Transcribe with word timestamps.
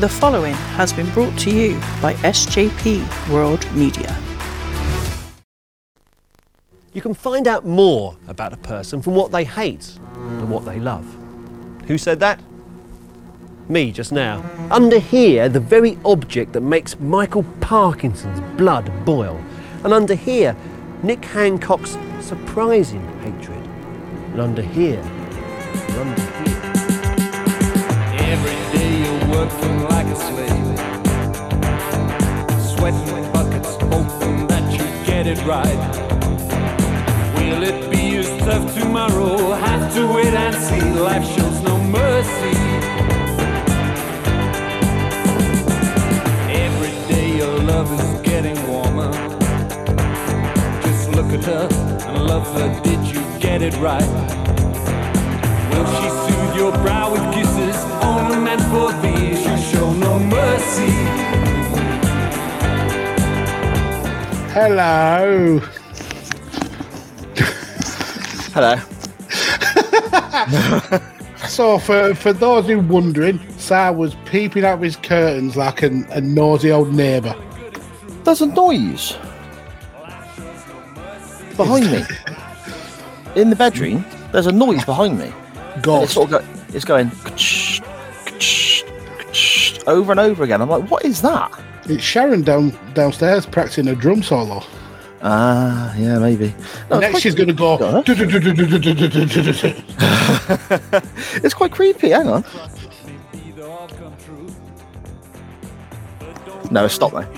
The 0.00 0.08
following 0.08 0.54
has 0.54 0.94
been 0.94 1.10
brought 1.10 1.38
to 1.40 1.50
you 1.50 1.74
by 2.00 2.14
SJP 2.22 3.28
World 3.28 3.70
Media. 3.74 4.18
You 6.94 7.02
can 7.02 7.12
find 7.12 7.46
out 7.46 7.66
more 7.66 8.16
about 8.26 8.54
a 8.54 8.56
person 8.56 9.02
from 9.02 9.14
what 9.14 9.30
they 9.30 9.44
hate 9.44 9.98
and 10.14 10.50
what 10.50 10.64
they 10.64 10.80
love. 10.80 11.04
Who 11.86 11.98
said 11.98 12.18
that? 12.20 12.40
Me 13.68 13.92
just 13.92 14.10
now. 14.10 14.42
Under 14.70 14.98
here, 14.98 15.50
the 15.50 15.60
very 15.60 15.98
object 16.06 16.54
that 16.54 16.62
makes 16.62 16.98
Michael 16.98 17.44
Parkinson's 17.60 18.40
blood 18.56 18.90
boil. 19.04 19.38
And 19.84 19.92
under 19.92 20.14
here, 20.14 20.56
Nick 21.02 21.22
Hancock's 21.26 21.98
surprising 22.20 23.06
hatred. 23.20 23.66
And 24.32 24.40
under 24.40 24.62
here, 24.62 25.00
and 25.00 25.96
under 25.98 26.22
here. 26.22 26.39
Every 28.30 28.78
day 28.78 28.90
you're 29.02 29.26
working 29.36 29.82
like 29.88 30.06
a 30.06 30.14
slave. 30.14 30.78
Sweating 32.70 33.12
with 33.12 33.32
buckets, 33.32 33.74
hoping 33.92 34.46
that 34.46 34.70
you 34.72 34.84
get 35.04 35.26
it 35.26 35.44
right. 35.44 35.80
Will 37.34 37.64
it 37.64 37.90
be 37.90 38.18
as 38.18 38.28
tough 38.44 38.72
tomorrow? 38.78 39.54
Have 39.54 39.92
to 39.94 40.06
wait 40.14 40.32
and 40.32 40.54
see. 40.54 40.80
Life 41.00 41.26
shows 41.34 41.60
no 41.62 41.76
mercy. 41.82 42.56
Every 46.66 46.94
day 47.12 47.36
your 47.36 47.58
love 47.72 47.90
is 47.98 48.20
getting 48.20 48.58
warmer. 48.68 49.10
Just 50.84 51.10
look 51.16 51.32
at 51.32 51.44
her 51.46 51.68
and 52.06 52.22
love 52.28 52.46
her. 52.54 52.80
Did 52.84 53.04
you 53.12 53.22
get 53.40 53.60
it 53.60 53.76
right? 53.78 54.10
Will 55.70 55.86
she 55.96 56.08
soothe 56.08 56.54
your 56.54 56.72
brow 56.84 57.10
with 57.10 57.34
kisses 57.34 57.69
for 58.70 58.92
thee? 59.02 59.34
She'll 59.34 59.56
show 59.56 59.92
no 59.92 60.18
mercy. 60.18 60.92
Hello. 64.54 65.60
Hello. 68.54 68.76
So, 71.48 71.78
for, 71.78 72.14
for 72.14 72.32
those 72.32 72.66
who 72.66 72.78
are 72.78 72.82
wondering, 72.82 73.40
Sar 73.58 73.92
was 73.92 74.14
peeping 74.24 74.64
out 74.64 74.74
of 74.74 74.82
his 74.82 74.94
curtains 74.94 75.56
like 75.56 75.82
an, 75.82 76.06
a 76.10 76.20
nosy 76.20 76.70
old 76.70 76.94
neighbour. 76.94 77.34
There's 78.22 78.40
a 78.40 78.46
noise 78.46 79.16
behind 81.56 81.90
me. 81.90 82.04
In 83.34 83.50
the 83.50 83.56
bedroom, 83.56 84.04
there's 84.30 84.46
a 84.46 84.52
noise 84.52 84.84
behind 84.84 85.18
me. 85.18 85.32
And 85.74 85.86
it's 85.86 86.12
sort 86.12 86.32
of 86.32 86.40
go, 86.40 86.62
it's 86.72 86.84
going 86.84 87.10
over 89.90 90.12
and 90.12 90.20
over 90.20 90.44
again. 90.44 90.62
I'm 90.62 90.68
like, 90.70 90.90
what 90.90 91.04
is 91.04 91.20
that? 91.22 91.52
It's 91.84 92.02
Sharon 92.02 92.42
down 92.42 92.72
downstairs 92.94 93.46
practicing 93.46 93.88
a 93.88 93.94
drum 93.94 94.22
solo. 94.22 94.62
Ah, 95.22 95.94
yeah, 95.96 96.18
maybe. 96.18 96.54
No, 96.90 96.98
Next, 96.98 97.20
she's 97.20 97.34
going 97.34 97.48
to 97.48 97.52
go. 97.52 98.02
It's 101.44 101.54
quite 101.54 101.72
creepy. 101.72 102.10
Hang 102.10 102.28
on. 102.28 102.44
No, 106.70 106.86
stop 106.88 107.12
there. 107.12 107.28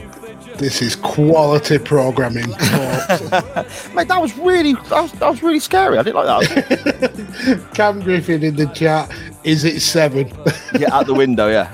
This 0.63 0.81
is 0.81 0.95
quality 0.95 1.77
programming. 1.79 2.49
Mate, 2.51 4.07
that 4.07 4.19
was 4.21 4.39
really 4.39 4.75
that 4.75 5.03
was, 5.03 5.11
that 5.15 5.29
was 5.29 5.43
really 5.43 5.59
scary. 5.59 5.99
I 5.99 6.05
didn't 6.05 6.25
like 6.25 6.49
that. 6.49 7.71
Cam 7.75 8.01
Griffin 8.01 8.45
in 8.45 8.55
the 8.55 8.67
chat. 8.67 9.11
Is 9.43 9.65
it 9.65 9.81
seven? 9.81 10.29
yeah, 10.79 10.95
out 10.95 11.07
the 11.07 11.15
window. 11.15 11.49
Yeah. 11.49 11.69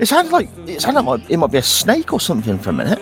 it 0.00 0.06
sounded 0.06 0.32
like 0.32 0.48
it 0.66 0.82
sounded 0.82 1.02
like 1.02 1.30
it 1.30 1.36
might 1.36 1.52
be 1.52 1.58
a 1.58 1.62
snake 1.62 2.12
or 2.12 2.18
something 2.18 2.58
for 2.58 2.70
a 2.70 2.72
minute. 2.72 3.00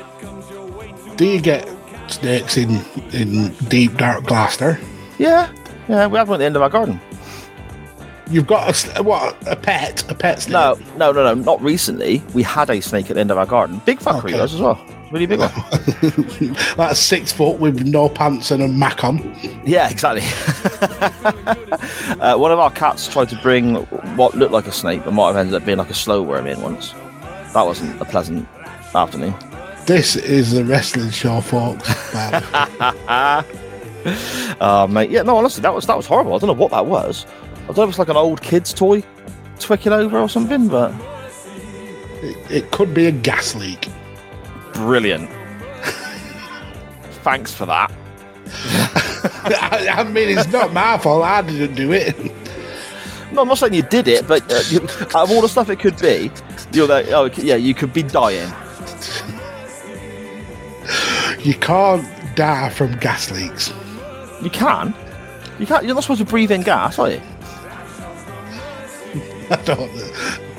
Do 1.17 1.25
you 1.25 1.41
get 1.41 1.67
snakes 2.09 2.59
in 2.59 2.85
in 3.15 3.55
deep 3.69 3.97
dark 3.97 4.27
Gloucester? 4.27 4.79
Yeah, 5.17 5.51
yeah. 5.89 6.07
We 6.09 6.19
had 6.19 6.29
one 6.29 6.35
at 6.35 6.39
the 6.41 6.45
end 6.45 6.57
of 6.57 6.63
our 6.63 6.69
garden. 6.69 7.01
You've 8.31 8.47
got 8.47 8.99
a 8.99 9.03
what? 9.03 9.37
A 9.49 9.56
pet? 9.56 10.09
A 10.11 10.15
pet 10.15 10.43
snake? 10.43 10.53
No, 10.53 10.78
no, 10.97 11.12
no, 11.12 11.25
no. 11.25 11.34
Not 11.34 11.61
recently. 11.62 12.22
We 12.34 12.43
had 12.43 12.69
a 12.71 12.81
snake 12.81 13.09
at 13.11 13.15
the 13.15 13.21
end 13.21 13.31
of 13.31 13.39
our 13.39 13.47
garden. 13.47 13.81
Big 13.87 14.00
fucker 14.00 14.25
Okay. 14.25 14.39
as 14.39 14.55
well. 14.56 14.78
Really 15.11 15.25
big 15.27 15.39
one. 15.39 15.50
That's 16.77 17.00
six 17.00 17.33
foot 17.33 17.59
with 17.59 17.87
no 17.87 18.11
pants 18.11 18.50
and 18.50 18.62
a 18.62 18.69
mac 18.69 19.03
on. 19.05 19.34
yeah, 19.65 19.88
exactly. 19.88 20.21
uh, 22.21 22.37
one 22.37 22.53
of 22.53 22.59
our 22.59 22.71
cats 22.71 23.09
tried 23.09 23.31
to 23.31 23.37
bring 23.37 23.77
what 24.17 24.34
looked 24.34 24.53
like 24.53 24.67
a 24.67 24.72
snake, 24.72 25.03
but 25.05 25.15
might 25.15 25.28
have 25.28 25.37
ended 25.38 25.55
up 25.55 25.65
being 25.65 25.78
like 25.78 25.88
a 25.88 25.94
slow 25.94 26.21
worm 26.22 26.47
in 26.47 26.61
once. 26.61 26.93
That 27.55 27.65
wasn't 27.65 27.99
a 28.03 28.05
pleasant 28.05 28.47
afternoon. 28.94 29.34
This 29.87 30.17
is 30.17 30.50
the 30.53 30.62
wrestling 30.67 31.09
show, 31.11 31.41
folks. 31.41 31.88
Uh, 32.15 33.43
mate, 34.91 35.09
yeah, 35.11 35.22
no, 35.22 35.38
honestly, 35.38 35.62
that 35.62 35.75
was 35.75 35.87
that 35.87 35.97
was 35.97 36.06
horrible. 36.06 36.34
I 36.34 36.38
don't 36.38 36.49
know 36.49 36.53
what 36.53 36.71
that 36.72 36.84
was. 36.84 37.25
I 37.69 37.73
don't 37.73 37.77
know 37.77 37.83
if 37.84 37.91
it's 37.91 37.99
like 37.99 38.09
an 38.09 38.17
old 38.17 38.41
kid's 38.41 38.73
toy 38.73 39.03
twicking 39.59 39.93
over 39.93 40.19
or 40.19 40.29
something, 40.29 40.69
but 40.69 40.91
it, 42.23 42.51
it 42.51 42.71
could 42.71 42.95
be 42.95 43.06
a 43.06 43.12
gas 43.12 43.55
leak. 43.55 43.89
brilliant. 44.73 45.29
Thanks 47.23 47.53
for 47.53 47.67
that. 47.67 47.93
I, 49.45 49.89
I 49.99 50.05
mean, 50.05 50.39
it's 50.39 50.51
not 50.51 50.73
my 50.73 50.97
fault. 50.97 51.25
I 51.25 51.43
didn't 51.43 51.75
do 51.75 51.93
it. 51.93 52.17
No, 53.33 53.43
I'm 53.43 53.49
not 53.49 53.59
saying 53.59 53.75
you 53.75 53.83
did 53.83 54.09
it, 54.09 54.27
but 54.27 54.50
uh, 54.50 54.62
you, 54.71 54.81
out 55.15 55.25
of 55.25 55.31
all 55.31 55.43
the 55.43 55.49
stuff 55.49 55.69
it 55.69 55.79
could 55.79 55.99
be, 55.99 56.31
you're 56.73 56.89
like, 56.89 57.09
oh, 57.09 57.27
yeah, 57.37 57.56
you 57.56 57.75
could 57.75 57.93
be 57.93 58.03
dying. 58.03 58.50
You 61.41 61.53
can't 61.55 62.06
die 62.35 62.71
from 62.71 62.97
gas 62.99 63.31
leaks. 63.31 63.73
You 64.43 64.49
can. 64.49 64.95
You 65.59 65.67
can't. 65.67 65.85
You're 65.85 65.95
not 65.95 66.05
supposed 66.05 66.21
to 66.21 66.27
breathe 66.27 66.50
in 66.50 66.62
gas, 66.62 66.99
are 66.99 67.11
you? 67.11 67.21
I 69.51 69.57
don't. 69.65 69.91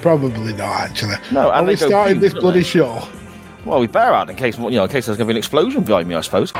Probably 0.01 0.53
not, 0.53 0.81
actually. 0.81 1.15
No, 1.31 1.51
and 1.51 1.65
Are 1.65 1.69
we 1.69 1.75
started 1.75 2.19
this 2.21 2.33
bloody 2.33 2.59
they? 2.59 2.63
show? 2.65 3.07
Well, 3.65 3.79
we 3.79 3.87
better 3.87 4.13
out 4.13 4.29
in 4.29 4.35
case 4.35 4.57
you 4.57 4.69
know, 4.71 4.85
in 4.85 4.89
case 4.89 5.05
there's 5.05 5.17
going 5.17 5.27
to 5.27 5.33
be 5.33 5.33
an 5.33 5.37
explosion 5.37 5.83
behind 5.83 6.07
me, 6.07 6.15
I 6.15 6.21
suppose. 6.21 6.53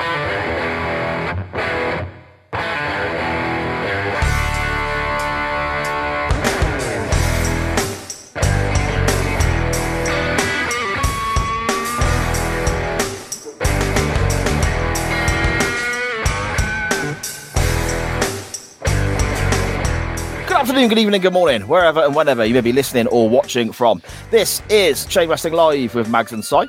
Afternoon, 20.80 20.96
good 20.96 21.02
evening, 21.02 21.22
good 21.22 21.34
morning, 21.34 21.62
wherever 21.64 22.00
and 22.06 22.16
whenever 22.16 22.46
you 22.46 22.54
may 22.54 22.62
be 22.62 22.72
listening 22.72 23.06
or 23.08 23.28
watching 23.28 23.70
from. 23.70 24.02
This 24.32 24.62
is 24.70 25.06
Chain 25.08 25.28
Wrestling 25.28 25.54
Live 25.54 25.94
with 25.94 26.08
Mags 26.10 26.32
and 26.32 26.46
Sai. 26.46 26.68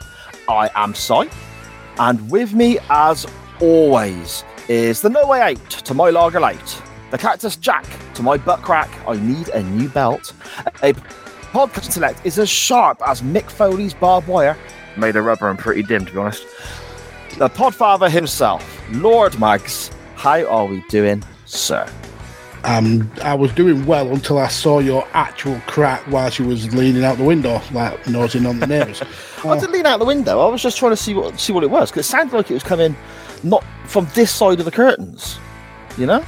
I 0.49 0.69
am 0.75 0.97
Sai, 0.97 1.29
and 2.01 2.29
with 2.29 2.53
me, 2.53 2.81
as 2.89 3.25
always, 3.61 4.43
is 4.67 5.01
the 5.01 5.11
No 5.11 5.29
Way 5.29 5.41
Out 5.41 5.71
to 5.71 5.95
my 5.95 6.11
Lager 6.11 6.41
Light, 6.41 6.83
the 7.13 7.19
Cactus 7.19 7.55
Jack 7.55 7.87
to 8.15 8.25
my 8.25 8.37
Butt 8.37 8.63
Crack. 8.63 8.91
I 9.07 9.15
need 9.15 9.49
a 9.51 9.63
new 9.63 9.89
belt. 9.89 10.33
A 10.83 10.93
podcast 11.53 11.93
select 11.93 12.27
is 12.27 12.37
as 12.41 12.51
sharp 12.51 13.01
as 13.07 13.23
Mick 13.23 13.49
Foley's 13.49 13.95
barbed 13.95 14.27
wire, 14.27 14.59
made 14.97 15.15
of 15.15 15.25
rubber 15.25 15.49
and 15.51 15.57
pretty 15.59 15.85
dim, 15.85 16.05
to 16.05 16.13
be 16.13 16.19
honest. 16.19 16.45
The 17.39 17.49
Podfather 17.49 18.11
himself, 18.11 18.83
Lord 18.91 19.39
Mags. 19.39 19.93
How 20.17 20.45
are 20.47 20.67
we 20.67 20.83
doing, 20.89 21.23
sir? 21.45 21.89
Um, 22.65 23.11
I 23.23 23.35
was 23.35 23.53
doing 23.53 23.87
well 23.87 24.13
until 24.13 24.39
I 24.39 24.49
saw 24.49 24.81
your 24.81 25.07
actual 25.13 25.59
crack 25.67 26.03
while 26.03 26.29
she 26.31 26.43
was 26.43 26.75
leaning 26.75 27.05
out 27.05 27.17
the 27.17 27.25
window, 27.25 27.61
like 27.73 28.07
nosing 28.07 28.47
on 28.47 28.61
the 28.61 28.67
neighbours. 28.67 29.03
I 29.45 29.59
didn't 29.59 29.73
lean 29.73 29.87
out 29.87 29.99
the 29.99 30.05
window. 30.05 30.41
I 30.41 30.49
was 30.49 30.63
just 30.63 30.77
trying 30.77 30.93
to 30.93 30.97
see 30.97 31.15
what 31.15 31.41
see 31.41 31.53
what 31.53 31.65
it 31.65 31.71
was 31.71 31.91
because 31.91 32.07
it 32.07 32.11
sounded 32.11 32.37
like 32.37 32.51
it 32.51 32.55
was 32.55 32.63
coming 32.63 32.95
not 33.43 33.65
from 33.87 34.07
this 34.15 34.31
side 34.31 34.59
of 34.59 34.65
the 34.65 34.71
curtains. 34.71 35.39
You 35.97 36.07
know? 36.07 36.25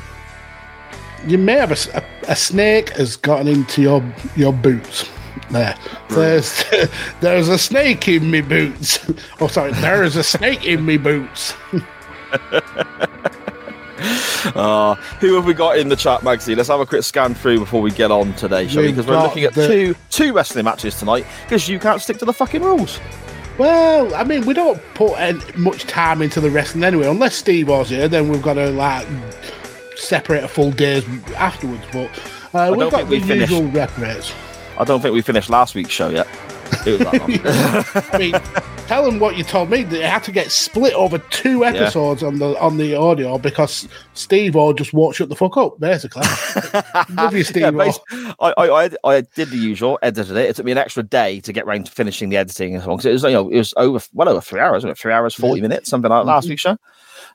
You 1.26 1.38
may 1.38 1.54
have 1.54 1.70
a 1.70 2.36
snake 2.36 2.90
has 2.90 3.16
gotten 3.16 3.46
into 3.46 3.82
your 3.82 4.14
your 4.34 4.52
boots. 4.52 5.08
There, 5.50 5.76
there's 6.08 6.64
there's 7.20 7.48
a 7.48 7.58
snake 7.58 8.08
in 8.08 8.30
me 8.30 8.40
boots. 8.40 8.98
Oh, 9.40 9.48
sorry, 9.48 9.72
there 9.72 10.04
is 10.04 10.16
a 10.16 10.22
snake 10.22 10.64
in 10.64 10.86
me 10.86 10.96
boots. 10.96 11.54
Uh, 14.44 14.94
who 15.20 15.34
have 15.34 15.44
we 15.44 15.54
got 15.54 15.78
in 15.78 15.88
the 15.88 15.96
chat, 15.96 16.20
Magsy? 16.20 16.56
Let's 16.56 16.68
have 16.68 16.80
a 16.80 16.86
quick 16.86 17.02
scan 17.02 17.34
through 17.34 17.60
before 17.60 17.80
we 17.82 17.90
get 17.90 18.10
on 18.10 18.34
today, 18.34 18.66
shall 18.68 18.82
we? 18.82 18.88
Because 18.88 19.06
we're 19.06 19.20
looking 19.22 19.44
at 19.44 19.54
the- 19.54 19.66
two 19.66 19.96
two 20.10 20.32
wrestling 20.32 20.64
matches 20.64 20.96
tonight 20.98 21.26
because 21.44 21.68
you 21.68 21.78
can't 21.78 22.00
stick 22.00 22.18
to 22.18 22.24
the 22.24 22.32
fucking 22.32 22.62
rules. 22.62 22.98
Well, 23.58 24.14
I 24.14 24.24
mean, 24.24 24.46
we 24.46 24.54
don't 24.54 24.80
put 24.94 25.16
much 25.58 25.84
time 25.84 26.22
into 26.22 26.40
the 26.40 26.50
wrestling 26.50 26.84
anyway. 26.84 27.06
Unless 27.06 27.36
Steve 27.36 27.68
was 27.68 27.90
here, 27.90 28.08
then 28.08 28.28
we've 28.28 28.42
got 28.42 28.54
to 28.54 28.70
like 28.70 29.06
separate 29.96 30.42
a 30.42 30.48
full 30.48 30.70
day 30.72 31.02
afterwards. 31.36 31.84
But 31.92 32.10
uh, 32.54 32.74
we've 32.74 32.90
got 32.90 33.06
think 33.08 33.10
we 33.10 33.34
usual 33.40 33.64
rep 33.68 33.96
rates. 33.98 34.32
I 34.78 34.84
don't 34.84 35.00
think 35.00 35.14
we 35.14 35.20
finished 35.22 35.50
last 35.50 35.74
week's 35.74 35.90
show 35.92 36.08
yet. 36.08 36.26
It 36.86 36.98
was 36.98 36.98
that 37.00 37.20
long. 37.20 38.12
I 38.12 38.18
mean, 38.18 38.32
tell 38.86 39.04
them 39.04 39.18
what 39.18 39.36
you 39.36 39.44
told 39.44 39.70
me. 39.70 39.82
That 39.84 40.00
it 40.00 40.08
had 40.08 40.24
to 40.24 40.32
get 40.32 40.50
split 40.50 40.92
over 40.94 41.18
two 41.18 41.64
episodes 41.64 42.22
on 42.22 42.38
the 42.38 42.58
on 42.60 42.76
the 42.76 42.94
audio 42.94 43.38
because 43.38 43.88
Steve 44.14 44.56
O 44.56 44.72
just 44.72 44.92
won't 44.92 45.14
shut 45.14 45.28
the 45.28 45.36
fuck 45.36 45.56
up, 45.56 45.78
basically. 45.80 46.22
Love 47.14 47.34
you, 47.34 47.44
Steve 47.44 47.62
Yeah, 47.62 47.92
I, 48.40 48.52
I, 48.56 48.90
I, 49.04 49.20
did 49.20 49.50
the 49.50 49.56
usual, 49.56 49.98
edited 50.02 50.36
it. 50.36 50.50
It 50.50 50.56
took 50.56 50.66
me 50.66 50.72
an 50.72 50.78
extra 50.78 51.02
day 51.02 51.40
to 51.40 51.52
get 51.52 51.66
round 51.66 51.86
to 51.86 51.92
finishing 51.92 52.28
the 52.28 52.36
editing 52.36 52.74
and 52.74 52.82
so 52.82 52.92
on. 52.92 53.00
it 53.00 53.12
was, 53.12 53.22
you 53.22 53.30
know, 53.30 53.48
it 53.48 53.58
was 53.58 53.72
over 53.76 54.04
well 54.12 54.28
over 54.28 54.40
three 54.40 54.60
hours, 54.60 54.84
wasn't 54.84 54.92
it? 54.92 54.98
Three 54.98 55.12
hours, 55.12 55.34
forty 55.34 55.60
minutes, 55.60 55.88
something 55.88 56.10
like 56.10 56.24
last 56.26 56.48
week's 56.48 56.62
show. 56.62 56.76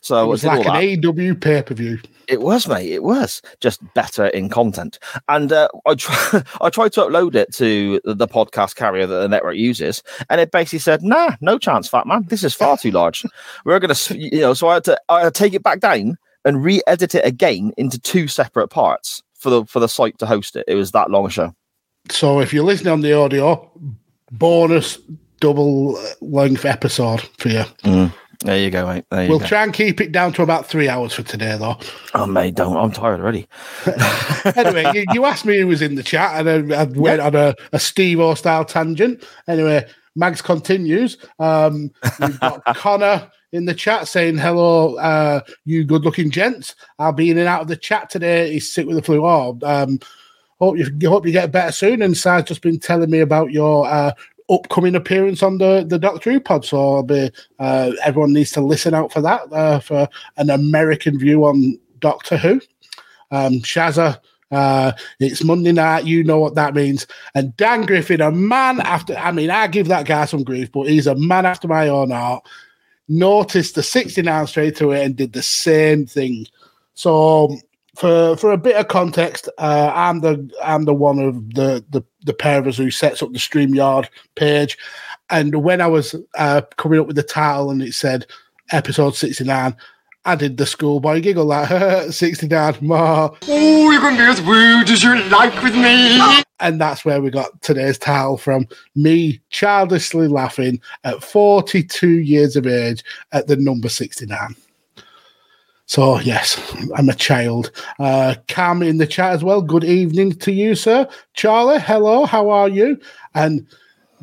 So 0.01 0.17
Mm-hmm. 0.17 0.25
It 0.25 0.29
was 0.29 0.43
like 0.43 0.65
an 0.65 1.01
that. 1.01 1.07
AW 1.07 1.39
pay 1.39 1.61
per 1.63 1.73
view. 1.73 1.99
It 2.27 2.41
was, 2.41 2.67
mate. 2.67 2.91
It 2.91 3.03
was 3.03 3.41
just 3.61 3.81
better 3.93 4.27
in 4.27 4.49
content. 4.49 4.99
And 5.29 5.51
uh, 5.51 5.69
I 5.85 5.95
try, 5.95 6.43
I 6.61 6.69
tried 6.69 6.93
to 6.93 7.01
upload 7.01 7.35
it 7.35 7.53
to 7.55 8.01
the, 8.03 8.27
podcast 8.27 8.75
carrier 8.75 9.07
that 9.07 9.19
the 9.21 9.29
network 9.29 9.55
uses, 9.55 10.03
and 10.29 10.41
it 10.41 10.51
basically 10.51 10.79
said, 10.79 11.01
"Nah, 11.01 11.37
no 11.39 11.57
chance, 11.57 11.87
fat 11.87 12.05
man. 12.05 12.25
This 12.27 12.43
is 12.43 12.53
far 12.53 12.77
too 12.77 12.91
large. 12.91 13.25
We're 13.65 13.79
gonna, 13.79 13.95
you 14.09 14.41
know." 14.41 14.53
So 14.53 14.67
I 14.67 14.75
had 14.75 14.83
to, 14.85 15.01
I 15.07 15.23
had 15.23 15.33
to 15.33 15.39
take 15.39 15.53
it 15.53 15.63
back 15.63 15.79
down 15.79 16.17
and 16.43 16.63
re-edit 16.63 17.15
it 17.15 17.25
again 17.25 17.71
into 17.77 17.97
two 17.99 18.27
separate 18.27 18.67
parts 18.67 19.23
for 19.33 19.49
the 19.49 19.65
for 19.65 19.79
the 19.79 19.87
site 19.87 20.17
to 20.19 20.25
host 20.25 20.57
it. 20.57 20.65
It 20.67 20.75
was 20.75 20.91
that 20.91 21.09
long 21.09 21.25
a 21.25 21.29
show. 21.29 21.55
So 22.09 22.41
if 22.41 22.53
you're 22.53 22.65
listening 22.65 22.91
on 22.93 23.01
the 23.01 23.13
audio, 23.13 23.71
bonus 24.31 24.99
double 25.39 25.99
length 26.21 26.65
episode 26.65 27.21
for 27.37 27.49
you. 27.49 27.63
There 28.41 28.57
you 28.57 28.69
go, 28.69 28.85
mate. 28.87 29.05
There 29.09 29.23
you 29.23 29.29
We'll 29.29 29.39
go. 29.39 29.47
try 29.47 29.63
and 29.63 29.73
keep 29.73 29.99
it 29.99 30.11
down 30.11 30.31
to 30.33 30.43
about 30.43 30.67
three 30.67 30.87
hours 30.87 31.13
for 31.13 31.23
today, 31.23 31.57
though. 31.57 31.77
oh, 32.13 32.25
mate, 32.27 32.55
don't. 32.55 32.77
I'm 32.77 32.91
tired 32.91 33.19
already. 33.19 33.47
anyway, 34.55 34.91
you, 34.93 35.05
you 35.13 35.25
asked 35.25 35.45
me 35.45 35.57
who 35.59 35.67
was 35.67 35.81
in 35.81 35.95
the 35.95 36.03
chat, 36.03 36.45
and 36.45 36.73
I, 36.73 36.81
I 36.81 36.83
went 36.85 37.19
on 37.21 37.35
a, 37.35 37.55
a 37.73 37.79
Steve 37.79 38.19
O 38.19 38.35
style 38.35 38.63
tangent. 38.63 39.23
Anyway, 39.47 39.87
Mags 40.15 40.41
continues. 40.41 41.17
Um, 41.39 41.91
we've 42.19 42.39
got 42.39 42.63
Connor 42.75 43.29
in 43.53 43.65
the 43.65 43.73
chat 43.73 44.07
saying, 44.07 44.37
Hello, 44.37 44.95
uh, 44.97 45.41
you 45.65 45.83
good 45.83 46.03
looking 46.03 46.29
gents. 46.29 46.75
I'll 46.99 47.13
be 47.13 47.31
in 47.31 47.37
and 47.37 47.47
out 47.47 47.61
of 47.61 47.67
the 47.67 47.75
chat 47.77 48.09
today. 48.09 48.51
He's 48.53 48.71
sick 48.71 48.85
with 48.85 48.97
the 48.97 49.01
flu. 49.03 49.25
Oh, 49.25 49.57
um, 49.63 49.99
hope 50.59 50.77
you 50.77 51.09
hope 51.09 51.25
you 51.25 51.31
get 51.31 51.51
better 51.51 51.71
soon. 51.71 52.01
And 52.01 52.15
Si's 52.15 52.43
just 52.43 52.61
been 52.61 52.79
telling 52.79 53.09
me 53.09 53.19
about 53.19 53.51
your 53.51 53.87
uh, 53.87 54.11
upcoming 54.49 54.95
appearance 54.95 55.43
on 55.43 55.57
the, 55.57 55.85
the 55.87 55.99
Doctor 55.99 56.31
Who 56.31 56.39
pod. 56.39 56.65
So 56.65 56.95
I'll 56.95 57.03
be, 57.03 57.31
uh, 57.59 57.91
everyone 58.03 58.33
needs 58.33 58.51
to 58.51 58.61
listen 58.61 58.93
out 58.93 59.11
for 59.11 59.21
that 59.21 59.51
uh, 59.51 59.79
for 59.79 60.07
an 60.37 60.49
American 60.49 61.17
view 61.19 61.45
on 61.45 61.79
Doctor 61.99 62.37
Who. 62.37 62.61
Um, 63.31 63.53
Shazza, 63.59 64.19
uh, 64.51 64.93
it's 65.19 65.43
Monday 65.43 65.71
night. 65.71 66.05
You 66.05 66.23
know 66.23 66.39
what 66.39 66.55
that 66.55 66.73
means. 66.73 67.05
And 67.35 67.55
Dan 67.57 67.85
Griffin, 67.85 68.21
a 68.21 68.31
man 68.31 68.79
after, 68.81 69.15
I 69.17 69.31
mean, 69.31 69.49
I 69.49 69.67
give 69.67 69.87
that 69.87 70.05
guy 70.05 70.25
some 70.25 70.43
grief, 70.43 70.71
but 70.71 70.87
he's 70.87 71.07
a 71.07 71.15
man 71.15 71.45
after 71.45 71.67
my 71.67 71.89
own 71.89 72.11
heart. 72.11 72.45
Noticed 73.09 73.75
the 73.75 73.83
69 73.83 74.47
straight 74.47 74.81
away 74.81 75.05
and 75.05 75.15
did 75.15 75.33
the 75.33 75.41
same 75.41 76.05
thing. 76.05 76.45
So, 76.93 77.57
for 77.97 78.37
for 78.37 78.51
a 78.51 78.57
bit 78.57 78.75
of 78.75 78.87
context, 78.87 79.49
uh, 79.57 79.91
I'm 79.93 80.21
the 80.21 80.49
I'm 80.63 80.85
the 80.85 80.93
one 80.93 81.17
of 81.17 81.53
the 81.55 81.83
the 81.89 82.03
the 82.23 82.33
pair 82.33 82.59
of 82.59 82.67
us 82.67 82.77
who 82.77 82.91
sets 82.91 83.23
up 83.23 83.31
the 83.33 83.39
Streamyard 83.39 84.07
page, 84.35 84.77
and 85.31 85.63
when 85.63 85.81
I 85.81 85.87
was 85.87 86.15
uh, 86.37 86.61
coming 86.77 86.99
up 86.99 87.07
with 87.07 87.15
the 87.15 87.23
title 87.23 87.71
and 87.71 87.81
it 87.81 87.93
said 87.93 88.27
episode 88.71 89.15
69, 89.15 89.75
I 90.25 90.35
did 90.35 90.57
the 90.57 90.65
schoolboy 90.65 91.21
giggle 91.21 91.45
like 91.45 92.11
69 92.11 92.77
more. 92.81 93.35
Oh, 93.47 93.91
you 93.91 93.99
can 93.99 94.15
be 94.15 94.23
as 94.23 94.41
rude 94.41 94.89
as 94.89 95.03
you 95.03 95.15
like 95.29 95.63
with 95.63 95.75
me. 95.75 96.43
And 96.59 96.79
that's 96.81 97.03
where 97.03 97.21
we 97.21 97.29
got 97.31 97.61
today's 97.61 97.97
title 97.97 98.37
from 98.37 98.67
me 98.95 99.39
childishly 99.49 100.27
laughing 100.27 100.81
at 101.03 101.23
42 101.23 102.07
years 102.07 102.55
of 102.55 102.67
age 102.67 103.03
at 103.31 103.47
the 103.47 103.55
number 103.55 103.89
69. 103.89 104.55
So, 105.87 106.19
yes, 106.19 106.61
I'm 106.97 107.07
a 107.07 107.13
child. 107.15 107.71
Uh, 107.97 108.35
Cam 108.47 108.83
in 108.83 108.97
the 108.97 109.07
chat 109.07 109.31
as 109.33 109.43
well. 109.43 109.61
Good 109.61 109.85
evening 109.85 110.33
to 110.33 110.51
you, 110.51 110.75
sir. 110.75 111.07
Charlie, 111.33 111.79
hello, 111.79 112.25
how 112.25 112.49
are 112.49 112.67
you? 112.67 112.99
And 113.35 113.65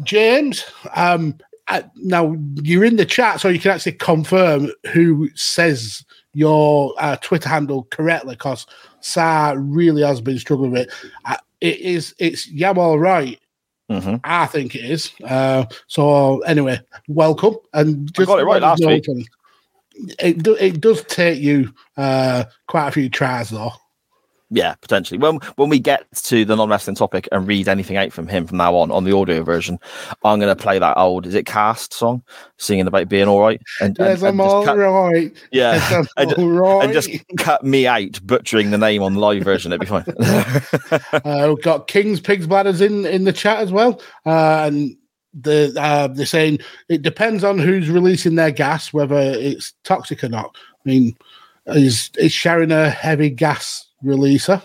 James, 0.03 0.63
um, 0.95 1.35
uh, 1.69 1.81
now 1.97 2.37
you're 2.57 2.85
in 2.85 2.97
the 2.97 3.07
chat, 3.07 3.41
so 3.41 3.49
you 3.49 3.59
can 3.59 3.71
actually 3.71 3.93
confirm 3.93 4.71
who 4.93 5.31
says 5.35 6.05
your 6.35 6.93
uh, 6.99 7.17
Twitter 7.23 7.49
handle 7.49 7.85
correctly 7.91 8.35
because 8.35 8.67
Sa 9.01 9.55
really 9.57 10.03
has 10.03 10.21
been 10.21 10.39
struggling 10.39 10.73
with 10.73 10.83
it. 10.83 10.91
Uh, 11.25 11.37
it 11.63 11.79
is, 11.81 12.15
it's 12.19 12.47
Yam 12.51 12.79
all 12.79 12.99
right. 12.99 13.41
Mhm. 13.91 14.21
I 14.25 14.45
think 14.47 14.75
it 14.75 14.85
is. 14.85 15.13
Uh, 15.25 15.65
so 15.87 16.41
anyway, 16.41 16.79
welcome 17.09 17.57
and 17.73 18.13
just 18.13 18.27
got 18.27 18.39
it 18.41 18.45
right 18.45 18.61
last 18.61 18.81
week. 18.85 19.09
when- 19.09 19.25
It 20.19 20.43
do, 20.43 20.55
it 20.57 20.81
does 20.81 21.03
take 21.05 21.41
you 21.41 21.73
uh, 21.97 22.45
quite 22.69 22.89
a 22.89 22.93
few 22.93 23.09
tries 23.09 23.51
though. 23.51 23.73
Yeah, 24.51 24.75
potentially. 24.75 25.19
When 25.19 25.37
when 25.57 25.69
we 25.69 25.81
get 25.81 26.05
to 26.25 26.45
the 26.45 26.55
non 26.55 26.69
wrestling 26.69 26.95
topic 26.95 27.27
and 27.33 27.47
read 27.49 27.67
anything 27.67 27.97
out 27.97 28.13
from 28.13 28.29
him 28.29 28.47
from 28.47 28.59
now 28.59 28.77
on 28.77 28.91
on 28.93 29.03
the 29.03 29.17
audio 29.17 29.43
version, 29.43 29.79
I'm 30.23 30.39
going 30.39 30.55
to 30.55 30.63
play 30.63 30.79
that 30.79 30.97
old 30.97 31.27
is 31.27 31.35
it 31.35 31.47
cast 31.47 31.93
song 31.95 32.23
singing 32.59 32.87
about 32.87 33.09
being 33.09 33.27
all 33.27 33.41
right 33.41 33.61
and, 33.81 33.99
and- 33.99 34.09
Yes, 34.11 34.19
and 34.23 34.29
I'm 34.29 34.37
just 34.37 34.55
all 34.55 34.65
cut- 34.65 34.77
right. 34.77 35.33
yeah 35.51 35.75
Yes, 35.91 36.09
and, 36.17 36.33
all 36.35 36.49
right. 36.51 36.85
and 36.85 36.93
just 36.93 37.11
cut 37.39 37.65
me 37.65 37.87
out 37.89 38.21
butchering 38.25 38.71
the 38.71 38.79
name 38.79 39.03
on 39.03 39.15
the 39.15 39.21
live 39.21 39.43
version. 39.43 39.73
It'd 39.73 39.81
be 39.81 39.87
fine. 39.87 40.05
Uh, 41.25 41.47
we've 41.55 41.65
got 41.65 41.89
King's 41.89 42.21
Pigs 42.21 42.47
Bladders 42.47 42.81
in 42.81 43.07
in 43.07 43.25
the 43.25 43.33
chat 43.33 43.59
as 43.61 43.73
well, 43.73 44.01
uh, 44.27 44.65
and 44.67 44.95
the 45.41 45.75
uh, 45.79 46.09
they're 46.09 46.27
saying 46.27 46.59
it 46.89 47.03
depends 47.03 47.45
on 47.45 47.59
who's 47.59 47.91
releasing 47.91 48.37
their 48.37 48.51
gas, 48.51 48.93
whether 48.93 49.17
it's 49.17 49.73
toxic 49.85 50.23
or 50.23 50.29
not. 50.29 50.57
I 50.57 50.89
mean, 50.89 51.17
is 51.67 52.11
is 52.17 52.33
Sharon 52.33 52.73
a 52.73 52.91
heavy 52.91 53.31
gas 53.31 53.87
releaser? 54.05 54.63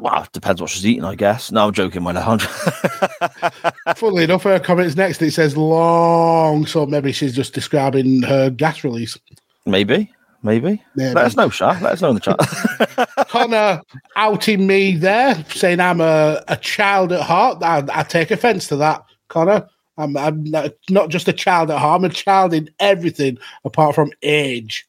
well, 0.00 0.22
it 0.22 0.32
depends 0.32 0.60
what 0.60 0.70
she's 0.70 0.86
eating, 0.86 1.04
I 1.04 1.14
guess. 1.14 1.50
No, 1.50 1.68
I'm 1.68 1.72
joking, 1.72 2.02
my 2.02 2.12
love. 2.12 2.42
Funnily 3.96 4.24
enough, 4.24 4.42
her 4.44 4.60
comments 4.60 4.96
next 4.96 5.20
it 5.22 5.32
says 5.32 5.56
long, 5.56 6.66
so 6.66 6.86
maybe 6.86 7.12
she's 7.12 7.34
just 7.34 7.54
describing 7.54 8.22
her 8.22 8.50
gas 8.50 8.84
release. 8.84 9.18
maybe, 9.66 10.12
maybe. 10.42 10.82
Maybe. 10.94 11.14
Let 11.14 11.24
us 11.24 11.36
know, 11.36 11.48
Shah. 11.48 11.78
Let 11.80 11.94
us 11.94 12.02
know 12.02 12.10
in 12.10 12.16
the 12.16 12.20
chat. 12.20 13.08
Connor 13.28 13.82
outing 14.16 14.66
me 14.66 14.96
there, 14.96 15.42
saying 15.50 15.80
I'm 15.80 16.00
a, 16.00 16.42
a 16.48 16.56
child 16.56 17.12
at 17.12 17.22
heart. 17.22 17.62
I, 17.62 17.84
I 17.92 18.02
take 18.02 18.30
offence 18.30 18.68
to 18.68 18.76
that, 18.76 19.04
Connor. 19.28 19.68
I'm, 19.96 20.16
I'm 20.16 20.44
not, 20.44 20.72
not 20.90 21.08
just 21.08 21.28
a 21.28 21.32
child 21.32 21.70
at 21.70 21.78
heart. 21.78 22.00
I'm 22.00 22.04
a 22.04 22.12
child 22.12 22.54
in 22.54 22.70
everything 22.78 23.38
apart 23.64 23.94
from 23.94 24.12
age. 24.22 24.86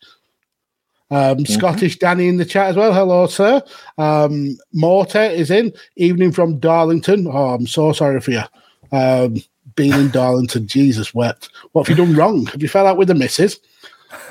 Um, 1.12 1.44
Scottish 1.46 1.98
Danny 1.98 2.28
in 2.28 2.38
the 2.38 2.46
chat 2.46 2.70
as 2.70 2.76
well. 2.76 2.94
Hello, 2.94 3.26
sir. 3.26 3.64
Um, 3.98 4.58
Mortar 4.74 5.24
is 5.24 5.50
in. 5.50 5.74
Evening 5.96 6.32
from 6.32 6.60
Darlington. 6.60 7.28
Oh, 7.28 7.56
I'm 7.56 7.66
so 7.66 7.92
sorry 7.94 8.22
for 8.22 8.32
you. 8.32 8.44
Um, 8.92 9.38
being 9.76 9.94
in 9.94 10.12
Darlington, 10.12 10.68
Jesus 10.68 11.16
wept. 11.16 11.50
What 11.72 11.88
have 11.88 11.98
you 11.98 12.06
done 12.06 12.16
wrong? 12.16 12.46
Have 12.48 12.62
you 12.62 12.68
fell 12.68 12.86
out 12.86 12.98
with 12.98 13.08
the 13.08 13.16
missus? 13.16 13.60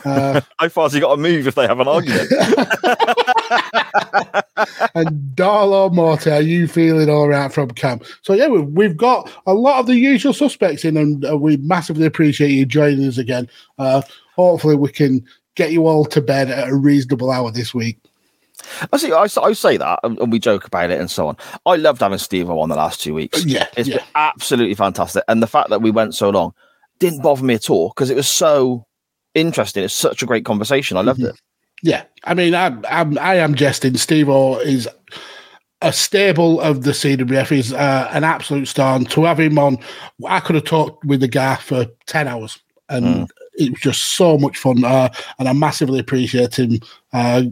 Uh, 0.04 0.40
How 0.58 0.68
far's 0.68 0.92
he 0.92 1.00
got 1.00 1.14
to 1.14 1.20
move 1.20 1.46
if 1.46 1.54
they 1.54 1.66
have 1.66 1.80
an 1.80 1.88
argument? 1.88 2.30
and 4.94 5.34
Darlo 5.34 5.92
Morte, 5.92 6.30
are 6.30 6.42
you 6.42 6.68
feeling 6.68 7.08
all 7.08 7.28
right 7.28 7.52
from 7.52 7.70
camp? 7.70 8.04
So 8.22 8.32
yeah, 8.32 8.48
we've, 8.48 8.68
we've 8.68 8.96
got 8.96 9.30
a 9.46 9.54
lot 9.54 9.80
of 9.80 9.86
the 9.86 9.96
usual 9.96 10.32
suspects 10.32 10.84
in, 10.84 10.96
and 10.96 11.24
uh, 11.24 11.36
we 11.36 11.56
massively 11.58 12.06
appreciate 12.06 12.50
you 12.50 12.66
joining 12.66 13.06
us 13.06 13.18
again. 13.18 13.48
Uh, 13.78 14.02
hopefully, 14.34 14.76
we 14.76 14.90
can 14.90 15.24
get 15.54 15.72
you 15.72 15.86
all 15.86 16.04
to 16.06 16.20
bed 16.20 16.50
at 16.50 16.68
a 16.68 16.74
reasonable 16.74 17.30
hour 17.30 17.50
this 17.50 17.74
week. 17.74 17.98
I 18.92 18.96
see. 18.96 19.12
I, 19.12 19.26
I 19.42 19.52
say 19.52 19.76
that, 19.76 20.00
and, 20.02 20.32
we 20.32 20.38
joke 20.38 20.66
about 20.66 20.90
it 20.90 21.00
and 21.00 21.10
so 21.10 21.28
on. 21.28 21.36
I 21.64 21.76
loved 21.76 22.00
having 22.00 22.18
Steve 22.18 22.50
on 22.50 22.68
the 22.68 22.76
last 22.76 23.00
two 23.00 23.14
weeks. 23.14 23.44
Yeah, 23.44 23.66
it's 23.76 23.88
yeah. 23.88 23.98
been 23.98 24.06
absolutely 24.14 24.74
fantastic, 24.74 25.24
and 25.28 25.42
the 25.42 25.46
fact 25.46 25.70
that 25.70 25.82
we 25.82 25.90
went 25.90 26.14
so 26.14 26.30
long 26.30 26.54
didn't 26.98 27.22
bother 27.22 27.44
me 27.44 27.54
at 27.54 27.70
all 27.70 27.90
because 27.90 28.10
it 28.10 28.16
was 28.16 28.26
so 28.26 28.84
interesting. 29.34 29.84
It's 29.84 29.94
such 29.94 30.22
a 30.22 30.26
great 30.26 30.44
conversation. 30.44 30.96
I 30.96 31.02
loved 31.02 31.22
it. 31.22 31.34
Yeah, 31.82 32.04
I 32.24 32.34
mean, 32.34 32.54
I'm, 32.54 32.84
I'm 32.90 33.18
I 33.18 33.36
am 33.36 33.54
jesting. 33.54 33.96
Steve 33.96 34.28
O 34.28 34.58
is 34.58 34.88
a 35.80 35.92
staple 35.92 36.60
of 36.60 36.82
the 36.82 36.90
CWF. 36.90 37.48
He's 37.48 37.72
uh, 37.72 38.08
an 38.12 38.24
absolute 38.24 38.66
star. 38.66 38.96
And 38.96 39.08
to 39.10 39.24
have 39.24 39.38
him 39.38 39.58
on, 39.58 39.78
I 40.26 40.40
could 40.40 40.56
have 40.56 40.64
talked 40.64 41.04
with 41.04 41.20
the 41.20 41.28
guy 41.28 41.54
for 41.56 41.86
ten 42.06 42.26
hours, 42.26 42.58
and 42.88 43.30
it 43.54 43.70
was 43.70 43.80
just 43.80 44.16
so 44.16 44.36
much 44.38 44.58
fun. 44.58 44.84
Uh, 44.84 45.08
and 45.38 45.48
I 45.48 45.52
massively 45.52 46.00
appreciate 46.00 46.58
him. 46.58 46.80
Uh, 47.12 47.44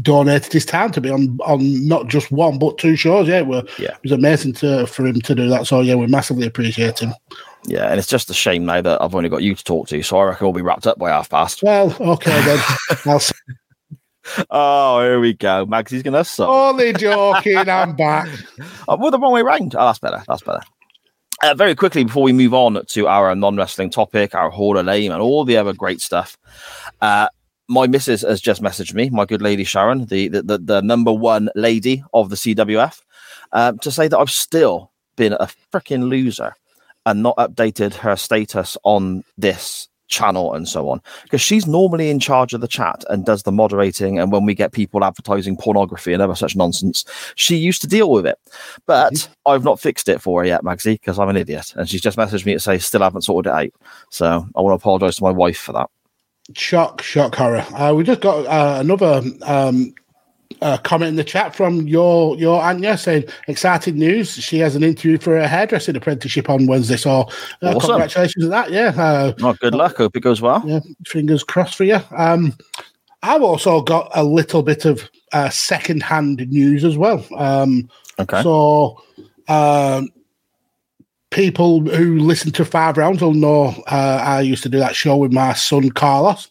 donated 0.00 0.50
his 0.50 0.64
time 0.64 0.90
to 0.92 1.00
be 1.00 1.10
on 1.10 1.38
on 1.44 1.86
not 1.86 2.08
just 2.08 2.32
one 2.32 2.58
but 2.58 2.78
two 2.78 2.96
shows. 2.96 3.28
Yeah, 3.28 3.40
it, 3.40 3.46
were, 3.46 3.64
Yeah. 3.78 3.90
it 3.90 4.02
was 4.02 4.12
amazing 4.12 4.54
to 4.54 4.86
for 4.86 5.04
him 5.06 5.20
to 5.20 5.34
do 5.34 5.48
that. 5.50 5.66
So 5.66 5.80
yeah, 5.82 5.94
we 5.94 6.06
massively 6.06 6.46
appreciate 6.46 7.00
him. 7.00 7.12
Yeah, 7.66 7.88
and 7.88 7.98
it's 7.98 8.08
just 8.08 8.30
a 8.30 8.34
shame 8.34 8.66
now 8.66 8.82
that 8.82 9.00
I've 9.00 9.14
only 9.14 9.28
got 9.28 9.42
you 9.42 9.54
to 9.54 9.64
talk 9.64 9.88
to. 9.88 10.02
So 10.02 10.18
I 10.18 10.24
reckon 10.24 10.46
we'll 10.46 10.52
be 10.52 10.62
wrapped 10.62 10.86
up 10.86 10.98
by 10.98 11.10
half 11.10 11.30
past. 11.30 11.62
Well, 11.62 11.96
okay 11.98 12.40
then. 12.42 12.58
I'll 13.06 13.20
Oh, 14.50 15.02
here 15.02 15.20
we 15.20 15.34
go. 15.34 15.66
Magsy's 15.66 16.02
gonna 16.02 16.24
suck. 16.24 16.48
Only 16.48 16.92
joking. 16.92 17.56
I'm 17.58 17.94
back. 17.96 18.28
Oh, 18.88 18.96
well, 18.96 19.10
the 19.10 19.18
wrong 19.18 19.32
way 19.32 19.42
round. 19.42 19.74
Oh, 19.74 19.86
that's 19.86 19.98
better. 19.98 20.22
That's 20.26 20.42
better. 20.42 20.62
Uh, 21.42 21.54
very 21.54 21.74
quickly 21.74 22.04
before 22.04 22.22
we 22.22 22.32
move 22.32 22.54
on 22.54 22.82
to 22.86 23.06
our 23.06 23.34
non-wrestling 23.34 23.90
topic, 23.90 24.34
our 24.34 24.50
Hall 24.50 24.78
of 24.78 24.86
Lame, 24.86 25.12
and 25.12 25.20
all 25.20 25.44
the 25.44 25.56
other 25.56 25.74
great 25.74 26.00
stuff. 26.00 26.38
Uh, 27.02 27.28
my 27.68 27.86
missus 27.86 28.22
has 28.22 28.40
just 28.40 28.62
messaged 28.62 28.94
me, 28.94 29.10
my 29.10 29.24
good 29.24 29.42
lady 29.42 29.64
Sharon, 29.64 30.06
the 30.06 30.28
the, 30.28 30.42
the, 30.42 30.58
the 30.58 30.82
number 30.82 31.12
one 31.12 31.50
lady 31.54 32.02
of 32.14 32.30
the 32.30 32.36
CWF, 32.36 33.02
um, 33.52 33.78
to 33.80 33.90
say 33.90 34.08
that 34.08 34.18
I've 34.18 34.30
still 34.30 34.90
been 35.16 35.34
a 35.34 35.48
freaking 35.72 36.08
loser 36.08 36.54
and 37.06 37.22
not 37.22 37.36
updated 37.36 37.94
her 37.94 38.16
status 38.16 38.76
on 38.84 39.24
this 39.36 39.88
channel 40.08 40.54
and 40.54 40.68
so 40.68 40.88
on. 40.88 41.00
Because 41.22 41.40
she's 41.40 41.66
normally 41.66 42.10
in 42.10 42.20
charge 42.20 42.52
of 42.54 42.60
the 42.60 42.68
chat 42.68 43.04
and 43.08 43.24
does 43.24 43.42
the 43.42 43.52
moderating 43.52 44.18
and 44.18 44.30
when 44.30 44.44
we 44.44 44.54
get 44.54 44.72
people 44.72 45.04
advertising 45.04 45.56
pornography 45.56 46.12
and 46.12 46.22
other 46.22 46.34
such 46.34 46.54
nonsense 46.54 47.04
she 47.36 47.56
used 47.56 47.80
to 47.80 47.86
deal 47.86 48.10
with 48.10 48.26
it. 48.26 48.38
But 48.86 49.28
i've 49.46 49.64
not 49.64 49.80
fixed 49.80 50.08
it 50.08 50.20
for 50.20 50.40
her 50.40 50.46
yet 50.46 50.62
magsy 50.62 50.94
because 50.94 51.18
i'm 51.18 51.28
an 51.28 51.36
idiot. 51.36 51.72
And 51.76 51.88
she's 51.88 52.02
just 52.02 52.18
messaged 52.18 52.46
me 52.46 52.52
to 52.52 52.60
say 52.60 52.78
still 52.78 53.02
haven't 53.02 53.22
sorted 53.22 53.50
it 53.50 53.56
out. 53.56 53.70
So 54.10 54.46
i 54.54 54.60
want 54.60 54.78
to 54.78 54.82
apologize 54.82 55.16
to 55.16 55.24
my 55.24 55.30
wife 55.30 55.58
for 55.58 55.72
that. 55.72 55.90
Shock, 56.54 57.00
shock, 57.00 57.34
horror. 57.34 57.64
Uh, 57.74 57.94
we 57.94 58.04
just 58.04 58.20
got 58.20 58.44
uh, 58.44 58.78
another 58.78 59.22
um, 59.44 59.94
uh, 60.62 60.78
comment 60.78 61.10
in 61.10 61.16
the 61.16 61.24
chat 61.24 61.54
from 61.54 61.86
your 61.86 62.36
your 62.36 62.62
Anya 62.62 62.96
saying 62.96 63.24
exciting 63.48 63.96
news. 63.96 64.32
She 64.34 64.58
has 64.58 64.76
an 64.76 64.82
interview 64.82 65.18
for 65.18 65.36
her 65.36 65.46
hairdressing 65.46 65.96
apprenticeship 65.96 66.48
on 66.50 66.66
Wednesday. 66.66 66.96
So 66.96 67.10
uh, 67.10 67.26
Awesome. 67.62 67.80
congratulations 67.80 68.44
on 68.44 68.50
that. 68.50 68.70
Yeah. 68.70 68.92
Uh, 68.96 69.32
oh 69.42 69.54
good 69.54 69.74
luck 69.74 69.96
hope 69.96 70.16
it 70.16 70.20
goes 70.20 70.40
well 70.40 70.62
yeah, 70.66 70.80
fingers 71.06 71.44
crossed 71.44 71.76
for 71.76 71.84
you. 71.84 72.00
Um, 72.16 72.54
I've 73.22 73.42
also 73.42 73.80
got 73.80 74.10
a 74.14 74.22
little 74.22 74.62
bit 74.62 74.84
of 74.84 75.08
uh, 75.32 75.48
second-hand 75.48 76.46
news 76.50 76.84
as 76.84 76.98
well. 76.98 77.24
Um, 77.36 77.88
okay 78.18 78.42
So, 78.42 79.00
um, 79.48 80.10
people 81.30 81.80
who 81.80 82.18
listen 82.18 82.52
to 82.52 82.64
Five 82.64 82.96
Rounds 82.98 83.22
will 83.22 83.32
know 83.32 83.68
uh, 83.90 84.22
I 84.22 84.42
used 84.42 84.62
to 84.64 84.68
do 84.68 84.78
that 84.78 84.94
show 84.94 85.16
with 85.16 85.32
my 85.32 85.54
son 85.54 85.90
Carlos, 85.90 86.48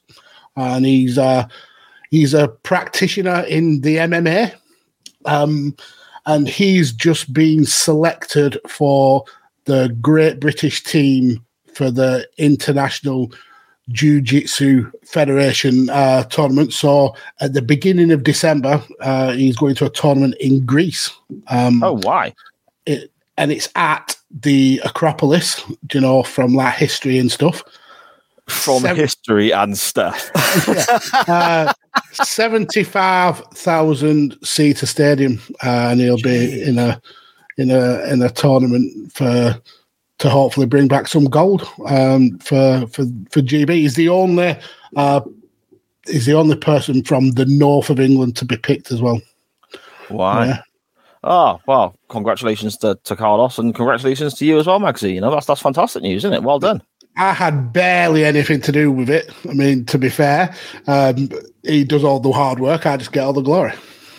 and 0.56 0.84
he's 0.86 1.18
uh, 1.18 1.48
he's 2.14 2.36
a 2.36 2.48
practitioner 2.48 3.40
in 3.50 3.82
the 3.82 3.98
MMA, 3.98 4.54
um, 5.26 5.76
and 6.28 6.48
he's 6.48 6.94
just 6.94 7.34
been 7.34 7.66
selected 7.66 8.56
for 8.68 9.26
the 9.66 9.98
Great 10.00 10.40
British 10.40 10.84
team 10.84 11.44
for 11.74 11.90
the 11.90 12.30
International 12.38 13.32
Jiu-Jitsu 13.90 14.92
Federation 15.04 15.90
uh, 15.90 16.22
tournament. 16.26 16.72
So 16.72 17.16
at 17.40 17.54
the 17.54 17.64
beginning 17.64 18.12
of 18.12 18.22
December, 18.22 18.84
uh, 19.00 19.32
he's 19.32 19.58
going 19.58 19.74
to 19.76 19.88
a 19.88 19.90
tournament 19.90 20.36
in 20.40 20.64
Greece. 20.68 21.10
Um, 21.48 21.82
oh 21.82 21.94
why 22.04 22.36
it, 22.86 23.12
and 23.38 23.52
it's 23.52 23.70
at 23.74 24.16
the 24.30 24.80
Acropolis, 24.86 25.60
you 25.92 26.00
know, 26.00 26.22
from 26.22 26.54
like 26.54 26.76
history 26.76 27.18
and 27.18 27.32
stuff. 27.32 27.64
from 28.48 28.82
Seven- 28.82 28.98
history 28.98 29.52
and 29.52 29.76
stuff 29.76 30.30
Uh, 31.28 31.74
75,000 32.12 34.38
seater 34.44 34.86
stadium, 34.86 35.40
uh, 35.64 35.90
and 35.92 36.00
he'll 36.00 36.22
be 36.22 36.64
in 36.64 36.78
a 36.78 37.02
in 37.58 37.72
a 37.72 38.04
in 38.12 38.22
a 38.22 38.30
tournament 38.30 39.12
for 39.14 39.60
to 40.20 40.30
hopefully 40.30 40.66
bring 40.66 40.88
back 40.88 41.08
some 41.08 41.26
gold 41.26 41.68
um, 41.88 42.38
for 42.40 42.86
for 42.88 43.06
for 43.30 43.42
GB. 43.42 43.70
He's 43.70 43.96
the 43.96 44.10
only 44.10 44.58
uh, 44.96 45.22
he's 46.06 46.26
the 46.26 46.34
only 46.34 46.56
person 46.56 47.04
from 47.04 47.32
the 47.32 47.46
north 47.46 47.90
of 47.90 48.00
England 48.00 48.36
to 48.38 48.46
be 48.46 48.58
picked 48.58 48.92
as 48.92 49.02
well. 49.02 49.22
why 50.10 50.48
Yeah. 50.48 50.62
Oh 51.26 51.62
well, 51.68 51.96
congratulations 52.10 52.76
to, 52.78 53.00
to 53.06 53.16
Carlos 53.16 53.58
and 53.58 53.74
congratulations 53.74 54.34
to 54.36 54.46
you 54.46 54.60
as 54.60 54.68
well, 54.68 54.80
Maxie. 54.80 55.14
You 55.14 55.22
know 55.22 55.32
that's 55.32 55.46
that's 55.46 55.62
fantastic 55.62 56.04
news, 56.04 56.26
isn't 56.26 56.34
it? 56.34 56.44
Well 56.44 56.60
done. 56.60 56.84
I 57.18 57.34
had 57.34 57.72
barely 57.72 58.26
anything 58.26 58.62
to 58.62 58.72
do 58.72 58.92
with 58.92 59.10
it. 59.10 59.32
I 59.48 59.54
mean, 59.54 59.86
to 59.86 59.98
be 59.98 60.10
fair, 60.10 60.56
um, 60.88 61.30
he 61.64 61.84
does 61.84 62.04
all 62.04 62.20
the 62.20 62.32
hard 62.32 62.60
work. 62.60 62.86
I 62.86 62.98
just 62.98 63.12
get 63.12 63.24
all 63.24 63.34
the 63.34 63.42
glory. 63.42 63.74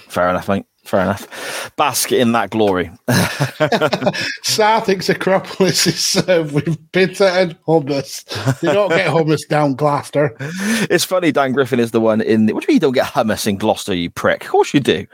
Fair 0.08 0.28
enough, 0.28 0.48
mate. 0.48 0.66
Fair 0.84 1.00
enough. 1.00 1.72
Bask 1.76 2.12
in 2.12 2.32
that 2.32 2.50
glory. 2.50 2.90
Southwick's 4.42 5.08
Acropolis 5.08 5.86
is 5.86 5.98
served 5.98 6.52
with 6.52 6.92
bitter 6.92 7.24
and 7.24 7.58
hummus. 7.62 8.24
They 8.60 8.72
don't 8.72 8.90
get 8.90 9.10
hummus 9.10 9.48
down 9.48 9.74
Gloucester. 9.74 10.36
it's 10.90 11.04
funny. 11.04 11.32
Dan 11.32 11.52
Griffin 11.52 11.80
is 11.80 11.92
the 11.92 12.02
one 12.02 12.20
in. 12.20 12.46
The, 12.46 12.52
what 12.52 12.62
do 12.62 12.66
you 12.66 12.74
mean 12.74 12.76
you 12.76 12.80
don't 12.80 12.92
get 12.92 13.06
hummus 13.06 13.46
in 13.46 13.56
Gloucester? 13.56 13.94
You 13.94 14.10
prick. 14.10 14.44
Of 14.44 14.50
course 14.50 14.74
you 14.74 14.80
do. 14.80 15.06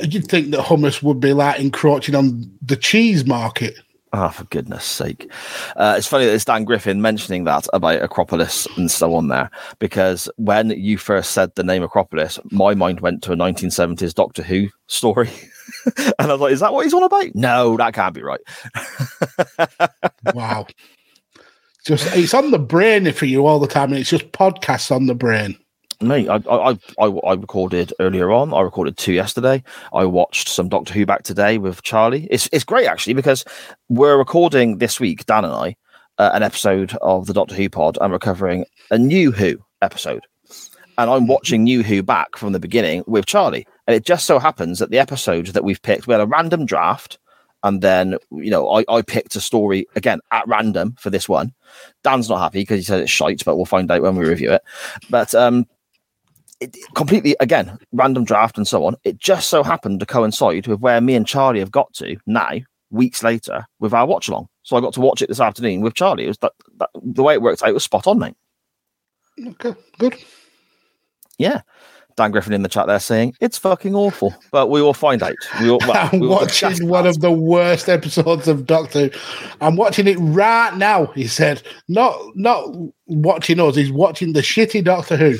You'd 0.00 0.26
think 0.28 0.50
that 0.50 0.60
hummus 0.60 1.02
would 1.02 1.18
be 1.18 1.32
like 1.32 1.60
encroaching 1.60 2.14
on 2.14 2.50
the 2.60 2.76
cheese 2.76 3.24
market. 3.24 3.74
Oh, 4.16 4.28
for 4.28 4.44
goodness 4.44 4.84
sake. 4.84 5.28
Uh, 5.74 5.96
it's 5.98 6.06
funny 6.06 6.24
that 6.24 6.34
it's 6.34 6.44
Dan 6.44 6.62
Griffin 6.62 7.02
mentioning 7.02 7.42
that 7.44 7.66
about 7.72 8.00
Acropolis 8.00 8.64
and 8.76 8.88
so 8.88 9.12
on 9.12 9.26
there, 9.26 9.50
because 9.80 10.30
when 10.36 10.70
you 10.70 10.98
first 10.98 11.32
said 11.32 11.52
the 11.56 11.64
name 11.64 11.82
Acropolis, 11.82 12.38
my 12.52 12.74
mind 12.74 13.00
went 13.00 13.24
to 13.24 13.32
a 13.32 13.36
1970s 13.36 14.14
Doctor 14.14 14.44
Who 14.44 14.68
story. 14.86 15.30
and 15.96 16.30
I 16.30 16.32
was 16.32 16.40
like, 16.40 16.52
is 16.52 16.60
that 16.60 16.72
what 16.72 16.84
he's 16.84 16.94
on 16.94 17.02
about? 17.02 17.34
No, 17.34 17.76
that 17.76 17.94
can't 17.94 18.14
be 18.14 18.22
right. 18.22 18.40
Wow. 20.32 20.66
Just 21.84 22.16
it's 22.16 22.32
on 22.32 22.50
the 22.52 22.58
brain 22.58 23.12
for 23.12 23.26
you 23.26 23.46
all 23.46 23.58
the 23.58 23.66
time, 23.66 23.90
and 23.90 23.98
it's 23.98 24.08
just 24.08 24.32
podcasts 24.32 24.94
on 24.94 25.06
the 25.06 25.14
brain. 25.14 25.56
Mate, 26.00 26.28
I, 26.28 26.36
I, 26.50 26.78
I, 26.98 27.06
I 27.06 27.34
recorded 27.34 27.92
earlier 28.00 28.32
on. 28.32 28.52
I 28.52 28.60
recorded 28.60 28.96
two 28.96 29.12
yesterday. 29.12 29.62
I 29.92 30.04
watched 30.04 30.48
some 30.48 30.68
Doctor 30.68 30.92
Who 30.92 31.06
back 31.06 31.22
today 31.22 31.58
with 31.58 31.82
Charlie. 31.82 32.26
It's 32.30 32.48
it's 32.52 32.64
great 32.64 32.86
actually 32.86 33.14
because 33.14 33.44
we're 33.88 34.16
recording 34.16 34.78
this 34.78 34.98
week, 34.98 35.26
Dan 35.26 35.44
and 35.44 35.54
I, 35.54 35.76
uh, 36.18 36.30
an 36.34 36.42
episode 36.42 36.96
of 37.00 37.26
the 37.26 37.32
Doctor 37.32 37.54
Who 37.54 37.68
pod, 37.68 37.98
and 38.00 38.12
we're 38.12 38.64
a 38.90 38.98
new 38.98 39.30
Who 39.30 39.64
episode. 39.82 40.26
And 40.96 41.10
I'm 41.10 41.26
watching 41.26 41.64
New 41.64 41.82
Who 41.82 42.02
back 42.02 42.36
from 42.36 42.52
the 42.52 42.60
beginning 42.60 43.02
with 43.06 43.26
Charlie. 43.26 43.66
And 43.86 43.94
it 43.96 44.04
just 44.04 44.26
so 44.26 44.38
happens 44.38 44.78
that 44.78 44.90
the 44.90 44.98
episode 44.98 45.46
that 45.48 45.64
we've 45.64 45.82
picked, 45.82 46.06
we 46.06 46.12
had 46.12 46.20
a 46.20 46.26
random 46.26 46.66
draft, 46.66 47.18
and 47.62 47.80
then 47.82 48.16
you 48.30 48.50
know 48.50 48.68
I, 48.70 48.84
I 48.88 49.02
picked 49.02 49.36
a 49.36 49.40
story 49.40 49.86
again 49.96 50.20
at 50.30 50.46
random 50.46 50.94
for 50.98 51.10
this 51.10 51.28
one. 51.28 51.52
Dan's 52.02 52.28
not 52.28 52.38
happy 52.38 52.60
because 52.60 52.78
he 52.78 52.84
said 52.84 53.00
it's 53.00 53.10
shite, 53.10 53.44
but 53.44 53.56
we'll 53.56 53.64
find 53.64 53.90
out 53.90 54.02
when 54.02 54.16
we 54.16 54.26
review 54.26 54.52
it. 54.52 54.62
But 55.10 55.34
um, 55.34 55.66
it, 56.64 56.76
completely 56.94 57.36
again 57.40 57.78
random 57.92 58.24
draft 58.24 58.56
and 58.56 58.66
so 58.66 58.84
on 58.84 58.96
it 59.04 59.18
just 59.18 59.48
so 59.48 59.62
happened 59.62 60.00
to 60.00 60.06
coincide 60.06 60.66
with 60.66 60.80
where 60.80 61.00
me 61.00 61.14
and 61.14 61.26
charlie 61.26 61.60
have 61.60 61.70
got 61.70 61.92
to 61.94 62.16
now 62.26 62.50
weeks 62.90 63.22
later 63.22 63.66
with 63.80 63.92
our 63.92 64.06
watch 64.06 64.28
along 64.28 64.48
so 64.62 64.76
i 64.76 64.80
got 64.80 64.92
to 64.94 65.00
watch 65.00 65.22
it 65.22 65.28
this 65.28 65.40
afternoon 65.40 65.80
with 65.80 65.94
charlie 65.94 66.24
it 66.24 66.28
was 66.28 66.38
that, 66.38 66.52
that 66.78 66.90
the 67.02 67.22
way 67.22 67.34
it 67.34 67.42
worked 67.42 67.62
out 67.62 67.74
was 67.74 67.84
spot 67.84 68.06
on 68.06 68.18
mate 68.18 68.34
Okay, 69.46 69.74
good. 69.98 70.16
yeah 71.38 71.60
dan 72.16 72.30
griffin 72.30 72.52
in 72.52 72.62
the 72.62 72.68
chat 72.68 72.86
there 72.86 73.00
saying 73.00 73.34
it's 73.40 73.58
fucking 73.58 73.96
awful 73.96 74.32
but 74.52 74.70
we 74.70 74.80
will 74.80 74.94
find 74.94 75.20
out 75.24 75.34
we 75.60 75.68
will, 75.68 75.80
well, 75.80 76.08
I'm 76.12 76.20
we 76.20 76.28
watching 76.28 76.86
one 76.88 77.06
of 77.06 77.20
the 77.20 77.32
worst 77.32 77.88
episodes 77.88 78.46
of 78.46 78.66
Doctor. 78.66 79.10
I'm 79.60 79.74
watching 79.74 80.06
it 80.06 80.16
right 80.20 80.76
now. 80.76 81.06
He 81.06 81.26
said, 81.26 81.62
"Not 81.88 82.14
not 82.36 82.68
watching 83.06 83.58
us. 83.58 83.74
He's 83.74 83.90
watching 83.90 84.32
the 84.32 84.40
shitty 84.40 84.84
Doctor 84.84 85.16
Who." 85.16 85.38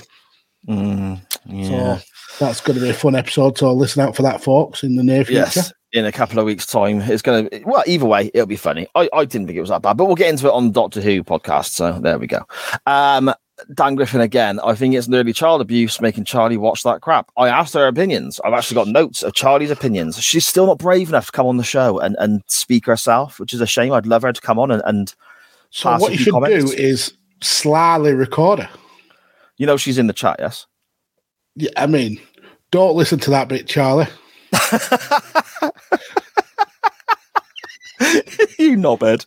Mm, 0.69 1.21
yeah. 1.47 1.99
So 1.99 2.45
that's 2.47 2.61
going 2.61 2.79
to 2.79 2.83
be 2.85 2.91
a 2.91 2.95
fun 2.95 3.15
episode. 3.15 3.59
So 3.59 3.73
listen 3.73 4.03
out 4.03 4.17
for 4.17 4.23
that, 4.23 4.43
folks, 4.43 4.83
in 4.83 4.97
the 4.97 5.03
near 5.05 5.25
future. 5.25 5.41
Yes, 5.41 5.73
in 5.93 6.05
a 6.05 6.13
couple 6.13 6.39
of 6.39 6.47
weeks' 6.47 6.67
time, 6.67 7.01
it's 7.03 7.23
going 7.23 7.49
to. 7.49 7.63
Well, 7.65 7.85
either 7.87 8.07
way, 8.07 8.31
it'll 8.35 8.47
be 8.47 8.57
funny. 8.57 8.89
I, 8.95 9.09
I 9.13 9.25
didn't 9.25 9.47
think 9.47 9.57
it 9.57 9.61
was 9.61 9.71
that 9.71 9.83
bad, 9.83 9.97
but 9.97 10.07
we'll 10.07 10.17
get 10.17 10.31
into 10.31 10.47
it 10.49 10.53
on 10.53 10.73
Doctor 10.73 11.01
Who 11.01 11.23
podcast. 11.23 11.71
So 11.71 11.93
there 12.01 12.19
we 12.19 12.27
go. 12.27 12.41
Um, 12.87 13.33
Dan 13.75 13.95
Griffin 13.95 14.21
again. 14.21 14.59
I 14.65 14.75
think 14.75 14.95
it's 14.95 15.07
nearly 15.07 15.33
child 15.33 15.61
abuse 15.61 16.01
making 16.01 16.25
Charlie 16.25 16.57
watch 16.57 16.83
that 16.83 17.03
crap. 17.03 17.31
I 17.37 17.49
asked 17.49 17.75
her 17.75 17.87
opinions. 17.87 18.41
I've 18.45 18.53
actually 18.55 18.75
got 18.75 18.89
notes 18.89 19.23
of 19.23 19.35
Charlie's 19.35 19.71
opinions. 19.71 20.19
She's 20.21 20.47
still 20.47 20.67
not 20.67 20.79
brave 20.79 21.09
enough 21.11 21.27
to 21.27 21.33
come 21.33 21.47
on 21.47 21.57
the 21.59 21.63
show 21.63 22.01
and, 22.01 22.17
and 22.19 22.43
speak 22.49 22.87
herself, 22.87 23.39
which 23.39 23.55
is 23.55 23.61
a 23.61 23.67
shame. 23.67 23.93
I'd 23.93 24.07
love 24.07 24.23
her 24.23 24.33
to 24.33 24.41
come 24.41 24.59
on 24.59 24.71
and. 24.73 24.83
and 24.87 25.15
So 25.71 25.91
pass 25.91 26.01
what 26.01 26.11
a 26.11 26.15
you 26.15 26.19
should 26.19 26.33
comments. 26.33 26.71
do 26.73 26.77
is 26.77 27.13
slyly 27.43 28.13
record 28.15 28.59
her. 28.61 28.71
You 29.57 29.67
know, 29.67 29.77
she's 29.77 29.99
in 29.99 30.07
the 30.07 30.13
chat, 30.13 30.37
yes? 30.39 30.67
Yeah, 31.57 31.71
I 31.77 31.87
mean, 31.87 32.21
don't 32.71 32.97
listen 32.97 33.19
to 33.21 33.31
that 33.31 33.49
bit, 33.49 33.67
Charlie. 33.69 34.07
you 38.59 38.77
knobhead. 38.77 39.25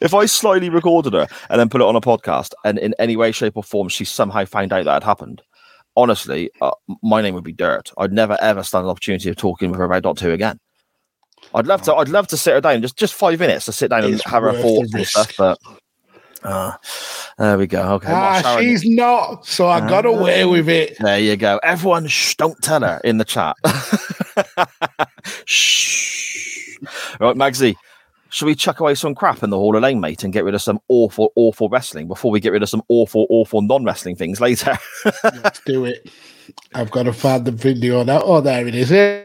if 0.00 0.14
I 0.14 0.26
slightly 0.26 0.70
recorded 0.70 1.12
her 1.12 1.26
and 1.50 1.60
then 1.60 1.68
put 1.68 1.80
it 1.80 1.86
on 1.86 1.96
a 1.96 2.00
podcast, 2.00 2.52
and 2.64 2.78
in 2.78 2.94
any 2.98 3.16
way, 3.16 3.32
shape, 3.32 3.56
or 3.56 3.62
form 3.62 3.88
she 3.88 4.04
somehow 4.04 4.44
found 4.44 4.72
out 4.72 4.84
that 4.84 4.94
had 4.94 5.04
happened, 5.04 5.42
honestly, 5.96 6.50
uh, 6.60 6.72
my 7.02 7.20
name 7.20 7.34
would 7.34 7.44
be 7.44 7.52
dirt. 7.52 7.92
I'd 7.98 8.12
never 8.12 8.36
ever 8.40 8.62
stand 8.62 8.84
an 8.84 8.90
opportunity 8.90 9.28
of 9.28 9.36
talking 9.36 9.70
with 9.70 9.78
her 9.78 9.84
about 9.84 10.02
Doctor 10.02 10.26
Who 10.26 10.32
again. 10.32 10.58
I'd 11.54 11.66
love 11.66 11.82
to. 11.82 11.94
I'd 11.94 12.08
love 12.08 12.28
to 12.28 12.36
sit 12.36 12.54
her 12.54 12.60
down 12.60 12.82
just 12.82 12.96
just 12.96 13.14
five 13.14 13.40
minutes 13.40 13.66
to 13.66 13.72
sit 13.72 13.90
down 13.90 14.04
and 14.04 14.22
have 14.24 14.42
her 14.42 14.52
thoughts 14.52 14.94
and 14.94 15.06
stuff. 15.06 15.32
But 15.36 15.58
Ah, 16.44 16.78
there 17.38 17.56
we 17.58 17.66
go. 17.66 17.94
Okay. 17.94 18.08
Ah, 18.10 18.32
well, 18.32 18.42
Sharon- 18.42 18.64
she's 18.64 18.84
not, 18.84 19.46
so 19.46 19.68
I 19.68 19.80
got 19.88 20.06
away 20.06 20.44
with 20.44 20.68
it. 20.68 20.96
There 20.98 21.18
you 21.18 21.36
go. 21.36 21.60
Everyone, 21.62 22.06
shh, 22.08 22.34
don't 22.34 22.60
tell 22.62 22.80
her 22.82 23.00
in 23.04 23.18
the 23.18 23.24
chat. 23.24 23.56
shh. 25.46 26.76
Right, 27.20 27.36
Magsy, 27.36 27.76
should 28.30 28.46
we 28.46 28.54
chuck 28.54 28.80
away 28.80 28.94
some 28.94 29.14
crap 29.14 29.42
in 29.42 29.50
the 29.50 29.56
Hall 29.56 29.76
of 29.76 29.82
Lane, 29.82 30.00
mate, 30.00 30.24
and 30.24 30.32
get 30.32 30.44
rid 30.44 30.54
of 30.54 30.62
some 30.62 30.80
awful, 30.88 31.32
awful 31.36 31.68
wrestling 31.68 32.08
before 32.08 32.30
we 32.30 32.40
get 32.40 32.50
rid 32.50 32.62
of 32.62 32.68
some 32.68 32.82
awful, 32.88 33.26
awful 33.28 33.62
non 33.62 33.84
wrestling 33.84 34.16
things 34.16 34.40
later? 34.40 34.76
Let's 35.22 35.60
do 35.60 35.84
it. 35.84 36.10
I've 36.74 36.90
got 36.90 37.04
to 37.04 37.12
find 37.12 37.44
the 37.44 37.52
video 37.52 38.02
now. 38.02 38.22
Oh, 38.22 38.40
there 38.40 38.66
it 38.66 38.74
is. 38.74 38.90
Eh? 38.90 39.22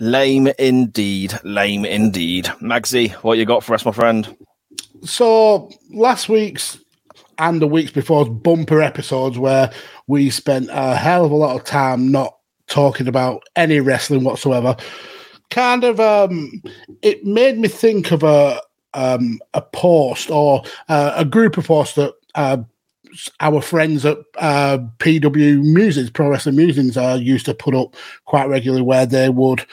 Lame 0.00 0.48
indeed. 0.58 1.38
Lame 1.44 1.84
indeed. 1.84 2.46
Magsy, 2.60 3.12
what 3.22 3.38
you 3.38 3.44
got 3.44 3.62
for 3.62 3.74
us, 3.74 3.84
my 3.84 3.92
friend? 3.92 4.36
So 5.02 5.70
last 5.90 6.28
week's 6.28 6.78
and 7.38 7.62
the 7.62 7.66
weeks 7.66 7.90
before's 7.90 8.28
bumper 8.28 8.82
episodes 8.82 9.38
where 9.38 9.70
we 10.06 10.28
spent 10.30 10.68
a 10.70 10.94
hell 10.94 11.24
of 11.24 11.30
a 11.30 11.36
lot 11.36 11.56
of 11.56 11.64
time 11.64 12.12
not 12.12 12.36
talking 12.66 13.08
about 13.08 13.42
any 13.56 13.80
wrestling 13.80 14.24
whatsoever. 14.24 14.76
Kind 15.48 15.84
of, 15.84 15.98
um, 15.98 16.62
it 17.02 17.24
made 17.24 17.58
me 17.58 17.66
think 17.68 18.12
of 18.12 18.22
a 18.22 18.60
um, 18.92 19.40
a 19.54 19.62
post 19.62 20.30
or 20.30 20.62
uh, 20.88 21.14
a 21.16 21.24
group 21.24 21.56
of 21.56 21.66
posts 21.66 21.94
that 21.94 22.12
uh, 22.34 22.58
our 23.40 23.60
friends 23.60 24.04
at 24.04 24.18
uh, 24.38 24.78
PW 24.98 25.62
Musings, 25.62 26.10
Pro 26.10 26.28
Wrestling 26.28 26.56
Musings, 26.56 26.96
uh, 26.96 27.18
used 27.20 27.46
to 27.46 27.54
put 27.54 27.74
up 27.74 27.94
quite 28.24 28.48
regularly, 28.48 28.82
where 28.82 29.06
they 29.06 29.28
would 29.28 29.64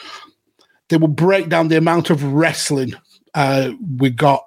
they 0.88 0.96
would 0.96 1.16
break 1.16 1.48
down 1.48 1.68
the 1.68 1.76
amount 1.76 2.10
of 2.10 2.22
wrestling 2.24 2.94
uh, 3.34 3.72
we 3.98 4.10
got 4.10 4.44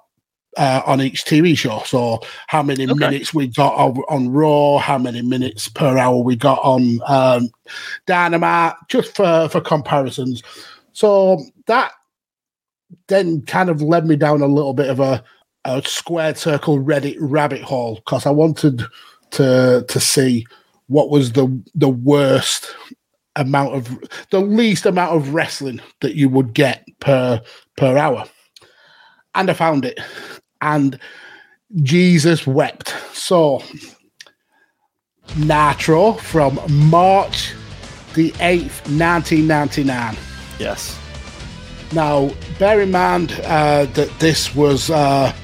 uh, 0.56 0.82
on 0.84 1.00
each 1.00 1.24
TV 1.24 1.56
show. 1.56 1.82
So 1.86 2.20
how 2.46 2.62
many 2.62 2.86
Okay. 2.86 3.06
minutes 3.06 3.32
we 3.32 3.46
got 3.46 3.74
on, 3.74 3.96
on 4.08 4.30
Raw, 4.30 4.78
how 4.78 4.98
many 4.98 5.22
minutes 5.22 5.68
per 5.68 5.96
hour 5.96 6.18
we 6.22 6.36
got 6.36 6.58
on 6.62 7.00
um, 7.06 7.48
Dynamite, 8.06 8.74
just 8.88 9.14
for 9.16 9.48
for 9.48 9.60
comparisons. 9.60 10.42
So 10.92 11.42
that 11.66 11.92
then 13.08 13.42
kind 13.42 13.70
of 13.70 13.80
led 13.80 14.06
me 14.06 14.16
down 14.16 14.42
a 14.42 14.46
little 14.46 14.74
bit 14.74 14.90
of 14.90 15.00
a, 15.00 15.24
a 15.64 15.82
squared 15.84 16.36
circle 16.36 16.78
Reddit 16.78 17.16
rabbit 17.18 17.62
hole 17.62 17.96
because 17.96 18.26
I 18.26 18.30
wanted 18.30 18.84
to 19.32 19.84
to 19.86 20.00
see 20.00 20.46
what 20.88 21.10
was 21.10 21.32
the 21.32 21.62
the 21.74 21.88
worst 21.88 22.74
amount 23.36 23.74
of 23.74 23.98
the 24.30 24.40
least 24.40 24.86
amount 24.86 25.16
of 25.16 25.32
wrestling 25.34 25.80
that 26.00 26.14
you 26.14 26.28
would 26.28 26.52
get 26.54 26.86
per 27.00 27.40
per 27.76 27.96
hour. 27.96 28.24
And 29.34 29.50
I 29.50 29.54
found 29.54 29.84
it. 29.84 29.98
And 30.60 30.98
Jesus 31.82 32.46
wept. 32.46 32.94
So 33.14 33.62
Nitro 35.36 36.14
from 36.14 36.60
March 36.68 37.54
the 38.14 38.30
8th, 38.32 38.84
1999. 38.90 40.16
Yes. 40.58 40.98
Now, 41.92 42.30
bear 42.58 42.80
in 42.80 42.90
mind 42.90 43.32
uh, 43.44 43.86
that 43.86 44.10
this 44.18 44.54
was 44.54 44.90
uh, 44.90 45.34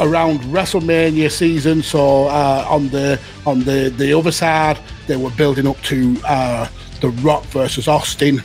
around 0.00 0.40
WrestleMania 0.40 1.30
season, 1.30 1.82
so 1.82 2.26
uh, 2.26 2.64
on 2.68 2.88
the 2.90 3.18
on 3.46 3.60
the 3.64 3.92
the 3.96 4.12
other 4.16 4.32
side, 4.32 4.78
they 5.06 5.16
were 5.16 5.30
building 5.30 5.66
up 5.66 5.80
to 5.82 6.16
uh, 6.24 6.68
the 7.00 7.08
Rock 7.22 7.44
versus 7.46 7.88
Austin. 7.88 8.38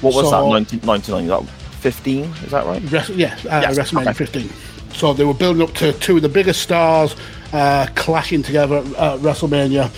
What 0.00 0.14
was 0.14 0.26
So- 0.26 0.30
that? 0.30 0.44
1999? 0.44 1.26
That 1.28 1.44
15? 1.80 2.24
Is 2.24 2.50
that 2.50 2.66
right? 2.66 2.82
Wres- 2.90 3.08
yeah, 3.10 3.34
uh, 3.48 3.60
Yes, 3.62 3.78
WrestleMania 3.78 4.02
okay. 4.08 4.12
15. 4.14 4.50
So 4.94 5.12
they 5.12 5.24
were 5.24 5.34
building 5.34 5.62
up 5.62 5.72
to 5.74 5.92
two 5.94 6.16
of 6.16 6.22
the 6.22 6.28
biggest 6.28 6.60
stars 6.62 7.14
uh, 7.52 7.86
clashing 7.94 8.42
together 8.42 8.78
at 8.78 8.86
uh, 8.96 9.18
WrestleMania. 9.18 9.90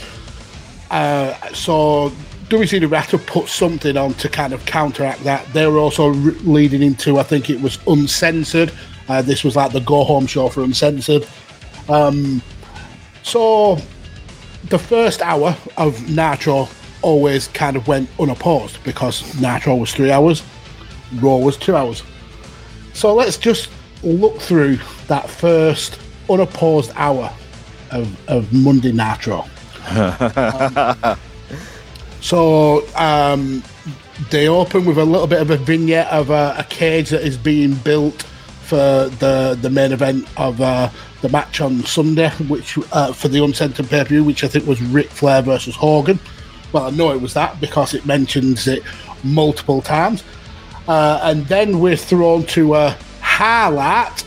Uh, 0.91 1.35
so 1.55 2.13
had 2.51 3.09
to 3.09 3.19
put 3.19 3.49
something 3.49 3.97
on 3.97 4.13
to 4.15 4.29
kind 4.29 4.53
of 4.53 4.65
counteract 4.67 5.23
that. 5.25 5.47
They 5.53 5.67
were 5.67 5.79
also 5.79 6.09
re- 6.09 6.33
leading 6.43 6.83
into, 6.83 7.19
I 7.19 7.23
think 7.23 7.49
it 7.49 7.61
was 7.61 7.79
Uncensored. 7.87 8.73
Uh, 9.11 9.21
this 9.21 9.43
was 9.43 9.57
like 9.57 9.73
the 9.73 9.81
go 9.81 10.05
home 10.05 10.25
show 10.25 10.49
for 10.49 10.63
Uncensored. 10.63 11.27
Um, 11.89 12.41
so 13.25 13.77
the 14.69 14.79
first 14.79 15.21
hour 15.21 15.57
of 15.77 16.09
Nitro 16.09 16.69
always 17.03 17.49
kind 17.49 17.77
of 17.77 17.89
went 17.89 18.09
unopposed 18.21 18.79
because 18.85 19.35
Nitro 19.41 19.75
was 19.75 19.93
three 19.93 20.13
hours, 20.13 20.45
Raw 21.17 21.39
was 21.39 21.57
two 21.57 21.75
hours. 21.75 22.05
So 22.93 23.13
let's 23.13 23.37
just 23.37 23.69
look 24.05 24.39
through 24.39 24.79
that 25.09 25.29
first 25.29 25.99
unopposed 26.31 26.93
hour 26.95 27.33
of, 27.91 28.31
of 28.31 28.53
Monday 28.53 28.93
Nitro. 28.93 29.45
Um, 29.89 31.17
so 32.21 32.87
um, 32.95 33.65
they 34.31 34.47
open 34.47 34.85
with 34.85 34.99
a 34.99 35.05
little 35.05 35.27
bit 35.27 35.41
of 35.41 35.51
a 35.51 35.57
vignette 35.57 36.07
of 36.13 36.31
a, 36.31 36.55
a 36.59 36.65
cage 36.71 37.11
that 37.11 37.23
is 37.23 37.37
being 37.37 37.75
built 37.75 38.25
for 38.71 39.09
the 39.19 39.59
the 39.61 39.69
main 39.69 39.91
event 39.91 40.29
of 40.37 40.61
uh, 40.61 40.89
the 41.23 41.29
match 41.29 41.61
on 41.61 41.85
Sunday, 41.85 42.31
which 42.49 42.79
uh, 42.93 43.13
for 43.13 43.27
the 43.27 43.43
uncensored 43.43 43.89
pay 43.89 43.99
per 43.99 44.05
view, 44.05 44.23
which 44.23 44.45
I 44.45 44.49
think 44.49 44.65
was 44.67 44.81
Ric 44.81 45.09
Flair 45.09 45.43
versus 45.43 45.75
Hogan. 45.75 46.21
Well, 46.73 46.85
I 46.85 46.91
know 46.91 47.11
it 47.11 47.21
was 47.21 47.35
that 47.35 47.61
because 47.61 47.95
it 47.95 48.07
mentions 48.07 48.69
it 48.69 48.85
multiple 49.25 49.83
times. 49.83 50.23
Uh, 50.87 51.19
and 51.25 51.45
then 51.47 51.81
we're 51.81 51.97
thrown 51.97 52.45
to 52.47 52.77
a 52.77 52.97
highlight 53.21 54.25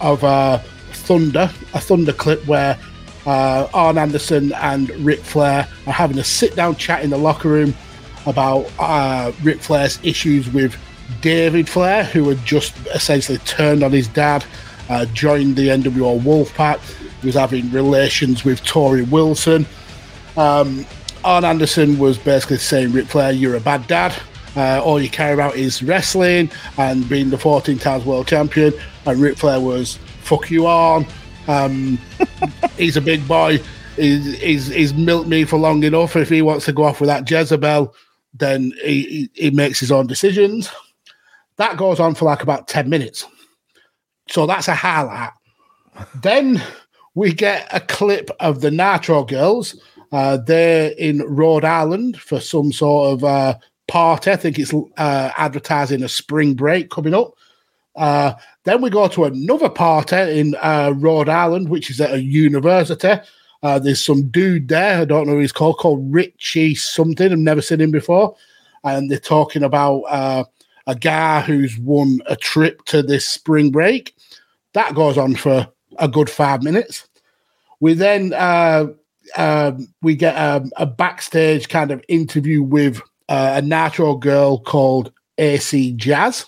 of 0.00 0.24
uh, 0.24 0.58
Thunder, 0.92 1.50
a 1.74 1.80
Thunder 1.80 2.14
clip 2.14 2.46
where 2.46 2.78
uh, 3.26 3.68
Arn 3.74 3.98
Anderson 3.98 4.54
and 4.54 4.88
Ric 5.04 5.20
Flair 5.20 5.68
are 5.86 5.92
having 5.92 6.18
a 6.18 6.24
sit 6.24 6.56
down 6.56 6.76
chat 6.76 7.04
in 7.04 7.10
the 7.10 7.18
locker 7.18 7.50
room 7.50 7.74
about 8.24 8.70
uh, 8.78 9.30
Ric 9.42 9.60
Flair's 9.60 9.98
issues 10.02 10.50
with 10.50 10.74
David 11.20 11.68
Flair, 11.68 12.04
who 12.04 12.28
had 12.28 12.44
just 12.44 12.76
essentially 12.94 13.38
turned 13.38 13.82
on 13.82 13.92
his 13.92 14.08
dad, 14.08 14.44
uh, 14.88 15.04
joined 15.06 15.56
the 15.56 15.68
NWO 15.68 16.20
Wolfpack, 16.20 16.80
he 17.20 17.26
was 17.26 17.34
having 17.34 17.70
relations 17.70 18.44
with 18.44 18.62
Tori 18.64 19.02
Wilson. 19.02 19.66
Um, 20.36 20.86
Arn 21.24 21.44
Anderson 21.44 21.98
was 21.98 22.16
basically 22.16 22.58
saying, 22.58 22.92
Ric 22.92 23.06
Flair, 23.06 23.32
you're 23.32 23.56
a 23.56 23.60
bad 23.60 23.86
dad. 23.86 24.14
Uh, 24.56 24.80
all 24.82 25.00
you 25.00 25.10
care 25.10 25.34
about 25.34 25.56
is 25.56 25.82
wrestling 25.82 26.50
and 26.78 27.08
being 27.08 27.30
the 27.30 27.38
14 27.38 27.78
times 27.78 28.04
world 28.04 28.28
champion. 28.28 28.72
And 29.04 29.20
Ric 29.20 29.36
Flair 29.36 29.60
was, 29.60 29.96
fuck 30.22 30.50
you, 30.50 30.66
Arn. 30.66 31.06
Um, 31.48 31.98
he's 32.76 32.96
a 32.96 33.00
big 33.00 33.26
boy. 33.26 33.58
He's, 33.96 34.38
he's, 34.38 34.66
he's 34.68 34.94
milked 34.94 35.28
me 35.28 35.44
for 35.44 35.58
long 35.58 35.82
enough. 35.82 36.14
If 36.14 36.28
he 36.28 36.40
wants 36.40 36.66
to 36.66 36.72
go 36.72 36.84
off 36.84 37.00
with 37.00 37.08
that 37.08 37.28
Jezebel, 37.28 37.94
then 38.34 38.72
he, 38.84 39.02
he, 39.02 39.30
he 39.34 39.50
makes 39.50 39.80
his 39.80 39.90
own 39.90 40.06
decisions. 40.06 40.70
That 41.58 41.76
goes 41.76 42.00
on 42.00 42.14
for 42.14 42.24
like 42.24 42.42
about 42.42 42.68
10 42.68 42.88
minutes. 42.88 43.26
So 44.28 44.46
that's 44.46 44.68
a 44.68 44.74
highlight. 44.74 45.32
Then 46.22 46.62
we 47.16 47.32
get 47.32 47.68
a 47.72 47.80
clip 47.80 48.30
of 48.38 48.60
the 48.60 48.70
Nitro 48.70 49.24
girls. 49.24 49.74
Uh, 50.12 50.36
they're 50.36 50.92
in 50.92 51.22
Rhode 51.22 51.64
Island 51.64 52.20
for 52.20 52.38
some 52.38 52.70
sort 52.70 53.14
of 53.14 53.24
uh, 53.24 53.58
party. 53.88 54.30
I 54.30 54.36
think 54.36 54.60
it's 54.60 54.72
uh, 54.72 55.32
advertising 55.36 56.04
a 56.04 56.08
spring 56.08 56.54
break 56.54 56.90
coming 56.90 57.14
up. 57.14 57.32
Uh, 57.96 58.34
then 58.62 58.80
we 58.80 58.90
go 58.90 59.08
to 59.08 59.24
another 59.24 59.68
party 59.68 60.38
in 60.38 60.54
uh, 60.62 60.92
Rhode 60.96 61.28
Island, 61.28 61.68
which 61.68 61.90
is 61.90 62.00
at 62.00 62.14
a 62.14 62.22
university. 62.22 63.14
Uh, 63.64 63.80
there's 63.80 64.04
some 64.04 64.28
dude 64.28 64.68
there, 64.68 65.00
I 65.00 65.04
don't 65.04 65.26
know 65.26 65.32
who 65.32 65.40
he's 65.40 65.50
called, 65.50 65.78
called 65.78 66.14
Richie 66.14 66.76
something. 66.76 67.32
I've 67.32 67.38
never 67.38 67.60
seen 67.60 67.80
him 67.80 67.90
before. 67.90 68.36
And 68.84 69.10
they're 69.10 69.18
talking 69.18 69.64
about 69.64 70.02
uh, 70.02 70.44
a 70.88 70.94
guy 70.94 71.42
who's 71.42 71.78
won 71.78 72.20
a 72.26 72.34
trip 72.34 72.82
to 72.86 73.02
this 73.02 73.28
spring 73.28 73.70
break. 73.70 74.16
That 74.72 74.94
goes 74.94 75.18
on 75.18 75.36
for 75.36 75.68
a 75.98 76.08
good 76.08 76.30
five 76.30 76.62
minutes. 76.62 77.06
We 77.78 77.92
then 77.92 78.32
uh, 78.32 78.86
um, 79.36 79.92
we 80.00 80.16
get 80.16 80.34
um, 80.34 80.72
a 80.76 80.86
backstage 80.86 81.68
kind 81.68 81.90
of 81.90 82.02
interview 82.08 82.62
with 82.62 83.00
uh, 83.28 83.52
a 83.56 83.62
natural 83.62 84.16
girl 84.16 84.58
called 84.60 85.12
AC 85.36 85.92
Jazz, 85.92 86.46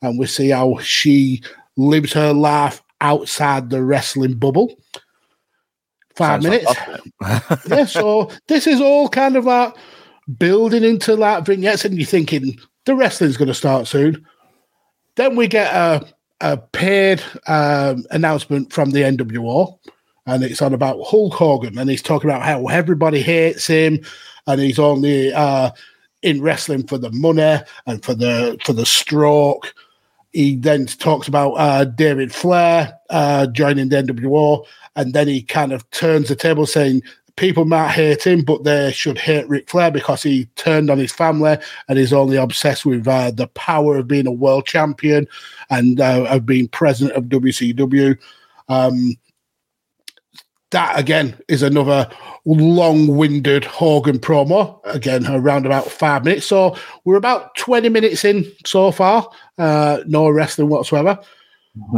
and 0.00 0.18
we 0.18 0.26
see 0.26 0.48
how 0.48 0.78
she 0.78 1.42
lives 1.76 2.14
her 2.14 2.32
life 2.32 2.82
outside 3.02 3.68
the 3.68 3.84
wrestling 3.84 4.34
bubble. 4.34 4.74
Five 6.16 6.42
Sounds 6.42 6.44
minutes. 6.44 6.74
like 7.20 7.60
yeah, 7.68 7.84
so 7.84 8.30
this 8.48 8.66
is 8.66 8.80
all 8.80 9.10
kind 9.10 9.36
of 9.36 9.44
like 9.44 9.74
building 10.38 10.84
into 10.84 11.16
like 11.16 11.44
vignettes, 11.44 11.84
and 11.84 11.94
you're 11.96 12.06
thinking 12.06 12.56
the 12.84 12.94
wrestling's 12.94 13.36
going 13.36 13.48
to 13.48 13.54
start 13.54 13.86
soon. 13.86 14.26
Then 15.16 15.36
we 15.36 15.46
get 15.48 15.72
a, 15.72 16.06
a 16.40 16.56
paid 16.56 17.22
um, 17.46 18.04
announcement 18.10 18.72
from 18.72 18.90
the 18.90 19.00
NWO. 19.00 19.78
and 20.26 20.42
it's 20.42 20.62
on 20.62 20.74
about 20.74 21.02
Hulk 21.04 21.34
Hogan, 21.34 21.78
and 21.78 21.90
he's 21.90 22.02
talking 22.02 22.30
about 22.30 22.42
how 22.42 22.66
everybody 22.66 23.20
hates 23.20 23.66
him, 23.66 24.00
and 24.46 24.60
he's 24.60 24.78
only 24.78 25.32
uh, 25.32 25.70
in 26.22 26.40
wrestling 26.40 26.86
for 26.86 26.98
the 26.98 27.10
money 27.12 27.62
and 27.86 28.04
for 28.04 28.14
the 28.14 28.58
for 28.64 28.72
the 28.72 28.86
stroke. 28.86 29.74
He 30.32 30.56
then 30.56 30.86
talks 30.86 31.28
about 31.28 31.52
uh, 31.52 31.84
David 31.84 32.34
Flair 32.34 32.98
uh, 33.10 33.46
joining 33.48 33.88
the 33.88 34.02
NWO, 34.02 34.64
and 34.96 35.14
then 35.14 35.28
he 35.28 35.42
kind 35.42 35.72
of 35.72 35.88
turns 35.90 36.28
the 36.28 36.36
table, 36.36 36.66
saying 36.66 37.02
people 37.36 37.64
might 37.64 37.90
hate 37.90 38.26
him, 38.26 38.42
but 38.42 38.64
they 38.64 38.92
should 38.92 39.18
hate 39.18 39.48
Ric 39.48 39.68
Flair 39.68 39.90
because 39.90 40.22
he 40.22 40.46
turned 40.56 40.90
on 40.90 40.98
his 40.98 41.12
family 41.12 41.56
and 41.88 41.98
is 41.98 42.12
only 42.12 42.36
obsessed 42.36 42.86
with 42.86 43.06
uh, 43.08 43.30
the 43.30 43.48
power 43.48 43.96
of 43.96 44.08
being 44.08 44.26
a 44.26 44.32
world 44.32 44.66
champion 44.66 45.26
and 45.70 46.00
uh, 46.00 46.24
of 46.28 46.46
being 46.46 46.68
president 46.68 47.16
of 47.16 47.24
WCW. 47.24 48.18
Um, 48.68 49.16
that 50.70 50.98
again 50.98 51.40
is 51.46 51.62
another 51.62 52.10
long-winded 52.44 53.64
Hogan 53.64 54.18
promo. 54.18 54.80
Again, 54.84 55.24
around 55.26 55.66
about 55.66 55.90
five 55.90 56.24
minutes. 56.24 56.46
So 56.46 56.76
we're 57.04 57.16
about 57.16 57.54
20 57.56 57.88
minutes 57.88 58.24
in 58.24 58.50
so 58.66 58.90
far. 58.90 59.28
Uh, 59.56 60.00
no 60.06 60.28
wrestling 60.28 60.68
whatsoever. 60.68 61.18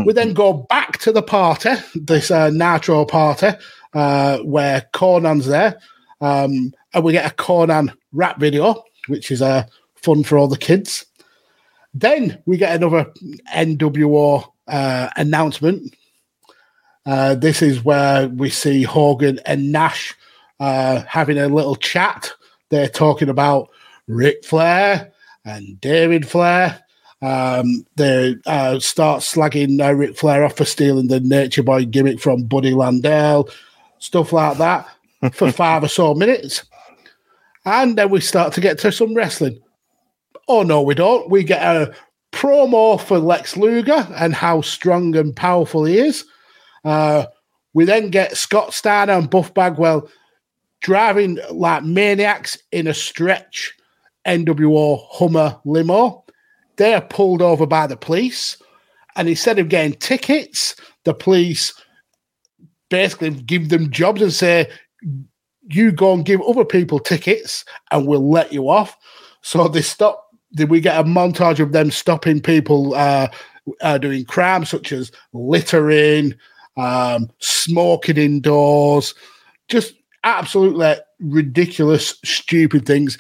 We 0.07 0.15
then 0.15 0.33
go 0.33 0.53
back 0.71 0.99
to 1.01 1.13
the 1.13 1.23
party, 1.23 1.71
this 1.95 2.31
uh, 2.31 2.49
Nitro 2.49 3.05
party, 3.05 3.49
uh, 3.97 4.39
where 4.41 4.87
Conan's 4.93 5.47
there. 5.47 5.81
Um, 6.21 6.73
and 6.93 7.03
we 7.03 7.13
get 7.13 7.31
a 7.31 7.35
Conan 7.35 7.93
rap 8.13 8.39
video, 8.39 8.85
which 9.09 9.31
is 9.31 9.43
uh, 9.43 9.65
fun 9.97 10.23
for 10.23 10.39
all 10.39 10.49
the 10.49 10.59
kids. 10.59 11.07
Then 11.95 12.41
we 12.45 12.59
get 12.59 12.77
another 12.77 13.11
NWO 13.55 14.47
uh, 14.69 15.09
announcement. 15.17 15.97
Uh, 17.07 17.37
this 17.37 17.63
is 17.63 17.85
where 17.85 18.29
we 18.29 18.51
see 18.51 18.83
Hogan 18.83 19.41
and 19.47 19.73
Nash 19.73 20.15
uh, 20.61 21.03
having 21.09 21.39
a 21.39 21.49
little 21.49 21.77
chat. 21.77 22.33
They're 22.69 22.89
talking 22.89 23.31
about 23.31 23.71
Ric 24.09 24.45
Flair 24.45 25.13
and 25.45 25.81
David 25.81 26.29
Flair. 26.29 26.83
Um, 27.23 27.87
they 27.97 28.37
uh, 28.45 28.79
start 28.79 29.23
slagging 29.23 29.83
uh, 29.83 29.95
Ric 29.95 30.19
Flair 30.19 30.45
off 30.45 30.57
for 30.57 30.67
stealing 30.67 31.09
the 31.09 31.21
Nature 31.21 31.63
Boy 31.63 31.87
gimmick 31.87 32.21
from 32.21 32.43
Buddy 32.43 32.73
Landel, 32.73 33.51
stuff 33.99 34.33
like 34.33 34.59
that, 34.59 34.87
for 35.33 35.51
five 35.53 35.85
or 35.85 35.89
so 35.89 36.15
minutes. 36.15 36.65
And 37.65 37.99
then 37.99 38.11
we 38.11 38.21
start 38.21 38.53
to 38.55 38.61
get 38.61 38.79
to 38.81 38.93
some 38.93 39.15
wrestling. 39.15 39.61
Oh, 40.49 40.63
no, 40.63 40.83
we 40.83 40.95
don't. 40.95 41.29
We 41.29 41.43
get 41.43 41.63
a 41.63 41.95
promo 42.33 43.01
for 43.01 43.19
Lex 43.19 43.57
Luger 43.57 44.07
and 44.17 44.35
how 44.35 44.61
strong 44.61 45.17
and 45.17 45.35
powerful 45.35 45.85
he 45.85 45.99
is. 45.99 46.25
Uh, 46.85 47.27
we 47.75 47.85
then 47.85 48.11
get 48.11 48.37
Scott 48.37 48.73
Steiner 48.73 49.15
and 49.15 49.29
Buff 49.29 49.53
Bagwell 49.53 50.09
driving 50.81 51.39
like 51.51 51.83
maniacs 51.83 52.57
in 52.71 52.87
a 52.87 52.95
stretch 52.95 53.75
NWO 54.27 55.05
Hummer 55.11 55.59
limo. 55.65 56.25
They 56.77 56.95
are 56.95 57.01
pulled 57.01 57.43
over 57.43 57.67
by 57.67 57.87
the 57.87 57.97
police, 57.97 58.57
and 59.17 59.29
instead 59.29 59.59
of 59.59 59.69
getting 59.69 59.95
tickets, 59.95 60.77
the 61.05 61.15
police 61.15 61.73
basically 62.91 63.31
give 63.31 63.69
them 63.69 63.91
jobs 63.91 64.23
and 64.23 64.33
say, 64.33 64.69
"You 65.69 65.93
go 65.93 66.13
and 66.13 66.25
give 66.25 66.41
other 66.43 66.65
people 66.65 66.99
tickets, 66.99 67.65
and 67.91 68.07
we'll 68.07 68.29
let 68.29 68.53
you 68.53 68.69
off." 68.69 68.97
So 69.43 69.69
they 69.69 69.83
stop. 69.83 70.23
Did 70.55 70.71
we 70.71 70.81
get 70.81 70.99
a 70.99 71.05
montage 71.05 71.61
of 71.61 71.73
them 71.73 71.91
stopping 71.91 72.41
people 72.41 72.95
uh, 72.95 73.29
uh, 73.81 73.99
doing 73.99 74.25
crimes 74.25 74.71
such 74.71 74.93
as 74.93 75.13
littering, 75.33 76.35
um, 76.77 77.31
smoking 77.39 78.17
indoors, 78.17 79.15
just 79.69 79.95
absolutely 80.25 80.95
ridiculous, 81.21 82.19
stupid 82.25 82.87
things, 82.87 83.19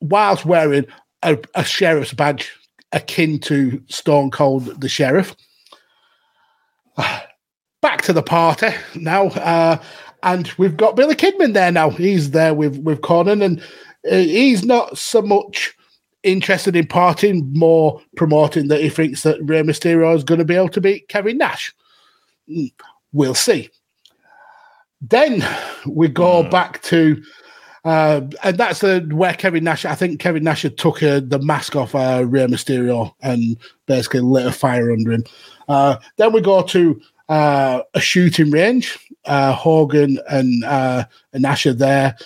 whilst 0.00 0.44
wearing 0.44 0.86
a, 1.22 1.38
a 1.54 1.64
sheriff's 1.64 2.12
badge 2.12 2.52
akin 2.92 3.38
to 3.40 3.82
Stone 3.88 4.30
Cold 4.30 4.80
the 4.80 4.88
Sheriff. 4.88 5.34
Back 7.86 8.02
to 8.02 8.12
the 8.12 8.20
party 8.20 8.70
now, 8.96 9.28
uh, 9.28 9.80
and 10.24 10.50
we've 10.58 10.76
got 10.76 10.96
Billy 10.96 11.14
Kidman 11.14 11.54
there 11.54 11.70
now. 11.70 11.88
He's 11.88 12.32
there 12.32 12.52
with 12.52 12.78
with 12.78 13.00
Conan, 13.02 13.42
and 13.42 13.60
uh, 14.10 14.16
he's 14.16 14.64
not 14.64 14.98
so 14.98 15.22
much 15.22 15.72
interested 16.24 16.74
in 16.74 16.88
partying, 16.88 17.54
more 17.54 18.02
promoting 18.16 18.66
that 18.68 18.80
he 18.80 18.88
thinks 18.88 19.22
that 19.22 19.40
Rey 19.40 19.62
Mysterio 19.62 20.16
is 20.16 20.24
going 20.24 20.40
to 20.40 20.44
be 20.44 20.56
able 20.56 20.70
to 20.70 20.80
beat 20.80 21.06
Kevin 21.06 21.38
Nash. 21.38 21.72
Mm, 22.50 22.72
We'll 23.12 23.36
see. 23.36 23.70
Then 25.00 25.46
we 25.86 26.08
go 26.08 26.42
back 26.42 26.82
to, 26.82 27.22
uh, 27.84 28.22
and 28.42 28.58
that's 28.58 28.80
the 28.80 29.08
where 29.12 29.34
Kevin 29.34 29.62
Nash. 29.62 29.84
I 29.84 29.94
think 29.94 30.18
Kevin 30.18 30.42
Nash 30.42 30.62
had 30.62 30.76
took 30.76 31.04
uh, 31.04 31.20
the 31.24 31.38
mask 31.38 31.76
off 31.76 31.94
uh, 31.94 32.24
Rey 32.26 32.46
Mysterio 32.46 33.14
and 33.22 33.56
basically 33.86 34.20
lit 34.22 34.46
a 34.46 34.50
fire 34.50 34.90
under 34.90 35.12
him. 35.12 35.24
Uh, 35.68 35.98
then 36.16 36.32
we 36.32 36.40
go 36.40 36.62
to 36.62 37.00
uh, 37.28 37.82
a 37.94 38.00
shooting 38.00 38.50
range. 38.50 38.98
Uh, 39.24 39.52
Hogan 39.52 40.18
and 40.30 40.64
uh, 40.64 41.04
and 41.32 41.42
Nash 41.42 41.66
are 41.66 41.72
there 41.72 42.16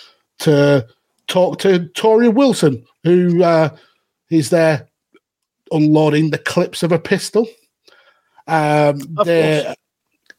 to 0.41 0.87
talk 1.29 1.59
to 1.61 1.87
Tori 1.89 2.29
Wilson, 2.29 2.85
who 3.05 3.43
uh, 3.43 3.71
is 4.31 4.51
there 4.51 4.87
unloading 5.73 6.31
the 6.31 6.39
clips 6.39 6.83
of 6.83 6.93
a 6.93 6.99
pistol. 6.99 7.49
Um, 8.47 9.01
Of 9.17 9.27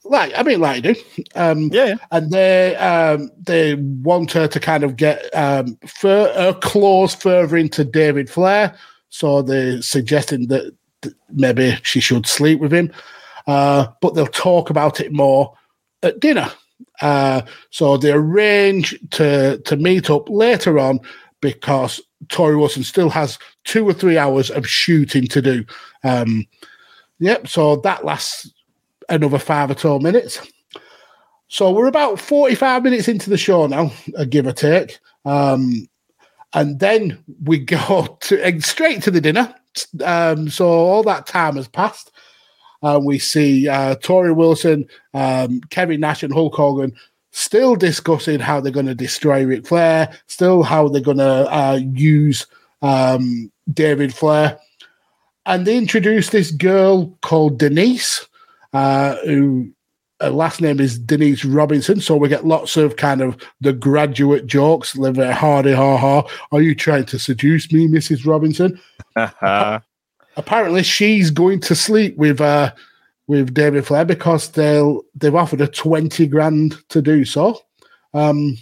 like 0.04 0.34
I 0.36 0.43
mean, 0.43 0.60
like 0.60 0.78
I 0.78 0.80
do. 0.80 0.95
Um, 1.36 1.69
Yeah, 1.71 1.86
yeah. 1.86 1.95
and 2.12 2.32
they 2.32 2.76
um, 2.76 3.32
they 3.39 3.76
want 3.76 4.32
her 4.34 4.47
to 4.47 4.60
kind 4.60 4.84
of 4.84 4.95
get 4.95 5.24
um, 5.36 5.78
fur, 5.88 6.32
her 6.34 6.54
claws 6.54 7.15
further 7.15 7.58
into 7.58 7.84
David 7.84 8.30
Flair. 8.30 8.76
So 9.10 9.41
they're 9.41 9.82
suggesting 9.82 10.47
that, 10.47 10.74
that 11.02 11.13
maybe 11.30 11.78
she 11.84 12.00
should 12.00 12.26
sleep 12.26 12.60
with 12.60 12.74
him, 12.74 12.91
uh, 13.47 13.88
but 14.01 14.15
they'll 14.15 14.27
talk 14.27 14.69
about 14.69 14.99
it 14.99 15.12
more 15.12 15.54
at 16.04 16.19
dinner. 16.19 16.51
Uh, 17.01 17.41
so 17.69 17.97
they 17.97 18.12
arrange 18.12 18.97
to 19.12 19.58
to 19.60 19.75
meet 19.75 20.10
up 20.10 20.30
later 20.30 20.80
on 20.80 20.99
because 21.41 21.99
Tori 22.30 22.56
Wilson 22.56 22.84
still 22.84 23.10
has 23.10 23.39
two 23.63 23.88
or 23.88 23.93
three 23.93 24.17
hours 24.17 24.51
of 24.51 24.67
shooting 24.67 25.27
to 25.27 25.41
do. 25.41 25.65
Um, 26.04 26.45
yep. 27.19 27.47
So 27.47 27.77
that 27.77 28.06
lasts 28.06 28.51
another 29.10 29.39
five 29.39 29.71
or 29.71 29.77
so 29.77 29.99
minutes. 29.99 30.39
So 31.47 31.71
we're 31.71 31.88
about 31.88 32.19
45 32.19 32.84
minutes 32.84 33.08
into 33.10 33.30
the 33.30 33.38
show 33.38 33.67
now, 33.67 33.91
uh, 34.17 34.23
give 34.23 34.47
or 34.47 34.54
take. 34.54 34.99
Um, 35.25 35.88
and 36.54 36.80
then 36.80 37.21
we 37.43 37.60
go 37.65 38.17
to 38.21 38.62
straight 38.62 39.04
to 39.04 39.12
the 39.12 39.21
dinner. 39.21 39.54
Um, 40.04 40.49
so 40.49 40.67
all 40.67 41.04
that 41.04 41.27
time 41.27 41.56
has 41.56 41.67
passed. 41.67 42.12
Uh, 42.84 43.00
we 43.04 43.20
see 43.20 43.67
uh, 43.67 43.96
Tori 43.96 44.34
Wilson, 44.34 44.88
um, 45.13 45.62
Kevin 45.70 46.00
Nash, 46.00 46.24
and 46.24 46.34
Hulk 46.34 46.56
Hogan 46.56 46.94
still 47.32 47.76
discussing 47.76 48.39
how 48.39 48.60
they're 48.60 48.72
going 48.72 48.86
to 48.86 48.96
destroy 48.96 49.46
Ric 49.46 49.65
Flair, 49.65 50.17
still 50.28 50.63
how 50.63 50.88
they're 50.88 51.02
going 51.02 51.17
to 51.17 51.54
uh, 51.54 51.80
use 51.94 52.46
um, 52.82 53.52
David 53.74 54.13
Flair. 54.13 54.60
And 55.46 55.65
they 55.65 55.78
introduce 55.78 56.30
this 56.30 56.52
girl 56.52 57.17
called 57.22 57.58
Denise, 57.58 58.28
uh, 58.74 59.15
who 59.26 59.72
her 60.20 60.30
last 60.30 60.62
name 60.62 60.80
is 60.80 61.00
Denise 61.00 61.44
Robinson. 61.44 62.00
So 62.00 62.15
we 62.15 62.30
get 62.30 62.46
lots 62.46 62.78
of 62.78 62.96
kind 62.96 63.22
of 63.22 63.41
the 63.60 63.74
graduate 63.74 64.46
jokes, 64.46 64.96
live 64.96 65.17
hardy 65.17 65.74
ha 65.74 65.98
ha. 65.98 66.28
Are 66.52 66.62
you 66.62 66.76
trying 66.76 67.06
to 67.06 67.17
seduce 67.17 67.72
me, 67.72 67.88
Mrs. 67.88 68.26
Robinson? 68.26 68.80
Apparently, 70.41 70.82
she's 70.82 71.30
going 71.30 71.60
to 71.60 71.75
sleep 71.75 72.17
with 72.17 72.41
uh, 72.41 72.73
with 73.27 73.54
David 73.54 73.86
Flair 73.86 74.06
because 74.06 74.49
they'll 74.49 75.04
they've 75.13 75.36
offered 75.36 75.60
her 75.60 75.67
twenty 75.67 76.25
grand 76.25 76.77
to 76.89 76.99
do 76.99 77.25
so. 77.25 77.62
Um, 78.15 78.58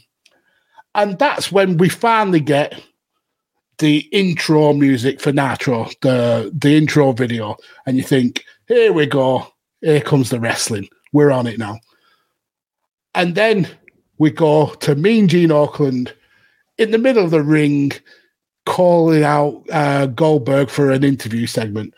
and 0.93 1.17
that's 1.17 1.53
when 1.53 1.77
we 1.77 1.87
finally 1.87 2.41
get 2.41 2.83
the 3.77 3.99
intro 4.11 4.73
music 4.73 5.21
for 5.21 5.31
Nitro, 5.31 5.87
the 6.01 6.51
the 6.53 6.75
intro 6.75 7.13
video, 7.13 7.55
and 7.85 7.95
you 7.95 8.03
think, 8.03 8.43
here 8.67 8.91
we 8.91 9.05
go, 9.05 9.47
here 9.79 10.01
comes 10.01 10.29
the 10.29 10.39
wrestling. 10.41 10.89
We're 11.13 11.31
on 11.31 11.47
it 11.47 11.57
now. 11.57 11.79
And 13.15 13.35
then 13.35 13.69
we 14.17 14.31
go 14.31 14.73
to 14.81 14.95
Mean 14.95 15.29
Gene 15.29 15.51
Auckland 15.51 16.13
in 16.77 16.91
the 16.91 16.97
middle 16.97 17.23
of 17.23 17.31
the 17.31 17.41
ring, 17.41 17.93
calling 18.69 19.23
out 19.23 19.63
uh, 19.71 20.05
Goldberg 20.05 20.69
for 20.69 20.91
an 20.91 21.03
interview 21.03 21.47
segment. 21.47 21.91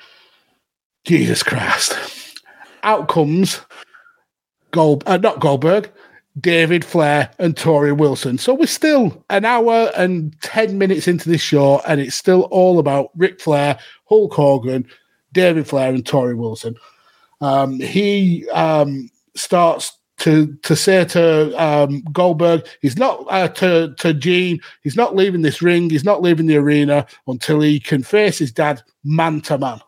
Jesus 1.03 1.43
Christ. 1.43 1.97
Out 2.83 3.09
comes 3.09 3.59
Gold, 4.71 5.03
uh, 5.05 5.17
not 5.17 5.41
Goldberg, 5.41 5.91
David 6.39 6.85
Flair 6.85 7.29
and 7.39 7.57
Tori 7.57 7.91
Wilson. 7.91 8.37
So 8.37 8.53
we're 8.53 8.67
still 8.67 9.21
an 9.29 9.43
hour 9.43 9.91
and 9.97 10.33
10 10.43 10.77
minutes 10.77 11.09
into 11.09 11.27
this 11.27 11.41
show, 11.41 11.81
and 11.85 11.99
it's 11.99 12.15
still 12.15 12.43
all 12.43 12.79
about 12.79 13.09
Ric 13.17 13.41
Flair, 13.41 13.77
Hulk 14.05 14.33
Hogan, 14.33 14.87
David 15.33 15.67
Flair, 15.67 15.93
and 15.93 16.05
Tori 16.05 16.35
Wilson. 16.35 16.75
Um, 17.41 17.81
he 17.81 18.47
um, 18.51 19.09
starts 19.35 19.91
to 20.21 20.55
to 20.61 20.75
say 20.75 21.03
to 21.03 21.63
um, 21.63 22.03
Goldberg, 22.11 22.67
he's 22.81 22.97
not 22.97 23.25
uh, 23.29 23.47
to 23.47 23.95
to 23.97 24.13
Gene, 24.13 24.59
he's 24.83 24.95
not 24.95 25.15
leaving 25.15 25.41
this 25.41 25.61
ring, 25.63 25.89
he's 25.89 26.03
not 26.03 26.21
leaving 26.21 26.45
the 26.45 26.57
arena 26.57 27.07
until 27.27 27.59
he 27.59 27.79
can 27.79 28.03
face 28.03 28.37
his 28.37 28.51
dad 28.51 28.83
man 29.03 29.41
to 29.41 29.57
man. 29.57 29.81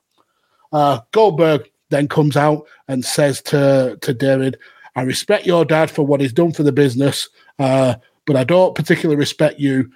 Uh, 0.72 1.02
Goldberg 1.12 1.69
then 1.89 2.08
comes 2.08 2.36
out 2.36 2.65
and 2.88 3.06
says 3.06 3.41
to 3.43 3.98
to 4.02 4.13
David, 4.13 4.58
"I 4.96 5.04
respect 5.04 5.46
your 5.46 5.65
dad 5.65 5.91
for 5.91 6.04
what 6.04 6.19
he's 6.19 6.34
done 6.34 6.52
for 6.52 6.63
the 6.63 6.72
business, 6.72 7.30
uh, 7.60 7.96
but 8.26 8.36
I 8.36 8.43
don't 8.43 8.74
particularly 8.74 9.19
respect 9.19 9.60
you. 9.60 9.91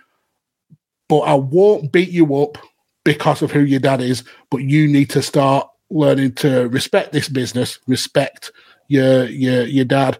But 1.10 1.21
I 1.21 1.34
won't 1.34 1.91
beat 1.91 2.10
you 2.10 2.36
up 2.36 2.60
because 3.04 3.41
of 3.41 3.52
who 3.52 3.62
your 3.62 3.80
dad 3.80 4.02
is. 4.02 4.23
But 4.52 4.58
you 4.58 4.88
need 4.88 5.10
to 5.12 5.23
start 5.23 5.67
learning 5.89 6.34
to 6.34 6.67
respect 6.67 7.12
this 7.12 7.30
business, 7.30 7.80
respect 7.88 8.52
your 8.88 9.26
your 9.26 9.63
your 9.63 9.86
dad, 9.86 10.17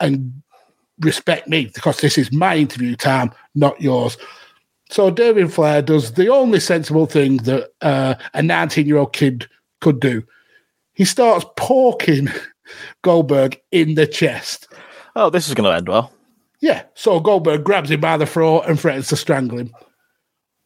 and 0.00 0.42
respect 1.00 1.48
me 1.48 1.70
because 1.74 2.00
this 2.00 2.18
is 2.18 2.32
my 2.32 2.56
interview 2.56 2.96
time, 2.96 3.32
not 3.54 3.80
yours." 3.80 4.16
So 4.90 5.08
David 5.08 5.52
Flair 5.52 5.82
does 5.82 6.14
the 6.14 6.28
only 6.28 6.58
sensible 6.58 7.06
thing 7.06 7.36
that 7.38 7.70
uh, 7.80 8.16
a 8.34 8.42
19 8.42 8.86
year 8.86 8.98
old 8.98 9.12
kid 9.12 9.48
could 9.80 10.00
do. 10.00 10.24
He 10.92 11.04
starts 11.04 11.46
poking 11.56 12.28
Goldberg 13.02 13.60
in 13.70 13.94
the 13.94 14.06
chest. 14.06 14.68
Oh, 15.14 15.30
this 15.30 15.48
is 15.48 15.54
going 15.54 15.70
to 15.70 15.76
end 15.76 15.88
well. 15.88 16.12
Yeah, 16.60 16.82
so 16.94 17.20
Goldberg 17.20 17.64
grabs 17.64 17.90
him 17.90 18.00
by 18.00 18.16
the 18.16 18.26
throat 18.26 18.64
and 18.66 18.78
threatens 18.78 19.08
to 19.08 19.16
strangle 19.16 19.58
him. 19.58 19.72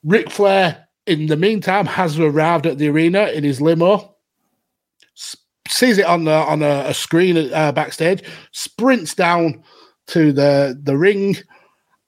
Ric 0.03 0.31
Flair, 0.31 0.89
in 1.07 1.27
the 1.27 1.37
meantime, 1.37 1.87
has 1.87 2.19
arrived 2.19 2.67
at 2.67 2.79
the 2.79 2.89
arena 2.89 3.27
in 3.27 3.45
his 3.45 3.61
limo, 3.61 4.14
sees 5.69 5.99
it 5.99 6.07
on 6.07 6.25
the 6.25 6.33
on 6.33 6.63
a, 6.63 6.85
a 6.89 6.95
screen 6.95 7.53
uh, 7.53 7.73
backstage, 7.73 8.23
sprints 8.53 9.15
down 9.15 9.63
to 10.09 10.33
the 10.33 10.79
the 10.83 10.97
ring, 10.97 11.37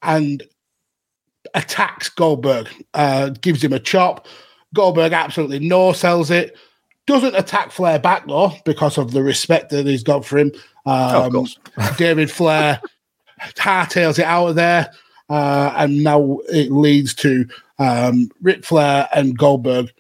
and 0.03 0.43
attacks 1.55 2.09
Goldberg. 2.09 2.69
Uh, 2.95 3.31
gives 3.41 3.63
him 3.63 3.73
a 3.73 3.79
chop. 3.81 4.27
Goldberg 4.75 5.13
absolutely 5.13 5.61
no 5.61 5.93
sells 5.93 6.31
it. 6.31 6.57
Doesn't 7.07 7.37
attack 7.37 7.71
Flair 7.71 7.99
back 7.99 8.27
though 8.27 8.53
because 8.65 8.99
of 8.99 9.13
the 9.13 9.23
respect 9.23 9.71
that 9.71 9.87
he's 9.87 10.03
got 10.03 10.25
for 10.25 10.39
him. 10.39 10.53
Oh, 10.85 11.19
of 11.19 11.25
Um, 11.27 11.33
course. 11.33 11.59
David 11.99 12.31
Flair 12.31 12.81
hardtails 13.57 14.19
it 14.19 14.25
out 14.25 14.49
of 14.49 14.55
there, 14.57 14.91
uh, 15.31 15.73
and 15.77 16.03
now 16.03 16.39
it 16.49 16.73
leads 16.73 17.15
to 17.15 17.47
um, 17.79 18.29
Ric 18.43 18.65
Flair 18.65 19.09
and 19.15 19.39
Goldberg 19.39 19.93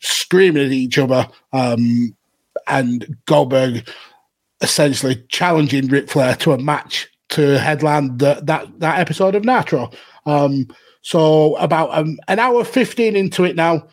screaming 0.00 0.66
at 0.66 0.72
each 0.72 0.98
other, 0.98 1.26
um, 1.52 2.14
and 2.66 3.16
Goldberg 3.26 3.88
essentially 4.60 5.24
challenging 5.28 5.88
Ric 5.88 6.08
Flair 6.08 6.34
to 6.36 6.52
a 6.52 6.58
match 6.58 7.08
to 7.30 7.58
headline 7.58 8.16
the, 8.18 8.40
that 8.44 8.78
that 8.80 8.98
episode 8.98 9.34
of 9.34 9.44
Nitro. 9.44 9.90
Um, 10.26 10.68
so 11.02 11.56
about 11.56 11.90
um, 11.92 12.18
an 12.28 12.38
hour 12.38 12.64
fifteen 12.64 13.16
into 13.16 13.44
it 13.44 13.56
now, 13.56 13.86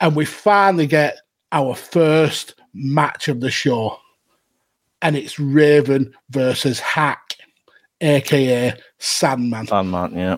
and 0.00 0.16
we 0.16 0.24
finally 0.24 0.86
get 0.86 1.18
our 1.52 1.74
first 1.74 2.54
match 2.72 3.28
of 3.28 3.40
the 3.40 3.50
show, 3.50 3.98
and 5.02 5.16
it's 5.16 5.38
Raven 5.38 6.14
versus 6.30 6.80
Hack, 6.80 7.36
aka 8.00 8.74
Sandman 8.98 9.66
Sandman, 9.66 10.16
yeah. 10.16 10.36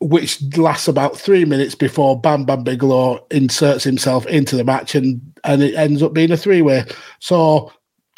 Which 0.00 0.40
lasts 0.56 0.88
about 0.88 1.16
three 1.16 1.44
minutes 1.44 1.74
before 1.74 2.20
Bam 2.20 2.44
Bam 2.44 2.62
Bigelow 2.62 3.26
inserts 3.30 3.84
himself 3.84 4.26
into 4.26 4.56
the 4.56 4.64
match 4.64 4.94
and 4.94 5.20
and 5.44 5.62
it 5.62 5.74
ends 5.74 6.02
up 6.02 6.12
being 6.12 6.30
a 6.30 6.36
three 6.36 6.62
way. 6.62 6.84
So 7.18 7.72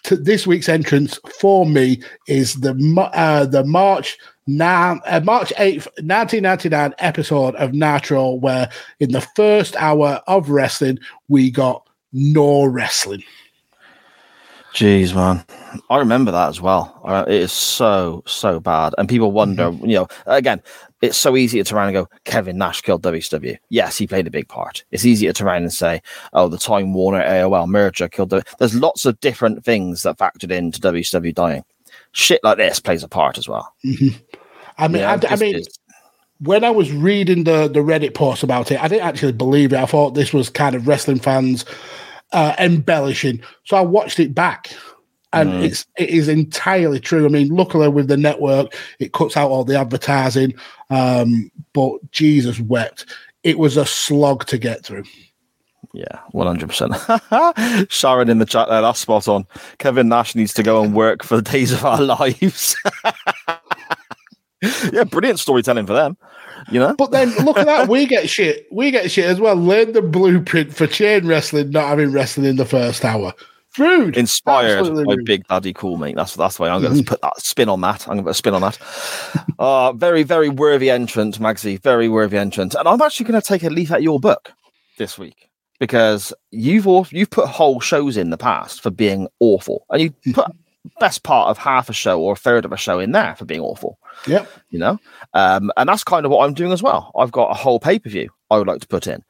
to 0.04 0.16
this 0.16 0.46
week's 0.46 0.68
entrance 0.68 1.18
for 1.38 1.66
me 1.66 2.02
is 2.26 2.54
the 2.56 2.72
uh, 3.14 3.46
the 3.46 3.64
March 3.64 4.18
nine, 4.46 5.00
uh, 5.06 5.20
March 5.20 5.52
eighth, 5.58 5.88
nineteen 6.00 6.42
ninety 6.42 6.68
nine 6.68 6.94
episode 6.98 7.54
of 7.56 7.72
Nitro, 7.72 8.32
where 8.32 8.68
in 8.98 9.12
the 9.12 9.26
first 9.34 9.76
hour 9.76 10.20
of 10.26 10.50
wrestling 10.50 10.98
we 11.28 11.50
got 11.50 11.86
no 12.12 12.64
wrestling. 12.64 13.22
Jeez, 14.74 15.14
man. 15.14 15.44
I 15.90 15.98
remember 15.98 16.30
that 16.30 16.48
as 16.48 16.60
well. 16.60 17.00
Uh, 17.04 17.24
It 17.26 17.34
is 17.34 17.52
so, 17.52 18.22
so 18.26 18.60
bad. 18.60 18.94
And 18.98 19.08
people 19.08 19.32
wonder, 19.32 19.72
you 19.80 19.96
know, 19.96 20.06
again, 20.26 20.62
it's 21.00 21.16
so 21.16 21.36
easy 21.36 21.58
to 21.58 21.64
turn 21.64 21.78
around 21.78 21.88
and 21.88 21.94
go, 22.06 22.08
Kevin 22.24 22.58
Nash 22.58 22.82
killed 22.82 23.02
WCW. 23.02 23.56
Yes, 23.70 23.96
he 23.96 24.06
played 24.06 24.26
a 24.26 24.30
big 24.30 24.48
part. 24.48 24.84
It's 24.90 25.04
easier 25.04 25.32
to 25.32 25.38
turn 25.38 25.48
around 25.48 25.62
and 25.62 25.72
say, 25.72 26.02
oh, 26.32 26.48
the 26.48 26.58
Time 26.58 26.92
Warner 26.92 27.22
AOL 27.22 27.68
merger 27.68 28.08
killed 28.08 28.30
the. 28.30 28.42
There's 28.58 28.74
lots 28.74 29.06
of 29.06 29.18
different 29.20 29.64
things 29.64 30.02
that 30.02 30.18
factored 30.18 30.50
into 30.50 30.80
WCW 30.80 31.34
dying. 31.34 31.64
Shit 32.12 32.40
like 32.44 32.58
this 32.58 32.80
plays 32.80 33.02
a 33.02 33.08
part 33.08 33.38
as 33.38 33.48
well. 33.48 33.72
I 34.78 34.88
mean, 34.88 35.02
Yeah, 35.02 35.10
I, 35.10 35.14
I 35.14 35.16
just- 35.18 35.40
mean, 35.42 35.62
when 36.42 36.64
I 36.64 36.70
was 36.70 36.90
reading 36.90 37.44
the 37.44 37.68
the 37.68 37.80
Reddit 37.80 38.14
post 38.14 38.42
about 38.42 38.70
it, 38.72 38.82
I 38.82 38.88
didn't 38.88 39.04
actually 39.06 39.32
believe 39.32 39.72
it. 39.72 39.78
I 39.78 39.84
thought 39.86 40.14
this 40.14 40.32
was 40.32 40.48
kind 40.48 40.74
of 40.74 40.88
wrestling 40.88 41.18
fans 41.20 41.64
uh, 42.32 42.54
embellishing. 42.58 43.42
So 43.64 43.76
I 43.76 43.82
watched 43.82 44.18
it 44.18 44.34
back, 44.34 44.70
and 45.32 45.50
Mm. 45.50 45.62
it's 45.64 45.86
it 45.96 46.10
is 46.10 46.28
entirely 46.28 47.00
true. 47.00 47.24
I 47.24 47.28
mean, 47.28 47.48
luckily 47.48 47.88
with 47.88 48.08
the 48.08 48.16
network, 48.16 48.74
it 48.98 49.12
cuts 49.12 49.36
out 49.36 49.50
all 49.50 49.64
the 49.64 49.78
advertising. 49.78 50.54
Um, 50.90 51.50
but 51.72 51.98
Jesus 52.10 52.58
wept. 52.60 53.06
It 53.42 53.58
was 53.58 53.76
a 53.76 53.86
slog 53.86 54.46
to 54.46 54.58
get 54.58 54.84
through. 54.84 55.04
Yeah, 55.92 56.18
one 56.30 56.46
hundred 56.46 56.68
percent. 56.68 56.94
Sharon 57.90 58.28
in 58.28 58.38
the 58.38 58.44
chat 58.46 58.68
there, 58.68 58.80
that's 58.82 59.00
spot 59.00 59.26
on. 59.28 59.46
Kevin 59.78 60.08
Nash 60.08 60.34
needs 60.34 60.52
to 60.54 60.62
go 60.62 60.82
and 60.82 60.94
work 60.94 61.24
for 61.24 61.36
the 61.36 61.42
days 61.50 61.72
of 61.72 61.84
our 61.84 62.00
lives. 62.02 62.76
yeah, 64.92 65.04
brilliant 65.04 65.40
storytelling 65.40 65.86
for 65.86 65.94
them. 65.94 66.16
You 66.70 66.78
know, 66.78 66.94
But 66.96 67.10
then 67.10 67.30
look 67.44 67.56
at 67.56 67.66
that, 67.66 67.88
we 67.88 68.06
get 68.06 68.28
shit. 68.28 68.66
We 68.70 68.90
get 68.90 69.10
shit 69.10 69.24
as 69.24 69.40
well. 69.40 69.56
Learn 69.56 69.92
the 69.92 70.02
blueprint 70.02 70.74
for 70.76 70.86
chain 70.86 71.26
wrestling, 71.26 71.70
not 71.70 71.88
having 71.88 72.12
wrestling 72.12 72.46
in 72.46 72.56
the 72.56 72.66
first 72.66 73.04
hour. 73.04 73.32
Rude. 73.78 74.16
inspired 74.16 74.78
Absolutely 74.78 75.04
by 75.04 75.14
rude. 75.14 75.24
Big 75.24 75.46
Daddy 75.46 75.72
Cool, 75.72 75.96
mate. 75.96 76.16
That's 76.16 76.34
that's 76.34 76.58
way 76.58 76.68
I'm 76.68 76.82
going 76.82 76.96
to 76.96 77.04
put 77.04 77.20
that 77.22 77.40
spin 77.40 77.68
on 77.68 77.80
that. 77.82 78.02
I'm 78.08 78.14
going 78.14 78.18
to 78.18 78.22
put 78.24 78.30
a 78.30 78.34
spin 78.34 78.54
on 78.54 78.62
that. 78.62 78.78
uh, 79.58 79.92
very 79.96 80.22
very 80.22 80.48
worthy 80.48 80.90
entrant, 80.90 81.38
Magsy. 81.38 81.80
Very 81.80 82.08
worthy 82.08 82.36
entrant. 82.36 82.74
And 82.74 82.88
I'm 82.88 83.00
actually 83.00 83.26
going 83.26 83.40
to 83.40 83.46
take 83.46 83.62
a 83.62 83.70
leaf 83.70 83.90
at 83.90 84.02
your 84.02 84.18
book 84.18 84.52
this 84.98 85.18
week 85.18 85.48
because 85.78 86.32
you've 86.50 86.86
all, 86.86 87.06
you've 87.10 87.30
put 87.30 87.48
whole 87.48 87.80
shows 87.80 88.16
in 88.16 88.30
the 88.30 88.36
past 88.36 88.82
for 88.82 88.90
being 88.90 89.28
awful, 89.38 89.86
and 89.90 90.02
you 90.02 90.14
put 90.34 90.50
best 90.98 91.22
part 91.22 91.48
of 91.48 91.58
half 91.58 91.88
a 91.90 91.92
show 91.92 92.20
or 92.20 92.32
a 92.32 92.36
third 92.36 92.64
of 92.64 92.72
a 92.72 92.76
show 92.76 92.98
in 92.98 93.12
there 93.12 93.36
for 93.36 93.44
being 93.44 93.60
awful. 93.60 93.98
Yep. 94.26 94.50
you 94.70 94.78
know 94.78 94.98
um, 95.32 95.70
and 95.78 95.88
that's 95.88 96.04
kind 96.04 96.26
of 96.26 96.32
what 96.32 96.44
i'm 96.44 96.52
doing 96.52 96.72
as 96.72 96.82
well 96.82 97.10
i've 97.16 97.32
got 97.32 97.50
a 97.50 97.54
whole 97.54 97.80
pay-per-view 97.80 98.28
i 98.50 98.58
would 98.58 98.66
like 98.66 98.82
to 98.82 98.86
put 98.86 99.06
in 99.06 99.22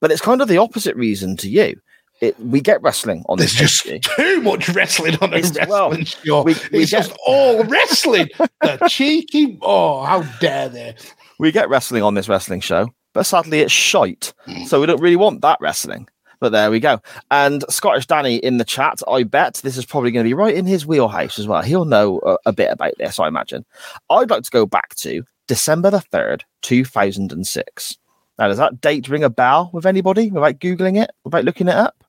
but 0.00 0.10
it's 0.10 0.22
kind 0.22 0.40
of 0.40 0.48
the 0.48 0.56
opposite 0.56 0.96
reason 0.96 1.36
to 1.36 1.50
you 1.50 1.78
it, 2.20 2.38
we 2.40 2.60
get 2.60 2.82
wrestling 2.82 3.24
on 3.28 3.38
There's 3.38 3.56
this 3.56 3.82
just 3.82 4.04
too 4.16 4.40
much 4.42 4.68
wrestling 4.70 5.16
on 5.20 5.32
a 5.32 5.36
wrestling 5.36 5.68
well, 5.68 5.94
show. 6.02 6.42
we- 6.42 6.54
we 6.72 6.82
it's 6.82 6.90
get- 6.90 7.06
just 7.06 7.16
all 7.26 7.62
wrestling. 7.64 8.28
the 8.60 8.78
cheeky. 8.88 9.58
Oh, 9.62 10.02
how 10.04 10.22
dare 10.40 10.68
they? 10.68 10.94
we 11.38 11.52
get 11.52 11.68
wrestling 11.68 12.02
on 12.02 12.14
this 12.14 12.28
wrestling 12.28 12.60
show 12.60 12.88
but 13.14 13.22
sadly 13.24 13.60
it's 13.60 13.72
shite 13.72 14.32
mm. 14.46 14.66
so 14.66 14.80
we 14.80 14.86
don't 14.86 15.00
really 15.00 15.16
want 15.16 15.40
that 15.40 15.56
wrestling 15.60 16.08
but 16.40 16.50
there 16.50 16.70
we 16.70 16.80
go 16.80 17.00
and 17.30 17.64
scottish 17.70 18.06
danny 18.06 18.36
in 18.36 18.58
the 18.58 18.64
chat 18.64 19.00
i 19.08 19.22
bet 19.22 19.54
this 19.62 19.76
is 19.76 19.86
probably 19.86 20.10
going 20.10 20.24
to 20.24 20.28
be 20.28 20.34
right 20.34 20.56
in 20.56 20.66
his 20.66 20.84
wheelhouse 20.84 21.38
as 21.38 21.46
well 21.46 21.62
he'll 21.62 21.84
know 21.84 22.20
a, 22.26 22.36
a 22.46 22.52
bit 22.52 22.70
about 22.72 22.92
this 22.98 23.18
i 23.20 23.28
imagine 23.28 23.64
i'd 24.10 24.30
like 24.30 24.42
to 24.42 24.50
go 24.50 24.66
back 24.66 24.94
to 24.96 25.22
december 25.46 25.90
the 25.90 25.98
3rd 26.12 26.42
2006 26.62 27.98
now 28.38 28.48
does 28.48 28.58
that 28.58 28.80
date 28.80 29.08
ring 29.08 29.24
a 29.24 29.30
bell 29.30 29.70
with 29.72 29.86
anybody 29.86 30.30
without 30.30 30.58
googling 30.58 31.00
it 31.00 31.10
without 31.24 31.44
looking 31.44 31.68
it 31.68 31.74
up 31.76 32.04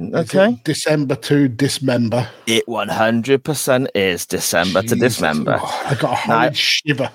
okay 0.00 0.50
it 0.52 0.64
December 0.64 1.16
to 1.16 1.48
dismember. 1.48 2.28
it 2.46 2.66
100% 2.66 3.88
is 3.94 4.26
december 4.26 4.82
to 4.82 4.94
dismember 4.94 5.58
Oh, 5.60 5.82
I 5.86 5.94
got 5.94 6.12
a 6.12 6.16
horrid 6.16 6.56
shiver. 6.56 7.10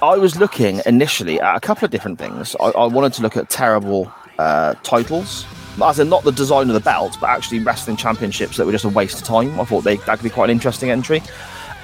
I 0.00 0.16
was 0.16 0.36
looking 0.36 0.80
initially 0.86 1.40
at 1.40 1.56
a 1.56 1.60
couple 1.60 1.84
of 1.84 1.90
different 1.90 2.18
things. 2.18 2.56
I, 2.60 2.66
I 2.66 2.86
wanted 2.86 3.12
to 3.14 3.22
look 3.22 3.36
at 3.36 3.50
terrible 3.50 4.10
uh, 4.38 4.74
titles, 4.82 5.44
as 5.82 5.98
in 5.98 6.08
not 6.08 6.24
the 6.24 6.32
design 6.32 6.68
of 6.68 6.74
the 6.74 6.80
belt, 6.80 7.16
but 7.20 7.28
actually 7.28 7.58
wrestling 7.60 7.96
championships 7.96 8.56
that 8.56 8.64
were 8.64 8.72
just 8.72 8.84
a 8.84 8.88
waste 8.88 9.18
of 9.20 9.24
time. 9.24 9.60
I 9.60 9.64
thought 9.64 9.84
they, 9.84 9.96
that 9.96 10.18
could 10.18 10.24
be 10.24 10.30
quite 10.30 10.46
an 10.46 10.50
interesting 10.50 10.90
entry. 10.90 11.22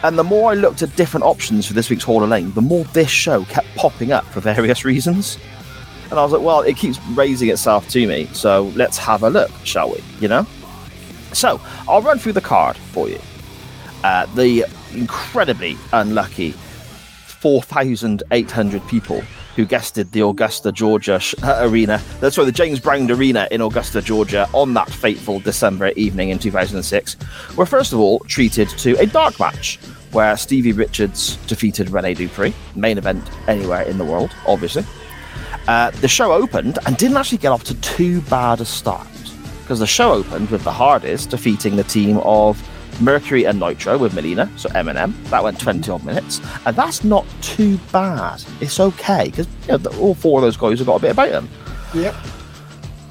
And 0.03 0.19
the 0.19 0.25
more 0.25 0.53
I 0.53 0.55
looked 0.55 0.83
at 0.83 0.95
different 0.97 1.25
options 1.25 1.67
for 1.67 1.75
this 1.75 1.91
week's 1.91 2.05
Hall 2.05 2.23
of 2.23 2.31
Lane, 2.31 2.53
the 2.53 2.63
more 2.63 2.85
this 2.85 3.11
show 3.11 3.45
kept 3.47 3.67
popping 3.77 4.13
up 4.13 4.25
for 4.27 4.41
various 4.41 4.85
reasons. 4.87 5.39
And 6.11 6.19
I 6.19 6.23
was 6.23 6.33
like, 6.33 6.43
well, 6.43 6.61
it 6.61 6.77
keeps 6.77 6.99
raising 7.09 7.51
itself 7.51 7.89
to 7.91 8.07
me, 8.07 8.27
so 8.33 8.73
let's 8.75 8.97
have 8.99 9.23
a 9.23 9.31
look, 9.31 9.51
shall 9.65 9.91
we? 9.91 10.03
You 10.21 10.29
know? 10.29 10.47
So 11.33 11.61
I'll 11.89 12.03
run 12.03 12.19
through 12.19 12.33
the 12.33 12.41
card 12.41 12.77
for 12.77 13.09
you. 13.09 13.21
Uh, 14.03 14.27
the 14.35 14.65
incredibly 14.95 15.77
unlucky 15.93 16.53
4,800 17.41 18.89
people 18.89 19.23
who 19.55 19.65
guested 19.65 20.13
the 20.13 20.25
Augusta, 20.25 20.71
Georgia 20.71 21.19
sh- 21.19 21.35
uh, 21.43 21.59
arena. 21.63 22.01
That's 22.21 22.37
sorry, 22.37 22.47
the 22.47 22.53
James 22.53 22.79
Brown 22.81 23.11
Arena 23.11 23.49
in 23.51 23.61
Augusta, 23.61 24.01
Georgia 24.01 24.49
on 24.53 24.73
that 24.75 24.89
fateful 24.89 25.41
December 25.41 25.89
evening 25.97 26.31
in 26.31 26.39
2006 26.39 27.17
were 27.57 27.67
first 27.67 27.93
of 27.93 27.99
all 27.99 28.21
treated 28.21 28.69
to 28.71 28.97
a 29.01 29.07
dark 29.07 29.39
match 29.41 29.79
where 30.13 30.37
Stevie 30.37 30.73
Richards 30.73 31.37
defeated 31.49 31.91
Rene 31.91 32.15
Dupree, 32.15 32.55
main 32.75 32.99
event 32.99 33.29
anywhere 33.49 33.83
in 33.83 33.99
the 33.99 34.05
world, 34.05 34.31
obviously. 34.47 34.85
Uh, 35.69 35.91
the 36.01 36.09
show 36.09 36.33
opened 36.33 36.79
and 36.87 36.97
didn't 36.97 37.19
actually 37.19 37.37
get 37.37 37.53
off 37.53 37.63
to 37.63 37.79
too 37.83 38.23
bad 38.23 38.59
a 38.59 38.65
start 38.65 39.07
because 39.61 39.81
the 39.81 39.87
show 39.87 40.13
opened 40.13 40.49
with 40.49 40.65
the 40.65 40.73
hardest 40.73 41.29
defeating 41.29 41.77
the 41.77 41.85
team 41.85 42.17
of 42.25 42.67
Mercury 43.03 43.45
and 43.45 43.61
Nitro 43.61 43.99
with 43.99 44.15
Melina, 44.15 44.51
so 44.57 44.71
Eminem. 44.71 45.13
That 45.29 45.45
went 45.45 45.61
20 45.61 45.91
odd 45.91 46.05
minutes, 46.05 46.41
and 46.65 46.75
that's 46.75 47.05
not 47.05 47.27
too 47.43 47.77
bad. 47.93 48.43
It's 48.63 48.81
okay 48.81 49.27
because 49.27 49.47
you 49.69 49.77
know, 49.77 49.91
all 50.01 50.15
four 50.15 50.39
of 50.39 50.43
those 50.43 50.57
guys 50.57 50.79
have 50.79 50.87
got 50.87 50.97
a 50.97 51.01
bit 51.01 51.11
about 51.11 51.29
them. 51.33 51.51
Yep. 51.93 52.15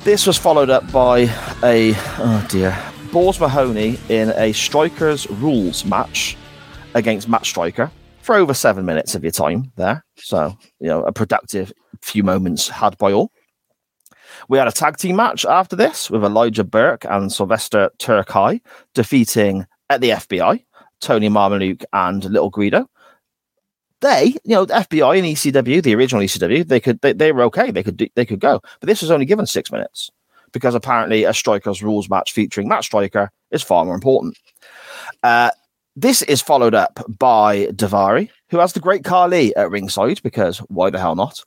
This 0.03 0.25
was 0.25 0.35
followed 0.39 0.71
up 0.71 0.91
by 0.91 1.29
a 1.63 1.93
oh 2.17 2.47
dear, 2.49 2.75
Balls 3.11 3.39
Mahoney 3.39 3.99
in 4.09 4.31
a 4.31 4.51
Strikers 4.51 5.29
rules 5.29 5.85
match 5.85 6.35
against 6.95 7.29
Matt 7.29 7.45
Striker 7.45 7.91
for 8.23 8.35
over 8.35 8.55
seven 8.55 8.83
minutes 8.83 9.13
of 9.13 9.23
your 9.23 9.31
time 9.31 9.71
there. 9.75 10.03
So 10.15 10.57
you 10.79 10.87
know 10.87 11.03
a 11.03 11.11
productive 11.11 11.71
few 12.01 12.23
moments 12.23 12.67
had 12.69 12.97
by 12.97 13.11
all. 13.11 13.31
We 14.49 14.57
had 14.57 14.67
a 14.67 14.71
tag 14.71 14.97
team 14.97 15.15
match 15.15 15.45
after 15.45 15.75
this 15.75 16.09
with 16.09 16.23
Elijah 16.23 16.63
Burke 16.63 17.05
and 17.05 17.31
Sylvester 17.31 17.89
Terkay 17.99 18.61
defeating 18.93 19.65
at 19.89 20.01
the 20.01 20.11
FBI 20.11 20.63
Tony 20.99 21.29
Mamaluke 21.29 21.83
and 21.93 22.23
Little 22.25 22.49
Guido. 22.49 22.89
They, 24.01 24.35
you 24.43 24.55
know, 24.55 24.65
the 24.65 24.75
FBI 24.75 25.17
and 25.17 25.27
ECW, 25.27 25.81
the 25.81 25.95
original 25.95 26.21
ECW, 26.21 26.67
they 26.67 26.79
could 26.79 27.01
they, 27.01 27.13
they 27.13 27.31
were 27.31 27.43
okay. 27.43 27.71
They 27.71 27.83
could 27.83 27.97
do, 27.97 28.07
they 28.15 28.25
could 28.25 28.39
go, 28.39 28.61
but 28.79 28.87
this 28.87 29.01
was 29.01 29.09
only 29.09 29.25
given 29.25 29.47
six 29.47 29.71
minutes 29.71 30.11
because 30.51 30.75
apparently 30.75 31.23
a 31.23 31.33
Strikers 31.33 31.81
rules 31.81 32.09
match 32.09 32.31
featuring 32.31 32.67
Matt 32.67 32.83
Striker 32.83 33.31
is 33.51 33.63
far 33.63 33.85
more 33.85 33.95
important. 33.95 34.37
Uh, 35.23 35.49
this 35.95 36.21
is 36.23 36.41
followed 36.41 36.75
up 36.75 36.99
by 37.17 37.65
Daivari, 37.67 38.29
who 38.49 38.59
has 38.59 38.73
the 38.73 38.79
great 38.79 39.03
Khali 39.03 39.55
at 39.55 39.71
ringside 39.71 40.21
because 40.21 40.59
why 40.69 40.91
the 40.91 40.99
hell 40.99 41.15
not? 41.15 41.43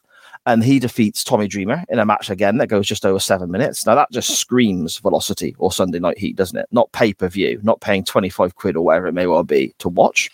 And 0.50 0.64
he 0.64 0.80
defeats 0.80 1.22
Tommy 1.22 1.46
Dreamer 1.46 1.84
in 1.88 2.00
a 2.00 2.04
match 2.04 2.28
again 2.28 2.56
that 2.56 2.66
goes 2.66 2.84
just 2.84 3.06
over 3.06 3.20
seven 3.20 3.52
minutes. 3.52 3.86
Now 3.86 3.94
that 3.94 4.10
just 4.10 4.30
screams 4.30 4.98
velocity 4.98 5.54
or 5.60 5.70
Sunday 5.70 6.00
night 6.00 6.18
heat, 6.18 6.34
doesn't 6.34 6.58
it? 6.58 6.66
Not 6.72 6.90
pay 6.90 7.14
per 7.14 7.28
view, 7.28 7.60
not 7.62 7.80
paying 7.80 8.02
25 8.02 8.56
quid 8.56 8.74
or 8.76 8.84
whatever 8.84 9.06
it 9.06 9.14
may 9.14 9.28
well 9.28 9.44
be 9.44 9.72
to 9.78 9.88
watch. 9.88 10.28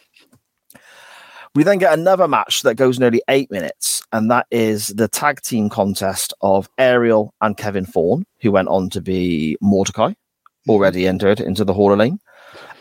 We 1.55 1.65
then 1.65 1.77
get 1.77 1.93
another 1.93 2.27
match 2.27 2.63
that 2.63 2.77
goes 2.77 2.99
nearly 2.99 3.21
eight 3.29 3.51
minutes, 3.51 4.03
and 4.11 4.31
that 4.31 4.47
is 4.51 4.89
the 4.89 5.07
tag 5.07 5.43
team 5.43 5.69
contest 5.69 6.33
of 6.41 6.67
Ariel 6.79 7.35
and 7.43 7.59
Kevin 7.59 7.85
Thorn, 7.85 8.25
who 8.41 8.53
went 8.53 8.69
on 8.69 8.89
to 8.91 9.03
be 9.03 9.59
Mordecai, 9.61 10.13
mm-hmm. 10.13 10.71
already 10.71 11.07
entered 11.07 11.41
into 11.41 11.63
the 11.63 11.75
Hall 11.75 11.93
of 11.93 11.99
Lame. 11.99 12.21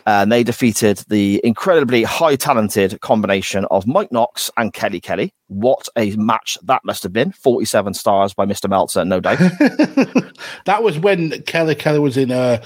And 0.06 0.30
they 0.30 0.44
defeated 0.44 0.98
the 1.08 1.40
incredibly 1.42 2.04
high 2.04 2.36
talented 2.36 3.00
combination 3.00 3.64
of 3.72 3.86
Mike 3.88 4.12
Knox 4.12 4.50
and 4.56 4.72
Kelly 4.72 5.00
Kelly. 5.00 5.34
What 5.48 5.88
a 5.96 6.14
match 6.14 6.56
that 6.62 6.84
must 6.84 7.02
have 7.02 7.12
been. 7.12 7.32
47 7.32 7.92
stars 7.94 8.32
by 8.32 8.46
Mr. 8.46 8.70
Meltzer, 8.70 9.04
no 9.04 9.18
doubt. 9.18 9.38
that 10.64 10.82
was 10.84 10.98
when 10.98 11.42
Kelly 11.42 11.74
Kelly 11.74 11.98
was 11.98 12.16
in 12.16 12.30
a. 12.30 12.62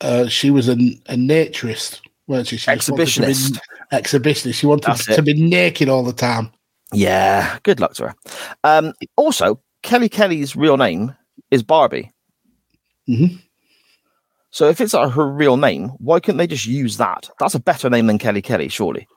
Uh, 0.00 0.26
she 0.28 0.50
was 0.50 0.68
a, 0.68 0.72
a 0.72 1.14
naturist, 1.16 2.00
weren't 2.26 2.46
she? 2.48 2.56
she 2.56 2.66
to 2.66 2.72
be- 2.72 2.78
Exhibitionist. 3.02 3.58
exhibitionist. 3.92 4.54
She 4.54 4.66
wanted 4.66 4.86
That's 4.86 5.06
to 5.06 5.14
it. 5.18 5.24
be 5.24 5.34
naked 5.34 5.88
all 5.88 6.02
the 6.04 6.12
time. 6.12 6.50
yeah, 6.92 7.58
good 7.62 7.80
luck 7.80 7.94
to 7.94 8.08
her. 8.08 8.14
Um, 8.64 8.92
also, 9.16 9.60
Kelly 9.82 10.08
Kelly's 10.08 10.54
real 10.56 10.76
name 10.76 11.14
is 11.50 11.62
Barbie. 11.62 12.12
Mhm. 13.08 13.40
So 14.54 14.68
if 14.68 14.80
it's 14.80 14.92
her 14.92 15.26
real 15.28 15.56
name, 15.56 15.88
why 15.98 16.20
couldn't 16.20 16.36
they 16.36 16.46
just 16.46 16.64
use 16.64 16.96
that? 16.98 17.28
That's 17.40 17.56
a 17.56 17.60
better 17.60 17.90
name 17.90 18.06
than 18.06 18.18
Kelly 18.18 18.40
Kelly, 18.40 18.68
surely. 18.68 19.08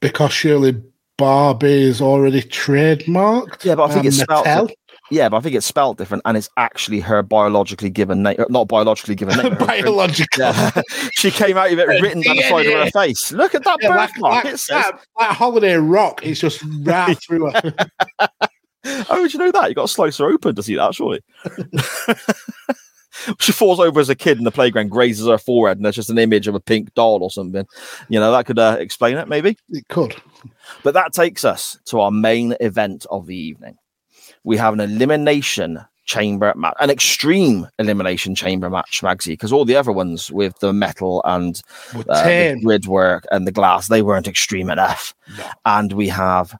Because 0.00 0.32
surely 0.32 0.82
Barbie 1.16 1.84
is 1.84 2.00
already 2.02 2.42
trademarked. 2.42 3.64
Yeah, 3.64 3.76
but 3.76 3.88
I 3.90 3.94
think 3.94 4.06
it's 4.06 4.18
spelled. 4.18 4.72
Yeah, 5.08 5.28
but 5.28 5.36
I 5.36 5.40
think 5.40 5.54
it's 5.54 5.66
spelled 5.66 5.98
different, 5.98 6.24
and 6.26 6.36
it's 6.36 6.50
actually 6.56 6.98
her 6.98 7.22
biologically 7.22 7.90
given 7.90 8.24
name, 8.24 8.38
not 8.48 8.66
biologically 8.66 9.14
given 9.14 9.38
name. 9.42 9.54
biological. 9.54 10.46
Yeah. 10.46 10.70
she 11.12 11.30
came 11.30 11.56
out 11.56 11.72
of 11.72 11.78
it 11.78 11.86
written 12.02 12.22
down 12.22 12.34
the 12.34 12.42
side 12.42 12.66
of 12.66 12.72
her 12.72 12.90
face. 12.90 13.30
Look 13.30 13.54
at 13.54 13.62
that 13.62 13.78
Yeah, 13.80 13.90
like, 13.90 14.10
birthmark. 14.14 14.44
like, 14.46 14.54
it 14.54 14.58
says, 14.58 14.82
that, 14.82 14.98
like 15.16 15.28
Holiday 15.30 15.76
Rock, 15.76 16.26
it's 16.26 16.40
just 16.40 16.60
right 16.80 17.16
through 17.22 17.52
her. 17.52 17.72
"Oh, 19.08 19.22
did 19.22 19.32
you 19.32 19.38
know 19.38 19.52
that? 19.52 19.68
You 19.68 19.76
got 19.76 19.82
to 19.86 19.94
slice 19.94 20.18
her 20.18 20.26
open 20.26 20.56
to 20.56 20.62
see 20.64 20.74
that, 20.74 20.92
surely." 20.96 21.20
she 23.38 23.52
falls 23.52 23.80
over 23.80 24.00
as 24.00 24.08
a 24.08 24.14
kid 24.14 24.38
in 24.38 24.44
the 24.44 24.50
playground, 24.50 24.90
grazes 24.90 25.26
her 25.26 25.38
forehead, 25.38 25.78
and 25.78 25.84
there's 25.84 25.96
just 25.96 26.10
an 26.10 26.18
image 26.18 26.48
of 26.48 26.54
a 26.54 26.60
pink 26.60 26.94
doll 26.94 27.22
or 27.22 27.30
something. 27.30 27.66
You 28.08 28.20
know, 28.20 28.32
that 28.32 28.46
could 28.46 28.58
uh, 28.58 28.76
explain 28.78 29.16
it, 29.16 29.28
maybe. 29.28 29.56
It 29.70 29.88
could. 29.88 30.16
But 30.82 30.94
that 30.94 31.12
takes 31.12 31.44
us 31.44 31.78
to 31.86 32.00
our 32.00 32.10
main 32.10 32.56
event 32.60 33.06
of 33.10 33.26
the 33.26 33.36
evening. 33.36 33.76
We 34.44 34.56
have 34.56 34.74
an 34.74 34.80
elimination 34.80 35.80
chamber 36.06 36.52
match, 36.56 36.74
an 36.80 36.88
extreme 36.88 37.66
elimination 37.78 38.34
chamber 38.34 38.70
match, 38.70 39.00
Magsy, 39.02 39.28
because 39.28 39.52
all 39.52 39.64
the 39.64 39.76
other 39.76 39.92
ones 39.92 40.30
with 40.30 40.58
the 40.60 40.72
metal 40.72 41.20
and 41.24 41.60
uh, 42.08 42.24
the 42.24 42.60
grid 42.62 42.86
work 42.86 43.26
and 43.30 43.46
the 43.46 43.52
glass, 43.52 43.88
they 43.88 44.02
weren't 44.02 44.28
extreme 44.28 44.70
enough. 44.70 45.14
No. 45.36 45.50
And 45.66 45.92
we 45.92 46.08
have 46.08 46.56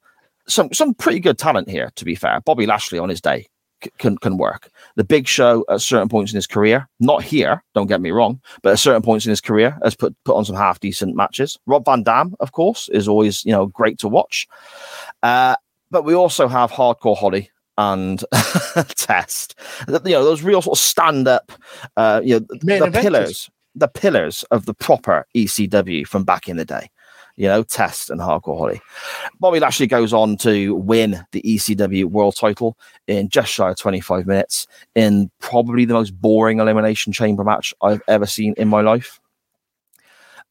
some 0.49 0.73
some 0.73 0.95
pretty 0.95 1.21
good 1.21 1.39
talent 1.39 1.71
here, 1.71 1.91
to 1.97 2.05
be 2.05 2.15
fair. 2.15 2.41
Bobby 2.41 2.67
Lashley 2.67 2.99
on 2.99 3.09
his 3.09 3.21
day 3.21 3.47
c- 3.83 3.91
can 3.99 4.19
can 4.19 4.37
work. 4.37 4.69
The 4.97 5.05
Big 5.05 5.29
Show 5.29 5.65
at 5.69 5.81
certain 5.81 6.09
points 6.09 6.33
in 6.33 6.37
his 6.37 6.47
career, 6.47 6.89
not 7.01 7.23
here, 7.23 7.63
don't 7.75 7.87
get 7.87 8.01
me 8.01 8.11
wrong, 8.11 8.41
but 8.63 8.73
at 8.73 8.79
certain 8.79 9.03
points 9.03 9.27
in 9.27 9.31
his 9.31 9.41
career, 9.41 9.79
has 9.85 9.95
put 9.95 10.17
put 10.25 10.37
on 10.37 10.45
some 10.45 10.57
half 10.57 10.81
decent 10.81 11.15
matches. 11.15 11.59
Rob 11.67 11.85
Van 11.85 12.03
Dam, 12.03 12.35
of 12.41 12.53
course, 12.53 12.89
is 12.89 13.07
always 13.07 13.45
you 13.45 13.53
know 13.53 13.67
great 13.67 13.99
to 13.99 14.09
watch. 14.09 14.49
Uh, 15.23 15.57
but 15.91 16.05
we 16.05 16.15
also 16.15 16.49
have 16.49 16.71
Hardcore 16.73 17.17
Holly 17.17 17.51
and 17.79 18.25
Test. 18.97 19.55
You 19.87 20.01
know 20.05 20.25
those 20.25 20.43
real 20.43 20.63
sort 20.63 20.79
of 20.79 20.83
stand 20.83 21.29
up, 21.29 21.53
uh, 21.97 22.21
you 22.25 22.41
know, 22.41 22.47
the 22.91 22.91
pillars, 23.03 23.51
the 23.75 23.89
pillars 23.89 24.45
of 24.51 24.67
the 24.67 24.75
proper 24.75 25.27
ECW 25.37 26.07
from 26.07 26.25
back 26.25 26.49
in 26.49 26.57
the 26.57 26.65
day. 26.65 26.91
You 27.37 27.49
know, 27.49 27.63
Test 27.63 28.11
and 28.11 28.21
Hardcore 28.21 28.59
Holly. 28.59 28.81
Bobby 29.41 29.61
Lashley 29.61 29.87
goes 29.87 30.13
on 30.13 30.37
to 30.39 30.75
win 30.75 31.25
the 31.33 31.43
ECW 31.43 32.07
World 32.07 32.37
Title 32.37 32.79
in 33.07 33.29
just 33.29 33.53
shy 33.53 33.71
of 33.71 33.77
25 33.77 34.27
minutes 34.27 34.67
in 34.95 35.31
probably 35.39 35.85
the 35.85 35.95
most 35.95 36.11
boring 36.21 36.61
elimination 36.61 37.13
chamber 37.13 37.45
match 37.45 37.75
I've 37.83 38.03
ever 38.09 38.27
seen 38.27 38.55
in 38.57 38.69
my 38.69 38.81
life. 38.81 39.21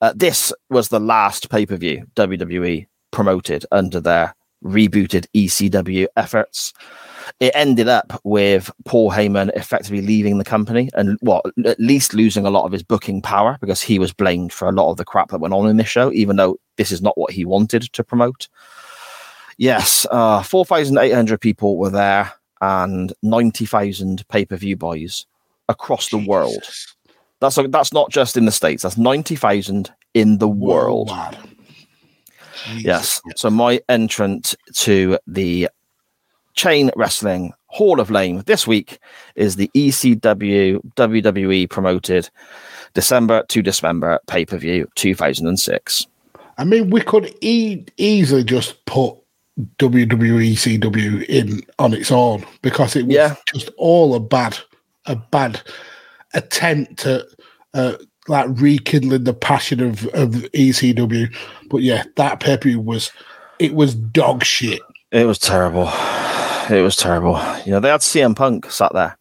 Uh, 0.01 0.13
this 0.15 0.53
was 0.69 0.89
the 0.89 0.99
last 0.99 1.49
pay 1.49 1.65
per 1.65 1.77
view 1.77 2.05
WWE 2.15 2.87
promoted 3.11 3.65
under 3.71 3.99
their 3.99 4.35
rebooted 4.63 5.25
ECW 5.33 6.07
efforts. 6.17 6.73
It 7.39 7.51
ended 7.55 7.87
up 7.87 8.19
with 8.23 8.71
Paul 8.85 9.11
Heyman 9.11 9.51
effectively 9.55 10.01
leaving 10.01 10.37
the 10.37 10.43
company 10.43 10.89
and, 10.93 11.17
well, 11.21 11.41
at 11.65 11.79
least 11.79 12.13
losing 12.13 12.45
a 12.45 12.49
lot 12.49 12.65
of 12.65 12.71
his 12.71 12.83
booking 12.83 13.21
power 13.21 13.57
because 13.61 13.81
he 13.81 13.99
was 13.99 14.13
blamed 14.13 14.53
for 14.53 14.67
a 14.67 14.71
lot 14.71 14.91
of 14.91 14.97
the 14.97 15.05
crap 15.05 15.29
that 15.29 15.39
went 15.39 15.53
on 15.53 15.69
in 15.69 15.77
this 15.77 15.87
show, 15.87 16.11
even 16.11 16.35
though 16.35 16.59
this 16.77 16.91
is 16.91 17.01
not 17.01 17.17
what 17.17 17.31
he 17.31 17.45
wanted 17.45 17.83
to 17.83 18.03
promote. 18.03 18.47
Yes, 19.57 20.05
uh, 20.11 20.43
4,800 20.43 21.39
people 21.39 21.77
were 21.77 21.89
there 21.89 22.33
and 22.61 23.13
90,000 23.23 24.27
pay 24.27 24.45
per 24.45 24.57
view 24.57 24.75
buys 24.75 25.25
across 25.69 26.09
the 26.09 26.17
world. 26.17 26.63
That's 27.41 27.59
that's 27.69 27.93
not 27.93 28.09
just 28.09 28.37
in 28.37 28.45
the 28.45 28.51
states. 28.51 28.83
That's 28.83 28.97
ninety 28.97 29.35
thousand 29.35 29.91
in 30.13 30.37
the 30.37 30.47
world. 30.47 31.11
Jesus. 32.65 32.83
Yes. 32.83 33.21
So 33.35 33.49
my 33.49 33.81
entrant 33.89 34.55
to 34.77 35.19
the 35.27 35.69
Chain 36.55 36.89
Wrestling 36.95 37.53
Hall 37.67 37.99
of 37.99 38.07
Fame 38.09 38.41
this 38.45 38.65
week 38.65 38.99
is 39.35 39.55
the 39.57 39.69
ECW 39.75 40.79
WWE 40.95 41.69
promoted 41.69 42.29
December 42.93 43.43
to 43.49 43.61
Dismember 43.61 44.19
pay 44.27 44.45
per 44.45 44.57
view 44.57 44.87
two 44.95 45.13
thousand 45.15 45.47
and 45.47 45.59
six. 45.59 46.07
I 46.57 46.63
mean, 46.63 46.89
we 46.89 47.01
could 47.01 47.35
e- 47.41 47.83
easily 47.97 48.43
just 48.45 48.85
put 48.85 49.15
WWE 49.77 50.53
CW 50.53 51.23
in 51.25 51.61
on 51.79 51.93
its 51.93 52.11
own 52.11 52.45
because 52.61 52.95
it 52.95 53.05
was 53.05 53.15
Yeah. 53.15 53.35
just 53.53 53.69
all 53.77 54.15
a 54.15 54.19
bad, 54.21 54.57
a 55.05 55.15
bad 55.17 55.61
attempt 56.33 57.05
at 57.05 57.23
uh, 57.73 57.93
like 58.29 58.47
rekindling 58.51 59.25
the 59.25 59.33
passion 59.33 59.81
of 59.81 60.05
of 60.07 60.29
ECW. 60.53 61.33
But 61.69 61.81
yeah, 61.81 62.03
that 62.15 62.39
pay 62.39 62.55
per 62.57 62.69
view 62.69 62.79
was 62.79 63.11
it 63.59 63.73
was 63.75 63.93
dog 63.93 64.43
shit. 64.45 64.81
It 65.11 65.25
was 65.25 65.39
terrible. 65.39 65.91
It 66.69 66.81
was 66.81 66.95
terrible. 66.95 67.39
You 67.65 67.71
know, 67.71 67.79
they 67.79 67.89
had 67.89 68.01
CM 68.01 68.35
Punk 68.35 68.71
sat 68.71 68.93
there, 68.93 69.17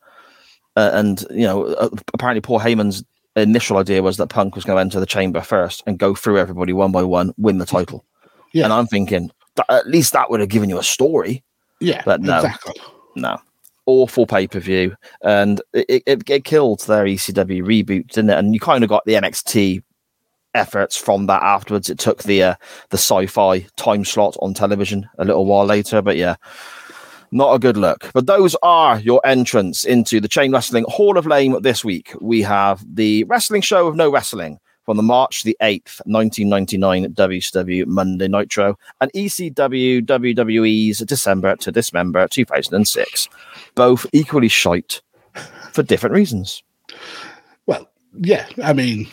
uh, 0.77 0.91
and 0.93 1.25
you 1.31 1.47
know, 1.47 1.65
uh, 1.67 1.89
apparently 2.13 2.41
Paul 2.41 2.61
Heyman's 2.61 3.05
initial 3.37 3.77
idea 3.77 4.03
was 4.03 4.17
that 4.17 4.29
Punk 4.29 4.55
was 4.55 4.65
going 4.65 4.77
to 4.77 4.81
enter 4.81 5.01
the 5.01 5.07
chamber 5.07 5.41
first 5.41 5.83
and 5.87 5.99
go 5.99 6.15
through 6.15 6.39
everybody 6.39 6.73
one 6.73 6.93
by 6.93 7.03
one, 7.03 7.33
win 7.37 7.59
the 7.59 7.67
title. 7.67 8.05
Yeah. 8.53 8.65
And 8.65 8.73
I'm 8.73 8.87
thinking, 8.87 9.31
that, 9.57 9.67
at 9.69 9.89
least 9.89 10.13
that 10.13 10.31
would 10.31 10.41
have 10.41 10.49
given 10.49 10.69
you 10.69 10.79
a 10.79 10.83
story. 10.85 11.43
Yeah, 11.81 12.03
But 12.05 12.21
no. 12.21 12.37
exactly. 12.37 12.75
No. 13.17 13.39
Awful 13.87 14.27
pay 14.27 14.47
per 14.47 14.61
view. 14.61 14.97
And 15.23 15.61
it, 15.73 16.03
it, 16.07 16.31
it 16.31 16.45
killed 16.45 16.81
their 16.87 17.05
ECW 17.05 17.63
reboot, 17.63 18.09
didn't 18.09 18.31
it? 18.31 18.39
And 18.39 18.55
you 18.55 18.61
kind 18.61 18.85
of 18.85 18.89
got 18.89 19.05
the 19.05 19.15
NXT 19.15 19.83
efforts 20.55 20.97
from 20.97 21.27
that 21.27 21.43
afterwards. 21.43 21.91
It 21.91 21.99
took 21.99 22.23
the 22.23 22.43
uh, 22.43 22.55
the 22.91 22.97
sci-fi 22.97 23.67
time 23.77 24.05
slot 24.05 24.37
on 24.41 24.55
television 24.55 25.09
a 25.19 25.25
little 25.25 25.45
while 25.45 25.67
later, 25.67 26.01
but 26.01 26.17
yeah, 26.17 26.37
not 27.35 27.55
a 27.55 27.59
good 27.59 27.77
look. 27.77 28.11
But 28.15 28.27
those 28.27 28.57
are 28.63 29.01
your 29.01 29.21
entrants 29.25 29.85
into 29.85 30.21
the 30.21 30.29
Chain 30.29 30.53
Wrestling 30.53 30.85
Hall 30.89 31.19
of 31.19 31.27
Fame 31.27 31.61
this 31.61 31.85
week. 31.85 32.15
We 32.21 32.43
have 32.43 32.85
the 32.89 33.25
Wrestling 33.25 33.61
Show 33.61 33.89
of 33.89 33.97
No 33.97 34.11
Wrestling 34.11 34.59
from 34.85 34.97
the 34.97 35.03
March 35.03 35.43
the 35.43 35.57
8th, 35.61 36.01
1999 36.05 37.13
WCW 37.15 37.87
Monday 37.87 38.29
Nitro 38.29 38.79
and 39.01 39.11
ECW 39.13 40.03
WWE's 40.03 40.99
December 40.99 41.57
to 41.57 41.73
Dismember 41.73 42.29
2006. 42.29 43.29
Both 43.75 44.07
equally 44.13 44.49
shite 44.49 45.03
for 45.73 45.83
different 45.83 46.15
reasons. 46.15 46.63
Well, 47.67 47.91
yeah, 48.21 48.47
I 48.63 48.73
mean, 48.73 49.09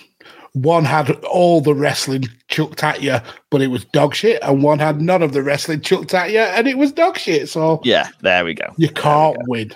one 0.54 0.84
had 0.86 1.12
all 1.26 1.62
the 1.62 1.74
wrestling 1.74 2.26
chucked 2.48 2.84
at 2.84 3.02
you, 3.02 3.18
but 3.50 3.62
it 3.62 3.68
was 3.68 3.86
dog 3.86 4.14
shit, 4.16 4.42
and 4.44 4.64
one 4.64 4.80
had 4.80 5.02
none 5.02 5.22
of 5.24 5.34
the 5.34 5.42
wrestling 5.44 5.82
chucked 5.82 6.14
at 6.14 6.32
you, 6.32 6.40
and 6.40 6.68
it 6.68 6.78
was 6.78 6.92
dog 6.92 7.18
shit. 7.18 7.50
So 7.50 7.82
Yeah, 7.84 8.08
there 8.22 8.44
we 8.46 8.54
go. 8.54 8.66
you 8.78 8.90
can't 8.90 9.38
win. 9.48 9.72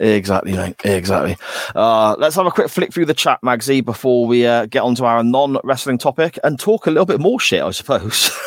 Exactly, 0.00 0.52
mate. 0.54 0.74
Exactly. 0.84 1.36
Uh, 1.76 2.16
let's 2.18 2.34
have 2.34 2.46
a 2.46 2.50
quick 2.50 2.68
flick 2.68 2.92
through 2.92 3.04
the 3.06 3.14
chat, 3.14 3.38
Magsy, 3.44 3.84
before 3.84 4.26
we 4.26 4.44
uh, 4.46 4.66
get 4.66 4.82
onto 4.82 5.04
our 5.04 5.22
non 5.22 5.58
wrestling 5.62 5.98
topic 5.98 6.38
and 6.42 6.58
talk 6.58 6.86
a 6.86 6.90
little 6.90 7.06
bit 7.06 7.20
more 7.20 7.38
shit, 7.38 7.62
I 7.62 7.70
suppose. 7.70 8.30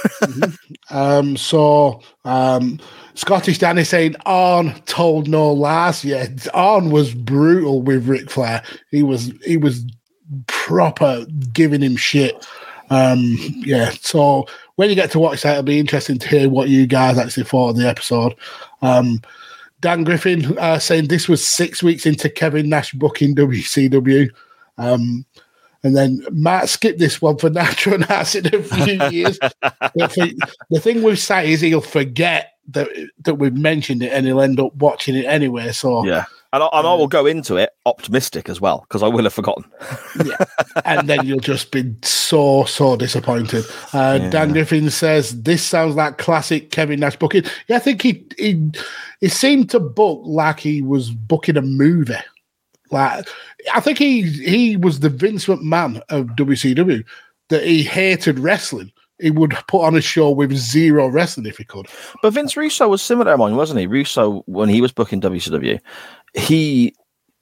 Um, 0.92 1.36
so 1.36 2.02
um, 2.26 2.80
Scottish 3.16 3.58
Danny 3.58 3.84
saying 3.84 4.16
Arn 4.28 4.74
told 4.86 5.28
no 5.28 5.52
lies. 5.52 6.06
Yeah, 6.06 6.28
Arn 6.54 6.92
was 6.92 7.14
brutal 7.14 7.82
with 7.82 8.08
Ric 8.08 8.30
Flair. 8.30 8.62
He 8.92 9.02
was 9.02 9.34
he 9.44 9.58
was 9.58 9.84
proper 10.48 11.26
giving 11.54 11.82
him 11.82 11.96
shit. 11.96 12.46
Um, 12.90 13.38
yeah, 13.58 13.92
so 14.02 14.46
when 14.76 14.90
you 14.90 14.96
get 14.96 15.12
to 15.12 15.20
watch 15.20 15.42
that, 15.42 15.54
it'll 15.54 15.64
be 15.64 15.80
interesting 15.80 16.20
to 16.20 16.28
hear 16.28 16.50
what 16.50 16.70
you 16.70 16.86
guys 16.86 17.18
actually 17.18 17.44
thought 17.44 17.70
of 17.70 17.78
the 17.78 17.88
episode. 17.88 18.36
Um, 18.82 19.22
Dan 19.82 20.04
Griffin 20.04 20.58
uh, 20.58 20.80
saying 20.80 21.08
this 21.08 21.28
was 21.28 21.46
six 21.46 21.82
weeks 21.84 22.06
into 22.06 22.30
Kevin 22.30 22.70
Nash 22.70 22.94
booking 22.94 23.36
WCW. 23.36 24.30
Um, 24.78 25.26
and 25.84 25.96
then 25.96 26.26
Matt 26.32 26.70
skipped 26.70 26.98
this 26.98 27.22
one 27.22 27.38
for 27.38 27.50
natural 27.52 28.04
acid 28.06 28.54
a 28.54 28.64
few 28.64 29.08
years. 29.12 29.38
the, 29.40 30.08
thing, 30.08 30.38
the 30.72 30.80
thing 30.80 31.04
with 31.04 31.20
Sat 31.20 31.46
is 31.46 31.62
he'll 31.62 31.82
forget 31.82 32.54
that 32.70 32.90
that 33.20 33.36
we've 33.36 33.56
mentioned 33.56 34.02
it 34.02 34.12
and 34.12 34.26
he'll 34.26 34.42
end 34.42 34.60
up 34.60 34.76
watching 34.76 35.16
it 35.16 35.26
anyway. 35.26 35.72
So 35.72 36.04
yeah. 36.04 36.26
And 36.56 36.64
I, 36.64 36.70
and 36.72 36.88
I 36.88 36.94
will 36.94 37.10
go 37.10 37.26
into 37.26 37.58
it 37.58 37.72
optimistic 37.86 38.48
as 38.48 38.62
well, 38.62 38.86
because 38.88 39.04
I 39.04 39.10
will 39.10 39.26
have 39.26 39.34
forgotten. 39.34 39.66
yeah. 40.24 40.38
and 40.86 41.10
then 41.10 41.26
you'll 41.28 41.42
just 41.42 41.70
be 41.70 41.94
so 42.02 42.64
so 42.64 42.96
disappointed. 42.96 43.66
Uh, 43.92 44.20
Dan 44.30 44.54
Griffin 44.54 44.90
says 44.90 45.42
this 45.42 45.62
sounds 45.62 45.96
like 45.96 46.18
classic 46.18 46.72
Kevin 46.72 47.02
Nash 47.02 47.18
booking. 47.18 47.44
Yeah, 47.68 47.76
I 47.76 47.80
think 47.80 48.02
he 48.02 48.26
he 48.38 48.72
he 49.20 49.28
seemed 49.28 49.70
to 49.72 49.82
book 49.82 50.22
like 50.24 50.62
he 50.62 50.82
was 50.82 51.12
booking 51.12 51.58
a 51.58 51.62
movie. 51.62 52.14
Like 52.90 53.28
I 53.74 53.82
think 53.82 53.98
he 53.98 54.22
he 54.22 54.78
was 54.78 55.02
the 55.02 55.10
Vince 55.10 55.48
McMahon 55.48 56.02
of 56.08 56.28
WCW 56.38 57.04
that 57.50 57.66
he 57.66 57.84
hated 57.84 58.40
wrestling. 58.40 58.94
He 59.20 59.30
would 59.30 59.58
put 59.68 59.84
on 59.84 59.96
a 59.96 60.02
show 60.02 60.30
with 60.30 60.56
zero 60.56 61.08
wrestling 61.08 61.48
if 61.48 61.58
he 61.58 61.66
could. 61.66 61.88
But 62.22 62.32
Vince 62.32 62.56
Russo 62.56 62.88
was 62.88 63.02
similar 63.02 63.32
to 63.32 63.38
mine, 63.38 63.58
wasn't 63.58 63.82
he? 63.82 63.88
Russo, 63.88 64.44
when 64.46 64.70
he 64.70 64.82
was 64.82 64.92
booking 64.92 65.22
WCW, 65.22 65.80
he 66.36 66.94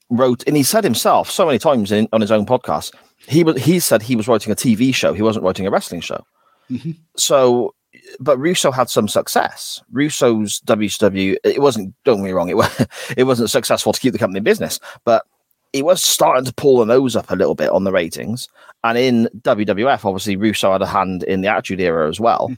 wrote, 0.09 0.43
and 0.47 0.55
he 0.55 0.63
said 0.63 0.83
himself 0.83 1.29
so 1.29 1.45
many 1.45 1.59
times 1.59 1.91
in, 1.91 2.07
on 2.13 2.21
his 2.21 2.31
own 2.31 2.45
podcast, 2.45 2.93
he 3.27 3.43
was 3.43 3.61
he 3.63 3.79
said 3.79 4.01
he 4.01 4.15
was 4.15 4.27
writing 4.27 4.51
a 4.51 4.55
TV 4.55 4.93
show. 4.93 5.13
He 5.13 5.21
wasn't 5.21 5.45
writing 5.45 5.65
a 5.65 5.71
wrestling 5.71 6.01
show. 6.01 6.23
Mhm. 6.69 6.97
So, 7.17 7.73
but 8.19 8.37
Russo 8.37 8.71
had 8.71 8.89
some 8.89 9.07
success. 9.07 9.81
Russo's 9.91 10.61
WCW, 10.61 11.37
it 11.43 11.61
wasn't. 11.61 11.93
Don't 12.03 12.17
get 12.17 12.23
me 12.25 12.31
wrong, 12.31 12.49
it 12.49 12.57
was 12.57 12.87
it 13.17 13.23
wasn't 13.23 13.49
successful 13.49 13.93
to 13.93 13.99
keep 13.99 14.13
the 14.13 14.19
company 14.19 14.39
in 14.39 14.43
business, 14.43 14.79
but 15.05 15.25
he 15.71 15.81
was 15.81 16.03
starting 16.03 16.45
to 16.45 16.53
pull 16.53 16.77
the 16.77 16.85
nose 16.85 17.15
up 17.15 17.31
a 17.31 17.35
little 17.35 17.55
bit 17.55 17.69
on 17.69 17.83
the 17.83 17.91
ratings. 17.91 18.47
And 18.83 18.97
in 18.97 19.27
WWF, 19.39 20.05
obviously, 20.05 20.35
Russo 20.35 20.71
had 20.71 20.83
a 20.83 20.85
hand 20.85 21.23
in 21.23 21.41
the 21.41 21.47
Attitude 21.47 21.79
Era 21.81 22.07
as 22.07 22.19
well. 22.19 22.51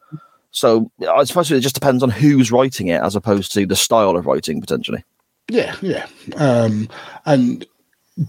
So 0.51 0.91
I 1.09 1.23
suppose 1.23 1.51
it 1.51 1.61
just 1.61 1.75
depends 1.75 2.03
on 2.03 2.09
who's 2.09 2.51
writing 2.51 2.87
it 2.87 3.01
as 3.01 3.15
opposed 3.15 3.53
to 3.53 3.65
the 3.65 3.75
style 3.75 4.17
of 4.17 4.25
writing 4.25 4.59
potentially. 4.59 5.03
Yeah, 5.49 5.75
yeah. 5.81 6.07
Um, 6.35 6.89
and 7.25 7.65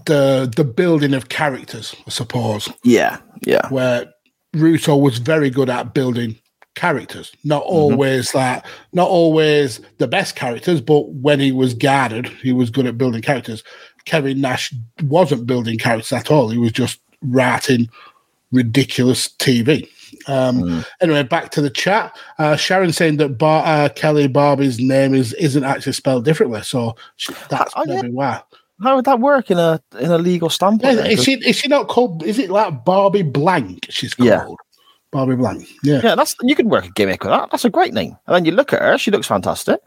the 0.05 0.51
the 0.55 0.63
building 0.63 1.13
of 1.13 1.29
characters, 1.29 1.95
I 2.05 2.09
suppose. 2.09 2.69
Yeah, 2.83 3.17
yeah, 3.45 3.67
where 3.69 4.05
Russo 4.53 4.95
was 4.95 5.17
very 5.17 5.49
good 5.49 5.69
at 5.69 5.93
building 5.93 6.37
characters. 6.75 7.31
Not 7.43 7.63
always 7.63 8.31
that, 8.31 8.65
not 8.93 9.09
always 9.09 9.81
the 9.97 10.07
best 10.07 10.35
characters, 10.35 10.79
but 10.79 11.09
when 11.09 11.39
he 11.39 11.51
was 11.51 11.73
guarded, 11.73 12.27
he 12.43 12.53
was 12.53 12.69
good 12.69 12.85
at 12.85 12.97
building 12.97 13.21
characters. 13.21 13.63
Kevin 14.05 14.39
Nash 14.39 14.73
wasn't 15.03 15.47
building 15.47 15.77
characters 15.77 16.13
at 16.13 16.31
all. 16.31 16.49
He 16.49 16.57
was 16.57 16.71
just 16.71 16.99
writing 17.21 17.89
ridiculous 18.51 19.27
TV. 19.27 19.89
Um, 20.27 20.83
Anyway, 21.01 21.23
back 21.23 21.51
to 21.51 21.61
the 21.61 21.69
chat. 21.69 22.17
Uh, 22.39 22.55
Sharon 22.55 22.91
saying 22.91 23.17
that 23.17 23.37
Bar- 23.37 23.63
uh, 23.65 23.89
Kelly 23.89 24.27
Barbie's 24.27 24.79
name 24.79 25.13
is 25.13 25.33
isn't 25.33 25.63
actually 25.63 25.93
spelled 25.93 26.25
differently, 26.25 26.61
so 26.63 26.95
she, 27.15 27.33
that's 27.49 27.73
Oh, 27.75 27.83
yeah. 27.87 28.01
maybe 28.01 28.09
why. 28.13 28.41
How 28.83 28.95
would 28.95 29.05
that 29.05 29.19
work 29.19 29.49
in 29.49 29.57
a 29.57 29.81
in 29.99 30.11
a 30.11 30.17
legal 30.19 30.49
standpoint? 30.49 30.97
Yeah, 30.97 31.05
is 31.07 31.23
she 31.23 31.33
is 31.47 31.55
she 31.55 31.67
not 31.67 31.87
called? 31.87 32.23
Is 32.23 32.37
it 32.39 32.49
like 32.49 32.85
Barbie 32.85 33.23
Blank? 33.23 33.87
She's 33.89 34.13
called 34.13 34.27
Yeah. 34.29 34.45
Barbie 35.11 35.35
Blank. 35.35 35.67
Yeah. 35.83 36.01
yeah, 36.03 36.15
that's 36.15 36.35
you 36.43 36.55
could 36.55 36.67
work 36.67 36.85
a 36.85 36.89
gimmick 36.91 37.23
with 37.23 37.31
that. 37.31 37.49
That's 37.49 37.65
a 37.65 37.69
great 37.71 37.93
name. 37.93 38.15
And 38.27 38.35
then 38.35 38.45
you 38.45 38.51
look 38.51 38.73
at 38.73 38.81
her; 38.81 38.97
she 38.97 39.09
looks 39.09 39.25
fantastic. 39.27 39.79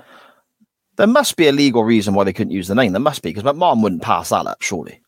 There 0.96 1.06
must 1.06 1.36
be 1.36 1.46
a 1.48 1.52
legal 1.52 1.84
reason 1.84 2.14
why 2.14 2.24
they 2.24 2.32
couldn't 2.32 2.50
use 2.52 2.66
the 2.68 2.74
name. 2.74 2.92
There 2.92 3.00
must 3.00 3.22
be 3.22 3.30
because 3.30 3.44
my 3.44 3.52
mom 3.52 3.80
wouldn't 3.82 4.02
pass 4.02 4.30
that 4.30 4.46
up, 4.46 4.60
surely. 4.60 5.00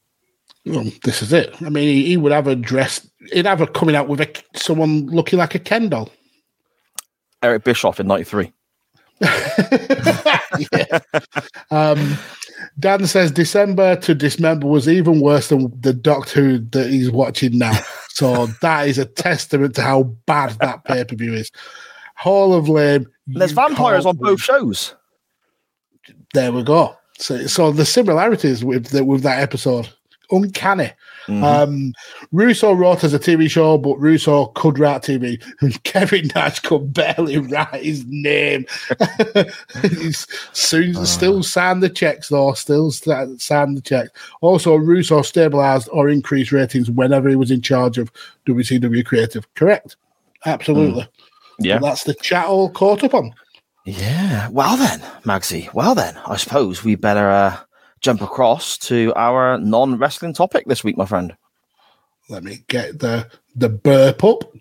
Well, 0.65 0.85
this 1.03 1.23
is 1.23 1.33
it. 1.33 1.55
I 1.63 1.69
mean, 1.71 1.89
he, 1.89 2.07
he 2.07 2.17
would 2.17 2.33
have 2.33 2.47
a 2.47 2.55
dress. 2.55 3.07
He'd 3.33 3.47
have 3.47 3.61
a 3.61 3.67
coming 3.67 3.97
out 3.97 4.09
with 4.09 4.21
a, 4.21 4.33
someone 4.55 5.07
looking 5.07 5.39
like 5.39 5.55
a 5.55 5.59
Ken 5.59 5.89
doll. 5.89 6.11
Eric 7.43 7.65
Bischoff 7.65 7.99
in 7.99 8.07
'93. 8.07 8.53
yeah. 9.21 10.99
Um, 11.71 12.19
Dan 12.79 13.07
says 13.07 13.31
December 13.33 13.97
to 13.97 14.15
Dismember 14.15 14.67
was 14.67 14.89
even 14.89 15.21
worse 15.21 15.49
than 15.49 15.73
the 15.81 15.93
Doctor 15.93 16.41
Who 16.41 16.59
that 16.71 16.91
he's 16.91 17.11
watching 17.11 17.59
now. 17.59 17.79
So 18.09 18.47
that 18.63 18.89
is 18.89 18.99
a 18.99 19.05
testament 19.05 19.75
to 19.77 19.83
how 19.83 20.05
bad 20.27 20.57
that 20.61 20.85
pay 20.85 21.05
per 21.05 21.17
view 21.17 21.35
is. 21.35 21.51
Hall 22.17 22.55
of 22.55 22.69
Lame. 22.69 23.07
There's 23.27 23.53
vampires 23.53 24.07
on 24.07 24.17
both 24.17 24.41
shows. 24.41 24.95
There 26.35 26.53
we 26.53 26.63
go. 26.63 26.97
So, 27.19 27.47
so 27.47 27.73
the 27.73 27.85
similarities 27.85 28.65
with 28.65 28.87
the, 28.87 29.05
with 29.05 29.23
that 29.23 29.41
episode, 29.41 29.89
uncanny. 30.33 30.91
Mm-hmm. 31.27 31.45
Um, 31.45 31.93
Russo 32.33 32.73
wrote 32.73 33.05
as 33.05 33.15
a 33.15 33.19
TV 33.19 33.49
show, 33.49 33.79
but 33.79 33.97
Russo 34.01 34.47
could 34.47 34.79
write 34.79 35.03
TV. 35.03 35.41
Kevin 35.85 36.29
Nash 36.35 36.59
could 36.61 36.93
barely 36.93 37.39
write 37.39 37.83
his 37.85 38.05
name. 38.09 38.67
He's 39.83 40.27
soon 40.53 40.97
Ah. 40.97 41.05
still 41.05 41.43
signed 41.43 41.83
the 41.83 41.89
checks, 41.89 42.29
though. 42.29 42.53
Still 42.55 42.91
sta- 42.91 43.37
signed 43.39 43.77
the 43.77 43.81
checks. 43.83 44.11
Also, 44.41 44.75
Russo 44.75 45.23
stabilized 45.23 45.89
or 45.93 46.09
increased 46.09 46.51
ratings 46.51 46.91
whenever 46.91 47.29
he 47.29 47.37
was 47.37 47.51
in 47.53 47.63
charge 47.63 47.99
of 47.99 48.11
WCW 48.47 49.05
Creative. 49.07 49.47
Correct. 49.55 49.97
Absolutely. 50.45 51.07
Yeah. 51.61 51.79
That's 51.79 52.03
the 52.05 52.15
chat 52.15 52.47
all 52.47 52.69
caught 52.71 53.05
up 53.05 53.15
on. 53.15 53.33
Yeah. 53.85 54.49
Well 54.49 54.77
then, 54.77 55.01
Magsy. 55.25 55.73
Well 55.73 55.95
then, 55.95 56.17
I 56.27 56.37
suppose 56.37 56.83
we 56.83 56.95
better 56.97 57.31
uh, 57.31 57.59
jump 58.03 58.21
across 58.21 58.77
to 58.77 59.13
our 59.17 59.59
non-wrestling 59.59 60.35
topic 60.35 60.67
this 60.67 60.85
week, 60.85 60.97
my 60.97 61.07
friend. 61.07 61.37
Let 62.29 62.45
me 62.45 62.65
get 62.69 62.99
the 62.99 63.29
the 63.55 63.69
burp 63.69 64.25
up. 64.25 64.53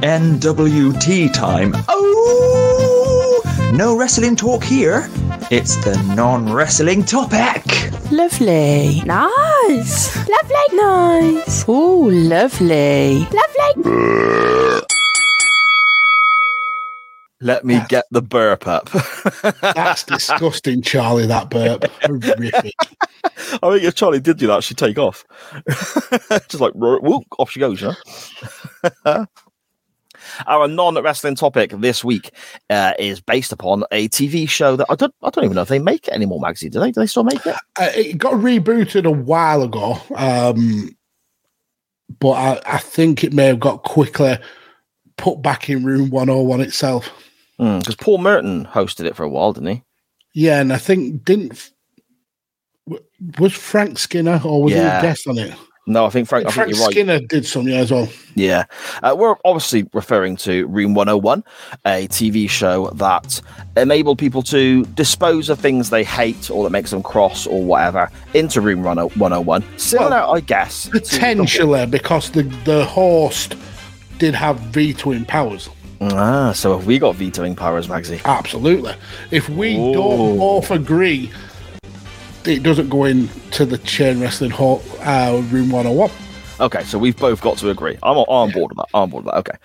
NWT 0.00 1.32
time. 1.32 1.74
Oh! 1.88 3.70
No 3.74 3.96
wrestling 3.96 4.36
talk 4.36 4.62
here. 4.64 5.08
It's 5.50 5.76
the 5.84 5.96
non 6.14 6.52
wrestling 6.52 7.04
topic. 7.04 7.64
Lovely. 8.10 9.02
Nice. 9.04 10.16
Lovely. 10.16 10.66
Nice. 10.72 11.64
Oh, 11.68 12.08
lovely. 12.10 13.26
Lovely. 13.30 14.88
Let 17.40 17.64
me 17.64 17.80
get 17.88 18.04
the 18.10 18.22
burp 18.22 18.66
up. 18.66 18.90
That's 19.60 20.02
disgusting, 20.02 20.82
Charlie. 20.82 21.26
That 21.26 21.50
burp. 21.50 21.84
Horrific. 22.02 22.74
I 23.62 23.70
think 23.70 23.84
if 23.84 23.94
Charlie 23.94 24.20
did 24.20 24.38
do 24.38 24.48
that, 24.48 24.64
she'd 24.64 24.78
take 24.78 24.98
off. 24.98 25.24
Just 26.48 26.60
like, 26.60 26.72
whoop, 26.74 27.24
off 27.38 27.50
she 27.50 27.60
goes, 27.60 27.80
you 27.80 27.92
know? 29.04 29.26
Our 30.46 30.66
non-wrestling 30.68 31.36
topic 31.36 31.70
this 31.70 32.04
week 32.04 32.32
uh, 32.70 32.92
is 32.98 33.20
based 33.20 33.52
upon 33.52 33.84
a 33.92 34.08
TV 34.08 34.48
show 34.48 34.74
that 34.76 34.86
I 34.90 34.96
don't, 34.96 35.14
I 35.22 35.30
don't 35.30 35.44
even 35.44 35.54
know 35.54 35.62
if 35.62 35.68
they 35.68 35.78
make 35.78 36.08
it 36.08 36.14
anymore. 36.14 36.40
Magsy, 36.40 36.70
do 36.70 36.80
they? 36.80 36.90
Do 36.90 37.00
they 37.00 37.06
still 37.06 37.24
make 37.24 37.44
it? 37.46 37.56
Uh, 37.78 37.90
it 37.94 38.18
got 38.18 38.34
rebooted 38.34 39.04
a 39.04 39.10
while 39.10 39.62
ago. 39.62 39.96
Um, 40.16 40.96
but 42.18 42.30
I, 42.30 42.60
I 42.66 42.78
think 42.78 43.22
it 43.22 43.32
may 43.32 43.46
have 43.46 43.60
got 43.60 43.84
quickly 43.84 44.38
put 45.16 45.40
back 45.40 45.70
in 45.70 45.84
room 45.84 46.10
101 46.10 46.60
itself. 46.62 47.10
Because 47.58 47.96
Paul 47.96 48.18
Merton 48.18 48.66
hosted 48.66 49.04
it 49.04 49.16
for 49.16 49.24
a 49.24 49.28
while, 49.28 49.52
didn't 49.52 49.68
he? 49.68 49.82
Yeah, 50.34 50.60
and 50.60 50.72
I 50.72 50.78
think 50.78 51.24
didn't 51.24 51.72
was 53.38 53.52
Frank 53.52 53.98
Skinner 53.98 54.40
or 54.44 54.62
was 54.62 54.72
he 54.72 54.78
a 54.78 55.02
guest 55.02 55.26
on 55.26 55.38
it? 55.38 55.54
No, 55.88 56.04
I 56.04 56.10
think 56.10 56.28
Frank. 56.28 56.46
I 56.46 56.50
Frank 56.50 56.68
think 56.68 56.76
you're 56.76 56.86
right. 56.86 56.92
Skinner 56.92 57.20
did 57.20 57.46
some 57.46 57.66
yeah 57.66 57.78
as 57.78 57.90
well. 57.90 58.08
Yeah. 58.34 58.64
Uh, 59.02 59.16
we're 59.18 59.36
obviously 59.46 59.88
referring 59.94 60.36
to 60.36 60.66
Room 60.66 60.92
101, 60.92 61.42
a 61.86 62.06
TV 62.08 62.48
show 62.48 62.90
that 62.90 63.40
enabled 63.74 64.18
people 64.18 64.42
to 64.44 64.84
dispose 64.84 65.48
of 65.48 65.58
things 65.58 65.88
they 65.88 66.04
hate 66.04 66.50
or 66.50 66.62
that 66.64 66.70
makes 66.70 66.90
them 66.90 67.02
cross 67.02 67.46
or 67.46 67.64
whatever 67.64 68.10
into 68.34 68.60
Room 68.60 68.82
101. 68.82 69.64
Similar, 69.78 70.18
I 70.18 70.40
guess. 70.40 70.88
Potentially 70.90 71.86
because 71.86 72.30
the 72.32 72.42
the 72.64 72.84
host 72.84 73.56
did 74.18 74.34
have 74.34 74.60
vetoing 74.60 75.24
powers. 75.24 75.70
Ah, 76.00 76.52
so 76.52 76.76
have 76.76 76.86
we 76.86 76.98
got 76.98 77.16
vetoing 77.16 77.56
powers, 77.56 77.88
Magsy? 77.88 78.24
Absolutely. 78.24 78.94
If 79.30 79.48
we 79.48 79.74
don't 79.92 80.38
both 80.38 80.70
agree, 80.70 81.30
it 82.44 82.62
doesn't 82.62 82.88
go 82.88 83.04
into 83.04 83.64
the 83.66 83.78
chain 83.78 84.20
wrestling 84.20 84.50
hall, 84.50 84.82
uh, 85.00 85.42
room 85.50 85.70
101. 85.70 86.10
Okay, 86.60 86.82
so 86.84 86.98
we've 86.98 87.16
both 87.16 87.40
got 87.40 87.56
to 87.58 87.70
agree. 87.70 87.96
I'm 88.02 88.16
on, 88.16 88.50
board 88.50 88.70
with 88.72 88.78
that. 88.78 88.86
I'm 88.94 89.02
on 89.02 89.10
board 89.10 89.24
with 89.24 89.32
that. 89.34 89.38
Okay. 89.38 89.58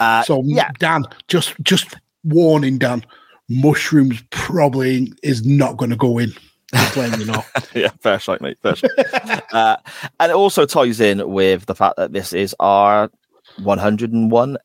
Uh, 0.00 0.22
So 0.22 0.42
yeah. 0.44 0.70
Dan, 0.78 1.04
just 1.28 1.54
just 1.62 1.96
warning 2.24 2.78
Dan, 2.78 3.04
mushrooms 3.48 4.22
probably 4.30 5.12
is 5.22 5.44
not 5.44 5.76
going 5.76 5.90
to 5.90 5.96
go 5.96 6.18
in. 6.18 6.32
You 6.96 7.24
know. 7.24 7.44
yeah, 7.74 7.90
fair 8.00 8.18
shot, 8.18 8.40
mate. 8.40 8.58
Fair 8.62 8.76
shot. 8.76 8.90
uh, 9.52 9.76
and 10.20 10.30
it 10.30 10.34
also 10.34 10.66
ties 10.66 11.00
in 11.00 11.28
with 11.28 11.66
the 11.66 11.74
fact 11.74 11.96
that 11.96 12.12
this 12.12 12.32
is 12.32 12.54
our 12.60 13.10
101 13.62 14.58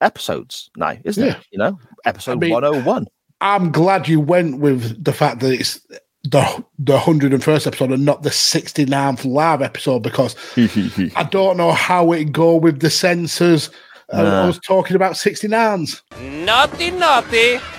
episodes 0.00 0.70
now, 0.76 0.94
isn't 1.04 1.24
Yeah. 1.24 1.32
it? 1.38 1.46
You 1.50 1.58
know, 1.58 1.78
episode 2.04 2.32
I 2.32 2.34
mean- 2.36 2.52
101. 2.52 3.06
I'm 3.40 3.70
glad 3.70 4.08
you 4.08 4.18
went 4.20 4.58
with 4.60 5.04
the 5.04 5.12
fact 5.12 5.40
that 5.40 5.52
it's 5.52 5.80
the 6.24 6.64
the 6.78 6.98
hundred 6.98 7.32
and 7.34 7.44
first 7.44 7.66
episode 7.66 7.92
and 7.92 8.04
not 8.04 8.22
the 8.22 8.30
69th 8.30 9.24
live 9.24 9.60
episode 9.62 10.02
because 10.02 10.34
I 10.56 11.28
don't 11.30 11.56
know 11.58 11.72
how 11.72 12.12
it 12.12 12.32
go 12.32 12.56
with 12.56 12.80
the 12.80 12.88
censors. 12.90 13.68
Uh, 14.12 14.22
I 14.44 14.46
was 14.46 14.58
talking 14.60 14.96
about 14.96 15.12
69s. 15.14 16.00
Naughty, 16.44 16.90
naughty. 16.92 17.58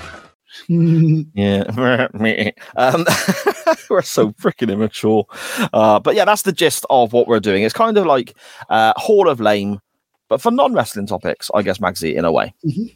Yeah, 0.69 2.07
me. 2.13 2.51
Um, 2.75 3.05
we're 3.89 4.01
so 4.01 4.31
freaking 4.33 4.71
immature. 4.71 5.25
Uh, 5.71 5.99
but 5.99 6.15
yeah, 6.15 6.25
that's 6.25 6.41
the 6.41 6.51
gist 6.51 6.85
of 6.89 7.13
what 7.13 7.27
we're 7.27 7.39
doing. 7.39 7.63
It's 7.63 7.73
kind 7.75 7.97
of 7.97 8.05
like 8.05 8.35
uh, 8.69 8.93
Hall 8.97 9.29
of 9.29 9.39
Lame, 9.39 9.79
but 10.29 10.41
for 10.41 10.51
non 10.51 10.73
wrestling 10.73 11.07
topics, 11.07 11.49
I 11.53 11.61
guess, 11.61 11.77
Magsy, 11.79 12.15
in 12.15 12.25
a 12.25 12.31
way. 12.31 12.53
Mhm. 12.65 12.95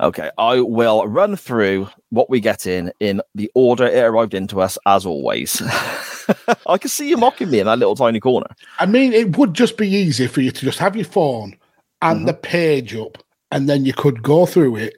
Okay, 0.00 0.30
I 0.38 0.60
will 0.60 1.06
run 1.08 1.34
through 1.34 1.88
what 2.10 2.30
we 2.30 2.38
get 2.38 2.66
in 2.66 2.92
in 3.00 3.20
the 3.34 3.50
order 3.54 3.84
it 3.84 3.98
arrived 4.04 4.32
into 4.32 4.60
us, 4.60 4.78
as 4.86 5.04
always. 5.04 5.60
I 6.68 6.78
can 6.78 6.88
see 6.88 7.08
you 7.08 7.16
mocking 7.16 7.50
me 7.50 7.58
in 7.58 7.66
that 7.66 7.80
little 7.80 7.96
tiny 7.96 8.20
corner. 8.20 8.46
I 8.78 8.86
mean, 8.86 9.12
it 9.12 9.36
would 9.36 9.54
just 9.54 9.76
be 9.76 9.88
easy 9.88 10.28
for 10.28 10.40
you 10.40 10.52
to 10.52 10.64
just 10.64 10.78
have 10.78 10.94
your 10.94 11.04
phone 11.04 11.56
and 12.00 12.18
Mm-hmm. 12.18 12.26
the 12.26 12.34
page 12.34 12.94
up, 12.94 13.18
and 13.50 13.68
then 13.68 13.84
you 13.84 13.92
could 13.92 14.22
go 14.22 14.46
through 14.46 14.76
it 14.76 14.94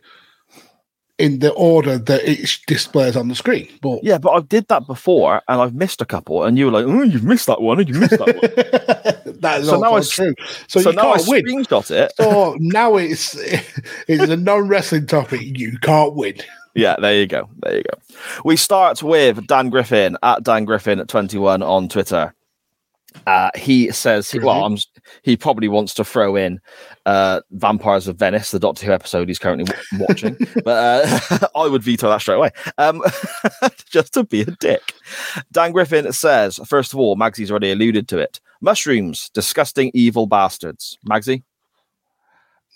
in 1.20 1.38
the 1.40 1.52
order 1.52 1.98
that 1.98 2.28
it 2.28 2.58
displays 2.66 3.16
on 3.16 3.28
the 3.28 3.34
screen. 3.34 3.68
But 3.80 4.02
Yeah, 4.02 4.18
but 4.18 4.30
I 4.30 4.40
did 4.40 4.68
that 4.68 4.86
before 4.86 5.42
and 5.48 5.60
I've 5.60 5.74
missed 5.74 6.00
a 6.00 6.06
couple, 6.06 6.44
and 6.44 6.58
you 6.58 6.66
were 6.66 6.72
like, 6.72 6.86
oh, 6.86 7.02
you've 7.02 7.24
missed 7.24 7.46
that 7.46 7.60
one, 7.60 7.78
and 7.80 7.88
you 7.88 8.00
missed 8.00 8.18
that 8.18 8.26
one. 8.26 9.34
that 9.40 9.60
is 9.60 9.68
So 9.68 9.78
now 9.78 9.94
I 9.94 10.00
true. 10.00 10.34
So, 10.68 10.80
so 10.80 10.90
you 10.90 10.96
now 10.96 11.12
I 11.12 11.18
win. 11.26 11.44
screenshot 11.44 11.90
it. 11.90 12.12
So 12.16 12.56
now 12.58 12.96
it's 12.96 13.34
it's 14.08 14.30
a 14.30 14.36
non 14.36 14.68
wrestling 14.68 15.06
topic. 15.06 15.40
You 15.42 15.78
can't 15.78 16.14
win. 16.14 16.36
Yeah, 16.74 16.96
there 17.00 17.14
you 17.14 17.26
go. 17.26 17.48
There 17.60 17.76
you 17.76 17.82
go. 17.82 17.98
We 18.44 18.56
start 18.56 19.02
with 19.02 19.46
Dan 19.46 19.70
Griffin 19.70 20.16
at 20.22 20.44
Dan 20.44 20.64
Griffin 20.64 21.00
at 21.00 21.08
21 21.08 21.62
on 21.62 21.88
Twitter. 21.88 22.32
Uh, 23.26 23.50
he 23.56 23.90
says, 23.90 24.32
well, 24.42 24.64
I'm, 24.64 24.76
he 25.22 25.36
probably 25.36 25.68
wants 25.68 25.94
to 25.94 26.04
throw 26.04 26.36
in 26.36 26.60
uh, 27.06 27.40
Vampires 27.50 28.06
of 28.08 28.16
Venice, 28.16 28.50
the 28.50 28.58
Doctor 28.58 28.86
Who 28.86 28.92
episode 28.92 29.28
he's 29.28 29.38
currently 29.38 29.64
w- 29.64 30.04
watching, 30.08 30.36
but 30.64 31.04
uh, 31.30 31.48
I 31.56 31.66
would 31.66 31.82
veto 31.82 32.08
that 32.08 32.20
straight 32.20 32.36
away, 32.36 32.50
um, 32.78 33.02
just 33.90 34.14
to 34.14 34.24
be 34.24 34.42
a 34.42 34.46
dick. 34.60 34.94
Dan 35.52 35.72
Griffin 35.72 36.12
says, 36.12 36.60
first 36.66 36.92
of 36.92 36.98
all, 37.00 37.16
Magsy's 37.16 37.50
already 37.50 37.72
alluded 37.72 38.08
to 38.08 38.18
it. 38.18 38.40
Mushrooms, 38.60 39.30
disgusting, 39.34 39.90
evil 39.94 40.26
bastards. 40.26 40.98
Magsy? 41.08 41.42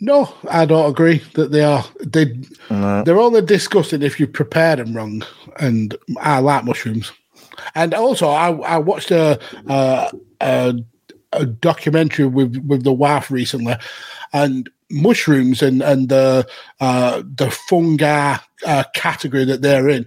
No, 0.00 0.34
I 0.50 0.64
don't 0.66 0.90
agree 0.90 1.22
that 1.34 1.52
they 1.52 1.62
are. 1.62 1.84
They 2.04 2.36
No. 2.68 3.04
they're 3.04 3.20
only 3.20 3.42
disgusting 3.42 4.02
if 4.02 4.18
you 4.18 4.26
prepare 4.26 4.76
them 4.76 4.92
wrong. 4.94 5.24
And 5.60 5.96
I 6.20 6.40
like 6.40 6.64
mushrooms. 6.64 7.12
And 7.76 7.94
also, 7.94 8.28
I 8.28 8.50
I 8.62 8.78
watched 8.78 9.12
a 9.12 9.38
a, 9.68 10.10
a, 10.40 10.74
a 11.32 11.46
documentary 11.46 12.26
with 12.26 12.56
with 12.66 12.84
the 12.84 12.92
wife 12.92 13.30
recently, 13.30 13.76
and 14.32 14.70
mushrooms 14.90 15.62
and 15.62 15.82
and 15.82 16.08
the 16.08 16.46
uh, 16.80 17.22
the 17.36 17.50
fungi 17.50 18.36
uh, 18.66 18.84
category 18.94 19.44
that 19.44 19.62
they're 19.62 19.88
in 19.88 20.06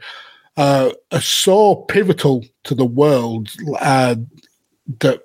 uh, 0.57 0.91
are 1.11 1.21
so 1.21 1.75
pivotal 1.75 2.43
to 2.63 2.75
the 2.75 2.85
world 2.85 3.49
uh, 3.79 4.15
that 4.99 5.23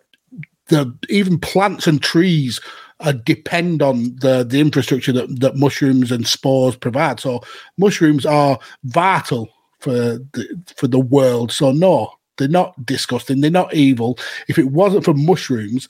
the 0.67 0.95
even 1.09 1.39
plants 1.39 1.87
and 1.87 2.03
trees 2.03 2.61
uh, 3.01 3.13
depend 3.25 3.83
on 3.83 4.15
the 4.17 4.45
the 4.45 4.61
infrastructure 4.61 5.13
that, 5.13 5.41
that 5.41 5.57
mushrooms 5.57 6.13
and 6.13 6.27
spores 6.27 6.77
provide. 6.77 7.21
So 7.21 7.43
mushrooms 7.77 8.25
are 8.25 8.59
vital 8.85 9.49
for 9.81 9.91
the 9.91 10.63
for 10.77 10.87
the 10.87 11.01
world. 11.01 11.51
So 11.51 11.73
no, 11.73 12.13
they're 12.39 12.49
not 12.49 12.85
disgusting. 12.87 13.41
They're 13.41 13.51
not 13.51 13.75
evil. 13.75 14.19
If 14.49 14.59
it 14.59 14.71
wasn't 14.71 15.05
for 15.05 15.15
mushrooms, 15.15 15.89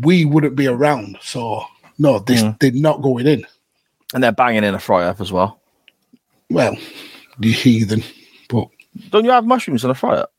we 0.00 0.24
wouldn't 0.24 0.56
be 0.56 0.66
around. 0.66 1.18
So 1.22 1.64
no, 1.98 2.18
this, 2.20 2.42
Mm. 2.42 2.58
they're 2.60 2.72
not 2.72 3.02
going 3.02 3.26
in. 3.26 3.46
And 4.14 4.22
they're 4.22 4.32
banging 4.32 4.64
in 4.64 4.74
a 4.74 4.80
fry 4.80 5.04
up 5.04 5.20
as 5.20 5.30
well. 5.30 5.60
Well, 6.50 6.76
you 7.38 7.52
heathen, 7.52 8.02
but 8.48 8.66
Don't 9.10 9.24
you 9.24 9.30
have 9.30 9.46
mushrooms 9.46 9.84
in 9.84 9.90
a 9.90 9.94
fry 9.94 10.16
up? 10.16 10.32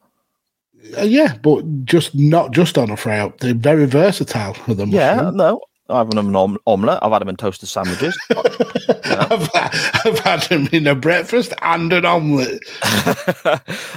uh, 0.98 1.04
yeah, 1.04 1.36
but 1.42 1.64
just 1.86 2.14
not 2.16 2.52
just 2.52 2.78
on 2.78 2.90
a 2.90 2.98
fry 2.98 3.20
up. 3.20 3.40
They're 3.40 3.54
very 3.54 3.86
versatile 3.86 4.54
for 4.56 4.74
them. 4.74 4.90
Yeah, 4.90 5.32
no. 5.34 5.62
I've 5.90 6.08
had 6.08 6.18
an 6.18 6.36
om- 6.36 6.58
omelette. 6.66 7.00
I've 7.04 7.12
had 7.12 7.20
them 7.22 7.30
in 7.30 7.36
toasted 7.36 7.68
sandwiches. 7.70 8.18
I've, 8.30 9.50
I've 10.06 10.20
had 10.20 10.42
them 10.44 10.70
in 10.72 10.88
a 10.88 10.96
breakfast 10.96 11.54
and 11.62 11.92
an 11.92 12.06
omelette. 12.06 12.60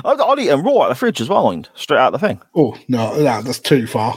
I'll, 0.04 0.20
I'll 0.22 0.40
eat 0.40 0.48
them 0.48 0.62
raw 0.64 0.82
out 0.82 0.82
of 0.84 0.88
the 0.90 0.94
fridge 0.96 1.20
as 1.20 1.28
well, 1.28 1.44
mind. 1.44 1.68
Straight 1.74 1.98
out 2.00 2.10
the 2.12 2.18
thing. 2.18 2.40
Oh 2.56 2.76
no, 2.88 3.22
that, 3.22 3.44
that's 3.44 3.58
too 3.60 3.86
far. 3.86 4.16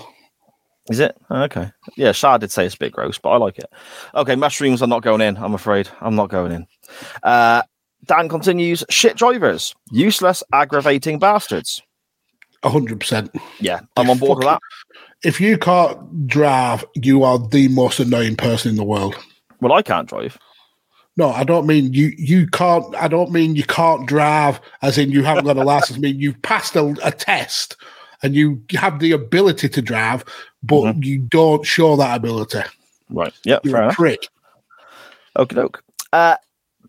Is 0.90 1.00
it? 1.00 1.16
Oh, 1.30 1.44
Okay. 1.44 1.70
Yeah, 1.98 2.14
Shah 2.14 2.38
did 2.38 2.50
say 2.52 2.66
it's 2.66 2.76
a 2.76 2.80
bit 2.80 2.94
gross, 2.94 3.18
but 3.18 3.30
I 3.32 3.38
like 3.38 3.60
it. 3.60 3.66
Okay, 4.16 4.36
mushrooms 4.36 4.82
are 4.82 4.88
not 4.88 5.04
going 5.04 5.22
in, 5.22 5.38
I'm 5.38 5.54
afraid. 5.54 5.90
I'm 6.02 6.16
not 6.16 6.30
going 6.30 6.52
in. 6.54 6.68
Uh, 7.24 7.62
Dan 8.06 8.30
continues 8.30 8.84
shit 8.90 9.18
drivers, 9.18 9.76
useless, 9.92 10.44
aggravating 10.54 11.20
bastards. 11.20 11.82
hundred 12.64 13.00
percent. 13.02 13.32
Yeah, 13.60 13.82
I'm 13.98 14.10
on 14.10 14.18
board 14.18 14.38
with 14.40 14.48
that. 14.48 14.60
If 15.24 15.42
you 15.42 15.58
can't 15.58 16.28
drive, 16.28 16.86
you 16.96 17.24
are 17.24 17.40
the 17.40 17.68
most 17.70 18.00
annoying 18.00 18.36
person 18.36 18.72
in 18.72 18.76
the 18.78 18.84
world. 18.84 19.16
Well, 19.62 19.74
I 19.74 19.82
can't 19.82 20.08
drive. 20.08 20.38
No, 21.18 21.30
I 21.30 21.44
don't 21.44 21.66
mean 21.66 21.94
you. 21.94 22.14
You 22.18 22.46
can't. 22.48 22.96
I 22.96 23.08
don't 23.08 23.32
mean 23.32 23.56
you 23.56 23.64
can't 23.64 24.08
drive, 24.08 24.60
as 24.84 25.00
in 25.00 25.10
you 25.10 25.24
haven't 25.24 25.46
got 25.46 25.58
a 25.58 25.64
license. 25.64 25.98
I 25.98 26.02
mean 26.02 26.20
you've 26.20 26.40
passed 26.44 26.76
a, 26.76 26.96
a 27.04 27.12
test 27.12 27.76
and 28.22 28.36
you 28.36 28.62
have 28.72 29.00
the 29.00 29.12
ability 29.14 29.70
to 29.70 29.82
drive, 29.82 30.24
but 30.62 31.04
you 31.04 31.20
don't 31.20 31.66
show 31.66 31.96
that 31.96 32.18
ability. 32.18 32.62
Right. 33.10 33.34
Yeah, 33.44 33.60
You're 33.64 33.78
a 33.78 33.84
enough. 33.86 33.96
prick. 33.96 34.28
Okay, 35.38 35.56
doke. 35.56 35.84
Uh, 36.14 36.36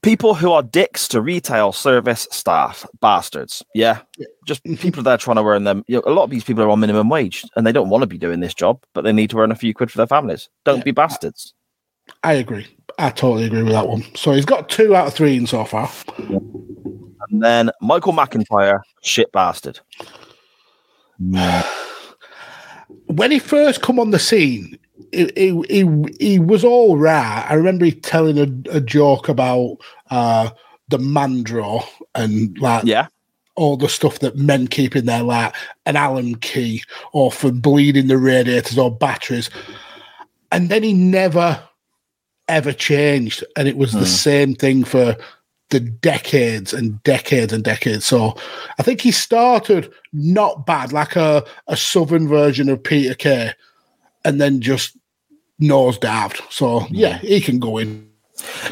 people 0.02 0.34
who 0.34 0.52
are 0.52 0.62
dicks 0.62 1.08
to 1.08 1.20
retail 1.20 1.72
service 1.72 2.26
staff, 2.30 2.84
bastards. 3.00 3.64
Yeah, 3.74 4.00
just 4.48 4.64
people 4.64 5.02
that 5.04 5.12
are 5.12 5.18
trying 5.18 5.36
to 5.36 5.44
earn 5.44 5.64
them. 5.64 5.84
You 5.86 5.96
know, 5.96 6.02
a 6.06 6.12
lot 6.12 6.24
of 6.24 6.30
these 6.30 6.42
people 6.42 6.64
are 6.64 6.70
on 6.70 6.80
minimum 6.80 7.08
wage 7.08 7.44
and 7.54 7.64
they 7.66 7.72
don't 7.72 7.90
want 7.90 8.02
to 8.02 8.06
be 8.06 8.18
doing 8.18 8.40
this 8.40 8.54
job, 8.54 8.82
but 8.94 9.02
they 9.02 9.12
need 9.12 9.30
to 9.30 9.38
earn 9.38 9.52
a 9.52 9.56
few 9.56 9.72
quid 9.74 9.92
for 9.92 9.98
their 9.98 10.06
families. 10.06 10.48
Don't 10.64 10.84
be 10.84 10.90
bastards. 10.90 11.54
I 12.24 12.32
agree. 12.32 12.66
I 12.98 13.10
totally 13.10 13.44
agree 13.44 13.62
with 13.62 13.72
that 13.72 13.86
one. 13.86 14.02
So 14.16 14.32
he's 14.32 14.46
got 14.46 14.68
two 14.68 14.96
out 14.96 15.06
of 15.06 15.14
three 15.14 15.36
in 15.36 15.46
so 15.46 15.64
far. 15.64 15.88
And 16.18 17.42
then 17.42 17.70
Michael 17.80 18.12
McIntyre, 18.12 18.80
shit 19.02 19.30
bastard. 19.30 19.78
when 23.06 23.30
he 23.30 23.38
first 23.38 23.82
come 23.82 24.00
on 24.00 24.10
the 24.10 24.18
scene, 24.18 24.78
he, 25.12 25.30
he, 25.36 25.62
he, 25.68 26.04
he 26.18 26.38
was 26.38 26.64
all 26.64 26.96
right. 26.96 27.46
I 27.48 27.54
remember 27.54 27.84
he 27.84 27.92
telling 27.92 28.38
a, 28.38 28.76
a 28.76 28.80
joke 28.80 29.28
about 29.28 29.76
uh, 30.10 30.50
the 30.88 30.98
Mandro 30.98 31.84
and 32.14 32.58
like 32.58 32.84
Yeah. 32.84 33.08
All 33.58 33.76
the 33.76 33.88
stuff 33.88 34.20
that 34.20 34.36
men 34.36 34.68
keep 34.68 34.94
in 34.94 35.06
their 35.06 35.22
like 35.22 35.54
an 35.84 35.96
Allen 35.96 36.36
key 36.36 36.82
or 37.12 37.32
for 37.32 37.50
bleeding 37.50 38.06
the 38.06 38.16
radiators 38.16 38.78
or 38.78 38.94
batteries. 38.94 39.50
And 40.52 40.68
then 40.68 40.82
he 40.82 40.92
never, 40.92 41.60
ever 42.46 42.72
changed. 42.72 43.44
And 43.56 43.66
it 43.66 43.76
was 43.76 43.92
the 43.92 43.98
hmm. 43.98 44.04
same 44.04 44.54
thing 44.54 44.84
for 44.84 45.16
the 45.70 45.80
decades 45.80 46.72
and 46.72 47.02
decades 47.02 47.52
and 47.52 47.64
decades. 47.64 48.06
So 48.06 48.36
I 48.78 48.82
think 48.82 49.00
he 49.00 49.10
started 49.10 49.92
not 50.12 50.64
bad, 50.64 50.92
like 50.92 51.16
a, 51.16 51.44
a 51.66 51.76
southern 51.76 52.28
version 52.28 52.68
of 52.68 52.82
Peter 52.82 53.14
Kay, 53.14 53.52
and 54.24 54.40
then 54.40 54.60
just 54.60 54.96
nosedived. 55.60 56.40
So 56.50 56.80
hmm. 56.80 56.94
yeah, 56.94 57.18
he 57.18 57.40
can 57.40 57.58
go 57.58 57.76
in. 57.78 58.08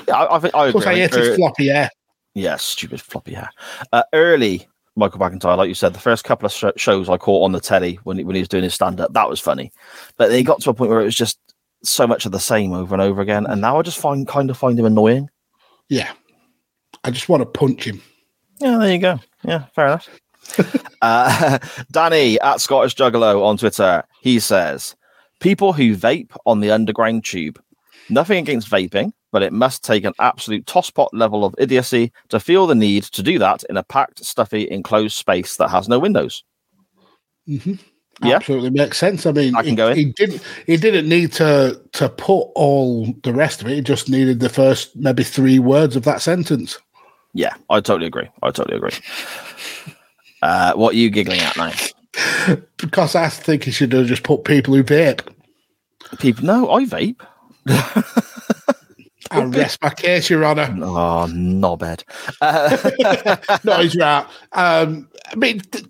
Yeah, 0.06 0.14
I, 0.14 0.36
I 0.36 0.38
think 0.38 0.54
I 0.54 0.66
agree. 0.68 0.72
Plus, 0.80 0.86
I 0.86 0.94
hate 0.94 1.14
his 1.14 1.28
er, 1.28 1.34
floppy 1.34 1.66
hair. 1.66 1.90
Yeah, 2.34 2.56
stupid 2.56 3.00
floppy 3.00 3.34
hair. 3.34 3.50
Uh, 3.92 4.04
early 4.12 4.68
Michael 4.96 5.20
McIntyre, 5.20 5.56
like 5.56 5.68
you 5.68 5.74
said, 5.74 5.92
the 5.92 6.00
first 6.00 6.24
couple 6.24 6.46
of 6.46 6.52
sh- 6.52 6.64
shows 6.76 7.08
I 7.08 7.18
caught 7.18 7.44
on 7.44 7.52
the 7.52 7.60
telly 7.60 7.98
when 8.04 8.18
he, 8.18 8.24
when 8.24 8.34
he 8.34 8.40
was 8.40 8.48
doing 8.48 8.64
his 8.64 8.74
stand 8.74 9.00
up, 9.00 9.12
that 9.12 9.28
was 9.28 9.40
funny. 9.40 9.72
But 10.16 10.30
they 10.30 10.42
got 10.42 10.60
to 10.62 10.70
a 10.70 10.74
point 10.74 10.90
where 10.90 11.00
it 11.00 11.04
was 11.04 11.14
just 11.14 11.38
so 11.82 12.06
much 12.06 12.26
of 12.26 12.32
the 12.32 12.40
same 12.40 12.72
over 12.72 12.94
and 12.94 13.02
over 13.02 13.20
again, 13.20 13.46
and 13.46 13.60
now 13.60 13.78
I 13.78 13.82
just 13.82 14.00
find 14.00 14.26
kind 14.26 14.50
of 14.50 14.56
find 14.56 14.78
him 14.78 14.86
annoying. 14.86 15.28
Yeah. 15.88 16.12
I 17.04 17.10
just 17.10 17.28
want 17.28 17.42
to 17.42 17.46
punch 17.46 17.84
him. 17.84 18.02
Yeah, 18.58 18.78
there 18.78 18.92
you 18.92 18.98
go. 18.98 19.20
Yeah, 19.44 19.66
fair 19.74 19.86
enough. 19.86 20.08
uh, 21.02 21.58
Danny 21.90 22.40
at 22.40 22.60
Scottish 22.60 22.94
Juggalo 22.94 23.44
on 23.44 23.56
Twitter, 23.56 24.02
he 24.20 24.40
says, 24.40 24.96
People 25.40 25.72
who 25.72 25.94
vape 25.94 26.34
on 26.46 26.60
the 26.60 26.70
underground 26.70 27.24
tube. 27.24 27.60
Nothing 28.08 28.38
against 28.38 28.70
vaping, 28.70 29.12
but 29.36 29.42
it 29.42 29.52
must 29.52 29.84
take 29.84 30.04
an 30.04 30.14
absolute 30.18 30.64
tosspot 30.64 31.10
level 31.12 31.44
of 31.44 31.54
idiocy 31.58 32.10
to 32.30 32.40
feel 32.40 32.66
the 32.66 32.74
need 32.74 33.02
to 33.02 33.22
do 33.22 33.38
that 33.38 33.62
in 33.64 33.76
a 33.76 33.82
packed, 33.82 34.24
stuffy, 34.24 34.66
enclosed 34.70 35.14
space 35.14 35.58
that 35.58 35.68
has 35.68 35.90
no 35.90 35.98
windows. 35.98 36.42
hmm 37.46 37.74
Yeah. 38.24 38.36
Absolutely 38.36 38.70
makes 38.70 38.96
sense. 38.96 39.26
I 39.26 39.32
mean, 39.32 39.54
I 39.54 39.62
he, 39.62 39.74
he 39.94 40.04
didn't. 40.06 40.42
He 40.66 40.78
didn't 40.78 41.06
need 41.06 41.32
to 41.32 41.78
to 41.92 42.08
put 42.08 42.44
all 42.54 43.12
the 43.24 43.34
rest 43.34 43.60
of 43.60 43.68
it. 43.68 43.74
He 43.74 43.82
just 43.82 44.08
needed 44.08 44.40
the 44.40 44.48
first 44.48 44.96
maybe 44.96 45.22
three 45.22 45.58
words 45.58 45.96
of 45.96 46.04
that 46.04 46.22
sentence. 46.22 46.78
Yeah, 47.34 47.52
I 47.68 47.80
totally 47.82 48.06
agree. 48.06 48.30
I 48.42 48.50
totally 48.52 48.78
agree. 48.78 48.98
Uh, 50.40 50.72
what 50.72 50.94
are 50.94 50.98
you 50.98 51.10
giggling 51.10 51.40
at 51.40 51.58
now? 51.58 51.72
Because 52.78 53.14
I 53.14 53.28
think 53.28 53.64
he 53.64 53.70
should 53.70 53.92
have 53.92 54.06
just 54.06 54.22
put 54.22 54.44
people 54.44 54.72
who 54.72 54.82
vape. 54.82 55.20
People, 56.20 56.46
no, 56.46 56.70
I 56.70 56.86
vape. 56.86 57.20
I 59.30 59.44
rest 59.44 59.78
my 59.82 59.90
case, 59.90 60.28
Your 60.30 60.44
Honour. 60.44 60.76
Oh, 60.82 61.26
knobhead. 61.30 62.02
Uh, 62.40 63.56
no, 63.64 63.78
he's 63.82 63.96
right. 63.96 64.26
Um, 64.52 65.08
I 65.30 65.34
mean, 65.36 65.60
th- 65.60 65.84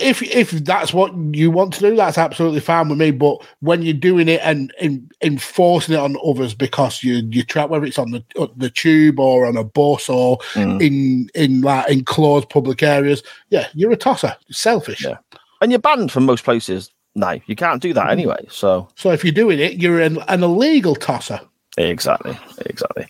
if 0.00 0.22
if 0.22 0.50
that's 0.50 0.94
what 0.94 1.14
you 1.34 1.50
want 1.50 1.74
to 1.74 1.80
do, 1.80 1.94
that's 1.94 2.16
absolutely 2.18 2.60
fine 2.60 2.88
with 2.88 2.98
me. 2.98 3.10
But 3.10 3.46
when 3.60 3.82
you're 3.82 3.92
doing 3.94 4.26
it 4.28 4.40
and, 4.42 4.72
and 4.80 5.12
enforcing 5.22 5.94
it 5.94 5.98
on 6.00 6.16
others 6.24 6.54
because 6.54 7.02
you 7.02 7.16
you 7.30 7.42
trap 7.44 7.68
whether 7.68 7.84
it's 7.84 7.98
on 7.98 8.10
the 8.10 8.24
on 8.38 8.50
the 8.56 8.70
tube 8.70 9.20
or 9.20 9.44
on 9.46 9.56
a 9.56 9.64
bus 9.64 10.08
or 10.08 10.38
Mm. 10.54 10.82
in 10.82 11.28
in 11.34 11.60
like 11.60 11.90
enclosed 11.90 12.48
public 12.48 12.82
areas, 12.82 13.22
yeah, 13.50 13.68
you're 13.74 13.92
a 13.92 13.96
tosser. 13.96 14.34
You're 14.46 14.54
selfish. 14.54 15.04
Yeah. 15.04 15.18
and 15.60 15.70
you're 15.70 15.78
banned 15.78 16.10
from 16.10 16.24
most 16.24 16.44
places. 16.44 16.90
No, 17.14 17.38
you 17.46 17.54
can't 17.54 17.82
do 17.82 17.92
that 17.92 18.08
anyway. 18.08 18.46
So 18.48 18.88
So 18.96 19.10
if 19.10 19.22
you're 19.22 19.34
doing 19.34 19.58
it, 19.58 19.74
you're 19.74 20.00
an, 20.00 20.18
an 20.28 20.42
illegal 20.42 20.94
tosser. 20.94 21.38
Exactly, 21.78 22.38
exactly. 22.66 23.06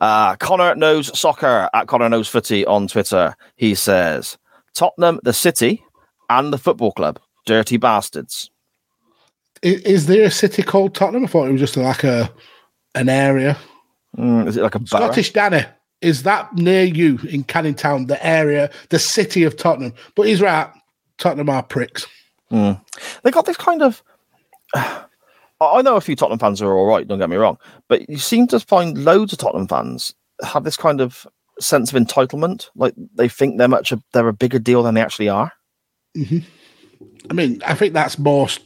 Uh, 0.00 0.34
Connor 0.36 0.74
knows 0.74 1.16
soccer 1.18 1.68
at 1.72 1.86
Connor 1.86 2.08
knows 2.08 2.28
footy 2.28 2.66
on 2.66 2.88
Twitter. 2.88 3.36
He 3.56 3.74
says 3.74 4.38
Tottenham, 4.74 5.20
the 5.22 5.32
city, 5.32 5.82
and 6.28 6.52
the 6.52 6.58
football 6.58 6.92
club, 6.92 7.20
dirty 7.46 7.76
bastards. 7.76 8.50
Is, 9.62 9.80
is 9.82 10.06
there 10.06 10.24
a 10.24 10.30
city 10.30 10.62
called 10.62 10.94
Tottenham? 10.94 11.24
I 11.24 11.28
thought 11.28 11.48
it 11.48 11.52
was 11.52 11.60
just 11.60 11.76
like 11.76 12.02
a 12.02 12.32
an 12.94 13.08
area. 13.08 13.56
Mm, 14.16 14.48
is 14.48 14.56
it 14.56 14.62
like 14.62 14.74
a 14.74 14.80
borough? 14.80 15.04
Scottish 15.04 15.32
Danny. 15.32 15.64
Is 16.00 16.24
that 16.24 16.52
near 16.54 16.82
you 16.82 17.20
in 17.28 17.44
Canning 17.44 17.76
Town, 17.76 18.06
the 18.06 18.26
area, 18.26 18.70
the 18.88 18.98
city 18.98 19.44
of 19.44 19.56
Tottenham? 19.56 19.94
But 20.16 20.26
he's 20.26 20.42
right. 20.42 20.68
Tottenham 21.18 21.48
are 21.48 21.62
pricks. 21.62 22.06
Mm. 22.50 22.84
They 23.22 23.30
got 23.30 23.46
this 23.46 23.56
kind 23.56 23.82
of. 23.82 24.02
I 25.62 25.82
know 25.82 25.96
a 25.96 26.00
few 26.00 26.16
Tottenham 26.16 26.38
fans 26.38 26.60
are 26.62 26.72
all 26.72 26.86
right. 26.86 27.06
Don't 27.06 27.18
get 27.18 27.30
me 27.30 27.36
wrong, 27.36 27.58
but 27.88 28.08
you 28.08 28.18
seem 28.18 28.46
to 28.48 28.60
find 28.60 28.98
loads 29.04 29.32
of 29.32 29.38
Tottenham 29.38 29.68
fans 29.68 30.14
have 30.44 30.64
this 30.64 30.76
kind 30.76 31.00
of 31.00 31.26
sense 31.60 31.92
of 31.92 32.02
entitlement, 32.02 32.68
like 32.74 32.94
they 33.14 33.28
think 33.28 33.58
they're 33.58 33.68
much 33.68 33.92
a, 33.92 34.02
they're 34.12 34.28
a 34.28 34.32
bigger 34.32 34.58
deal 34.58 34.82
than 34.82 34.94
they 34.94 35.00
actually 35.02 35.28
are. 35.28 35.52
hmm 36.16 36.38
I 37.30 37.34
mean, 37.34 37.60
I 37.66 37.74
think 37.74 37.94
that's 37.94 38.18
most 38.18 38.60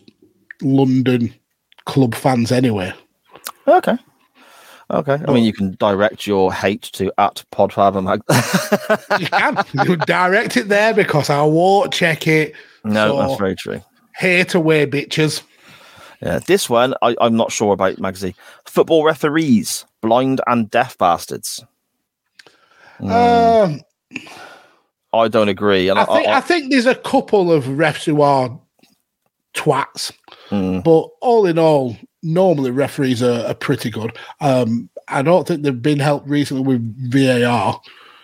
London 0.63 1.35
club 1.85 2.15
fans 2.15 2.51
anyway. 2.53 2.93
Okay. 3.69 3.97
Okay. 4.91 5.19
I 5.27 5.33
mean, 5.33 5.45
you 5.45 5.53
can 5.53 5.73
direct 5.79 6.27
your 6.27 6.53
hate 6.53 6.83
to 6.93 7.13
at 7.19 7.45
Podfather 7.53 8.03
Mag. 8.03 8.23
You 9.21 9.27
can 9.27 9.87
you 9.87 9.97
direct 9.97 10.57
it 10.57 10.69
there 10.69 10.95
because 10.95 11.29
I 11.29 11.43
won't 11.43 11.93
check 11.93 12.27
it. 12.27 12.55
no, 12.85 13.09
So- 13.09 13.19
that's 13.19 13.39
very 13.39 13.57
true. 13.57 13.83
Hate 14.17 14.55
away, 14.55 14.87
bitches. 14.87 15.43
Yeah, 16.23 16.39
this 16.39 16.69
one 16.71 16.95
I, 17.03 17.15
I'm 17.21 17.37
not 17.37 17.53
sure 17.53 17.73
about, 17.73 17.97
Magsy. 17.97 18.35
Football 18.65 19.05
referees, 19.05 19.85
blind 20.01 20.41
and 20.47 20.71
deaf 20.71 20.97
bastards. 20.99 21.65
Um, 23.01 23.81
I 25.13 25.29
don't 25.29 25.49
agree. 25.49 25.89
And 25.89 25.99
I 25.99 26.03
I, 26.03 26.07
think 26.07 26.29
I- 26.29 26.37
I 26.37 26.41
think 26.41 26.71
there's 26.71 26.87
a 26.87 26.95
couple 26.95 27.53
of 27.53 27.65
refs 27.65 28.05
who 28.05 28.23
are 28.23 28.59
twats, 29.55 30.13
Mm. 30.51 30.85
but 30.85 31.09
all 31.21 31.47
in 31.47 31.59
all, 31.59 31.97
normally 32.23 32.71
referees 32.71 33.23
are, 33.23 33.47
are 33.47 33.55
pretty 33.55 33.91
good. 33.91 34.17
Um, 34.41 34.89
I 35.09 35.23
don't 35.23 35.47
think 35.47 35.63
they've 35.63 35.83
been 35.83 35.99
helped 35.99 36.29
recently 36.29 36.63
with 36.65 37.13
VAR. 37.13 37.81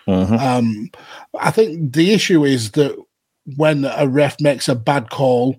Mhm. 0.07 0.39
Um, 0.39 0.89
I 1.39 1.49
think 1.51 1.93
the 1.93 2.11
issue 2.13 2.43
is 2.45 2.71
that 2.71 2.95
when 3.55 3.85
a 3.85 4.07
ref 4.07 4.35
makes 4.41 4.67
a 4.69 4.75
bad 4.75 5.09
call, 5.09 5.55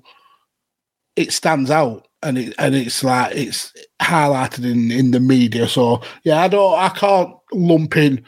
it 1.16 1.32
stands 1.32 1.70
out 1.70 2.06
and 2.24 2.38
it 2.38 2.54
and 2.58 2.74
it's 2.74 3.04
like 3.04 3.34
it's 3.36 3.72
highlighted 4.02 4.64
in 4.70 4.90
in 4.90 5.10
the 5.12 5.20
media. 5.20 5.68
So 5.68 6.00
yeah, 6.24 6.40
I 6.42 6.48
don't, 6.48 6.78
I 6.78 6.88
can't 6.88 7.30
lump 7.52 7.96
in 7.96 8.24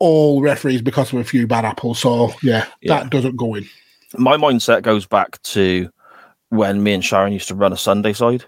all 0.00 0.42
referees 0.42 0.82
because 0.82 1.12
of 1.12 1.18
a 1.18 1.24
few 1.24 1.46
bad 1.46 1.64
apples. 1.64 2.00
So 2.00 2.32
yeah, 2.42 2.66
Yeah. 2.82 3.00
that 3.00 3.10
doesn't 3.10 3.36
go 3.36 3.54
in. 3.54 3.66
my 4.16 4.36
mindset 4.36 4.82
goes 4.82 5.06
back 5.06 5.40
to 5.42 5.88
when 6.50 6.82
me 6.82 6.94
and 6.94 7.04
Sharon 7.04 7.32
used 7.32 7.48
to 7.48 7.54
run 7.54 7.72
a 7.72 7.76
Sunday 7.76 8.12
side, 8.12 8.44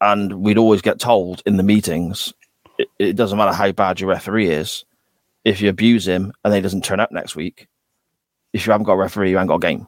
and 0.00 0.32
we'd 0.42 0.58
always 0.58 0.82
get 0.82 0.98
told 0.98 1.42
in 1.46 1.56
the 1.56 1.62
meetings, 1.62 2.32
it, 2.78 2.88
it 2.98 3.16
doesn't 3.16 3.38
matter 3.38 3.52
how 3.52 3.72
bad 3.72 4.00
your 4.00 4.10
referee 4.10 4.48
is, 4.50 4.84
if 5.44 5.60
you 5.60 5.68
abuse 5.70 6.06
him 6.06 6.32
and 6.44 6.52
he 6.54 6.60
doesn't 6.60 6.84
turn 6.84 7.00
up 7.00 7.10
next 7.12 7.36
week, 7.36 7.68
if 8.52 8.66
you 8.66 8.72
haven't 8.72 8.84
got 8.84 8.94
a 8.94 8.98
referee, 8.98 9.30
you 9.30 9.36
haven't 9.36 9.48
got 9.48 9.56
a 9.64 9.66
game. 9.68 9.86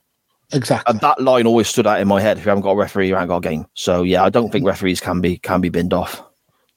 Exactly. 0.53 0.91
And 0.91 1.01
that 1.01 1.21
line 1.21 1.47
always 1.47 1.69
stood 1.69 1.87
out 1.87 2.01
in 2.01 2.09
my 2.09 2.21
head. 2.21 2.39
If 2.39 2.45
you 2.45 2.51
haven't 2.51 2.63
got 2.63 2.73
a 2.73 2.77
referee, 2.77 3.09
you 3.09 3.15
haven't 3.15 3.29
got 3.29 3.39
a 3.39 3.49
game. 3.49 3.67
So 3.75 4.03
yeah, 4.03 4.23
I 4.23 4.31
don't 4.31 4.51
think 4.51 4.67
referees 4.67 5.01
can 5.01 5.21
be 5.21 5.39
can 5.39 5.61
be 5.61 5.69
binned 5.69 5.95
off. 5.95 6.23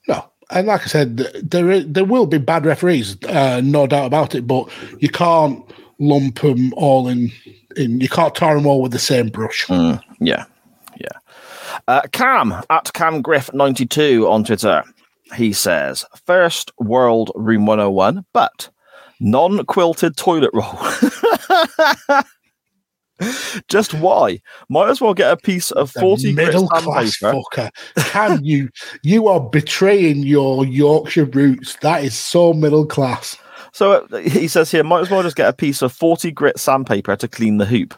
No, 0.08 0.30
and 0.52 0.68
like 0.68 0.84
I 0.84 0.86
said, 0.86 1.18
there 1.18 1.82
there 1.82 2.06
will 2.06 2.26
be 2.26 2.38
bad 2.38 2.66
referees, 2.66 3.18
uh, 3.26 3.62
no 3.64 3.88
doubt 3.88 4.06
about 4.06 4.36
it. 4.36 4.48
But 4.48 4.70
you 5.00 5.10
can't 5.10 5.64
lump 6.00 6.40
them 6.40 6.74
all 6.76 7.08
in. 7.08 7.32
In 7.76 8.00
you 8.00 8.08
can't 8.08 8.34
tar 8.34 8.56
them 8.56 8.66
all 8.66 8.82
with 8.82 8.94
the 8.94 9.00
same 9.00 9.28
brush. 9.28 9.66
Mm, 9.66 10.02
yeah, 10.20 10.46
yeah. 10.98 11.80
Uh, 11.88 12.02
Cam 12.14 12.56
at 12.70 12.94
Cam 12.94 13.22
Griff 13.22 13.54
ninety 13.54 13.86
two 13.86 14.28
on 14.30 14.46
Twitter. 14.46 14.84
He 15.36 15.52
says 15.52 16.06
first 16.26 16.72
world 16.80 17.32
room 17.36 17.66
one 17.66 17.80
hundred 17.80 17.90
one, 17.90 18.26
but 18.32 18.70
non 19.20 19.66
quilted 19.66 20.16
toilet 20.16 20.52
roll. 20.54 20.80
Just 23.68 23.94
why? 23.94 24.42
Might 24.70 24.90
as 24.90 25.00
well 25.02 25.14
get 25.14 25.32
a 25.32 25.38
piece 25.38 25.72
of 25.72 25.92
forty 25.92 26.34
grit 26.34 26.48
middle 26.48 26.68
class 26.68 27.18
sandpaper. 27.20 27.44
fucker. 27.56 28.06
Can 28.12 28.44
you? 28.44 28.70
You 29.04 29.28
are 29.28 29.40
betraying 29.40 30.20
your 30.24 30.66
Yorkshire 30.66 31.26
roots. 31.26 31.76
That 31.82 32.04
is 32.04 32.16
so 32.16 32.54
middle 32.54 32.86
class. 32.86 33.38
So 33.72 34.06
uh, 34.12 34.18
he 34.18 34.48
says 34.48 34.72
here, 34.72 34.84
might 34.84 35.02
as 35.02 35.10
well 35.10 35.22
just 35.24 35.36
get 35.36 35.50
a 35.50 35.54
piece 35.54 35.82
of 35.82 35.92
forty 35.94 36.32
grit 36.32 36.60
sandpaper 36.60 37.16
to 37.16 37.28
clean 37.28 37.58
the 37.58 37.66
hoop. 37.66 37.94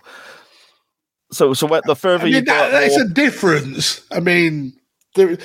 So, 1.32 1.53
so 1.53 1.68
when, 1.68 1.82
the 1.86 1.95
further 1.95 2.24
I 2.26 2.28
you 2.28 2.36
mean, 2.36 2.45
that, 2.45 2.72
that's 2.72 2.97
more- 2.97 3.05
a 3.05 3.09
difference. 3.09 4.01
I 4.11 4.20
mean, 4.22 4.74
there, 5.15 5.38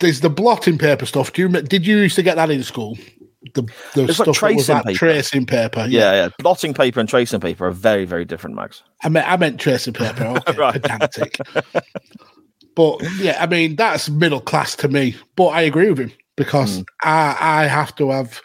there's 0.00 0.20
the 0.20 0.30
blotting 0.30 0.78
paper 0.78 1.06
stuff. 1.06 1.32
Do 1.32 1.42
you 1.42 1.48
did 1.48 1.86
you 1.86 1.96
used 1.98 2.16
to 2.16 2.22
get 2.22 2.36
that 2.36 2.50
in 2.50 2.62
school? 2.62 2.98
The 3.52 3.62
the 3.94 4.04
It's 4.04 4.14
stuff 4.14 4.28
like 4.28 4.36
tracing 4.36 4.76
paper. 4.80 4.92
tracing 4.98 5.44
paper. 5.46 5.86
yeah, 5.88 6.12
yeah, 6.12 6.28
blotting 6.38 6.72
paper 6.72 6.98
and 7.00 7.08
tracing 7.08 7.40
paper 7.40 7.66
are 7.66 7.70
very, 7.72 8.04
very 8.06 8.24
different, 8.24 8.56
Max. 8.56 8.82
I 9.02 9.10
meant 9.10 9.30
I 9.30 9.36
meant 9.36 9.60
tracing 9.60 9.92
paper. 9.92 10.24
Okay, 10.48 10.56
Right. 10.56 10.72
pedantic. 10.80 11.36
But 12.74 13.00
yeah, 13.18 13.36
I 13.40 13.46
mean 13.46 13.76
that's 13.76 14.08
middle 14.10 14.40
class 14.40 14.74
to 14.76 14.88
me. 14.88 15.14
But 15.36 15.48
I 15.48 15.60
agree 15.62 15.90
with 15.90 15.98
him 15.98 16.12
because 16.36 16.78
Hmm. 16.78 16.82
I 17.04 17.36
I 17.40 17.66
have 17.66 17.94
to 17.96 18.10
have 18.10 18.40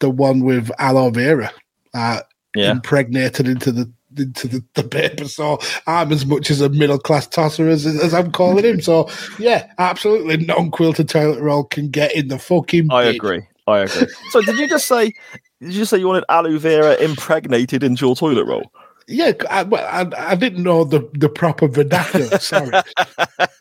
the 0.00 0.10
one 0.10 0.40
with 0.44 0.70
aloe 0.78 1.10
vera. 1.10 1.50
Uh, 1.94 2.20
Yeah. 2.54 2.70
impregnated 2.72 3.48
into 3.48 3.72
the 3.72 3.90
into 4.16 4.46
the, 4.46 4.62
the 4.74 4.84
paper. 4.84 5.24
So 5.26 5.58
I'm 5.88 6.12
as 6.12 6.24
much 6.24 6.48
as 6.50 6.60
a 6.60 6.68
middle 6.68 6.98
class 7.00 7.26
tosser 7.26 7.68
as, 7.68 7.84
as 7.84 8.14
I'm 8.14 8.30
calling 8.30 8.64
him. 8.64 8.80
So 8.80 9.08
yeah, 9.40 9.66
absolutely, 9.78 10.36
non 10.36 10.70
quilted 10.70 11.08
toilet 11.08 11.40
roll 11.40 11.64
can 11.64 11.88
get 11.90 12.14
in 12.14 12.28
the 12.28 12.38
fucking. 12.38 12.92
I 12.92 13.04
agree. 13.04 13.40
I 13.66 13.80
agree. 13.80 14.06
so 14.30 14.42
did 14.42 14.58
you 14.58 14.68
just 14.68 14.86
say? 14.86 15.12
Did 15.60 15.74
you 15.74 15.84
say 15.84 15.98
you 15.98 16.06
wanted 16.06 16.24
aloe 16.28 16.58
vera 16.58 16.94
impregnated 16.96 17.82
into 17.82 18.06
your 18.06 18.16
toilet 18.16 18.44
roll? 18.44 18.70
Yeah, 19.06 19.32
I, 19.50 19.64
well, 19.64 19.86
I, 19.86 20.30
I 20.30 20.34
didn't 20.34 20.62
know 20.62 20.84
the, 20.84 21.06
the 21.12 21.28
proper 21.28 21.68
vernacular. 21.68 22.38
Sorry, 22.38 22.70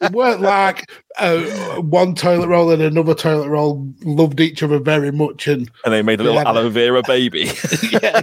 it 0.02 0.12
weren't 0.14 0.40
like 0.42 0.90
uh, 1.20 1.42
one 1.82 2.16
toilet 2.16 2.48
roll 2.48 2.72
and 2.72 2.82
another 2.82 3.14
toilet 3.14 3.50
roll 3.50 3.86
loved 4.04 4.40
each 4.40 4.64
other 4.64 4.80
very 4.80 5.12
much, 5.12 5.48
and 5.48 5.70
And 5.84 5.94
they 5.94 6.02
made 6.02 6.22
a 6.22 6.24
little 6.24 6.42
Yeah. 6.42 6.48
aloe 6.48 6.70
vera 6.70 7.04
baby. 7.04 7.52
yeah, 7.92 8.22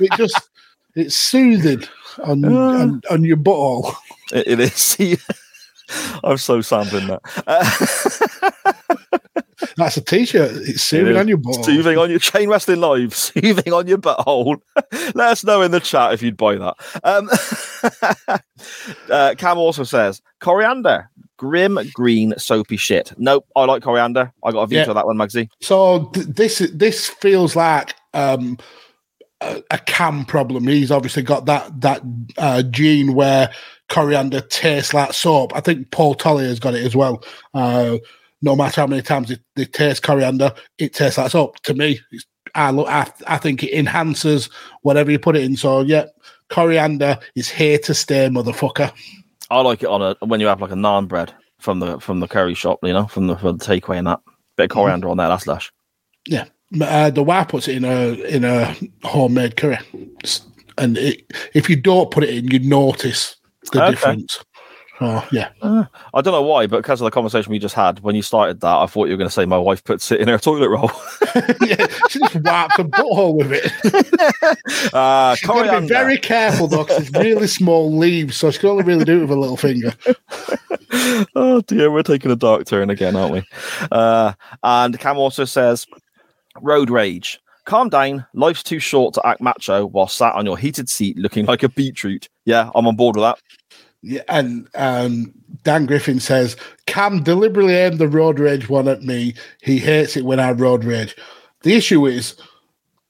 it 0.00 0.10
just 0.16 0.50
it's 0.96 1.16
soothing 1.16 1.84
on 2.24 2.44
on, 2.44 3.00
on 3.10 3.24
your 3.24 3.36
butthole. 3.36 3.94
it, 4.32 4.58
it 4.58 4.60
is. 4.60 4.98
I'm 6.24 6.36
so 6.38 6.60
sampling 6.60 7.06
that. 7.08 7.22
Uh, 7.46 8.72
That's 9.76 9.96
a 9.96 10.00
t-shirt. 10.00 10.50
It's 10.68 10.82
soothing 10.82 11.16
on 11.16 11.28
your 11.28 11.38
butthole. 11.38 11.64
Soothing 11.64 11.98
on 11.98 12.10
your 12.10 12.18
chain 12.18 12.48
wrestling 12.48 12.80
live, 12.80 13.14
soothing 13.16 13.72
on 13.72 13.86
your 13.86 13.98
butthole. 13.98 14.60
Let 15.14 15.30
us 15.32 15.44
know 15.44 15.62
in 15.62 15.70
the 15.70 15.80
chat 15.80 16.12
if 16.14 16.22
you'd 16.22 16.36
buy 16.36 16.56
that. 16.56 16.74
Um, 17.04 17.28
uh, 19.10 19.34
Cam 19.36 19.58
also 19.58 19.84
says 19.84 20.20
coriander, 20.40 21.10
grim 21.36 21.78
green 21.94 22.34
soapy 22.38 22.76
shit. 22.76 23.12
Nope, 23.18 23.46
I 23.56 23.64
like 23.64 23.82
coriander. 23.82 24.32
I 24.44 24.52
got 24.52 24.62
a 24.62 24.66
veto 24.66 24.88
Yeah. 24.88 24.94
that 24.94 25.06
one, 25.06 25.16
Mugsy. 25.16 25.48
So 25.60 26.06
th- 26.14 26.26
this 26.26 26.58
this 26.74 27.08
feels 27.08 27.56
like 27.56 27.94
um, 28.14 28.58
a, 29.40 29.62
a 29.70 29.78
cam 29.78 30.24
problem. 30.24 30.66
He's 30.66 30.90
obviously 30.90 31.22
got 31.22 31.46
that 31.46 31.80
that 31.80 32.02
uh, 32.38 32.62
gene 32.62 33.14
where 33.14 33.50
coriander 33.88 34.40
tastes 34.40 34.94
like 34.94 35.12
soap. 35.12 35.54
I 35.54 35.60
think 35.60 35.90
Paul 35.90 36.14
Tolly 36.14 36.44
has 36.44 36.60
got 36.60 36.74
it 36.74 36.84
as 36.84 36.94
well. 36.94 37.24
Uh, 37.54 37.98
no 38.42 38.56
matter 38.56 38.80
how 38.80 38.86
many 38.86 39.02
times 39.02 39.28
they, 39.28 39.38
they 39.56 39.64
taste 39.64 40.02
coriander, 40.02 40.52
it 40.78 40.94
tastes 40.94 41.18
like 41.18 41.30
soap. 41.30 41.60
To 41.60 41.74
me, 41.74 42.00
it's, 42.10 42.26
I 42.54 42.70
look, 42.70 42.88
I, 42.88 43.10
I 43.26 43.36
think 43.38 43.62
it 43.62 43.72
enhances 43.72 44.48
whatever 44.82 45.10
you 45.10 45.18
put 45.18 45.36
it 45.36 45.44
in. 45.44 45.56
So 45.56 45.82
yeah, 45.82 46.06
coriander 46.48 47.18
is 47.36 47.48
here 47.48 47.78
to 47.78 47.94
stay, 47.94 48.28
motherfucker. 48.28 48.92
I 49.50 49.60
like 49.60 49.82
it 49.82 49.88
on 49.88 50.02
a 50.02 50.16
when 50.24 50.40
you 50.40 50.46
have 50.46 50.60
like 50.60 50.70
a 50.70 50.74
naan 50.74 51.08
bread 51.08 51.32
from 51.58 51.80
the 51.80 52.00
from 52.00 52.20
the 52.20 52.28
curry 52.28 52.54
shop, 52.54 52.78
you 52.82 52.92
know, 52.92 53.06
from 53.06 53.26
the, 53.26 53.36
from 53.36 53.58
the 53.58 53.64
takeaway 53.64 53.98
and 53.98 54.06
that 54.06 54.20
bit 54.56 54.64
of 54.64 54.70
coriander 54.70 55.08
on 55.08 55.16
there. 55.16 55.28
That's 55.28 55.46
lush. 55.46 55.70
Yeah, 56.26 56.46
uh, 56.80 57.10
the 57.10 57.22
wife 57.22 57.48
puts 57.48 57.68
it 57.68 57.76
in 57.76 57.84
a 57.84 58.12
in 58.24 58.44
a 58.44 58.74
homemade 59.04 59.56
curry, 59.56 59.78
and 60.78 60.96
it, 60.98 61.32
if 61.54 61.68
you 61.68 61.76
don't 61.76 62.10
put 62.10 62.24
it 62.24 62.30
in, 62.30 62.48
you 62.48 62.58
notice 62.60 63.36
the 63.72 63.82
Okay. 63.82 63.90
difference. 63.90 64.38
Oh 65.02 65.26
yeah, 65.32 65.48
Uh, 65.62 65.84
I 66.12 66.20
don't 66.20 66.32
know 66.34 66.42
why, 66.42 66.66
but 66.66 66.78
because 66.78 67.00
of 67.00 67.06
the 67.06 67.10
conversation 67.10 67.50
we 67.50 67.58
just 67.58 67.74
had 67.74 68.00
when 68.00 68.14
you 68.14 68.20
started 68.20 68.60
that, 68.60 68.76
I 68.76 68.84
thought 68.86 69.06
you 69.06 69.12
were 69.14 69.16
going 69.18 69.28
to 69.30 69.34
say 69.34 69.46
my 69.46 69.56
wife 69.56 69.82
puts 69.82 70.12
it 70.12 70.20
in 70.20 70.28
her 70.28 70.36
toilet 70.38 70.68
roll. 70.68 70.90
yeah. 71.62 71.86
She 72.10 72.18
just 72.18 72.34
wipes 72.36 72.78
a 72.78 72.84
butthole 72.84 73.36
with 73.36 73.50
it. 73.52 74.92
uh, 74.94 75.34
She's 75.36 75.46
got 75.48 75.62
to 75.72 75.80
be 75.80 75.86
very 75.86 76.18
careful 76.18 76.66
though, 76.66 76.84
because 76.84 77.08
it's 77.08 77.18
really 77.18 77.46
small 77.46 77.96
leaves, 77.96 78.36
so 78.36 78.50
she 78.50 78.58
can 78.58 78.68
only 78.70 78.84
really 78.84 79.04
do 79.06 79.18
it 79.18 79.20
with 79.22 79.30
a 79.30 79.36
little 79.40 79.56
finger. 79.56 79.94
oh 81.34 81.62
dear, 81.66 81.90
we're 81.90 82.02
taking 82.02 82.30
a 82.30 82.36
dark 82.36 82.66
turn 82.66 82.90
again, 82.90 83.16
aren't 83.16 83.32
we? 83.32 83.42
Uh, 83.90 84.32
and 84.62 84.98
Cam 84.98 85.16
also 85.18 85.44
says, 85.44 85.86
"Road 86.60 86.90
rage. 86.90 87.40
Calm 87.64 87.88
down. 87.88 88.26
Life's 88.34 88.62
too 88.62 88.78
short 88.80 89.14
to 89.14 89.26
act 89.26 89.40
macho 89.40 89.86
while 89.86 90.08
sat 90.08 90.34
on 90.34 90.44
your 90.46 90.58
heated 90.58 90.88
seat 90.88 91.16
looking 91.16 91.46
like 91.46 91.62
a 91.62 91.68
beetroot." 91.70 92.28
Yeah, 92.44 92.70
I'm 92.74 92.86
on 92.86 92.96
board 92.96 93.16
with 93.16 93.22
that. 93.24 93.38
Yeah, 94.02 94.22
and 94.28 94.66
um, 94.76 95.32
Dan 95.62 95.84
Griffin 95.86 96.20
says 96.20 96.56
Cam 96.86 97.22
deliberately 97.22 97.74
aimed 97.74 97.98
the 97.98 98.08
road 98.08 98.38
rage 98.38 98.68
one 98.68 98.88
at 98.88 99.02
me. 99.02 99.34
He 99.62 99.78
hates 99.78 100.16
it 100.16 100.24
when 100.24 100.40
I 100.40 100.52
road 100.52 100.84
rage. 100.84 101.14
The 101.62 101.74
issue 101.74 102.06
is, 102.06 102.34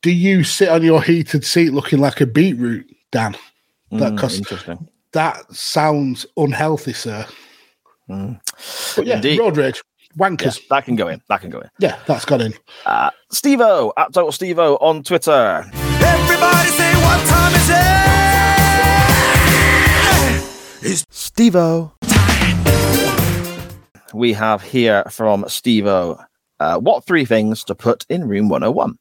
do 0.02 0.10
you 0.10 0.42
sit 0.42 0.68
on 0.68 0.82
your 0.82 1.00
heated 1.02 1.44
seat 1.44 1.70
looking 1.72 2.00
like 2.00 2.20
a 2.20 2.26
beetroot, 2.26 2.86
Dan? 3.12 3.36
That 3.92 4.12
Mm, 4.14 4.38
interesting. 4.38 4.88
that 5.12 5.52
sounds 5.54 6.26
unhealthy, 6.36 6.92
sir. 6.92 7.26
Mm. 8.08 8.40
But 8.96 9.06
yeah, 9.06 9.16
Indeed. 9.16 9.38
road 9.38 9.56
rage, 9.56 9.82
Yeah, 10.16 10.28
wankers. 10.28 10.60
that 10.70 10.84
can 10.84 10.96
go 10.96 11.06
in. 11.08 11.22
That 11.28 11.40
can 11.40 11.50
go 11.50 11.60
in. 11.60 11.68
Yeah, 11.78 11.96
that's 12.06 12.24
got 12.24 12.40
in. 12.40 12.54
Uh, 12.86 13.10
O 13.46 13.92
at 13.96 14.12
Total 14.12 14.32
Stevo 14.32 14.76
on 14.80 15.02
Twitter. 15.04 15.64
Everybody 15.74 16.69
it? 20.82 20.86
It's 20.90 21.04
Stevo. 21.06 21.92
We 24.12 24.32
have 24.32 24.62
here 24.62 25.04
from 25.10 25.44
Stevo. 25.44 26.24
Uh, 26.58 26.78
what 26.78 27.04
three 27.04 27.24
things 27.24 27.64
to 27.64 27.74
put 27.74 28.04
in 28.08 28.28
room 28.28 28.48
101? 28.48 28.98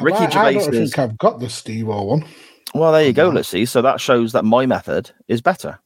Ricky 0.00 0.18
I, 0.18 0.24
I 0.24 0.30
Gervais 0.30 0.54
don't 0.54 0.74
is. 0.74 0.94
think 0.94 0.98
I've 0.98 1.18
got 1.18 1.40
the 1.40 1.48
Steve 1.48 1.86
one. 1.86 2.24
Well, 2.74 2.92
there 2.92 3.04
you 3.04 3.12
go. 3.12 3.28
Let's 3.28 3.48
see. 3.48 3.64
So 3.66 3.82
that 3.82 4.00
shows 4.00 4.32
that 4.32 4.44
my 4.44 4.66
method 4.66 5.10
is 5.28 5.40
better. 5.40 5.78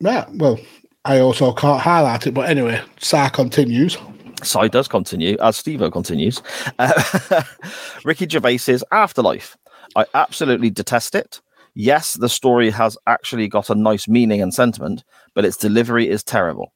Yeah, 0.00 0.26
well, 0.34 0.58
I 1.04 1.18
also 1.20 1.52
can't 1.52 1.80
highlight 1.80 2.26
it, 2.26 2.34
but 2.34 2.48
anyway, 2.48 2.80
Sar 2.98 3.30
continues. 3.30 3.98
Side 4.42 4.70
does 4.70 4.86
continue 4.86 5.36
as 5.40 5.60
Stevo 5.60 5.90
continues. 5.90 6.40
Uh, 6.78 7.42
Ricky 8.04 8.28
Gervais's 8.28 8.84
Afterlife. 8.92 9.56
I 9.96 10.06
absolutely 10.14 10.70
detest 10.70 11.14
it. 11.14 11.40
Yes, 11.80 12.14
the 12.14 12.28
story 12.28 12.70
has 12.70 12.98
actually 13.06 13.46
got 13.46 13.70
a 13.70 13.74
nice 13.76 14.08
meaning 14.08 14.42
and 14.42 14.52
sentiment, 14.52 15.04
but 15.32 15.44
its 15.44 15.56
delivery 15.56 16.08
is 16.08 16.24
terrible. 16.24 16.72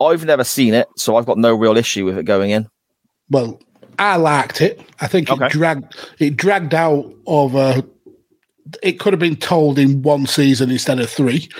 I've 0.00 0.24
never 0.24 0.44
seen 0.44 0.72
it, 0.72 0.88
so 0.96 1.16
I've 1.16 1.26
got 1.26 1.36
no 1.36 1.54
real 1.54 1.76
issue 1.76 2.06
with 2.06 2.16
it 2.16 2.22
going 2.24 2.52
in. 2.52 2.66
Well, 3.28 3.60
I 3.98 4.16
liked 4.16 4.62
it. 4.62 4.80
I 4.98 5.08
think 5.08 5.30
Okay. 5.30 5.44
it 5.44 5.52
dragged 5.52 5.94
it 6.18 6.36
dragged 6.38 6.72
out 6.72 7.12
over. 7.26 7.82
It 8.82 8.98
could 8.98 9.12
have 9.12 9.20
been 9.20 9.36
told 9.36 9.78
in 9.78 10.00
one 10.00 10.24
season 10.26 10.70
instead 10.70 11.00
of 11.00 11.10
three. 11.10 11.50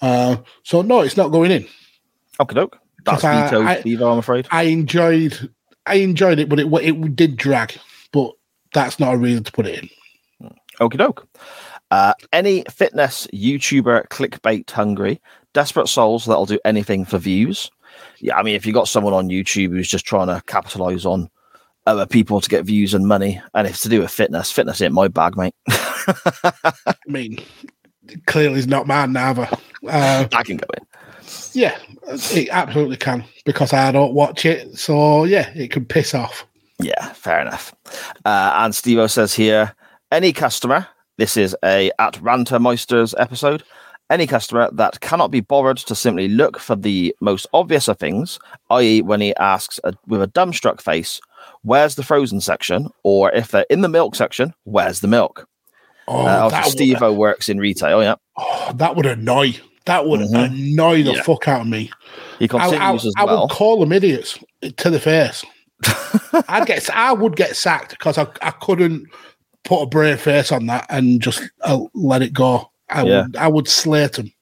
Uh, 0.00 0.36
so 0.62 0.80
no, 0.82 1.00
it's 1.00 1.16
not 1.16 1.32
going 1.32 1.50
in. 1.50 1.66
Okay, 2.38 2.54
doke. 2.54 2.78
That's 3.04 3.22
veto, 3.22 3.62
Stevo, 3.64 4.12
I'm 4.12 4.18
afraid. 4.18 4.46
I 4.52 4.62
enjoyed, 4.62 5.50
I 5.86 5.96
enjoyed 5.96 6.38
it, 6.38 6.48
but 6.48 6.60
it 6.60 6.68
it 6.72 7.16
did 7.16 7.36
drag. 7.36 7.74
But 8.12 8.30
that's 8.72 9.00
not 9.00 9.14
a 9.14 9.18
reason 9.18 9.42
to 9.42 9.50
put 9.52 9.66
it 9.66 9.82
in. 9.82 10.50
Okie 10.80 10.98
doke. 10.98 11.26
Uh, 11.94 12.12
any 12.32 12.64
fitness 12.68 13.28
YouTuber 13.32 14.08
clickbait 14.08 14.68
hungry, 14.68 15.22
desperate 15.52 15.86
souls 15.86 16.24
that'll 16.24 16.44
do 16.44 16.58
anything 16.64 17.04
for 17.04 17.18
views. 17.18 17.70
Yeah, 18.18 18.36
I 18.36 18.42
mean, 18.42 18.56
if 18.56 18.66
you 18.66 18.72
got 18.72 18.88
someone 18.88 19.12
on 19.12 19.28
YouTube 19.28 19.68
who's 19.68 19.88
just 19.88 20.04
trying 20.04 20.26
to 20.26 20.42
capitalize 20.48 21.06
on 21.06 21.30
other 21.86 22.04
people 22.04 22.40
to 22.40 22.48
get 22.48 22.64
views 22.64 22.94
and 22.94 23.06
money, 23.06 23.40
and 23.54 23.68
it's 23.68 23.80
to 23.82 23.88
do 23.88 24.00
with 24.00 24.10
fitness, 24.10 24.50
fitness 24.50 24.82
ain't 24.82 24.92
my 24.92 25.06
bag, 25.06 25.36
mate. 25.36 25.54
I 25.68 26.94
mean, 27.06 27.38
clearly 28.26 28.58
it's 28.58 28.66
not 28.66 28.88
mine 28.88 29.12
neither. 29.12 29.48
Uh, 29.88 30.26
I 30.32 30.42
can 30.42 30.56
go 30.56 30.66
in. 30.76 30.84
yeah, 31.52 31.78
it 32.08 32.48
absolutely 32.50 32.96
can 32.96 33.22
because 33.44 33.72
I 33.72 33.92
don't 33.92 34.14
watch 34.14 34.44
it. 34.44 34.76
So 34.76 35.22
yeah, 35.22 35.48
it 35.54 35.70
can 35.70 35.84
piss 35.84 36.12
off. 36.12 36.44
Yeah, 36.80 37.12
fair 37.12 37.40
enough. 37.40 37.72
Uh, 38.24 38.52
and 38.56 38.74
Stevo 38.74 39.08
says 39.08 39.32
here, 39.32 39.76
any 40.10 40.32
customer, 40.32 40.88
this 41.16 41.36
is 41.36 41.56
a 41.64 41.90
at 41.98 42.14
Rantermeisters 42.14 43.14
episode, 43.18 43.62
any 44.10 44.26
customer 44.26 44.68
that 44.72 45.00
cannot 45.00 45.30
be 45.30 45.40
bothered 45.40 45.78
to 45.78 45.94
simply 45.94 46.28
look 46.28 46.58
for 46.58 46.76
the 46.76 47.14
most 47.20 47.46
obvious 47.54 47.88
of 47.88 47.98
things, 47.98 48.38
i.e., 48.70 49.02
when 49.02 49.20
he 49.20 49.34
asks 49.36 49.80
a, 49.84 49.94
with 50.06 50.22
a 50.22 50.28
dumbstruck 50.28 50.80
face, 50.80 51.20
where's 51.62 51.94
the 51.94 52.02
frozen 52.02 52.40
section? 52.40 52.88
Or 53.02 53.32
if 53.32 53.48
they're 53.50 53.66
in 53.70 53.80
the 53.80 53.88
milk 53.88 54.14
section, 54.14 54.52
where's 54.64 55.00
the 55.00 55.08
milk? 55.08 55.48
Oh, 56.06 56.20
uh, 56.20 56.24
that, 56.24 56.56
obviously 56.56 56.90
would, 56.90 56.98
Stevo 56.98 57.16
works 57.16 57.48
in 57.48 57.58
retail, 57.58 58.02
yeah. 58.02 58.16
oh, 58.36 58.72
that 58.74 58.94
would 58.94 59.06
annoy. 59.06 59.54
That 59.86 60.06
would 60.06 60.20
Mhm. 60.20 60.46
annoy 60.46 61.02
the 61.02 61.12
Yeah. 61.14 61.22
fuck 61.22 61.48
out 61.48 61.62
of 61.62 61.66
me. 61.66 61.90
He 62.38 62.44
I, 62.44 62.48
continues 62.48 63.04
I, 63.04 63.08
as 63.08 63.14
well. 63.16 63.28
I 63.28 63.40
would 63.40 63.50
call 63.50 63.80
them 63.80 63.92
idiots 63.92 64.38
to 64.76 64.90
the 64.90 65.00
face. 65.00 65.44
I'd 66.48 66.66
get, 66.66 66.88
I 66.90 67.12
would 67.12 67.36
get 67.36 67.56
sacked 67.56 67.90
because 67.90 68.16
I, 68.18 68.26
I 68.42 68.50
couldn't 68.50 69.06
put 69.64 69.82
a 69.82 69.86
brave 69.86 70.20
face 70.20 70.52
on 70.52 70.66
that 70.66 70.86
and 70.90 71.20
just 71.20 71.42
uh, 71.62 71.80
let 71.94 72.22
it 72.22 72.32
go. 72.32 72.70
I 72.90 73.02
Yeah. 73.04 73.22
would, 73.22 73.36
I 73.36 73.48
would 73.48 73.68
slate 73.68 74.12
them. 74.12 74.32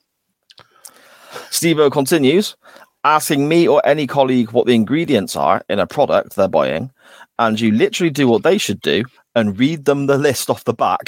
Stevo 1.50 1.90
continues, 1.90 2.56
asking 3.04 3.48
me 3.48 3.66
or 3.68 3.80
any 3.86 4.06
colleague 4.06 4.52
what 4.52 4.66
the 4.66 4.74
ingredients 4.74 5.36
are 5.36 5.62
in 5.68 5.78
a 5.78 5.86
product 5.86 6.36
they're 6.36 6.48
buying, 6.48 6.90
and 7.38 7.58
you 7.60 7.72
literally 7.72 8.10
do 8.10 8.28
what 8.28 8.42
they 8.42 8.58
should 8.58 8.80
do 8.80 9.04
and 9.34 9.58
read 9.58 9.84
them 9.86 10.06
the 10.06 10.18
list 10.18 10.50
off 10.50 10.64
the 10.64 10.74
back. 10.74 11.00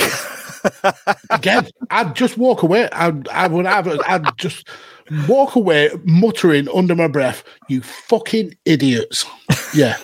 Again, 1.30 1.68
I'd 1.90 2.16
just 2.16 2.38
walk 2.38 2.62
away. 2.62 2.88
I'd, 2.92 3.28
I 3.28 3.48
would 3.48 3.66
have, 3.66 3.86
I'd 4.06 4.24
just 4.38 4.68
walk 5.28 5.56
away 5.56 5.90
muttering 6.04 6.68
under 6.74 6.94
my 6.94 7.08
breath, 7.08 7.44
"You 7.68 7.82
fucking 7.82 8.56
idiots!" 8.64 9.26
Yeah, 9.74 9.96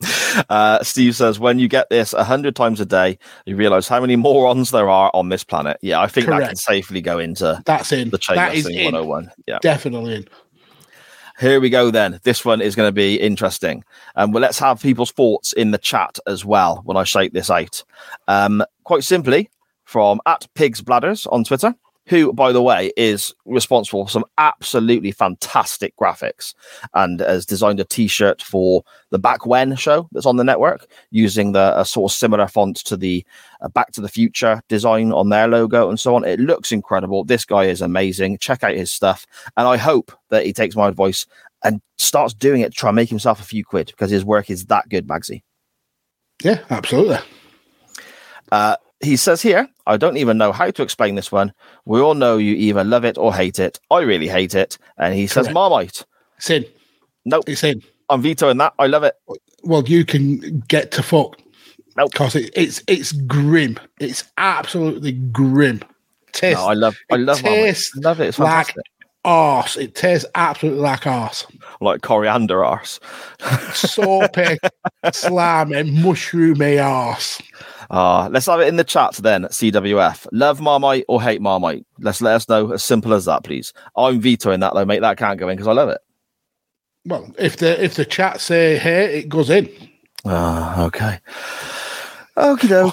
Uh, 0.50 0.82
Steve 0.82 1.16
says, 1.16 1.40
when 1.40 1.58
you 1.58 1.66
get 1.66 1.88
this 1.88 2.12
a 2.12 2.22
hundred 2.22 2.54
times 2.54 2.78
a 2.78 2.84
day, 2.84 3.18
you 3.46 3.56
realize 3.56 3.88
how 3.88 3.98
many 4.00 4.16
morons 4.16 4.70
there 4.70 4.90
are 4.90 5.10
on 5.14 5.30
this 5.30 5.42
planet. 5.42 5.78
Yeah, 5.80 5.98
I 5.98 6.08
think 6.08 6.26
that 6.26 6.46
can 6.46 6.56
safely 6.56 7.00
go 7.00 7.18
into 7.18 7.62
That's 7.64 7.90
in. 7.90 8.10
the 8.10 8.18
chain 8.18 8.36
That 8.36 8.54
is 8.54 8.66
in. 8.66 8.84
101. 8.84 9.30
Yeah. 9.46 9.58
Definitely 9.62 10.16
in. 10.16 10.28
Here 11.40 11.58
we 11.58 11.70
go 11.70 11.90
then. 11.90 12.20
This 12.22 12.44
one 12.44 12.60
is 12.60 12.74
going 12.74 12.88
to 12.88 12.92
be 12.92 13.16
interesting. 13.18 13.82
Um, 14.14 14.32
well, 14.32 14.42
let's 14.42 14.58
have 14.58 14.80
people's 14.82 15.10
thoughts 15.10 15.54
in 15.54 15.70
the 15.70 15.78
chat 15.78 16.18
as 16.26 16.44
well 16.44 16.82
when 16.84 16.98
I 16.98 17.04
shake 17.04 17.32
this 17.32 17.50
out. 17.50 17.82
Um, 18.28 18.62
quite 18.84 19.04
simply, 19.04 19.48
from 19.84 20.20
at 20.26 20.46
Pigs 20.54 20.82
Bladders 20.82 21.26
on 21.32 21.44
Twitter, 21.44 21.74
who, 22.06 22.32
by 22.32 22.52
the 22.52 22.62
way, 22.62 22.92
is 22.96 23.34
responsible 23.44 24.06
for 24.06 24.10
some 24.10 24.24
absolutely 24.38 25.10
fantastic 25.10 25.94
graphics 25.96 26.54
and 26.94 27.20
has 27.20 27.44
designed 27.44 27.80
a 27.80 27.84
T-shirt 27.84 28.40
for 28.40 28.84
the 29.10 29.18
Back 29.18 29.44
When 29.46 29.74
show 29.76 30.08
that's 30.12 30.26
on 30.26 30.36
the 30.36 30.44
network 30.44 30.86
using 31.10 31.52
the 31.52 31.78
a 31.78 31.84
sort 31.84 32.10
of 32.10 32.16
similar 32.16 32.46
font 32.46 32.76
to 32.78 32.96
the 32.96 33.24
uh, 33.60 33.68
Back 33.68 33.92
to 33.92 34.00
the 34.00 34.08
Future 34.08 34.62
design 34.68 35.12
on 35.12 35.28
their 35.28 35.48
logo 35.48 35.88
and 35.88 35.98
so 35.98 36.14
on. 36.14 36.24
It 36.24 36.40
looks 36.40 36.72
incredible. 36.72 37.24
This 37.24 37.44
guy 37.44 37.64
is 37.64 37.82
amazing. 37.82 38.38
Check 38.38 38.62
out 38.62 38.74
his 38.74 38.92
stuff, 38.92 39.26
and 39.56 39.66
I 39.66 39.76
hope 39.76 40.12
that 40.30 40.46
he 40.46 40.52
takes 40.52 40.76
my 40.76 40.88
advice 40.88 41.26
and 41.64 41.80
starts 41.98 42.34
doing 42.34 42.60
it 42.60 42.72
to 42.72 42.78
try 42.78 42.90
and 42.90 42.96
make 42.96 43.08
himself 43.08 43.40
a 43.40 43.44
few 43.44 43.64
quid 43.64 43.86
because 43.88 44.10
his 44.10 44.24
work 44.24 44.50
is 44.50 44.66
that 44.66 44.88
good, 44.88 45.06
Bagsy. 45.06 45.42
Yeah, 46.42 46.62
absolutely. 46.70 47.18
Uh, 48.52 48.76
he 49.00 49.16
says 49.16 49.42
here, 49.42 49.68
I 49.86 49.96
don't 49.96 50.16
even 50.16 50.38
know 50.38 50.52
how 50.52 50.70
to 50.70 50.82
explain 50.82 51.14
this 51.14 51.30
one. 51.30 51.52
We 51.84 52.00
all 52.00 52.14
know 52.14 52.36
you 52.38 52.54
either 52.54 52.84
love 52.84 53.04
it 53.04 53.18
or 53.18 53.34
hate 53.34 53.58
it. 53.58 53.78
I 53.90 54.00
really 54.00 54.28
hate 54.28 54.54
it. 54.54 54.78
And 54.98 55.14
he 55.14 55.26
says, 55.26 55.46
Correct. 55.46 55.54
Marmite. 55.54 56.04
It's 56.38 56.50
in. 56.50 56.64
Nope. 57.24 57.44
It's 57.48 57.62
in. 57.64 57.82
I'm 58.08 58.22
vetoing 58.22 58.56
that. 58.58 58.72
I 58.78 58.86
love 58.86 59.02
it. 59.02 59.14
Well, 59.64 59.82
you 59.84 60.04
can 60.04 60.60
get 60.68 60.90
to 60.92 61.02
fuck. 61.02 61.38
Nope. 61.96 62.12
Because 62.12 62.36
it, 62.36 62.50
it's 62.54 62.82
it's 62.86 63.12
grim. 63.12 63.78
It's 64.00 64.24
absolutely 64.38 65.12
grim. 65.12 65.80
Tastes 66.32 66.60
No, 66.60 66.68
I 66.68 66.74
love 66.74 66.96
I 67.10 67.14
it 67.16 67.18
love 67.18 67.42
Marmite. 67.42 67.62
tastes 67.64 67.96
Love 67.96 68.20
it. 68.20 68.28
It's 68.28 68.38
like 68.38 68.48
fantastic. 68.66 68.82
arse. 69.24 69.76
It 69.76 69.94
tastes 69.94 70.26
absolutely 70.34 70.82
like 70.82 71.06
arse. 71.06 71.46
Like 71.80 72.02
coriander 72.02 72.64
arse. 72.64 73.00
Soapy, 73.72 74.58
slimy, 75.12 75.82
mushroomy 75.90 76.82
arse. 76.84 77.40
Uh, 77.90 78.28
let's 78.30 78.46
have 78.46 78.60
it 78.60 78.68
in 78.68 78.76
the 78.76 78.84
chat 78.84 79.14
then, 79.14 79.44
CWF. 79.44 80.26
Love 80.32 80.60
Marmite 80.60 81.04
or 81.08 81.22
hate 81.22 81.40
Marmite? 81.40 81.86
Let's 81.98 82.20
let 82.20 82.34
us 82.34 82.48
know. 82.48 82.72
As 82.72 82.82
simple 82.82 83.14
as 83.14 83.24
that, 83.26 83.44
please. 83.44 83.72
I'm 83.96 84.20
vetoing 84.20 84.60
that 84.60 84.74
though, 84.74 84.84
mate. 84.84 85.00
That 85.00 85.18
can't 85.18 85.38
go 85.38 85.48
in 85.48 85.56
because 85.56 85.68
I 85.68 85.72
love 85.72 85.88
it. 85.88 86.00
Well, 87.04 87.32
if 87.38 87.56
the 87.58 87.82
if 87.82 87.94
the 87.94 88.04
chat 88.04 88.40
say 88.40 88.78
hey, 88.78 89.20
it 89.20 89.28
goes 89.28 89.50
in. 89.50 89.70
Ah, 90.24 90.84
okay. 90.84 91.20
Okay, 92.36 92.68
doke. 92.68 92.92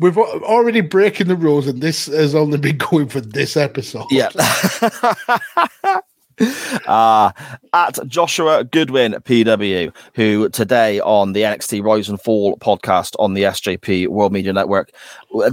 We've 0.00 0.18
already 0.18 0.82
breaking 0.82 1.28
the 1.28 1.36
rules, 1.36 1.66
and 1.66 1.80
this 1.80 2.06
has 2.06 2.34
only 2.34 2.58
been 2.58 2.76
going 2.90 3.08
for 3.08 3.20
this 3.20 3.56
episode. 3.56 4.06
Yeah. 4.10 4.30
uh, 6.86 7.32
at 7.72 7.98
Joshua 8.06 8.64
Goodwin 8.64 9.14
PW, 9.14 9.94
who 10.14 10.48
today 10.50 11.00
on 11.00 11.32
the 11.32 11.42
NXT 11.42 11.82
Rise 11.82 12.08
and 12.08 12.20
Fall 12.20 12.56
podcast 12.58 13.14
on 13.18 13.34
the 13.34 13.42
SJP 13.42 14.08
World 14.08 14.32
Media 14.32 14.52
Network 14.52 14.92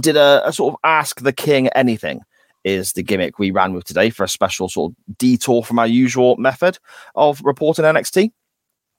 did 0.00 0.16
a, 0.16 0.46
a 0.46 0.52
sort 0.52 0.74
of 0.74 0.80
ask 0.84 1.20
the 1.20 1.32
king 1.32 1.68
anything. 1.68 2.20
Is 2.64 2.94
the 2.94 3.04
gimmick 3.04 3.38
we 3.38 3.52
ran 3.52 3.74
with 3.74 3.84
today 3.84 4.10
for 4.10 4.24
a 4.24 4.28
special 4.28 4.68
sort 4.68 4.92
of 4.92 5.18
detour 5.18 5.62
from 5.62 5.78
our 5.78 5.86
usual 5.86 6.36
method 6.36 6.78
of 7.14 7.40
reporting 7.44 7.84
NXT? 7.84 8.32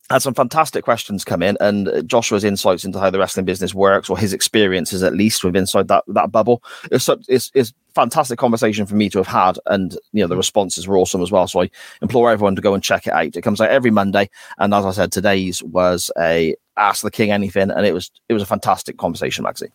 Had 0.09 0.21
some 0.21 0.33
fantastic 0.33 0.83
questions 0.83 1.25
come 1.25 1.43
in, 1.43 1.57
and 1.59 1.87
uh, 1.89 2.01
Joshua's 2.01 2.43
insights 2.43 2.85
into 2.85 2.99
how 2.99 3.09
the 3.09 3.19
wrestling 3.19 3.45
business 3.45 3.73
works, 3.73 4.09
or 4.09 4.17
his 4.17 4.33
experiences 4.33 5.03
at 5.03 5.13
least 5.13 5.43
with 5.43 5.55
inside 5.55 5.87
that 5.89 6.03
that 6.07 6.31
bubble, 6.31 6.63
it's 6.91 7.05
such, 7.05 7.25
it's, 7.27 7.51
it's 7.53 7.73
fantastic 7.93 8.39
conversation 8.39 8.85
for 8.85 8.95
me 8.95 9.09
to 9.09 9.17
have 9.17 9.27
had, 9.27 9.59
and 9.65 9.97
you 10.13 10.21
know 10.21 10.27
the 10.27 10.37
responses 10.37 10.87
were 10.87 10.97
awesome 10.97 11.21
as 11.21 11.31
well. 11.31 11.47
So 11.47 11.63
I 11.63 11.69
implore 12.01 12.31
everyone 12.31 12.55
to 12.55 12.61
go 12.61 12.73
and 12.73 12.83
check 12.83 13.07
it 13.07 13.13
out. 13.13 13.35
It 13.35 13.41
comes 13.41 13.59
out 13.59 13.69
every 13.69 13.91
Monday, 13.91 14.29
and 14.57 14.73
as 14.73 14.85
I 14.85 14.91
said, 14.91 15.11
today's 15.11 15.61
was 15.63 16.11
a 16.17 16.55
Ask 16.77 17.03
the 17.03 17.11
King 17.11 17.31
Anything, 17.31 17.71
and 17.71 17.85
it 17.85 17.93
was 17.93 18.11
it 18.29 18.33
was 18.33 18.43
a 18.43 18.47
fantastic 18.47 18.97
conversation, 18.97 19.43
Maxie. 19.43 19.71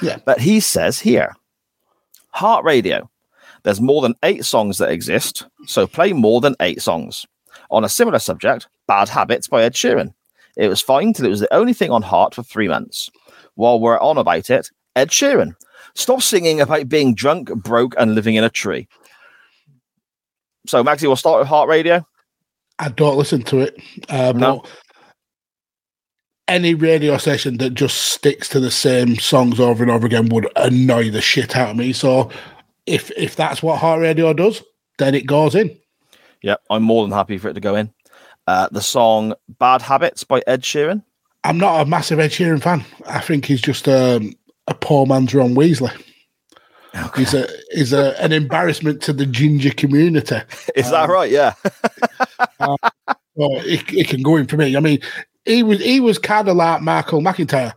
Yeah. 0.00 0.18
But 0.24 0.40
he 0.40 0.60
says 0.60 0.98
here, 0.98 1.36
Heart 2.30 2.64
Radio. 2.64 3.10
There's 3.64 3.80
more 3.80 4.02
than 4.02 4.14
eight 4.22 4.44
songs 4.44 4.76
that 4.76 4.90
exist, 4.90 5.46
so 5.66 5.86
play 5.86 6.12
more 6.12 6.42
than 6.42 6.54
eight 6.60 6.82
songs. 6.82 7.24
On 7.70 7.82
a 7.82 7.88
similar 7.88 8.18
subject, 8.18 8.68
Bad 8.86 9.08
Habits 9.08 9.48
by 9.48 9.62
Ed 9.62 9.74
Sheeran. 9.74 10.12
It 10.56 10.68
was 10.68 10.80
fine 10.80 11.12
till 11.12 11.26
it 11.26 11.30
was 11.30 11.40
the 11.40 11.52
only 11.52 11.72
thing 11.72 11.90
on 11.90 12.02
Heart 12.02 12.34
for 12.34 12.42
three 12.42 12.68
months. 12.68 13.10
While 13.54 13.80
we're 13.80 14.00
on 14.00 14.18
about 14.18 14.50
it, 14.50 14.70
Ed 14.96 15.10
Sheeran. 15.10 15.54
Stop 15.94 16.22
singing 16.22 16.60
about 16.60 16.88
being 16.88 17.14
drunk, 17.14 17.52
broke, 17.54 17.94
and 17.98 18.14
living 18.14 18.34
in 18.34 18.44
a 18.44 18.50
tree. 18.50 18.88
So, 20.66 20.82
Maxie, 20.82 21.06
we'll 21.06 21.16
start 21.16 21.40
with 21.40 21.48
Heart 21.48 21.68
Radio. 21.68 22.06
I 22.78 22.88
don't 22.88 23.16
listen 23.16 23.42
to 23.44 23.60
it. 23.60 23.80
Uh, 24.08 24.32
No. 24.34 24.64
Any 26.46 26.74
radio 26.74 27.16
station 27.16 27.56
that 27.58 27.70
just 27.70 27.96
sticks 27.96 28.50
to 28.50 28.60
the 28.60 28.70
same 28.70 29.16
songs 29.16 29.58
over 29.58 29.82
and 29.82 29.90
over 29.90 30.06
again 30.06 30.28
would 30.28 30.46
annoy 30.56 31.10
the 31.10 31.22
shit 31.22 31.56
out 31.56 31.70
of 31.70 31.76
me. 31.76 31.94
So 31.94 32.30
if 32.84 33.10
if 33.16 33.34
that's 33.34 33.62
what 33.62 33.78
Heart 33.78 34.02
Radio 34.02 34.34
does, 34.34 34.62
then 34.98 35.14
it 35.14 35.26
goes 35.26 35.54
in. 35.54 35.74
Yeah, 36.42 36.56
I'm 36.68 36.82
more 36.82 37.02
than 37.02 37.12
happy 37.12 37.38
for 37.38 37.48
it 37.48 37.54
to 37.54 37.60
go 37.60 37.76
in. 37.76 37.93
Uh, 38.46 38.68
the 38.70 38.82
song 38.82 39.34
Bad 39.58 39.82
Habits 39.82 40.24
by 40.24 40.42
Ed 40.46 40.62
Sheeran. 40.62 41.02
I'm 41.44 41.58
not 41.58 41.80
a 41.80 41.88
massive 41.88 42.18
Ed 42.18 42.30
Sheeran 42.30 42.62
fan. 42.62 42.84
I 43.06 43.20
think 43.20 43.44
he's 43.44 43.60
just 43.60 43.88
um, 43.88 44.34
a 44.66 44.74
poor 44.74 45.06
man's 45.06 45.34
Ron 45.34 45.54
Weasley. 45.54 45.92
He's 47.16 47.34
a 47.34 47.48
he's 47.72 47.92
a, 47.92 48.20
an 48.22 48.32
embarrassment 48.32 49.02
to 49.02 49.12
the 49.12 49.26
ginger 49.26 49.70
community. 49.70 50.36
Is 50.76 50.90
that 50.90 51.08
right? 51.08 51.30
Yeah. 51.30 51.54
Well, 53.36 53.50
it, 53.64 53.92
it 53.92 54.08
can 54.08 54.22
go 54.22 54.36
in 54.36 54.46
for 54.46 54.56
me. 54.56 54.76
I 54.76 54.80
mean, 54.80 55.00
he 55.44 55.62
was 55.62 55.80
he 55.80 56.00
was 56.00 56.18
kind 56.18 56.48
of 56.48 56.56
like 56.56 56.82
Michael 56.82 57.20
McIntyre. 57.20 57.72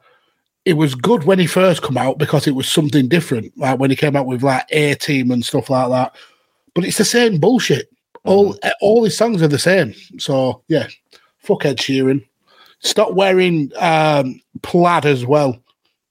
It 0.65 0.73
was 0.73 0.95
good 0.95 1.23
when 1.23 1.39
he 1.39 1.47
first 1.47 1.81
come 1.81 1.97
out 1.97 2.17
because 2.17 2.45
it 2.45 2.53
was 2.55 2.69
something 2.69 3.07
different, 3.07 3.57
like 3.57 3.79
when 3.79 3.89
he 3.89 3.95
came 3.95 4.15
out 4.15 4.27
with 4.27 4.43
like 4.43 4.65
A 4.69 4.95
Team 4.95 5.31
and 5.31 5.43
stuff 5.43 5.69
like 5.69 5.89
that. 5.89 6.15
But 6.75 6.85
it's 6.85 6.97
the 6.99 7.05
same 7.05 7.39
bullshit. 7.39 7.89
All 8.27 8.57
all 8.81 9.03
his 9.03 9.17
songs 9.17 9.41
are 9.41 9.47
the 9.47 9.59
same. 9.59 9.93
So 10.19 10.63
yeah, 10.67 10.87
fuck 11.39 11.65
Ed 11.65 11.77
Sheeran. 11.77 12.25
Stop 12.79 13.13
wearing 13.13 13.71
um, 13.79 14.39
plaid 14.61 15.05
as 15.05 15.25
well. 15.25 15.57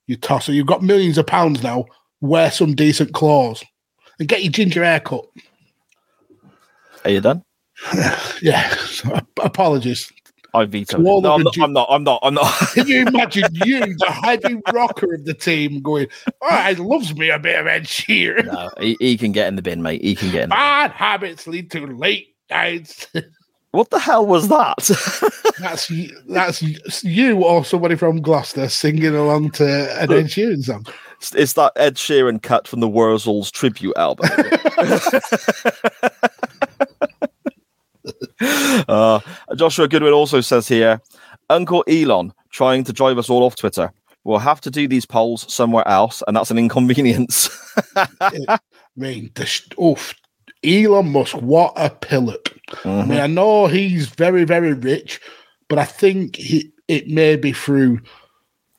You 0.06 0.16
tosser. 0.16 0.52
You've 0.52 0.66
got 0.66 0.82
millions 0.82 1.18
of 1.18 1.26
pounds 1.26 1.62
now. 1.62 1.84
Wear 2.20 2.50
some 2.50 2.74
decent 2.74 3.12
clothes 3.12 3.64
and 4.18 4.28
get 4.28 4.42
your 4.42 4.52
ginger 4.52 4.84
haircut. 4.84 5.24
Are 7.04 7.10
you 7.10 7.20
done? 7.20 7.42
Yeah. 8.42 8.74
Apologies. 9.42 10.12
I 10.56 10.64
veto. 10.64 10.98
To 10.98 11.06
all 11.08 11.20
No, 11.20 11.34
of 11.34 11.38
I'm 11.38 11.42
not, 11.44 11.54
Ju- 11.54 11.62
I'm 11.64 11.72
not. 11.72 11.86
I'm 11.90 12.04
not. 12.04 12.20
I'm 12.22 12.34
not. 12.34 12.52
Can 12.74 12.86
you 12.88 13.02
imagine 13.06 13.44
you, 13.64 13.80
the 13.80 14.06
heavy 14.10 14.56
rocker 14.72 15.14
of 15.14 15.24
the 15.24 15.34
team, 15.34 15.80
going, 15.82 16.06
"Oh, 16.42 16.56
he 16.62 16.74
loves 16.76 17.14
me 17.16 17.30
a 17.30 17.38
bit 17.38 17.58
of 17.60 17.66
Ed 17.66 17.84
Sheeran." 17.84 18.46
no, 18.46 18.70
he, 18.80 18.96
he 19.00 19.16
can 19.16 19.32
get 19.32 19.48
in 19.48 19.56
the 19.56 19.62
bin, 19.62 19.82
mate. 19.82 20.02
He 20.02 20.14
can 20.14 20.30
get 20.30 20.44
in. 20.44 20.50
Bad 20.50 20.90
habits 20.92 21.46
lead 21.46 21.70
to 21.72 21.86
late 21.86 22.34
nights. 22.50 23.06
What 23.72 23.90
the 23.90 23.98
hell 23.98 24.26
was 24.26 24.48
that? 24.48 24.76
that's 25.58 25.92
that's 26.28 27.04
you 27.04 27.44
or 27.44 27.62
somebody 27.64 27.94
from 27.94 28.22
Gloucester 28.22 28.68
singing 28.70 29.14
along 29.14 29.50
to 29.52 29.64
an 30.00 30.10
Ed 30.10 30.26
Sheeran 30.26 30.62
song. 30.64 30.80
It's- 30.82 31.02
it's 31.34 31.54
that 31.54 31.72
Ed 31.76 31.94
Sheeran 31.96 32.42
cut 32.42 32.68
from 32.68 32.80
the 32.80 32.88
Wurzels 32.88 33.50
tribute 33.50 33.96
album. 33.96 34.28
uh, 38.88 39.20
Joshua 39.54 39.88
Goodwin 39.88 40.12
also 40.12 40.40
says 40.40 40.68
here 40.68 41.00
Uncle 41.48 41.84
Elon 41.88 42.32
trying 42.50 42.84
to 42.84 42.92
drive 42.92 43.18
us 43.18 43.30
all 43.30 43.44
off 43.44 43.56
Twitter. 43.56 43.92
We'll 44.24 44.38
have 44.38 44.60
to 44.62 44.70
do 44.70 44.88
these 44.88 45.06
polls 45.06 45.52
somewhere 45.52 45.86
else, 45.86 46.22
and 46.26 46.36
that's 46.36 46.50
an 46.50 46.58
inconvenience. 46.58 47.48
I 47.96 48.58
mean, 48.96 49.30
the 49.34 49.46
sh- 49.46 49.68
oof, 49.80 50.14
Elon 50.64 51.12
Musk, 51.12 51.36
what 51.36 51.72
a 51.76 51.90
pillock. 51.90 52.52
I 52.84 53.04
mean, 53.04 53.20
I 53.20 53.28
know 53.28 53.68
he's 53.68 54.08
very, 54.08 54.44
very 54.44 54.72
rich, 54.72 55.20
but 55.68 55.78
I 55.78 55.84
think 55.84 56.34
he, 56.34 56.72
it 56.88 57.06
may 57.06 57.36
be 57.36 57.52
through 57.52 58.00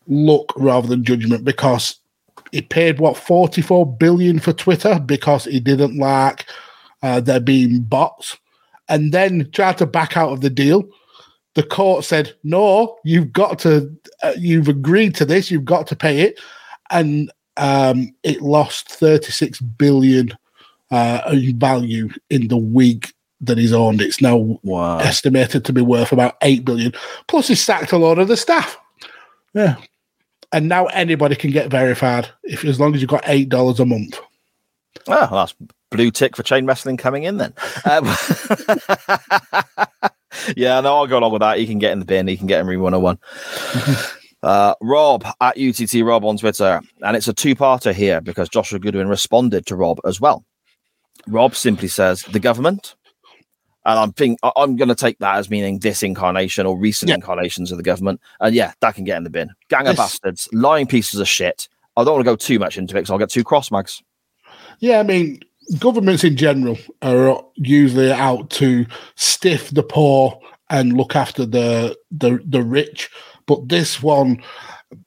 luck 0.08 0.52
rather 0.58 0.88
than 0.88 1.06
judgment 1.06 1.46
because 1.46 1.98
he 2.52 2.62
paid 2.62 3.00
what 3.00 3.18
44 3.18 3.86
billion 3.86 4.40
for 4.40 4.54
Twitter 4.54 5.00
because 5.00 5.46
he 5.46 5.60
didn't 5.60 5.98
like 5.98 6.46
uh, 7.04 7.20
there 7.20 7.40
being 7.40 7.82
bots 7.82 8.38
and 8.90 9.12
then 9.12 9.50
tried 9.52 9.78
to 9.80 9.86
back 9.86 10.18
out 10.18 10.32
of 10.32 10.42
the 10.42 10.50
deal. 10.50 10.88
The 11.56 11.64
court 11.64 12.06
said, 12.06 12.34
no, 12.44 12.98
you've 13.04 13.34
got 13.34 13.60
to, 13.60 13.92
uh, 14.22 14.34
you've 14.38 14.68
agreed 14.68 15.16
to 15.16 15.26
this, 15.26 15.50
you've 15.50 15.66
got 15.66 15.88
to 15.88 15.96
pay 15.96 16.22
it. 16.22 16.40
And 16.92 17.32
um, 17.58 18.10
it 18.24 18.42
lost 18.42 18.90
36 18.90 19.60
billion 19.62 20.38
uh, 20.92 21.22
in 21.32 21.58
value 21.58 22.10
in 22.30 22.48
the 22.48 22.58
week 22.58 23.14
that 23.42 23.58
he's 23.58 23.74
owned. 23.74 24.02
It's 24.02 24.22
now 24.22 24.60
Wow. 24.64 25.00
estimated 25.00 25.66
to 25.66 25.74
be 25.74 25.82
worth 25.82 26.12
about 26.12 26.38
eight 26.42 26.64
billion. 26.64 26.94
Plus, 27.28 27.48
he's 27.48 27.64
sacked 27.64 27.92
a 27.92 27.98
lot 27.98 28.20
of 28.20 28.28
the 28.28 28.38
staff. 28.38 28.78
Yeah, 29.54 29.76
and 30.52 30.70
now 30.70 30.86
anybody 30.88 31.36
can 31.36 31.52
get 31.52 31.70
verified 31.72 32.30
if 32.44 32.64
as 32.64 32.80
long 32.80 32.94
as 32.96 33.02
you've 33.02 33.10
got 33.10 33.24
eight 33.28 33.50
dollars 33.50 33.80
a 33.80 33.86
month. 33.86 34.20
Oh, 35.08 35.28
that's 35.32 35.56
blue 35.92 36.12
tick 36.12 36.36
for 36.36 36.44
chain 36.44 36.66
wrestling 36.66 36.98
coming 36.98 37.24
in 37.24 37.38
then. 37.38 37.54
Um, 37.86 38.06
yeah, 40.56 40.80
no, 40.82 40.96
I'll 40.98 41.08
go 41.08 41.18
along 41.18 41.32
with 41.34 41.42
that. 41.42 41.60
You 41.60 41.68
can 41.68 41.80
get 41.80 41.92
in 41.92 42.00
the 42.00 42.06
bin. 42.06 42.28
You 42.28 42.38
can 42.38 42.48
get 42.48 42.60
in 42.62 42.68
Ring 42.68 42.82
101. 42.82 43.20
Uh, 44.44 44.76
Rob 44.82 45.26
at 45.42 45.58
UTT 45.58 45.96
Rob 46.06 46.24
on 46.24 46.38
Twitter. 46.38 46.80
And 47.02 47.18
it's 47.18 47.28
a 47.28 47.34
two 47.34 47.56
parter 47.56 47.92
here 47.92 48.22
because 48.22 48.48
Joshua 48.48 48.78
Goodwin 48.78 49.08
responded 49.08 49.66
to 49.66 49.76
Rob 49.76 50.00
as 50.06 50.22
well. 50.22 50.46
Rob 51.28 51.56
simply 51.56 51.88
says, 51.88 52.22
the 52.22 52.40
government. 52.40 52.96
And 53.84 53.98
I'm 53.98 54.14
think 54.14 54.38
I'm 54.56 54.76
going 54.76 54.90
to 54.90 54.96
take 54.96 55.18
that 55.20 55.38
as 55.38 55.50
meaning 55.50 55.80
this 55.80 56.04
incarnation 56.04 56.68
or 56.68 56.78
recent 56.78 57.10
Yeah. 57.10 57.16
incarnations 57.16 57.72
of 57.72 57.78
the 57.78 57.84
government. 57.84 58.22
And 58.40 58.54
yeah, 58.54 58.74
that 58.82 58.94
can 58.94 59.06
get 59.06 59.18
in 59.18 59.24
the 59.24 59.32
bin. 59.32 59.50
Gang 59.70 59.88
of 59.88 59.98
bastards, 59.98 60.48
lying 60.54 60.86
pieces 60.86 61.20
of 61.20 61.28
shit. 61.28 61.68
I 61.98 62.04
don't 62.04 62.14
want 62.14 62.24
to 62.24 62.32
go 62.32 62.36
too 62.36 62.60
much 62.60 62.78
into 62.78 62.94
it 62.96 63.00
because 63.02 63.10
I'll 63.10 63.18
get 63.18 63.32
too 63.32 63.44
cross, 63.44 63.72
Mags. 63.72 64.04
Yeah, 64.80 65.00
I 65.00 65.04
mean, 65.04 65.40
governments 65.80 66.24
in 66.24 66.38
general 66.38 66.78
are 67.02 67.44
usually 67.56 68.12
out 68.12 68.50
to 68.52 68.86
stiff 69.16 69.70
the 69.72 69.84
poor 69.84 70.40
and 70.70 70.94
look 70.94 71.16
after 71.16 71.46
the 71.46 71.98
the 72.12 72.40
the 72.46 72.62
rich. 72.62 73.10
But 73.46 73.70
this 73.70 74.04
one, 74.04 74.44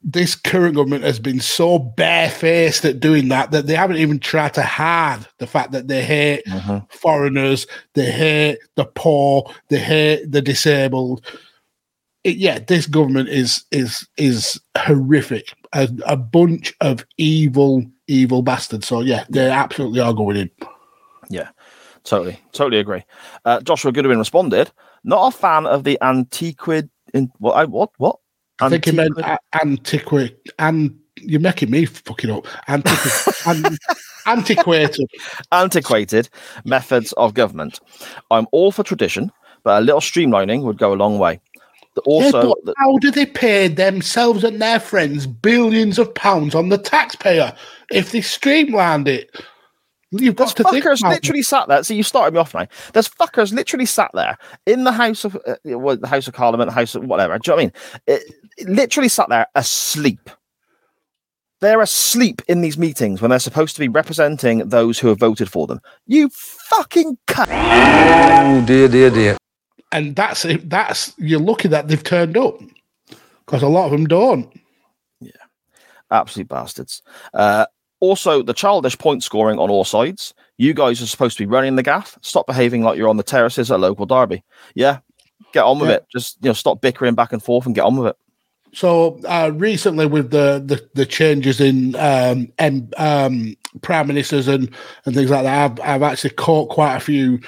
this 0.03 0.35
current 0.35 0.75
government 0.75 1.03
has 1.03 1.19
been 1.19 1.39
so 1.39 1.79
barefaced 1.79 2.85
at 2.85 2.99
doing 2.99 3.29
that 3.29 3.51
that 3.51 3.67
they 3.67 3.75
haven't 3.75 3.97
even 3.97 4.19
tried 4.19 4.53
to 4.55 4.63
hide 4.63 5.25
the 5.37 5.47
fact 5.47 5.71
that 5.71 5.87
they 5.87 6.03
hate 6.03 6.45
mm-hmm. 6.45 6.79
foreigners, 6.89 7.67
they 7.93 8.11
hate 8.11 8.59
the 8.75 8.85
poor, 8.85 9.51
they 9.69 9.79
hate 9.79 10.31
the 10.31 10.41
disabled. 10.41 11.25
It, 12.23 12.37
yeah, 12.37 12.59
this 12.59 12.85
government 12.85 13.29
is 13.29 13.65
is 13.71 14.07
is 14.17 14.59
horrific. 14.77 15.53
A, 15.73 15.89
a 16.05 16.17
bunch 16.17 16.73
of 16.81 17.05
evil, 17.17 17.85
evil 18.11 18.41
bastards. 18.41 18.87
So 18.87 19.01
yeah, 19.01 19.25
they 19.29 19.49
absolutely 19.49 19.99
are 20.01 20.13
going 20.13 20.37
in. 20.37 20.51
Yeah, 21.29 21.49
totally, 22.03 22.39
totally 22.51 22.79
agree. 22.79 23.03
Uh, 23.45 23.61
Joshua 23.61 23.91
Goodwin 23.91 24.19
responded, 24.19 24.71
"Not 25.03 25.33
a 25.33 25.37
fan 25.37 25.65
of 25.65 25.83
the 25.83 25.97
antiquid 26.01 26.89
in 27.13 27.31
what? 27.39 27.53
I, 27.53 27.65
what? 27.65 27.91
What? 27.97 28.17
I 28.59 28.69
think 28.69 28.85
he 28.85 28.91
meant 28.91 29.15
Antiquid- 29.17 29.39
a- 29.53 29.61
antiquate. 29.61 30.49
And 30.59 30.97
you're 31.17 31.39
making 31.41 31.71
me 31.71 31.85
fucking 31.85 32.29
up. 32.31 32.45
Antiquate. 32.67 33.35
an, 33.47 33.77
antiquated. 34.25 35.09
antiquated 35.51 36.29
methods 36.65 37.11
of 37.13 37.33
government. 37.33 37.79
I'm 38.29 38.47
all 38.51 38.71
for 38.71 38.83
tradition, 38.83 39.31
but 39.63 39.81
a 39.81 39.85
little 39.85 40.01
streamlining 40.01 40.63
would 40.63 40.77
go 40.77 40.93
a 40.93 40.95
long 40.95 41.17
way. 41.17 41.39
The- 41.95 42.01
Yeah, 42.05 42.13
Also, 42.25 42.41
but 42.49 42.57
the- 42.65 42.73
how 42.77 42.97
do 42.99 43.11
they 43.11 43.25
pay 43.25 43.67
themselves 43.67 44.43
and 44.43 44.61
their 44.61 44.79
friends 44.79 45.27
billions 45.27 45.99
of 45.99 46.13
pounds 46.15 46.55
on 46.55 46.69
the 46.69 46.77
taxpayer 46.77 47.53
if 47.91 48.11
they 48.11 48.21
streamlined 48.21 49.07
it? 49.07 49.29
You've 50.13 50.35
got 50.35 50.55
to 50.57 50.63
think 50.65 50.83
fuckers 50.83 50.99
about 50.99 51.13
literally 51.13 51.41
sat 51.41 51.69
there. 51.69 51.83
So 51.83 51.93
you 51.93 52.03
started 52.03 52.33
me 52.33 52.39
off 52.41 52.53
now. 52.53 52.67
There's 52.91 53.07
fuckers 53.07 53.53
literally 53.53 53.85
sat 53.85 54.11
there 54.13 54.37
in 54.65 54.83
the 54.83 54.91
House 54.91 55.23
of 55.23 55.37
uh, 55.47 55.55
well, 55.63 55.95
the 55.95 56.07
House 56.07 56.27
of 56.27 56.33
Parliament, 56.33 56.69
the 56.69 56.75
House 56.75 56.95
of 56.95 57.03
whatever. 57.05 57.37
Do 57.39 57.51
you 57.51 57.51
know 57.51 57.55
what 57.55 57.61
I 57.61 57.65
mean? 57.65 57.73
It, 58.07 58.33
it 58.57 58.67
literally 58.69 59.07
sat 59.07 59.29
there 59.29 59.47
asleep. 59.55 60.29
They're 61.61 61.79
asleep 61.81 62.41
in 62.49 62.59
these 62.61 62.77
meetings 62.77 63.21
when 63.21 63.29
they're 63.29 63.39
supposed 63.39 63.75
to 63.75 63.79
be 63.79 63.87
representing 63.87 64.67
those 64.67 64.97
who 64.99 65.07
have 65.09 65.19
voted 65.19 65.49
for 65.49 65.65
them. 65.67 65.79
You 66.07 66.29
fucking 66.33 67.17
cunt. 67.27 67.47
Oh 67.51 68.65
dear, 68.65 68.87
dear, 68.89 69.09
dear. 69.11 69.37
And 69.91 70.15
that's. 70.15 70.45
That's 70.63 71.13
you're 71.17 71.39
lucky 71.39 71.67
that 71.69 71.87
they've 71.87 72.03
turned 72.03 72.37
up 72.37 72.59
because 73.45 73.61
a 73.63 73.67
lot 73.67 73.85
of 73.85 73.91
them 73.91 74.05
don't. 74.07 74.51
Yeah, 75.19 75.31
absolute 76.09 76.47
bastards. 76.47 77.01
Uh, 77.33 77.65
also, 77.99 78.41
the 78.41 78.53
childish 78.53 78.97
point 78.97 79.23
scoring 79.23 79.59
on 79.59 79.69
all 79.69 79.83
sides. 79.83 80.33
You 80.57 80.73
guys 80.73 81.01
are 81.01 81.07
supposed 81.07 81.37
to 81.37 81.43
be 81.43 81.47
running 81.51 81.75
the 81.75 81.83
gaff. 81.83 82.17
Stop 82.21 82.45
behaving 82.47 82.83
like 82.83 82.97
you're 82.97 83.09
on 83.09 83.17
the 83.17 83.23
terraces 83.23 83.71
at 83.71 83.79
local 83.79 84.05
derby. 84.05 84.43
Yeah, 84.75 84.99
get 85.53 85.63
on 85.63 85.79
with 85.79 85.89
Yeah. 85.89 85.95
it. 85.95 86.05
Just 86.11 86.37
you 86.41 86.49
know, 86.49 86.53
stop 86.53 86.81
bickering 86.81 87.15
back 87.15 87.33
and 87.33 87.41
forth 87.43 87.65
and 87.65 87.73
get 87.75 87.83
on 87.85 87.97
with 87.97 88.09
it. 88.09 88.17
So 88.73 89.19
uh, 89.27 89.51
recently, 89.53 90.05
with 90.05 90.31
the, 90.31 90.63
the 90.65 90.87
the 90.93 91.05
changes 91.05 91.59
in 91.59 91.93
um, 91.97 92.51
um, 92.97 93.55
prime 93.81 94.07
ministers 94.07 94.47
and 94.47 94.69
and 95.05 95.13
things 95.13 95.29
like 95.29 95.43
that, 95.43 95.71
I've 95.71 95.79
I've 95.81 96.03
actually 96.03 96.29
caught 96.31 96.69
quite 96.69 96.95
a 96.95 97.01
few 97.01 97.39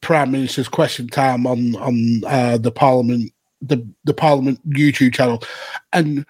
prime 0.00 0.30
ministers 0.30 0.68
question 0.68 1.08
time 1.08 1.46
on 1.46 1.76
on 1.76 2.22
uh, 2.26 2.58
the 2.58 2.72
parliament 2.72 3.32
the 3.62 3.86
the 4.04 4.14
parliament 4.14 4.66
YouTube 4.68 5.14
channel, 5.14 5.42
and 5.92 6.24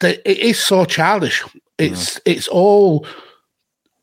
they, 0.00 0.14
it 0.24 0.38
is 0.38 0.60
so 0.60 0.84
childish. 0.84 1.44
It's 1.78 2.20
it's 2.24 2.48
all 2.48 3.06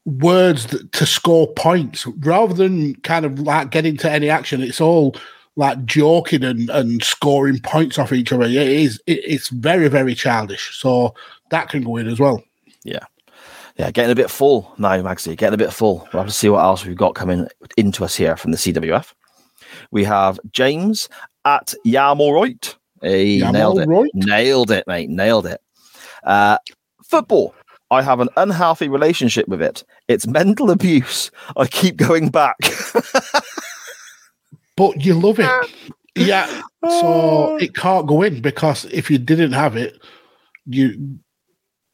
words 0.06 0.68
that, 0.68 0.92
to 0.94 1.06
score 1.06 1.52
points 1.54 2.06
rather 2.20 2.54
than 2.54 2.96
kind 2.98 3.26
of 3.26 3.40
like 3.40 3.72
getting 3.72 3.98
to 3.98 4.12
any 4.12 4.30
action. 4.30 4.62
It's 4.62 4.82
all 4.82 5.16
like 5.56 5.84
joking 5.86 6.44
and, 6.44 6.70
and 6.70 7.02
scoring 7.04 7.60
points 7.60 7.98
off 7.98 8.14
each 8.14 8.32
other. 8.32 8.44
It 8.46 8.56
is 8.56 9.02
it, 9.08 9.22
it's 9.26 9.50
very 9.50 9.88
very 9.88 10.16
childish. 10.16 10.78
So 10.80 11.16
that 11.50 11.70
can 11.70 11.84
go 11.84 11.98
in 11.98 12.08
as 12.08 12.20
well. 12.20 12.44
Yeah. 12.84 13.06
Yeah, 13.78 13.92
getting 13.92 14.12
a 14.12 14.16
bit 14.16 14.30
full 14.30 14.74
now, 14.78 15.02
Maxie. 15.02 15.36
Getting 15.36 15.56
a 15.56 15.58
bit 15.58 15.74
full. 15.74 16.08
We'll 16.14 16.24
have 16.24 16.28
to 16.28 16.34
see 16.34 16.50
what 16.50 16.64
else 16.64 16.86
we've 16.86 16.96
got 16.96 17.16
coming 17.16 17.48
into 17.76 18.06
us 18.06 18.16
here 18.16 18.38
from 18.38 18.52
the 18.52 18.58
CWF. 18.58 19.14
We 19.92 20.04
have 20.06 20.40
James 20.52 21.10
at 21.44 21.74
Yamoroit. 21.86 22.76
He 23.02 23.42
nailed 23.42 23.80
it. 23.80 23.90
Yamoroit? 23.90 24.10
Nailed 24.14 24.72
it, 24.72 24.88
mate. 24.88 25.10
Nailed 25.10 25.46
it. 25.46 25.62
Uh, 26.24 26.58
football. 27.04 27.54
I 27.92 28.02
have 28.02 28.20
an 28.20 28.30
unhealthy 28.38 28.88
relationship 28.88 29.48
with 29.48 29.62
it. 29.62 29.84
It's 30.08 30.26
mental 30.26 30.72
abuse. 30.72 31.30
I 31.58 31.68
keep 31.68 31.98
going 31.98 32.30
back. 32.30 32.58
But 34.76 35.06
you 35.06 35.14
love 35.14 35.40
it. 35.40 35.50
Yeah. 36.16 36.62
So 36.84 37.58
it 37.58 37.76
can't 37.76 38.08
go 38.08 38.22
in 38.22 38.42
because 38.42 38.86
if 38.86 39.10
you 39.10 39.18
didn't 39.18 39.54
have 39.54 39.76
it, 39.76 40.02
you 40.66 41.20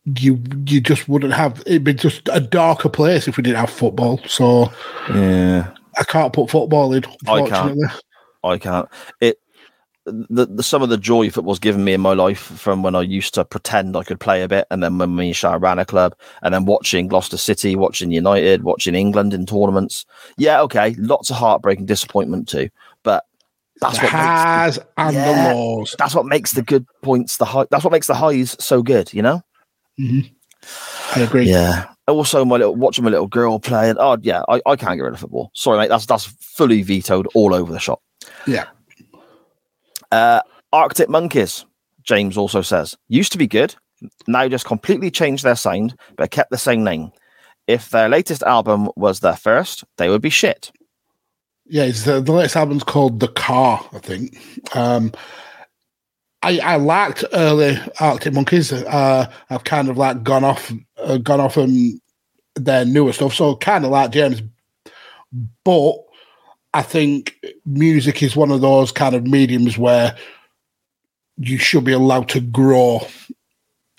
you 0.05 0.41
you 0.65 0.81
just 0.81 1.07
wouldn't 1.07 1.33
have 1.33 1.61
it'd 1.65 1.83
be 1.83 1.93
just 1.93 2.27
a 2.31 2.39
darker 2.39 2.89
place 2.89 3.27
if 3.27 3.37
we 3.37 3.43
didn't 3.43 3.59
have 3.59 3.69
football. 3.69 4.19
So 4.27 4.71
yeah. 5.09 5.71
I 5.97 6.03
can't 6.03 6.33
put 6.33 6.49
football 6.49 6.93
in, 6.93 7.03
I 7.27 7.47
can't. 7.47 7.79
I 8.43 8.57
can't. 8.57 8.87
It 9.19 9.39
the, 10.05 10.47
the 10.47 10.63
some 10.63 10.81
of 10.81 10.89
the 10.89 10.97
joy 10.97 11.29
football's 11.29 11.59
given 11.59 11.83
me 11.83 11.93
in 11.93 12.01
my 12.01 12.13
life 12.13 12.39
from 12.39 12.81
when 12.81 12.95
I 12.95 13.01
used 13.01 13.33
to 13.35 13.45
pretend 13.45 13.95
I 13.95 14.03
could 14.03 14.19
play 14.19 14.41
a 14.41 14.47
bit, 14.47 14.65
and 14.71 14.81
then 14.81 14.97
when 14.97 15.15
me 15.15 15.27
and 15.27 15.35
Shah 15.35 15.57
ran 15.59 15.79
a 15.79 15.85
club, 15.85 16.15
and 16.41 16.53
then 16.53 16.65
watching 16.65 17.07
Gloucester 17.07 17.37
City, 17.37 17.75
watching 17.75 18.11
United, 18.11 18.63
watching 18.63 18.95
England 18.95 19.33
in 19.33 19.45
tournaments. 19.45 20.05
Yeah, 20.37 20.61
okay, 20.61 20.95
lots 20.97 21.29
of 21.29 21.35
heartbreak 21.35 21.79
and 21.79 21.87
disappointment 21.87 22.47
too, 22.47 22.69
but 23.03 23.25
that's 23.79 23.97
The 23.99 24.05
what 24.05 24.13
makes 24.13 24.13
highs 24.13 24.79
and 24.97 25.15
Yeah. 25.15 25.49
the 25.49 25.55
lows. 25.55 25.95
that's 25.97 26.15
what 26.15 26.25
makes 26.25 26.53
the 26.53 26.63
good 26.63 26.85
points 27.03 27.37
the 27.37 27.45
high. 27.45 27.65
That's 27.69 27.83
what 27.83 27.93
makes 27.93 28.07
the 28.07 28.15
highs 28.15 28.55
so 28.63 28.81
good, 28.81 29.13
you 29.13 29.21
know. 29.21 29.43
I 29.99 31.21
agree. 31.21 31.49
Yeah. 31.49 31.87
Also, 32.07 32.43
my 32.43 32.57
little 32.57 32.75
watching 32.75 33.03
my 33.03 33.09
little 33.09 33.27
girl 33.27 33.59
play, 33.59 33.89
and 33.89 33.97
oh 33.99 34.17
yeah, 34.21 34.43
I, 34.49 34.61
I 34.65 34.75
can't 34.75 34.97
get 34.97 35.03
rid 35.03 35.13
of 35.13 35.19
football. 35.19 35.51
Sorry, 35.53 35.77
mate. 35.77 35.89
That's 35.89 36.05
that's 36.05 36.25
fully 36.25 36.81
vetoed 36.81 37.27
all 37.35 37.53
over 37.53 37.71
the 37.71 37.79
shop. 37.79 38.01
Yeah. 38.45 38.65
Uh, 40.11 40.41
Arctic 40.73 41.09
Monkeys, 41.09 41.65
James 42.03 42.37
also 42.37 42.61
says, 42.61 42.97
used 43.07 43.31
to 43.31 43.37
be 43.37 43.47
good, 43.47 43.75
now 44.27 44.47
just 44.47 44.65
completely 44.65 45.11
changed 45.11 45.43
their 45.43 45.55
sound, 45.55 45.95
but 46.17 46.31
kept 46.31 46.51
the 46.51 46.57
same 46.57 46.83
name. 46.83 47.11
If 47.67 47.89
their 47.89 48.09
latest 48.09 48.43
album 48.43 48.89
was 48.95 49.19
their 49.19 49.35
first, 49.35 49.83
they 49.97 50.09
would 50.09 50.21
be 50.21 50.29
shit. 50.29 50.71
Yeah, 51.65 51.83
it's 51.83 52.03
the, 52.03 52.19
the 52.19 52.31
latest 52.33 52.57
album's 52.57 52.83
called 52.83 53.19
The 53.19 53.29
Car, 53.29 53.87
I 53.93 53.99
think. 53.99 54.37
Um, 54.75 55.13
I 56.43 56.59
I 56.59 56.75
liked 56.77 57.23
early 57.33 57.77
Arctic 57.99 58.33
Monkeys. 58.33 58.71
Uh, 58.73 59.31
I've 59.49 59.63
kind 59.63 59.89
of 59.89 59.97
like 59.97 60.23
gone 60.23 60.43
off, 60.43 60.71
uh, 60.97 61.17
gone 61.17 61.39
off 61.39 61.57
on 61.57 61.99
their 62.55 62.85
newer 62.85 63.13
stuff. 63.13 63.33
So 63.33 63.55
kind 63.55 63.85
of 63.85 63.91
like 63.91 64.11
James, 64.11 64.41
but 65.63 65.95
I 66.73 66.81
think 66.81 67.35
music 67.65 68.23
is 68.23 68.35
one 68.35 68.51
of 68.51 68.61
those 68.61 68.91
kind 68.91 69.15
of 69.15 69.27
mediums 69.27 69.77
where 69.77 70.15
you 71.37 71.57
should 71.57 71.83
be 71.83 71.93
allowed 71.93 72.29
to 72.29 72.39
grow, 72.39 73.05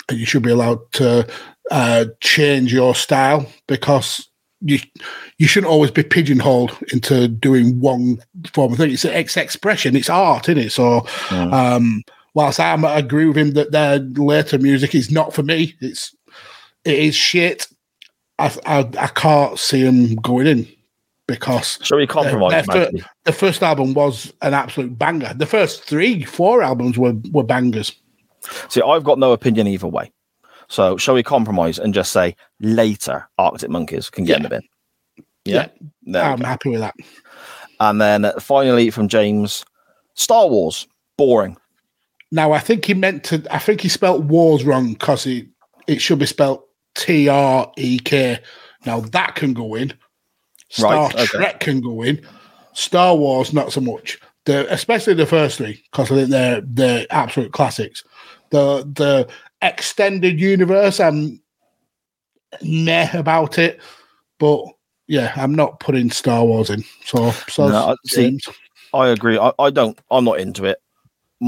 and 0.08 0.18
you 0.18 0.26
should 0.26 0.42
be 0.42 0.50
allowed 0.50 0.80
to 0.92 1.28
uh, 1.70 2.06
change 2.20 2.72
your 2.72 2.94
style 2.94 3.46
because 3.66 4.28
you 4.60 4.78
you 5.38 5.46
shouldn't 5.46 5.72
always 5.72 5.90
be 5.90 6.02
pigeonholed 6.02 6.76
into 6.92 7.28
doing 7.28 7.80
one 7.80 8.18
form 8.52 8.72
of 8.72 8.78
thing. 8.78 8.92
It's 8.92 9.04
it's 9.04 9.36
expression, 9.36 9.96
it's 9.96 10.10
art, 10.10 10.48
isn't 10.48 10.64
it? 10.64 10.70
So, 10.70 11.06
um, 11.30 12.02
whilst 12.34 12.60
I 12.60 12.72
am- 12.72 12.84
I 12.84 12.98
agree 12.98 13.26
with 13.26 13.36
him 13.36 13.52
that 13.52 13.72
their 13.72 13.98
later 13.98 14.58
music 14.58 14.94
is 14.94 15.10
not 15.10 15.34
for 15.34 15.42
me, 15.42 15.74
it's 15.80 16.14
it 16.84 16.98
is 16.98 17.14
shit. 17.14 17.66
I 18.38 18.52
I, 18.66 18.78
I 18.98 19.06
can't 19.08 19.58
see 19.58 19.80
him 19.80 20.16
going 20.16 20.46
in 20.46 20.66
because 21.28 21.78
Shall 21.82 21.98
we 21.98 22.06
compromise, 22.06 22.50
their 22.50 22.64
fir- 22.64 22.90
the 23.24 23.32
first 23.32 23.62
album 23.62 23.94
was 23.94 24.32
an 24.42 24.54
absolute 24.54 24.98
banger. 24.98 25.32
The 25.34 25.46
first 25.46 25.84
three, 25.84 26.24
four 26.24 26.62
albums 26.62 26.98
were 26.98 27.14
were 27.30 27.44
bangers. 27.44 27.92
See, 28.68 28.82
I've 28.82 29.04
got 29.04 29.18
no 29.18 29.32
opinion 29.32 29.66
either 29.68 29.86
way. 29.86 30.10
So, 30.68 30.96
shall 30.96 31.14
we 31.14 31.22
compromise 31.22 31.78
and 31.78 31.92
just 31.94 32.12
say 32.12 32.34
later 32.60 33.28
Arctic 33.38 33.70
Monkeys 33.70 34.08
can 34.10 34.24
get 34.24 34.38
in 34.38 34.42
the 34.44 34.48
bin? 34.48 34.62
Yeah. 35.44 35.68
We 36.06 36.18
I'm 36.18 36.40
happy 36.40 36.70
with 36.70 36.80
that. 36.80 36.94
And 37.78 38.00
then 38.00 38.32
finally 38.40 38.90
from 38.90 39.06
James, 39.08 39.64
Star 40.14 40.48
Wars, 40.48 40.86
boring. 41.18 41.56
Now 42.32 42.52
I 42.52 42.58
think 42.58 42.86
he 42.86 42.94
meant 42.94 43.24
to. 43.24 43.46
I 43.50 43.58
think 43.58 43.82
he 43.82 43.88
spelt 43.88 44.24
wars 44.24 44.64
wrong 44.64 44.94
because 44.94 45.26
it 45.26 45.46
it 45.86 46.00
should 46.00 46.18
be 46.18 46.26
spelt 46.26 46.66
T 46.96 47.28
R 47.28 47.70
E 47.76 47.98
K. 47.98 48.40
Now 48.86 49.00
that 49.00 49.36
can 49.36 49.52
go 49.52 49.74
in. 49.74 49.92
Star 50.70 51.08
Right, 51.08 51.14
okay. 51.14 51.26
Trek 51.26 51.60
can 51.60 51.80
go 51.82 52.02
in. 52.02 52.26
Star 52.72 53.14
Wars 53.14 53.52
not 53.52 53.70
so 53.72 53.82
much. 53.82 54.18
The 54.46 54.66
especially 54.72 55.14
the 55.14 55.26
first 55.26 55.58
three 55.58 55.82
because 55.92 56.10
I 56.10 56.14
think 56.16 56.30
they're 56.30 56.62
they're 56.62 57.06
absolute 57.10 57.52
classics. 57.52 58.02
The 58.50 58.78
the 58.94 59.28
extended 59.60 60.40
universe, 60.40 60.98
I'm 60.98 61.40
meh 62.62 63.10
about 63.12 63.58
it, 63.58 63.80
but 64.38 64.64
yeah, 65.06 65.32
I'm 65.36 65.54
not 65.54 65.80
putting 65.80 66.10
Star 66.10 66.44
Wars 66.44 66.70
in. 66.70 66.82
So 67.04 67.30
so 67.48 67.68
No, 67.68 67.76
I- 67.90 67.96
see, 68.06 68.40
I 68.94 69.08
agree. 69.08 69.38
I, 69.38 69.52
I 69.58 69.70
don't. 69.70 69.98
I'm 70.10 70.24
not 70.24 70.40
into 70.40 70.64
it. 70.64 70.81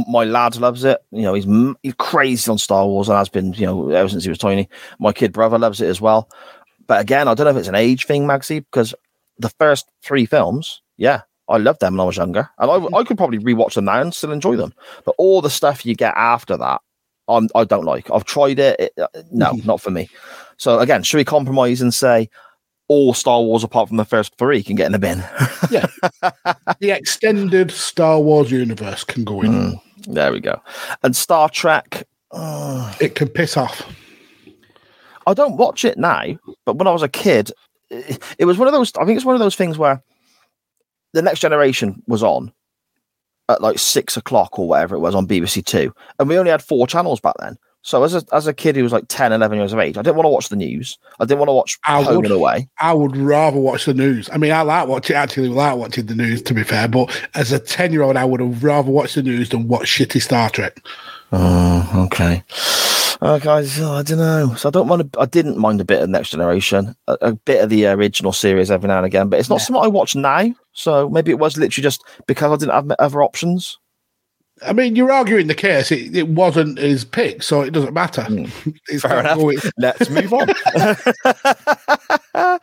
My 0.09 0.25
lad 0.25 0.57
loves 0.57 0.85
it. 0.85 0.99
You 1.13 1.23
know, 1.23 1.35
he's 1.35 1.47
he's 1.83 1.95
crazy 1.95 2.51
on 2.51 2.59
Star 2.59 2.87
Wars 2.87 3.09
and 3.09 3.17
has 3.17 3.29
been. 3.29 3.53
You 3.55 3.67
know, 3.67 3.91
ever 3.91 4.09
since 4.09 4.25
he 4.25 4.31
was 4.31 4.39
tiny. 4.39 4.69
My 4.99 5.13
kid 5.13 5.33
brother 5.33 5.59
loves 5.59 5.81
it 5.81 5.89
as 5.89 6.01
well. 6.01 6.29
But 6.87 7.01
again, 7.01 7.29
I 7.29 7.35
don't 7.35 7.45
know 7.45 7.51
if 7.51 7.57
it's 7.57 7.69
an 7.69 7.75
age 7.75 8.07
thing, 8.07 8.27
Maxi, 8.27 8.59
because 8.59 8.95
the 9.39 9.49
first 9.51 9.89
three 10.03 10.27
films, 10.27 10.83
yeah, 10.97 11.23
I 11.49 11.59
loved 11.59 11.81
them 11.81 11.95
when 11.95 12.01
I 12.01 12.05
was 12.05 12.17
younger, 12.17 12.49
and 12.59 12.71
I, 12.71 12.99
I 12.99 13.05
could 13.05 13.17
probably 13.17 13.39
rewatch 13.39 13.75
them 13.75 13.87
now 13.87 14.01
and 14.01 14.15
still 14.15 14.33
enjoy 14.33 14.57
them. 14.57 14.75
But 15.05 15.15
all 15.19 15.41
the 15.41 15.51
stuff 15.51 15.85
you 15.85 15.95
get 15.95 16.15
after 16.17 16.57
that, 16.57 16.81
I'm, 17.29 17.49
I 17.55 17.65
don't 17.65 17.85
like. 17.85 18.11
I've 18.11 18.25
tried 18.25 18.59
it. 18.59 18.81
it 18.81 18.93
uh, 19.01 19.07
no, 19.31 19.53
not 19.65 19.81
for 19.81 19.91
me. 19.91 20.09
So 20.57 20.79
again, 20.79 21.03
should 21.03 21.19
we 21.19 21.25
compromise 21.25 21.81
and 21.81 21.93
say 21.93 22.29
all 22.89 23.15
Star 23.15 23.41
Wars 23.41 23.65
apart 23.65 23.89
from 23.89 23.97
the 23.97 24.05
first 24.05 24.37
three 24.39 24.63
can 24.63 24.77
get 24.77 24.87
in 24.87 24.93
the 24.93 24.99
bin? 24.99 25.25
Yeah. 25.71 25.87
the 26.79 26.91
extended 26.91 27.71
Star 27.71 28.21
Wars 28.21 28.51
universe 28.51 29.03
can 29.03 29.25
go 29.25 29.41
in. 29.41 29.53
Mm, 29.53 29.81
there 30.07 30.33
we 30.33 30.41
go. 30.41 30.61
And 31.03 31.15
Star 31.15 31.49
Trek, 31.49 32.05
uh, 32.31 32.93
It 33.01 33.15
can 33.15 33.29
piss 33.29 33.57
off. 33.57 33.83
I 35.27 35.35
don't 35.35 35.57
watch 35.57 35.85
it 35.85 35.99
now, 35.99 36.23
but 36.67 36.77
when 36.77 36.87
I 36.87 36.93
was 36.93 37.03
a 37.03 37.09
kid, 37.09 37.51
it, 37.91 38.23
it 38.39 38.45
was 38.45 38.59
one 38.59 38.69
of 38.69 38.75
those. 38.75 38.93
I 38.97 39.05
think 39.05 39.17
it's 39.17 39.25
one 39.25 39.35
of 39.37 39.41
those 39.41 39.57
things 39.57 39.79
where 39.79 40.03
the 41.13 41.23
Next 41.23 41.41
Generation 41.41 42.03
was 42.07 42.23
on 42.23 42.53
at 43.49 43.63
like 43.63 43.79
six 43.79 44.17
o'clock 44.17 44.59
or 44.59 44.69
whatever 44.69 44.95
it 44.95 45.01
was 45.01 45.15
on 45.15 45.27
BBC 45.27 45.65
Two, 45.65 45.95
and 46.19 46.29
we 46.29 46.39
only 46.39 46.51
had 46.51 46.63
four 46.63 46.87
channels 46.87 47.21
back 47.21 47.35
then. 47.41 47.57
So 47.87 48.03
as 48.03 48.15
a 48.15 48.23
as 48.33 48.47
a 48.47 48.55
kid 48.55 48.77
who 48.77 48.83
was 48.83 48.93
like 48.93 49.05
10, 49.09 49.31
11 49.33 49.59
years 49.59 49.75
of 49.75 49.79
age, 49.79 49.99
I 49.99 50.03
didn't 50.03 50.17
want 50.17 50.25
to 50.25 50.31
watch 50.31 50.49
the 50.49 50.57
news. 50.57 50.99
I 51.21 51.27
didn't 51.27 51.39
want 51.41 51.51
to 51.51 51.53
watch 51.53 51.79
I 51.85 52.03
Home 52.03 52.17
would. 52.17 52.25
and 52.25 52.35
Away. 52.35 52.67
I 52.81 52.95
would 52.95 53.15
rather 53.15 53.61
watch 53.61 53.85
the 53.85 53.93
news. 53.93 54.31
I 54.33 54.39
mean, 54.39 54.53
I 54.53 54.63
like 54.63 54.89
watching 54.89 55.15
actually 55.17 55.49
like 55.51 55.77
watching 55.77 56.07
the 56.07 56.15
news 56.15 56.41
to 56.45 56.55
be 56.55 56.63
fair, 56.65 56.89
but 56.89 57.15
as 57.35 57.53
a 57.53 57.59
ten 57.59 57.93
year 57.93 58.01
old, 58.01 58.17
I 58.17 58.25
would 58.25 58.41
have 58.41 58.65
rather 58.65 58.91
watched 58.91 59.17
the 59.17 59.23
news 59.23 59.51
than 59.51 59.69
watch 59.69 59.85
shitty 59.85 60.23
Star 60.23 60.49
Trek. 60.49 60.81
Oh, 61.31 62.07
okay. 62.07 62.43
Oh, 63.21 63.35
okay, 63.35 63.65
so 63.67 63.91
oh, 63.91 63.93
I 63.97 64.03
don't 64.03 64.19
know. 64.19 64.55
So 64.55 64.69
I 64.69 64.71
don't 64.71 64.89
mind. 64.89 65.03
A, 65.03 65.21
I 65.21 65.27
didn't 65.27 65.59
mind 65.59 65.81
a 65.81 65.85
bit 65.85 66.03
of 66.03 66.09
Next 66.09 66.31
Generation, 66.31 66.97
a, 67.07 67.19
a 67.21 67.33
bit 67.35 67.63
of 67.63 67.69
the 67.71 67.87
original 67.87 68.33
series 68.33 68.71
every 68.71 68.89
now 68.89 68.97
and 68.97 69.07
again, 69.07 69.29
but 69.29 69.39
it's 69.39 69.51
not 69.51 69.61
something 69.61 69.83
I 69.85 69.89
watch 69.89 70.17
now. 70.17 70.55
So 70.73 71.09
maybe 71.11 71.31
it 71.31 71.39
was 71.39 71.57
literally 71.59 71.83
just 71.83 72.03
because 72.27 72.51
I 72.51 72.57
didn't 72.57 72.75
have 72.75 72.91
other 72.99 73.23
options. 73.23 73.79
I 74.67 74.73
mean, 74.73 74.97
you're 74.97 75.13
arguing 75.13 75.47
the 75.47 75.55
case. 75.55 75.91
It, 75.93 76.17
it 76.17 76.29
wasn't 76.29 76.79
his 76.79 77.05
pick, 77.05 77.43
so 77.43 77.61
it 77.63 77.71
doesn't 77.73 77.95
matter. 77.95 78.27
It's 78.89 79.03
Fair 79.03 79.21
enough. 79.21 79.39
going- 79.39 79.59
Let's 79.79 80.09
move 80.11 80.33
on. 80.33 80.49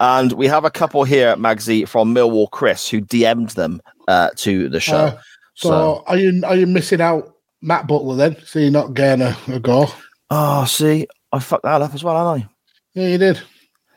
and 0.00 0.32
we 0.32 0.46
have 0.46 0.64
a 0.64 0.70
couple 0.70 1.04
here, 1.04 1.36
Magsy, 1.36 1.86
from 1.88 2.14
Millwall 2.14 2.50
Chris, 2.50 2.88
who 2.88 3.00
DM'd 3.00 3.50
them 3.50 3.80
uh, 4.08 4.30
to 4.36 4.68
the 4.68 4.80
show. 4.80 4.96
Uh, 4.96 5.20
so, 5.54 6.02
are 6.06 6.16
you 6.16 6.42
are 6.44 6.56
you 6.56 6.66
missing 6.66 7.00
out 7.00 7.34
Matt 7.60 7.86
Butler 7.86 8.16
then? 8.16 8.36
So 8.44 8.58
you're 8.58 8.70
not 8.70 8.94
getting 8.94 9.26
a, 9.26 9.36
a 9.48 9.60
go? 9.60 9.86
oh, 10.30 10.64
see, 10.64 11.06
I 11.32 11.38
fucked 11.38 11.64
that 11.64 11.82
up 11.82 11.94
as 11.94 12.02
well, 12.02 12.16
haven't 12.16 12.42
I? 12.42 12.48
Yeah, 13.00 13.08
you 13.08 13.18
did. 13.18 13.40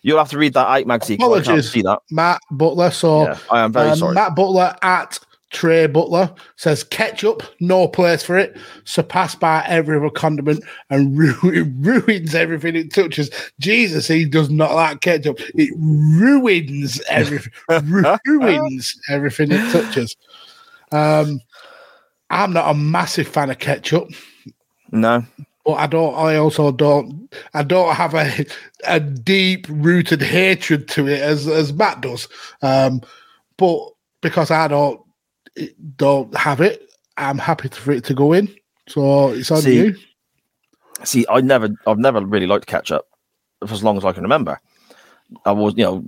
You'll 0.01 0.17
have 0.19 0.29
to 0.29 0.37
read 0.37 0.53
that 0.53 0.67
out, 0.67 0.83
Magsy. 0.85 1.17
'cause 1.17 1.31
I 1.31 1.35
can't 1.35 1.47
Apologies, 1.47 1.71
see 1.71 1.81
that. 1.81 1.99
Matt 2.11 2.39
Butler. 2.51 2.91
So 2.91 3.23
Yeah, 3.23 3.37
I 3.49 3.61
am 3.61 3.71
very 3.73 3.89
um, 3.89 3.97
sorry. 3.97 4.13
Matt 4.13 4.35
Butler 4.35 4.75
at 4.81 5.19
Trey 5.55 5.87
Butler 5.87 6.35
says 6.57 6.83
ketchup, 6.83 7.41
no 7.61 7.87
place 7.87 8.21
for 8.21 8.37
it, 8.37 8.57
surpassed 8.83 9.39
by 9.39 9.63
every 9.67 9.95
other 9.97 10.09
condiment 10.09 10.61
and 10.89 11.17
ru- 11.43 11.63
ruins 11.79 12.35
everything 12.35 12.75
it 12.75 12.93
touches. 12.93 13.29
Jesus, 13.59 14.07
he 14.07 14.25
does 14.25 14.49
not 14.49 14.73
like 14.75 14.99
ketchup. 14.99 15.39
It 15.55 15.73
ruins 15.79 17.01
everything, 17.09 17.53
ruins 18.25 18.99
everything 19.09 19.51
it 19.53 19.71
touches. 19.71 20.15
Um, 20.91 21.39
I'm 22.29 22.51
not 22.51 22.69
a 22.69 22.73
massive 22.73 23.27
fan 23.27 23.49
of 23.49 23.59
ketchup, 23.59 24.09
No. 24.91 25.23
but 25.65 25.73
I 25.73 25.87
don't. 25.87 26.15
I 26.15 26.35
also 26.35 26.71
don't. 26.73 27.33
I 27.53 27.63
don't 27.63 27.95
have 27.95 28.13
a 28.13 28.45
a 28.85 28.99
deep 28.99 29.67
rooted 29.69 30.21
hatred 30.21 30.89
to 30.89 31.07
it 31.07 31.21
as 31.21 31.47
as 31.47 31.71
Matt 31.71 32.01
does. 32.01 32.27
Um, 32.61 33.01
but 33.57 33.79
because 34.21 34.51
I 34.51 34.67
don't 34.67 34.99
don't 35.97 36.35
have 36.35 36.61
it, 36.61 36.89
I'm 37.17 37.37
happy 37.37 37.69
for 37.69 37.91
it 37.91 38.03
to 38.05 38.13
go 38.13 38.33
in. 38.33 38.53
So 38.87 39.29
it's 39.29 39.51
on 39.51 39.61
See, 39.61 39.75
you. 39.75 39.95
See, 41.03 41.25
I 41.29 41.41
never, 41.41 41.69
I've 41.87 41.99
never 41.99 42.21
really 42.21 42.47
liked 42.47 42.67
ketchup 42.67 43.05
for 43.65 43.73
as 43.73 43.83
long 43.83 43.97
as 43.97 44.05
I 44.05 44.11
can 44.11 44.23
remember. 44.23 44.59
I 45.45 45.51
was, 45.51 45.73
you 45.75 45.83
know, 45.83 46.05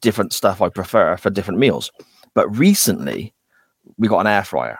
different 0.00 0.32
stuff 0.32 0.60
I 0.60 0.68
prefer 0.68 1.16
for 1.16 1.30
different 1.30 1.58
meals. 1.58 1.90
But 2.34 2.48
recently, 2.56 3.34
we 3.98 4.06
got 4.08 4.20
an 4.20 4.26
air 4.28 4.44
fryer, 4.44 4.78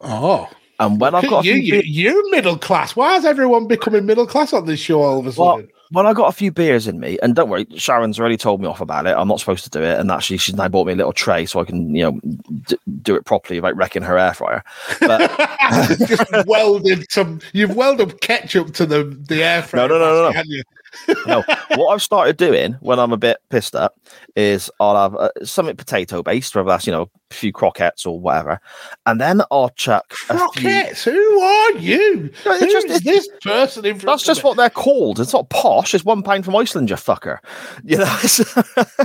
Oh, 0.00 0.48
and 0.78 1.00
when 1.00 1.14
I've 1.14 1.28
got 1.28 1.44
you, 1.44 1.54
few 1.54 1.82
you, 1.84 2.30
middle 2.30 2.56
class. 2.56 2.96
Why 2.96 3.16
is 3.16 3.24
everyone 3.24 3.66
becoming 3.66 4.06
middle 4.06 4.26
class 4.26 4.52
on 4.52 4.64
this 4.64 4.80
show 4.80 5.02
all 5.02 5.18
of 5.18 5.26
a 5.26 5.40
well, 5.40 5.56
sudden? 5.56 5.70
When 5.90 6.06
I 6.06 6.12
got 6.12 6.28
a 6.28 6.32
few 6.32 6.52
beers 6.52 6.86
in 6.86 7.00
me, 7.00 7.18
and 7.22 7.34
don't 7.34 7.48
worry, 7.48 7.66
Sharon's 7.76 8.18
already 8.18 8.36
told 8.36 8.60
me 8.60 8.66
off 8.66 8.80
about 8.80 9.06
it. 9.06 9.16
I'm 9.16 9.28
not 9.28 9.40
supposed 9.40 9.64
to 9.64 9.70
do 9.70 9.82
it, 9.82 9.98
and 9.98 10.10
actually, 10.10 10.36
she's 10.38 10.54
now 10.54 10.68
bought 10.68 10.86
me 10.86 10.92
a 10.92 10.96
little 10.96 11.12
tray 11.12 11.46
so 11.46 11.60
I 11.60 11.64
can, 11.64 11.94
you 11.94 12.04
know, 12.04 12.20
d- 12.66 12.78
do 13.02 13.16
it 13.16 13.24
properly 13.24 13.60
without 13.60 13.76
wrecking 13.76 14.02
her 14.02 14.18
air 14.18 14.34
fryer. 14.34 14.62
But 15.00 15.30
Just 16.06 16.46
welded 16.46 17.10
some. 17.10 17.40
You've 17.52 17.74
welded 17.74 18.20
ketchup 18.20 18.72
to 18.74 18.86
the 18.86 19.04
the 19.04 19.42
air 19.42 19.62
fryer. 19.62 19.88
no, 19.88 19.98
no, 19.98 20.30
no, 20.30 20.30
no. 20.30 20.42
you? 20.46 20.62
No, 21.26 21.42
what 21.76 21.92
I've 21.94 22.02
started 22.02 22.36
doing 22.36 22.72
when 22.80 22.98
I'm 22.98 23.12
a 23.12 23.16
bit 23.16 23.38
pissed 23.50 23.74
up 23.76 23.96
is 24.36 24.70
I'll 24.80 24.96
have 24.96 25.14
uh, 25.16 25.30
something 25.44 25.76
potato 25.76 26.22
based, 26.22 26.54
whether 26.54 26.68
that's 26.68 26.86
you 26.86 26.92
know 26.92 27.10
a 27.30 27.34
few 27.34 27.52
croquettes 27.52 28.04
or 28.06 28.18
whatever, 28.20 28.60
and 29.06 29.20
then 29.20 29.42
I'll 29.50 29.68
chuck 29.70 30.12
a 30.28 30.34
few. 30.34 30.36
Croquettes. 30.38 31.04
Who 31.04 31.40
are 31.40 31.72
you? 31.72 32.30
No, 32.44 32.58
Who 32.58 32.70
just- 32.72 32.86
is 32.88 33.00
this 33.02 33.28
person 33.42 33.84
in 33.86 33.98
front 33.98 34.06
That's 34.18 34.24
just 34.26 34.42
me? 34.44 34.48
what 34.48 34.56
they're 34.56 34.70
called. 34.70 35.20
It's 35.20 35.32
not 35.32 35.48
posh. 35.50 35.94
It's 35.94 36.04
one 36.04 36.22
pound 36.22 36.44
from 36.44 36.56
Iceland, 36.56 36.90
you 36.90 36.96
fucker. 36.96 37.38
You 37.84 37.98
know. 37.98 39.04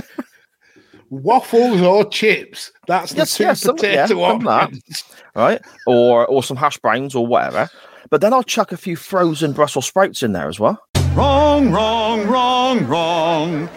waffles 1.10 1.80
or 1.80 2.04
chips. 2.08 2.72
That's 2.86 3.12
the 3.12 3.18
Yes, 3.18 3.36
two 3.36 3.44
yes, 3.44 3.60
some- 3.60 3.76
yeah, 3.76 4.06
potato 4.06 4.28
some 4.28 4.44
that. 4.44 4.62
options. 4.64 5.04
right? 5.34 5.62
Or 5.86 6.26
or 6.26 6.42
some 6.42 6.56
hash 6.56 6.78
browns 6.78 7.14
or 7.14 7.26
whatever. 7.26 7.68
But 8.10 8.20
then 8.20 8.32
I'll 8.32 8.42
chuck 8.44 8.70
a 8.70 8.76
few 8.76 8.94
frozen 8.96 9.52
Brussels 9.52 9.86
sprouts 9.86 10.22
in 10.22 10.32
there 10.32 10.48
as 10.48 10.60
well. 10.60 10.80
Wrong, 11.16 11.70
wrong, 11.72 12.26
wrong, 12.26 12.86
wrong. 12.86 13.68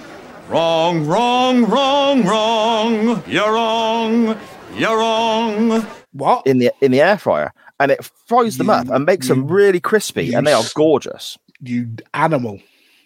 Wrong, 0.49 1.07
wrong, 1.07 1.63
wrong, 1.69 2.25
wrong. 2.25 3.23
You're 3.25 3.53
wrong. 3.53 4.37
You're 4.75 4.97
wrong. 4.97 5.87
What? 6.11 6.45
in 6.45 6.57
the 6.57 6.73
in 6.81 6.91
the 6.91 6.99
air 6.99 7.17
fryer, 7.17 7.53
and 7.79 7.91
it 7.91 8.03
fries 8.27 8.57
them 8.57 8.69
up 8.69 8.89
and 8.89 9.05
makes 9.05 9.29
them 9.29 9.47
really 9.47 9.79
crispy, 9.79 10.33
and 10.33 10.45
they 10.45 10.51
are 10.51 10.65
gorgeous, 10.75 11.37
You 11.61 11.95
animal. 12.13 12.59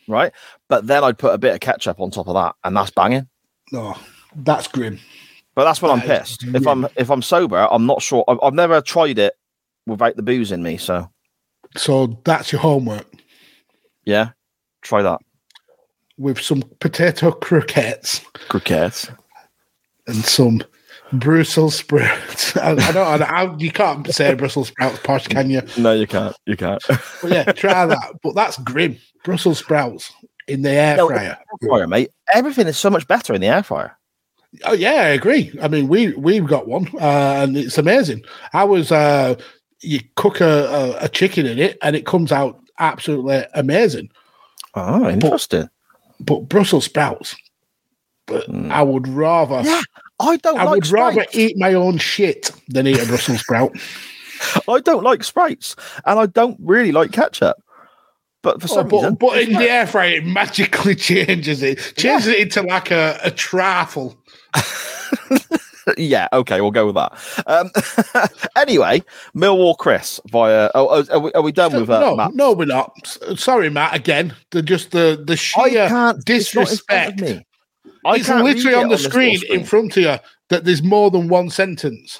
right? 0.07 0.31
But 0.68 0.88
then 0.88 1.03
I'd 1.03 1.19
put 1.19 1.35
a 1.35 1.38
bit 1.38 1.53
of 1.53 1.60
ketchup 1.60 1.99
on 1.99 2.10
top 2.10 2.27
of 2.27 2.34
that, 2.34 2.55
and 2.64 2.76
that's 2.76 2.89
banging. 2.89 3.27
No, 3.72 3.95
that's 4.35 4.68
grim. 4.68 4.97
But 5.53 5.65
that's 5.65 5.80
when 5.80 5.91
I'm 5.91 5.99
That 6.07 6.23
is 6.23 6.38
pissed. 6.38 6.55
If 6.55 6.65
I'm 6.65 6.88
if 6.95 7.11
I'm 7.11 7.22
sober, 7.22 7.68
I'm 7.69 7.85
not 7.85 8.01
sure. 8.01 8.23
I've, 8.27 8.39
I've 8.41 8.55
never 8.55 8.81
tried 8.81 9.19
it 9.19 9.35
without 9.85 10.15
the 10.15 10.23
booze 10.23 10.51
in 10.51 10.64
me, 10.64 10.77
so 10.77 11.11
So 11.77 12.19
that's 12.26 12.51
your 12.51 12.61
homework 12.61 13.05
yeah, 14.05 14.31
try 14.81 15.01
that. 15.01 15.19
with 16.17 16.39
some 16.39 16.61
potato 16.80 17.31
croquettes 17.31 18.21
Croquettes. 18.49 19.09
and 20.07 20.23
some 20.25 20.61
Brussels 21.13 21.75
sprouts. 21.75 22.57
I, 22.57 22.71
I 22.71 22.91
don't. 22.91 23.21
I, 23.21 23.25
I, 23.43 23.55
you 23.57 23.71
can't 23.71 24.07
say 24.13 24.34
Brussels 24.34 24.69
sprouts 24.69 24.99
posh, 25.03 25.27
can 25.27 25.49
you? 25.49 25.61
No, 25.77 25.93
you 25.93 26.07
can't. 26.07 26.35
You 26.45 26.57
can't. 26.57 26.81
But 27.21 27.31
yeah, 27.31 27.43
try 27.51 27.85
that. 27.85 28.13
But 28.23 28.34
that's 28.35 28.57
grim. 28.57 28.97
Brussels 29.23 29.59
sprouts 29.59 30.11
in 30.47 30.61
the 30.63 30.71
air 30.71 30.97
No, 30.97 31.07
fryer. 31.07 31.19
air 31.21 31.38
fryer, 31.61 31.88
mate. 31.88 32.09
Everything 32.34 32.67
is 32.67 32.77
so 32.77 32.89
much 32.89 33.07
better 33.07 33.34
in 33.34 33.41
the 33.41 33.47
air 33.47 33.63
fryer. 33.63 33.95
Oh 34.65 34.73
yeah, 34.73 34.91
I 35.01 35.07
agree. 35.09 35.51
I 35.61 35.67
mean, 35.67 35.88
we 35.88 36.13
we've 36.13 36.45
got 36.47 36.67
one, 36.67 36.88
uh, 36.99 37.43
and 37.43 37.57
it's 37.57 37.77
amazing. 37.77 38.23
I 38.53 38.63
was 38.63 38.91
uh, 38.91 39.35
you 39.81 39.99
cook 40.15 40.41
a, 40.41 40.97
a, 40.99 41.05
a 41.05 41.09
chicken 41.09 41.45
in 41.45 41.59
it, 41.59 41.77
and 41.81 41.95
it 41.95 42.05
comes 42.05 42.31
out 42.31 42.59
absolutely 42.80 43.45
amazing. 43.54 44.10
Oh, 44.76 45.10
interesting. 45.10 45.70
But, 46.20 46.26
but 46.26 46.50
Brussels 46.50 46.86
sprouts, 46.86 47.36
but 48.26 48.45
hmm. 48.45 48.72
I 48.72 48.82
would 48.82 49.08
rather. 49.08 49.62
Yeah, 49.62 49.82
I 50.20 50.38
don't 50.38 50.60
I 50.60 50.64
like 50.64 50.84
would 50.84 50.91
rather 50.91 51.26
eat 51.34 51.58
my 51.58 51.74
own 51.74 51.98
shit 51.98 52.52
than 52.70 52.88
eat 52.88 53.02
a 53.02 53.06
Brussels 53.06 53.41
sprout. 53.41 53.76
I 54.68 54.80
don't 54.80 55.04
like 55.04 55.24
sprouts, 55.24 55.76
and 56.06 56.20
I 56.20 56.26
don't 56.26 56.58
really 56.62 56.91
like 56.91 57.12
ketchup. 57.12 57.58
But 58.41 58.62
for 58.62 58.68
Oh, 58.72 58.76
some 58.76 58.88
but, 58.90 58.98
reason, 58.98 59.16
but 59.16 59.38
in 59.40 59.54
the 59.54 59.70
air 59.70 59.88
fryer, 59.88 60.18
it 60.18 60.26
magically 60.26 60.95
changes 61.10 61.64
it, 61.64 61.94
changes 61.95 62.28
it 62.28 62.40
into 62.40 62.62
like 62.62 62.91
a, 62.91 63.20
a 63.24 63.32
trifle. 63.32 64.18
yeah, 65.97 66.27
okay, 66.34 66.61
we'll 66.61 66.72
go 66.72 66.85
with 66.85 66.95
that. 66.95 67.14
Um, 67.47 67.72
anyway, 68.55 69.03
Millwall 69.35 69.77
Chris 69.77 70.19
via. 70.30 70.69
Oh, 70.76 70.88
oh, 70.89 71.05
are, 71.11 71.19
we, 71.19 71.31
are 71.34 71.41
we 71.41 71.51
done 71.51 71.73
with 71.73 71.89
uh, 71.89 71.99
no, 71.99 72.15
Matt? 72.15 72.34
no, 72.34 72.53
we're 72.53 72.65
not. 72.65 72.91
Sorry, 73.35 73.69
Matt. 73.69 73.95
Again, 73.95 74.35
the 74.51 74.61
just 74.61 74.91
the 74.91 75.22
the 75.26 75.34
I 75.57 75.69
sheer 75.69 75.88
can't. 75.88 76.23
it's 76.27 76.55
not 76.55 76.72
in 76.72 76.77
front 76.77 77.07
of 77.10 77.15
disrespect. 77.15 77.22
me. 77.22 77.45
I 78.05 78.15
It's 78.15 78.27
can't 78.27 78.43
literally 78.43 78.65
read 78.65 78.73
it 78.73 78.84
on 78.84 78.89
the 78.89 78.97
little 78.97 79.11
screen, 79.11 79.41
in 79.49 79.64
front 79.65 79.97
of 79.97 80.03
you 80.03 80.18
that 80.49 80.65
there's 80.65 80.84
more 80.84 81.10
than 81.11 81.27
one 81.27 81.49
sentence. 81.49 82.19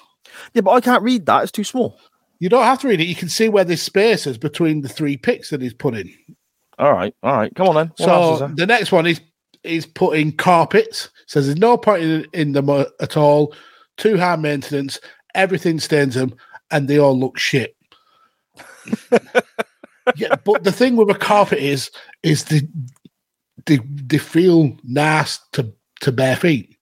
Yeah, 0.53 0.61
but 0.61 0.72
I 0.72 0.81
can't 0.81 1.03
read 1.03 1.26
that. 1.26 1.44
It's 1.44 1.52
too 1.52 1.64
small. 1.64 1.98
You 2.40 2.49
don't 2.49 2.64
have 2.64 2.80
to 2.81 2.88
read 2.88 2.99
it. 3.02 3.06
You 3.07 3.15
can 3.15 3.30
see 3.30 3.49
where 3.49 3.64
there's 3.64 3.81
spaces 3.81 4.38
between 4.38 4.81
the 4.81 4.90
three 4.90 5.18
picks 5.18 5.49
that 5.49 5.61
he's 5.61 5.73
put 5.73 5.95
in. 5.95 6.14
All 6.80 6.91
right, 6.91 7.14
all 7.23 7.34
right. 7.34 7.53
Come 7.56 7.68
on 7.69 7.76
then. 7.76 7.88
What 7.98 7.98
So 7.99 8.48
the 8.56 8.65
next 8.65 8.91
one 8.91 9.06
is 9.06 9.22
is 9.64 9.85
putting 9.85 10.31
carpets. 10.31 11.10
Says 11.27 11.45
there's 11.45 11.60
no 11.60 11.77
point 11.77 12.03
in, 12.03 12.27
in 12.34 12.52
them 12.53 12.69
at 12.69 13.18
all. 13.18 13.53
Too 13.98 14.18
high 14.18 14.35
maintenance. 14.35 14.99
Everything 15.35 15.80
stains 15.80 16.15
them, 16.15 16.35
and 16.72 16.88
they 16.88 16.98
all 16.98 17.18
look 17.18 17.38
shit. 17.38 17.76
yeah, 20.15 20.35
but 20.44 20.64
the 20.64 20.72
thing 20.72 20.95
with 20.95 21.10
a 21.10 21.15
carpet 21.15 21.60
is 21.60 21.90
is 22.22 22.45
the 22.45 22.68
they, 23.65 23.77
they 23.77 24.18
feel 24.18 24.77
nice 24.84 25.40
to 25.53 25.72
to 26.02 26.11
bare 26.11 26.35
feet. 26.35 26.77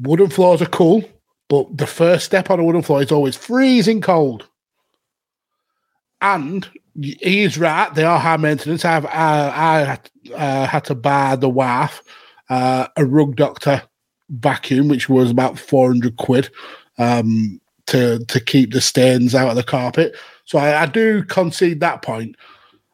Wooden 0.00 0.30
floors 0.30 0.62
are 0.62 0.66
cool, 0.66 1.04
but 1.48 1.76
the 1.76 1.86
first 1.86 2.24
step 2.24 2.50
on 2.50 2.60
a 2.60 2.64
wooden 2.64 2.82
floor 2.82 3.02
is 3.02 3.12
always 3.12 3.36
freezing 3.36 4.00
cold. 4.00 4.48
And 6.20 6.68
he 7.00 7.42
is 7.42 7.58
right; 7.58 7.94
they 7.94 8.04
are 8.04 8.18
high 8.18 8.36
maintenance. 8.36 8.84
I've 8.84 9.06
I, 9.06 9.52
I 9.54 9.78
had, 9.84 10.10
uh, 10.34 10.66
had 10.66 10.84
to 10.86 10.94
buy 10.94 11.36
the 11.36 11.48
wife 11.48 12.02
uh, 12.50 12.88
a 12.96 13.04
rug 13.04 13.36
doctor 13.36 13.82
vacuum, 14.30 14.88
which 14.88 15.08
was 15.08 15.30
about 15.30 15.58
four 15.58 15.88
hundred 15.88 16.16
quid 16.16 16.50
um, 16.98 17.60
to 17.86 18.18
to 18.26 18.40
keep 18.40 18.72
the 18.72 18.80
stains 18.80 19.34
out 19.34 19.50
of 19.50 19.56
the 19.56 19.62
carpet. 19.62 20.16
So 20.44 20.58
I, 20.58 20.82
I 20.82 20.86
do 20.86 21.22
concede 21.24 21.80
that 21.80 22.02
point. 22.02 22.36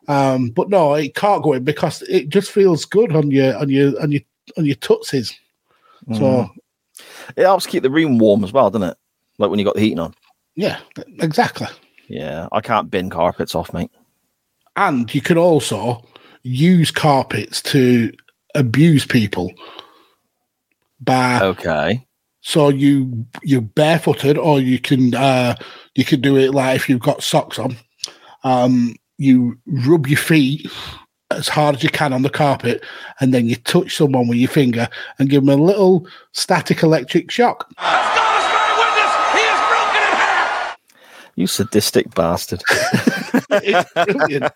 Um, 0.07 0.51
but 0.51 0.69
no, 0.69 0.95
it 0.95 1.15
can't 1.15 1.43
go 1.43 1.55
in 1.55 1.65
because 1.65 2.03
it 2.03 2.29
just 2.29 2.51
feels 2.51 2.85
good 2.85 3.17
on 3.17 3.31
your 3.31 3.57
on 3.57 3.71
your 3.71 4.01
on 4.03 4.13
your 4.13 4.21
on 4.59 4.65
your 4.67 4.77
tootsies. 4.77 5.33
So 6.13 6.21
Mm. 6.21 6.51
It 7.37 7.43
helps 7.43 7.67
keep 7.67 7.83
the 7.83 7.91
room 7.91 8.19
warm 8.19 8.45
as 8.45 8.53
well, 8.53 8.71
doesn't 8.71 8.89
it? 8.89 8.97
Like 9.39 9.51
when 9.51 9.59
you 9.59 9.65
got 9.65 9.75
the 9.75 9.81
heating 9.81 9.99
on. 9.99 10.15
yeah, 10.55 10.79
exactly. 11.21 11.67
Yeah, 12.09 12.49
I 12.53 12.61
can't 12.61 12.91
bin 12.91 13.11
carpets 13.11 13.55
off, 13.55 13.73
mate. 13.73 13.91
And 14.77 15.13
you 15.15 15.21
can 15.21 15.39
also 15.39 16.03
use 16.43 16.91
carpets 16.91 17.63
to 17.63 18.13
abuse 18.55 19.07
people 19.07 19.53
by 21.01 21.41
Okay. 21.43 22.07
so 22.41 22.69
you 22.69 23.27
you're 23.43 23.61
barefooted 23.61 24.39
or 24.39 24.61
you 24.61 24.79
can 24.79 25.15
uh 25.15 25.55
you 25.95 26.05
can 26.05 26.21
do 26.21 26.37
it 26.37 26.53
like 26.53 26.77
if 26.77 26.89
you've 26.89 27.01
got 27.01 27.23
socks 27.23 27.59
on 27.59 27.77
um 28.45 28.95
you 29.19 29.59
rub 29.67 30.07
your 30.07 30.19
feet 30.19 30.71
as 31.31 31.49
hard 31.49 31.77
as 31.77 31.83
you 31.83 31.89
can 31.89 32.13
on 32.13 32.23
the 32.23 32.31
carpet 32.31 32.85
and 33.21 33.35
then 33.35 33.47
you 33.47 33.57
touch 33.57 33.97
someone 33.97 34.29
with 34.29 34.39
your 34.39 34.51
finger 34.51 34.89
and 35.19 35.31
give 35.31 35.45
them 35.45 35.59
a 35.59 35.63
little 35.63 36.07
static 36.33 36.83
electric 36.83 37.31
shock 37.31 37.69
You 41.37 41.47
sadistic 41.47 42.15
bastard. 42.15 42.63
it's 43.51 43.93
brilliant 43.93 44.53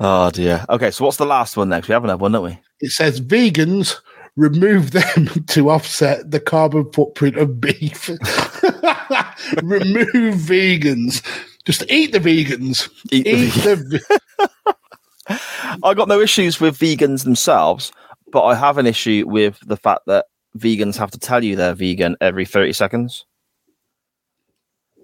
oh 0.00 0.30
dear. 0.32 0.64
Okay, 0.68 0.90
so 0.90 1.04
what's 1.04 1.16
the 1.16 1.26
last 1.26 1.56
one 1.56 1.68
next? 1.68 1.88
We 1.88 1.92
haven't 1.92 2.10
had 2.10 2.20
one, 2.20 2.32
don't 2.32 2.44
we? 2.44 2.58
it 2.80 2.90
says 2.90 3.20
vegans 3.20 3.96
remove 4.36 4.92
them 4.92 5.26
to 5.48 5.70
offset 5.70 6.30
the 6.30 6.40
carbon 6.40 6.90
footprint 6.92 7.36
of 7.36 7.60
beef 7.60 8.08
remove 9.62 10.36
vegans 10.36 11.20
just 11.66 11.84
eat 11.90 12.12
the 12.12 12.18
vegans 12.18 12.88
Eat 13.10 13.24
the 13.24 13.30
eat 13.30 13.52
the 13.54 14.20
I 15.82 15.94
got 15.94 16.08
no 16.08 16.20
issues 16.20 16.60
with 16.60 16.78
vegans 16.78 17.22
themselves, 17.22 17.92
but 18.32 18.42
I 18.44 18.56
have 18.56 18.78
an 18.78 18.86
issue 18.86 19.24
with 19.28 19.58
the 19.64 19.76
fact 19.76 20.02
that 20.06 20.26
vegans 20.58 20.96
have 20.96 21.12
to 21.12 21.18
tell 21.18 21.44
you 21.44 21.54
they're 21.54 21.74
vegan 21.74 22.16
every 22.20 22.44
30 22.44 22.72
seconds. 22.72 23.24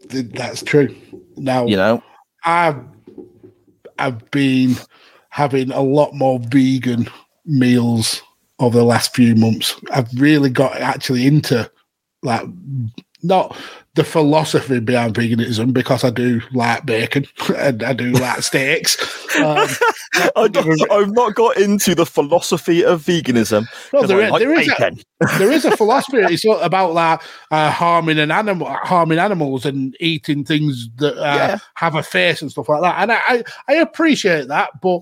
Th- 0.09 0.27
That's 0.33 0.63
true. 0.63 0.95
Now, 1.37 1.67
You 1.67 1.77
know? 1.77 2.03
I've 2.45 2.81
I've 3.99 4.31
been 4.31 4.77
having 5.31 5.71
a 5.73 5.81
lot 5.81 6.15
more 6.15 6.39
vegan 6.39 7.09
meals 7.45 8.23
over 8.59 8.79
the 8.79 8.85
last 8.85 9.15
few 9.15 9.35
months. 9.35 9.75
I've 9.93 10.09
really 10.19 10.51
got 10.51 10.77
actually 10.77 11.27
into 11.27 11.71
like 12.23 12.45
not 13.27 13.57
the 13.95 14.05
philosophy 14.05 14.79
behind 14.79 15.15
veganism 15.15 15.73
because 15.73 16.05
I 16.05 16.11
do 16.11 16.43
like 16.53 16.85
bacon 16.85 17.25
and 17.57 17.83
I 17.83 17.95
do 17.95 18.13
like 18.13 18.43
steaks. 18.43 18.97
Um, 19.39 19.67
I 20.15 20.49
I've 20.91 21.13
not 21.13 21.35
got 21.35 21.57
into 21.57 21.95
the 21.95 22.05
philosophy 22.05 22.85
of 22.85 23.03
veganism. 23.03 23.67
No, 23.95 24.07
there 24.07 24.31
like 24.31 24.41
there 24.41 24.59
is 24.59 24.69
a- 24.69 24.93
there 25.39 25.51
is 25.51 25.65
a 25.65 25.75
philosophy. 25.77 26.19
It's 26.19 26.45
about 26.63 26.93
like 26.93 27.21
uh, 27.51 27.71
harming 27.71 28.19
an 28.19 28.31
animal, 28.31 28.67
harming 28.69 29.19
animals, 29.19 29.65
and 29.65 29.97
eating 29.99 30.45
things 30.45 30.89
that 30.99 31.17
uh, 31.19 31.23
Yeah. 31.25 31.59
have 31.75 31.95
a 31.95 32.03
face 32.03 32.43
and 32.43 32.51
stuff 32.51 32.69
like 32.69 32.83
that. 32.83 32.97
And 33.01 33.13
I, 33.13 33.21
I, 33.27 33.45
I 33.69 33.75
appreciate 33.77 34.49
that, 34.49 34.71
but 34.83 35.01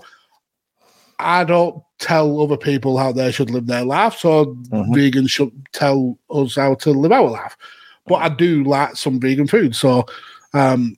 I 1.19 1.45
don't 1.45 1.83
tell 1.99 2.41
other 2.41 2.57
people 2.57 2.97
how 2.99 3.13
they 3.13 3.31
should 3.33 3.51
live 3.51 3.67
their 3.67 3.85
life. 3.85 4.19
So 4.19 4.47
Mhm. 4.47 4.95
vegans 4.95 5.31
should 5.31 5.53
tell 5.73 6.19
us 6.31 6.57
how 6.57 6.75
to 6.77 6.91
live 6.91 7.13
our 7.13 7.31
life. 7.31 7.57
But 8.07 8.17
I 8.17 8.29
do 8.29 8.65
like 8.65 8.97
some 8.97 9.19
vegan 9.21 9.47
food, 9.47 9.75
so 9.75 10.05
um, 10.53 10.97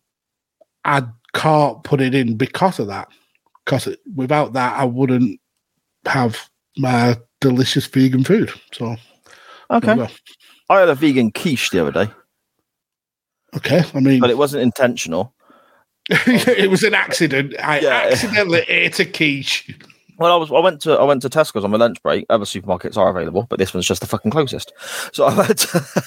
I 0.84 1.04
can't 1.34 1.82
put 1.84 2.00
it 2.00 2.14
in 2.14 2.36
because 2.36 2.78
of 2.78 2.88
that. 2.88 3.08
Because 3.64 3.88
without 4.14 4.52
that, 4.54 4.76
I 4.78 4.84
wouldn't 4.84 5.40
have 6.06 6.48
my 6.76 7.16
delicious 7.40 7.86
vegan 7.86 8.24
food. 8.24 8.50
So 8.72 8.96
Okay. 9.70 10.08
I 10.68 10.78
had 10.80 10.88
a 10.88 10.94
vegan 10.94 11.30
quiche 11.32 11.70
the 11.70 11.80
other 11.80 11.92
day, 11.92 12.10
okay. 13.56 13.82
I 13.94 14.00
mean, 14.00 14.20
but 14.20 14.30
it 14.30 14.38
wasn't 14.38 14.62
intentional. 14.62 15.32
it 16.08 16.70
was 16.70 16.82
an 16.84 16.94
accident. 16.94 17.54
I 17.60 17.80
Yeah. 17.80 18.08
accidentally 18.12 18.60
ate 18.68 18.98
a 19.00 19.04
quiche. 19.04 19.76
Well, 20.18 20.32
I 20.32 20.36
was. 20.36 20.51
I 20.51 20.60
went 20.60 20.80
to. 20.82 20.93
I 20.93 21.05
went 21.05 21.22
to 21.22 21.28
Tesco's 21.28 21.64
on 21.64 21.70
my 21.70 21.76
lunch 21.76 22.02
break. 22.02 22.24
Other 22.30 22.44
supermarkets 22.44 22.97
are 22.97 23.10
available, 23.10 23.47
but 23.48 23.59
this 23.59 23.74
one's 23.74 23.86
just 23.86 24.01
the 24.01 24.06
fucking 24.06 24.30
closest. 24.30 24.72
So 25.12 25.24
I 25.26 25.34
went. 25.38 25.59
To, 25.59 26.05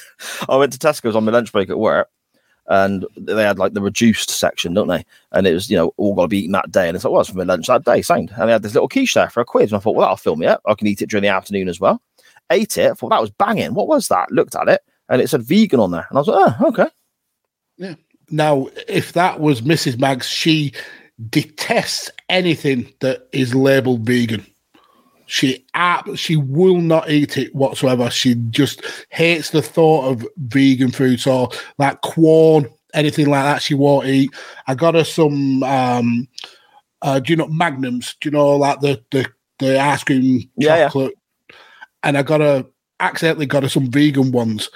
I 0.49 0.55
went 0.55 0.73
to 0.73 0.79
Tesco's 0.79 1.15
on 1.15 1.25
my 1.25 1.31
lunch 1.31 1.51
break 1.51 1.69
at 1.69 1.77
work, 1.77 2.09
and 2.67 3.05
they 3.15 3.43
had 3.43 3.59
like 3.59 3.73
the 3.73 3.81
reduced 3.81 4.31
section, 4.31 4.73
don't 4.73 4.87
they? 4.87 5.05
And 5.31 5.45
it 5.45 5.53
was 5.53 5.69
you 5.69 5.77
know 5.77 5.93
all 5.97 6.15
got 6.15 6.23
to 6.23 6.27
be 6.27 6.39
eaten 6.39 6.53
that 6.53 6.71
day. 6.71 6.87
And 6.87 6.95
it's 6.95 7.05
like, 7.05 7.13
well, 7.13 7.23
for 7.23 7.37
my 7.37 7.43
lunch 7.43 7.67
that 7.67 7.85
day, 7.85 8.01
sound. 8.01 8.31
And 8.35 8.49
they 8.49 8.53
had 8.53 8.63
this 8.63 8.73
little 8.73 8.89
quiche 8.89 9.13
there 9.13 9.29
for 9.29 9.41
a 9.41 9.45
quid. 9.45 9.69
And 9.69 9.75
I 9.75 9.79
thought, 9.79 9.95
well, 9.95 10.05
that'll 10.05 10.17
fill 10.17 10.37
me 10.37 10.47
up. 10.47 10.61
I 10.65 10.73
can 10.73 10.87
eat 10.87 11.01
it 11.01 11.09
during 11.09 11.23
the 11.23 11.29
afternoon 11.29 11.69
as 11.69 11.79
well. 11.79 12.01
Ate 12.49 12.77
it. 12.77 12.97
Thought 12.97 13.09
that 13.09 13.21
was 13.21 13.31
banging. 13.31 13.75
What 13.75 13.87
was 13.87 14.07
that? 14.07 14.31
Looked 14.31 14.55
at 14.55 14.69
it, 14.69 14.81
and 15.07 15.21
it 15.21 15.29
said 15.29 15.43
vegan 15.43 15.79
on 15.79 15.91
there, 15.91 16.07
and 16.09 16.17
I 16.17 16.21
was 16.21 16.27
like, 16.27 16.55
oh, 16.61 16.67
okay. 16.69 16.87
Yeah. 17.77 17.95
Now, 18.31 18.69
if 18.87 19.13
that 19.13 19.39
was 19.39 19.61
Mrs. 19.61 19.99
Maggs, 19.99 20.27
she 20.27 20.73
detests 21.29 22.09
anything 22.29 22.91
that 22.99 23.27
is 23.31 23.53
labeled 23.55 24.05
vegan. 24.05 24.45
She 25.25 25.65
ab- 25.73 26.17
she 26.17 26.35
will 26.35 26.81
not 26.81 27.09
eat 27.09 27.37
it 27.37 27.53
whatsoever. 27.53 28.09
She 28.09 28.35
just 28.49 28.81
hates 29.09 29.51
the 29.51 29.61
thought 29.61 30.05
of 30.09 30.27
vegan 30.37 30.91
food. 30.91 31.19
So, 31.19 31.51
like 31.77 32.01
corn, 32.01 32.67
anything 32.93 33.27
like 33.27 33.43
that, 33.43 33.61
she 33.61 33.75
won't 33.75 34.07
eat. 34.07 34.31
I 34.67 34.75
got 34.75 34.95
her 34.95 35.03
some. 35.03 35.61
um 35.63 36.27
uh, 37.01 37.19
do 37.19 37.31
you 37.31 37.37
know 37.37 37.47
magnums? 37.47 38.15
Do 38.19 38.27
you 38.27 38.31
know 38.31 38.57
like 38.57 38.81
the 38.81 39.01
the 39.11 39.25
the 39.59 39.79
ice 39.79 40.03
cream 40.03 40.49
Yeah, 40.57 40.77
yeah. 40.77 40.87
chocolate? 40.87 41.13
And 42.03 42.17
I 42.17 42.23
got 42.23 42.41
her 42.41 42.65
accidentally 42.99 43.45
got 43.45 43.63
her 43.63 43.69
some 43.69 43.89
vegan 43.89 44.31
ones, 44.31 44.69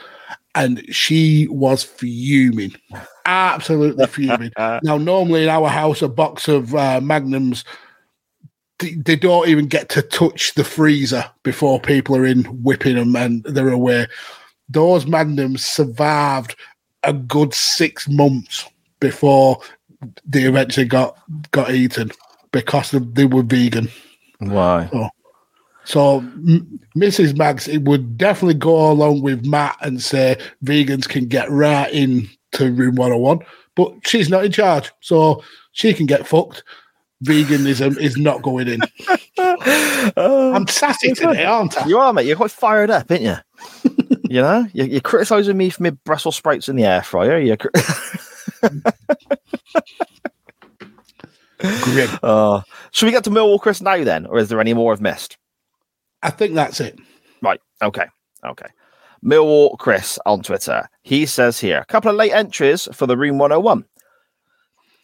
and 0.55 0.83
she 0.93 1.47
was 1.49 1.83
fuming, 1.83 2.75
absolutely 3.25 4.05
fuming. 4.07 4.51
now, 4.57 4.97
normally 4.97 5.43
in 5.43 5.49
our 5.49 5.69
house, 5.69 6.01
a 6.01 6.07
box 6.07 6.47
of 6.47 6.75
uh, 6.75 7.01
magnums 7.01 7.63
they, 8.83 8.93
they 8.95 9.15
don't 9.15 9.47
even 9.47 9.67
get 9.67 9.89
to 9.89 10.01
touch 10.01 10.53
the 10.55 10.63
freezer 10.63 11.25
before 11.43 11.79
people 11.79 12.15
are 12.15 12.25
in 12.25 12.43
whipping 12.63 12.95
them 12.95 13.15
and 13.15 13.43
they're 13.43 13.69
away. 13.69 14.07
Those 14.69 15.05
magnums 15.05 15.65
survived 15.65 16.55
a 17.03 17.13
good 17.13 17.53
six 17.53 18.07
months 18.07 18.67
before 18.99 19.59
they 20.25 20.43
eventually 20.43 20.85
got 20.85 21.17
got 21.51 21.71
eaten 21.71 22.11
because 22.51 22.93
of, 22.93 23.15
they 23.15 23.25
were 23.25 23.43
vegan. 23.43 23.89
Why? 24.39 24.89
So, 24.91 25.09
so 25.85 26.19
M- 26.19 26.79
Mrs. 26.95 27.37
Mags, 27.37 27.67
it 27.67 27.83
would 27.83 28.17
definitely 28.17 28.55
go 28.55 28.91
along 28.91 29.21
with 29.21 29.45
Matt 29.45 29.77
and 29.81 30.01
say 30.01 30.37
vegans 30.63 31.07
can 31.07 31.27
get 31.27 31.49
right 31.49 31.91
in 31.91 32.29
to 32.53 32.71
room 32.71 32.95
101, 32.95 33.39
but 33.75 33.93
she's 34.05 34.29
not 34.29 34.45
in 34.45 34.51
charge, 34.51 34.91
so 35.01 35.43
she 35.71 35.93
can 35.93 36.05
get 36.05 36.27
fucked. 36.27 36.63
Veganism 37.25 37.97
is 37.99 38.17
not 38.17 38.41
going 38.41 38.67
in. 38.67 38.81
I'm 40.17 40.67
sassy 40.67 41.13
today, 41.13 41.45
aren't 41.45 41.77
I? 41.77 41.87
You 41.87 41.97
are, 41.97 42.11
mate. 42.11 42.25
You're 42.25 42.35
quite 42.35 42.51
fired 42.51 42.89
up, 42.89 43.09
aren't 43.09 43.23
you? 43.23 43.35
you 44.29 44.41
know, 44.41 44.65
you're, 44.73 44.87
you're 44.87 45.01
criticizing 45.01 45.55
me 45.55 45.69
for 45.69 45.83
my 45.83 45.91
Brussels 45.91 46.35
sprouts 46.35 46.67
in 46.67 46.75
the 46.75 46.83
air 46.85 47.01
fryer. 47.01 47.39
You're 47.39 47.57
cri- 47.57 47.71
Grim. 51.57 52.09
uh, 52.21 52.61
should 52.91 53.05
we 53.05 53.11
get 53.11 53.23
to 53.23 53.29
Millwall 53.29 53.59
Chris 53.59 53.81
now 53.81 54.03
then, 54.03 54.25
or 54.25 54.37
is 54.37 54.49
there 54.49 54.59
any 54.59 54.73
more 54.73 54.91
I've 54.91 55.01
missed? 55.01 55.37
I 56.23 56.29
think 56.31 56.55
that's 56.55 56.79
it. 56.79 56.97
Right. 57.41 57.59
Okay. 57.81 58.05
Okay. 58.45 58.67
Millwall 59.23 59.77
Chris 59.77 60.17
on 60.25 60.41
Twitter. 60.41 60.89
He 61.03 61.25
says 61.25 61.59
here 61.59 61.79
a 61.79 61.85
couple 61.85 62.09
of 62.09 62.17
late 62.17 62.33
entries 62.33 62.87
for 62.91 63.05
the 63.07 63.17
Room 63.17 63.37
101. 63.37 63.85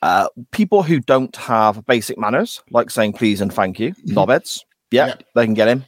Uh, 0.01 0.27
people 0.51 0.81
who 0.81 0.99
don't 1.01 1.35
have 1.35 1.85
basic 1.85 2.17
manners, 2.17 2.61
like 2.71 2.89
saying 2.89 3.13
please 3.13 3.41
and 3.41 3.53
thank 3.53 3.79
you, 3.79 3.93
knobheads. 4.07 4.61
Yeah, 4.91 5.15
they 5.35 5.45
can 5.45 5.53
get 5.53 5.67
in. 5.67 5.85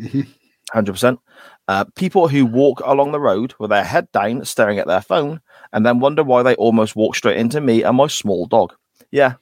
Mhm. 0.00 0.26
100%. 0.74 1.18
Uh, 1.66 1.84
people 1.96 2.28
who 2.28 2.46
walk 2.46 2.80
along 2.84 3.12
the 3.12 3.20
road 3.20 3.54
with 3.58 3.70
their 3.70 3.84
head 3.84 4.10
down, 4.12 4.44
staring 4.44 4.78
at 4.78 4.86
their 4.86 5.00
phone, 5.02 5.40
and 5.72 5.84
then 5.84 5.98
wonder 5.98 6.22
why 6.22 6.42
they 6.42 6.54
almost 6.54 6.96
walk 6.96 7.14
straight 7.16 7.36
into 7.36 7.60
me 7.60 7.82
and 7.82 7.96
my 7.96 8.06
small 8.06 8.46
dog. 8.46 8.74
Yeah, 9.10 9.34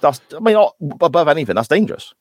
that's, 0.00 0.20
I 0.36 0.40
mean, 0.40 0.56
above 1.00 1.28
anything, 1.28 1.56
that's 1.56 1.68
dangerous. 1.68 2.12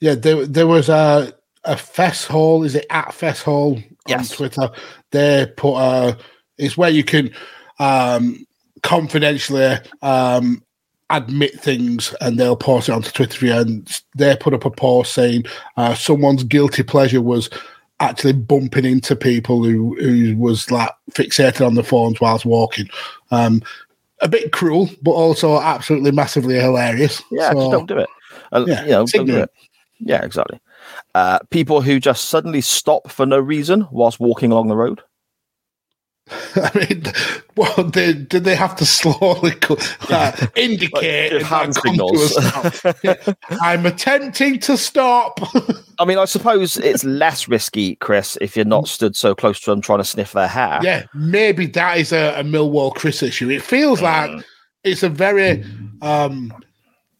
Yeah, 0.00 0.14
there, 0.16 0.46
there 0.46 0.66
was 0.66 0.88
a 0.88 1.32
a 1.64 1.76
Fesshole. 1.76 2.64
Is 2.64 2.74
it 2.74 2.86
at 2.90 3.12
Fesshole 3.14 3.82
on 4.08 4.24
Twitter? 4.24 4.70
They 5.10 5.46
put 5.56 5.76
a. 5.76 6.18
It's 6.58 6.76
where 6.76 6.90
you 6.90 7.04
can 7.04 7.30
um, 7.78 8.44
confidentially 8.82 9.76
um, 10.02 10.62
admit 11.08 11.60
things, 11.60 12.14
and 12.20 12.38
they'll 12.38 12.56
post 12.56 12.88
it 12.88 12.92
onto 12.92 13.10
Twitter. 13.10 13.52
And 13.52 14.00
they 14.16 14.36
put 14.36 14.54
up 14.54 14.64
a 14.64 14.70
post 14.70 15.14
saying 15.14 15.44
uh, 15.76 15.94
someone's 15.94 16.44
guilty 16.44 16.82
pleasure 16.82 17.22
was 17.22 17.50
actually 18.00 18.32
bumping 18.32 18.86
into 18.86 19.14
people 19.14 19.62
who 19.62 19.94
who 20.00 20.36
was 20.36 20.70
like 20.70 20.90
fixated 21.12 21.66
on 21.66 21.74
the 21.74 21.84
phones 21.84 22.20
whilst 22.20 22.44
walking. 22.44 22.88
Um, 23.30 23.62
a 24.22 24.28
bit 24.28 24.52
cruel, 24.52 24.90
but 25.02 25.12
also 25.12 25.58
absolutely 25.60 26.10
massively 26.10 26.56
hilarious. 26.56 27.22
Yeah, 27.30 27.52
just 27.54 27.70
don't 27.70 27.86
do 27.86 27.98
it. 27.98 28.08
Uh, 28.52 28.64
yeah, 28.66 28.82
you 28.82 28.90
know, 28.90 29.06
don't 29.06 29.26
do 29.26 29.38
it. 29.38 29.50
Yeah, 29.98 30.22
exactly. 30.24 30.60
Uh, 31.14 31.38
people 31.50 31.80
who 31.80 31.98
just 31.98 32.26
suddenly 32.26 32.60
stop 32.60 33.10
for 33.10 33.26
no 33.26 33.38
reason 33.38 33.86
whilst 33.90 34.20
walking 34.20 34.52
along 34.52 34.68
the 34.68 34.76
road. 34.76 35.02
I 36.54 36.70
mean, 36.78 37.02
well, 37.56 37.84
they, 37.84 38.12
did 38.12 38.44
they 38.44 38.54
have 38.54 38.76
to 38.76 38.86
slowly 38.86 39.52
co- 39.52 39.76
uh, 40.10 40.46
indicate 40.54 41.32
Like, 41.32 41.42
hand 41.42 41.74
like, 41.74 41.84
come 41.84 41.96
to 41.96 42.14
a 42.14 42.28
signals. 42.30 42.96
Yeah. 43.02 43.34
I'm 43.60 43.86
attempting 43.86 44.60
to 44.60 44.76
stop. 44.76 45.40
I 45.98 46.04
mean, 46.04 46.18
I 46.18 46.24
suppose 46.26 46.76
it's 46.76 47.04
less 47.04 47.48
risky, 47.48 47.96
Chris, 47.96 48.38
if 48.40 48.56
you're 48.56 48.64
not 48.64 48.88
stood 48.88 49.16
so 49.16 49.34
close 49.34 49.60
to 49.60 49.70
them 49.70 49.80
trying 49.80 49.98
to 49.98 50.04
sniff 50.04 50.32
their 50.32 50.48
hair. 50.48 50.78
yeah, 50.82 51.06
maybe 51.14 51.66
that 51.66 51.98
is 51.98 52.12
a, 52.12 52.38
a 52.38 52.44
Millwall 52.44 52.94
Chris 52.94 53.22
issue. 53.22 53.50
It 53.50 53.62
feels 53.62 54.00
like 54.00 54.30
it's 54.84 55.02
a 55.02 55.08
very 55.08 55.64
um, 56.00 56.52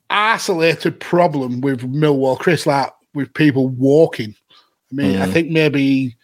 isolated 0.08 1.00
problem 1.00 1.60
with 1.60 1.80
Millwall 1.82 2.38
Chris, 2.38 2.66
like 2.66 2.90
with 3.14 3.32
people 3.34 3.68
walking. 3.68 4.34
I 4.92 4.94
mean, 4.94 5.20
I 5.20 5.26
think 5.26 5.50
maybe 5.50 6.16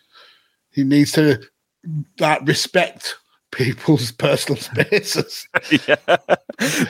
he 0.73 0.85
needs 0.85 1.13
to 1.13 1.41
like 2.19 2.41
respect 2.47 3.15
people's 3.53 4.11
personal 4.19 4.61
spaces. 4.61 5.47
yeah. 5.87 6.17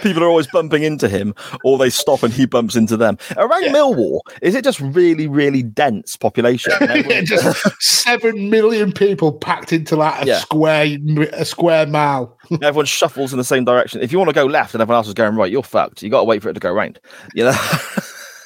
People 0.03 0.25
are 0.25 0.29
always 0.29 0.47
bumping 0.49 0.83
into 0.83 1.09
him, 1.09 1.35
or 1.65 1.77
they 1.77 1.91
stop 1.91 2.23
and 2.23 2.33
he 2.33 2.47
bumps 2.47 2.77
into 2.77 2.97
them. 2.97 3.19
Around 3.37 3.65
Millwall, 3.75 4.21
is 4.43 4.55
it 4.55 4.65
just 4.65 4.81
really, 4.81 5.27
really 5.29 5.63
dense 5.63 6.17
population? 6.17 6.73
Yeah, 6.81 7.21
just 7.23 7.83
seven 7.83 8.49
million 8.49 8.91
people 8.93 9.33
packed 9.33 9.73
into 9.73 9.97
like 9.97 10.23
a 10.23 10.27
Yeah. 10.27 10.39
square 10.39 10.97
a 11.33 11.45
square 11.45 11.87
mile. 11.87 12.37
everyone 12.63 12.87
shuffles 12.87 13.33
in 13.33 13.39
the 13.39 13.45
same 13.45 13.65
direction. 13.65 14.01
If 14.01 14.13
you 14.13 14.19
want 14.19 14.31
to 14.31 14.35
go 14.35 14.47
left 14.47 14.75
and 14.75 14.81
everyone 14.81 14.99
else 15.01 15.09
is 15.09 15.15
going 15.15 15.37
right, 15.37 15.51
you're 15.53 15.63
fucked. 15.63 16.03
You 16.03 16.11
got 16.11 16.21
to 16.21 16.25
wait 16.25 16.43
for 16.43 16.49
it 16.49 16.55
to 16.55 16.61
go 16.61 16.73
round. 16.73 16.99
You 17.35 17.45
know. 17.45 17.57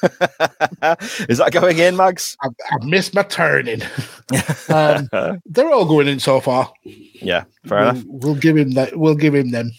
is 1.29 1.37
that 1.37 1.49
going 1.51 1.77
in, 1.79 1.95
Mags? 1.95 2.35
I, 2.41 2.47
I 2.71 2.85
missed 2.85 3.13
my 3.13 3.23
turning. 3.23 3.81
um, 4.69 5.09
they're 5.45 5.71
all 5.71 5.85
going 5.85 6.07
in 6.07 6.19
so 6.19 6.39
far. 6.39 6.71
Yeah, 6.83 7.43
fair 7.65 7.79
we'll, 7.79 7.89
enough. 7.89 8.03
we'll 8.07 8.35
give 8.35 8.57
him 8.57 8.71
that. 8.71 8.97
We'll 8.97 9.15
give 9.15 9.35
him 9.35 9.51
them. 9.51 9.71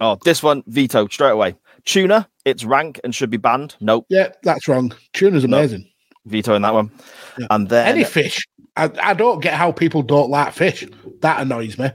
Oh, 0.00 0.18
this 0.24 0.42
one 0.42 0.62
vetoed 0.66 1.12
straight 1.12 1.30
away. 1.30 1.56
Tuna, 1.84 2.28
it's 2.44 2.64
rank 2.64 3.00
and 3.04 3.14
should 3.14 3.30
be 3.30 3.36
banned. 3.36 3.76
Nope, 3.80 4.06
Yeah, 4.08 4.30
that's 4.42 4.66
wrong. 4.68 4.92
Tuna's 5.12 5.44
amazing. 5.44 5.86
vetoing 6.26 6.62
that 6.62 6.74
one. 6.74 6.90
Yeah. 7.38 7.46
And 7.50 7.68
then 7.68 7.86
Any 7.88 8.04
fish. 8.04 8.46
I, 8.76 8.90
I 9.02 9.14
don't 9.14 9.40
get 9.40 9.54
how 9.54 9.70
people 9.72 10.02
don't 10.02 10.30
like 10.30 10.52
fish. 10.54 10.86
That 11.20 11.40
annoys 11.40 11.78
me. 11.78 11.90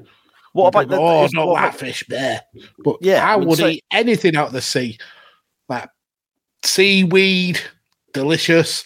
what 0.54 0.68
about 0.70 0.90
People 0.90 1.28
the? 1.28 1.38
oh, 1.40 1.46
what 1.48 1.54
like 1.64 1.74
fish 1.76 2.06
there. 2.08 2.42
But 2.84 2.98
Yeah, 3.02 3.28
I 3.28 3.34
I 3.34 3.38
mean, 3.38 3.48
would 3.50 3.58
so- 3.58 3.68
eat 3.68 3.84
anything 3.92 4.36
out 4.36 4.48
of 4.48 4.54
the 4.54 4.62
sea. 4.62 4.98
Like 5.68 5.90
seaweed, 6.64 7.60
delicious. 8.14 8.84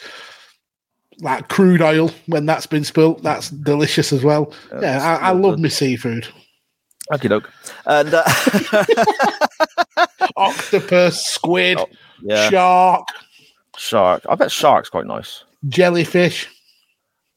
Like 1.20 1.48
crude 1.48 1.82
oil 1.82 2.12
when 2.26 2.46
that's 2.48 2.66
been 2.66 2.84
spilt, 2.84 3.22
that's 3.24 3.50
delicious 3.52 4.12
as 4.12 4.24
well. 4.24 4.52
yeah, 4.82 5.20
I, 5.22 5.30
I 5.30 5.32
love 5.32 5.60
my 5.60 5.68
seafood. 5.70 6.28
Okey 7.12 7.28
doke. 7.28 7.50
And 7.86 8.14
uh, 8.14 8.24
Octopus, 10.36 11.24
squid, 11.26 11.78
Oh, 11.80 11.88
yeah, 12.22 12.50
shark, 12.50 13.08
shark. 13.78 14.24
I 14.28 14.36
bet 14.36 14.52
shark's 14.52 14.90
quite 14.90 15.06
nice. 15.06 15.44
jellyfish. 15.70 16.50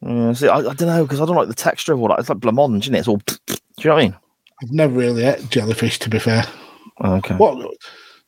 Mm, 0.03 0.37
see, 0.37 0.49
I, 0.49 0.59
I 0.59 0.63
don't 0.75 0.83
know 0.83 1.03
because 1.05 1.21
I 1.21 1.27
don't 1.27 1.37
like 1.37 1.49
the 1.49 1.55
texture 1.55 1.93
of 1.93 2.01
all 2.01 2.09
that. 2.09 2.19
It's 2.19 2.29
like 2.29 2.39
blancmange, 2.39 2.85
isn't 2.85 2.95
it? 2.95 2.99
It's 3.01 3.09
all. 3.09 3.19
Do 3.47 3.55
you 3.79 3.91
know 3.91 3.95
what 3.95 4.01
I 4.01 4.05
mean? 4.07 4.17
I've 4.63 4.73
never 4.73 4.95
really 4.95 5.25
ate 5.25 5.51
jellyfish, 5.51 5.99
to 6.01 6.09
be 6.09 6.19
fair. 6.19 6.45
Okay. 7.05 7.35
What, 7.35 7.75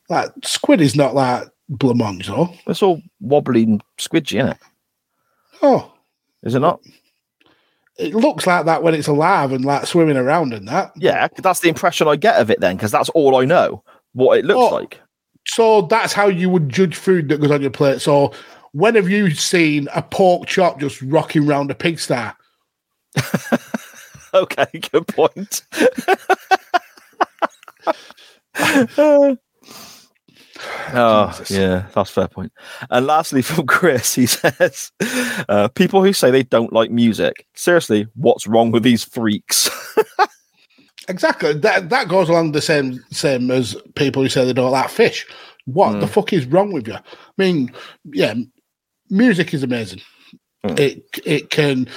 like 0.09 0.29
squid 0.43 0.79
is 0.79 0.95
not 0.95 1.15
like 1.15 1.47
blancmange, 1.69 2.27
though. 2.27 2.53
It's 2.67 2.81
all 2.83 3.01
wobbly 3.19 3.63
and 3.63 3.83
squidgy, 3.97 4.37
isn't 4.39 4.49
it? 4.51 4.57
Oh, 5.61 5.93
Is 6.43 6.55
it 6.55 6.59
not? 6.59 6.79
it 7.97 8.13
looks 8.15 8.47
like 8.47 8.63
that 8.65 8.81
when 8.81 8.93
it's 8.93 9.09
alive 9.09 9.51
and 9.51 9.65
like 9.65 9.85
swimming 9.85 10.15
around 10.15 10.53
and 10.53 10.65
that. 10.69 10.91
Yeah, 10.95 11.27
that's 11.37 11.59
the 11.59 11.67
impression 11.67 12.07
I 12.07 12.15
get 12.15 12.39
of 12.39 12.49
it 12.49 12.61
then, 12.61 12.77
because 12.77 12.91
that's 12.91 13.09
all 13.09 13.35
I 13.35 13.43
know 13.45 13.83
what 14.13 14.37
it 14.39 14.45
looks 14.45 14.71
Oh. 14.71 14.75
like. 14.75 15.01
So 15.47 15.81
that's 15.83 16.13
how 16.13 16.27
you 16.27 16.49
would 16.49 16.69
judge 16.69 16.95
food 16.95 17.27
that 17.29 17.41
goes 17.41 17.51
on 17.51 17.61
your 17.61 17.71
plate. 17.71 17.99
So 18.01 18.31
when 18.71 18.95
have 18.95 19.09
you 19.09 19.31
seen 19.31 19.89
a 19.93 20.01
pork 20.01 20.47
chop 20.47 20.79
just 20.79 21.01
rocking 21.01 21.45
round 21.45 21.71
a 21.71 21.75
pigsty? 21.75 22.31
Okay, 24.31 24.67
good 24.91 25.07
point. 25.07 25.63
Uh, 28.97 29.35
Oh, 30.93 31.43
yeah, 31.49 31.85
that's 31.93 32.09
a 32.09 32.13
fair 32.13 32.27
point. 32.27 32.51
And 32.89 33.05
lastly, 33.05 33.41
from 33.43 33.65
Chris, 33.65 34.15
he 34.15 34.25
says, 34.25 34.91
uh, 35.47 35.67
"People 35.69 36.03
who 36.03 36.13
say 36.13 36.31
they 36.31 36.43
don't 36.43 36.73
like 36.73 36.91
music, 36.91 37.45
seriously, 37.55 38.07
what's 38.15 38.47
wrong 38.47 38.71
with 38.71 38.83
these 38.83 39.03
freaks?" 39.03 39.69
Exactly. 41.09 41.53
That 41.53 41.89
that 41.89 42.07
goes 42.07 42.29
along 42.29 42.51
the 42.51 42.61
same 42.61 43.03
same 43.11 43.49
as 43.49 43.75
people 43.95 44.21
who 44.21 44.29
say 44.29 44.45
they 44.45 44.53
don't 44.53 44.71
like 44.71 44.89
fish. 44.89 45.25
What 45.65 45.99
the 45.99 46.07
fuck 46.07 46.31
is 46.33 46.45
wrong 46.45 46.71
with 46.71 46.87
you? 46.87 46.93
I 46.93 47.01
mean, 47.37 47.71
yeah, 48.05 48.35
music 49.09 49.53
is 49.53 49.63
amazing. 49.63 50.01
It 50.63 51.03
it 51.25 51.49
can 51.49 51.87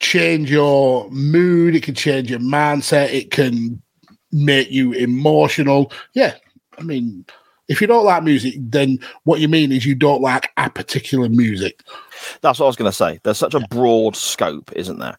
change 0.00 0.50
your 0.50 1.10
mood. 1.10 1.74
It 1.74 1.84
can 1.84 1.94
change 1.94 2.30
your 2.30 2.40
mindset. 2.40 3.12
It 3.12 3.30
can 3.30 3.82
make 4.30 4.70
you 4.70 4.92
emotional. 4.92 5.90
Yeah, 6.12 6.34
I 6.78 6.82
mean, 6.82 7.24
if 7.68 7.80
you 7.80 7.86
don't 7.86 8.04
like 8.04 8.22
music, 8.22 8.54
then 8.58 8.98
what 9.24 9.40
you 9.40 9.48
mean 9.48 9.72
is 9.72 9.86
you 9.86 9.94
don't 9.94 10.20
like 10.20 10.50
a 10.56 10.68
particular 10.70 11.28
music. 11.28 11.80
That's 12.42 12.58
what 12.58 12.66
I 12.66 12.68
was 12.68 12.76
going 12.76 12.90
to 12.90 12.96
say. 12.96 13.20
There's 13.22 13.38
such 13.38 13.54
a 13.54 13.60
broad 13.68 14.16
scope, 14.16 14.70
isn't 14.74 14.98
there? 14.98 15.16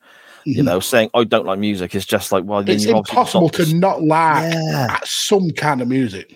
You 0.48 0.62
know, 0.62 0.80
saying 0.80 1.10
I 1.16 1.24
don't 1.24 1.48
like 1.48 1.58
music 1.58 1.96
is 1.96 2.06
just 2.06 2.32
like 2.32 2.44
well, 2.44 2.62
Mm-hmm. 2.62 2.70
It's 2.72 2.86
impossible 2.86 3.48
not 3.48 3.54
to 3.54 3.76
not 3.76 4.04
like 4.04 4.54
Yeah. 4.54 5.00
some 5.04 5.50
kind 5.52 5.82
of 5.82 5.88
music. 5.88 6.36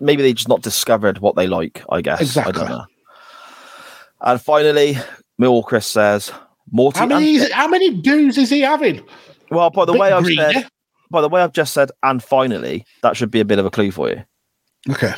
maybe 0.00 0.22
they 0.22 0.32
just 0.32 0.48
not 0.48 0.62
discovered 0.62 1.18
what 1.18 1.36
they 1.36 1.46
like. 1.46 1.82
I 1.90 2.00
guess 2.00 2.18
I 2.18 2.22
Exactly. 2.22 2.52
don't 2.54 2.68
know. 2.70 2.84
And 4.22 4.40
finally, 4.40 4.96
Mill 5.38 5.62
Chris 5.62 5.86
says, 5.86 6.32
Morty. 6.72 6.98
How 6.98 7.04
and 7.04 7.12
many? 7.12 7.38
Fitch- 7.38 7.52
How 7.52 7.68
many 7.68 7.90
dues 8.00 8.38
is 8.38 8.48
he 8.50 8.60
having? 8.62 9.02
Well, 9.50 9.68
by 9.70 9.84
the 9.84 9.92
way 9.92 10.10
I've 10.12 10.26
said, 10.26 10.66
by 11.10 11.20
the 11.20 11.28
way 11.28 11.42
I've 11.42 11.52
just 11.52 11.72
said, 11.74 11.90
and 12.02 12.22
finally, 12.22 12.84
that 13.02 13.16
should 13.16 13.30
be 13.30 13.40
a 13.40 13.44
bit 13.44 13.58
of 13.58 13.66
a 13.66 13.70
clue 13.70 13.90
for 13.90 14.08
you. 14.08 14.24
Okay. 14.90 15.12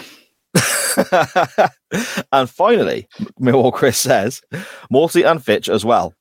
and 2.32 2.49
finally, 2.51 3.07
Millwall 3.40 3.73
Chris 3.73 3.99
says, 3.99 4.40
Morty 4.90 5.23
and 5.23 5.45
Fitch 5.45 5.69
as 5.69 5.85
well. 5.85 6.15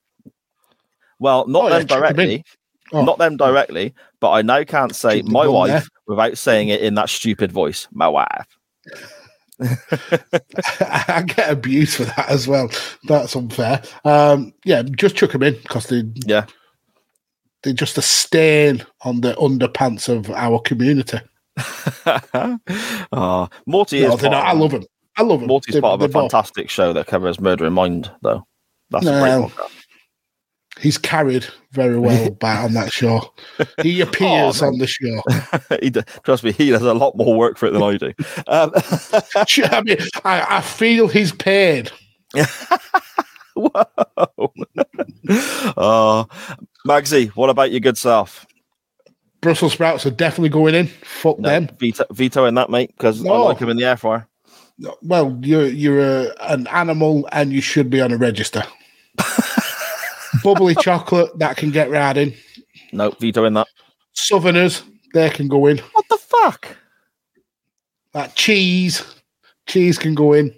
Well, 1.18 1.46
not 1.48 1.64
Oh, 1.64 1.68
them 1.70 1.80
in. 1.80 1.86
directly, 1.86 2.44
Oh. 2.92 3.04
not 3.04 3.18
them 3.18 3.36
directly, 3.36 3.94
but 4.20 4.30
I 4.30 4.42
now 4.42 4.64
can't 4.64 4.94
say 4.94 5.22
my 5.22 5.46
wife 5.48 5.68
there. 5.70 5.82
without 6.06 6.38
saying 6.38 6.68
it 6.68 6.80
in 6.80 6.94
that 6.94 7.08
stupid 7.10 7.50
voice. 7.52 7.88
My 7.92 8.08
wife. 8.08 8.46
I 10.80 11.24
get 11.26 11.50
abused 11.50 11.96
for 11.96 12.04
that 12.04 12.28
as 12.28 12.46
well. 12.46 12.70
That's 13.08 13.34
unfair. 13.34 13.82
Um, 14.04 14.52
yeah, 14.64 14.82
just 14.82 15.16
chuck 15.16 15.32
them 15.32 15.42
in 15.42 15.54
because 15.54 15.86
they 15.88 16.04
Yeah. 16.26 16.46
they're 17.62 17.72
just 17.72 17.98
a 17.98 18.02
stain 18.02 18.86
on 19.02 19.20
the 19.20 19.34
underpants 19.34 20.08
of 20.08 20.30
our 20.30 20.60
community. 20.60 21.18
Oh, 23.12 23.48
Morty 23.66 24.00
No, 24.02 24.14
is. 24.14 24.22
not. 24.22 24.32
I 24.34 24.52
love 24.52 24.70
them. 24.72 24.84
I 25.16 25.22
love 25.22 25.40
them. 25.40 25.48
Morty's 25.48 25.72
They're- 25.74 25.82
part 25.82 25.94
of 25.94 26.00
a 26.00 26.06
they're 26.06 26.12
both- 26.12 26.30
fantastic 26.32 26.70
show 26.70 26.92
that 26.92 27.06
covers 27.06 27.40
Murder 27.40 27.66
in 27.66 27.72
Mind, 27.72 28.10
though. 28.22 28.46
That's 28.90 29.06
a 29.06 29.10
No. 29.10 29.52
He's 30.80 30.96
carried 30.96 31.44
very 31.72 31.98
well 31.98 32.30
by 32.40 32.56
on 32.58 32.74
that 32.74 32.92
show. 32.92 33.32
He 33.82 34.00
appears 34.02 34.62
Oh, 34.62 34.68
on 34.68 34.78
the 34.78 34.86
show. 34.86 35.20
he 35.82 35.90
trust 36.22 36.44
me, 36.44 36.52
he 36.52 36.70
does 36.70 36.82
a 36.82 36.94
lot 36.94 37.16
more 37.16 37.36
work 37.36 37.58
for 37.58 37.66
it 37.66 37.72
than 37.72 37.82
I 37.82 37.96
do. 37.96 38.12
Um, 38.46 38.70
I 39.34 39.82
mean, 39.84 39.96
I, 40.24 40.58
I 40.58 40.60
feel 40.60 41.08
he's 41.08 41.32
paid. 41.32 41.90
Whoa. 43.56 44.52
oh, 45.76 46.28
Magsy, 46.86 47.28
what 47.30 47.50
about 47.50 47.72
your 47.72 47.80
good 47.80 47.98
self? 47.98 48.46
Brussels 49.40 49.72
sprouts 49.72 50.04
are 50.04 50.10
definitely 50.10 50.48
going 50.48 50.74
in. 50.74 50.86
Fuck 50.86 51.38
No, 51.38 51.48
them. 51.48 51.68
veto, 51.78 52.04
veto 52.10 52.44
in 52.46 52.54
that, 52.54 52.70
mate, 52.70 52.92
because 52.96 53.24
I 53.24 53.30
like 53.36 53.58
them 53.58 53.68
in 53.68 53.76
the 53.76 53.84
air 53.84 53.96
fryer. 53.96 54.26
Well, 55.02 55.38
you're 55.42 55.66
you're 55.66 56.00
a, 56.00 56.34
an 56.40 56.66
animal 56.68 57.28
and 57.32 57.52
you 57.52 57.60
should 57.60 57.90
be 57.90 58.00
on 58.00 58.12
a 58.12 58.16
register. 58.16 58.62
Bubbly 60.44 60.74
chocolate 60.76 61.36
that 61.38 61.56
can 61.56 61.70
get 61.70 61.88
in. 62.16 62.34
No, 62.92 63.10
veto 63.10 63.44
in 63.44 63.54
that. 63.54 63.66
Southerners 64.12 64.82
they 65.14 65.30
can 65.30 65.48
go 65.48 65.66
in. 65.66 65.78
What 65.78 66.04
the 66.08 66.18
fuck? 66.18 66.76
That 68.12 68.34
cheese, 68.34 69.04
cheese 69.66 69.98
can 69.98 70.14
go 70.14 70.32
in. 70.32 70.54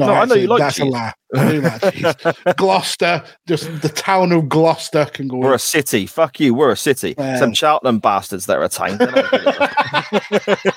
No, 0.00 0.06
No, 0.06 0.12
I 0.14 0.24
know 0.24 0.34
you 0.34 0.46
like 0.48 0.58
that's 0.60 0.78
a 0.80 0.84
lie. 0.84 1.12
I 1.36 1.50
do 1.52 1.60
like 1.60 1.92
cheese. 1.92 2.14
Gloucester, 2.56 3.22
just 3.46 3.82
the 3.82 3.88
town 3.88 4.32
of 4.32 4.48
Gloucester 4.48 5.04
can 5.06 5.28
go 5.28 5.36
We're 5.36 5.48
in. 5.50 5.54
a 5.54 5.58
city. 5.58 6.06
Fuck 6.06 6.40
you. 6.40 6.54
We're 6.54 6.70
a 6.72 6.76
city. 6.76 7.16
Um, 7.18 7.36
Some 7.38 7.54
Cheltenham 7.54 7.98
bastards 8.00 8.46
that 8.46 8.56
are 8.56 8.64
a 8.64 8.68
town. 8.68 8.98
They're 8.98 9.10
not 9.12 9.30
good. 9.30 10.72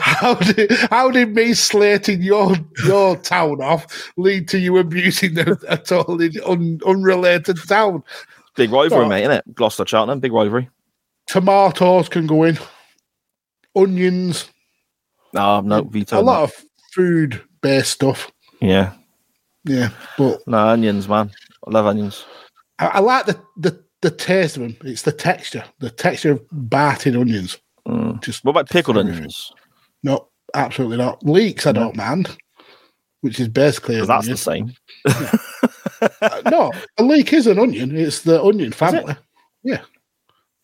how 0.00 0.34
did 0.34 0.70
how 0.90 1.10
did 1.10 1.34
me 1.34 1.52
slating 1.54 2.22
your 2.22 2.54
your 2.86 3.16
town 3.16 3.60
off 3.62 4.12
lead 4.16 4.48
to 4.48 4.58
you 4.58 4.78
abusing 4.78 5.38
a, 5.38 5.56
a 5.68 5.76
totally 5.76 6.30
un, 6.46 6.78
unrelated 6.86 7.58
town? 7.68 8.02
big 8.56 8.70
rivalry, 8.72 9.04
Oh. 9.04 9.08
mate, 9.08 9.22
isn't 9.22 9.32
it? 9.32 9.54
Gloucester, 9.54 9.86
Cheltenham, 9.86 10.20
big 10.20 10.32
rivalry. 10.32 10.68
Tomatoes 11.26 12.08
can 12.08 12.26
go 12.26 12.44
in. 12.44 12.58
Onions, 13.76 14.50
No, 15.32 15.60
no, 15.60 15.82
veto. 15.84 16.20
a 16.20 16.22
lot 16.22 16.46
that. 16.46 16.58
of 16.58 16.64
food 16.92 17.42
based 17.62 17.92
stuff. 17.92 18.30
Yeah. 18.60 18.92
Yeah, 19.64 19.90
but 20.16 20.40
No, 20.46 20.68
onions, 20.68 21.06
man. 21.08 21.30
I 21.66 21.70
love 21.70 21.84
onions. 21.86 22.24
I, 22.78 22.86
I 22.86 22.98
like 23.00 23.26
the, 23.26 23.38
the 23.58 23.84
the 24.00 24.10
taste 24.10 24.56
of 24.56 24.62
them. 24.62 24.76
It's 24.84 25.02
the 25.02 25.12
texture, 25.12 25.62
the 25.80 25.90
texture 25.90 26.32
of 26.32 26.42
batting 26.50 27.14
onions. 27.16 27.58
Mm. 27.86 28.22
Just 28.22 28.42
What 28.44 28.52
about 28.52 28.70
pickled 28.70 28.96
onions? 28.96 29.52
no, 30.02 30.28
absolutely 30.54 30.96
not. 30.96 31.22
Leeks, 31.26 31.66
I 31.66 31.72
don't 31.72 31.94
mind. 31.96 32.34
Which 33.20 33.38
is 33.38 33.48
basically 33.48 33.96
that's 34.06 34.26
the 34.26 34.32
onion. 34.50 34.72
same. 35.04 35.38
Uh, 36.22 36.40
no, 36.50 36.72
a 36.96 37.02
leek 37.02 37.30
is 37.34 37.46
an 37.46 37.58
onion. 37.58 37.94
It's 37.94 38.22
the 38.22 38.42
onion 38.42 38.72
family. 38.72 39.14
Yeah, 39.62 39.82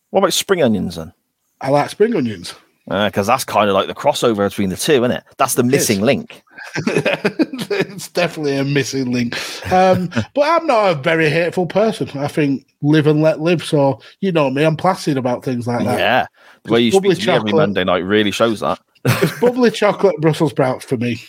What 0.09 0.21
about 0.21 0.33
spring 0.33 0.63
onions 0.63 0.95
then? 0.95 1.13
I 1.61 1.69
like 1.69 1.91
spring 1.91 2.15
onions. 2.15 2.55
Because 2.87 3.27
that's 3.27 3.43
kind 3.43 3.69
of 3.69 3.75
like 3.75 3.85
the 3.87 3.93
crossover 3.93 4.49
between 4.49 4.69
the 4.69 4.75
two, 4.77 4.93
isn't 4.93 5.11
it? 5.11 5.23
That's 5.37 5.53
the 5.53 5.61
missing 5.63 6.01
link. 6.01 6.41
it's 7.71 8.09
definitely 8.09 8.57
a 8.57 8.63
missing 8.63 9.11
link. 9.11 9.35
Um, 9.71 10.09
but 10.33 10.41
I'm 10.41 10.67
not 10.67 10.91
a 10.91 10.95
very 10.95 11.29
hateful 11.29 11.65
person. 11.65 12.09
I 12.17 12.27
think 12.27 12.65
live 12.81 13.07
and 13.07 13.21
let 13.21 13.39
live. 13.39 13.63
So 13.63 13.99
you 14.21 14.31
know 14.31 14.49
me, 14.49 14.63
I'm 14.63 14.77
placid 14.77 15.17
about 15.17 15.43
things 15.43 15.67
like 15.67 15.85
that. 15.85 15.99
Yeah. 15.99 16.27
The 16.63 16.73
way 16.73 16.81
you 16.81 16.91
Bubbly 16.91 17.15
speak 17.15 17.25
to 17.25 17.31
me 17.31 17.35
every. 17.37 17.53
Monday 17.53 17.83
night 17.83 17.99
really 17.99 18.31
shows 18.31 18.59
that. 18.61 18.79
It's 19.05 19.39
bubbly 19.39 19.71
chocolate 19.71 20.19
Brussels 20.19 20.51
sprouts 20.51 20.85
for 20.85 20.97
me. 20.97 21.19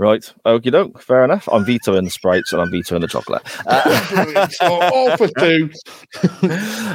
Right. 0.00 0.32
Okie 0.46 0.72
doke. 0.72 1.02
Fair 1.02 1.24
enough. 1.24 1.46
I'm 1.52 1.62
vetoing 1.62 2.04
the 2.04 2.10
sprites 2.10 2.54
and 2.54 2.62
I'm 2.62 2.70
vetoing 2.70 3.02
the 3.02 3.06
chocolate. 3.06 3.42
Uh, 3.66 4.48
so 4.48 4.66
all 4.66 5.16
for 5.18 5.28
two. 5.38 5.70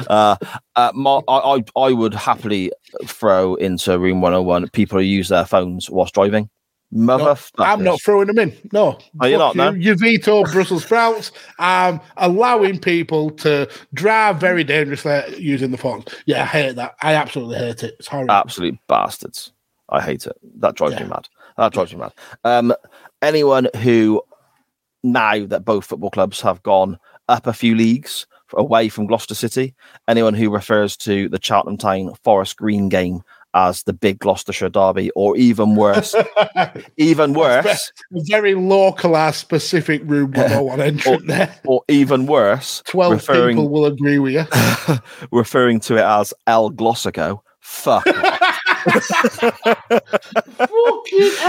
uh, 0.08 0.36
uh, 0.74 0.92
my, 0.92 1.20
I, 1.28 1.56
I, 1.56 1.62
I 1.76 1.92
would 1.92 2.14
happily 2.14 2.72
throw 3.04 3.54
into 3.54 3.96
room 3.98 4.20
101 4.20 4.70
people 4.70 4.98
who 4.98 5.04
use 5.04 5.28
their 5.28 5.44
phones 5.44 5.88
whilst 5.88 6.14
driving. 6.14 6.50
Motherfuckers. 6.94 7.50
I'm 7.58 7.82
not 7.82 8.00
throwing 8.00 8.28
them 8.28 8.38
in. 8.38 8.56
No. 8.72 8.98
Oh, 9.20 9.26
you're 9.26 9.38
Fuck 9.38 9.56
not, 9.56 9.74
you. 9.74 9.80
You 9.80 9.96
veto 9.96 10.44
Brussels 10.44 10.84
sprouts. 10.84 11.32
I'm 11.58 12.00
allowing 12.16 12.78
people 12.78 13.30
to 13.30 13.68
drive 13.92 14.38
very 14.38 14.62
dangerously 14.62 15.22
using 15.36 15.72
the 15.72 15.78
phones. 15.78 16.04
Yeah, 16.26 16.42
I 16.42 16.46
hate 16.46 16.76
that. 16.76 16.94
I 17.02 17.14
absolutely 17.14 17.56
hate 17.58 17.82
it. 17.82 17.96
It's 17.98 18.08
horrible. 18.08 18.32
absolute 18.32 18.78
bastards. 18.86 19.52
I 19.88 20.00
hate 20.00 20.26
it. 20.26 20.36
That 20.58 20.74
drives 20.74 20.98
me 20.98 21.06
mad. 21.06 21.28
That 21.56 21.72
drives 21.72 21.92
me 21.92 22.00
mad. 22.00 22.12
Um, 22.44 22.74
anyone 23.22 23.68
who 23.76 24.22
now 25.02 25.46
that 25.46 25.64
both 25.64 25.86
football 25.86 26.10
clubs 26.10 26.40
have 26.40 26.62
gone 26.62 26.98
up 27.28 27.46
a 27.46 27.52
few 27.52 27.74
leagues 27.74 28.26
away 28.54 28.88
from 28.88 29.06
Gloucester 29.06 29.34
City, 29.34 29.74
anyone 30.08 30.34
who 30.34 30.50
refers 30.50 30.96
to 30.98 31.28
the 31.28 31.40
Cheltenham 31.42 31.76
Town 31.76 32.14
Forest 32.22 32.56
Green 32.56 32.88
game 32.88 33.22
as 33.56 33.82
the 33.84 33.92
big 33.94 34.18
Gloucestershire 34.18 34.68
derby, 34.68 35.10
or 35.16 35.34
even 35.36 35.74
worse, 35.74 36.14
even 36.98 37.32
worse, 37.32 37.90
A 38.14 38.20
very 38.28 38.54
localized, 38.54 39.36
specific 39.38 40.02
room 40.04 40.30
with 40.32 40.50
no 40.50 40.62
one 40.62 40.80
or, 40.82 40.84
entrant 40.84 41.26
there. 41.26 41.58
or 41.64 41.82
even 41.88 42.26
worse, 42.26 42.82
12 42.86 43.12
referring 43.14 43.56
people 43.56 43.70
will 43.70 43.86
agree 43.86 44.18
with 44.18 44.34
you. 44.34 44.44
referring 45.32 45.80
to 45.80 45.96
it 45.96 46.04
as 46.04 46.34
El 46.46 46.70
Glossico. 46.70 47.40
Fuck. 47.60 48.04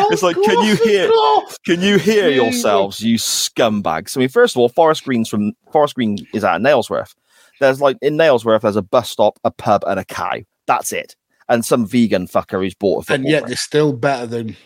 it's 0.07 0.23
like, 0.23 0.35
can 0.35 0.65
you 0.65 0.75
hear? 0.77 1.11
Can 1.65 1.81
you 1.81 1.99
hear 1.99 2.29
yourselves, 2.29 3.01
you 3.01 3.17
scumbags? 3.17 4.15
I 4.17 4.21
mean, 4.21 4.29
first 4.29 4.55
of 4.55 4.59
all, 4.59 4.69
Forest 4.69 5.03
Green's 5.03 5.29
from 5.29 5.51
Forest 5.71 5.95
Green 5.95 6.17
is 6.33 6.43
at 6.43 6.61
Nailsworth. 6.61 7.13
There's 7.59 7.81
like 7.81 7.97
in 8.01 8.15
Nailsworth, 8.17 8.61
there's 8.61 8.75
a 8.77 8.81
bus 8.81 9.09
stop, 9.09 9.37
a 9.43 9.51
pub, 9.51 9.83
and 9.85 9.99
a 9.99 10.05
cow. 10.05 10.39
That's 10.65 10.91
it. 10.93 11.15
And 11.49 11.63
some 11.65 11.85
vegan 11.87 12.27
fucker 12.27 12.61
who's 12.61 12.73
bought 12.75 13.09
a. 13.09 13.13
And 13.13 13.25
yet 13.25 13.47
they're 13.47 13.55
still 13.55 13.93
better 13.93 14.25
than 14.27 14.57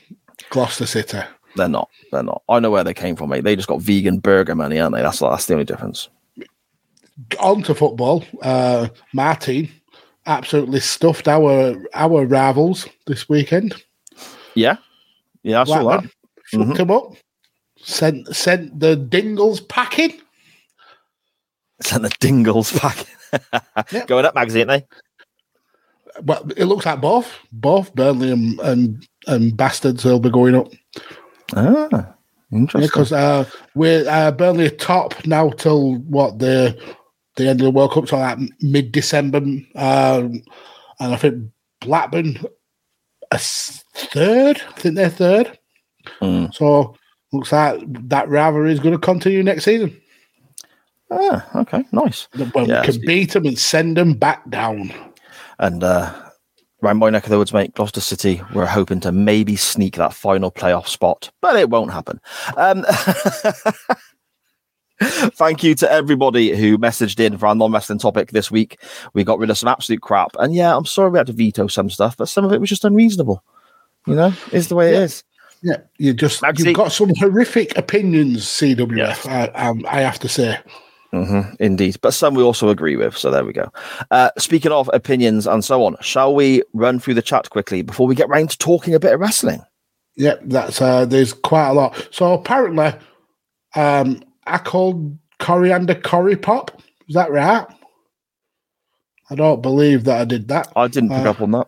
Gloucester 0.49 0.85
City. 0.87 1.19
they're 1.55 1.67
not. 1.67 1.89
They're 2.11 2.23
not. 2.23 2.41
I 2.49 2.59
know 2.59 2.71
where 2.71 2.83
they 2.83 2.93
came 2.93 3.15
from, 3.15 3.29
mate. 3.29 3.43
They 3.43 3.55
just 3.55 3.67
got 3.67 3.81
vegan 3.81 4.19
burger 4.19 4.55
money, 4.55 4.79
aren't 4.79 4.95
they? 4.95 5.01
That's 5.01 5.19
that's 5.19 5.45
the 5.45 5.53
only 5.53 5.65
difference. 5.65 6.09
On 7.39 7.61
to 7.63 7.75
football. 7.75 8.25
Uh, 8.41 8.87
my 9.13 9.35
team 9.35 9.69
absolutely 10.25 10.79
stuffed 10.79 11.27
our 11.27 11.75
our 11.93 12.25
rivals 12.25 12.87
this 13.05 13.29
weekend. 13.29 13.75
Yeah, 14.55 14.77
yeah, 15.43 15.61
I 15.61 15.63
saw 15.65 15.75
that. 15.75 15.83
Blackburn 15.83 16.09
fucked 16.51 16.69
Mhm. 16.71 16.77
them 16.77 16.91
up. 16.91 17.13
Sent 17.77 18.35
sent 18.35 18.79
the 18.79 18.95
Dingles 18.95 19.61
packing. 19.61 20.13
Sent 21.81 22.03
the 22.03 22.09
dingles 22.19 22.71
packing. 22.71 23.05
Yep. 23.93 24.07
Going 24.07 24.25
up, 24.25 24.35
magazine, 24.35 24.69
ain't 24.69 24.83
Well, 26.23 26.49
it 26.57 26.65
looks 26.65 26.85
like 26.85 27.01
both, 27.01 27.31
both 27.51 27.93
Burnley 27.95 28.31
and 28.31 28.59
and, 28.59 29.07
and 29.27 29.55
Bastards 29.55 30.03
will 30.03 30.19
be 30.19 30.29
going 30.29 30.55
up. 30.55 30.71
Ah, 31.55 32.15
interesting. 32.51 32.87
because 32.87 33.11
uh, 33.11 33.45
we're 33.75 34.07
uh, 34.09 34.31
Burnley 34.31 34.69
top 34.69 35.25
now 35.25 35.49
till 35.49 35.95
what 35.95 36.39
the 36.39 36.77
the 37.37 37.47
end 37.47 37.61
of 37.61 37.65
the 37.65 37.71
World 37.71 37.91
Cup, 37.91 38.07
so 38.07 38.17
like 38.17 38.39
mid 38.61 38.91
December, 38.91 39.37
um, 39.37 39.63
and 39.75 40.43
I 40.99 41.15
think 41.15 41.49
Blackburn 41.79 42.39
a 43.31 43.37
third. 43.37 44.61
I 44.75 44.79
think 44.79 44.95
they're 44.95 45.09
third. 45.09 45.57
Mm. 46.21 46.53
So 46.53 46.95
looks 47.31 47.51
like 47.51 47.81
that 48.09 48.29
rivalry 48.29 48.73
is 48.73 48.79
going 48.79 48.93
to 48.93 48.99
continue 48.99 49.43
next 49.43 49.63
season. 49.63 49.99
Ah, 51.09 51.49
okay, 51.55 51.83
nice. 51.91 52.27
When 52.53 52.65
Yeah, 52.65 52.81
we 52.81 52.93
can 52.93 53.01
beat 53.05 53.31
them 53.33 53.45
and 53.45 53.59
send 53.59 53.97
them 53.97 54.13
back 54.13 54.49
down. 54.49 54.93
And 55.61 55.83
uh, 55.83 56.13
Around 56.83 56.97
my 56.97 57.11
neck 57.11 57.25
of 57.25 57.29
the 57.29 57.37
woods, 57.37 57.53
mate, 57.53 57.75
Gloucester 57.75 58.01
City, 58.01 58.41
we're 58.55 58.65
hoping 58.65 58.99
to 59.01 59.11
maybe 59.11 59.55
sneak 59.55 59.97
that 59.97 60.15
final 60.15 60.49
playoff 60.49 60.87
spot, 60.87 61.29
but 61.39 61.55
it 61.55 61.69
won't 61.69 61.91
happen. 61.91 62.19
Um, 62.57 62.83
Thank 64.99 65.63
you 65.63 65.75
to 65.75 65.91
everybody 65.91 66.55
who 66.55 66.79
messaged 66.79 67.19
in 67.19 67.37
for 67.37 67.45
our 67.47 67.53
non 67.55 67.71
wrestling 67.71 67.99
topic 67.99 68.31
this 68.31 68.49
week. 68.49 68.79
We 69.13 69.23
got 69.23 69.37
rid 69.37 69.51
of 69.51 69.57
some 69.59 69.69
absolute 69.69 70.01
crap. 70.01 70.31
And 70.39 70.55
yeah, 70.55 70.75
I'm 70.75 70.85
sorry 70.85 71.11
we 71.11 71.19
had 71.19 71.27
to 71.27 71.33
veto 71.33 71.67
some 71.67 71.89
stuff, 71.91 72.17
but 72.17 72.29
some 72.29 72.45
of 72.45 72.51
it 72.51 72.59
was 72.59 72.69
just 72.69 72.85
unreasonable. 72.85 73.43
You 74.07 74.15
know, 74.15 74.33
is 74.51 74.67
the 74.67 74.75
way 74.75 74.91
Yeah. 74.93 74.99
it 74.99 75.03
is. 75.03 75.23
Yeah, 75.63 75.77
you 75.99 76.13
just 76.15 76.41
you've 76.57 76.75
got 76.75 76.91
some 76.91 77.11
horrific 77.19 77.77
opinions, 77.77 78.45
CWF. 78.45 79.27
I, 79.29 79.45
um, 79.49 79.85
I 79.87 80.01
have 80.01 80.17
to 80.19 80.27
say. 80.29 80.57
Hmm 81.11 81.41
indeed. 81.59 81.97
But 82.01 82.13
some 82.13 82.35
we 82.35 82.43
also 82.43 82.69
agree 82.69 82.95
with. 82.95 83.17
So 83.17 83.31
there 83.31 83.45
we 83.45 83.53
go. 83.53 83.71
Uh, 84.11 84.31
speaking 84.37 84.71
of 84.71 84.89
opinions 84.93 85.45
and 85.47 85.63
so 85.63 85.83
on, 85.85 85.97
shall 86.01 86.33
we 86.33 86.63
run 86.73 86.99
through 86.99 87.15
the 87.15 87.21
chat 87.21 87.49
quickly 87.49 87.81
before 87.81 88.07
we 88.07 88.15
get 88.15 88.29
round 88.29 88.51
to 88.51 88.57
talking 88.57 88.95
a 88.95 88.99
bit 88.99 89.13
of 89.13 89.19
wrestling? 89.19 89.61
Yep, 90.15 90.41
that's 90.45 90.81
uh, 90.81 91.05
there's 91.05 91.33
quite 91.33 91.69
a 91.69 91.73
lot. 91.73 92.07
So 92.11 92.33
apparently, 92.33 92.93
um, 93.75 94.21
I 94.45 94.57
called 94.57 95.17
coriander 95.39 95.95
curry 95.95 96.35
pop. 96.35 96.81
Is 97.07 97.15
that 97.15 97.31
right? 97.31 97.65
I 99.29 99.35
don't 99.35 99.61
believe 99.61 100.03
that 100.05 100.21
I 100.21 100.25
did 100.25 100.47
that. 100.49 100.71
I 100.75 100.87
didn't 100.87 101.09
pick 101.09 101.25
Uh, 101.25 101.29
up 101.29 101.41
on 101.41 101.51
that. 101.51 101.67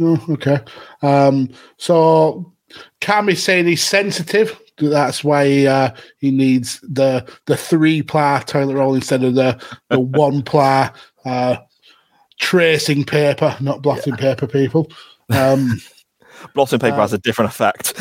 Oh, 0.00 0.24
okay. 0.30 0.58
Um, 1.02 1.50
so 1.78 2.52
Cam 3.00 3.28
is 3.28 3.42
saying 3.42 3.66
he's 3.66 3.84
sensitive. 3.84 4.58
That's 4.78 5.22
why 5.22 5.46
he, 5.46 5.66
uh, 5.66 5.90
he 6.18 6.30
needs 6.30 6.80
the 6.80 7.28
the 7.46 7.56
three 7.56 8.02
ply 8.02 8.42
toilet 8.46 8.74
roll 8.74 8.94
instead 8.94 9.24
of 9.24 9.34
the 9.34 9.60
the 9.88 10.00
one 10.00 10.42
ply 10.42 10.90
uh, 11.24 11.56
tracing 12.40 13.04
paper, 13.04 13.56
not 13.60 13.82
blotting 13.82 14.16
paper. 14.16 14.46
People. 14.46 14.90
Um, 15.30 15.80
Blotting 16.54 16.80
paper 16.80 16.96
uh, 16.96 17.00
has 17.00 17.12
a 17.12 17.18
different 17.18 17.50
effect. 17.50 17.94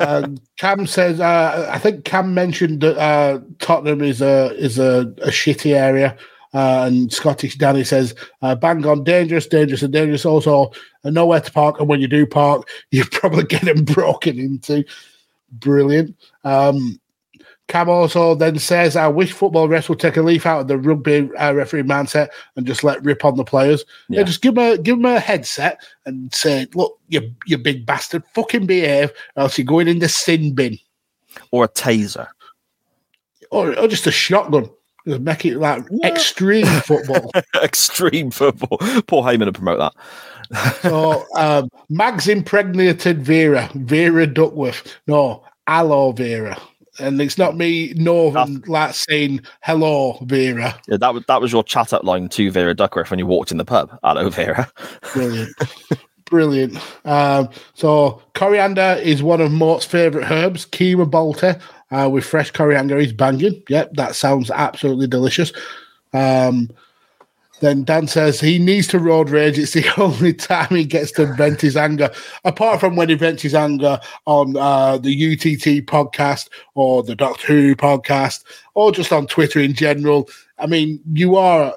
and 0.00 0.40
Cam 0.58 0.86
says, 0.86 1.20
uh, 1.20 1.68
I 1.70 1.78
think 1.78 2.04
Cam 2.04 2.34
mentioned 2.34 2.80
that 2.82 2.96
uh, 2.96 3.40
Tottenham 3.58 4.00
is 4.00 4.22
a 4.22 4.54
is 4.56 4.78
a, 4.78 5.12
a 5.22 5.28
shitty 5.28 5.74
area. 5.74 6.16
Uh, 6.54 6.84
and 6.86 7.12
Scottish 7.12 7.56
Danny 7.56 7.84
says, 7.84 8.14
uh, 8.40 8.54
bang 8.54 8.84
on, 8.86 9.04
dangerous, 9.04 9.46
dangerous, 9.46 9.82
and 9.82 9.92
dangerous. 9.92 10.24
Also, 10.24 10.72
uh, 11.04 11.10
nowhere 11.10 11.40
to 11.40 11.52
park. 11.52 11.78
And 11.78 11.88
when 11.88 12.00
you 12.00 12.08
do 12.08 12.26
park, 12.26 12.66
you 12.90 13.04
probably 13.04 13.44
get 13.44 13.64
them 13.64 13.84
broken 13.84 14.38
into. 14.38 14.84
Brilliant. 15.52 16.16
Um, 16.44 17.00
Cam 17.68 17.90
also 17.90 18.34
then 18.34 18.58
says, 18.58 18.96
I 18.96 19.08
wish 19.08 19.32
football 19.32 19.68
refs 19.68 19.90
would 19.90 20.00
take 20.00 20.16
a 20.16 20.22
leaf 20.22 20.46
out 20.46 20.60
of 20.62 20.68
the 20.68 20.78
rugby 20.78 21.28
uh, 21.36 21.52
referee 21.52 21.82
mindset 21.82 22.28
and 22.56 22.66
just 22.66 22.82
let 22.82 23.04
rip 23.04 23.24
on 23.26 23.36
the 23.36 23.44
players. 23.44 23.84
Yeah. 24.08 24.20
Yeah. 24.20 24.24
just 24.24 24.40
give 24.40 24.54
them, 24.54 24.72
a, 24.72 24.78
give 24.78 24.96
them 24.96 25.04
a 25.04 25.20
headset 25.20 25.82
and 26.06 26.32
say, 26.34 26.66
look, 26.74 26.98
you, 27.08 27.34
you 27.46 27.58
big 27.58 27.84
bastard, 27.84 28.24
fucking 28.34 28.64
behave, 28.66 29.10
or 29.36 29.42
else 29.42 29.58
you're 29.58 29.66
going 29.66 29.86
in 29.86 29.98
the 29.98 30.08
sin 30.08 30.54
bin. 30.54 30.78
or 31.50 31.64
a 31.64 31.68
taser. 31.68 32.28
Or, 33.50 33.78
or 33.78 33.86
just 33.86 34.06
a 34.06 34.10
shotgun. 34.10 34.70
Just 35.06 35.20
make 35.20 35.44
it 35.46 35.56
like 35.56 35.84
extreme 36.04 36.66
football. 36.66 37.30
Extreme 37.62 38.30
football. 38.30 38.76
Paul 39.06 39.22
Heyman 39.22 39.46
to 39.46 39.52
promote 39.52 39.78
that. 39.78 39.94
So 40.82 41.24
um, 41.36 41.70
Mags 41.88 42.28
impregnated 42.28 43.22
Vera, 43.22 43.70
Vera 43.74 44.26
Duckworth. 44.26 44.96
No, 45.06 45.44
aloe 45.66 46.12
Vera. 46.12 46.60
And 47.00 47.20
it's 47.20 47.38
not 47.38 47.56
me 47.56 47.92
northern 47.94 48.62
like 48.66 48.92
saying 48.92 49.42
hello 49.62 50.18
Vera. 50.22 50.80
Yeah, 50.88 50.96
that 50.96 51.14
was 51.14 51.24
that 51.28 51.40
was 51.40 51.52
your 51.52 51.62
chat 51.62 51.92
up 51.92 52.02
line 52.02 52.28
to 52.30 52.50
Vera 52.50 52.74
Duckworth 52.74 53.10
when 53.10 53.20
you 53.20 53.26
walked 53.26 53.52
in 53.52 53.58
the 53.58 53.64
pub. 53.64 53.96
Hello, 54.02 54.28
Vera. 54.30 54.68
Brilliant. 55.12 55.54
Brilliant. 56.24 56.78
Um, 57.06 57.48
so 57.74 58.20
coriander 58.34 58.98
is 59.00 59.22
one 59.22 59.40
of 59.40 59.52
Mort's 59.52 59.86
favourite 59.86 60.30
herbs. 60.30 60.66
Keema 60.66 61.08
Balti 61.08 61.60
uh, 61.90 62.10
with 62.10 62.24
fresh 62.24 62.50
coriander 62.50 62.98
is 62.98 63.12
banging. 63.12 63.62
Yep, 63.68 63.94
that 63.94 64.14
sounds 64.14 64.50
absolutely 64.50 65.06
delicious. 65.06 65.52
Um, 66.12 66.70
then 67.60 67.84
Dan 67.84 68.06
says 68.06 68.40
he 68.40 68.58
needs 68.58 68.86
to 68.88 68.98
road 68.98 69.30
rage. 69.30 69.58
It's 69.58 69.72
the 69.72 69.88
only 70.00 70.32
time 70.32 70.68
he 70.70 70.84
gets 70.84 71.12
to 71.12 71.26
vent 71.34 71.60
his 71.60 71.76
anger, 71.76 72.10
apart 72.44 72.80
from 72.80 72.96
when 72.96 73.08
he 73.08 73.14
vents 73.14 73.42
his 73.42 73.54
anger 73.54 74.00
on 74.26 74.56
uh, 74.56 74.98
the 74.98 75.32
UTT 75.32 75.86
podcast 75.86 76.48
or 76.74 77.02
the 77.02 77.14
Doctor 77.14 77.46
Who 77.48 77.76
podcast 77.76 78.44
or 78.74 78.92
just 78.92 79.12
on 79.12 79.26
Twitter 79.26 79.60
in 79.60 79.74
general. 79.74 80.28
I 80.58 80.66
mean, 80.66 81.00
you 81.12 81.36
are 81.36 81.74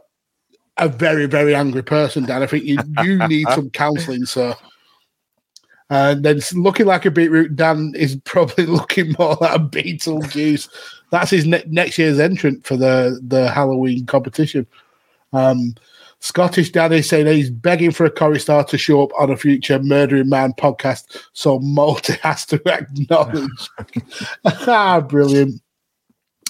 a 0.77 0.87
very, 0.87 1.25
very 1.25 1.53
angry 1.53 1.83
person, 1.83 2.25
Dan. 2.25 2.43
I 2.43 2.47
think 2.47 2.63
you, 2.63 2.77
you 3.03 3.27
need 3.27 3.47
some 3.49 3.69
counselling, 3.69 4.25
sir. 4.25 4.55
And 5.89 6.23
then 6.23 6.39
looking 6.53 6.85
like 6.85 7.05
a 7.05 7.11
beetroot, 7.11 7.55
Dan 7.55 7.93
is 7.95 8.15
probably 8.23 8.65
looking 8.67 9.13
more 9.19 9.37
like 9.41 9.55
a 9.55 9.59
Beetlejuice. 9.59 10.69
That's 11.11 11.31
his 11.31 11.45
ne- 11.45 11.65
next 11.67 11.97
year's 11.97 12.19
entrant 12.19 12.65
for 12.65 12.77
the, 12.77 13.19
the 13.21 13.51
Halloween 13.51 14.05
competition. 14.05 14.65
Um, 15.33 15.75
Scottish 16.19 16.71
Danny 16.71 17.01
saying 17.01 17.25
he's 17.25 17.49
begging 17.49 17.91
for 17.91 18.05
a 18.05 18.11
Corey 18.11 18.39
Star 18.39 18.63
to 18.65 18.77
show 18.77 19.01
up 19.03 19.09
on 19.19 19.31
a 19.31 19.37
future 19.37 19.81
Murdering 19.81 20.29
Man 20.29 20.53
podcast, 20.53 21.17
so 21.33 21.59
Morty 21.59 22.13
has 22.21 22.45
to 22.47 22.61
acknowledge. 22.67 23.49
ah, 24.45 25.01
brilliant. 25.01 25.61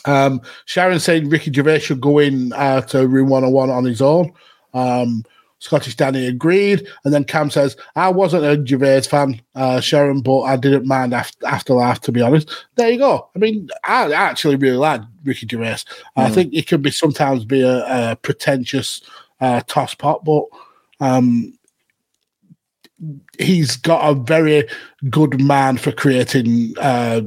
Um, 0.06 0.41
Sharon 0.66 0.99
saying 0.99 1.30
Ricky 1.30 1.53
Gervais 1.53 1.80
should 1.80 2.02
go 2.02 2.20
in 2.20 2.52
uh, 2.53 2.82
to 2.82 3.08
Room 3.08 3.30
101 3.30 3.70
on 3.70 3.86
his 3.86 4.02
own. 4.02 4.34
Um, 4.74 5.24
Scottish 5.63 5.95
Danny 5.95 6.25
agreed. 6.25 6.88
And 7.05 7.13
then 7.13 7.23
Cam 7.23 7.49
says, 7.51 7.77
I 7.95 8.09
wasn't 8.09 8.43
a 8.45 8.65
Gervais 8.65 9.01
fan, 9.03 9.39
uh, 9.55 9.79
Sharon, 9.79 10.21
but 10.21 10.41
I 10.41 10.55
didn't 10.57 10.88
mind 10.88 11.13
after, 11.13 11.45
Afterlife, 11.45 12.01
to 12.01 12.11
be 12.11 12.21
honest. 12.21 12.49
There 12.75 12.89
you 12.89 12.97
go. 12.97 13.29
I 13.35 13.39
mean, 13.39 13.69
I 13.83 14.11
actually 14.11 14.55
really 14.55 14.77
like 14.77 15.01
Ricky 15.23 15.47
Gervais. 15.49 15.83
I 16.15 16.29
think 16.31 16.53
it 16.53 16.65
can 16.65 16.81
be 16.81 16.89
sometimes 16.91 17.45
be 17.45 17.61
a, 17.61 18.11
a 18.11 18.15
pretentious 18.15 19.01
uh, 19.39 19.61
toss 19.67 19.93
pot, 19.93 20.25
but 20.25 20.45
um, 20.99 21.53
he's 23.38 23.77
got 23.77 24.09
a 24.09 24.15
very 24.15 24.67
good 25.09 25.41
man 25.41 25.77
for 25.77 25.91
creating 25.91 26.73
uh, 26.79 27.21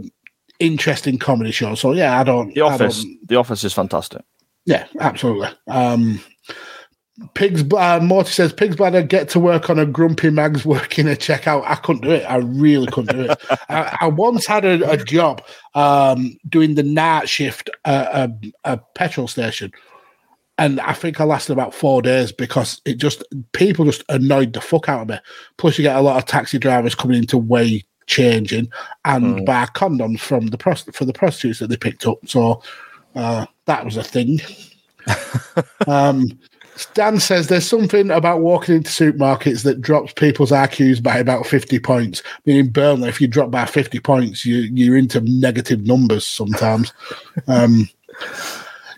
interesting 0.59 1.19
comedy 1.19 1.51
shows. 1.51 1.81
So, 1.81 1.93
yeah, 1.93 2.19
I 2.19 2.25
don't. 2.25 2.55
The 2.55 2.61
Office. 2.63 3.03
don't- 3.05 3.29
The 3.29 3.37
Office 3.37 3.65
is 3.65 3.73
fantastic. 3.73 4.23
yeah, 4.67 4.87
absolutely. 5.01 5.49
Um, 5.69 6.21
Pigs, 7.35 7.63
uh, 7.73 8.01
Morty 8.03 8.31
says, 8.31 8.53
Pigs 8.53 8.75
Bladder, 8.75 9.03
get 9.03 9.29
to 9.31 9.41
work 9.41 9.71
on 9.71 9.79
a 9.79 9.87
grumpy 9.87 10.31
mag's 10.31 10.65
working 10.65 11.07
a 11.07 11.13
checkout. 11.13 11.63
I 11.65 11.77
couldn't 11.77 12.03
do 12.03 12.11
it. 12.11 12.25
I 12.25 12.37
really 12.37 12.89
couldn't 12.89 13.17
do 13.17 13.31
it. 13.31 13.41
I, 13.69 13.97
I 14.01 14.07
once 14.09 14.47
had 14.47 14.65
a, 14.65 14.91
a 14.91 14.97
job 14.97 15.43
um, 15.75 16.37
doing 16.49 16.75
the 16.75 16.83
night 16.83 17.29
shift 17.29 17.71
at 17.85 18.07
a, 18.07 18.53
a 18.65 18.77
petrol 18.97 19.29
station. 19.29 19.73
And 20.59 20.81
I 20.81 20.93
think 20.93 21.21
I 21.21 21.25
lasted 21.25 21.53
about 21.53 21.75
four 21.75 22.03
days 22.03 22.33
because 22.33 22.81
it 22.85 22.99
just, 22.99 23.23
people 23.53 23.85
just 23.85 24.05
annoyed 24.09 24.53
the 24.53 24.61
fuck 24.61 24.89
out 24.89 25.03
of 25.03 25.09
me. 25.09 25.19
Plus, 25.57 25.79
you 25.79 25.83
get 25.83 25.97
a 25.97 26.01
lot 26.01 26.17
of 26.17 26.27
taxi 26.27 26.59
drivers 26.59 26.95
coming 26.97 27.19
into 27.19 27.39
way 27.39 27.85
changing 28.07 28.71
and 29.05 29.47
buy 29.47 29.67
condoms 29.67 30.21
from 30.21 30.49
the 30.49 30.59
prost- 30.59 30.95
for 30.95 31.05
the 31.05 31.13
prostitutes 31.13 31.61
that 31.61 31.69
they 31.69 31.77
picked 31.77 32.07
up. 32.07 32.19
So 32.27 32.63
uh, 33.15 33.47
that 33.67 33.85
was 33.85 33.97
a 33.97 34.05
thing. 34.05 34.41
um, 35.87 36.27
Stan 36.77 37.21
says 37.21 37.47
there's 37.49 37.69
something 37.69 38.11
about 38.11 38.41
walking 38.41 38.77
into 38.77 38.91
supermarkets 38.91 39.63
that 39.63 39.81
drops 39.81 40.13
people's 40.13 40.51
IQs 40.51 41.03
by 41.03 41.19
about 41.19 41.47
50 41.47 41.79
points. 41.79 42.23
I 42.27 42.41
mean, 42.47 42.57
in 42.57 42.71
Burnley, 42.71 43.09
if 43.09 43.21
you 43.21 43.29
drop 43.29 43.51
by 43.51 43.65
50 43.67 44.01
points, 44.01 44.45
you, 44.45 44.59
you're 44.73 44.97
into 44.97 45.21
negative 45.21 45.87
numbers 45.87 46.27
sometimes. 46.27 46.93
um, 47.47 47.89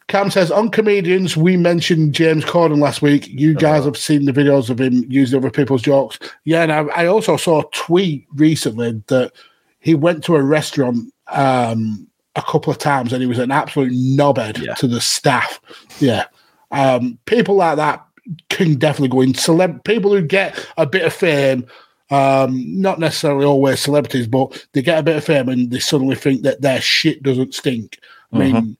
Cam 0.09 0.31
says, 0.31 0.51
on 0.53 0.71
comedians, 0.71 1.37
we 1.37 1.57
mentioned 1.57 2.15
James 2.15 2.45
Corden 2.45 2.79
last 2.79 3.03
week. 3.03 3.27
You 3.27 3.55
guys 3.55 3.85
have 3.85 3.97
seen 3.97 4.25
the 4.25 4.33
videos 4.33 4.71
of 4.71 4.81
him 4.81 5.05
using 5.09 5.39
other 5.39 5.51
people's 5.51 5.83
jokes. 5.83 6.19
Yeah, 6.45 6.63
and 6.63 6.73
I, 6.73 6.85
I 7.03 7.07
also 7.07 7.37
saw 7.37 7.61
a 7.63 7.71
tweet 7.73 8.27
recently 8.35 9.03
that 9.09 9.33
he 9.81 9.95
went 9.95 10.23
to 10.25 10.37
a 10.37 10.43
restaurant 10.43 11.13
um, 11.29 12.07
a 12.37 12.43
couple 12.43 12.71
of 12.71 12.79
times 12.79 13.13
and 13.13 13.21
he 13.21 13.27
was 13.27 13.39
an 13.41 13.51
absolute 13.51 13.93
knobhead 13.93 14.65
Yeah. 14.65 14.75
to 14.75 14.87
the 14.87 15.01
staff. 15.01 15.61
Yeah. 15.99 16.27
Um, 16.71 17.19
people 17.27 17.57
like 17.57 17.77
that 17.77 18.05
can 18.49 18.75
definitely 18.75 19.09
go 19.09 19.21
in. 19.21 19.33
Celeb 19.33 19.85
people 19.85 20.13
who 20.13 20.23
get 20.23 20.59
a 20.77 20.87
bit 20.87 21.05
of 21.05 21.13
fame, 21.13 21.67
um, 22.11 22.81
not 22.81 22.99
necessarily 22.99 23.45
always 23.45 23.81
celebrities, 23.81 24.27
but 24.27 24.67
they 24.73 24.83
get 24.83 24.99
a 24.99 25.03
bit 25.03 25.17
of 25.17 25.25
fame 25.25 25.49
and 25.49 25.71
they 25.71 25.79
suddenly 25.79 26.17
think 26.17 26.43
that 26.43 26.61
their 26.61 26.81
shit 26.81 27.23
doesn't 27.23 27.55
stink. 27.55 27.99
I 28.33 28.39
mean, 28.39 28.77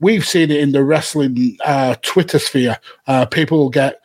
we've 0.00 0.26
seen 0.26 0.50
it 0.50 0.60
in 0.60 0.72
the 0.72 0.84
wrestling 0.84 1.56
uh, 1.64 1.96
Twitter 2.02 2.38
sphere. 2.38 2.78
Uh, 3.06 3.26
people 3.26 3.68
get 3.68 4.00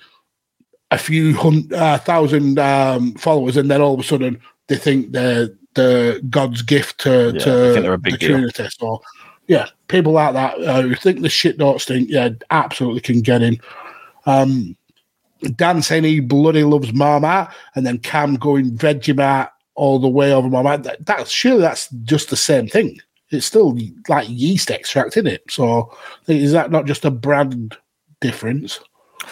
a 0.91 0.97
few 0.97 1.35
hundred 1.35 1.73
uh, 1.73 1.97
thousand 1.99 2.57
um, 2.57 3.13
followers, 3.13 3.57
and 3.57 3.69
then 3.69 3.81
all 3.81 3.93
of 3.93 3.99
a 3.99 4.03
sudden 4.03 4.39
they 4.67 4.75
think 4.75 5.11
they're 5.11 5.49
the 5.75 6.25
God's 6.29 6.63
gift 6.63 7.01
to, 7.01 7.31
Yeah, 7.33 7.39
to 7.39 7.51
they 7.51 7.73
think 7.73 7.83
they're 7.83 7.93
a 7.93 7.97
big 7.97 8.13
the 8.13 8.17
deal. 8.17 8.29
community. 8.29 8.67
So, 8.79 9.01
yeah, 9.49 9.67
people 9.87 10.11
like 10.13 10.33
that 10.33 10.61
uh, 10.61 10.83
who 10.83 10.93
think 10.93 11.21
the 11.21 11.27
shit 11.29 11.57
don't 11.57 11.81
stink, 11.81 12.07
yeah, 12.09 12.29
absolutely 12.51 13.01
can 13.01 13.21
get 13.21 13.41
in. 13.41 13.59
Um, 14.27 14.77
Dan 15.55 15.81
saying 15.81 16.03
he 16.03 16.19
bloody 16.19 16.63
loves 16.63 16.93
Marmite, 16.93 17.49
and 17.73 17.85
then 17.85 17.97
Cam 17.97 18.35
going 18.35 18.77
Vegemite 18.77 19.49
all 19.73 19.97
the 19.97 20.07
way 20.07 20.31
over 20.31 20.47
Marmite. 20.49 20.83
That, 20.83 21.03
that's 21.05 21.31
surely 21.31 21.61
that's 21.61 21.89
just 22.03 22.29
the 22.29 22.35
same 22.35 22.67
thing. 22.67 22.99
It's 23.31 23.47
still 23.47 23.75
like 24.07 24.27
yeast 24.29 24.69
extract 24.69 25.17
in 25.17 25.25
it. 25.25 25.41
So 25.49 25.95
is 26.27 26.51
that 26.51 26.69
not 26.69 26.85
just 26.85 27.03
a 27.03 27.11
brand 27.11 27.75
difference? 28.21 28.79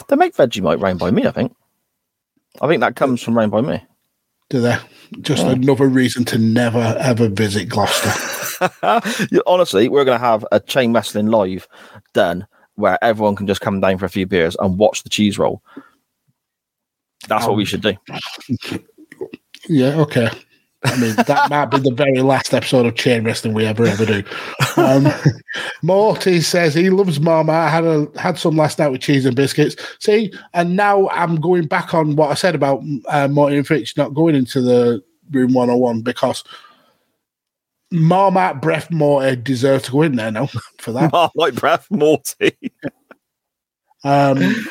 They 0.07 0.15
make 0.15 0.35
Vegemite 0.35 0.81
Rain 0.81 0.97
by 0.97 1.11
Me, 1.11 1.27
I 1.27 1.31
think. 1.31 1.55
I 2.59 2.67
think 2.67 2.79
that 2.79 2.95
comes 2.95 3.21
from 3.21 3.37
Rain 3.37 3.49
by 3.49 3.61
Me. 3.61 3.83
Do 4.49 4.61
they? 4.61 4.77
Just 5.21 5.45
Yeah. 5.45 5.51
another 5.51 5.87
reason 5.87 6.25
to 6.25 6.39
never 6.39 6.95
ever 6.99 7.27
visit 7.27 7.69
Gloucester. 7.69 8.09
Honestly, 9.47 9.89
we're 9.89 10.05
going 10.05 10.19
to 10.19 10.25
have 10.25 10.45
a 10.51 10.59
chain 10.59 10.93
wrestling 10.93 11.27
live 11.27 11.67
done 12.13 12.47
where 12.75 13.03
everyone 13.03 13.35
can 13.35 13.47
just 13.47 13.61
come 13.61 13.79
down 13.79 13.97
for 13.97 14.05
a 14.05 14.09
few 14.09 14.25
beers 14.25 14.55
and 14.59 14.77
watch 14.77 15.03
the 15.03 15.09
cheese 15.09 15.37
roll. 15.37 15.61
That's 17.27 17.45
what 17.45 17.57
we 17.57 17.65
should 17.65 17.81
do. 17.81 17.93
Yeah, 19.69 19.99
okay. 20.01 20.29
I 20.83 20.95
mean, 20.99 21.15
that 21.15 21.49
might 21.49 21.65
be 21.65 21.79
the 21.79 21.93
very 21.93 22.21
last 22.21 22.53
episode 22.53 22.85
of 22.85 22.95
chain 22.95 23.23
wrestling 23.23 23.53
we 23.53 23.65
ever 23.65 23.85
ever 23.85 24.05
do. 24.05 24.23
Um, 24.77 25.07
Morty 25.81 26.39
says 26.39 26.73
he 26.73 26.89
loves 26.89 27.19
Marmite. 27.19 27.55
I 27.55 27.69
had 27.69 27.83
a 27.83 28.07
had 28.17 28.37
some 28.37 28.55
last 28.55 28.79
night 28.79 28.89
with 28.89 29.01
cheese 29.01 29.25
and 29.25 29.35
biscuits. 29.35 29.75
See, 29.99 30.31
and 30.53 30.75
now 30.75 31.09
I'm 31.09 31.41
going 31.41 31.65
back 31.65 31.93
on 31.93 32.15
what 32.15 32.31
I 32.31 32.35
said 32.35 32.55
about 32.55 32.81
uh, 33.09 33.27
Morty 33.27 33.57
and 33.57 33.67
Fitch 33.67 33.97
not 33.97 34.13
going 34.13 34.35
into 34.35 34.61
the 34.61 35.03
room 35.31 35.53
101 35.53 36.01
because 36.01 36.43
Marmite 37.91 38.61
Breath 38.61 38.91
Morty 38.91 39.35
deserve 39.35 39.83
to 39.83 39.91
go 39.91 40.01
in 40.01 40.15
there 40.15 40.31
now 40.31 40.47
for 40.79 40.91
that. 40.93 41.31
like 41.35 41.55
breath, 41.55 41.87
Morty. 41.89 42.57
Um, 44.03 44.67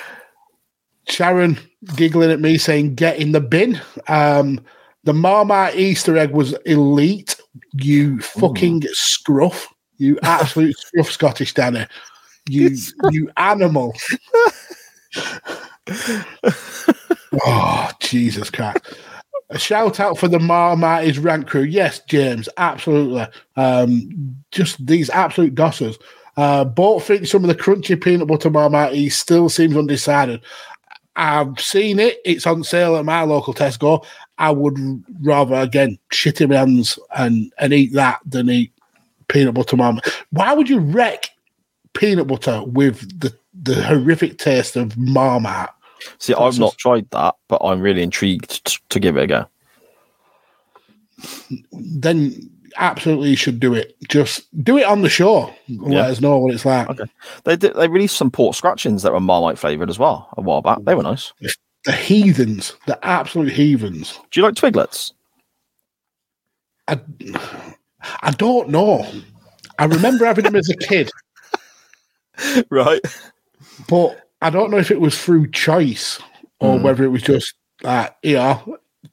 Sharon 1.09 1.59
giggling 1.97 2.31
at 2.31 2.41
me 2.41 2.59
saying, 2.59 2.95
"Get 2.95 3.19
in 3.19 3.33
the 3.33 3.41
bin." 3.41 3.81
Um, 4.09 4.61
the 5.05 5.15
Marmite 5.15 5.77
Easter 5.77 6.17
egg 6.19 6.33
was 6.33 6.53
elite. 6.65 7.37
You 7.73 8.21
fucking 8.21 8.83
scruff. 8.93 9.73
You 9.99 10.19
absolute 10.23 10.77
scruff, 10.79 11.11
Scottish 11.11 11.55
Danny. 11.55 11.87
You 12.49 12.77
you 13.11 13.31
animal. 13.37 13.95
oh 17.45 17.91
Jesus 18.01 18.51
Christ! 18.51 18.79
A 19.51 19.59
shout 19.59 20.01
out 20.01 20.18
for 20.18 20.27
the 20.27 20.40
Marmite 20.40 21.18
rank 21.18 21.47
crew. 21.47 21.62
Yes, 21.62 22.01
James, 22.09 22.48
absolutely. 22.56 23.27
Um, 23.55 24.36
just 24.51 24.85
these 24.85 25.09
absolute 25.10 25.55
gossers. 25.55 25.97
Uh, 26.36 26.64
Bort 26.64 27.05
thinks 27.05 27.31
some 27.31 27.44
of 27.44 27.48
the 27.48 27.55
crunchy 27.55 28.02
peanut 28.02 28.28
butter 28.28 28.51
Marmite 28.51 28.94
He 28.94 29.09
still 29.09 29.48
seems 29.48 29.77
undecided. 29.77 30.43
I've 31.14 31.59
seen 31.59 31.98
it. 31.98 32.18
It's 32.24 32.47
on 32.47 32.62
sale 32.62 32.97
at 32.97 33.05
my 33.05 33.23
local 33.23 33.55
Tesco. 33.55 34.05
I 34.39 34.51
would 34.51 34.77
rather 35.23 35.55
again 35.55 35.98
shit 36.12 36.40
in 36.40 36.51
my 36.51 36.56
hands 36.56 36.98
and 37.16 37.51
and 37.59 37.73
eat 37.73 37.94
that 37.94 38.20
than 38.27 38.51
eat 38.51 38.73
peanut 39.28 39.55
butter 39.55 39.77
Marmite. 39.77 40.06
Why 40.31 40.52
would 40.52 40.68
you 40.68 40.78
wreck 40.78 41.31
peanut 41.94 42.27
butter 42.27 42.62
with 42.64 43.18
the 43.18 43.35
the 43.62 43.82
horrific 43.82 44.39
taste 44.39 44.77
of 44.77 44.97
Marmite? 44.98 45.70
See, 46.18 46.35
I've 46.35 46.59
not 46.59 46.77
tried 46.77 47.10
that, 47.10 47.35
but 47.48 47.60
I'm 47.62 47.81
really 47.81 48.02
intrigued 48.02 48.64
t- 48.64 48.78
to 48.89 49.01
give 49.01 49.16
it 49.16 49.24
a 49.24 49.27
go. 49.27 49.47
Then 51.73 52.51
absolutely 52.77 53.31
you 53.31 53.36
should 53.36 53.60
do 53.60 53.74
it. 53.74 53.97
Just 54.09 54.47
do 54.62 54.78
it 54.78 54.85
on 54.85 55.02
the 55.02 55.09
show. 55.09 55.52
Yeah. 55.66 55.89
Let 55.89 56.10
us 56.10 56.20
know 56.20 56.39
what 56.39 56.55
it's 56.55 56.64
like. 56.64 56.89
Okay. 56.90 57.05
They 57.44 57.56
did, 57.56 57.74
they 57.74 57.89
released 57.89 58.16
some 58.16 58.31
pork 58.31 58.55
scratchings 58.55 59.02
that 59.02 59.12
were 59.12 59.20
Marmite 59.20 59.59
flavoured 59.59 59.90
as 59.90 59.98
well 59.98 60.28
a 60.36 60.43
while 60.43 60.62
back. 60.62 60.78
They 60.82 60.94
were 60.94 61.02
nice. 61.02 61.32
The 61.85 61.93
heathens, 61.93 62.74
the 62.86 63.02
absolute 63.05 63.52
heathens. 63.52 64.18
Do 64.31 64.40
you 64.40 64.47
like 64.47 64.55
Twiglets? 64.55 65.12
I, 66.89 67.01
I 68.23 68.31
don't 68.32 68.68
know. 68.68 69.06
I 69.78 69.85
remember 69.85 70.24
having 70.24 70.44
them 70.44 70.56
as 70.56 70.68
a 70.68 70.77
kid, 70.77 71.10
right. 72.70 73.01
but 73.89 74.26
I 74.47 74.51
don't 74.51 74.70
know 74.70 74.78
if 74.78 74.93
it 74.93 75.01
was 75.01 75.20
through 75.20 75.51
choice 75.51 76.20
or 76.60 76.78
hmm. 76.78 76.85
whether 76.85 77.02
it 77.02 77.09
was 77.09 77.23
just 77.23 77.52
like, 77.82 78.14
yeah, 78.23 78.62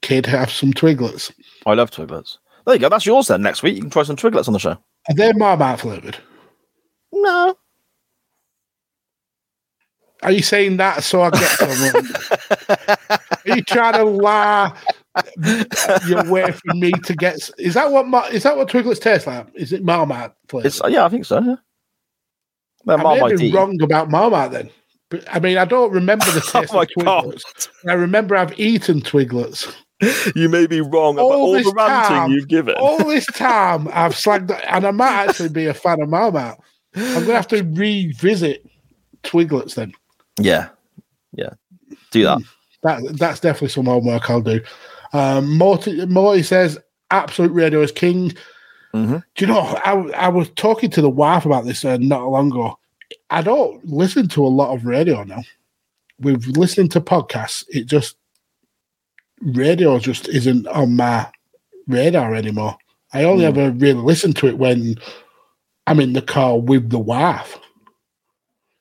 kid, 0.03 0.27
have 0.27 0.51
some 0.51 0.72
Twiglets. 0.72 1.31
I 1.65 1.73
love 1.73 1.89
Twiglets. 1.89 2.38
There 2.68 2.76
you 2.76 2.80
go. 2.80 2.88
That's 2.88 3.07
yours 3.07 3.30
then. 3.30 3.41
Next 3.41 3.64
week, 3.64 3.73
you 3.73 3.81
can 3.81 3.89
try 3.89 4.03
some 4.03 4.15
Twiglets 4.15 4.47
on 4.47 4.53
the 4.53 4.60
show. 4.60 4.77
Are 5.10 5.15
they 5.15 5.34
Marmite 5.34 5.80
flavoured? 5.80 6.19
No. 7.11 7.57
Are 10.22 10.31
you 10.31 10.43
saying 10.43 10.77
that 10.77 11.03
so 11.03 11.23
I 11.23 11.31
get 11.31 11.49
some? 11.49 12.07
Are 13.10 13.55
you 13.55 13.64
trying 13.64 13.93
to 13.95 14.03
lie 14.03 14.72
your 16.07 16.30
way 16.30 16.51
for 16.51 16.76
me 16.76 16.91
to 16.91 17.15
get? 17.15 17.49
Is 17.57 17.73
that 17.73 17.91
what 17.91 18.07
Mar- 18.07 18.31
is 18.31 18.43
that 18.43 18.55
what 18.55 18.69
Twiglets 18.69 19.01
taste 19.01 19.26
like? 19.26 19.47
Is 19.55 19.73
it 19.73 19.84
Marmite 19.84 20.31
flavour? 20.47 20.68
It's 20.68 20.80
yeah, 20.88 21.05
I 21.05 21.10
think 21.10 21.26
so. 21.26 21.41
Yeah. 21.41 21.55
They're 22.85 22.99
I 22.99 23.30
may 23.30 23.35
be 23.35 23.51
wrong 23.51 23.81
about 23.81 24.11
Marmite 24.11 24.51
then. 24.51 24.69
But, 25.14 25.23
I 25.31 25.40
mean, 25.40 25.60
I 25.60 25.65
don't 25.65 25.91
remember 25.91 26.26
the 26.26 26.41
taste 26.52 26.73
Oh 26.73 26.77
my 26.77 26.81
of 26.81 26.90
Twiglets. 26.90 27.69
I 27.88 27.94
remember 27.94 28.35
I've 28.35 28.60
eaten 28.60 28.99
Twiglets. 28.99 29.72
You 30.35 30.49
may 30.49 30.65
be 30.65 30.81
wrong 30.81 31.14
about 31.14 31.26
all 31.26 31.52
this 31.52 31.68
the 31.68 31.73
ranting 31.73 32.18
time- 32.18 32.31
you've 32.31 32.48
given. 32.48 32.73
All 32.80 32.98
this 32.98 33.27
time 33.27 33.88
I've 33.94 34.14
slagged, 34.15 34.60
and 34.68 34.88
I 34.88 34.90
might 34.90 35.30
actually 35.30 35.49
be 35.49 35.68
a 35.68 35.73
fan 35.76 36.02
of 36.02 36.10
Marmite. 36.10 36.57
I'm 36.95 37.14
going 37.14 37.27
to 37.27 37.34
have 37.35 37.48
to 37.49 37.61
revisit 37.61 38.65
Twiglets 39.23 39.76
then. 39.76 39.94
Yeah. 40.40 40.69
Yeah. 41.31 41.52
Do 42.10 42.23
that. 42.23 42.40
That 42.81 43.18
that's 43.19 43.40
definitely 43.40 43.69
some 43.69 43.85
homework 43.85 44.27
I'll 44.31 44.41
do. 44.41 44.61
Um, 45.14 45.56
Morty, 45.60 46.03
Morty 46.07 46.41
says 46.41 46.80
absolute 47.11 47.52
radio 47.52 47.81
is 47.81 47.91
king. 47.91 48.31
Mm-hmm. 48.95 49.18
Do 49.35 49.45
you 49.45 49.48
know? 49.48 49.60
I, 49.85 49.91
I 50.15 50.27
was 50.30 50.49
talking 50.56 50.90
to 50.90 51.02
the 51.02 51.10
wife 51.10 51.45
about 51.45 51.65
this 51.65 51.85
uh, 51.85 51.98
not 51.98 52.27
long 52.30 52.52
ago. 52.52 52.80
I 53.34 53.41
don't 53.41 53.84
listen 53.84 54.27
to 54.30 54.45
a 54.45 54.47
lot 54.47 54.76
of 54.76 54.85
radio 54.85 55.23
now. 55.23 55.41
With 56.19 56.45
listening 56.55 56.89
to 56.89 57.01
podcasts, 57.01 57.65
it 57.68 57.85
just 57.85 58.15
radio 59.41 59.97
just 59.97 60.27
isn't 60.30 60.68
on 60.68 60.95
my 60.95 61.27
radar 61.88 62.35
anymore. 62.35 62.77
I 63.11 63.23
only 63.23 63.45
hmm. 63.45 63.57
ever 63.57 63.72
really 63.72 63.99
listen 63.99 64.34
to 64.34 64.47
it 64.47 64.60
when 64.60 64.97
I'm 65.88 65.99
in 65.99 66.14
the 66.14 66.22
car 66.22 66.60
with 66.60 66.91
the 66.91 66.99
wife. 66.99 67.57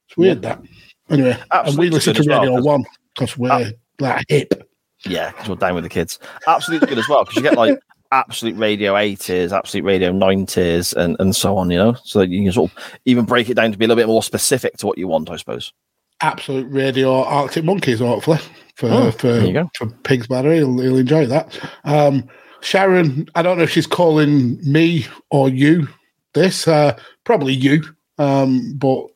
It's 0.09 0.19
weird 0.19 0.43
that. 0.43 0.63
Anyway, 1.09 1.31
and 1.31 1.41
we 1.41 1.59
Absolutely 1.59 1.91
listen 1.91 2.15
to 2.15 2.23
Radio 2.29 2.53
well, 2.53 2.63
One 2.63 2.85
because 3.15 3.39
we're 3.39 3.51
ah. 3.51 3.65
like 4.01 4.27
hip. 4.29 4.69
Yeah, 5.07 5.31
because 5.31 5.49
we're 5.49 5.57
down 5.57 5.75
with 5.75 5.85
the 5.85 5.91
kids. 5.91 6.19
Absolutely 6.47 6.89
good 6.89 6.99
as 6.99 7.09
well, 7.09 7.25
because 7.25 7.37
you 7.37 7.43
get 7.43 7.57
like 7.57 7.79
absolute 8.13 8.57
radio 8.57 8.95
80s, 8.95 9.51
absolute 9.53 9.85
radio 9.85 10.13
90s, 10.13 10.95
and, 10.95 11.17
and 11.19 11.35
so 11.35 11.57
on, 11.57 11.71
you 11.71 11.79
know? 11.79 11.95
So 12.05 12.21
that 12.21 12.29
you 12.29 12.43
can 12.45 12.53
sort 12.53 12.71
of 12.71 12.79
even 13.07 13.25
break 13.25 13.49
it 13.51 13.55
down 13.55 13.73
to 13.73 13.79
be 13.79 13.85
a 13.85 13.89
little 13.89 14.01
bit 14.01 14.07
more 14.09 14.23
specific 14.23 14.77
to 14.79 14.87
what 14.87 14.99
you 14.99 15.09
want, 15.09 15.31
I 15.31 15.37
suppose. 15.37 15.73
absolute 16.21 16.71
radio 16.71 17.23
Arctic 17.25 17.65
Monkeys, 17.65 17.99
hopefully 17.99 18.39
for 18.77 18.89
Oh, 18.91 19.11
for, 19.11 19.27
there 19.33 19.47
you 19.47 19.53
go. 19.53 19.71
for 19.77 19.87
Pig's 20.05 20.27
Bladder. 20.29 20.55
He'll, 20.55 20.79
he'll 20.79 20.97
enjoy 20.99 21.27
that. 21.27 21.59
Um, 21.85 22.29
Sharon, 22.61 23.29
I 23.35 23.43
don't 23.43 23.57
know 23.59 23.65
if 23.65 23.71
she's 23.71 23.89
calling 23.89 24.59
me 24.63 25.07
or 25.31 25.49
you 25.49 25.89
this, 26.35 26.69
uh, 26.69 26.97
probably 27.25 27.53
you, 27.55 27.83
um, 28.19 28.75
but 28.77 29.07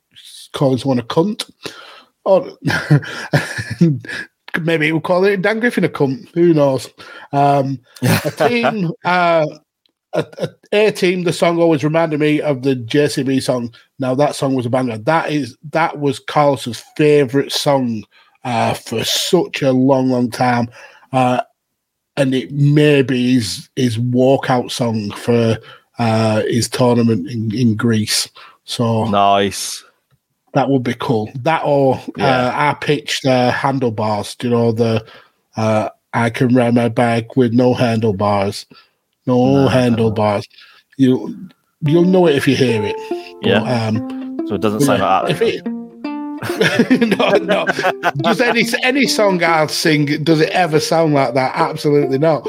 calling 0.53 0.79
someone 0.79 0.99
a 0.99 1.03
cunt. 1.05 1.51
Or 2.29 2.45
maybe 4.63 4.91
we'll 4.93 5.01
call 5.01 5.25
it 5.25 5.43
Dan 5.43 5.61
Griffin 5.61 5.85
a 5.85 5.89
cunt. 5.89 6.29
Who 6.35 6.55
knows? 6.55 6.89
Um, 7.33 7.81
a 8.03 8.31
team, 8.49 8.91
uh, 9.05 9.47
a, 10.13 10.27
a, 10.39 10.49
a 10.73 10.93
team. 10.93 11.25
The 11.25 11.33
song 11.33 11.59
always 11.59 11.85
reminded 11.85 12.21
me 12.21 12.41
of 12.41 12.63
the 12.63 12.77
JCB 12.77 13.43
song. 13.43 13.75
Now 13.99 14.15
that 14.15 14.35
song 14.35 14.55
was 14.55 14.67
a 14.67 14.71
banger. 14.71 14.99
That 14.99 15.31
is 15.31 15.57
that 15.71 15.99
was 15.99 16.19
Carlos's 16.19 16.83
favorite 16.97 17.53
song 17.53 18.05
uh, 18.45 18.75
for 18.75 19.05
such 19.05 19.63
a 19.63 19.73
long, 19.73 20.09
long 20.09 20.31
time, 20.31 20.69
uh, 21.13 21.43
and 22.17 22.35
it 22.35 22.53
may 22.53 23.03
be 23.03 23.35
his 23.35 23.69
his 23.77 23.99
walkout 23.99 24.71
song 24.71 25.11
for 25.13 25.59
uh, 25.99 26.43
his 26.43 26.69
tournament 26.69 27.29
in, 27.29 27.55
in 27.55 27.77
Greece. 27.77 28.29
So 28.65 29.05
nice. 29.05 29.85
That 30.57 30.71
would 30.71 30.83
be 30.85 30.95
cool. 30.95 31.31
That 31.43 31.61
or 31.67 32.01
Yeah. 32.17 32.47
uh, 32.49 32.53
I 32.55 32.75
pitched 32.81 33.27
uh, 33.27 33.51
handlebars. 33.51 34.35
Do 34.37 34.49
you 34.49 34.55
know 34.55 34.73
the 34.73 35.05
uh, 35.59 35.91
I 36.15 36.31
can 36.31 36.55
ride 36.55 36.75
my 36.75 36.89
bike 36.89 37.37
with 37.37 37.53
no 37.53 37.75
handlebars, 37.75 38.65
no 39.27 39.69
handlebars. 39.69 40.47
You 40.97 41.37
you'll 41.83 42.05
know 42.05 42.27
it 42.27 42.37
if 42.37 42.49
you 42.49 42.57
hear 42.57 42.83
it. 42.83 42.97
But, 43.43 43.51
Yeah. 43.51 43.63
Um, 43.89 44.41
So 44.49 44.55
it 44.55 44.63
doesn't 44.63 44.81
sound 44.81 45.01
yeah, 45.01 45.21
like 45.21 45.31
if 45.33 45.39
that. 45.41 45.67
it, 46.91 47.19
no, 47.19 47.31
no. 47.57 48.13
Does 48.23 48.41
any 48.41 48.65
any 48.83 49.07
song 49.07 49.43
I 49.43 49.67
sing 49.67 50.25
does 50.25 50.41
it 50.41 50.49
ever 50.51 50.81
sound 50.81 51.13
like 51.13 51.35
that? 51.35 51.53
Absolutely 51.55 52.17
not. 52.17 52.49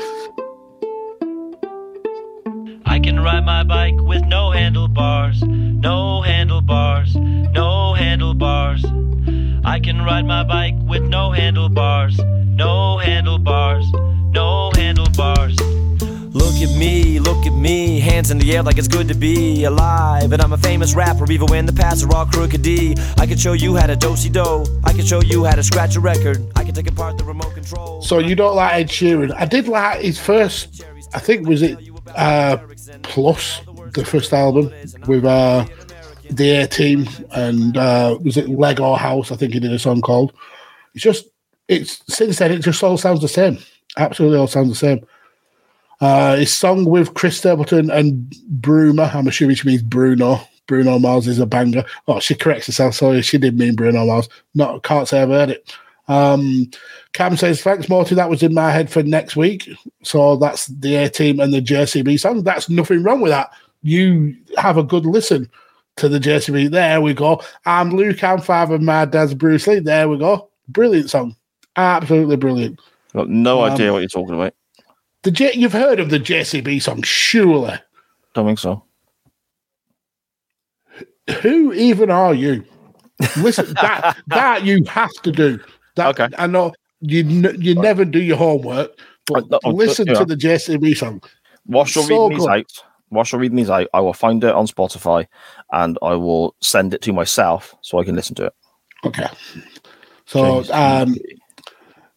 I 2.86 3.00
can 3.00 3.20
ride 3.20 3.46
my 3.46 3.64
bike 3.64 4.00
with 4.00 4.24
no 4.26 4.52
handlebars, 4.52 5.42
no 5.44 6.22
handlebars, 6.22 7.16
no 7.16 7.77
handlebars. 8.08 8.86
I 9.66 9.82
can 9.82 10.02
ride 10.02 10.26
my 10.26 10.44
bike 10.44 10.76
with 10.88 11.04
no 11.04 11.32
handlebars. 11.32 12.16
handlebars, 12.16 12.56
no 12.56 13.00
handlebars, 13.00 13.86
no 14.32 14.72
handlebars. 14.76 15.56
Look 16.34 16.56
at 16.62 16.74
me, 16.78 17.20
look 17.20 17.46
at 17.46 17.54
me, 17.54 18.00
hands 18.00 18.32
in 18.32 18.38
the 18.38 18.56
air 18.56 18.64
like 18.64 18.78
it's 18.78 18.88
good 18.88 19.10
to 19.10 19.14
be 19.14 19.66
alive. 19.66 20.32
And 20.32 20.42
I'm 20.42 20.54
a 20.54 20.58
famous 20.58 20.96
rapper, 20.96 21.30
even 21.30 21.48
when 21.48 21.66
the 21.66 21.74
paths 21.74 22.02
are 22.04 22.16
all 22.16 22.26
crooked 22.26 22.62
D. 22.62 22.96
I 23.18 23.26
can 23.26 23.38
show 23.38 23.54
you 23.54 23.76
how 23.76 23.88
to 23.88 23.98
dosey 23.98 24.32
do. 24.32 24.66
I 24.86 24.94
can 24.94 25.06
show 25.06 25.22
you 25.22 25.44
how 25.44 25.56
to 25.56 25.64
scratch 25.64 25.98
a 25.98 26.00
record. 26.00 26.38
I 26.56 26.64
can 26.64 26.74
take 26.74 26.88
apart 26.88 27.18
the 27.18 27.26
remote 27.26 27.54
control. 27.56 28.02
So 28.02 28.20
you 28.20 28.36
don't 28.36 28.56
like 28.56 28.74
Ed 28.76 28.88
Sheeran? 28.88 29.34
I 29.36 29.46
did 29.46 29.68
like 29.68 30.02
his 30.02 30.18
first. 30.18 30.82
I 31.14 31.20
think 31.20 31.46
was 31.46 31.62
it 31.62 31.78
uh, 32.16 32.58
Plus, 33.04 33.62
the 33.94 34.06
first 34.06 34.32
album 34.32 34.72
with 35.08 35.26
uh, 35.26 35.66
the 36.30 36.52
A 36.52 36.68
Team, 36.68 37.08
and 37.32 37.78
uh, 37.78 38.18
was 38.22 38.38
it 38.38 38.50
Lego 38.50 38.96
House? 38.96 39.32
I 39.32 39.36
think 39.36 39.54
he 39.54 39.60
did 39.60 39.72
a 39.72 39.80
song 39.80 40.02
called. 40.02 40.34
It's 40.94 41.04
just 41.04 41.28
it's 41.68 42.02
since 42.14 42.40
then 42.40 42.52
it 42.52 42.60
just 42.60 42.84
all 42.84 42.98
sounds 42.98 43.22
the 43.22 43.28
same. 43.28 43.58
Absolutely 43.98 44.38
all 44.38 44.48
sounds 44.48 44.70
the 44.70 44.76
same. 44.76 45.06
Uh, 46.00 46.36
his 46.36 46.56
song 46.56 46.86
with 46.86 47.14
Chris 47.16 47.38
Stapleton 47.38 47.90
and 47.90 48.32
Bruma, 48.60 49.14
I'm 49.14 49.28
assuming 49.28 49.56
she 49.56 49.68
means 49.68 49.82
Bruno. 49.82 50.40
Bruno 50.68 51.00
Mars 51.00 51.28
is 51.28 51.40
a 51.40 51.46
banger. 51.46 51.86
Oh, 52.08 52.20
she 52.20 52.36
corrects 52.36 52.68
herself. 52.68 52.94
Sorry, 52.94 53.22
she 53.22 53.38
did 53.38 53.58
mean 53.58 53.76
Bruno 53.76 54.06
Mars. 54.06 54.30
Not 54.54 54.84
can't 54.84 55.08
say 55.08 55.22
I've 55.22 55.30
heard 55.30 55.50
it. 55.52 55.74
Um, 56.08 56.70
Cam 57.14 57.36
says, 57.36 57.62
thanks, 57.62 57.90
Morty. 57.90 58.16
That 58.16 58.30
was 58.30 58.44
in 58.44 58.54
my 58.54 58.72
head 58.72 58.90
for 58.90 59.04
next 59.04 59.36
week. 59.36 59.70
So 60.04 60.36
that's 60.36 60.68
the 60.68 60.96
A 60.96 61.10
team 61.10 61.40
and 61.40 61.54
the 61.54 61.62
JCB 61.62 62.20
song. 62.20 62.44
That's 62.44 62.70
nothing 62.70 63.04
wrong 63.04 63.22
with 63.22 63.32
that. 63.32 63.52
You 63.82 64.36
have 64.58 64.78
a 64.78 64.84
good 64.84 65.06
listen 65.06 65.50
to 65.98 66.08
the 66.10 66.20
JCB. 66.20 66.72
There 66.72 67.02
we 67.02 67.14
go. 67.14 67.42
I'm 67.66 67.92
Luke. 67.92 68.24
I'm 68.24 68.40
father. 68.40 68.78
My 68.80 69.06
dad's 69.06 69.34
Bruce 69.34 69.68
Lee. 69.68 69.80
There 69.80 70.08
we 70.08 70.18
go. 70.18 70.50
Brilliant 70.70 71.10
song. 71.10 71.36
Absolutely 71.76 72.38
brilliant. 72.38 72.80
Got 73.14 73.30
no 73.30 73.64
Um, 73.64 73.74
idea 73.74 73.92
what 73.92 74.00
you're 74.00 74.08
talking 74.10 74.36
about. 74.36 74.54
The 75.24 75.32
J- 75.32 75.54
you've 75.56 75.74
heard 75.74 76.00
of 76.00 76.10
the 76.10 76.20
JCB 76.20 76.82
song, 76.82 77.02
surely. 77.04 77.74
Don't 78.34 78.46
think 78.46 78.60
so. 78.60 78.84
Who 81.42 81.74
even 81.74 82.10
are 82.10 82.34
you? 82.34 82.64
Listen, 83.38 83.74
that 83.82 84.18
that 84.28 84.64
you 84.64 84.84
have 84.86 85.12
to 85.24 85.32
do. 85.32 85.60
That, 85.96 86.20
Okay. 86.20 86.34
I 86.38 86.48
know 86.48 86.74
you 87.02 87.20
n- 87.22 87.58
you 87.60 87.76
never 87.76 88.06
do 88.06 88.22
your 88.22 88.38
homework, 88.38 88.92
but 89.26 89.46
I- 89.66 89.70
listen 89.70 90.08
yeah. 90.08 90.14
to 90.14 90.26
the 90.26 90.36
JCB 90.36 90.96
song. 90.96 91.22
Whilst 91.66 91.96
you're 91.96 92.06
So 92.06 92.10
reading 92.28 92.38
these 92.38 92.48
good. 92.48 92.60
out, 92.60 92.72
whilst 93.10 93.32
you're 93.32 93.42
reading 93.42 93.58
these 93.58 93.70
out, 93.70 93.88
I 93.94 94.02
will 94.02 94.14
find 94.14 94.44
it 94.44 94.54
on 94.54 94.68
Spotify 94.68 95.28
and 95.72 95.98
I 96.02 96.16
will 96.16 96.56
send 96.62 96.94
it 96.94 97.02
to 97.04 97.14
myself 97.14 97.76
so 97.82 98.00
I 98.00 98.04
can 98.04 98.16
listen 98.16 98.36
to 98.36 98.46
it. 98.46 98.54
Okay. 99.06 99.28
So 100.26 100.64
um, 100.74 101.16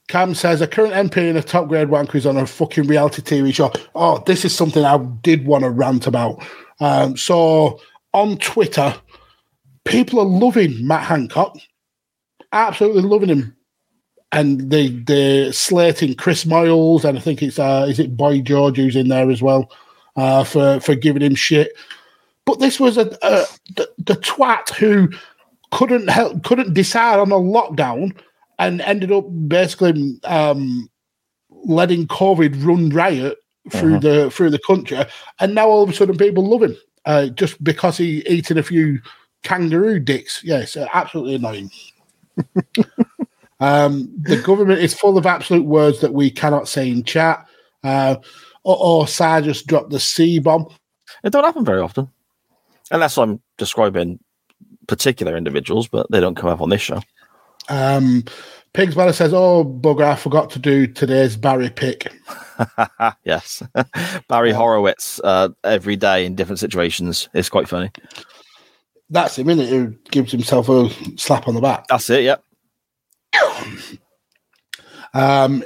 Cam 0.08 0.34
says 0.34 0.60
a 0.60 0.66
current 0.66 0.94
MP 0.94 1.18
in 1.28 1.36
a 1.36 1.42
top 1.42 1.68
grade 1.68 1.88
wanker 1.88 2.16
is 2.16 2.26
on 2.26 2.36
a 2.36 2.46
fucking 2.46 2.86
reality 2.86 3.22
TV 3.22 3.54
show. 3.54 3.72
Oh, 3.94 4.22
this 4.26 4.44
is 4.44 4.54
something 4.54 4.84
I 4.84 4.98
did 5.22 5.46
want 5.46 5.64
to 5.64 5.70
rant 5.70 6.06
about. 6.06 6.44
Um, 6.80 7.16
so 7.16 7.80
on 8.12 8.38
Twitter, 8.38 8.94
people 9.84 10.18
are 10.18 10.24
loving 10.24 10.86
Matt 10.86 11.04
Hancock, 11.04 11.56
absolutely 12.52 13.02
loving 13.02 13.28
him, 13.28 13.56
and 14.32 14.70
they 14.70 14.88
they're 14.88 15.52
slating 15.52 16.14
Chris 16.14 16.44
Moyles, 16.44 17.04
and 17.04 17.18
I 17.18 17.20
think 17.20 17.42
it's 17.42 17.58
uh, 17.58 17.86
is 17.88 18.00
it 18.00 18.16
Boy 18.16 18.40
George 18.40 18.76
who's 18.76 18.96
in 18.96 19.08
there 19.08 19.30
as 19.30 19.42
well 19.42 19.70
uh, 20.20 20.44
for 20.44 20.80
for 20.80 20.94
giving 20.94 21.22
him 21.22 21.34
shit. 21.34 21.72
But 22.44 22.58
this 22.58 22.78
was 22.78 22.98
a, 22.98 23.06
a 23.22 23.46
the, 23.76 23.90
the 23.98 24.16
twat 24.16 24.70
who 24.74 25.08
couldn't 25.72 26.08
help 26.08 26.44
couldn't 26.44 26.74
decide 26.74 27.18
on 27.18 27.32
a 27.32 27.36
lockdown 27.36 28.14
and 28.58 28.82
ended 28.82 29.10
up 29.10 29.24
basically 29.48 30.20
um, 30.24 30.90
letting 31.48 32.06
COVID 32.06 32.64
run 32.64 32.90
riot 32.90 33.38
through 33.70 34.00
the 34.00 34.30
through 34.30 34.50
the 34.50 34.60
country, 34.66 34.98
and 35.38 35.54
now 35.54 35.68
all 35.68 35.82
of 35.82 35.88
a 35.88 35.94
sudden 35.94 36.18
people 36.18 36.46
love 36.46 36.62
him 36.62 36.76
uh, 37.06 37.28
just 37.28 37.62
because 37.64 37.96
he 37.96 38.22
eating 38.26 38.58
a 38.58 38.62
few 38.62 39.00
kangaroo 39.42 40.00
dicks. 40.00 40.44
Yes, 40.44 40.76
absolutely 40.76 41.36
annoying. 41.36 41.70
um, 43.60 44.12
the 44.20 44.40
government 44.42 44.80
is 44.80 44.92
full 44.92 45.16
of 45.16 45.24
absolute 45.24 45.64
words 45.64 46.00
that 46.00 46.12
we 46.12 46.30
cannot 46.30 46.68
say 46.68 46.90
in 46.90 47.04
chat. 47.04 47.46
Uh, 47.82 48.16
or, 48.64 48.76
or 48.78 49.08
Sa 49.08 49.40
just 49.40 49.66
dropped 49.66 49.90
the 49.90 50.00
C 50.00 50.38
bomb. 50.38 50.66
It 51.24 51.30
don't 51.32 51.44
happen 51.44 51.64
very 51.64 51.80
often, 51.80 52.08
unless 52.90 53.18
I'm 53.18 53.40
describing 53.58 54.20
particular 54.86 55.36
individuals, 55.36 55.88
but 55.88 56.10
they 56.10 56.20
don't 56.20 56.36
come 56.36 56.50
up 56.50 56.60
on 56.60 56.68
this 56.68 56.80
show. 56.80 57.00
Um, 57.68 58.24
Pigs 58.72 58.94
Beller 58.94 59.12
says, 59.12 59.34
"Oh 59.34 59.64
bugger, 59.64 60.04
I 60.04 60.16
forgot 60.16 60.50
to 60.50 60.58
do 60.58 60.86
today's 60.86 61.36
Barry 61.36 61.70
pick." 61.70 62.12
yes, 63.24 63.62
Barry 64.28 64.52
Horowitz 64.52 65.20
uh, 65.24 65.48
every 65.64 65.96
day 65.96 66.24
in 66.24 66.34
different 66.34 66.60
situations. 66.60 67.28
It's 67.34 67.48
quite 67.48 67.68
funny. 67.68 67.90
That's 69.08 69.38
him, 69.38 69.50
isn't 69.50 69.64
it? 69.64 69.70
Who 69.70 69.96
gives 70.10 70.30
himself 70.30 70.68
a 70.68 70.88
slap 71.18 71.48
on 71.48 71.54
the 71.54 71.60
back. 71.60 71.88
That's 71.88 72.08
it. 72.10 72.22
Yep. 72.22 72.44
Um, 75.12 75.64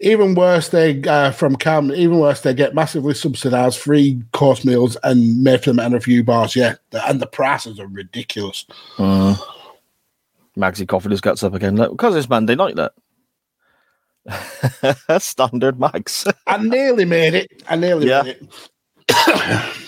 even 0.00 0.34
worse, 0.34 0.68
they 0.68 1.02
uh, 1.02 1.30
from 1.32 1.56
Cam. 1.56 1.90
Even 1.92 2.18
worse, 2.18 2.40
they 2.42 2.54
get 2.54 2.74
massively 2.74 3.14
subsidised 3.14 3.78
free 3.78 4.22
course 4.32 4.64
meals 4.64 4.96
and 5.02 5.42
made 5.42 5.64
for 5.64 5.70
them 5.70 5.80
at 5.80 5.94
a 5.94 6.00
few 6.00 6.22
bars. 6.22 6.54
Yeah, 6.54 6.76
and 6.92 7.20
the 7.20 7.26
prices 7.26 7.80
are 7.80 7.86
ridiculous. 7.88 8.64
Uh, 8.98 9.36
Magsy 10.56 10.86
coffee 10.86 11.10
his 11.10 11.20
guts 11.20 11.42
up 11.42 11.54
again. 11.54 11.76
Look, 11.76 11.92
because 11.92 12.14
it's 12.16 12.28
Monday 12.28 12.54
night. 12.54 12.76
That 12.76 12.92
Standard 15.22 15.80
Mags. 15.80 16.26
I 16.46 16.58
nearly 16.58 17.04
made 17.04 17.34
it. 17.34 17.62
I 17.68 17.76
nearly 17.76 18.08
Yeah. 18.08 18.22
made 18.22 18.36
it. 19.08 19.87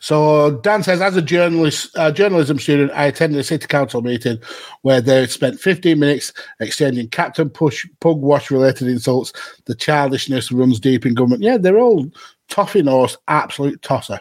so 0.00 0.58
Dan 0.62 0.82
says, 0.82 1.00
as 1.00 1.16
a 1.16 1.22
journalist, 1.22 1.96
uh, 1.96 2.10
journalism 2.10 2.58
student, 2.58 2.92
I 2.92 3.06
attended 3.06 3.38
a 3.38 3.44
city 3.44 3.66
council 3.66 4.02
meeting 4.02 4.38
where 4.82 5.00
they 5.00 5.26
spent 5.26 5.60
15 5.60 5.98
minutes 5.98 6.32
exchanging 6.60 7.08
Captain 7.08 7.48
Push 7.48 7.86
Pug 8.00 8.20
Wash 8.20 8.50
related 8.50 8.88
insults. 8.88 9.32
The 9.66 9.74
childishness 9.74 10.52
runs 10.52 10.80
deep 10.80 11.06
in 11.06 11.14
government. 11.14 11.42
Yeah, 11.42 11.58
they're 11.58 11.78
all 11.78 12.10
toffee 12.48 12.82
nose, 12.82 13.16
absolute 13.28 13.80
tosser. 13.82 14.20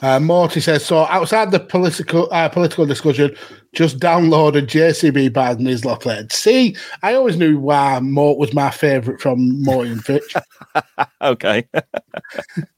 Uh, 0.00 0.18
Morty 0.18 0.60
says 0.60 0.84
so. 0.84 1.06
Outside 1.06 1.52
the 1.52 1.60
political 1.60 2.28
uh, 2.32 2.48
political 2.48 2.84
discussion, 2.86 3.36
just 3.72 4.00
download 4.00 4.58
a 4.58 4.62
JCB 4.62 5.32
bad 5.32 5.58
Nizlopi. 5.58 6.30
See, 6.32 6.76
I 7.04 7.14
always 7.14 7.36
knew 7.36 7.58
why 7.60 8.00
Mort 8.00 8.36
was 8.36 8.52
my 8.52 8.70
favourite 8.70 9.20
from 9.20 9.62
Morty 9.62 9.92
and 9.92 10.04
Fitch. 10.04 10.34
okay. 11.22 11.68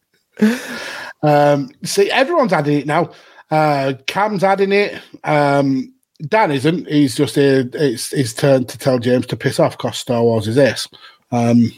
Um, 1.23 1.71
see, 1.83 2.11
everyone's 2.11 2.53
adding 2.53 2.81
it 2.81 2.87
now. 2.87 3.11
Uh, 3.51 3.95
Cam's 4.07 4.45
adding 4.45 4.73
it. 4.73 5.01
Um, 5.25 5.95
Dan 6.29 6.51
isn't. 6.51 6.87
He's 6.87 7.17
just 7.17 7.35
here. 7.35 7.69
It's 7.73 8.11
his 8.11 8.35
turn 8.35 8.67
to 8.67 8.79
tell 8.79 8.99
James 8.99 9.27
to 9.29 9.37
piss 9.37 9.59
off 9.59 9.77
because 9.77 9.99
Star 9.99 10.23
Wars 10.23 10.47
is 10.47 10.57
this. 10.57 10.87
Um, 11.33 11.73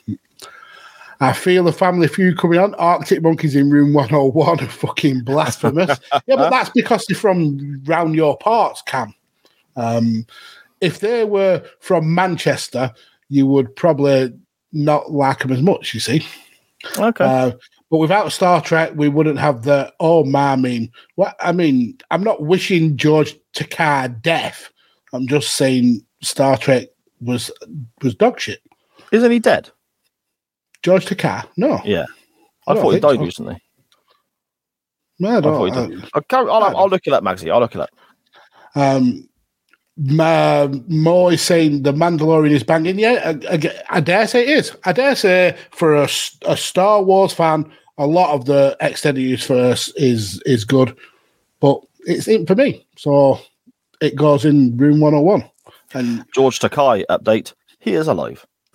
I 1.20 1.32
feel 1.32 1.66
a 1.68 1.72
family 1.72 2.08
feud 2.08 2.38
coming 2.38 2.58
on. 2.58 2.74
Arctic 2.74 3.22
Monkeys 3.22 3.56
in 3.56 3.70
room 3.70 3.94
101 3.94 4.60
are 4.60 4.68
fucking 4.68 5.20
blasphemous. 5.22 5.98
yeah, 6.26 6.36
but 6.36 6.50
that's 6.50 6.70
because 6.70 7.06
they're 7.06 7.16
from 7.16 7.82
round 7.84 8.14
your 8.14 8.36
parts, 8.36 8.82
Cam. 8.82 9.14
Um, 9.76 10.26
if 10.80 11.00
they 11.00 11.24
were 11.24 11.62
from 11.80 12.14
Manchester, 12.14 12.92
you 13.28 13.46
would 13.46 13.74
probably 13.76 14.32
not 14.72 15.10
like 15.10 15.38
them 15.38 15.52
as 15.52 15.62
much, 15.62 15.94
you 15.94 16.00
see. 16.00 16.26
Okay. 16.98 17.24
Uh, 17.24 17.52
but 17.90 17.98
without 17.98 18.32
Star 18.32 18.60
Trek, 18.60 18.92
we 18.94 19.08
wouldn't 19.08 19.38
have 19.38 19.62
the 19.62 19.92
oh 20.00 20.24
my 20.24 20.52
I 20.52 20.56
mean 20.56 20.90
what 21.14 21.36
I 21.40 21.52
mean, 21.52 21.98
I'm 22.10 22.24
not 22.24 22.42
wishing 22.42 22.96
George 22.96 23.36
Takei 23.56 24.20
death. 24.22 24.70
I'm 25.12 25.26
just 25.26 25.54
saying 25.56 26.04
Star 26.22 26.56
Trek 26.56 26.88
was 27.20 27.50
was 28.02 28.14
dog 28.14 28.40
shit. 28.40 28.60
Isn't 29.12 29.30
he 29.30 29.38
dead? 29.38 29.70
George 30.82 31.06
Takei? 31.06 31.46
No. 31.56 31.80
Yeah. 31.84 32.06
I 32.66 32.72
I, 32.72 32.74
thought 32.74 32.90
he 32.90 33.00
died 33.00 33.16
so. 33.16 33.24
recently. 33.24 33.62
No, 35.18 35.30
I 35.30 35.38
I 35.38 35.40
thought 35.40 35.64
he 35.64 35.70
died. 35.70 36.08
I'll, 36.14 36.22
carry- 36.22 36.50
I'll, 36.50 36.76
I'll 36.76 36.88
look 36.88 37.06
at 37.06 37.10
that, 37.12 37.22
Magsy. 37.22 37.50
I'll 37.50 37.60
look 37.60 37.76
at 37.76 37.88
that. 37.88 37.90
Um, 38.80 39.25
Ma, 39.98 40.68
Mo 40.88 41.28
is 41.28 41.40
saying 41.40 41.82
the 41.82 41.92
Mandalorian 41.92 42.50
is 42.50 42.62
banging. 42.62 42.98
Yeah, 42.98 43.32
I, 43.50 43.54
I, 43.54 43.96
I 43.96 44.00
dare 44.00 44.26
say 44.26 44.42
it 44.42 44.58
is. 44.58 44.76
I 44.84 44.92
dare 44.92 45.16
say 45.16 45.56
for 45.70 45.94
a, 45.94 46.08
a 46.42 46.56
Star 46.56 47.02
Wars 47.02 47.32
fan, 47.32 47.70
a 47.96 48.06
lot 48.06 48.34
of 48.34 48.44
the 48.44 48.76
extended 48.80 49.22
use 49.22 49.46
for 49.46 49.56
us 49.56 49.88
is 49.96 50.42
is 50.44 50.64
good, 50.64 50.94
but 51.60 51.80
it's 52.00 52.28
in 52.28 52.44
for 52.46 52.54
me. 52.54 52.86
So 52.96 53.38
it 54.02 54.16
goes 54.16 54.44
in 54.44 54.76
room 54.76 55.00
101. 55.00 55.50
And 55.94 56.24
George 56.34 56.58
Takei 56.60 57.04
update. 57.08 57.54
He 57.78 57.94
is 57.94 58.06
alive. 58.08 58.44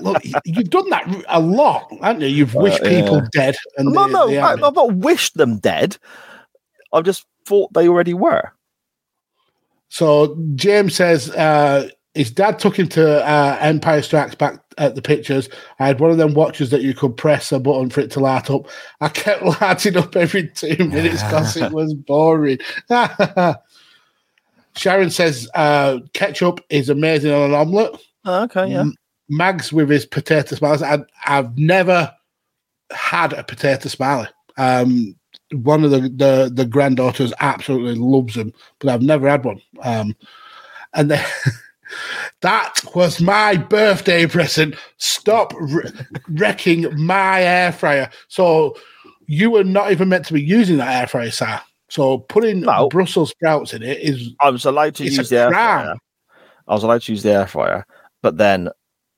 look, 0.00 0.22
you've 0.44 0.70
done 0.70 0.88
that 0.90 1.24
a 1.28 1.40
lot, 1.40 1.90
haven't 2.02 2.22
you? 2.22 2.28
You've 2.28 2.54
wished 2.54 2.82
Uh, 2.82 2.88
people 2.88 3.22
dead. 3.32 3.56
And 3.76 3.92
no, 3.92 4.06
they- 4.06 4.12
no, 4.12 4.26
they 4.28 4.38
I. 4.38 4.52
I've 4.52 4.74
not 4.74 4.94
wished 4.94 5.36
them 5.36 5.58
dead. 5.58 5.96
I've 6.92 7.04
just 7.04 7.26
thought 7.46 7.72
they 7.72 7.88
already 7.88 8.14
were. 8.14 8.52
So 9.90 10.38
James 10.54 10.94
says 10.94 11.30
uh, 11.30 11.88
his 12.14 12.30
dad 12.30 12.58
took 12.58 12.78
him 12.78 12.88
to 12.90 13.24
uh, 13.28 13.58
Empire 13.60 14.02
Strikes 14.02 14.36
Back 14.36 14.60
at 14.78 14.94
the 14.94 15.02
pictures. 15.02 15.48
I 15.78 15.86
had 15.88 16.00
one 16.00 16.10
of 16.10 16.16
them 16.16 16.32
watches 16.34 16.70
that 16.70 16.82
you 16.82 16.94
could 16.94 17.16
press 17.16 17.52
a 17.52 17.58
button 17.60 17.90
for 17.90 18.00
it 18.00 18.10
to 18.12 18.20
light 18.20 18.50
up. 18.50 18.68
I 19.00 19.08
kept 19.08 19.42
lighting 19.60 19.96
up 19.96 20.16
every 20.16 20.48
two 20.48 20.76
minutes 20.84 21.22
because 21.22 21.56
it 21.56 21.72
was 21.72 21.92
boring. 22.06 22.58
Sharon 24.76 25.10
says 25.10 25.48
uh, 25.54 25.98
ketchup 26.12 26.64
is 26.70 26.88
amazing 26.88 27.32
on 27.32 27.50
an 27.50 27.54
omelette. 27.54 28.00
Oh, 28.24 28.44
okay, 28.44 28.70
yeah. 28.70 28.80
M- 28.80 28.94
Mags 29.28 29.72
with 29.72 29.90
his 29.90 30.06
potato 30.06 30.56
smileys. 30.56 30.82
I, 30.82 31.04
I've 31.26 31.56
never 31.58 32.12
had 32.90 33.32
a 33.32 33.44
potato 33.44 33.88
smiley. 33.88 34.28
Um, 34.56 35.16
one 35.52 35.84
of 35.84 35.90
the, 35.90 36.00
the 36.00 36.50
the 36.52 36.66
granddaughters 36.66 37.32
absolutely 37.40 37.96
loves 37.96 38.34
them, 38.34 38.52
but 38.78 38.88
I've 38.88 39.02
never 39.02 39.28
had 39.28 39.44
one. 39.44 39.60
Um, 39.82 40.14
and 40.94 41.10
then, 41.10 41.26
that 42.40 42.80
was 42.94 43.20
my 43.20 43.56
birthday 43.56 44.26
present. 44.26 44.76
Stop 44.98 45.52
wre- 45.54 45.88
wrecking 46.28 46.86
my 46.96 47.42
air 47.42 47.72
fryer. 47.72 48.10
So 48.28 48.76
you 49.26 49.50
were 49.50 49.64
not 49.64 49.92
even 49.92 50.08
meant 50.08 50.26
to 50.26 50.32
be 50.32 50.42
using 50.42 50.76
that 50.78 51.00
air 51.00 51.06
fryer, 51.06 51.30
sir. 51.30 51.60
So 51.88 52.18
putting 52.18 52.64
Brussels 52.90 53.30
sprouts 53.30 53.74
in 53.74 53.82
it 53.82 53.98
is 53.98 54.30
I 54.40 54.50
was 54.50 54.64
allowed 54.64 54.94
to 54.96 55.04
use 55.04 55.28
the 55.28 55.38
air 55.38 55.50
crime. 55.50 55.84
fryer. 55.84 55.96
I 56.68 56.74
was 56.74 56.84
allowed 56.84 57.02
to 57.02 57.12
use 57.12 57.22
the 57.24 57.32
air 57.32 57.46
fryer, 57.48 57.84
but 58.22 58.36
then 58.36 58.68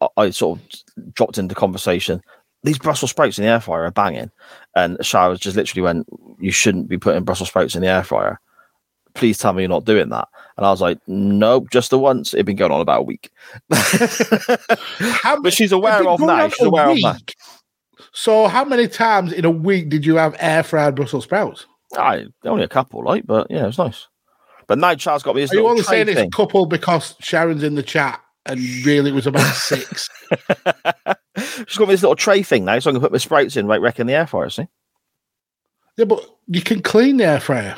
I, 0.01 0.09
I 0.17 0.31
sort 0.31 0.59
of 0.59 1.15
dropped 1.15 1.37
into 1.39 1.55
conversation. 1.55 2.23
These 2.65 2.79
Brussels 2.79 3.11
sprouts 3.11 3.39
in 3.39 3.45
the 3.45 3.51
air 3.51 3.61
fryer 3.61 3.85
are 3.85 3.91
banging, 3.91 4.31
and 4.77 4.97
Showers 5.05 5.41
just 5.41 5.57
literally 5.57 5.83
went, 5.83 6.07
"You 6.39 6.53
shouldn't 6.53 6.89
be 6.89 6.99
putting 6.99 7.25
Brussels 7.25 7.49
sprouts 7.49 7.75
in 7.75 7.83
the 7.83 7.89
air 7.89 8.05
fryer. 8.05 8.41
Please 9.15 9.37
tell 9.39 9.53
me 9.53 9.63
you're 9.63 9.69
not 9.69 9.85
doing 9.85 10.11
that." 10.11 10.29
And 10.57 10.65
I 10.65 10.71
was 10.71 10.81
like, 10.81 10.99
"Nope, 11.07 11.71
just 11.71 11.91
the 11.91 11.99
once." 11.99 12.33
It'd 12.35 12.47
been 12.47 12.57
going 12.57 12.73
on 12.73 12.81
about 12.81 13.01
a 13.01 13.05
week, 13.05 13.31
but 13.69 15.53
she's 15.53 15.73
aware 15.73 16.07
of 16.09 16.21
that. 16.21 16.53
She's 16.57 16.67
aware 16.67 16.91
of 16.91 17.01
that. 17.03 17.35
So 18.13 18.47
how 18.47 18.65
many 18.65 18.89
times 18.89 19.33
in 19.33 19.45
a 19.45 19.51
week 19.51 19.89
did 19.89 20.05
you 20.07 20.17
have 20.17 20.37
air 20.39 20.63
fried 20.63 20.95
Brussels 20.95 21.25
sprouts? 21.25 21.67
I 21.97 22.27
only 22.45 22.65
a 22.65 22.69
couple, 22.69 23.05
like, 23.05 23.27
but 23.27 23.47
yeah, 23.51 23.65
it 23.65 23.67
was 23.67 23.79
nice. 23.79 24.09
But 24.67 24.79
now 24.79 24.95
Charles 24.95 25.23
got 25.23 25.35
me 25.35 25.43
this 25.43 25.53
Are 25.53 25.57
you 25.57 25.67
only 25.67 25.83
saying 25.83 26.09
it's 26.09 26.21
thing. 26.21 26.31
couple 26.31 26.67
because 26.67 27.15
Sharon's 27.21 27.63
in 27.63 27.75
the 27.75 27.83
chat 27.83 28.22
and 28.47 28.61
really 28.85 29.11
it 29.11 29.15
was 29.15 29.27
about 29.27 29.55
six? 29.55 30.09
She's 31.67 31.79
got 31.79 31.89
me 31.89 31.95
this 31.95 32.03
little 32.03 32.17
tray 32.17 32.43
thing 32.43 32.65
now, 32.65 32.79
so 32.79 32.91
I 32.91 32.93
can 32.93 33.01
put 33.01 33.13
my 33.13 33.19
sprouts 33.19 33.57
in, 33.57 33.67
right, 33.67 33.81
wrecking 33.81 34.07
the 34.07 34.15
air 34.15 34.27
fryer. 34.27 34.51
See. 34.51 34.69
Yeah, 35.97 36.07
but 36.07 36.25
you 36.49 36.63
can 36.63 36.83
clean 36.83 37.19
the 37.19 37.25
air 37.25 37.41
fryer. 37.41 37.77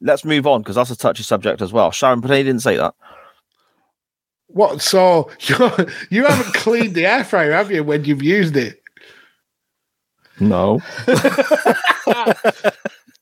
Let's 0.00 0.24
move 0.24 0.46
on 0.46 0.62
because 0.62 0.76
that's 0.76 0.90
a 0.90 0.96
touchy 0.96 1.22
subject 1.22 1.62
as 1.62 1.72
well. 1.72 1.90
Sharon 1.90 2.22
Panay 2.22 2.42
didn't 2.42 2.62
say 2.62 2.76
that. 2.76 2.94
What? 4.48 4.82
So 4.82 5.30
you 5.40 5.56
you 6.10 6.24
haven't 6.24 6.54
cleaned 6.54 6.94
the 6.94 7.06
air 7.06 7.24
fryer, 7.24 7.52
have 7.52 7.70
you? 7.70 7.84
When 7.84 8.04
you've 8.04 8.22
used 8.22 8.56
it? 8.56 8.81
No. 10.40 10.80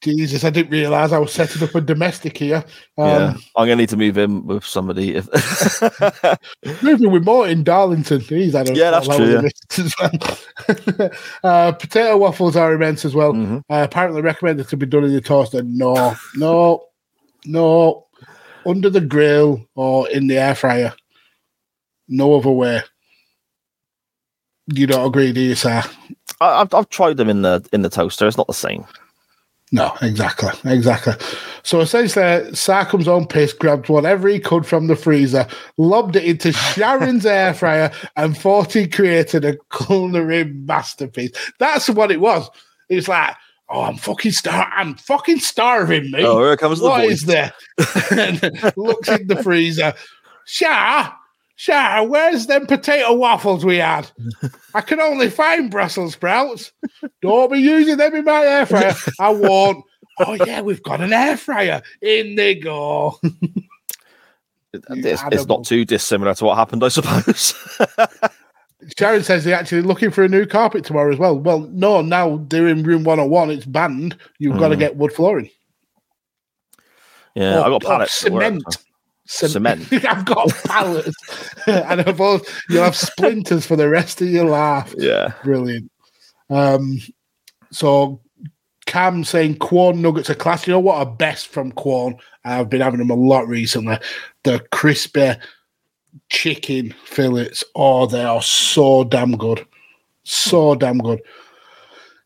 Jesus, 0.03 0.45
I 0.45 0.51
didn't 0.51 0.73
realise 0.73 1.12
I 1.12 1.19
was 1.19 1.32
setting 1.32 1.62
up 1.62 1.74
a 1.74 1.81
domestic 1.81 2.39
here. 2.39 2.65
yeah, 2.97 3.05
Um, 3.05 3.43
I'm 3.57 3.66
gonna 3.66 3.77
need 3.77 3.91
to 3.91 3.99
move 3.99 4.16
in 4.16 4.47
with 4.47 4.65
somebody. 4.65 5.15
If 5.16 5.28
Moving 6.82 7.11
with 7.11 7.24
Martin 7.24 7.62
Darlington. 7.62 8.20
He's 8.20 8.55
had 8.55 8.70
a 8.70 8.74
Yeah, 8.74 8.93
that's 8.93 9.07
true, 9.07 9.37
of 9.37 9.43
visitors 9.43 9.93
as 9.93 9.95
well. 10.01 11.11
uh, 11.45 11.73
potato 11.73 12.16
waffles 12.16 12.57
are 12.57 12.73
immense 12.73 13.05
as 13.05 13.15
well. 13.15 13.35
Mm-hmm. 13.35 13.57
Uh, 13.69 13.82
apparently 13.82 14.23
recommended 14.23 14.69
to 14.69 14.77
be 14.77 14.87
done 14.87 15.05
in 15.05 15.12
the 15.12 15.20
toaster. 15.20 15.62
No, 15.62 16.16
no, 16.35 16.87
no. 17.45 18.07
Under 18.65 18.89
the 18.89 19.01
grill 19.03 19.66
or 19.74 20.09
in 20.09 20.28
the 20.28 20.39
air 20.39 20.55
fryer. 20.55 20.95
No 22.09 22.35
other 22.37 22.51
way. 22.51 22.82
You 24.73 24.87
don't 24.87 25.07
agree, 25.07 25.32
do 25.32 25.41
you, 25.41 25.55
sir? 25.55 25.82
I, 26.41 26.62
I've, 26.62 26.75
I've 26.75 26.89
tried 26.89 27.17
them 27.17 27.29
in 27.29 27.43
the 27.43 27.67
in 27.73 27.83
the 27.83 27.91
toaster, 27.91 28.27
it's 28.27 28.37
not 28.37 28.47
the 28.47 28.55
same. 28.55 28.87
No, 29.73 29.95
exactly, 30.03 30.51
exactly. 30.65 31.15
So 31.62 31.81
essentially, 31.81 32.55
Sar 32.55 32.85
comes 32.87 33.07
on 33.07 33.27
pissed, 33.27 33.61
grabbed 33.61 33.89
whatever 33.89 34.29
he 34.29 34.41
could 34.41 34.67
from 34.67 34.89
the 34.89 34.97
freezer, 34.97 35.47
lobbed 35.77 36.17
it 36.17 36.25
into 36.25 36.53
Sharon's 36.53 37.25
air 37.25 37.55
fryer, 37.55 37.93
and 38.17 38.37
thought 38.37 38.73
he 38.73 38.89
created 38.89 39.45
a 39.45 39.57
culinary 39.73 40.45
masterpiece. 40.45 41.31
That's 41.61 41.89
what 41.89 42.11
it 42.11 42.21
was. 42.21 42.51
It's 42.89 43.07
like, 43.07 43.37
oh, 43.69 43.83
I'm 43.83 43.97
fucking 43.97 44.33
star, 44.33 44.69
I'm 44.75 44.97
fucking 44.97 45.39
starving, 45.39 46.11
mate. 46.11 46.25
Oh, 46.25 46.41
here 46.41 46.57
comes 46.57 46.81
the 46.81 46.89
What 46.89 47.05
is 47.05 47.23
there? 47.27 47.53
and 48.11 48.43
looks 48.77 49.09
in 49.09 49.29
the 49.29 49.41
freezer. 49.41 49.95
Shah, 50.47 51.12
Shah, 51.61 52.05
where's 52.05 52.47
them 52.47 52.66
potato 52.66 53.12
waffles 53.12 53.66
we 53.66 53.77
had? 53.77 54.11
I 54.74 54.81
can 54.81 54.99
only 54.99 55.28
find 55.28 55.70
Brussels 55.70 56.15
sprouts. 56.15 56.73
Don't 57.20 57.53
be 57.53 57.59
using 57.59 57.99
them 57.99 58.15
in 58.15 58.24
my 58.24 58.43
air 58.47 58.65
fryer. 58.65 58.95
I 59.20 59.28
won't. 59.28 59.85
Oh 60.20 60.32
yeah, 60.47 60.62
we've 60.62 60.82
got 60.82 61.03
an 61.03 61.12
air 61.12 61.37
fryer. 61.37 61.82
In 62.01 62.35
they 62.37 62.55
go. 62.55 63.19
It's, 64.73 65.23
it's 65.32 65.47
not 65.47 65.65
too 65.65 65.85
dissimilar 65.85 66.32
to 66.37 66.45
what 66.47 66.57
happened, 66.57 66.82
I 66.82 66.89
suppose. 66.89 67.53
Sharon 68.99 69.23
says 69.23 69.45
they're 69.45 69.55
actually 69.55 69.82
looking 69.82 70.11
for 70.11 70.24
a 70.24 70.28
new 70.28 70.47
carpet 70.47 70.85
tomorrow 70.87 71.12
as 71.12 71.19
well. 71.19 71.39
Well, 71.39 71.61
no, 71.73 72.01
now 72.01 72.39
they're 72.49 72.69
in 72.69 72.85
room 72.85 73.05
101. 73.05 73.51
It's 73.51 73.66
banned. 73.66 74.16
You've 74.39 74.59
got 74.59 74.69
to 74.69 74.77
Mm. 74.77 74.78
get 74.78 74.97
wood 74.97 75.12
flooring. 75.12 75.51
yeah, 77.35 77.59
Or- 77.59 77.65
I 77.65 77.69
got 77.69 77.85
or 77.85 77.89
pallets. 77.89 78.24
at 78.24 78.32
Cement. 78.32 78.62
Cement. 79.31 79.86
I've 79.93 80.24
got 80.24 80.48
pallets. 80.65 81.15
and 81.66 82.01
I've 82.01 82.20
also, 82.20 82.44
you'll 82.69 82.82
have 82.82 82.97
splinters 82.97 83.65
for 83.65 83.77
the 83.77 83.89
rest 83.89 84.20
of 84.20 84.28
your 84.28 84.47
life. 84.47 84.93
Yeah. 84.98 85.32
Brilliant. 85.44 85.90
Um, 86.51 86.98
so 87.70 88.20
Cam 88.86 89.23
saying 89.23 89.59
Quorn 89.59 90.02
nuggets 90.02 90.31
are 90.31 90.35
class. 90.35 90.66
You 90.66 90.73
know 90.73 90.81
what 90.81 90.97
are 90.97 91.07
best 91.07 91.47
from 91.47 91.70
Quorn? 91.70 92.16
I've 92.44 92.69
been 92.69 92.81
having 92.81 92.98
them 92.98 93.11
a 93.11 93.15
lot 93.15 93.47
recently. 93.47 93.98
The 94.43 94.59
crispy 94.73 95.35
chicken 96.28 96.93
fillets. 97.05 97.62
Oh, 97.77 98.07
they 98.07 98.24
are 98.24 98.43
so 98.43 99.05
damn 99.05 99.36
good. 99.36 99.65
So 100.24 100.74
damn 100.74 100.98
good. 100.98 101.20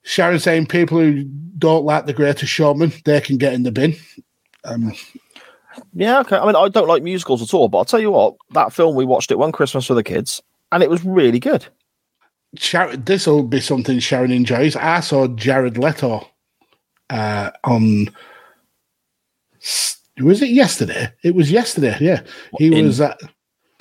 Sharon 0.05 0.39
saying 0.39 0.66
people 0.66 0.98
who 0.98 1.24
don't 1.59 1.85
like 1.85 2.06
the 2.06 2.14
greatest 2.14 2.51
showman, 2.51 2.93
they 3.05 3.20
can 3.20 3.36
get 3.36 3.52
in 3.52 3.62
the 3.62 3.72
bin. 3.72 3.94
Um, 4.64 4.94
Yeah, 5.95 6.21
okay. 6.21 6.37
I 6.37 6.47
mean, 6.47 6.57
I 6.57 6.69
don't 6.69 6.89
like 6.89 7.03
musicals 7.03 7.43
at 7.43 7.55
all, 7.55 7.69
but 7.69 7.79
I'll 7.79 7.85
tell 7.85 8.01
you 8.01 8.11
what, 8.11 8.35
that 8.51 8.73
film 8.73 8.95
we 8.95 9.05
watched 9.05 9.31
it 9.31 9.39
one 9.39 9.53
Christmas 9.53 9.87
for 9.87 9.95
the 9.95 10.03
kids, 10.03 10.43
and 10.73 10.83
it 10.83 10.91
was 10.91 11.05
really 11.05 11.41
good. 11.41 11.67
This 12.99 13.27
will 13.27 13.43
be 13.43 13.61
something 13.61 13.99
Sharon 13.99 14.31
enjoys. 14.31 14.77
I 14.77 15.01
saw 15.01 15.27
Jared 15.29 15.77
Leto 15.77 16.29
uh, 17.11 17.51
on. 17.65 18.09
Was 20.21 20.43
it 20.43 20.51
yesterday? 20.51 21.13
It 21.23 21.35
was 21.35 21.51
yesterday. 21.51 21.97
Yeah, 22.01 22.23
he 22.59 22.77
In- 22.79 22.87
was. 22.87 23.01
At, 23.01 23.19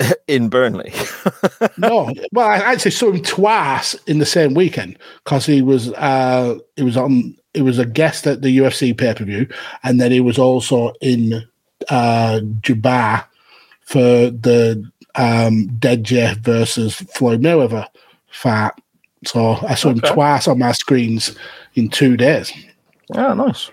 In 0.26 0.48
Burnley. 0.48 0.92
no, 1.78 2.12
well, 2.32 2.48
I 2.48 2.56
actually 2.56 2.90
saw 2.90 3.12
him 3.12 3.22
twice 3.22 3.94
in 4.06 4.18
the 4.18 4.26
same 4.26 4.54
weekend 4.54 4.98
because 5.22 5.46
he 5.46 5.62
was. 5.62 5.92
Uh, 5.92 6.58
he 6.76 6.82
was 6.82 6.96
on. 6.96 7.36
He 7.54 7.62
was 7.62 7.78
a 7.78 7.86
guest 7.86 8.26
at 8.26 8.42
the 8.42 8.58
UFC 8.58 8.96
pay 8.96 9.14
per 9.14 9.24
view, 9.24 9.46
and 9.84 10.00
then 10.00 10.10
he 10.10 10.18
was 10.20 10.38
also 10.38 10.92
in 11.00 11.46
uh, 11.88 12.40
Dubai 12.60 13.24
for 13.82 14.00
the 14.30 14.82
um, 15.14 15.68
Deji 15.78 16.36
versus 16.38 16.94
Floyd 16.96 17.40
Mayweather 17.42 17.86
fight. 18.30 18.72
So 19.24 19.52
I 19.66 19.74
saw 19.74 19.90
him 19.90 20.00
twice 20.00 20.48
on 20.48 20.58
my 20.58 20.72
screens 20.72 21.34
in 21.74 21.88
two 21.88 22.16
days, 22.16 22.52
Yeah, 23.14 23.32
nice. 23.34 23.70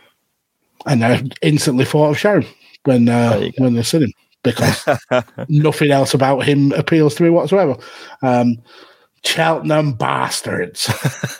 and 0.86 1.04
I 1.04 1.24
instantly 1.42 1.86
thought 1.86 2.10
of 2.12 2.18
Sharon 2.18 2.46
when 2.86 3.10
uh, 3.10 3.50
when 3.58 3.74
they 3.74 3.84
seen 3.84 4.04
him 4.04 4.14
because 4.44 4.86
nothing 5.50 5.92
else 5.92 6.14
about 6.14 6.40
him 6.46 6.72
appeals 6.72 7.16
to 7.16 7.24
me 7.24 7.30
whatsoever. 7.30 7.76
Um, 8.24 8.58
Cheltenham 9.24 9.94
bastards. 9.94 10.90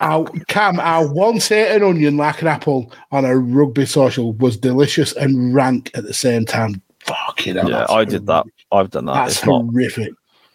our, 0.00 0.28
Cam, 0.48 0.78
I 0.80 1.04
once 1.04 1.50
ate 1.50 1.76
an 1.76 1.82
onion 1.82 2.16
like 2.16 2.42
an 2.42 2.48
apple 2.48 2.92
on 3.10 3.24
a 3.24 3.36
rugby 3.36 3.86
social 3.86 4.32
was 4.34 4.56
delicious 4.56 5.12
and 5.14 5.54
rank 5.54 5.90
at 5.94 6.04
the 6.04 6.14
same 6.14 6.44
time. 6.44 6.82
Fucking 7.00 7.56
hell. 7.56 7.70
yeah, 7.70 7.86
I 7.88 8.04
did 8.04 8.26
that. 8.26 8.44
I've 8.70 8.90
done 8.90 9.06
that. 9.06 9.14
That's 9.14 9.36
it's 9.38 9.46
not. 9.46 9.64
horrific. 9.64 10.12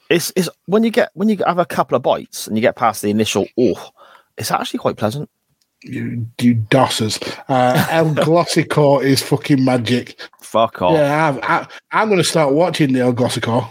It's 0.10 0.32
it's 0.36 0.50
when 0.66 0.84
you 0.84 0.92
get 0.92 1.10
when 1.14 1.30
you 1.30 1.38
have 1.48 1.58
a 1.58 1.66
couple 1.66 1.96
of 1.96 2.04
bites 2.04 2.46
and 2.46 2.56
you 2.56 2.62
get 2.62 2.76
past 2.76 3.02
the 3.02 3.10
initial 3.10 3.48
oh, 3.58 3.90
it's 4.38 4.52
actually 4.52 4.80
quite 4.80 4.98
pleasant. 4.98 5.30
You, 5.82 6.28
you 6.40 6.56
dossers. 6.56 7.22
Uh, 7.50 7.86
El 7.90 8.14
Glossico 8.16 9.04
is 9.04 9.22
fucking 9.22 9.64
magic. 9.64 10.20
Fuck 10.40 10.82
off. 10.82 10.94
Yeah, 10.94 11.28
I've, 11.28 11.40
I, 11.44 11.68
I'm 11.92 12.08
going 12.08 12.20
to 12.20 12.24
start 12.24 12.54
watching 12.54 12.94
the 12.94 13.02
El 13.02 13.14
Glossico. 13.14 13.70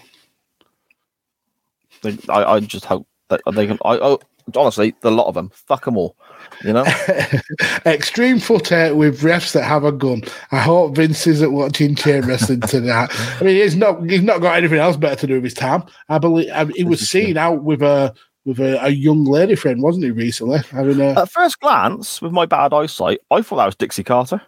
They- 2.02 2.18
I, 2.28 2.54
I 2.54 2.60
just 2.60 2.84
hope 2.84 3.06
that 3.28 3.40
they 3.54 3.66
can. 3.66 3.78
I, 3.84 3.96
I 3.96 4.16
honestly, 4.56 4.94
the 5.00 5.10
lot 5.10 5.28
of 5.28 5.34
them. 5.34 5.50
Fuck 5.54 5.84
them 5.84 5.96
all. 5.96 6.16
You 6.64 6.72
know. 6.72 6.84
Extreme 7.86 8.40
footer 8.40 8.94
with 8.94 9.20
refs 9.22 9.52
that 9.52 9.64
have 9.64 9.84
a 9.84 9.92
gun. 9.92 10.22
I 10.50 10.58
hope 10.58 10.96
Vince 10.96 11.26
isn't 11.26 11.52
watching 11.52 11.94
chain 11.94 12.26
wrestling 12.26 12.60
tonight. 12.62 13.10
I 13.40 13.44
mean, 13.44 13.56
he's 13.56 13.76
not. 13.76 14.08
He's 14.08 14.22
not 14.22 14.40
got 14.40 14.56
anything 14.56 14.78
else 14.78 14.96
better 14.96 15.16
to 15.16 15.26
do 15.26 15.34
with 15.34 15.44
his 15.44 15.54
time. 15.54 15.84
I 16.08 16.18
believe 16.18 16.50
I 16.52 16.66
he 16.66 16.84
was 16.84 17.08
seen 17.08 17.36
out 17.36 17.62
with 17.62 17.82
a 17.82 18.14
with 18.44 18.58
a, 18.58 18.84
a 18.84 18.88
young 18.90 19.24
lady 19.24 19.54
friend, 19.54 19.82
wasn't 19.82 20.04
he? 20.04 20.10
Recently, 20.10 20.58
having 20.70 21.00
uh, 21.00 21.14
a 21.16 21.22
At 21.22 21.30
first 21.30 21.60
glance, 21.60 22.20
with 22.20 22.32
my 22.32 22.46
bad 22.46 22.72
eyesight, 22.72 23.20
I 23.30 23.42
thought 23.42 23.56
that 23.56 23.66
was 23.66 23.76
Dixie 23.76 24.04
Carter. 24.04 24.42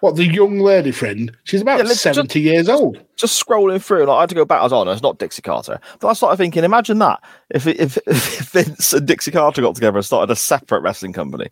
What 0.00 0.16
the 0.16 0.24
young 0.26 0.58
lady 0.58 0.90
friend? 0.92 1.34
She's 1.44 1.62
about 1.62 1.78
Yeah, 1.78 1.84
let's 1.84 2.02
just- 2.02 2.02
seventy 2.02 2.40
years 2.40 2.68
old. 2.68 3.00
Just 3.16 3.42
scrolling 3.42 3.82
through, 3.82 4.02
and 4.02 4.10
I 4.10 4.20
had 4.20 4.28
to 4.28 4.34
go 4.34 4.44
back. 4.44 4.60
I 4.60 4.64
was 4.64 4.72
on. 4.72 4.88
it's 4.88 5.02
not 5.02 5.18
Dixie 5.18 5.40
Carter. 5.42 5.80
But 6.00 6.08
I 6.08 6.12
started 6.12 6.36
thinking, 6.36 6.64
imagine 6.64 6.98
that 6.98 7.22
if 7.50 7.66
if, 7.66 7.96
if 8.06 8.38
Vince 8.50 8.92
and 8.92 9.06
Dixie 9.06 9.30
Carter 9.30 9.62
got 9.62 9.74
together 9.74 9.96
and 9.96 10.04
started 10.04 10.30
a 10.32 10.36
separate 10.36 10.80
wrestling 10.82 11.12
company, 11.14 11.48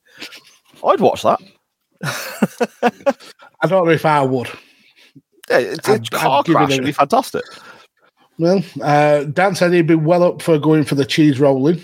I'd 0.84 1.00
watch 1.00 1.22
that. 1.22 1.40
I 3.62 3.66
don't 3.66 3.86
know 3.86 3.92
if 3.92 4.04
I 4.04 4.22
would. 4.22 4.48
Yeah, 5.50 5.58
it's 5.58 5.88
a 5.88 5.92
I'd- 5.92 6.08
car 6.10 6.40
I'd 6.40 6.48
it 6.48 6.52
crash 6.52 6.72
a- 6.72 6.76
would 6.76 6.84
be 6.86 6.92
fantastic. 6.92 7.42
Well, 8.38 8.62
uh, 8.82 9.24
Dan 9.24 9.54
said 9.54 9.72
he'd 9.72 9.86
be 9.86 9.94
well 9.94 10.22
up 10.24 10.42
for 10.42 10.58
going 10.58 10.84
for 10.84 10.96
the 10.96 11.04
cheese 11.04 11.38
rolling. 11.38 11.80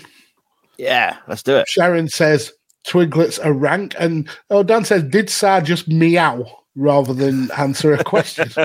Yeah, 0.77 1.17
let's 1.27 1.43
do 1.43 1.55
it. 1.55 1.67
Sharon 1.69 2.09
says 2.09 2.51
Twiglets 2.85 3.39
a 3.43 3.53
rank, 3.53 3.95
and 3.99 4.27
oh, 4.49 4.63
Dan 4.63 4.85
says 4.85 5.03
did 5.03 5.29
Sar 5.29 5.61
just 5.61 5.87
meow 5.87 6.45
rather 6.75 7.13
than 7.13 7.51
answer 7.51 7.93
a 7.93 8.03
question? 8.03 8.49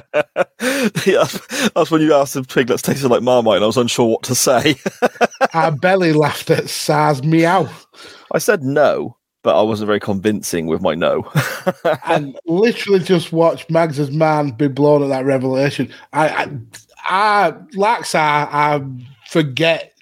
yeah, 1.06 1.26
that's, 1.74 1.90
when 1.90 2.00
you 2.00 2.14
asked 2.14 2.36
if 2.36 2.46
Twiglets 2.46 2.82
tasted 2.82 3.08
like 3.08 3.22
Marmite, 3.22 3.56
and 3.56 3.64
I 3.64 3.66
was 3.66 3.76
unsure 3.76 4.06
what 4.06 4.22
to 4.24 4.34
say. 4.34 4.76
Our 5.54 5.70
belly 5.70 6.12
laughed 6.12 6.50
at 6.50 6.68
Sar's 6.68 7.22
meow. 7.22 7.68
I 8.32 8.38
said 8.38 8.62
no, 8.62 9.16
but 9.42 9.58
I 9.58 9.62
wasn't 9.62 9.86
very 9.86 10.00
convincing 10.00 10.66
with 10.66 10.82
my 10.82 10.94
no. 10.94 11.30
and 12.06 12.38
literally 12.46 13.00
just 13.00 13.32
watched 13.32 13.70
Mags's 13.70 14.10
man 14.10 14.50
be 14.50 14.68
blown 14.68 15.02
at 15.02 15.08
that 15.08 15.24
revelation. 15.24 15.92
I, 16.12 16.28
I, 16.28 16.50
I 17.04 17.54
like 17.74 18.04
Sar, 18.06 18.48
I 18.50 18.82
forget 19.28 19.92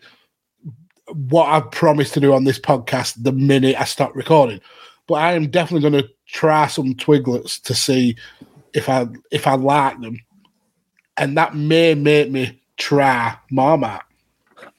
what 1.15 1.47
I've 1.47 1.71
promised 1.71 2.15
to 2.15 2.21
do 2.21 2.33
on 2.33 2.45
this 2.45 2.59
podcast 2.59 3.23
the 3.23 3.33
minute 3.33 3.77
I 3.79 3.85
stop 3.85 4.15
recording. 4.15 4.61
But 5.07 5.15
I 5.15 5.33
am 5.33 5.51
definitely 5.51 5.89
going 5.89 6.03
to 6.03 6.11
try 6.27 6.67
some 6.67 6.95
Twiglets 6.95 7.61
to 7.63 7.75
see 7.75 8.17
if 8.73 8.89
I 8.89 9.07
if 9.31 9.47
I 9.47 9.55
like 9.55 10.01
them, 10.01 10.19
and 11.17 11.37
that 11.37 11.55
may 11.55 11.95
make 11.95 12.31
me 12.31 12.61
try 12.77 13.37
Marmite. 13.51 14.03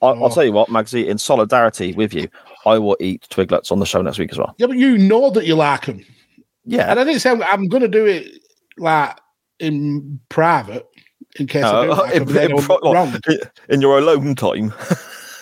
I'll, 0.02 0.24
I'll 0.24 0.30
tell 0.30 0.44
you 0.44 0.52
what, 0.52 0.70
Magsy, 0.70 1.08
in 1.08 1.18
solidarity 1.18 1.94
with 1.94 2.14
you, 2.14 2.28
I 2.66 2.78
will 2.78 2.98
eat 3.00 3.28
Twiglets 3.30 3.72
on 3.72 3.80
the 3.80 3.86
show 3.86 4.02
next 4.02 4.18
week 4.20 4.32
as 4.32 4.38
well. 4.38 4.54
Yeah, 4.58 4.68
but 4.68 4.78
you 4.78 4.98
know 4.98 5.30
that 5.32 5.46
you 5.46 5.56
like 5.56 5.86
them. 5.86 6.04
Yeah. 6.66 6.90
And 6.90 7.00
I 7.00 7.04
didn't 7.04 7.22
say 7.22 7.32
I'm, 7.32 7.44
I'm 7.44 7.68
going 7.68 7.82
to 7.82 7.88
do 7.88 8.06
it 8.06 8.42
like 8.78 9.18
in 9.60 10.20
private 10.30 10.88
in 11.40 11.48
case 11.48 11.64
I 11.64 11.86
do 11.86 11.92
Uh, 11.92 11.96
like 11.96 12.16
in, 12.16 12.38
in 12.52 12.58
pro- 12.58 12.80
wrong. 12.94 13.16
in 13.70 13.82
your 13.82 14.00
alone 14.00 14.36
time. 14.36 14.74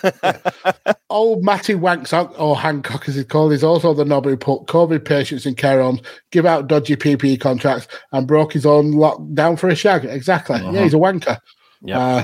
Old 1.09 1.43
Matty 1.43 1.73
Wanksock, 1.73 2.33
or 2.37 2.55
Hancock 2.55 3.07
as 3.07 3.15
he's 3.15 3.25
called, 3.25 3.53
is 3.53 3.63
also 3.63 3.93
the 3.93 4.05
knob 4.05 4.25
who 4.25 4.37
put 4.37 4.65
COVID 4.65 5.05
patients 5.05 5.45
in 5.45 5.55
care 5.55 5.81
homes, 5.81 6.01
give 6.31 6.45
out 6.45 6.67
dodgy 6.67 6.95
PPE 6.95 7.39
contracts, 7.39 7.87
and 8.11 8.27
broke 8.27 8.53
his 8.53 8.65
own 8.65 8.93
lockdown 8.93 9.57
for 9.57 9.69
a 9.69 9.75
shag. 9.75 10.05
Exactly. 10.05 10.55
Uh-huh. 10.55 10.71
Yeah, 10.71 10.83
he's 10.83 10.93
a 10.93 10.97
wanker. 10.97 11.37
Yeah. 11.81 11.99
Uh, 11.99 12.23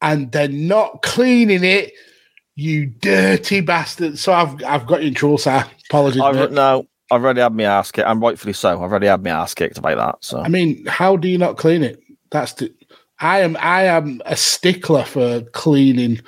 and 0.00 0.32
they're 0.32 0.48
not 0.48 1.02
cleaning 1.02 1.64
it, 1.64 1.92
you 2.54 2.86
dirty 2.86 3.60
bastard. 3.60 4.18
So 4.18 4.32
I've 4.32 4.62
I've 4.64 4.86
got 4.86 5.02
you 5.02 5.08
in 5.08 5.14
trouble, 5.14 5.38
sir. 5.38 5.64
Apologies. 5.88 6.20
I've, 6.20 6.50
no, 6.50 6.86
I've 7.10 7.22
already 7.22 7.40
had 7.40 7.54
my 7.54 7.64
ass 7.64 7.90
kicked, 7.90 8.08
and 8.08 8.20
rightfully 8.20 8.52
so. 8.52 8.70
I've 8.70 8.90
already 8.90 9.06
had 9.06 9.22
my 9.22 9.30
ass 9.30 9.54
kicked 9.54 9.78
about 9.78 9.96
that. 9.96 10.24
So 10.24 10.40
I 10.40 10.48
mean, 10.48 10.84
how 10.86 11.16
do 11.16 11.28
you 11.28 11.38
not 11.38 11.56
clean 11.56 11.82
it? 11.82 12.02
That's 12.30 12.52
the. 12.54 12.72
I 13.20 13.40
am 13.40 13.56
I 13.60 13.84
am 13.84 14.20
a 14.26 14.36
stickler 14.36 15.04
for 15.04 15.42
cleaning 15.52 16.20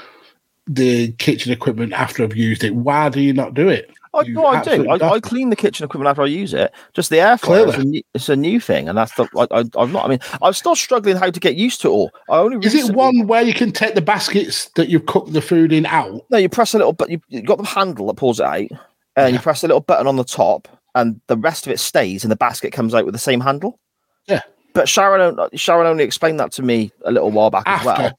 the 0.66 1.12
kitchen 1.12 1.52
equipment 1.52 1.92
after 1.92 2.22
I've 2.22 2.36
used 2.36 2.64
it. 2.64 2.74
Why 2.74 3.08
do 3.08 3.20
you 3.20 3.32
not 3.32 3.54
do 3.54 3.68
it? 3.68 3.90
I, 4.14 4.22
You 4.22 4.34
no, 4.34 4.46
I 4.46 4.62
do. 4.62 4.88
I, 4.88 5.10
I 5.10 5.20
clean 5.20 5.50
the 5.50 5.56
kitchen 5.56 5.84
equipment 5.84 6.08
after 6.08 6.22
I 6.22 6.26
use 6.26 6.54
it. 6.54 6.72
Just 6.92 7.10
the 7.10 7.20
air 7.20 7.36
fryer. 7.36 7.66
It's 7.66 7.72
a, 7.72 7.74
Clearly. 7.74 7.90
new, 7.90 8.02
it's 8.14 8.28
a 8.28 8.36
new 8.36 8.60
thing, 8.60 8.88
and 8.88 8.96
that's 8.96 9.14
the. 9.14 9.28
I, 9.50 9.64
I'm 9.78 9.92
not. 9.92 10.04
I 10.04 10.08
mean, 10.08 10.20
I'm 10.40 10.52
still 10.52 10.76
struggling 10.76 11.16
how 11.16 11.30
to 11.30 11.40
get 11.40 11.56
used 11.56 11.80
to 11.82 11.88
it 11.88 11.90
all. 11.90 12.10
I 12.30 12.38
only 12.38 12.64
Is 12.64 12.74
it 12.74 12.94
one 12.94 13.26
where 13.26 13.42
you 13.42 13.52
can 13.52 13.72
take 13.72 13.94
the 13.94 14.02
baskets 14.02 14.70
that 14.76 14.88
you've 14.88 15.06
cooked 15.06 15.32
the 15.32 15.42
food 15.42 15.72
in 15.72 15.84
out? 15.86 16.24
No, 16.30 16.38
you 16.38 16.48
press 16.48 16.74
a 16.74 16.78
little, 16.78 16.92
but 16.92 17.10
you 17.10 17.20
you 17.28 17.42
got 17.42 17.58
the 17.58 17.64
handle 17.64 18.06
that 18.06 18.14
pulls 18.14 18.40
it 18.40 18.46
out, 18.46 18.68
and 19.16 19.34
you 19.34 19.40
press 19.40 19.64
a 19.64 19.66
little 19.66 19.80
button 19.80 20.06
on 20.06 20.16
the 20.16 20.24
top, 20.24 20.68
and 20.94 21.20
the 21.26 21.36
rest 21.36 21.66
of 21.66 21.72
it 21.72 21.80
stays, 21.80 22.24
and 22.24 22.30
the 22.30 22.36
basket 22.36 22.72
comes 22.72 22.94
out 22.94 23.04
with 23.04 23.14
the 23.14 23.18
same 23.18 23.40
handle. 23.40 23.80
Yeah. 24.26 24.42
But 24.74 24.88
Sharon, 24.88 25.38
uh, 25.38 25.48
Sharon 25.54 25.86
only 25.86 26.02
explained 26.02 26.40
that 26.40 26.50
to 26.52 26.62
me 26.62 26.92
a 27.04 27.12
little 27.12 27.30
while 27.30 27.50
back 27.50 27.62
as 27.66 27.84
well. 27.84 28.12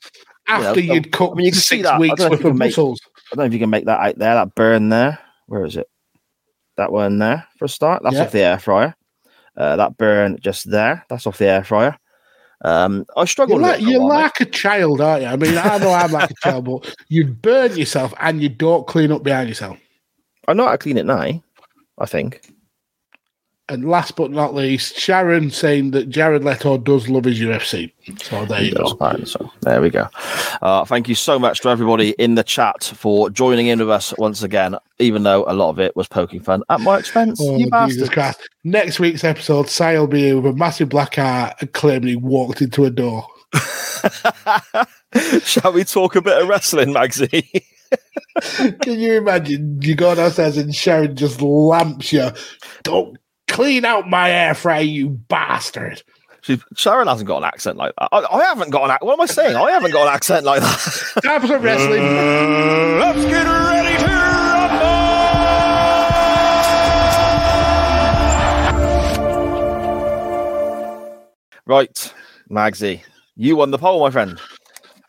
After 0.47 0.81
know, 0.81 0.93
you'd 0.93 1.11
cooked 1.11 1.33
I 1.33 1.35
mean, 1.37 1.45
you 1.47 1.51
can 1.51 1.59
see 1.61 1.77
six 1.77 1.83
that. 1.83 1.95
I 1.95 1.99
weeks 1.99 2.15
don't 2.15 2.19
know 2.19 2.25
if 2.25 2.31
worth 2.31 2.41
you 2.41 2.47
of 2.49 2.51
can 2.53 2.57
make- 2.59 2.69
mussels. 2.71 2.99
I 3.31 3.35
don't 3.35 3.43
know 3.43 3.47
if 3.47 3.53
you 3.53 3.59
can 3.59 3.69
make 3.69 3.85
that 3.85 3.99
out 3.99 4.17
there, 4.19 4.35
that 4.35 4.55
burn 4.55 4.89
there. 4.89 5.19
Where 5.47 5.65
is 5.65 5.75
it? 5.77 5.87
That 6.77 6.91
one 6.91 7.17
there 7.19 7.47
for 7.57 7.65
a 7.65 7.69
start. 7.69 8.03
That's 8.03 8.15
Yeah. 8.15 8.23
off 8.23 8.31
the 8.31 8.41
air 8.41 8.59
fryer. 8.59 8.95
Uh, 9.57 9.75
that 9.77 9.97
burn 9.97 10.37
just 10.41 10.69
there. 10.69 11.05
That's 11.09 11.25
off 11.25 11.37
the 11.37 11.47
air 11.47 11.63
fryer. 11.63 11.97
Um, 12.63 13.05
I 13.15 13.25
struggle 13.25 13.55
You're 13.59 13.67
like, 13.67 13.79
a 13.79 13.83
you're 13.83 13.99
while, 14.01 14.09
like 14.21 14.41
a 14.41 14.45
child, 14.45 15.01
aren't 15.01 15.23
you? 15.23 15.27
I 15.27 15.35
mean, 15.35 15.57
I 15.57 15.77
know 15.77 15.91
I'm 15.91 16.11
like 16.11 16.31
a 16.31 16.33
child, 16.41 16.65
but 16.65 16.95
you 17.09 17.25
burn 17.27 17.75
yourself 17.77 18.13
and 18.19 18.41
you 18.41 18.49
don't 18.49 18.87
clean 18.87 19.11
up 19.11 19.23
behind 19.23 19.49
yourself. 19.49 19.77
I 20.47 20.53
know 20.53 20.65
how 20.65 20.71
to 20.71 20.77
clean 20.77 20.97
it 20.97 21.05
now. 21.05 21.41
I 21.97 22.05
think. 22.05 22.41
And 23.67 23.89
last 23.89 24.15
but 24.15 24.29
not 24.29 24.53
least, 24.53 24.95
Sharon 24.95 25.49
saying 25.49 25.89
that 25.91 26.07
Jared 26.07 26.43
Leto 26.43 26.77
does 26.77 27.09
love 27.09 27.23
his 27.23 27.39
UFC. 27.39 27.91
So 28.21 28.45
there 28.45 28.61
you 28.61 28.73
go. 28.73 28.93
fine, 28.95 29.25
so 29.25 29.51
there 29.61 29.81
we 29.81 29.89
go. 29.89 30.07
Uh, 30.61 30.85
thank 30.85 31.09
you 31.09 31.15
so 31.15 31.39
much 31.39 31.61
to 31.61 31.69
everybody 31.69 32.11
in 32.19 32.35
the 32.35 32.43
chat 32.43 32.83
for 32.83 33.31
joining 33.31 33.65
in 33.65 33.79
with 33.79 33.89
us 33.89 34.13
once 34.19 34.43
again, 34.43 34.75
even 34.99 35.23
though 35.23 35.45
a 35.47 35.53
lot 35.53 35.71
of 35.71 35.79
it 35.79 35.95
was 35.95 36.07
poking 36.07 36.41
fun 36.41 36.61
at 36.69 36.79
my 36.81 36.99
expense. 36.99 37.39
Oh, 37.41 37.57
you 37.57 37.65
Jesus 37.65 37.71
bastard. 37.71 38.11
Christ. 38.11 38.49
Next 38.63 38.99
week's 38.99 39.23
episode, 39.23 39.67
Si 39.67 39.83
will 39.83 40.05
be 40.05 40.25
here 40.25 40.39
with 40.39 40.53
a 40.53 40.55
massive 40.55 40.89
black 40.89 41.17
eye 41.17 41.55
and 41.59 41.73
claiming 41.73 42.09
he 42.09 42.15
walked 42.15 42.61
into 42.61 42.85
a 42.85 42.91
door. 42.91 43.27
Shall 45.41 45.73
we 45.73 45.83
talk 45.85 46.15
a 46.15 46.21
bit 46.21 46.39
of 46.39 46.47
wrestling, 46.47 46.93
Magsy? 46.93 47.63
Can 48.81 48.99
you 48.99 49.13
imagine? 49.13 49.81
You 49.81 49.95
go 49.95 50.13
downstairs 50.13 50.57
and 50.57 50.75
Sharon 50.75 51.15
just 51.15 51.41
lamps 51.41 52.13
you. 52.13 52.29
Don't 52.83 53.17
clean 53.55 53.85
out 53.85 54.09
my 54.09 54.29
air 54.29 54.53
fryer, 54.53 54.81
you 54.81 55.09
bastard. 55.09 56.03
She, 56.41 56.61
Sharon 56.75 57.07
hasn't 57.07 57.27
got 57.27 57.37
an 57.37 57.45
accent 57.45 57.77
like 57.77 57.93
that. 57.97 58.09
I, 58.11 58.19
I 58.19 58.43
haven't 58.43 58.69
got 58.69 58.83
an 58.83 58.91
accent. 58.91 59.07
What 59.07 59.13
am 59.13 59.21
I 59.21 59.25
saying? 59.27 59.55
I 59.55 59.71
haven't 59.71 59.91
got 59.91 60.09
an 60.09 60.13
accent 60.13 60.45
like 60.45 60.59
that. 60.61 61.21
Time 61.23 61.39
for 61.41 61.47
some 61.47 61.61
wrestling. 61.61 62.03
Let's 62.99 63.25
get 63.25 63.45
ready 63.45 63.97
to 63.97 64.11
rumble! 64.11 64.85
right, 71.65 72.13
Magsy, 72.51 73.01
you 73.37 73.55
won 73.55 73.71
the 73.71 73.77
poll, 73.77 74.01
my 74.01 74.11
friend. 74.11 74.37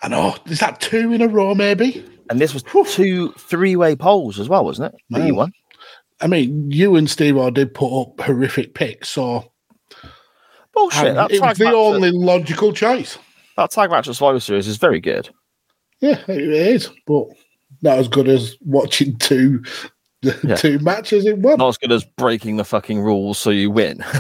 I 0.03 0.09
know. 0.09 0.37
Is 0.47 0.61
that 0.61 0.81
two 0.81 1.13
in 1.13 1.21
a 1.21 1.27
row, 1.27 1.55
maybe? 1.55 2.09
And 2.31 2.41
this 2.41 2.55
was 2.55 2.63
two 2.63 3.33
three-way 3.33 3.97
polls 3.97 4.39
as 4.39 4.49
well, 4.49 4.65
wasn't 4.65 4.95
it? 4.95 5.01
That 5.11 5.27
you 5.27 5.35
won. 5.35 5.53
I 6.21 6.27
mean, 6.27 6.71
you 6.71 6.97
and 6.97 7.09
Steve 7.11 7.37
O 7.37 7.51
did 7.51 7.75
put 7.75 8.01
up 8.03 8.21
horrific 8.21 8.75
picks, 8.75 9.09
so 9.11 9.53
Bullshit. 10.73 11.09
um, 11.09 11.15
that, 11.17 11.31
it 11.31 11.41
was 11.41 11.59
the 11.59 11.73
only 11.73 12.09
at, 12.09 12.15
logical 12.15 12.73
choice. 12.73 13.19
that 13.57 13.71
tag 13.71 13.91
match 13.91 14.09
at 14.09 14.17
Survivor 14.17 14.41
Series 14.41 14.67
is 14.69 14.77
very 14.79 15.01
good. 15.01 15.29
Yeah, 16.01 16.21
it 16.29 16.41
is, 16.41 16.91
but 17.07 17.27
not 17.83 17.99
as 17.99 18.09
good 18.09 18.29
as 18.29 18.57
watching 18.63 19.17
two 19.19 19.63
Yeah. 20.23 20.57
two 20.57 20.79
matches 20.81 21.25
in 21.27 21.43
one. 21.43 21.59
Not 21.59 21.69
as 21.69 21.79
good 21.79 21.93
as 21.93 22.03
breaking 22.03 22.57
the 22.57 22.65
fucking 22.65 23.01
rules 23.01 23.39
so 23.39 23.51
you 23.51 23.71
win. 23.71 24.03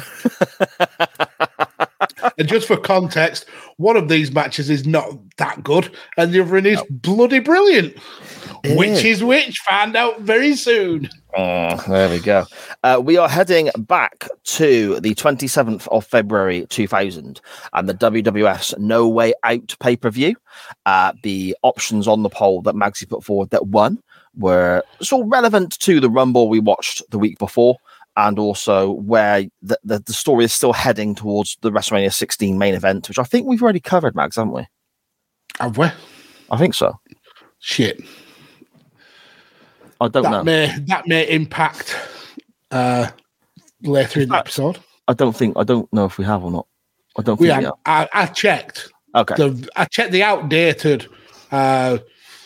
And 2.38 2.48
just 2.48 2.66
for 2.66 2.76
context, 2.76 3.46
one 3.78 3.96
of 3.96 4.08
these 4.08 4.30
matches 4.32 4.68
is 4.68 4.86
not 4.86 5.10
that 5.38 5.62
good, 5.64 5.90
and 6.18 6.32
the 6.32 6.40
other 6.42 6.52
one 6.52 6.66
is 6.66 6.82
bloody 6.90 7.38
brilliant. 7.38 7.96
It 8.66 8.76
which 8.76 8.90
is. 8.90 9.04
is 9.04 9.24
which? 9.24 9.58
Find 9.60 9.94
out 9.96 10.20
very 10.20 10.56
soon. 10.56 11.08
Oh, 11.36 11.76
there 11.88 12.08
we 12.08 12.18
go. 12.18 12.46
Uh, 12.82 13.00
we 13.02 13.16
are 13.16 13.28
heading 13.28 13.70
back 13.78 14.28
to 14.44 14.98
the 15.00 15.14
27th 15.14 15.86
of 15.88 16.04
February 16.06 16.66
2000 16.70 17.40
and 17.74 17.88
the 17.88 17.94
WWF's 17.94 18.74
No 18.78 19.06
Way 19.06 19.34
Out 19.44 19.76
pay 19.80 19.96
per 19.96 20.10
view. 20.10 20.34
Uh, 20.84 21.12
the 21.22 21.56
options 21.62 22.08
on 22.08 22.22
the 22.22 22.28
poll 22.28 22.62
that 22.62 22.74
Magsy 22.74 23.08
put 23.08 23.22
forward 23.22 23.50
that 23.50 23.66
won 23.68 24.02
were 24.36 24.82
sort 25.00 25.24
of 25.24 25.30
relevant 25.30 25.78
to 25.80 26.00
the 26.00 26.10
Rumble 26.10 26.48
we 26.48 26.60
watched 26.60 27.02
the 27.10 27.18
week 27.18 27.38
before 27.38 27.76
and 28.16 28.38
also 28.38 28.92
where 28.92 29.44
the, 29.62 29.78
the, 29.84 29.98
the 30.00 30.12
story 30.12 30.44
is 30.44 30.52
still 30.52 30.72
heading 30.72 31.14
towards 31.14 31.56
the 31.60 31.70
WrestleMania 31.70 32.12
16 32.12 32.56
main 32.58 32.74
event, 32.74 33.08
which 33.08 33.18
I 33.18 33.24
think 33.24 33.46
we've 33.46 33.62
already 33.62 33.80
covered, 33.80 34.14
Mags, 34.14 34.36
haven't 34.36 34.54
we? 34.54 34.66
Have 35.60 35.76
we? 35.78 35.88
I 36.50 36.56
think 36.56 36.74
so. 36.74 36.98
Shit. 37.58 38.00
I 40.00 40.08
don't 40.08 40.22
that 40.24 40.30
know. 40.30 40.44
may 40.44 40.74
that 40.86 41.06
may 41.06 41.28
impact 41.30 41.96
uh, 42.70 43.08
later 43.82 44.20
in 44.20 44.28
the 44.28 44.36
episode. 44.36 44.78
I 45.08 45.14
don't 45.14 45.34
think 45.36 45.56
I 45.56 45.64
don't 45.64 45.90
know 45.92 46.04
if 46.04 46.18
we 46.18 46.24
have 46.24 46.44
or 46.44 46.50
not. 46.50 46.66
I 47.18 47.22
don't 47.22 47.40
We 47.40 47.48
think 47.48 47.58
we 47.60 47.64
have. 47.64 47.74
I, 47.86 48.08
I 48.12 48.26
checked. 48.26 48.92
Okay. 49.14 49.34
The, 49.36 49.68
I 49.76 49.84
checked 49.86 50.12
the 50.12 50.22
outdated 50.22 51.06
uh, 51.50 51.98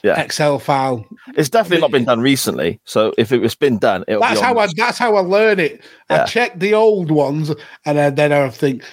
Yeah. 0.05 0.21
Excel 0.21 0.59
file. 0.61 1.05
It's 1.37 1.49
definitely 1.49 1.81
not 1.81 1.91
been 1.91 2.05
done 2.05 2.21
recently. 2.21 2.81
So 2.85 3.13
if 3.19 3.33
it 3.33 3.39
was 3.41 3.55
been 3.57 3.79
done, 3.79 4.05
That's 4.07 4.39
be 4.41 4.47
how 4.47 4.59
I. 4.59 4.69
That's 4.77 4.99
how 4.99 5.17
I 5.17 5.21
learn 5.21 5.59
it. 5.59 5.83
I 6.09 6.17
Yeah. 6.19 6.25
checked 6.27 6.61
the 6.61 6.75
old 6.75 7.11
ones, 7.11 7.51
and 7.85 7.99
then, 7.99 8.15
then 8.15 8.33
I 8.33 8.49
think, 8.51 8.85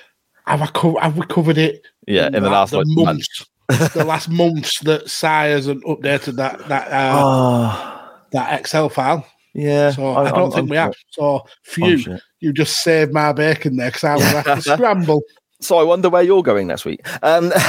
have 0.47 0.61
I 0.63 0.67
co- 0.67 0.97
have 0.99 1.17
we 1.17 1.25
covered 1.27 1.57
it? 1.59 1.85
Yeah, 2.07 2.27
in 2.27 2.33
the 2.33 2.41
like, 2.41 2.51
last, 2.51 2.73
like, 2.73 2.85
month. 2.87 3.05
months, 3.05 3.45
the 3.93 4.03
last 4.05 4.29
months 4.29 4.79
that 4.81 5.09
Si 5.09 5.27
hasn't 5.27 5.83
updated 5.85 6.37
that 6.37 6.67
that 6.69 6.87
uh, 6.91 7.21
Oh, 7.21 7.93
that 8.31 8.59
Excel 8.59 8.89
file. 8.89 9.25
yeah. 9.53 9.91
So 9.91 10.15
I, 10.15 10.29
don't 10.29 10.33
I'm- 10.39 10.51
think 10.51 10.59
I'm 10.63 10.67
we 10.69 10.75
have. 10.77 10.93
So 11.11 11.45
phew, 11.63 11.97
shit. 11.97 12.21
you 12.39 12.53
just 12.53 12.83
saved 12.83 13.13
my 13.13 13.33
bacon 13.33 13.75
there 13.77 13.89
because 13.89 14.03
I 14.03 14.13
was 14.15 14.23
have 14.23 14.45
to 14.45 14.61
scramble. 14.73 15.21
So 15.59 15.77
I 15.79 15.83
wonder 15.83 16.07
where 16.09 16.21
you're 16.21 16.43
going 16.43 16.67
next 16.67 16.85
week. 16.85 17.01
Um, 17.23 17.51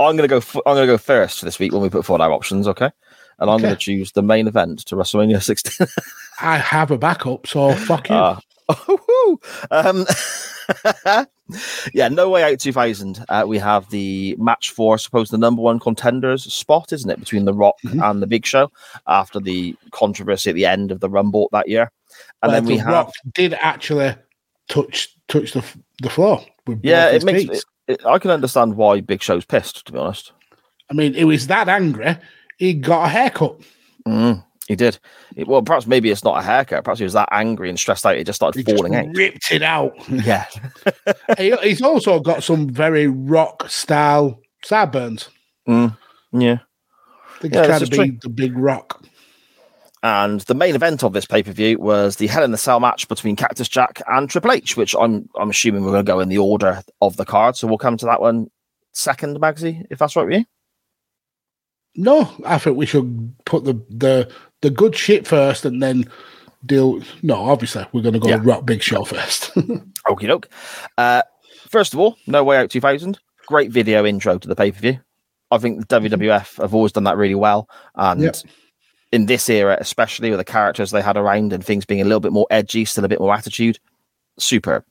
I'm 0.00 0.16
gonna 0.16 0.26
go. 0.26 0.38
F- 0.38 0.56
I'm 0.66 0.74
gonna 0.74 0.86
go 0.86 0.98
first 0.98 1.38
for 1.38 1.44
this 1.44 1.58
week 1.60 1.72
when 1.72 1.80
we 1.82 1.88
put 1.88 2.04
forward 2.04 2.22
our 2.24 2.32
options. 2.32 2.66
Okay, 2.66 2.90
and 3.38 3.48
I'm 3.50 3.56
Okay. 3.56 3.62
gonna 3.62 3.76
choose 3.76 4.10
the 4.12 4.22
main 4.22 4.48
event 4.48 4.80
to 4.86 4.96
WrestleMania 4.96 5.40
16. 5.42 5.86
I 6.40 6.58
have 6.58 6.90
a 6.90 6.98
backup, 6.98 7.46
so 7.46 7.72
fuck 7.74 8.08
you. 8.08 8.16
Ah. 8.16 8.40
um, 9.70 10.06
yeah, 11.94 12.08
no 12.08 12.28
way 12.30 12.42
out 12.42 12.58
2000. 12.58 13.24
Uh, 13.28 13.44
we 13.46 13.58
have 13.58 13.88
the 13.90 14.36
match 14.38 14.70
for, 14.70 14.94
I 14.94 14.96
suppose, 14.96 15.30
the 15.30 15.38
number 15.38 15.62
one 15.62 15.78
contenders 15.78 16.52
spot, 16.52 16.92
isn't 16.92 17.10
it, 17.10 17.18
between 17.20 17.44
The 17.44 17.54
Rock 17.54 17.76
Mm-hmm. 17.84 18.02
and 18.02 18.22
the 18.22 18.26
Big 18.26 18.44
Show 18.46 18.70
after 19.06 19.40
the 19.40 19.74
controversy 19.92 20.50
at 20.50 20.56
the 20.56 20.66
end 20.66 20.90
of 20.92 21.00
the 21.00 21.08
Rumble 21.08 21.48
that 21.52 21.68
year. 21.68 21.90
And 22.42 22.52
Where 22.52 22.60
then 22.60 22.68
we 22.68 22.76
The 22.76 22.82
have, 22.84 22.92
Rock 22.92 23.12
did 23.34 23.54
actually 23.54 24.14
touch 24.68 25.08
touch 25.28 25.52
the 25.52 25.64
the 26.02 26.10
floor. 26.10 26.44
With 26.66 26.80
yeah, 26.82 27.08
it 27.10 27.24
makes. 27.24 27.50
It, 27.50 27.64
it, 27.88 28.06
I 28.06 28.18
can 28.18 28.30
understand 28.30 28.76
why 28.76 29.00
Big 29.00 29.22
Show's 29.22 29.44
pissed, 29.44 29.86
to 29.86 29.92
be 29.92 29.98
honest. 29.98 30.32
I 30.90 30.94
mean, 30.94 31.14
he 31.14 31.24
was 31.24 31.46
that 31.48 31.68
angry. 31.68 32.16
He 32.58 32.74
got 32.74 33.04
a 33.06 33.08
haircut. 33.08 33.60
Mm, 34.06 34.44
he 34.70 34.76
did. 34.76 34.98
It- 35.34 35.48
well, 35.48 35.62
perhaps 35.62 35.86
maybe 35.88 36.10
it's 36.10 36.22
not 36.22 36.38
a 36.38 36.42
haircut. 36.42 36.84
Perhaps 36.84 37.00
he 37.00 37.04
was 37.04 37.12
that 37.14 37.28
angry 37.32 37.68
and 37.68 37.78
stressed 37.78 38.06
out. 38.06 38.16
He 38.16 38.22
just 38.24 38.36
started 38.36 38.56
He 38.58 38.62
just 38.64 38.76
falling 38.76 38.94
out. 38.94 39.06
ripped 39.16 39.50
it 39.50 39.62
out. 39.62 39.92
Yeah. 40.08 40.46
he, 41.38 41.56
he's 41.56 41.82
also 41.82 42.20
got 42.20 42.44
some 42.44 42.68
very 42.70 43.08
rock 43.08 43.68
style 43.68 44.40
sideburns. 44.62 45.28
Mm, 45.68 45.96
yeah. 46.32 46.58
I 47.36 47.38
think 47.40 47.54
Yeah, 47.54 47.60
he's 47.62 47.68
trying 47.68 47.80
to 47.80 47.90
be 47.90 47.96
true. 47.96 48.18
the 48.22 48.28
big 48.28 48.56
rock. 48.56 49.04
And 50.02 50.40
the 50.42 50.54
main 50.54 50.74
event 50.76 51.02
of 51.04 51.12
this 51.12 51.26
pay 51.26 51.42
per 51.42 51.52
view 51.52 51.78
was 51.78 52.16
the 52.16 52.26
Hell 52.28 52.44
in 52.44 52.52
the 52.52 52.56
Cell 52.58 52.80
match 52.80 53.06
between 53.08 53.36
Cactus 53.36 53.68
Jack 53.68 54.00
and 54.06 54.30
Triple 54.30 54.52
H, 54.52 54.76
which 54.76 54.94
I'm 54.98 55.28
I'm 55.38 55.50
assuming 55.50 55.82
we're 55.84 55.90
going 55.92 56.06
to 56.06 56.10
go 56.12 56.20
in 56.20 56.28
the 56.30 56.38
order 56.38 56.82
of 57.02 57.16
the 57.16 57.26
card. 57.26 57.56
So 57.56 57.66
we'll 57.66 57.76
come 57.76 57.98
to 57.98 58.06
that 58.06 58.20
one 58.20 58.50
second, 58.92 59.38
Magsy, 59.40 59.84
if 59.90 59.98
that's 59.98 60.16
right 60.16 60.24
with 60.26 60.38
you. 60.38 60.44
No, 61.96 62.30
I 62.46 62.58
think 62.58 62.76
we 62.76 62.86
should 62.86 63.34
put 63.44 63.64
the 63.64 63.74
the 63.90 64.32
the 64.62 64.70
good 64.70 64.94
shit 64.96 65.26
first 65.26 65.64
and 65.64 65.82
then 65.82 66.04
deal. 66.66 67.00
No, 67.22 67.36
obviously 67.36 67.86
we're 67.92 68.02
going 68.02 68.14
to 68.14 68.20
go 68.20 68.28
Yeah. 68.28 68.40
rock 68.42 68.66
Big 68.66 68.82
Show 68.82 69.04
first. 69.04 69.54
Okie 70.08 70.26
doke. 70.26 70.48
Uh, 70.98 71.22
first 71.68 71.94
of 71.94 72.00
all, 72.00 72.16
No 72.26 72.44
Way 72.44 72.58
Out 72.58 72.70
2000. 72.70 73.18
Great 73.46 73.70
video 73.70 74.04
intro 74.06 74.38
to 74.38 74.46
the 74.48 74.54
pay 74.56 74.70
per 74.70 74.78
view. 74.80 75.00
I 75.50 75.58
think 75.58 75.80
the 75.88 76.00
WWF 76.00 76.60
have 76.60 76.74
always 76.74 76.92
done 76.92 77.04
that 77.04 77.16
really 77.16 77.34
well. 77.34 77.68
And 77.96 78.20
Yep. 78.22 78.36
in 79.12 79.26
this 79.26 79.48
era, 79.50 79.76
especially 79.80 80.30
with 80.30 80.38
the 80.38 80.44
characters 80.44 80.90
they 80.92 81.02
had 81.02 81.16
around 81.16 81.52
and 81.52 81.64
things 81.64 81.84
being 81.84 82.00
a 82.00 82.04
little 82.04 82.20
bit 82.20 82.32
more 82.32 82.46
edgy, 82.50 82.84
still 82.84 83.04
a 83.04 83.08
bit 83.08 83.18
more 83.20 83.34
attitude, 83.34 83.78
superb. 84.38 84.84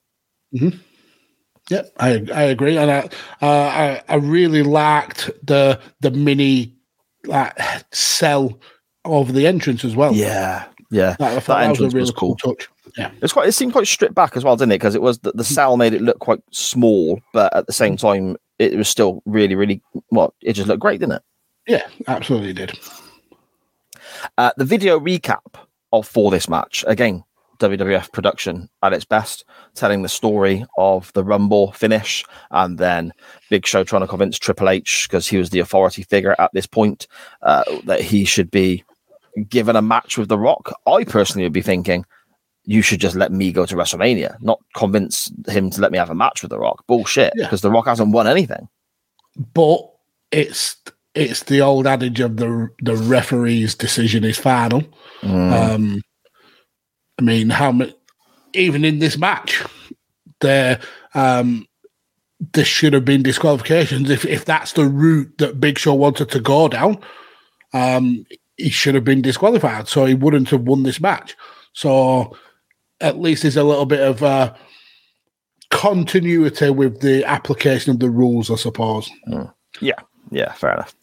Yeah, 0.51 1.83
I 1.99 2.25
I 2.33 2.43
agree, 2.43 2.77
and 2.77 2.89
I 2.89 2.99
uh, 3.41 3.47
I 3.47 4.01
I 4.09 4.15
really 4.15 4.63
liked 4.63 5.29
the 5.45 5.79
the 6.01 6.09
mini 6.11 6.73
like 7.25 7.55
cell 7.93 8.59
over 9.09 9.31
the 9.31 9.47
entrance 9.47 9.83
as 9.83 9.95
well. 9.95 10.13
Yeah, 10.13 10.65
yeah. 10.91 11.15
That, 11.19 11.43
thought 11.43 11.59
that, 11.59 11.69
was 11.69 11.79
a 11.79 11.83
entrance 11.83 11.93
really 11.93 12.13
cool 12.15 12.35
touch. 12.35 12.69
Yeah, 12.97 13.11
It's 13.21 13.33
quite. 13.33 13.47
It 13.47 13.51
seemed 13.53 13.73
quite 13.73 13.87
stripped 13.87 14.15
back 14.15 14.35
as 14.35 14.43
well, 14.43 14.55
didn't 14.55 14.71
it? 14.71 14.79
Because 14.79 14.95
it 14.95 15.01
was 15.01 15.19
the, 15.19 15.31
the 15.33 15.43
cell 15.43 15.77
made 15.77 15.93
it 15.93 16.01
look 16.01 16.19
quite 16.19 16.41
small, 16.51 17.21
but 17.33 17.55
at 17.55 17.67
the 17.67 17.73
same 17.73 17.97
time, 17.97 18.37
it 18.57 18.75
was 18.75 18.89
still 18.89 19.21
really, 19.25 19.55
really. 19.55 19.81
Well, 20.11 20.33
it 20.41 20.53
just 20.53 20.67
looked 20.67 20.81
great, 20.81 20.99
didn't 20.99 21.15
it? 21.15 21.23
yeah, 21.69 21.87
absolutely 22.07 22.53
did. 22.53 22.77
Uh, 24.37 24.51
the 24.57 24.65
video 24.65 24.99
recap 24.99 25.55
of 25.93 26.07
for 26.07 26.31
this 26.31 26.49
match 26.49 26.83
again, 26.87 27.23
WWF 27.59 28.11
production 28.11 28.69
at 28.81 28.93
its 28.93 29.05
best, 29.05 29.45
telling 29.75 30.01
the 30.01 30.09
story 30.09 30.65
of 30.77 31.13
the 31.13 31.23
Rumble 31.23 31.71
finish, 31.73 32.25
and 32.51 32.77
then 32.77 33.13
Big 33.49 33.67
Show 33.67 33.83
trying 33.83 34.01
to 34.01 34.07
convince 34.07 34.39
Triple 34.39 34.69
H 34.69 35.07
because 35.07 35.27
he 35.27 35.37
was 35.37 35.51
the 35.51 35.59
authority 35.59 36.03
figure 36.03 36.35
at 36.39 36.51
this 36.53 36.65
point 36.65 37.07
uh, 37.43 37.63
that 37.85 38.01
he 38.01 38.25
should 38.25 38.49
be 38.49 38.83
given 39.45 39.75
a 39.75 39.81
match 39.81 40.17
with 40.17 40.29
The 40.29 40.37
Rock. 40.37 40.71
I 40.87 41.03
personally 41.03 41.43
would 41.45 41.53
be 41.53 41.61
thinking. 41.61 42.05
You 42.65 42.81
should 42.83 42.99
just 42.99 43.15
let 43.15 43.31
me 43.31 43.51
go 43.51 43.65
to 43.65 43.75
WrestleMania, 43.75 44.39
not 44.41 44.59
convince 44.75 45.31
him 45.47 45.71
to 45.71 45.81
let 45.81 45.91
me 45.91 45.97
have 45.97 46.11
a 46.11 46.15
match 46.15 46.41
with 46.43 46.51
The 46.51 46.59
Rock. 46.59 46.85
Bullshit, 46.87 47.33
Yeah. 47.35 47.45
because 47.45 47.61
The 47.61 47.71
Rock 47.71 47.87
hasn't 47.87 48.11
won 48.11 48.27
anything. 48.27 48.67
But 49.53 49.79
it's 50.31 50.75
it's 51.15 51.43
the 51.43 51.61
old 51.61 51.87
adage 51.87 52.19
of 52.19 52.37
the 52.37 52.69
the 52.83 52.95
referee's 52.95 53.73
decision 53.73 54.23
is 54.23 54.37
final. 54.37 54.83
Um, 55.23 56.01
I 57.17 57.21
mean, 57.23 57.49
how 57.49 57.71
much? 57.71 57.91
Even 58.53 58.83
in 58.85 58.99
this 58.99 59.17
match, 59.17 59.63
there 60.41 60.79
um, 61.15 61.65
there 62.53 62.65
should 62.65 62.93
have 62.93 63.05
been 63.05 63.23
disqualifications 63.23 64.09
if 64.09 64.25
if 64.25 64.45
that's 64.45 64.73
the 64.73 64.85
route 64.85 65.37
that 65.39 65.59
Big 65.59 65.77
Show 65.79 65.93
wanted 65.95 66.29
to 66.31 66.39
go 66.39 66.67
down. 66.67 66.99
Um, 67.73 68.25
he 68.59 68.69
should 68.69 68.95
have 68.95 69.03
been 69.03 69.21
disqualified, 69.21 69.87
so 69.87 70.05
he 70.05 70.13
wouldn't 70.13 70.49
have 70.49 70.61
won 70.61 70.83
this 70.83 70.99
match. 70.99 71.35
So 71.73 72.35
at 73.01 73.19
least 73.19 73.43
there's 73.43 73.57
a 73.57 73.63
little 73.63 73.85
bit 73.85 74.01
of 74.01 74.21
uh, 74.21 74.53
continuity 75.71 76.69
with 76.69 77.01
the 77.01 77.23
application 77.25 77.91
of 77.91 77.99
the 77.99 78.09
rules, 78.09 78.51
I 78.51 78.55
suppose. 78.55 79.09
Yeah, 79.79 79.99
yeah, 80.31 80.53
fair 80.53 80.73
enough. 80.73 80.95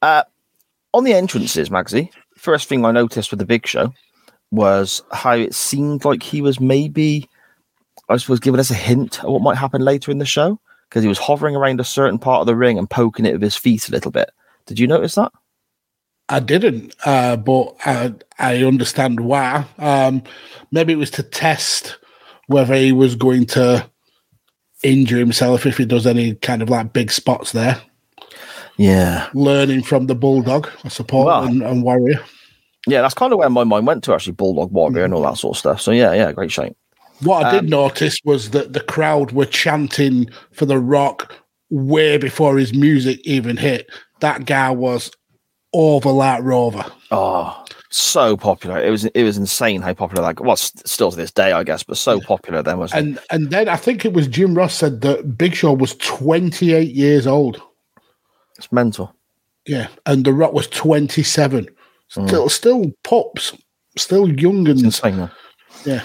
Uh, 0.00 0.22
on 0.94 1.04
the 1.04 1.12
entrances, 1.12 1.68
Magsy, 1.68 2.10
first 2.36 2.68
thing 2.68 2.84
I 2.84 2.92
noticed 2.92 3.30
with 3.30 3.38
the 3.38 3.46
Big 3.46 3.66
Show 3.66 3.92
was 4.50 5.02
how 5.12 5.32
it 5.32 5.54
seemed 5.54 6.04
like 6.04 6.22
he 6.22 6.40
was 6.40 6.58
maybe, 6.58 7.28
I 8.08 8.16
suppose, 8.16 8.40
giving 8.40 8.60
us 8.60 8.70
a 8.70 8.74
hint 8.74 9.22
of 9.22 9.30
what 9.30 9.42
might 9.42 9.58
happen 9.58 9.82
later 9.82 10.10
in 10.10 10.18
the 10.18 10.24
show 10.24 10.58
because 10.88 11.02
he 11.02 11.08
was 11.08 11.18
hovering 11.18 11.54
around 11.54 11.80
a 11.80 11.84
certain 11.84 12.18
part 12.18 12.40
of 12.40 12.46
the 12.46 12.56
ring 12.56 12.78
and 12.78 12.88
poking 12.88 13.26
it 13.26 13.32
with 13.32 13.42
his 13.42 13.56
feet 13.56 13.88
a 13.88 13.92
little 13.92 14.10
bit. 14.10 14.30
Did 14.64 14.78
you 14.78 14.86
notice 14.86 15.16
that? 15.16 15.32
I 16.28 16.40
didn't, 16.40 16.94
uh, 17.04 17.36
but 17.36 17.74
I, 17.86 18.14
I 18.38 18.62
understand 18.64 19.20
why. 19.20 19.64
Um, 19.78 20.22
maybe 20.70 20.92
it 20.92 20.96
was 20.96 21.10
to 21.12 21.22
test 21.22 21.98
whether 22.48 22.74
he 22.74 22.92
was 22.92 23.14
going 23.14 23.46
to 23.46 23.88
injure 24.82 25.18
himself 25.18 25.66
if 25.66 25.76
he 25.78 25.84
does 25.84 26.06
any 26.06 26.34
kind 26.36 26.62
of 26.62 26.68
like 26.70 26.92
big 26.92 27.10
spots 27.10 27.52
there. 27.52 27.80
Yeah. 28.76 29.28
Learning 29.34 29.82
from 29.82 30.06
the 30.06 30.14
Bulldog, 30.14 30.68
I 30.84 30.88
suppose, 30.88 31.26
Well- 31.26 31.44
and, 31.44 31.62
and 31.62 31.82
Warrior. 31.82 32.20
Yeah, 32.86 33.02
that's 33.02 33.14
kind 33.14 33.32
of 33.32 33.38
where 33.38 33.50
my 33.50 33.64
mind 33.64 33.86
went 33.86 34.04
to 34.04 34.14
actually, 34.14 34.32
Bulldog 34.32 34.70
Warrior 34.72 35.04
and 35.04 35.12
all 35.12 35.22
that 35.22 35.36
sort 35.36 35.56
of 35.56 35.58
stuff. 35.58 35.80
So 35.80 35.90
yeah, 35.90 36.12
yeah, 36.14 36.32
great 36.32 36.52
shape. 36.52 36.74
What 37.20 37.44
I 37.44 37.50
did 37.50 37.64
Um, 37.64 37.70
notice 37.70 38.18
was 38.24 38.50
that 38.50 38.72
the 38.72 38.80
crowd 38.80 39.32
were 39.32 39.44
chanting 39.44 40.30
for 40.52 40.64
The 40.64 40.78
Rock 40.78 41.34
way 41.68 42.16
before 42.16 42.56
his 42.56 42.72
music 42.72 43.20
even 43.24 43.56
hit. 43.58 43.90
That 44.20 44.46
guy 44.46 44.70
was 44.70 45.10
over 45.72 46.10
like 46.10 46.42
Rover. 46.42 46.84
Oh, 47.10 47.64
so 47.90 48.36
popular! 48.36 48.82
It 48.82 48.90
was 48.90 49.04
it 49.06 49.22
was 49.22 49.36
insane 49.36 49.82
how 49.82 49.94
popular. 49.94 50.22
Like, 50.22 50.40
well, 50.40 50.56
still 50.56 51.10
to 51.10 51.16
this 51.16 51.32
day, 51.32 51.52
I 51.52 51.64
guess, 51.64 51.82
but 51.82 51.96
so 51.96 52.20
popular 52.20 52.62
then 52.62 52.78
was. 52.78 52.92
It. 52.92 52.98
And 52.98 53.18
and 53.30 53.50
then 53.50 53.68
I 53.68 53.76
think 53.76 54.04
it 54.04 54.12
was 54.12 54.26
Jim 54.28 54.54
Ross 54.54 54.74
said 54.74 55.00
that 55.02 55.36
Big 55.36 55.54
Show 55.54 55.72
was 55.72 55.94
28 55.96 56.94
years 56.94 57.26
old. 57.26 57.62
It's 58.56 58.70
mental. 58.72 59.14
Yeah, 59.66 59.88
and 60.06 60.24
The 60.24 60.32
Rock 60.32 60.54
was 60.54 60.66
27. 60.68 61.68
Mm. 62.16 62.26
Still, 62.26 62.48
still 62.48 62.92
pops, 63.04 63.56
still 63.96 64.28
young 64.28 64.66
and 64.68 64.80
insane. 64.80 65.18
Man. 65.18 65.30
yeah. 65.84 66.02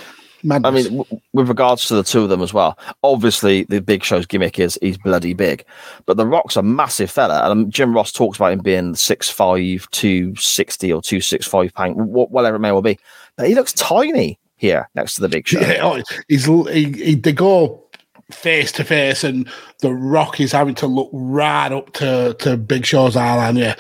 I 0.50 0.72
mean, 0.72 0.98
w- 0.98 1.22
with 1.34 1.48
regards 1.48 1.88
to 1.88 1.96
the 1.96 2.04
two 2.04 2.24
of 2.24 2.30
them 2.30 2.42
as 2.42 2.54
well, 2.54 2.78
obviously 3.04 3.64
the 3.64 3.82
Big 3.82 4.04
Show's 4.04 4.26
gimmick 4.26 4.60
is 4.60 4.78
he's 4.82 4.98
bloody 4.98 5.34
big, 5.34 5.64
but 6.06 6.18
The 6.18 6.28
Rock's 6.28 6.56
a 6.56 6.64
massive 6.64 7.10
fella, 7.10 7.50
and 7.50 7.72
Jim 7.72 7.94
Ross 7.94 8.12
talks 8.12 8.38
about 8.38 8.52
him 8.52 8.60
being 8.60 8.94
6'5", 8.94 9.90
260 9.92 10.94
or 10.94 11.02
two 11.02 11.22
six 11.22 11.48
five 11.48 11.74
pound, 11.74 11.96
whatever 11.96 12.58
it 12.58 12.60
may 12.60 12.72
well 12.72 12.82
be. 12.82 13.00
But 13.36 13.48
he 13.48 13.56
looks 13.56 13.74
tiny 13.74 14.40
here 14.58 14.90
next 14.96 15.16
to 15.16 15.22
the 15.22 15.30
Big 15.30 15.48
Show. 15.48 15.60
Yeah, 15.60 15.80
oh, 15.84 16.02
he's 16.28 16.46
he, 16.46 16.92
he, 16.92 17.16
they 17.16 17.34
go 17.34 17.84
face 18.32 18.72
to 18.74 18.84
face, 18.84 19.24
and 19.24 19.50
the 19.80 19.94
Rock 19.94 20.40
is 20.40 20.52
having 20.52 20.76
to 20.76 20.88
look 20.88 21.10
right 21.14 21.72
up 21.72 21.94
to 21.94 22.36
to 22.40 22.58
Big 22.58 22.86
Show's 22.86 23.16
eye 23.16 23.36
line. 23.36 23.58
Yeah, 23.58 23.76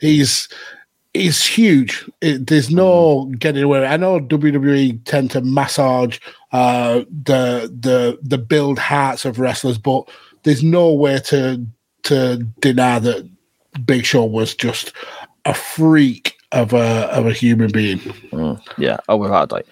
he's 0.00 0.48
is 1.18 1.44
huge. 1.44 2.08
It, 2.20 2.46
there's 2.46 2.70
no 2.70 3.26
getting 3.38 3.62
away. 3.62 3.86
I 3.86 3.96
know 3.96 4.20
WWE 4.20 5.04
tend 5.04 5.30
to 5.32 5.40
massage 5.40 6.18
uh, 6.52 7.00
the 7.24 7.70
the 7.80 8.18
the 8.22 8.38
build 8.38 8.78
hearts 8.78 9.24
of 9.24 9.38
wrestlers, 9.38 9.78
but 9.78 10.08
there's 10.44 10.62
no 10.62 10.92
way 10.92 11.18
to 11.26 11.64
to 12.04 12.38
deny 12.60 12.98
that 13.00 13.28
Big 13.84 14.04
Show 14.04 14.24
was 14.24 14.54
just 14.54 14.92
a 15.44 15.54
freak 15.54 16.36
of 16.52 16.72
a 16.72 17.06
of 17.12 17.26
a 17.26 17.32
human 17.32 17.70
being. 17.70 17.98
Mm, 17.98 18.60
yeah, 18.78 18.98
oh, 19.08 19.16
without 19.16 19.44
a 19.44 19.46
doubt. 19.56 19.66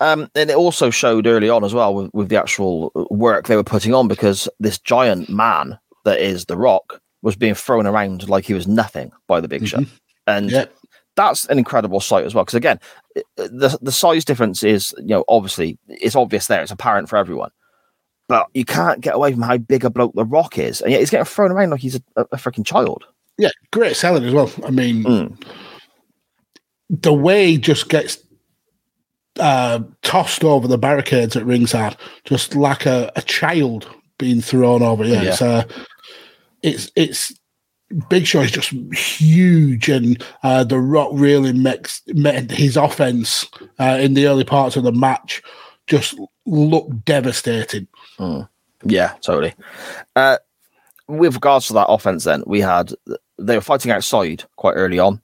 Um, 0.00 0.28
and 0.34 0.50
it 0.50 0.56
also 0.56 0.90
showed 0.90 1.28
early 1.28 1.48
on 1.48 1.62
as 1.62 1.72
well 1.74 1.94
with, 1.94 2.10
with 2.12 2.28
the 2.28 2.36
actual 2.36 2.90
work 3.10 3.46
they 3.46 3.54
were 3.54 3.62
putting 3.62 3.94
on 3.94 4.08
because 4.08 4.48
this 4.58 4.78
giant 4.80 5.28
man 5.28 5.78
that 6.04 6.18
is 6.18 6.46
The 6.46 6.56
Rock 6.56 7.00
was 7.22 7.36
being 7.36 7.54
thrown 7.54 7.86
around 7.86 8.28
like 8.28 8.44
he 8.44 8.54
was 8.54 8.66
nothing 8.66 9.12
by 9.28 9.40
the 9.40 9.46
Big 9.46 9.64
Show, 9.68 9.78
Mhm. 9.78 9.88
And 10.26 10.50
Yep. 10.50 10.74
that's 11.16 11.46
an 11.46 11.58
incredible 11.58 12.00
sight 12.00 12.24
as 12.24 12.34
well. 12.34 12.44
Because 12.44 12.56
again, 12.56 12.78
the 13.36 13.78
the 13.82 13.92
size 13.92 14.24
difference 14.24 14.62
is 14.62 14.94
you 14.98 15.08
know 15.08 15.24
obviously 15.28 15.78
it's 15.88 16.16
obvious 16.16 16.46
there, 16.46 16.62
it's 16.62 16.70
apparent 16.72 17.08
for 17.08 17.16
everyone, 17.16 17.50
but 18.28 18.48
you 18.54 18.64
can't 18.64 19.00
get 19.00 19.14
away 19.14 19.32
from 19.32 19.42
how 19.42 19.56
big 19.58 19.84
a 19.84 19.90
bloke 19.90 20.14
The 20.14 20.24
Rock 20.24 20.58
is, 20.58 20.80
and 20.80 20.90
yet 20.90 21.00
he's 21.00 21.10
getting 21.10 21.24
thrown 21.24 21.50
around 21.52 21.70
like 21.70 21.80
he's 21.80 21.96
a, 21.96 22.02
a, 22.16 22.22
a 22.32 22.36
freaking 22.36 22.64
child. 22.66 23.04
Yeah, 23.38 23.50
great 23.72 23.96
selling 23.96 24.24
as 24.24 24.32
well. 24.32 24.50
I 24.64 24.70
mean, 24.70 25.36
the 26.90 27.12
way 27.14 27.52
he 27.52 27.58
just 27.58 27.88
gets 27.88 28.18
uh, 29.40 29.80
tossed 30.02 30.44
over 30.44 30.68
the 30.68 30.76
barricades 30.78 31.36
at 31.36 31.46
ringside, 31.46 31.96
just 32.24 32.54
like 32.54 32.84
a, 32.86 33.10
a 33.16 33.22
child 33.22 33.88
being 34.18 34.40
thrown 34.42 34.82
over. 34.82 35.04
Yeah, 35.04 35.22
it's 35.22 35.42
uh, 35.42 35.64
it's 36.62 36.90
it's 36.94 37.32
Big 38.08 38.26
Show 38.26 38.40
is 38.40 38.50
just 38.50 38.70
huge, 38.92 39.88
and 39.88 40.22
uh, 40.42 40.64
the 40.64 40.78
Rock 40.78 41.10
really 41.12 41.52
makes 41.52 42.02
made 42.08 42.50
his 42.50 42.76
offense 42.76 43.46
uh, 43.78 43.98
in 44.00 44.14
the 44.14 44.26
early 44.26 44.44
parts 44.44 44.76
of 44.76 44.84
the 44.84 44.92
match 44.92 45.42
just 45.86 46.18
look 46.46 46.88
devastating. 47.04 47.86
Mm. 48.18 48.48
Yeah, 48.84 49.14
totally. 49.20 49.54
Uh, 50.16 50.38
with 51.08 51.34
regards 51.34 51.66
to 51.66 51.72
that 51.74 51.88
offense, 51.88 52.24
then 52.24 52.42
we 52.46 52.60
had 52.60 52.92
they 53.38 53.56
were 53.56 53.60
fighting 53.62 53.90
outside 53.90 54.44
quite 54.56 54.74
early 54.74 54.98
on, 54.98 55.20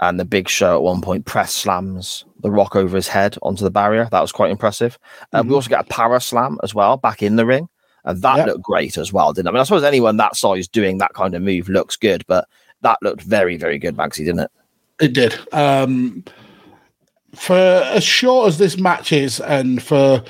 and 0.00 0.18
the 0.18 0.24
Big 0.24 0.48
Show 0.48 0.76
at 0.76 0.82
one 0.82 1.00
point 1.00 1.24
press 1.24 1.54
slams 1.54 2.24
the 2.42 2.50
Rock 2.50 2.74
over 2.76 2.96
his 2.96 3.08
head 3.08 3.38
onto 3.42 3.64
the 3.64 3.70
barrier. 3.70 4.08
That 4.10 4.20
was 4.20 4.32
quite 4.32 4.50
impressive. 4.50 4.98
Uh, 5.32 5.42
We 5.46 5.54
also 5.54 5.68
get 5.68 5.84
a 5.84 5.88
power 5.88 6.18
slam 6.20 6.58
as 6.62 6.74
well 6.74 6.96
back 6.96 7.22
in 7.22 7.36
the 7.36 7.46
ring, 7.46 7.68
and 8.04 8.20
that 8.22 8.38
Yep. 8.38 8.46
looked 8.46 8.62
great 8.62 8.96
as 8.98 9.12
well. 9.12 9.32
Didn't 9.32 9.46
it? 9.46 9.50
I 9.50 9.52
mean, 9.52 9.60
I 9.60 9.64
suppose 9.64 9.84
anyone 9.84 10.16
that 10.16 10.36
size 10.36 10.68
doing 10.68 10.98
that 10.98 11.14
kind 11.14 11.34
of 11.34 11.42
move 11.42 11.68
looks 11.68 11.96
good, 11.96 12.24
but 12.26 12.48
that 12.82 12.98
looked 13.02 13.22
very, 13.22 13.56
very 13.56 13.78
good, 13.78 13.96
Magsy, 13.96 14.24
didn't 14.24 14.40
it? 14.40 14.50
It 15.00 15.12
did. 15.14 15.38
Um, 15.52 16.24
for 17.34 17.56
as 17.56 18.04
short 18.04 18.48
as 18.48 18.58
this 18.58 18.76
match 18.78 19.12
is, 19.12 19.40
and 19.40 19.82
for 19.82 20.22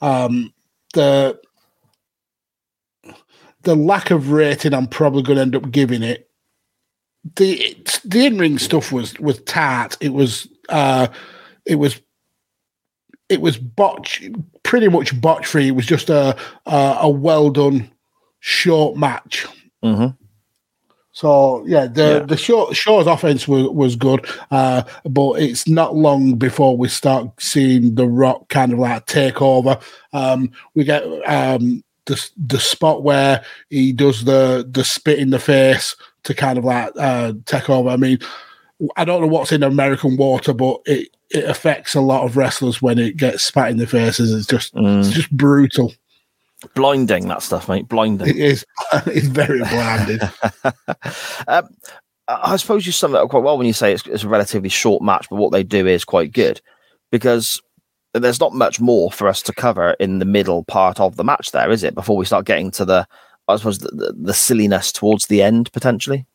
um, 0.00 0.52
the 0.94 1.40
the 3.62 3.74
lack 3.76 4.10
of 4.10 4.30
rating, 4.30 4.74
I'm 4.74 4.86
probably 4.86 5.22
going 5.22 5.36
to 5.36 5.42
end 5.42 5.56
up 5.56 5.70
giving 5.70 6.02
it. 6.02 6.28
The 7.36 7.76
the 8.04 8.26
in 8.26 8.38
ring 8.38 8.58
stuff 8.58 8.92
was 8.92 9.18
was 9.20 9.40
tart. 9.42 9.96
It 10.00 10.12
was 10.12 10.48
uh, 10.68 11.08
it 11.66 11.76
was 11.76 12.00
it 13.30 13.40
was 13.40 13.56
botch, 13.56 14.22
pretty 14.62 14.88
much 14.88 15.18
botch 15.20 15.46
free. 15.46 15.68
It 15.68 15.76
was 15.76 15.86
just 15.86 16.10
a 16.10 16.36
a, 16.66 16.98
a 17.02 17.08
well 17.08 17.50
done 17.50 17.90
short 18.40 18.96
match. 18.96 19.46
Mm-hmm. 19.82 20.08
So 21.12 21.64
yeah, 21.66 21.86
the 21.86 22.02
Yeah. 22.02 22.18
the 22.20 22.36
short 22.36 22.76
Shaw's 22.76 23.06
offense 23.06 23.46
was, 23.48 23.68
was 23.68 23.96
good, 23.96 24.26
uh, 24.50 24.82
but 25.04 25.42
it's 25.42 25.66
not 25.68 25.96
long 25.96 26.34
before 26.34 26.76
we 26.76 26.88
start 26.88 27.28
seeing 27.38 27.94
the 27.94 28.06
Rock 28.06 28.48
kind 28.48 28.72
of 28.72 28.78
like 28.78 29.06
take 29.06 29.42
over. 29.42 29.78
Um, 30.12 30.50
we 30.74 30.84
get 30.84 31.02
um, 31.28 31.82
the 32.06 32.30
the 32.36 32.60
spot 32.60 33.02
where 33.02 33.44
he 33.70 33.92
does 33.92 34.24
the 34.24 34.66
the 34.70 34.84
spit 34.84 35.18
in 35.18 35.30
the 35.30 35.38
face 35.40 35.96
to 36.22 36.34
kind 36.34 36.58
of 36.58 36.64
like 36.64 36.92
uh, 36.96 37.32
take 37.44 37.68
over. 37.68 37.88
I 37.90 37.96
mean, 37.96 38.18
I 38.96 39.04
don't 39.04 39.20
know 39.20 39.26
what's 39.26 39.52
in 39.52 39.62
American 39.62 40.16
water, 40.16 40.52
but 40.52 40.80
it 40.86 41.08
it 41.30 41.44
affects 41.44 41.94
a 41.94 42.00
lot 42.00 42.24
of 42.24 42.36
wrestlers 42.36 42.82
when 42.82 42.98
it 42.98 43.16
gets 43.16 43.44
spat 43.44 43.70
in 43.70 43.76
the 43.76 43.86
faces. 43.86 44.32
It's 44.34 44.46
just 44.46 44.72
it's 44.74 45.08
Mm. 45.08 45.12
just 45.12 45.30
brutal. 45.30 45.92
Blinding 46.74 47.28
that 47.28 47.42
stuff, 47.42 47.68
mate. 47.68 47.88
Blinding. 47.88 48.28
It 48.28 48.36
is 48.36 48.64
it's 49.06 49.26
very 49.28 49.60
blinding. 49.60 50.20
um, 51.48 51.68
I 52.28 52.52
I 52.52 52.56
suppose 52.56 52.86
you 52.86 52.92
sum 52.92 53.14
it 53.14 53.18
up 53.18 53.30
quite 53.30 53.42
well 53.42 53.58
when 53.58 53.66
you 53.66 53.72
say 53.72 53.92
it's, 53.92 54.06
it's 54.06 54.24
a 54.24 54.28
relatively 54.28 54.68
short 54.68 55.02
match, 55.02 55.26
but 55.30 55.36
what 55.36 55.52
they 55.52 55.62
do 55.62 55.86
is 55.86 56.04
quite 56.04 56.32
good 56.32 56.60
because 57.10 57.60
there's 58.14 58.40
not 58.40 58.52
much 58.54 58.80
more 58.80 59.10
for 59.12 59.28
us 59.28 59.40
to 59.42 59.52
cover 59.52 59.92
in 60.00 60.18
the 60.18 60.24
middle 60.24 60.64
part 60.64 60.98
of 61.00 61.16
the 61.16 61.24
match, 61.24 61.52
there 61.52 61.70
is 61.70 61.82
it? 61.84 61.94
Before 61.94 62.16
we 62.16 62.24
start 62.24 62.44
getting 62.44 62.70
to 62.72 62.84
the, 62.84 63.06
I 63.48 63.56
suppose, 63.56 63.78
the, 63.78 63.88
the, 63.88 64.14
the 64.16 64.34
silliness 64.34 64.90
towards 64.92 65.26
the 65.26 65.42
end 65.42 65.72
potentially. 65.72 66.26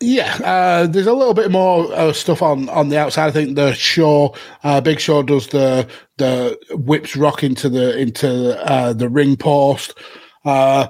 Yeah, 0.00 0.38
uh, 0.44 0.86
there's 0.86 1.08
a 1.08 1.12
little 1.12 1.34
bit 1.34 1.50
more 1.50 1.92
uh, 1.92 2.12
stuff 2.12 2.40
on 2.40 2.68
on 2.68 2.88
the 2.88 2.98
outside. 2.98 3.26
I 3.26 3.30
think 3.32 3.56
the 3.56 3.72
show, 3.72 4.34
uh, 4.62 4.80
Big 4.80 5.00
Show 5.00 5.22
does 5.22 5.48
the 5.48 5.88
the 6.18 6.58
whips 6.70 7.16
rock 7.16 7.42
into 7.42 7.68
the 7.68 7.98
into 7.98 8.56
uh, 8.64 8.92
the 8.92 9.08
ring 9.08 9.36
post. 9.36 9.98
Uh, 10.44 10.88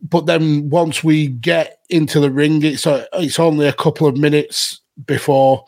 but 0.00 0.26
then 0.26 0.70
once 0.70 1.04
we 1.04 1.28
get 1.28 1.80
into 1.90 2.18
the 2.18 2.30
ring, 2.30 2.62
it's 2.62 2.86
uh, 2.86 3.04
it's 3.14 3.38
only 3.38 3.66
a 3.66 3.74
couple 3.74 4.06
of 4.06 4.16
minutes 4.16 4.80
before 5.06 5.66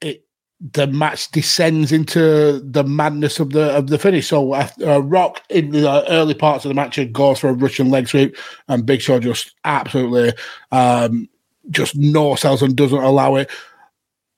it 0.00 0.24
the 0.72 0.86
match 0.86 1.30
descends 1.32 1.90
into 1.90 2.60
the 2.60 2.84
madness 2.84 3.40
of 3.40 3.50
the 3.50 3.76
of 3.76 3.88
the 3.88 3.98
finish. 3.98 4.28
So 4.28 4.52
uh, 4.52 5.02
Rock 5.02 5.42
in 5.48 5.70
the 5.70 6.08
early 6.10 6.34
parts 6.34 6.64
of 6.64 6.68
the 6.68 6.74
match 6.74 6.98
goes 7.12 7.40
for 7.40 7.48
a 7.48 7.54
Russian 7.54 7.90
leg 7.90 8.06
sweep, 8.06 8.36
and 8.68 8.86
Big 8.86 9.00
Show 9.00 9.18
just 9.18 9.54
absolutely 9.64 10.32
um, 10.70 11.28
just 11.70 11.94
no 11.96 12.34
sells 12.34 12.62
and 12.62 12.76
doesn't 12.76 13.02
allow 13.02 13.36
it. 13.36 13.50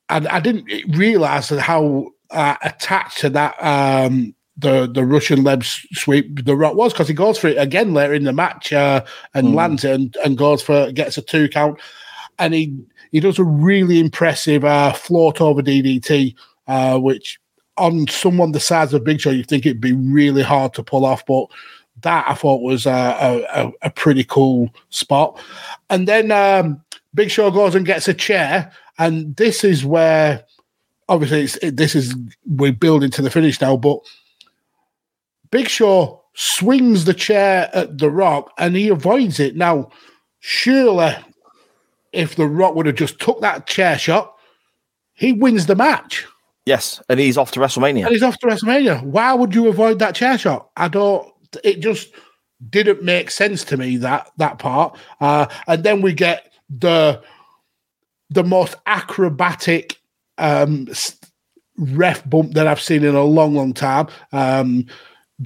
And 0.09 0.27
I 0.29 0.41
didn't 0.41 0.69
realize 0.97 1.49
how 1.51 2.11
uh, 2.31 2.57
attached 2.63 3.19
to 3.21 3.31
that 3.31 3.55
um, 3.63 4.35
the 4.57 4.87
the 4.93 5.05
Russian 5.05 5.43
leg 5.45 5.65
sweep 5.65 6.45
the 6.45 6.57
Rock 6.57 6.75
was 6.75 6.93
because 6.93 7.09
he 7.09 7.15
goes 7.15 7.39
for 7.39 7.49
it 7.49 7.57
again 7.59 7.95
later 7.95 8.15
in 8.15 8.25
the 8.25 8.33
match 8.33 8.73
uh, 8.73 9.05
and 9.35 9.49
Mm. 9.49 9.55
lands 9.55 9.85
it 9.85 9.93
and, 9.93 10.17
and 10.25 10.37
goes 10.37 10.63
for 10.63 10.93
gets 10.93 11.17
a 11.17 11.23
two 11.23 11.49
count, 11.49 11.79
and 12.39 12.53
he 12.53 12.77
he 13.11 13.21
does 13.21 13.39
a 13.39 13.45
really 13.45 13.99
impressive 14.01 14.65
uh, 14.65 14.93
float 14.93 15.41
over 15.41 15.63
DDT, 15.63 16.35
uh, 16.67 16.99
which 16.99 17.39
on 17.79 18.07
someone 18.09 18.53
the 18.53 18.61
size 18.61 18.93
of 18.93 19.05
Big 19.05 19.21
Show 19.21 19.31
you 19.31 19.45
think 19.45 19.65
it'd 19.65 19.81
be 19.81 19.93
really 19.95 20.43
hard 20.43 20.75
to 20.75 20.83
pull 20.83 21.07
off, 21.07 21.25
but 21.25 21.47
that 22.03 22.27
I 22.29 22.35
thought 22.35 22.63
was 22.63 22.85
a, 22.85 23.47
a, 23.55 23.73
a 23.83 23.91
pretty 23.91 24.25
cool 24.25 24.69
spot. 24.91 25.41
And 25.89 26.07
then 26.09 26.31
um, 26.31 26.83
Big 27.15 27.31
Show 27.31 27.51
goes 27.51 27.75
and 27.75 27.87
gets 27.87 28.09
a 28.09 28.15
chair, 28.15 28.73
and 28.99 29.37
this 29.37 29.65
is 29.65 29.85
where 29.85 30.45
obviously 31.09 31.43
it's, 31.43 31.57
it, 31.57 31.77
this 31.77 31.95
is 31.95 32.15
we're 32.47 32.73
building 32.73 33.11
to 33.11 33.23
the 33.23 33.31
finish 33.31 33.61
now, 33.61 33.77
but 33.77 33.99
Big 35.51 35.69
Show 35.69 36.23
swings 36.35 37.05
the 37.05 37.15
chair 37.15 37.69
at 37.75 37.99
The 37.99 38.11
Rock 38.11 38.51
and 38.57 38.75
he 38.75 38.89
avoids 38.89 39.39
it. 39.39 39.55
Now, 39.55 39.91
surely, 40.41 41.15
if 42.13 42.37
The 42.37 42.47
Rock 42.47 42.75
would 42.75 42.87
have 42.87 42.95
just 42.95 43.21
took 43.21 43.41
that 43.43 43.67
chair 43.67 43.99
shot, 43.99 44.35
he 45.13 45.35
wins 45.35 45.67
the 45.67 45.77
match 45.77 46.27
Yes, 46.65 47.03
and 47.09 47.19
he's 47.19 47.37
off 47.37 47.51
to 47.53 47.61
WrestleMania. 47.61 48.05
and 48.05 48.13
he's 48.13 48.23
off 48.23 48.39
to 48.39 48.47
WrestleMania. 48.47 49.03
Why 49.03 49.35
would 49.35 49.55
you 49.55 49.69
avoid 49.69 49.99
that 49.99 50.15
chair 50.15 50.39
shot? 50.39 50.71
I 50.77 50.89
don't. 50.89 51.29
It 51.65 51.81
just 51.81 52.13
didn't 52.71 53.03
make 53.03 53.31
sense 53.31 53.65
to 53.65 53.77
me 53.77 53.97
that 53.99 54.31
that 54.37 54.59
part. 54.59 54.97
Uh, 55.21 55.47
and 55.67 55.83
then 55.83 56.03
we 56.03 56.13
get 56.13 56.52
the 56.79 57.23
the 58.31 58.45
most 58.45 58.75
acrobatic 58.87 60.01
um, 60.39 60.89
ref 61.77 62.29
bump 62.29 62.55
that 62.55 62.67
I've 62.67 62.81
seen 62.81 63.05
in 63.05 63.15
a 63.15 63.25
long, 63.25 63.55
long 63.55 63.75
time. 63.75 64.09
Um, 64.33 64.87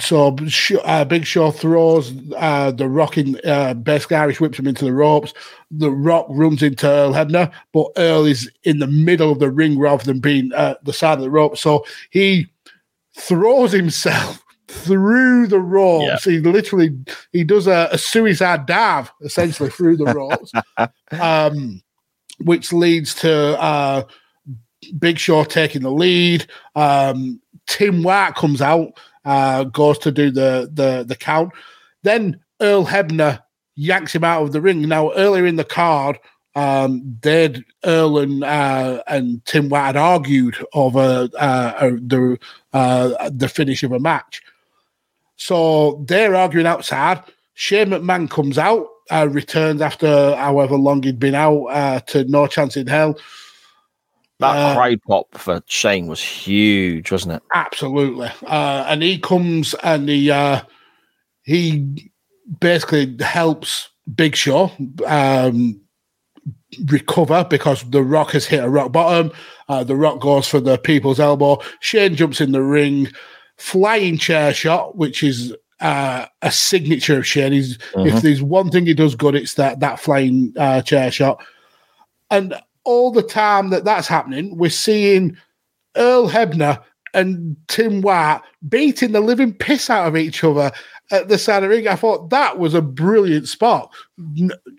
so 0.00 0.36
uh, 0.84 1.04
Big 1.04 1.24
Show 1.24 1.50
throws 1.50 2.12
uh, 2.36 2.70
the 2.70 2.88
Rock 2.88 3.16
in, 3.18 3.40
uh, 3.44 3.74
basically 3.74 4.16
Irish 4.16 4.40
whips 4.40 4.58
him 4.58 4.66
into 4.66 4.84
the 4.84 4.92
ropes. 4.92 5.32
The 5.70 5.90
Rock 5.90 6.26
runs 6.28 6.62
into 6.62 6.86
Earl 6.86 7.12
Hebner, 7.12 7.50
but 7.72 7.90
Earl 7.96 8.24
is 8.24 8.50
in 8.64 8.78
the 8.78 8.86
middle 8.86 9.32
of 9.32 9.38
the 9.38 9.50
ring 9.50 9.78
rather 9.78 10.04
than 10.04 10.20
being 10.20 10.52
at 10.54 10.84
the 10.84 10.92
side 10.92 11.18
of 11.18 11.24
the 11.24 11.30
rope. 11.30 11.56
So 11.56 11.84
he 12.10 12.46
throws 13.16 13.72
himself 13.72 14.42
through 14.68 15.46
the 15.46 15.60
ropes. 15.60 16.24
He 16.24 16.38
literally 16.38 16.96
he 17.32 17.44
does 17.44 17.66
a, 17.66 17.88
a 17.92 17.98
suicide 17.98 18.66
dive 18.66 19.10
essentially 19.22 19.70
through 19.70 19.96
the 19.96 20.06
ropes, 20.06 20.52
um, 21.20 21.82
which 22.38 22.72
leads 22.72 23.14
to 23.16 23.60
uh, 23.60 24.02
Big 24.98 25.18
Show 25.18 25.44
taking 25.44 25.82
the 25.82 25.90
lead. 25.90 26.46
Um, 26.74 27.40
Tim 27.66 28.02
White 28.02 28.34
comes 28.34 28.62
out, 28.62 28.98
uh, 29.24 29.64
goes 29.64 29.98
to 29.98 30.12
do 30.12 30.30
the 30.30 30.70
the 30.72 31.04
the 31.06 31.16
count. 31.16 31.52
Then 32.02 32.40
Earl 32.60 32.86
Hebner 32.86 33.42
yanks 33.74 34.14
him 34.14 34.24
out 34.24 34.42
of 34.42 34.52
the 34.52 34.60
ring. 34.60 34.82
Now 34.82 35.12
earlier 35.12 35.46
in 35.46 35.56
the 35.56 35.64
card, 35.64 36.18
um, 36.54 37.18
they'd 37.20 37.64
Earl 37.84 38.18
and 38.18 38.42
uh, 38.42 39.02
and 39.06 39.44
Tim 39.44 39.68
White 39.68 39.86
had 39.86 39.96
argued 39.96 40.56
over 40.72 41.28
uh, 41.38 41.72
uh, 41.76 41.90
the 42.00 42.38
uh, 42.72 43.30
the 43.30 43.48
finish 43.48 43.82
of 43.82 43.92
a 43.92 44.00
match. 44.00 44.42
So 45.36 46.04
they're 46.06 46.34
arguing 46.34 46.66
outside. 46.66 47.22
Shane 47.54 47.88
McMahon 47.88 48.28
comes 48.28 48.58
out, 48.58 48.86
uh, 49.10 49.28
returns 49.30 49.80
after 49.80 50.34
however 50.36 50.76
long 50.76 51.02
he'd 51.02 51.18
been 51.18 51.34
out 51.34 51.64
uh, 51.66 52.00
to 52.00 52.24
No 52.24 52.46
Chance 52.46 52.76
in 52.76 52.86
Hell. 52.86 53.18
That 54.38 54.56
Uh, 54.56 54.74
crowd 54.74 55.00
pop 55.06 55.38
for 55.38 55.62
Shane 55.66 56.08
was 56.08 56.22
huge, 56.22 57.10
wasn't 57.10 57.34
it? 57.36 57.42
Absolutely. 57.54 58.30
Uh, 58.46 58.84
and 58.88 59.02
he 59.02 59.18
comes 59.18 59.74
and 59.82 60.08
he 60.08 60.30
uh, 60.30 60.60
he 61.44 62.12
basically 62.60 63.16
helps 63.20 63.88
Big 64.14 64.36
Show 64.36 64.70
um, 65.06 65.80
recover 66.86 67.46
because 67.48 67.82
the 67.90 68.02
Rock 68.02 68.32
has 68.32 68.44
hit 68.44 68.62
a 68.62 68.68
rock 68.68 68.92
bottom. 68.92 69.32
Uh, 69.68 69.84
the 69.84 69.96
Rock 69.96 70.20
goes 70.20 70.46
for 70.46 70.60
the 70.60 70.76
people's 70.76 71.18
elbow. 71.18 71.58
Shane 71.80 72.14
jumps 72.14 72.40
in 72.42 72.52
the 72.52 72.62
ring, 72.62 73.08
flying 73.58 74.18
chair 74.18 74.52
shot, 74.52 74.96
which 74.96 75.22
is 75.22 75.54
uh, 75.80 76.26
a 76.42 76.50
signature 76.50 77.18
of 77.18 77.26
Shane. 77.26 77.52
He's, 77.52 77.78
If 78.06 78.22
there's 78.22 78.42
one 78.42 78.70
thing 78.70 78.86
he 78.86 78.94
does 78.94 79.14
good, 79.14 79.34
it's 79.34 79.54
that 79.54 79.80
that 79.80 80.00
flying 80.00 80.52
uh, 80.56 80.82
chair 80.82 81.10
shot. 81.10 81.42
And 82.30 82.54
all 82.84 83.12
the 83.12 83.22
time 83.22 83.70
that 83.70 83.84
that's 83.84 84.08
happening, 84.08 84.56
we're 84.56 84.70
seeing 84.70 85.36
Earl 85.96 86.28
Hebner 86.28 86.82
and 87.14 87.56
Tim 87.68 88.02
White 88.02 88.42
beating 88.68 89.12
the 89.12 89.20
living 89.20 89.52
piss 89.54 89.90
out 89.90 90.06
of 90.06 90.16
each 90.16 90.44
other 90.44 90.70
at 91.10 91.28
the 91.28 91.38
side 91.38 91.62
of 91.62 91.70
the 91.70 91.76
ring. 91.76 91.88
I 91.88 91.96
thought 91.96 92.30
that 92.30 92.58
was 92.58 92.74
a 92.74 92.82
brilliant 92.82 93.48
spot 93.48 93.92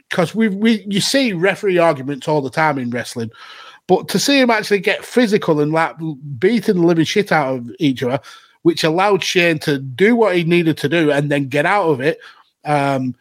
because 0.09 0.35
we 0.35 0.49
we 0.49 0.85
you 0.87 1.01
see 1.01 1.33
referee 1.33 1.77
arguments 1.77 2.27
all 2.27 2.41
the 2.41 2.49
time 2.49 2.77
in 2.77 2.89
wrestling, 2.89 3.31
but 3.87 4.07
to 4.09 4.19
see 4.19 4.39
him 4.39 4.49
actually 4.49 4.79
get 4.79 5.05
physical 5.05 5.59
and 5.59 5.71
like 5.71 5.95
beating 6.37 6.75
the 6.75 6.87
living 6.87 7.05
shit 7.05 7.31
out 7.31 7.55
of 7.55 7.71
each 7.79 8.03
other, 8.03 8.19
which 8.68 8.84
allowed 8.84 9.23
Shane 9.23 9.60
to 9.60 9.80
do 9.80 10.14
what 10.14 10.35
he 10.35 10.44
needed 10.44 10.76
to 10.80 10.89
do 10.89 11.10
and 11.10 11.31
then 11.31 11.48
get 11.48 11.65
out 11.65 11.88
of 11.88 12.02
it. 12.02 12.19
Um, 12.65 13.15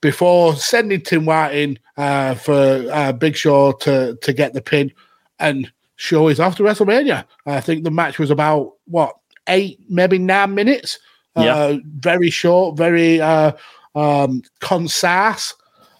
before 0.00 0.56
sending 0.56 1.02
Tim 1.02 1.24
White 1.24 1.54
in 1.54 1.78
uh, 1.96 2.34
for 2.34 2.84
uh, 2.92 3.12
Big 3.12 3.36
Show 3.36 3.70
to 3.72 4.18
to 4.20 4.32
get 4.32 4.54
the 4.54 4.60
pin, 4.60 4.90
and 5.38 5.70
Show 5.94 6.26
is 6.26 6.40
off 6.40 6.56
to 6.56 6.64
WrestleMania. 6.64 7.24
I 7.46 7.60
think 7.60 7.84
the 7.84 7.92
match 7.92 8.18
was 8.18 8.32
about 8.32 8.72
what 8.86 9.14
eight, 9.46 9.78
maybe 9.88 10.18
nine 10.18 10.56
minutes. 10.56 10.98
Yeah. 11.36 11.54
Uh, 11.54 11.78
very 11.84 12.30
short, 12.30 12.76
very 12.76 13.20
uh, 13.20 13.52
um, 13.94 14.42
concise, 14.58 15.54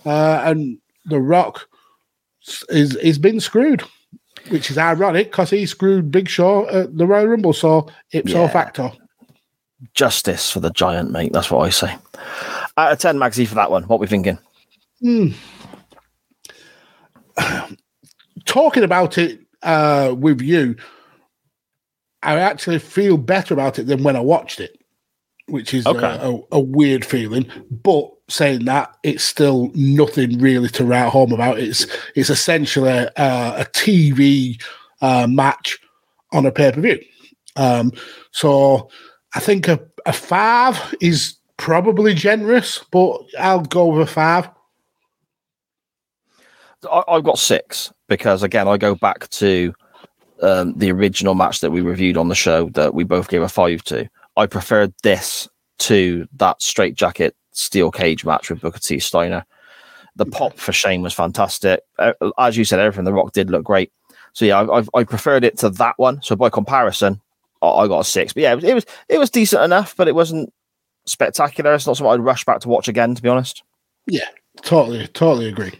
uh, 0.06 0.42
and 0.44 0.78
The 1.06 1.20
Rock 1.20 1.68
is 2.68 2.96
is 2.96 3.18
been 3.18 3.38
screwed, 3.38 3.84
which 4.50 4.70
is 4.70 4.78
ironic 4.78 5.30
because 5.30 5.50
he 5.50 5.66
screwed 5.66 6.10
Big 6.10 6.28
Show 6.28 6.68
at 6.68 6.96
the 6.96 7.06
Royal 7.06 7.26
Rumble. 7.26 7.52
So 7.52 7.88
ipso 8.12 8.42
Yeah. 8.42 8.48
facto. 8.48 8.92
Justice 9.94 10.50
for 10.50 10.60
the 10.60 10.70
giant, 10.70 11.10
mate. 11.12 11.32
That's 11.32 11.50
what 11.50 11.64
I 11.66 11.70
say. 11.70 11.96
Out 12.76 12.92
of 12.92 12.98
10, 12.98 13.16
Magsy, 13.18 13.46
for 13.46 13.54
that 13.56 13.70
one. 13.70 13.84
What 13.84 14.00
we 14.00 14.06
thinking? 14.08 14.38
Hmm. 15.00 15.28
Talking 18.44 18.82
about 18.82 19.18
it 19.18 19.40
uh, 19.62 20.14
with 20.16 20.40
you, 20.40 20.76
I 22.22 22.38
actually 22.38 22.78
feel 22.78 23.16
better 23.16 23.54
about 23.54 23.78
it 23.78 23.84
than 23.86 24.02
when 24.02 24.16
I 24.16 24.20
watched 24.20 24.58
it, 24.60 24.76
which 25.46 25.74
is 25.74 25.86
a- 25.86 25.90
a, 25.90 26.40
a 26.52 26.60
weird 26.60 27.04
feeling. 27.04 27.46
But 27.70 28.10
saying 28.28 28.64
that, 28.66 28.94
it's 29.02 29.24
still 29.24 29.70
nothing 29.74 30.38
really 30.38 30.68
to 30.70 30.84
write 30.84 31.10
home 31.10 31.32
about. 31.32 31.58
It's 31.58 31.86
it's 32.14 32.30
essentially 32.30 32.90
uh, 32.90 33.62
a 33.62 33.64
TV 33.72 34.62
uh, 35.00 35.26
match 35.28 35.78
on 36.32 36.46
a 36.46 36.52
pay 36.52 36.72
per 36.72 36.80
view. 36.80 37.00
Um, 37.56 37.92
so 38.30 38.90
I 39.34 39.40
think 39.40 39.68
a, 39.68 39.80
a 40.06 40.12
five 40.12 40.94
is 41.00 41.36
probably 41.56 42.14
generous, 42.14 42.84
but 42.90 43.20
I'll 43.38 43.60
go 43.60 43.86
with 43.86 44.08
a 44.08 44.10
five. 44.10 44.48
I, 46.90 47.02
I've 47.08 47.24
got 47.24 47.38
six 47.38 47.92
because, 48.08 48.42
again, 48.42 48.68
I 48.68 48.76
go 48.76 48.94
back 48.94 49.28
to 49.30 49.74
um, 50.40 50.74
the 50.76 50.92
original 50.92 51.34
match 51.34 51.60
that 51.60 51.70
we 51.70 51.80
reviewed 51.80 52.16
on 52.16 52.28
the 52.28 52.34
show 52.34 52.68
that 52.70 52.94
we 52.94 53.04
both 53.04 53.28
gave 53.28 53.42
a 53.42 53.48
five 53.48 53.82
to. 53.84 54.08
I 54.36 54.46
preferred 54.46 54.94
this 55.02 55.48
to 55.80 56.28
that 56.36 56.62
straight 56.62 56.94
jacket 56.94 57.34
steel 57.58 57.90
cage 57.90 58.24
match 58.24 58.50
with 58.50 58.60
Booker 58.60 58.78
T. 58.78 58.98
Steiner. 58.98 59.44
The 60.16 60.26
pop 60.26 60.58
for 60.58 60.72
Shane 60.72 61.02
was 61.02 61.14
fantastic. 61.14 61.80
Uh, 61.98 62.12
As 62.38 62.56
you 62.56 62.64
said, 62.64 62.80
everything 62.80 63.04
The 63.04 63.12
Rock 63.12 63.32
did 63.32 63.50
look 63.50 63.64
great. 63.64 63.92
So 64.32 64.44
yeah, 64.44 64.60
I, 64.60 64.80
I, 64.80 64.84
I 64.94 65.04
preferred 65.04 65.44
it 65.44 65.58
to 65.58 65.70
that 65.70 65.94
one. 65.96 66.22
So 66.22 66.36
by 66.36 66.50
comparison, 66.50 67.20
I, 67.62 67.86
got 67.88 68.00
a 68.00 68.04
six. 68.04 68.32
But 68.32 68.42
yeah, 68.42 68.52
it 68.52 68.56
was, 68.56 68.64
it 68.64 68.74
was 68.74 68.86
it 69.08 69.18
was 69.18 69.30
decent 69.30 69.62
enough, 69.62 69.96
but 69.96 70.08
it 70.08 70.14
wasn't 70.14 70.52
spectacular. 71.06 71.74
It's 71.74 71.86
not 71.86 71.96
something 71.96 72.12
I'd 72.12 72.20
rush 72.20 72.44
back 72.44 72.60
to 72.60 72.68
watch 72.68 72.88
again, 72.88 73.14
to 73.14 73.22
be 73.22 73.28
honest. 73.28 73.62
Yeah, 74.06 74.28
totally, 74.62 75.06
totally 75.08 75.48
agree. 75.48 75.72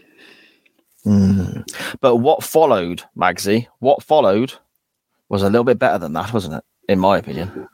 But 2.01 2.17
what 2.17 2.43
followed, 2.43 3.03
Magsy, 3.17 3.67
what 3.79 4.03
followed 4.03 4.53
was 5.29 5.41
a 5.43 5.49
little 5.49 5.63
bit 5.63 5.79
better 5.79 5.97
than 5.97 6.13
that, 6.13 6.33
wasn't 6.33 6.55
it? 6.55 6.63
In 6.87 6.99
my 6.99 7.17
opinion. 7.17 7.67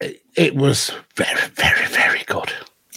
It 0.00 0.54
was 0.54 0.92
very, 1.14 1.48
very, 1.54 1.86
very 1.86 2.22
good. 2.26 2.52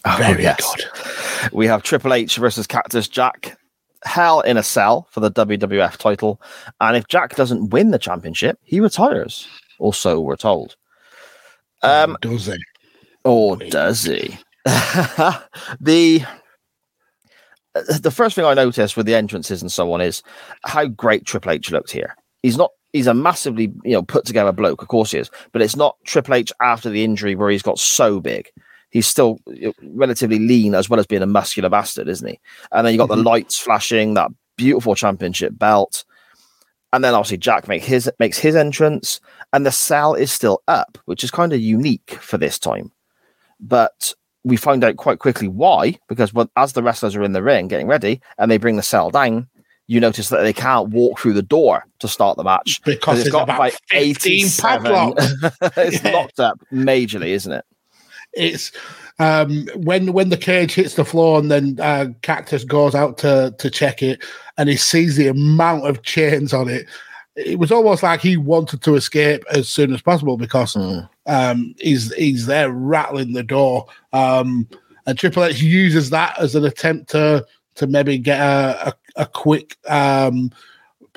Oh, 0.06 0.16
Very 0.18 0.44
yes. 0.44 0.76
good. 0.76 1.54
We 1.54 1.68
have 1.68 1.84
Triple 1.84 2.14
H 2.14 2.38
versus 2.38 2.68
Cactus 2.68 3.08
Jack. 3.08 3.58
Hell 4.06 4.40
in 4.42 4.56
a 4.56 4.64
cell 4.64 5.08
for 5.12 5.20
the 5.20 5.32
WWF 5.32 5.98
title. 5.98 6.42
And 6.80 6.96
if 6.96 7.08
Jack 7.08 7.36
doesn't 7.36 7.72
win 7.72 7.92
the 7.92 8.00
championship, 8.00 8.58
he 8.64 8.80
retires. 8.80 9.48
Or 9.78 9.94
so 9.94 10.22
we're 10.22 10.38
told. 10.38 10.78
Um, 11.84 12.18
does 12.22 12.46
he? 12.46 12.58
Or 13.26 13.58
does 13.58 14.04
he? 14.04 14.38
the 15.80 16.26
the 18.00 18.12
first 18.12 18.36
thing 18.36 18.46
I 18.46 18.54
noticed 18.54 18.98
with 18.98 19.06
the 19.06 19.16
entrances 19.16 19.62
and 19.62 19.72
so 19.72 19.92
on 19.94 20.02
is 20.02 20.24
how 20.66 20.86
great 20.88 21.26
Triple 21.26 21.52
H 21.52 21.72
looked 21.72 21.92
here. 21.92 22.16
He's 22.42 22.58
not 22.58 22.72
he's 22.94 23.08
a 23.08 23.14
massively 23.14 23.72
you 23.84 23.92
know 23.92 24.04
put 24.04 24.26
together 24.26 24.52
bloke, 24.52 24.82
of 24.82 24.88
course 24.88 25.12
he 25.12 25.20
is, 25.20 25.30
but 25.52 25.62
it's 25.62 25.76
not 25.76 25.98
Triple 26.06 26.36
H 26.36 26.52
after 26.62 26.90
the 26.90 27.04
injury 27.04 27.36
where 27.36 27.50
he's 27.50 27.62
got 27.62 27.80
so 27.80 28.20
big. 28.20 28.50
He's 28.90 29.08
still 29.08 29.40
relatively 29.84 30.40
lean 30.40 30.74
as 30.74 30.90
well 30.90 31.00
as 31.00 31.06
being 31.06 31.22
a 31.22 31.28
muscular 31.28 31.70
bastard, 31.70 32.08
isn't 32.08 32.28
he? 32.28 32.40
And 32.72 32.86
then 32.86 32.94
you 32.94 32.98
got 32.98 33.10
the 33.10 33.16
mm-hmm. 33.16 33.28
lights 33.28 33.58
flashing, 33.58 34.16
that 34.16 34.32
beautiful 34.58 34.96
championship 34.96 35.58
belt. 35.58 36.04
And 36.92 37.04
then 37.04 37.14
obviously 37.14 37.38
Jack 37.38 37.68
make 37.68 37.84
his 37.84 38.12
makes 38.18 38.40
his 38.40 38.56
entrance, 38.56 39.22
and 39.54 39.66
the 39.66 39.72
cell 39.72 40.16
is 40.16 40.32
still 40.32 40.64
up, 40.68 40.98
which 41.06 41.24
is 41.24 41.30
kind 41.30 41.54
of 41.54 41.60
unique 41.60 42.18
for 42.20 42.38
this 42.38 42.58
time. 42.58 42.92
But 43.60 44.14
we 44.44 44.58
find 44.58 44.84
out 44.84 44.98
quite 44.98 45.20
quickly 45.20 45.48
why, 45.48 46.00
because 46.08 46.34
when, 46.34 46.50
as 46.56 46.74
the 46.74 46.82
wrestlers 46.82 47.16
are 47.16 47.24
in 47.24 47.34
the 47.34 47.44
ring 47.44 47.68
getting 47.68 47.88
ready 47.88 48.22
and 48.38 48.50
they 48.50 48.58
bring 48.58 48.78
the 48.78 48.82
cell 48.82 49.12
down, 49.12 49.48
you 49.88 50.00
notice 50.00 50.30
that 50.30 50.42
they 50.42 50.54
can't 50.54 50.90
walk 50.90 51.20
through 51.20 51.34
the 51.34 51.42
door 51.42 51.84
to 51.98 52.08
start 52.08 52.38
the 52.38 52.44
match 52.44 52.82
Because 52.84 53.26
it's 53.26 53.36
about 53.36 53.74
15 53.90 54.48
padlocks. 54.60 55.34
it's 55.78 56.04
Yeah. 56.04 56.12
locked 56.12 56.40
up 56.40 56.60
majorly, 56.72 57.30
isn't 57.30 57.52
it? 57.52 57.66
It's 58.34 58.72
um, 59.20 59.68
when 59.76 60.14
when 60.14 60.30
the 60.30 60.38
cage 60.38 60.74
hits 60.74 60.96
the 60.96 61.06
floor 61.06 61.40
and 61.40 61.52
then 61.52 61.78
uh, 61.82 62.08
Cactus 62.22 62.64
goes 62.64 62.96
out 62.96 63.18
to 63.20 63.54
to 63.58 63.70
check 63.70 64.02
it 64.02 64.24
and 64.58 64.70
he 64.70 64.78
sees 64.78 65.16
the 65.16 65.28
amount 65.28 65.86
of 65.86 66.04
chains 66.04 66.54
on 66.54 66.70
it. 66.70 66.88
It 67.36 67.60
was 67.60 67.72
almost 67.72 68.04
like 68.04 68.20
he 68.22 68.38
wanted 68.38 68.82
to 68.82 68.96
escape 68.96 69.44
as 69.52 69.70
soon 69.70 69.94
as 69.94 70.02
possible 70.02 70.38
because 70.38 70.76
um, 71.26 71.76
he's 71.80 72.14
he's 72.16 72.46
there 72.46 72.72
rattling 72.72 73.34
the 73.34 73.44
door. 73.44 73.86
Um, 74.14 74.68
and 75.06 75.18
Triple 75.18 75.46
H 75.46 75.62
uses 75.62 76.10
that 76.12 76.38
as 76.40 76.56
an 76.56 76.66
attempt 76.66 77.10
to 77.12 77.46
to 77.76 77.88
maybe 77.88 78.18
get 78.18 78.40
a 78.40 78.90
a, 78.90 79.22
a 79.24 79.26
quick 79.26 79.78
um, 79.88 80.52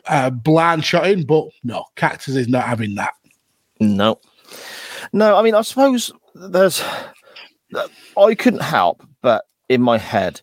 uh, 0.06 0.30
blind 0.30 0.84
shot 0.84 1.08
in, 1.08 1.24
but 1.24 1.46
no, 1.62 1.84
Cactus 1.96 2.36
is 2.36 2.48
not 2.48 2.64
having 2.64 2.94
that. 2.96 3.14
No. 3.80 4.18
No, 5.12 5.36
I 5.36 5.42
mean, 5.42 5.54
I 5.54 5.62
suppose 5.62 6.12
there's. 6.34 6.82
I 8.16 8.34
couldn't 8.34 8.62
help 8.62 9.02
but 9.22 9.44
in 9.68 9.80
my 9.80 9.96
head 9.96 10.40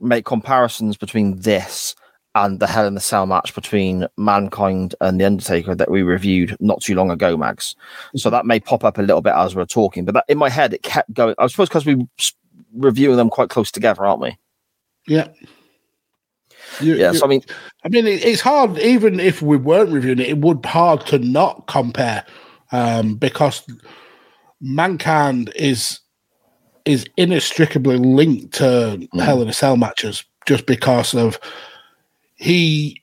make 0.00 0.24
comparisons 0.26 0.96
between 0.96 1.40
this 1.40 1.94
and 2.34 2.60
the 2.60 2.66
Hell 2.66 2.86
in 2.86 2.94
the 2.94 3.00
Cell 3.00 3.26
match 3.26 3.54
between 3.54 4.06
Mankind 4.16 4.94
and 5.00 5.20
The 5.20 5.24
Undertaker 5.24 5.74
that 5.74 5.90
we 5.90 6.02
reviewed 6.02 6.56
not 6.60 6.80
too 6.82 6.94
long 6.94 7.10
ago, 7.10 7.36
Mags. 7.36 7.74
So 8.14 8.30
that 8.30 8.46
may 8.46 8.60
pop 8.60 8.84
up 8.84 8.98
a 8.98 9.02
little 9.02 9.20
bit 9.22 9.32
as 9.34 9.54
we're 9.56 9.64
talking, 9.64 10.04
but 10.04 10.14
that, 10.14 10.24
in 10.28 10.38
my 10.38 10.48
head, 10.50 10.72
it 10.74 10.82
kept 10.82 11.12
going. 11.14 11.34
I 11.38 11.46
suppose 11.48 11.68
because 11.68 11.86
we 11.86 12.06
s- 12.18 12.34
reviewing 12.74 13.16
them 13.16 13.30
quite 13.30 13.48
close 13.50 13.70
together, 13.72 14.04
aren't 14.06 14.20
we? 14.20 14.36
Yeah. 15.08 15.28
You- 16.80 16.94
Yeah, 16.94 17.12
you- 17.12 17.18
so 17.18 17.24
I 17.24 17.28
mean, 17.28 17.42
I 17.84 17.88
mean, 17.88 18.06
it, 18.06 18.24
it's 18.24 18.42
hard. 18.42 18.78
Even 18.78 19.18
if 19.18 19.42
we 19.42 19.56
weren't 19.56 19.90
reviewing 19.90 20.20
it, 20.20 20.28
it 20.28 20.38
would 20.38 20.62
be 20.62 20.68
hard 20.68 21.04
to 21.06 21.18
not 21.18 21.66
compare 21.66 22.24
um, 22.70 23.16
because 23.16 23.66
mankind 24.60 25.52
is 25.56 26.00
is 26.84 27.06
inextricably 27.16 27.98
linked 27.98 28.54
to 28.54 29.06
Hell 29.14 29.42
in 29.42 29.48
a 29.48 29.52
Cell 29.52 29.76
matches, 29.76 30.24
just 30.46 30.66
because 30.66 31.14
of 31.14 31.38
he 32.36 33.02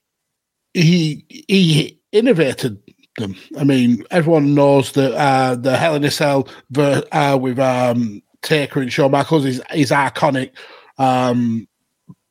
he 0.74 1.26
he 1.30 2.00
innovated 2.12 2.82
them. 3.18 3.36
I 3.58 3.64
mean, 3.64 4.04
everyone 4.12 4.54
knows 4.54 4.92
that 4.94 5.14
uh, 5.14 5.56
the 5.56 5.78
Hell 5.78 5.96
in 5.96 6.04
a 6.04 6.12
Cell 6.12 6.48
ver- 6.72 7.04
uh, 7.12 7.38
with 7.40 7.60
um, 7.60 8.22
Taker 8.42 8.82
and 8.82 8.92
Shawn 8.92 9.12
Michaels 9.12 9.46
is 9.46 9.62
is 9.74 9.92
iconic, 9.92 10.52
um, 10.98 11.68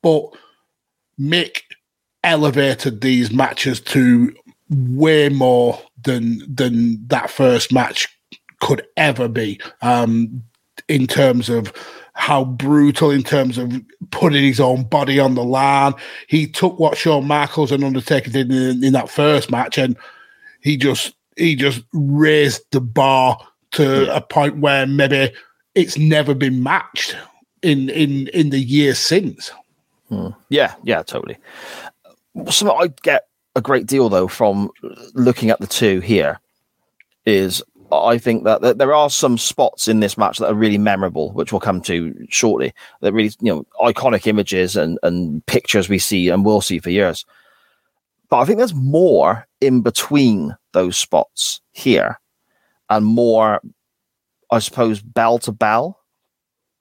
but 0.01 0.25
Mick 1.19 1.61
elevated 2.23 3.01
these 3.01 3.31
matches 3.31 3.79
to 3.79 4.33
way 4.69 5.29
more 5.29 5.81
than 6.03 6.41
than 6.53 7.05
that 7.07 7.29
first 7.29 7.71
match 7.71 8.16
could 8.59 8.85
ever 8.97 9.27
be 9.27 9.59
um, 9.81 10.43
in 10.87 11.07
terms 11.07 11.49
of 11.49 11.73
how 12.17 12.43
brutal 12.43 13.11
in 13.11 13.21
terms 13.21 13.59
of 13.59 13.71
putting 14.09 14.43
his 14.43 14.59
own 14.59 14.83
body 14.83 15.19
on 15.19 15.35
the 15.35 15.43
line. 15.43 15.93
He 16.27 16.47
took 16.47 16.79
what 16.79 16.97
Shawn 16.97 17.27
Michaels 17.27 17.71
and 17.71 17.83
Undertaker 17.83 18.31
did 18.31 18.51
in, 18.51 18.83
in 18.83 18.93
that 18.93 19.09
first 19.09 19.51
match, 19.51 19.77
and 19.77 19.95
he 20.61 20.77
just 20.77 21.13
he 21.35 21.55
just 21.55 21.83
raised 21.93 22.63
the 22.71 22.81
bar 22.81 23.37
to 23.71 24.13
a 24.13 24.19
point 24.19 24.57
where 24.57 24.87
maybe 24.87 25.31
it's 25.75 25.97
never 25.97 26.33
been 26.33 26.63
matched 26.63 27.15
in 27.61 27.89
in 27.89 28.27
in 28.29 28.49
the 28.49 28.59
years 28.59 28.97
since. 28.97 29.51
Hmm. 30.09 30.29
Yeah, 30.49 30.73
yeah, 30.83 31.03
totally. 31.03 31.37
Something 32.49 32.77
I 32.79 32.87
get 33.03 33.27
a 33.55 33.61
great 33.61 33.85
deal 33.85 34.09
though 34.09 34.27
from 34.27 34.71
looking 35.13 35.51
at 35.51 35.59
the 35.59 35.67
two 35.67 35.99
here 35.99 36.39
is 37.25 37.61
I 37.91 38.17
think 38.17 38.43
that, 38.43 38.61
that 38.61 38.77
there 38.77 38.93
are 38.93 39.09
some 39.09 39.37
spots 39.37 39.87
in 39.87 40.01
this 40.01 40.17
match 40.17 40.39
that 40.39 40.49
are 40.49 40.53
really 40.53 40.77
memorable, 40.77 41.31
which 41.31 41.51
we'll 41.51 41.61
come 41.61 41.81
to 41.81 42.13
shortly. 42.29 42.73
That 43.01 43.13
really, 43.13 43.31
you 43.39 43.53
know, 43.53 43.65
iconic 43.81 44.27
images 44.27 44.75
and 44.75 44.99
and 45.03 45.45
pictures 45.45 45.87
we 45.87 45.99
see 45.99 46.29
and 46.29 46.43
will 46.43 46.61
see 46.61 46.79
for 46.79 46.89
years. 46.89 47.25
But 48.29 48.39
I 48.39 48.45
think 48.45 48.57
there's 48.57 48.73
more 48.73 49.47
in 49.61 49.81
between 49.81 50.55
those 50.73 50.97
spots 50.97 51.61
here, 51.71 52.19
and 52.89 53.05
more, 53.05 53.61
I 54.51 54.59
suppose, 54.59 55.01
bell 55.01 55.39
to 55.39 55.53
bell, 55.53 55.99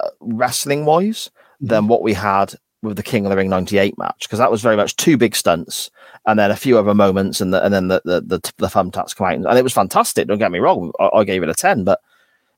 uh, 0.00 0.10
wrestling 0.20 0.86
wise, 0.86 1.30
than 1.60 1.86
what 1.86 2.02
we 2.02 2.14
had 2.14 2.54
with 2.82 2.96
the 2.96 3.02
King 3.02 3.26
of 3.26 3.30
the 3.30 3.36
Ring 3.36 3.48
'98 3.48 3.96
match 3.96 4.26
because 4.26 4.40
that 4.40 4.50
was 4.50 4.62
very 4.62 4.76
much 4.76 4.96
two 4.96 5.16
big 5.16 5.36
stunts 5.36 5.90
and 6.26 6.38
then 6.38 6.50
a 6.50 6.56
few 6.56 6.78
other 6.78 6.94
moments, 6.94 7.40
and 7.40 7.54
the, 7.54 7.64
and 7.64 7.72
then 7.72 7.88
the 7.88 8.02
the 8.04 8.20
the, 8.20 8.52
the 8.58 8.66
thumbtacks 8.66 9.14
come 9.14 9.26
out, 9.26 9.34
and 9.34 9.58
it 9.58 9.62
was 9.64 9.72
fantastic. 9.72 10.26
Don't 10.26 10.38
get 10.38 10.52
me 10.52 10.58
wrong, 10.58 10.92
I, 10.98 11.10
I 11.14 11.24
gave 11.24 11.42
it 11.42 11.48
a 11.48 11.54
ten, 11.54 11.84
but 11.84 12.00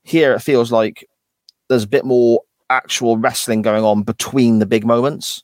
here 0.03 0.33
it 0.33 0.41
feels 0.41 0.71
like 0.71 1.07
there's 1.67 1.83
a 1.83 1.87
bit 1.87 2.05
more 2.05 2.41
actual 2.69 3.17
wrestling 3.17 3.61
going 3.61 3.83
on 3.83 4.03
between 4.03 4.59
the 4.59 4.65
big 4.65 4.85
moments. 4.85 5.43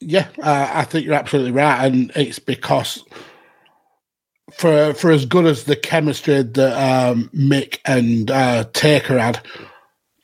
Yeah, 0.00 0.28
uh, 0.42 0.70
I 0.72 0.84
think 0.84 1.06
you're 1.06 1.14
absolutely 1.14 1.52
right, 1.52 1.86
and 1.86 2.12
it's 2.14 2.38
because 2.38 3.02
for 4.52 4.92
for 4.94 5.10
as 5.10 5.24
good 5.24 5.46
as 5.46 5.64
the 5.64 5.76
chemistry 5.76 6.42
that 6.42 7.08
um, 7.08 7.30
Mick 7.34 7.78
and 7.86 8.30
uh, 8.30 8.64
Taker 8.72 9.18
had, 9.18 9.40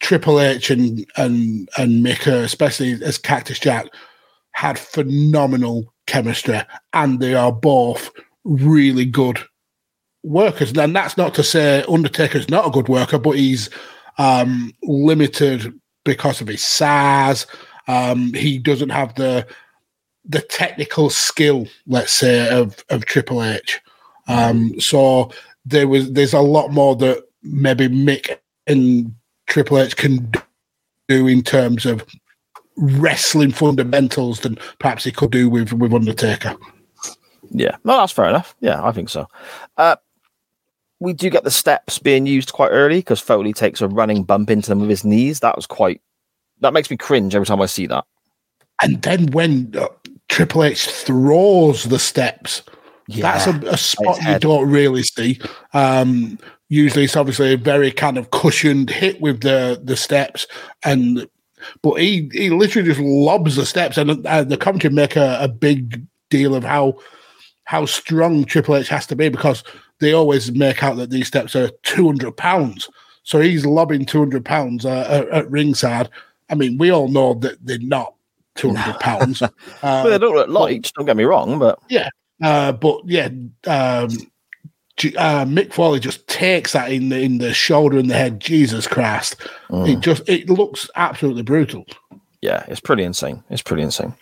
Triple 0.00 0.40
H 0.40 0.70
and 0.70 1.06
and 1.16 1.68
and 1.78 2.04
Mick, 2.04 2.26
uh, 2.26 2.42
especially 2.44 3.02
as 3.02 3.16
Cactus 3.16 3.58
Jack, 3.58 3.86
had 4.52 4.78
phenomenal 4.78 5.92
chemistry, 6.10 6.60
and 6.92 7.20
they 7.20 7.34
are 7.34 7.52
both 7.52 8.10
really 8.44 9.04
good 9.04 9.38
workers. 10.22 10.76
And 10.76 10.94
that's 10.94 11.16
not 11.16 11.34
to 11.34 11.44
say 11.44 11.84
Undertaker's 11.88 12.50
not 12.50 12.66
a 12.66 12.70
good 12.70 12.88
worker, 12.88 13.18
but 13.18 13.36
he's 13.36 13.70
um, 14.18 14.74
limited 14.82 15.72
because 16.04 16.40
of 16.40 16.48
his 16.48 16.62
size. 16.62 17.46
Um, 17.86 18.34
he 18.34 18.58
doesn't 18.58 18.90
have 18.90 19.14
the 19.14 19.46
the 20.26 20.40
technical 20.42 21.10
skill, 21.10 21.66
let's 21.86 22.12
say, 22.12 22.48
of 22.50 22.84
of 22.90 23.04
Triple 23.04 23.42
H. 23.42 23.80
Um, 24.28 24.78
so 24.80 25.30
there 25.64 25.88
was 25.88 26.12
there's 26.12 26.34
a 26.34 26.40
lot 26.40 26.70
more 26.70 26.96
that 26.96 27.24
maybe 27.42 27.88
Mick 27.88 28.38
and 28.66 29.14
Triple 29.46 29.78
H 29.78 29.96
can 29.96 30.30
do 31.08 31.26
in 31.26 31.42
terms 31.42 31.86
of 31.86 32.04
wrestling 32.76 33.52
fundamentals 33.52 34.40
than 34.40 34.58
perhaps 34.78 35.04
he 35.04 35.12
could 35.12 35.30
do 35.30 35.48
with 35.48 35.72
with 35.72 35.92
Undertaker. 35.92 36.56
Yeah, 37.50 37.76
no, 37.84 37.96
that's 37.96 38.12
fair 38.12 38.28
enough. 38.28 38.54
Yeah, 38.60 38.84
I 38.84 38.92
think 38.92 39.08
so. 39.08 39.26
Uh, 39.76 39.96
we 41.00 41.12
do 41.12 41.30
get 41.30 41.44
the 41.44 41.50
steps 41.50 41.98
being 41.98 42.26
used 42.26 42.52
quite 42.52 42.68
early 42.68 42.98
because 42.98 43.20
Foley 43.20 43.52
takes 43.52 43.80
a 43.80 43.88
running 43.88 44.22
bump 44.22 44.50
into 44.50 44.68
them 44.68 44.80
with 44.80 44.90
his 44.90 45.04
knees. 45.04 45.40
That 45.40 45.56
was 45.56 45.66
quite. 45.66 46.00
That 46.60 46.72
makes 46.72 46.90
me 46.90 46.96
cringe 46.96 47.34
every 47.34 47.46
time 47.46 47.62
I 47.62 47.66
see 47.66 47.86
that. 47.86 48.04
And 48.82 49.02
then 49.02 49.26
when 49.32 49.74
uh, 49.76 49.88
Triple 50.28 50.64
H 50.64 50.86
throws 50.86 51.84
the 51.84 51.98
steps, 51.98 52.62
Yeah, 53.08 53.22
that's 53.32 53.46
a, 53.46 53.72
a 53.72 53.76
spot 53.76 54.22
you 54.22 54.38
don't 54.38 54.70
really 54.70 55.02
see. 55.02 55.40
Um, 55.72 56.38
usually, 56.68 57.04
it's 57.04 57.16
obviously 57.16 57.52
a 57.54 57.56
very 57.56 57.90
kind 57.90 58.16
of 58.16 58.30
cushioned 58.30 58.90
hit 58.90 59.20
with 59.20 59.40
the 59.40 59.80
the 59.82 59.96
steps, 59.96 60.46
and 60.84 61.28
but 61.82 61.94
he 61.94 62.28
he 62.32 62.50
literally 62.50 62.88
just 62.88 63.00
lobs 63.00 63.56
the 63.56 63.66
steps, 63.66 63.96
and 63.96 64.26
uh, 64.26 64.44
the 64.44 64.56
commentary 64.56 64.92
make 64.92 65.16
a, 65.16 65.38
a 65.40 65.48
big 65.48 66.02
deal 66.30 66.54
of 66.54 66.64
how 66.64 66.98
how 67.64 67.86
strong 67.86 68.44
Triple 68.44 68.76
H 68.76 68.88
has 68.88 69.06
to 69.06 69.16
be 69.16 69.28
because 69.28 69.62
they 70.00 70.12
always 70.12 70.50
make 70.52 70.82
out 70.82 70.96
that 70.96 71.10
these 71.10 71.28
steps 71.28 71.54
are 71.54 71.70
two 71.82 72.06
hundred 72.06 72.36
pounds. 72.36 72.88
So 73.22 73.40
he's 73.40 73.66
lobbing 73.66 74.06
two 74.06 74.18
hundred 74.18 74.44
pounds 74.44 74.84
uh, 74.84 75.06
at, 75.08 75.28
at 75.28 75.50
ringside. 75.50 76.08
I 76.48 76.54
mean, 76.54 76.78
we 76.78 76.90
all 76.90 77.08
know 77.08 77.34
that 77.34 77.64
they're 77.64 77.78
not 77.78 78.14
two 78.56 78.74
hundred 78.74 79.00
pounds. 79.00 79.42
Uh, 79.82 80.02
well, 80.04 80.10
they 80.10 80.18
don't 80.18 80.34
look 80.34 80.48
light. 80.48 80.92
Don't 80.94 81.06
get 81.06 81.16
me 81.16 81.24
wrong, 81.24 81.58
but 81.58 81.78
yeah, 81.88 82.10
uh, 82.42 82.72
but 82.72 83.00
yeah, 83.06 83.28
um, 83.66 84.10
uh, 85.04 85.44
Mick 85.44 85.72
Foley 85.72 86.00
just 86.00 86.26
takes 86.28 86.72
that 86.72 86.92
in 86.92 87.08
the 87.08 87.20
in 87.20 87.38
the 87.38 87.52
shoulder 87.54 87.98
and 87.98 88.10
the 88.10 88.14
head. 88.14 88.40
Jesus 88.40 88.86
Christ! 88.86 89.36
It 89.70 90.00
just 90.00 90.28
it 90.28 90.48
looks 90.48 90.88
absolutely 90.96 91.42
brutal. 91.42 91.84
yeah, 92.40 92.64
it's 92.68 92.80
pretty 92.80 93.04
insane. 93.04 93.42
It's 93.50 93.62
pretty 93.62 93.82
insane. 93.82 94.14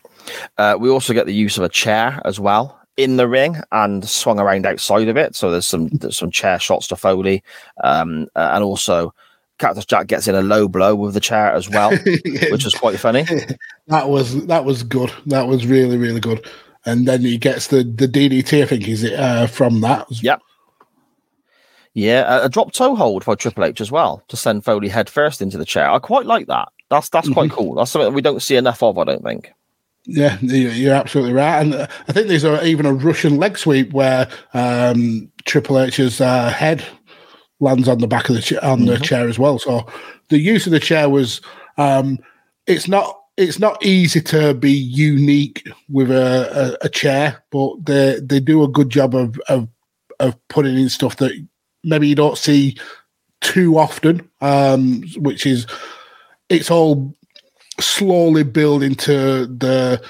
Uh, 0.58 0.76
we 0.78 0.90
also 0.90 1.14
get 1.14 1.26
the 1.26 1.34
use 1.34 1.56
of 1.56 1.64
a 1.64 1.68
chair 1.68 2.20
as 2.24 2.38
well 2.38 2.78
in 2.98 3.16
the 3.16 3.28
ring 3.28 3.56
and 3.72 4.06
swung 4.06 4.38
around 4.40 4.66
outside 4.66 5.08
of 5.08 5.16
it. 5.16 5.34
So 5.34 5.50
there's 5.50 5.66
some 5.66 5.88
there's 5.88 6.16
some 6.16 6.30
chair 6.30 6.58
shots 6.58 6.88
to 6.88 6.96
Foley, 6.96 7.42
um, 7.82 8.26
uh, 8.36 8.50
and 8.52 8.64
also 8.64 9.14
Cactus 9.58 9.86
Jack 9.86 10.08
gets 10.08 10.28
in 10.28 10.34
a 10.34 10.42
low 10.42 10.68
blow 10.68 10.94
with 10.94 11.14
the 11.14 11.20
chair 11.20 11.52
as 11.52 11.70
well, 11.70 11.90
which 12.50 12.66
is 12.66 12.74
quite 12.74 12.98
funny. 13.00 13.24
That 13.86 14.10
was 14.10 14.44
that 14.46 14.66
was 14.66 14.82
good. 14.82 15.10
That 15.26 15.46
was 15.46 15.66
really 15.66 15.96
really 15.96 16.20
good. 16.20 16.44
And 16.84 17.08
then 17.08 17.22
he 17.22 17.38
gets 17.38 17.68
the 17.68 17.84
the 17.84 18.06
DDT. 18.06 18.62
I 18.62 18.66
think 18.66 18.86
is 18.86 19.02
it 19.02 19.14
uh, 19.14 19.46
from 19.46 19.80
that. 19.80 20.06
Yep. 20.10 20.42
Yeah, 21.98 22.44
a, 22.44 22.48
drop 22.48 22.72
toe 22.72 22.94
hold 22.94 23.24
by 23.24 23.34
Triple 23.34 23.64
H 23.64 23.80
as 23.80 23.90
well 23.90 24.22
to 24.28 24.36
send 24.36 24.64
Foley 24.64 24.88
head 24.88 25.10
first 25.10 25.42
into 25.42 25.58
the 25.58 25.64
chair. 25.64 25.90
I 25.90 25.98
quite 25.98 26.26
like 26.26 26.46
that. 26.46 26.68
That's 26.90 27.08
that's 27.08 27.28
quite 27.28 27.50
cool. 27.50 27.74
That's 27.74 27.90
something 27.90 28.14
we 28.14 28.22
don't 28.22 28.40
see 28.40 28.56
enough 28.56 28.82
of. 28.82 28.98
I 28.98 29.04
don't 29.04 29.22
think. 29.24 29.50
Yeah, 30.06 30.38
you- 30.40 30.68
you're 30.70 30.94
absolutely 30.94 31.32
right. 31.34 31.60
And 31.60 31.74
uh, 31.74 31.86
I 32.08 32.12
think 32.12 32.28
there's 32.28 32.44
a, 32.44 32.64
even 32.64 32.86
a 32.86 32.92
Russian 32.94 33.36
leg 33.36 33.58
sweep 33.58 33.92
where 33.92 34.28
um, 34.54 35.30
Triple 35.44 35.78
H's 35.80 36.20
uh, 36.20 36.50
head 36.50 36.84
lands 37.60 37.88
on 37.88 37.98
the 37.98 38.06
back 38.06 38.28
of 38.28 38.36
the 38.36 38.42
cha- 38.42 38.62
on 38.72 38.84
the 38.86 38.98
chair 38.98 39.28
as 39.28 39.38
well. 39.38 39.58
So 39.58 39.84
the 40.28 40.38
use 40.38 40.66
of 40.66 40.72
the 40.72 40.80
chair 40.80 41.08
was 41.10 41.40
um, 41.78 42.18
it's 42.68 42.86
not 42.86 43.18
it's 43.36 43.58
not 43.58 43.84
easy 43.84 44.20
to 44.20 44.54
be 44.54 44.72
unique 44.72 45.68
with 45.90 46.10
a, 46.10 46.76
a, 46.82 46.86
a 46.86 46.88
chair, 46.88 47.42
but 47.50 47.84
they 47.84 48.20
they 48.22 48.38
do 48.40 48.62
a 48.62 48.68
good 48.68 48.88
job 48.90 49.14
of, 49.16 49.38
of 49.48 49.68
of 50.20 50.36
putting 50.48 50.76
in 50.78 50.88
stuff 50.88 51.16
that 51.16 51.32
maybe 51.88 52.08
you 52.08 52.14
don't 52.14 52.38
see 52.38 52.76
too 53.40 53.78
often, 53.78 54.28
um, 54.40 55.02
which 55.16 55.46
is 55.46 55.66
it's 56.48 56.70
all 56.70 57.14
slowly 57.80 58.42
building 58.42 58.94
to 58.94 59.46
the 59.46 60.02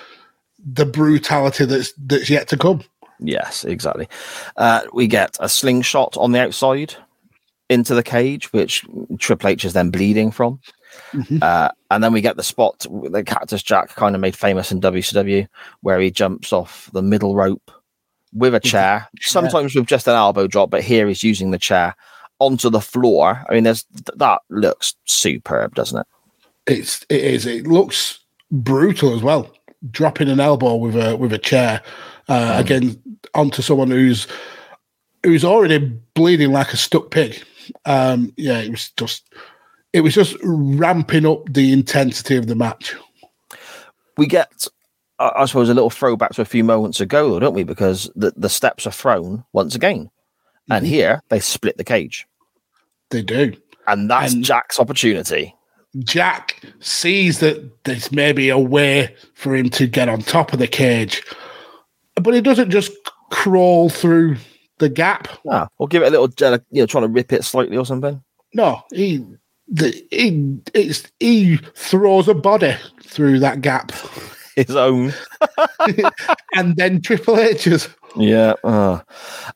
the 0.72 0.86
brutality 0.86 1.64
that's 1.64 1.92
that's 1.92 2.30
yet 2.30 2.48
to 2.48 2.56
come. 2.56 2.82
Yes, 3.20 3.64
exactly. 3.64 4.08
Uh, 4.56 4.82
we 4.92 5.06
get 5.06 5.36
a 5.40 5.48
slingshot 5.48 6.16
on 6.16 6.32
the 6.32 6.40
outside 6.40 6.94
into 7.68 7.94
the 7.94 8.02
cage, 8.02 8.52
which 8.52 8.84
Triple 9.18 9.50
H 9.50 9.64
is 9.64 9.72
then 9.72 9.90
bleeding 9.90 10.30
from. 10.30 10.60
Uh, 11.42 11.68
and 11.90 12.02
then 12.02 12.12
we 12.12 12.20
get 12.20 12.36
the 12.36 12.42
spot 12.42 12.86
that 13.10 13.26
Cactus 13.26 13.62
Jack 13.62 13.90
kind 13.90 14.14
of 14.14 14.20
made 14.20 14.36
famous 14.36 14.72
in 14.72 14.80
WCW, 14.80 15.46
where 15.82 16.00
he 16.00 16.10
jumps 16.10 16.52
off 16.52 16.90
the 16.92 17.02
middle 17.02 17.34
rope 17.34 17.70
with 18.32 18.54
a 18.54 18.60
chair, 18.60 19.08
sometimes 19.20 19.74
with 19.74 19.86
just 19.86 20.06
an 20.06 20.14
elbow 20.14 20.46
drop, 20.46 20.70
but 20.70 20.82
here 20.82 21.08
he's 21.08 21.22
using 21.22 21.50
the 21.50 21.58
chair 21.58 21.94
onto 22.38 22.70
the 22.70 22.80
floor. 22.80 23.44
I 23.48 23.54
mean, 23.54 23.64
there's 23.64 23.84
that 24.16 24.42
looks 24.48 24.94
superb, 25.04 25.74
doesn't 25.74 26.00
it? 26.00 26.06
It's 26.66 27.04
it 27.08 27.22
is. 27.22 27.46
It 27.46 27.66
looks 27.66 28.20
brutal 28.50 29.14
as 29.14 29.22
well. 29.22 29.52
Dropping 29.90 30.28
an 30.28 30.40
elbow 30.40 30.74
with 30.76 30.96
a 30.96 31.16
with 31.16 31.32
a 31.32 31.38
chair 31.38 31.82
uh, 32.28 32.54
again 32.56 33.00
onto 33.34 33.62
someone 33.62 33.90
who's 33.90 34.26
who's 35.22 35.44
already 35.44 35.78
bleeding 36.14 36.52
like 36.52 36.72
a 36.72 36.76
stuck 36.76 37.10
pig. 37.10 37.42
Um, 37.84 38.32
yeah, 38.36 38.58
it 38.58 38.70
was 38.70 38.90
just 38.96 39.32
it 39.92 40.00
was 40.00 40.14
just 40.14 40.36
ramping 40.42 41.26
up 41.26 41.52
the 41.52 41.72
intensity 41.72 42.36
of 42.36 42.46
the 42.46 42.54
match. 42.54 42.94
we 44.16 44.26
get 44.26 44.66
I, 45.18 45.32
I 45.36 45.44
suppose, 45.46 45.68
a 45.68 45.74
little 45.74 45.90
throwback 45.90 46.32
to 46.34 46.42
a 46.42 46.46
few 46.46 46.64
moments 46.64 47.00
ago, 47.00 47.30
though, 47.30 47.40
don't 47.40 47.54
we? 47.54 47.64
Because 47.64 48.10
the, 48.14 48.32
the 48.36 48.48
steps 48.48 48.86
are 48.86 48.92
thrown 48.92 49.44
once 49.52 49.74
again. 49.74 50.10
And 50.70 50.84
Mhm. 50.84 50.88
here 50.88 51.22
they 51.30 51.40
split 51.40 51.76
the 51.78 51.84
cage. 51.84 52.26
They 53.10 53.22
do. 53.22 53.54
And 53.86 54.10
that's 54.10 54.34
And- 54.34 54.44
Jack's 54.44 54.78
opportunity. 54.78 55.54
Jack 56.00 56.60
sees 56.80 57.38
that 57.40 57.84
there's 57.84 58.12
maybe 58.12 58.50
a 58.50 58.58
way 58.58 59.14
for 59.34 59.54
him 59.56 59.70
to 59.70 59.86
get 59.86 60.08
on 60.10 60.20
top 60.20 60.52
of 60.52 60.58
the 60.58 60.66
cage, 60.68 61.22
but 62.14 62.34
he 62.34 62.42
doesn't 62.42 62.70
just 62.70 62.92
crawl 63.30 63.88
through 63.88 64.36
the 64.78 64.90
gap. 64.90 65.28
Ah, 65.50 65.68
or 65.78 65.88
give 65.88 66.02
it 66.02 66.08
a 66.08 66.10
little, 66.10 66.28
uh, 66.46 66.58
you 66.70 66.82
know, 66.82 66.86
trying 66.86 67.04
to 67.04 67.08
rip 67.08 67.32
it 67.32 67.42
slightly 67.42 67.76
or 67.78 67.86
something. 67.86 68.22
No, 68.52 68.82
he 68.92 69.24
the, 69.66 69.90
he 70.10 70.58
it's, 70.74 71.10
he 71.20 71.56
throws 71.74 72.28
a 72.28 72.34
body 72.34 72.76
through 73.02 73.38
that 73.40 73.62
gap, 73.62 73.90
His 74.66 74.74
own. 74.74 75.14
and 76.56 76.76
then 76.76 77.00
Triple 77.00 77.38
H's. 77.38 77.88
Yeah. 78.16 78.54
Uh, 78.64 78.98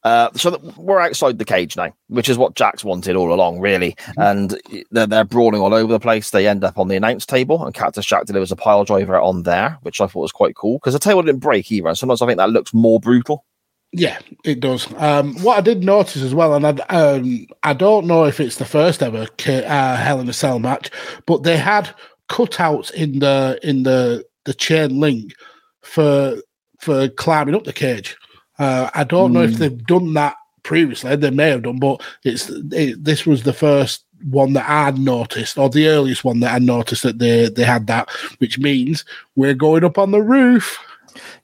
uh, 0.04 0.30
so 0.34 0.56
th- 0.56 0.76
we're 0.76 1.00
outside 1.00 1.38
the 1.38 1.44
cage 1.44 1.76
now, 1.76 1.92
which 2.06 2.28
is 2.28 2.38
what 2.38 2.54
Jack's 2.54 2.84
wanted 2.84 3.16
all 3.16 3.32
along, 3.32 3.58
really. 3.58 3.96
And 4.16 4.56
they're, 4.92 5.08
they're 5.08 5.24
brawling 5.24 5.60
all 5.60 5.74
over 5.74 5.92
the 5.92 5.98
place. 5.98 6.30
They 6.30 6.46
end 6.46 6.62
up 6.62 6.78
on 6.78 6.86
the 6.86 6.94
announce 6.94 7.26
table, 7.26 7.64
and 7.64 7.74
Cactus 7.74 8.06
Jack 8.06 8.26
delivers 8.26 8.52
a 8.52 8.56
pile 8.56 8.84
driver 8.84 9.18
on 9.18 9.42
there, 9.42 9.76
which 9.82 10.00
I 10.00 10.06
thought 10.06 10.20
was 10.20 10.30
quite 10.30 10.54
cool 10.54 10.78
because 10.78 10.92
the 10.92 11.00
table 11.00 11.22
didn't 11.22 11.40
break 11.40 11.72
either. 11.72 11.88
And 11.88 11.98
sometimes 11.98 12.22
I 12.22 12.26
think 12.26 12.38
that 12.38 12.50
looks 12.50 12.72
more 12.72 13.00
brutal. 13.00 13.44
Yeah, 13.90 14.20
it 14.44 14.60
does. 14.60 14.86
Um, 14.98 15.34
what 15.42 15.58
I 15.58 15.62
did 15.62 15.82
notice 15.82 16.22
as 16.22 16.32
well, 16.32 16.54
and 16.54 16.64
I, 16.64 16.84
um, 16.86 17.46
I 17.64 17.74
don't 17.74 18.06
know 18.06 18.24
if 18.24 18.38
it's 18.38 18.56
the 18.56 18.64
first 18.64 19.02
ever 19.02 19.26
uh, 19.48 19.96
Hell 19.96 20.20
in 20.20 20.28
a 20.28 20.32
Cell 20.32 20.60
match, 20.60 20.90
but 21.26 21.42
they 21.42 21.56
had 21.56 21.90
cutouts 22.30 22.92
in 22.92 23.18
the 23.18 23.58
in 23.62 23.82
the 23.82 24.24
the 24.44 24.54
chain 24.54 25.00
link 25.00 25.34
for 25.82 26.36
for 26.80 27.08
climbing 27.08 27.54
up 27.54 27.64
the 27.64 27.72
cage. 27.72 28.16
Uh, 28.58 28.90
I 28.94 29.04
don't 29.04 29.32
know 29.32 29.42
if 29.42 29.52
Hmm. 29.52 29.58
they've 29.58 29.86
done 29.86 30.14
that 30.14 30.36
previously. 30.62 31.14
They 31.16 31.30
may 31.30 31.50
have 31.50 31.62
done, 31.62 31.78
but 31.78 32.02
it's 32.24 32.48
it, 32.50 33.02
this 33.02 33.26
was 33.26 33.42
the 33.42 33.52
first 33.52 34.04
one 34.30 34.52
that 34.52 34.68
I'd 34.68 34.98
noticed, 34.98 35.58
or 35.58 35.68
the 35.68 35.88
earliest 35.88 36.22
one 36.24 36.40
that 36.40 36.54
I 36.54 36.58
noticed 36.58 37.02
that 37.02 37.18
they 37.18 37.48
they 37.48 37.64
had 37.64 37.86
that, 37.88 38.10
which 38.38 38.58
means 38.58 39.04
we're 39.36 39.54
going 39.54 39.84
up 39.84 39.98
on 39.98 40.10
the 40.12 40.22
roof. 40.22 40.78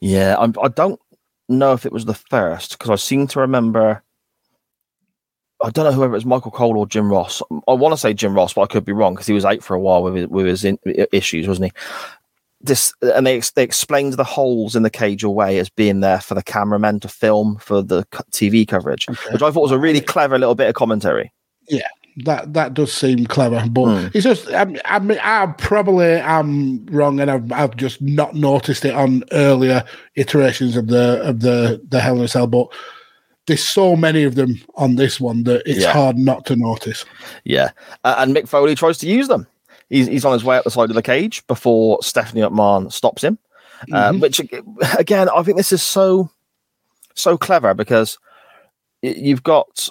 Yeah, 0.00 0.36
I'm, 0.38 0.54
I 0.62 0.68
don't 0.68 1.00
know 1.48 1.72
if 1.72 1.84
it 1.86 1.92
was 1.92 2.04
the 2.04 2.14
first 2.14 2.72
because 2.72 2.90
I 2.90 2.96
seem 2.96 3.26
to 3.28 3.40
remember. 3.40 4.02
I 5.60 5.70
don't 5.70 5.84
know 5.86 5.92
whoever 5.92 6.12
it 6.12 6.18
was, 6.18 6.24
Michael 6.24 6.52
Cole 6.52 6.78
or 6.78 6.86
Jim 6.86 7.10
Ross. 7.10 7.42
I 7.66 7.72
want 7.72 7.92
to 7.92 7.96
say 7.96 8.14
Jim 8.14 8.32
Ross, 8.32 8.52
but 8.52 8.60
I 8.62 8.66
could 8.66 8.84
be 8.84 8.92
wrong 8.92 9.14
because 9.14 9.26
he 9.26 9.32
was 9.32 9.44
out 9.44 9.60
for 9.60 9.74
a 9.74 9.80
while 9.80 10.04
with 10.04 10.14
his, 10.14 10.26
with 10.28 10.46
his 10.46 10.64
in, 10.64 10.78
issues, 11.12 11.48
wasn't 11.48 11.72
he? 11.72 11.72
This 12.60 12.92
and 13.00 13.24
they 13.24 13.40
they 13.54 13.62
explained 13.62 14.14
the 14.14 14.24
holes 14.24 14.74
in 14.74 14.82
the 14.82 14.90
cage 14.90 15.22
away 15.22 15.58
as 15.58 15.68
being 15.70 16.00
there 16.00 16.20
for 16.20 16.34
the 16.34 16.42
cameramen 16.42 16.98
to 17.00 17.08
film 17.08 17.56
for 17.60 17.82
the 17.82 18.02
TV 18.32 18.66
coverage, 18.66 19.06
which 19.06 19.42
I 19.42 19.50
thought 19.52 19.62
was 19.62 19.70
a 19.70 19.78
really 19.78 20.00
clever 20.00 20.36
little 20.38 20.56
bit 20.56 20.68
of 20.68 20.74
commentary. 20.74 21.32
Yeah, 21.68 21.86
that 22.24 22.54
that 22.54 22.74
does 22.74 22.92
seem 22.92 23.26
clever, 23.26 23.64
but 23.70 23.84
Hmm. 23.86 24.06
it's 24.12 24.24
just 24.24 24.48
I, 24.52 24.64
mean- 24.64 24.80
I 24.86 24.98
mean 24.98 25.18
I 25.22 25.46
probably 25.58 26.14
am 26.14 26.84
wrong, 26.86 27.20
and 27.20 27.30
I've 27.30 27.52
I've 27.52 27.76
just 27.76 28.02
not 28.02 28.34
noticed 28.34 28.84
it 28.84 28.94
on 28.94 29.22
earlier 29.30 29.84
iterations 30.16 30.76
of 30.76 30.88
the 30.88 31.22
of 31.22 31.38
the 31.40 31.80
the 31.88 32.00
Hell 32.00 32.16
in 32.18 32.22
a 32.24 32.28
Cell. 32.28 32.48
But 32.48 32.66
there's 33.46 33.62
so 33.62 33.94
many 33.94 34.24
of 34.24 34.34
them 34.34 34.60
on 34.74 34.96
this 34.96 35.20
one 35.20 35.44
that 35.44 35.62
it's 35.64 35.82
Yeah. 35.82 35.92
hard 35.92 36.18
not 36.18 36.44
to 36.46 36.56
notice. 36.56 37.04
Yeah, 37.44 37.70
uh, 38.02 38.16
and 38.18 38.34
Mick 38.34 38.48
Foley 38.48 38.74
tries 38.74 38.98
to 38.98 39.06
use 39.08 39.28
them. 39.28 39.46
He's, 39.90 40.06
he's 40.06 40.24
on 40.24 40.32
his 40.32 40.44
way 40.44 40.56
up 40.56 40.64
the 40.64 40.70
side 40.70 40.90
of 40.90 40.94
the 40.96 41.02
cage 41.02 41.46
before 41.46 42.02
Stephanie 42.02 42.42
McMahon 42.42 42.92
stops 42.92 43.22
him. 43.24 43.38
Uh, 43.92 44.10
Mhm. 44.12 44.20
which 44.20 44.40
again, 44.98 45.28
I 45.28 45.42
think 45.44 45.56
this 45.56 45.70
is 45.72 45.82
so 45.82 46.30
so 47.14 47.38
clever 47.38 47.74
because 47.74 48.18
you've 49.02 49.42
got 49.44 49.88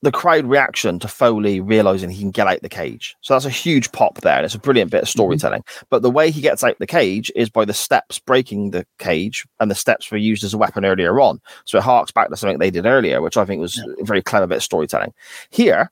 the 0.00 0.12
crowd 0.12 0.46
reaction 0.46 0.98
to 1.00 1.08
Foley 1.08 1.60
realizing 1.60 2.08
he 2.08 2.20
can 2.20 2.30
get 2.30 2.46
out 2.46 2.62
the 2.62 2.68
cage. 2.68 3.16
So 3.20 3.34
that's 3.34 3.44
a 3.44 3.50
huge 3.50 3.90
pop 3.92 4.20
there, 4.20 4.36
and 4.36 4.44
it's 4.46 4.54
a 4.54 4.58
brilliant 4.60 4.90
bit 4.92 5.02
of 5.02 5.08
storytelling. 5.08 5.64
But 5.90 6.02
the 6.02 6.10
way 6.10 6.30
he 6.30 6.40
gets 6.40 6.62
out 6.64 6.78
the 6.78 6.86
cage 6.86 7.32
is 7.34 7.50
by 7.50 7.64
the 7.64 7.74
steps 7.74 8.18
breaking 8.20 8.70
the 8.70 8.86
cage, 8.98 9.44
and 9.60 9.70
the 9.70 9.74
steps 9.74 10.10
were 10.10 10.16
used 10.18 10.44
as 10.44 10.54
a 10.54 10.58
weapon 10.58 10.84
earlier 10.84 11.20
on. 11.20 11.40
So 11.64 11.78
it 11.78 11.84
harks 11.84 12.12
back 12.12 12.28
to 12.30 12.36
something 12.36 12.58
they 12.58 12.70
did 12.70 12.86
earlier, 12.86 13.20
which 13.20 13.36
I 13.36 13.44
think 13.44 13.60
was 13.60 13.76
a 14.00 14.04
very 14.04 14.22
clever 14.22 14.46
bit 14.46 14.58
of 14.58 14.62
storytelling. 14.62 15.12
Here, 15.50 15.90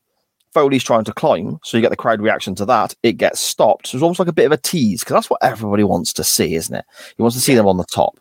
Foley's 0.56 0.82
trying 0.82 1.04
to 1.04 1.12
climb, 1.12 1.58
so 1.62 1.76
you 1.76 1.82
get 1.82 1.90
the 1.90 1.96
crowd 1.96 2.22
reaction 2.22 2.54
to 2.54 2.64
that. 2.64 2.94
It 3.02 3.18
gets 3.18 3.40
stopped. 3.40 3.88
So 3.88 3.96
it's 3.96 4.02
almost 4.02 4.18
like 4.18 4.28
a 4.28 4.32
bit 4.32 4.46
of 4.46 4.52
a 4.52 4.56
tease 4.56 5.00
because 5.00 5.12
that's 5.14 5.28
what 5.30 5.42
everybody 5.42 5.84
wants 5.84 6.14
to 6.14 6.24
see, 6.24 6.54
isn't 6.54 6.74
it? 6.74 6.84
He 7.16 7.22
wants 7.22 7.36
to 7.36 7.42
see 7.42 7.54
them 7.54 7.66
on 7.68 7.76
the 7.76 7.84
top. 7.84 8.18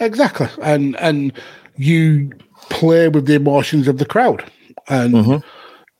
Exactly, 0.00 0.48
and 0.62 0.96
and 0.96 1.32
you 1.76 2.32
play 2.68 3.08
with 3.08 3.26
the 3.26 3.34
emotions 3.34 3.86
of 3.86 3.98
the 3.98 4.04
crowd, 4.04 4.44
and 4.88 5.14
Mm-hmm. 5.14 5.46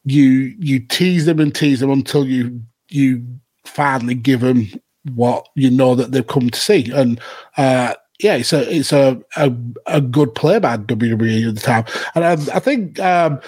you 0.05 0.55
you 0.59 0.81
tease 0.81 1.27
them 1.27 1.39
and 1.41 1.55
tease 1.55 1.81
them 1.81 1.91
until 1.91 2.27
you 2.27 2.61
you 2.89 3.25
finally 3.65 4.15
give 4.15 4.41
them 4.41 4.67
what 5.15 5.47
you 5.55 5.71
know 5.71 5.95
that 5.95 6.11
they've 6.13 6.27
come 6.27 6.51
to 6.51 6.59
see, 6.59 6.91
and 6.93 7.21
uh, 7.57 7.95
yeah, 8.19 8.35
it's 8.35 8.53
a 8.53 8.75
it's 8.75 8.93
a, 8.93 9.21
a 9.37 9.53
a 9.87 10.01
good 10.01 10.35
play 10.35 10.59
by 10.59 10.77
WWE 10.77 11.49
at 11.49 11.55
the 11.55 11.61
time, 11.61 11.85
and 12.15 12.25
I, 12.25 12.33
I 12.57 12.59
think 12.59 12.99
um, 13.01 13.41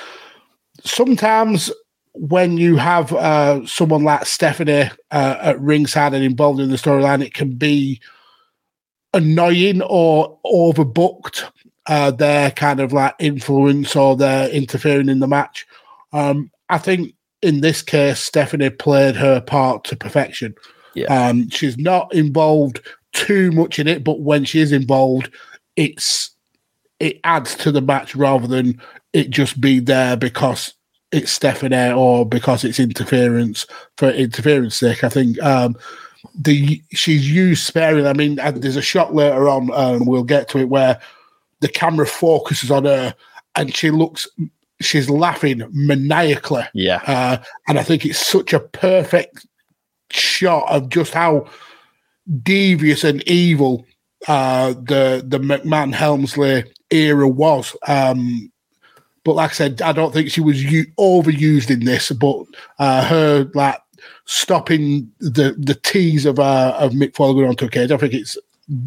sometimes 0.84 1.70
when 2.20 2.56
you 2.56 2.76
have 2.76 3.12
uh, 3.12 3.64
someone 3.66 4.02
like 4.02 4.26
Stephanie 4.26 4.90
uh, 5.10 5.36
at 5.40 5.60
ringside 5.60 6.14
and 6.14 6.24
involved 6.24 6.60
in 6.60 6.70
the 6.70 6.76
storyline, 6.76 7.24
it 7.24 7.34
can 7.34 7.54
be 7.54 8.00
annoying 9.14 9.82
or 9.82 10.38
overbooked 10.44 11.44
uh, 11.86 12.10
their 12.10 12.50
kind 12.50 12.80
of 12.80 12.92
like 12.92 13.14
influence 13.18 13.96
or 13.96 14.16
their 14.16 14.48
interfering 14.50 15.08
in 15.08 15.20
the 15.20 15.28
match. 15.28 15.66
Um, 16.12 16.50
I 16.68 16.78
think 16.78 17.14
in 17.40 17.60
this 17.60 17.82
case, 17.82 18.20
Stephanie 18.20 18.70
played 18.70 19.16
her 19.16 19.40
part 19.40 19.84
to 19.84 19.96
perfection. 19.96 20.54
Yeah. 20.94 21.06
Um, 21.06 21.48
she's 21.50 21.78
not 21.78 22.12
involved 22.12 22.80
too 23.12 23.52
much 23.52 23.78
in 23.78 23.86
it, 23.86 24.02
but 24.02 24.20
when 24.20 24.44
she 24.44 24.60
is 24.60 24.72
involved, 24.72 25.32
it's 25.76 26.30
it 26.98 27.20
adds 27.22 27.54
to 27.54 27.70
the 27.70 27.80
match 27.80 28.16
rather 28.16 28.48
than 28.48 28.80
it 29.12 29.30
just 29.30 29.60
be 29.60 29.78
there 29.78 30.16
because 30.16 30.74
it's 31.12 31.32
Stephanie 31.32 31.90
or 31.90 32.26
because 32.26 32.64
it's 32.64 32.80
interference 32.80 33.66
for 33.96 34.10
interference 34.10 34.76
sake. 34.76 35.04
I 35.04 35.08
think 35.08 35.42
um, 35.42 35.76
the 36.34 36.82
she's 36.92 37.30
used 37.30 37.64
sparingly. 37.64 38.08
I 38.08 38.12
mean, 38.12 38.38
and 38.38 38.62
there's 38.62 38.76
a 38.76 38.82
shot 38.82 39.14
later 39.14 39.48
on, 39.48 39.70
and 39.72 40.06
we'll 40.06 40.24
get 40.24 40.48
to 40.50 40.58
it 40.58 40.68
where 40.68 41.00
the 41.60 41.68
camera 41.68 42.06
focuses 42.06 42.70
on 42.70 42.84
her 42.84 43.14
and 43.56 43.74
she 43.74 43.90
looks 43.90 44.26
she's 44.80 45.10
laughing 45.10 45.62
maniacally. 45.72 46.62
Yeah. 46.72 47.02
Uh, 47.06 47.42
and 47.66 47.78
I 47.78 47.82
think 47.82 48.06
it's 48.06 48.24
such 48.24 48.52
a 48.52 48.60
perfect 48.60 49.46
shot 50.10 50.70
of 50.70 50.88
just 50.88 51.12
how 51.12 51.46
devious 52.42 53.04
and 53.04 53.26
evil 53.28 53.84
uh, 54.26 54.70
the 54.74 55.24
the 55.26 55.38
McMahon 55.38 55.94
Helmsley 55.94 56.64
era 56.90 57.28
was. 57.28 57.76
Um, 57.86 58.52
but 59.24 59.34
like 59.34 59.50
I 59.50 59.54
said, 59.54 59.82
I 59.82 59.92
don't 59.92 60.12
think 60.12 60.30
she 60.30 60.40
was 60.40 60.62
u- 60.62 60.92
overused 60.98 61.70
in 61.70 61.84
this. 61.84 62.10
But 62.12 62.44
uh, 62.78 63.04
her 63.04 63.50
like 63.54 63.80
stopping 64.24 65.10
the 65.20 65.54
the 65.58 65.74
tease 65.74 66.26
of 66.26 66.38
uh, 66.38 66.76
of 66.78 66.92
Mick 66.92 67.14
Foley 67.14 67.34
going 67.34 67.48
onto 67.48 67.66
a 67.66 67.70
cage, 67.70 67.90
I 67.90 67.96
think 67.96 68.14
it's 68.14 68.36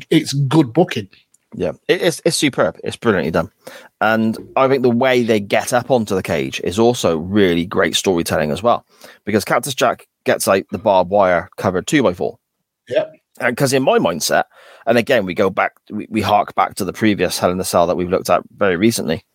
it's 0.10 0.34
good 0.34 0.74
booking. 0.74 1.10
Yeah, 1.53 1.74
it's 1.90 2.22
it's 2.24 2.38
superb. 2.38 2.80
It's 2.84 2.95
brilliantly 2.95 3.32
done, 3.32 3.52
and 3.99 4.38
I 4.56 4.70
think 4.70 4.84
the 4.84 4.90
way 4.90 5.24
they 5.24 5.41
get 5.41 5.74
up 5.74 5.91
onto 5.91 6.16
the 6.16 6.24
cage 6.24 6.62
is 6.64 6.80
also 6.80 7.18
really 7.18 7.66
great 7.66 7.95
storytelling 7.95 8.52
as 8.52 8.64
well. 8.64 8.86
Because 9.26 9.44
Cactus 9.44 9.76
Jack 9.76 10.08
gets 10.24 10.48
out 10.48 10.64
the 10.72 10.78
barbed 10.78 11.10
wire 11.10 11.49
covered 11.58 11.88
two 11.88 12.03
by 12.03 12.14
four, 12.14 12.40
Yeah, 12.88 13.06
and 13.41 13.53
because 13.53 13.74
in 13.74 13.84
my 13.84 13.99
mindset, 13.99 14.45
and 14.86 14.98
again 14.98 15.26
we 15.26 15.34
go 15.34 15.49
back, 15.49 15.74
we, 15.90 16.08
we 16.10 16.22
hark 16.22 16.56
back 16.56 16.76
to 16.76 16.86
the 16.86 16.94
previous 16.94 17.38
Hell 17.38 17.52
in 17.52 17.58
the 17.58 17.66
Cell 17.66 17.86
that 17.88 17.98
we've 17.98 18.10
looked 18.10 18.30
at 18.30 18.44
very 18.56 18.78
recently. 18.78 19.26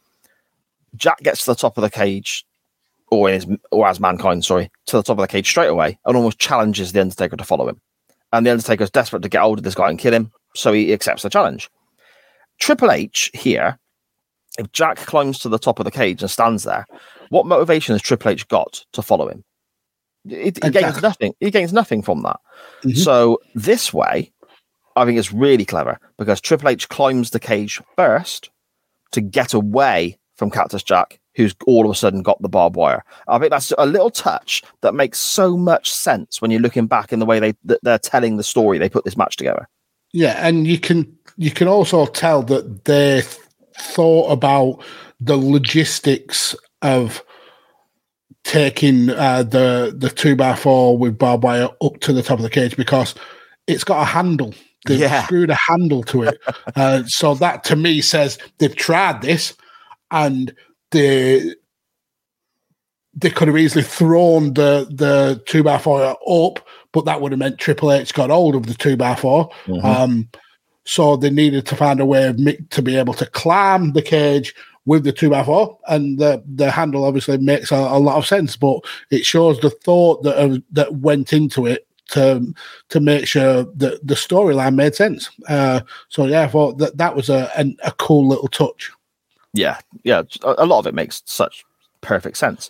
Jack 0.96 1.20
gets 1.20 1.44
to 1.44 1.50
the 1.52 1.56
top 1.56 1.76
of 1.78 1.82
the 1.82 1.90
cage, 1.90 2.44
or 3.10 3.28
in 3.28 3.34
his, 3.34 3.46
or 3.70 3.86
as 3.86 4.00
mankind, 4.00 4.44
sorry, 4.44 4.70
to 4.86 4.96
the 4.96 5.02
top 5.02 5.18
of 5.18 5.22
the 5.22 5.28
cage 5.28 5.48
straight 5.48 5.68
away, 5.68 5.98
and 6.04 6.16
almost 6.16 6.38
challenges 6.38 6.92
the 6.92 7.00
Undertaker 7.00 7.36
to 7.36 7.44
follow 7.44 7.68
him. 7.68 7.80
And 8.32 8.44
the 8.44 8.50
Undertaker's 8.50 8.90
desperate 8.90 9.22
to 9.22 9.28
get 9.28 9.42
hold 9.42 9.58
of 9.58 9.64
this 9.64 9.74
guy 9.74 9.88
and 9.88 9.98
kill 9.98 10.12
him, 10.12 10.32
so 10.54 10.72
he 10.72 10.92
accepts 10.92 11.22
the 11.22 11.30
challenge. 11.30 11.70
Triple 12.58 12.90
H 12.90 13.30
here, 13.34 13.78
if 14.58 14.72
Jack 14.72 14.96
climbs 14.96 15.38
to 15.40 15.48
the 15.48 15.58
top 15.58 15.78
of 15.78 15.84
the 15.84 15.90
cage 15.90 16.22
and 16.22 16.30
stands 16.30 16.64
there, 16.64 16.86
what 17.28 17.46
motivation 17.46 17.94
has 17.94 18.02
Triple 18.02 18.30
H 18.30 18.48
got 18.48 18.84
to 18.92 19.02
follow 19.02 19.28
him? 19.28 19.44
He, 20.28 20.44
he 20.44 20.50
gains 20.50 21.02
nothing. 21.02 21.34
He 21.38 21.50
gains 21.50 21.72
nothing 21.72 22.02
from 22.02 22.22
that. 22.22 22.40
Mhm. 22.82 22.96
So 22.96 23.38
this 23.54 23.92
way, 23.92 24.32
I 24.96 25.04
think 25.04 25.18
it's 25.18 25.32
really 25.32 25.64
clever 25.64 26.00
because 26.18 26.40
Triple 26.40 26.70
H 26.70 26.88
climbs 26.88 27.30
the 27.30 27.38
cage 27.38 27.80
first 27.96 28.50
to 29.12 29.20
get 29.20 29.54
away 29.54 30.18
from 30.36 30.50
Cactus 30.50 30.82
Jack, 30.82 31.18
who's 31.34 31.54
all 31.66 31.84
of 31.84 31.90
a 31.90 31.94
sudden 31.94 32.22
got 32.22 32.40
the 32.42 32.48
barbed 32.48 32.76
wire. 32.76 33.04
I 33.28 33.38
think 33.38 33.50
that's 33.50 33.72
a 33.78 33.86
little 33.86 34.10
touch 34.10 34.62
that 34.82 34.94
makes 34.94 35.18
so 35.18 35.56
much 35.56 35.92
sense 35.92 36.40
when 36.40 36.50
you're 36.50 36.60
looking 36.60 36.86
back 36.86 37.12
in 37.12 37.18
the 37.18 37.26
way 37.26 37.40
they 37.40 37.54
that 37.64 37.80
they're 37.82 37.98
telling 37.98 38.36
the 38.36 38.42
story. 38.44 38.78
They 38.78 38.88
put 38.88 39.04
this 39.04 39.16
match 39.16 39.36
together. 39.36 39.68
Yeah, 40.12 40.36
and 40.46 40.66
you 40.66 40.78
can 40.78 41.16
you 41.36 41.50
can 41.50 41.68
also 41.68 42.06
tell 42.06 42.42
that 42.44 42.84
they 42.84 43.22
thought 43.78 44.30
about 44.30 44.82
the 45.20 45.36
logistics 45.36 46.54
of 46.82 47.22
taking 48.44 49.10
uh, 49.10 49.42
the 49.42 49.94
the 49.96 50.10
two 50.10 50.36
by 50.36 50.54
four 50.54 50.96
with 50.96 51.18
barbed 51.18 51.42
wire 51.44 51.68
up 51.82 51.98
to 52.00 52.12
the 52.12 52.22
top 52.22 52.38
of 52.38 52.42
the 52.42 52.50
cage 52.50 52.76
because 52.76 53.14
it's 53.66 53.84
got 53.84 54.02
a 54.02 54.04
handle. 54.04 54.54
They've 54.86 55.00
Yeah. 55.00 55.24
screwed 55.24 55.50
a 55.50 55.54
handle 55.56 56.02
to 56.04 56.22
it. 56.24 56.38
uh, 56.76 57.02
so 57.06 57.34
that 57.34 57.64
to 57.64 57.76
me 57.76 58.00
says 58.00 58.38
they've 58.58 58.74
tried 58.76 59.20
this 59.22 59.54
and 60.10 60.54
they 60.90 61.54
they 63.14 63.30
could 63.30 63.48
have 63.48 63.56
easily 63.56 63.82
thrown 63.84 64.54
the 64.54 64.86
the 64.90 65.42
two 65.46 65.62
by 65.62 65.78
four 65.78 66.02
up, 66.04 66.66
but 66.92 67.04
that 67.06 67.20
would 67.20 67.32
have 67.32 67.38
meant 67.38 67.58
Triple 67.58 67.92
H 67.92 68.12
got 68.12 68.30
hold 68.30 68.54
of 68.54 68.66
the 68.66 68.74
two 68.74 68.96
by 68.96 69.14
4 69.14 69.48
Mhm. 69.66 69.84
Um, 69.84 70.28
so 70.84 71.16
they 71.16 71.30
needed 71.30 71.66
to 71.66 71.76
find 71.76 71.98
a 72.00 72.06
way 72.06 72.26
of 72.26 72.36
Mick 72.36 72.68
to 72.70 72.80
be 72.82 72.96
able 72.96 73.14
to 73.14 73.26
climb 73.26 73.92
the 73.92 74.02
cage 74.02 74.54
with 74.84 75.02
the 75.02 75.12
two 75.12 75.28
by 75.28 75.42
four, 75.42 75.76
and 75.88 76.18
the 76.18 76.42
the 76.54 76.70
handle 76.70 77.04
obviously 77.04 77.36
makes 77.38 77.72
a, 77.72 77.76
a 77.76 77.98
lot 77.98 78.16
of 78.16 78.26
sense. 78.26 78.56
But 78.56 78.80
it 79.10 79.26
shows 79.26 79.58
the 79.60 79.70
thought 79.70 80.22
that 80.22 80.38
uh, 80.38 80.58
that 80.72 80.94
went 80.94 81.32
into 81.32 81.66
it 81.66 81.86
to 82.10 82.54
to 82.90 83.00
make 83.00 83.26
sure 83.26 83.64
that 83.64 84.06
the 84.06 84.14
storyline 84.14 84.76
made 84.76 84.94
sense. 84.94 85.28
Uh, 85.48 85.80
so 86.08 86.26
yeah, 86.26 86.42
I 86.42 86.48
thought 86.48 86.78
that 86.78 86.96
that 86.98 87.16
was 87.16 87.28
a 87.28 87.50
an, 87.58 87.76
a 87.84 87.90
cool 87.92 88.28
little 88.28 88.48
touch. 88.48 88.92
Yeah, 89.56 89.78
yeah. 90.04 90.22
A, 90.42 90.66
lot 90.66 90.80
of 90.80 90.86
it 90.86 90.94
makes 90.94 91.22
such 91.24 91.64
perfect 92.00 92.36
sense. 92.36 92.68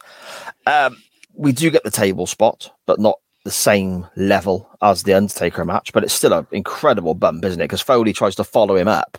Um, 0.66 0.96
we 1.34 1.52
do 1.52 1.70
get 1.70 1.84
the 1.84 1.90
table 1.90 2.26
spot, 2.26 2.72
but 2.86 3.00
not 3.00 3.18
the 3.44 3.50
same 3.50 4.06
level 4.16 4.68
as 4.82 5.02
the 5.02 5.14
Undertaker 5.14 5.64
match. 5.64 5.92
But 5.92 6.04
it's 6.04 6.14
still 6.14 6.32
an 6.32 6.46
incredible 6.52 7.14
bump, 7.14 7.44
isn't 7.44 7.60
it? 7.60 7.64
Because 7.64 7.82
Foley 7.82 8.12
tries 8.12 8.34
to 8.36 8.44
follow 8.44 8.76
him 8.76 8.88
up, 8.88 9.18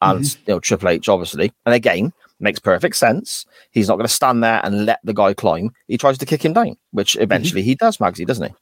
and 0.00 0.24
you 0.24 0.54
know 0.54 0.60
Triple 0.60 0.88
H 0.88 1.08
obviously, 1.08 1.52
and 1.66 1.74
again 1.74 2.12
makes 2.40 2.58
perfect 2.58 2.96
sense. 2.96 3.44
He's 3.70 3.88
not 3.88 3.96
going 3.96 4.06
to 4.06 4.12
stand 4.12 4.42
there 4.42 4.60
and 4.64 4.86
let 4.86 5.00
the 5.04 5.12
guy 5.12 5.34
climb. 5.34 5.72
He 5.88 5.98
tries 5.98 6.18
to 6.18 6.26
kick 6.26 6.44
him 6.44 6.54
down, 6.54 6.76
which 6.90 7.16
eventually 7.16 7.62
he 7.62 7.74
does, 7.74 7.98
Magsy, 7.98 8.26
doesn't 8.26 8.48
he? 8.48 8.54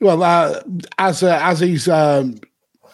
Well, 0.00 0.22
uh, 0.22 0.62
as 0.98 1.22
uh, 1.22 1.38
as 1.42 1.60
he's 1.60 1.88
um, 1.88 2.40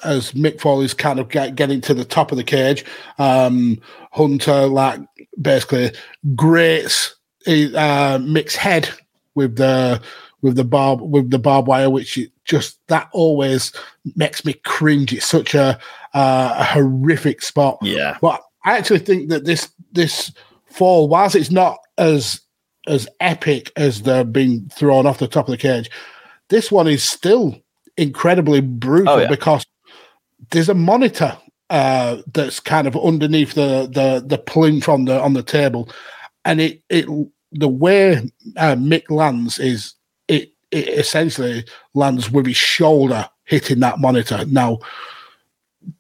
as 0.05 0.33
Mick 0.33 0.61
Foley's 0.61 0.95
kind 0.95 1.19
of 1.19 1.29
get, 1.29 1.55
getting 1.57 1.81
to 1.83 1.95
the 1.95 2.05
top 2.05 2.31
of 2.31 2.39
the 2.39 2.45
cage, 2.45 2.85
um, 3.19 3.81
Hunter 4.13 4.67
like 4.67 5.01
basically 5.41 5.93
grates 6.35 7.15
uh, 7.47 8.19
Mick's 8.21 8.57
head 8.57 8.89
with 9.35 9.57
the 9.57 10.01
with 10.43 10.57
the 10.57 10.65
barb 10.65 11.01
with 11.01 11.31
the 11.31 11.39
barbed 11.39 11.69
wire, 11.69 11.91
which 11.91 12.17
it 12.19 12.31
just 12.45 12.79
that 12.89 13.09
always 13.13 13.73
makes 14.15 14.45
me 14.45 14.53
cringe. 14.65 15.13
It's 15.13 15.27
such 15.27 15.55
a, 15.55 15.79
uh, 16.15 16.55
a 16.59 16.65
horrific 16.65 17.43
spot. 17.43 17.79
Yeah. 17.83 18.17
But 18.21 18.41
I 18.65 18.77
actually 18.79 19.01
think 19.01 19.29
that 19.31 19.45
this 19.45 19.71
this 19.93 20.33
fall, 20.67 21.09
whilst 21.09 21.37
it's 21.37 21.51
not 21.51 21.79
as 21.99 22.41
as 22.87 23.09
epic 23.21 23.73
as 23.77 24.03
the 24.03 24.25
being 24.25 24.69
thrown 24.73 25.07
off 25.07 25.19
the 25.19 25.27
top 25.27 25.49
of 25.49 25.53
the 25.53 25.59
cage, 25.59 25.91
this 26.49 26.71
one 26.71 26.87
is 26.87 27.03
still 27.03 27.61
incredibly 27.97 28.61
brutal 28.61 29.15
Oh, 29.15 29.19
yeah. 29.19 29.29
because 29.29 29.65
there's 30.51 30.69
a 30.69 30.75
monitor 30.75 31.37
uh, 31.71 32.19
that's 32.33 32.61
kind 32.61 32.87
of 32.87 32.97
underneath 32.97 33.55
the 33.55 33.89
the 33.93 34.23
the 34.25 34.39
plinth 34.39 34.89
on 34.89 35.05
the 35.05 35.21
on 35.21 35.33
the 35.33 35.43
table, 35.43 35.89
and 36.45 36.61
it 36.61 36.83
it 36.89 37.07
the 37.53 37.69
way 37.69 38.17
uh, 38.57 38.75
Mick 38.77 39.11
lands 39.11 39.59
is 39.59 39.95
it 40.29 40.53
it 40.71 40.89
essentially 40.89 41.65
lands 41.95 42.31
with 42.31 42.47
his 42.47 42.57
shoulder 42.57 43.29
hitting 43.45 43.81
that 43.81 43.99
monitor. 43.99 44.45
Now 44.47 44.79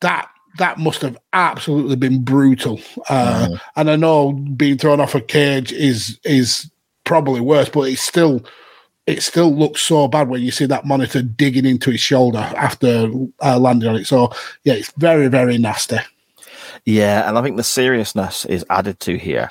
that 0.00 0.28
that 0.58 0.78
must 0.78 1.02
have 1.02 1.18
absolutely 1.32 1.96
been 1.96 2.22
brutal. 2.22 2.80
Uh, 3.08 3.48
And 3.76 3.90
I 3.90 3.96
know 3.96 4.32
being 4.32 4.78
thrown 4.78 5.00
off 5.00 5.14
a 5.14 5.20
cage 5.20 5.72
is 5.72 6.18
is 6.24 6.70
probably 7.04 7.40
worse, 7.40 7.68
but 7.68 7.82
it's 7.82 8.02
still 8.02 8.44
it 9.06 9.22
still 9.22 9.54
looks 9.54 9.82
so 9.82 10.08
bad 10.08 10.28
when 10.28 10.42
you 10.42 10.50
see 10.50 10.66
that 10.66 10.84
monitor 10.84 11.22
digging 11.22 11.64
into 11.64 11.90
his 11.90 12.00
shoulder 12.00 12.38
after 12.56 13.08
uh, 13.42 13.58
landing 13.58 13.88
on 13.88 13.96
it. 13.96 14.06
So 14.06 14.32
yeah, 14.64 14.74
it's 14.74 14.92
very 14.96 15.28
very 15.28 15.58
nasty. 15.58 15.98
Yeah, 16.84 17.28
and 17.28 17.38
I 17.38 17.42
think 17.42 17.56
the 17.56 17.64
seriousness 17.64 18.44
is 18.44 18.64
added 18.70 19.00
to 19.00 19.16
here 19.16 19.50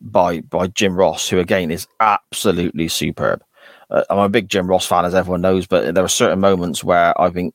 by 0.00 0.40
by 0.40 0.66
Jim 0.68 0.96
Ross, 0.96 1.28
who 1.28 1.38
again 1.38 1.70
is 1.70 1.86
absolutely 2.00 2.88
superb. 2.88 3.42
Uh, 3.90 4.04
I'm 4.10 4.18
a 4.18 4.28
big 4.28 4.48
Jim 4.48 4.66
Ross 4.66 4.86
fan, 4.86 5.04
as 5.04 5.14
everyone 5.14 5.42
knows, 5.42 5.66
but 5.66 5.94
there 5.94 6.04
are 6.04 6.08
certain 6.08 6.40
moments 6.40 6.82
where 6.82 7.18
I 7.20 7.30
think 7.30 7.54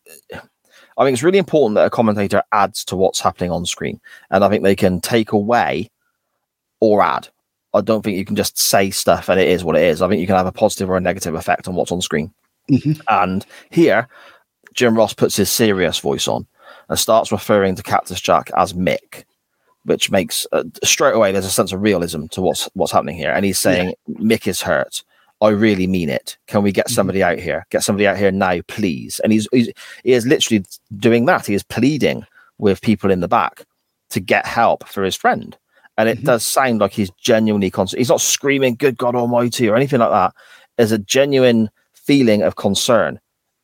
I 0.98 1.04
think 1.04 1.14
it's 1.14 1.24
really 1.24 1.38
important 1.38 1.76
that 1.76 1.88
a 1.88 1.90
commentator 1.90 2.44
adds 2.52 2.84
to 2.86 2.96
what's 2.96 3.20
happening 3.20 3.52
on 3.52 3.66
screen, 3.66 4.00
and 4.30 4.44
I 4.44 4.50
think 4.50 4.64
they 4.64 4.76
can 4.76 5.02
take 5.02 5.32
away 5.32 5.90
or 6.80 7.02
add. 7.02 7.30
I 7.74 7.82
don't 7.82 8.04
think 8.04 8.18
you 8.18 8.26
can 8.26 8.36
just 8.36 8.58
say 8.58 8.90
stuff 8.90 9.30
and 9.30 9.40
it 9.40 9.48
is 9.48 9.64
what 9.64 9.76
it 9.76 9.84
is. 9.84 10.02
I 10.02 10.08
think 10.08 10.22
you 10.22 10.28
can 10.28 10.36
have 10.36 10.48
a 10.48 10.52
positive 10.52 10.90
or 10.90 10.98
a 10.98 11.02
negative 11.02 11.36
effect 11.36 11.68
on 11.68 11.76
what's 11.76 11.92
on 11.92 12.02
screen. 12.02 12.34
And 13.08 13.46
here, 13.70 14.08
Jim 14.74 14.96
Ross 14.96 15.14
puts 15.14 15.36
his 15.36 15.52
serious 15.52 16.00
voice 16.00 16.28
on 16.28 16.48
and 16.88 16.98
starts 16.98 17.32
referring 17.32 17.76
to 17.76 17.84
Cactus 17.84 18.22
Jack 18.22 18.52
as 18.58 18.74
Mick, 18.74 19.24
which 19.84 20.12
makes 20.12 20.46
uh, 20.52 20.64
straight 20.84 21.16
away 21.16 21.32
there's 21.32 21.46
a 21.46 21.52
sense 21.52 21.72
of 21.72 21.82
realism 21.82 22.26
to 22.28 22.42
what's 22.42 22.70
what's 22.74 22.92
happening 22.92 23.16
here. 23.16 23.32
And 23.32 23.46
he's 23.46 23.60
saying 23.60 23.94
Mick 24.10 24.48
is 24.48 24.62
hurt. 24.62 25.04
I 25.42 25.50
really 25.50 25.88
mean 25.88 26.10
it. 26.10 26.38
Can 26.48 26.64
we 26.64 26.72
get 26.72 26.90
somebody 26.90 27.24
out 27.24 27.40
here? 27.40 27.66
Get 27.70 27.84
somebody 27.84 28.06
out 28.06 28.18
here 28.18 28.32
now, 28.32 28.60
please. 28.68 29.20
And 29.22 29.32
he's, 29.32 29.48
he's 29.52 29.72
he 30.04 30.14
is 30.14 30.28
literally 30.28 30.66
doing 30.98 31.26
that. 31.26 31.46
He 31.46 31.54
is 31.54 31.64
pleading 31.64 32.26
with 32.58 32.82
people 32.82 33.10
in 33.10 33.22
the 33.22 33.28
back 33.28 33.66
to 34.10 34.20
get 34.20 34.46
help 34.46 34.88
for 34.88 35.04
his 35.04 35.16
friend. 35.16 35.58
And 36.00 36.08
it 36.08 36.24
does 36.24 36.46
sound 36.46 36.80
like 36.80 36.94
he's 36.94 37.12
genuinely 37.20 37.70
concerned. 37.70 38.00
He's 38.00 38.08
not 38.08 38.22
screaming 38.22 38.76
"Good 38.76 38.98
God 38.98 39.16
Almighty" 39.16 39.68
or 39.68 39.76
anything 39.76 40.00
like 40.00 40.12
that. 40.12 40.34
There's 40.78 40.94
a 40.94 40.98
genuine 40.98 41.70
feeling 41.94 42.42
of 42.42 42.56
concern 42.56 43.20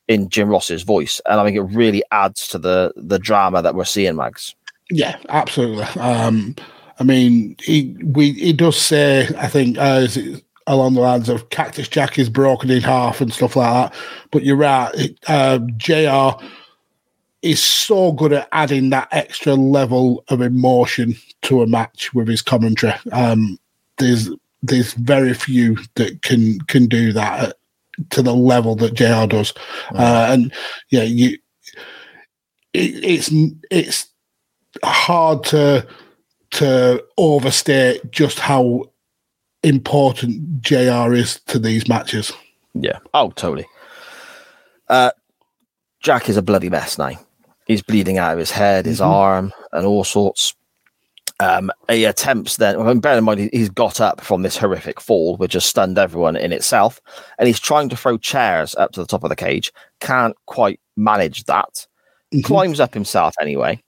in 0.10 0.28
Jim 0.28 0.50
Ross's 0.50 0.84
voice, 0.84 1.22
and 1.26 1.40
I 1.40 1.46
think 1.46 1.56
it 1.56 1.62
really 1.62 2.04
adds 2.12 2.48
to 2.50 2.60
the 2.60 2.92
the 2.98 3.18
drama 3.18 3.62
that 3.62 3.74
we're 3.74 3.86
seeing, 3.86 4.18
Mags. 4.18 4.54
Yeah, 4.92 5.18
absolutely. 5.30 5.86
Um, 6.02 6.58
I 7.00 7.06
mean, 7.06 7.56
he 7.64 7.96
we 8.04 8.34
he 8.34 8.52
does 8.52 8.78
say 8.78 9.30
I 9.38 9.48
think 9.48 9.78
uh, 9.78 10.06
along 10.68 10.96
the 10.96 11.00
lines 11.00 11.30
of 11.30 11.50
Cactus 11.52 11.88
Jack 11.88 12.20
is 12.20 12.30
broken 12.30 12.70
in 12.70 12.82
half 12.82 13.22
and 13.22 13.34
stuff 13.34 13.56
like 13.56 13.72
that. 13.72 14.00
But 14.32 14.44
you're 14.44 14.58
right. 14.58 14.92
It, 14.96 15.18
uh, 15.28 15.60
JR 15.78 16.44
is 17.42 17.64
so 17.64 18.12
good 18.12 18.34
at 18.34 18.50
adding 18.52 18.90
that 18.90 19.08
extra 19.12 19.54
level 19.54 20.24
of 20.30 20.42
emotion 20.42 21.16
to 21.46 21.62
a 21.62 21.68
match 21.68 22.14
with 22.14 22.28
his 22.28 22.42
commentary. 22.42 22.94
Um, 23.12 23.58
there's 23.98 24.30
there's 24.64 24.94
very 24.94 25.34
few 25.34 25.78
that 25.96 26.22
can 26.22 26.60
can 26.62 26.88
do 26.88 27.14
that 27.14 27.50
at, 27.50 27.58
to 28.12 28.22
the 28.22 28.34
level 28.36 28.76
that 28.78 28.94
JR 28.94 29.26
does, 29.28 29.54
uh, 29.94 30.28
and 30.30 30.52
yeah, 30.90 31.04
you 31.04 31.38
it, 32.74 33.04
it's 33.04 33.30
it's 33.72 34.08
hard 34.84 35.44
to 35.46 35.88
to 36.52 37.04
overstate 37.18 38.12
just 38.12 38.40
how 38.40 38.84
important 39.64 40.62
JR 40.62 41.14
is 41.14 41.40
to 41.48 41.60
these 41.60 41.88
matches. 41.88 42.32
Yeah. 42.74 43.00
Oh, 43.14 43.32
totally. 43.32 43.66
Uh, 44.90 45.12
Jack 46.02 46.30
is 46.30 46.38
a 46.38 46.42
bloody 46.42 46.70
mess 46.70 46.98
now. 46.98 47.12
He's 47.66 47.82
bleeding 47.82 48.20
out 48.20 48.34
of 48.34 48.40
his 48.40 48.52
head, 48.52 48.86
his 48.86 49.00
Mhm. 49.00 49.08
arm, 49.08 49.54
and 49.72 49.86
all 49.86 50.04
sorts. 50.04 50.54
Um, 51.42 51.70
he 51.90 52.06
attempts 52.06 52.58
then, 52.58 52.78
well, 52.82 52.96
bear 52.96 53.18
in 53.18 53.24
mind, 53.24 53.42
he- 53.42 53.50
he's 53.52 53.70
got 53.70 54.00
up 54.00 54.22
from 54.22 54.42
this 54.42 54.58
horrific 54.58 55.02
fall, 55.02 55.36
which 55.38 55.54
has 55.54 55.66
stunned 55.66 55.98
everyone 55.98 56.38
in 56.38 56.54
itself. 56.54 57.02
And 57.38 57.48
he's 57.48 57.60
trying 57.60 57.90
to 57.90 57.98
throw 57.98 58.18
chairs 58.18 58.74
up 58.76 58.94
to 58.94 59.02
the 59.02 59.06
top 59.06 59.24
of 59.24 59.30
the 59.30 59.36
cage. 59.36 59.74
Can't 60.00 60.36
quite 60.46 60.80
manage 60.96 61.44
that. 61.46 61.88
Climbs 62.44 62.80
up 62.80 62.94
himself 62.94 63.36
anyway. 63.42 63.82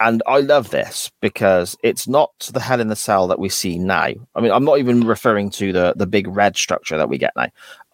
And 0.00 0.22
I 0.26 0.40
love 0.40 0.70
this 0.70 1.10
because 1.20 1.76
it's 1.82 2.06
not 2.06 2.30
the 2.52 2.60
hell 2.60 2.80
in 2.80 2.88
the 2.88 2.96
cell 2.96 3.26
that 3.28 3.38
we 3.38 3.48
see 3.48 3.78
now. 3.78 4.08
I 4.34 4.40
mean, 4.40 4.52
I'm 4.52 4.64
not 4.64 4.78
even 4.78 5.06
referring 5.06 5.50
to 5.50 5.72
the, 5.72 5.94
the 5.96 6.06
big 6.06 6.28
red 6.28 6.56
structure 6.56 6.98
that 6.98 7.08
we 7.08 7.16
get 7.18 7.32
now. 7.36 7.48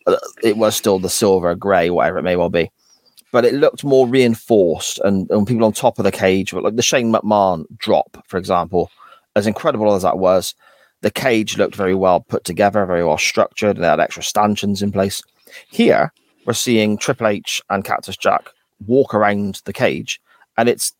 Uh, 0.06 0.16
It 0.42 0.56
was 0.56 0.76
still 0.76 0.98
the 0.98 1.08
silver, 1.10 1.54
grey, 1.54 1.90
whatever 1.90 2.18
it 2.18 2.24
may 2.24 2.36
well 2.36 2.50
be 2.50 2.70
but 3.32 3.44
it 3.44 3.54
looked 3.54 3.82
more 3.82 4.06
reinforced 4.06 4.98
and, 5.00 5.28
and 5.30 5.46
people 5.46 5.64
on 5.64 5.72
top 5.72 5.98
of 5.98 6.04
the 6.04 6.12
cage, 6.12 6.52
like 6.52 6.76
the 6.76 6.82
Shane 6.82 7.12
McMahon 7.12 7.64
drop, 7.78 8.22
for 8.28 8.36
example, 8.38 8.90
as 9.34 9.46
incredible 9.46 9.92
as 9.94 10.02
that 10.02 10.18
was, 10.18 10.54
the 11.00 11.10
cage 11.10 11.56
looked 11.58 11.74
very 11.74 11.94
well 11.94 12.20
put 12.20 12.44
together, 12.44 12.86
very 12.86 13.04
well 13.04 13.18
structured, 13.18 13.76
and 13.76 13.82
they 13.84 13.88
had 13.88 13.98
extra 14.00 14.22
stanchions 14.22 14.82
in 14.82 14.92
place. 14.92 15.22
Here, 15.70 16.12
we're 16.46 16.52
seeing 16.52 16.96
Triple 16.98 17.26
H 17.26 17.60
and 17.70 17.84
Cactus 17.84 18.16
Jack 18.16 18.50
walk 18.86 19.14
around 19.14 19.60
the 19.64 19.72
cage, 19.72 20.20
and 20.58 20.68
it's 20.68 20.92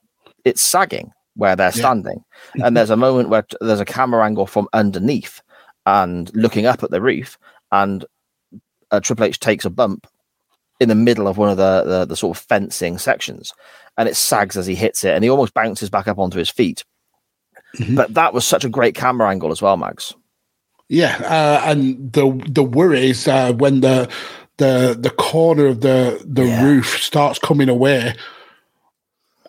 it's 0.45 0.63
sagging 0.63 1.13
where 1.37 1.55
they're 1.55 1.67
Yeah. 1.69 1.71
standing. 1.85 2.25
and 2.65 2.77
there's 2.77 2.91
a 2.91 2.97
moment 2.97 3.29
where 3.29 3.43
t- 3.43 3.57
there's 3.61 3.81
a 3.81 3.85
camera 3.85 4.25
angle 4.25 4.47
from 4.47 4.69
underneath 4.73 5.41
and 5.87 6.35
looking 6.35 6.67
up 6.67 6.83
at 6.83 6.91
the 6.91 7.01
roof, 7.01 7.39
and 7.71 8.05
uh, 8.91 9.01
Triple 9.01 9.25
H 9.27 9.39
takes 9.39 9.65
a 9.65 9.71
bump 9.71 10.07
in 10.81 10.89
the 10.89 10.95
middle 10.95 11.29
of 11.29 11.39
one 11.39 11.49
of 11.49 11.57
the, 11.57 11.85
the 11.85 12.05
the 12.05 12.17
sort 12.17 12.37
of 12.37 12.45
fencing 12.45 12.99
sections, 12.99 13.53
and 13.97 14.09
it 14.09 14.17
sags 14.17 14.57
as 14.57 14.67
he 14.67 14.75
hits 14.75 15.05
it, 15.05 15.15
and 15.15 15.25
he 15.25 15.31
almost 15.31 15.55
bounces 15.55 15.91
back 15.91 16.09
up 16.09 16.19
onto 16.19 16.39
his 16.39 16.51
feet. 16.51 16.85
But 17.95 18.15
that 18.15 18.35
was 18.35 18.45
such 18.45 18.65
a 18.65 18.69
great 18.69 18.95
camera 18.95 19.31
angle 19.31 19.51
as 19.51 19.63
well, 19.63 19.77
Max. 19.77 20.15
Yeah, 20.89 21.17
uh, 21.25 21.63
and 21.71 22.13
the 22.13 22.39
the 22.49 22.63
worry 22.63 23.11
is 23.11 23.27
uh, 23.27 23.55
when 23.55 23.81
the 23.81 24.11
the 24.59 24.97
the 24.99 25.11
corner 25.11 25.67
of 25.67 25.81
the 25.81 26.23
the 26.27 26.45
roof 26.63 27.03
starts 27.03 27.39
coming 27.39 27.71
away, 27.71 28.15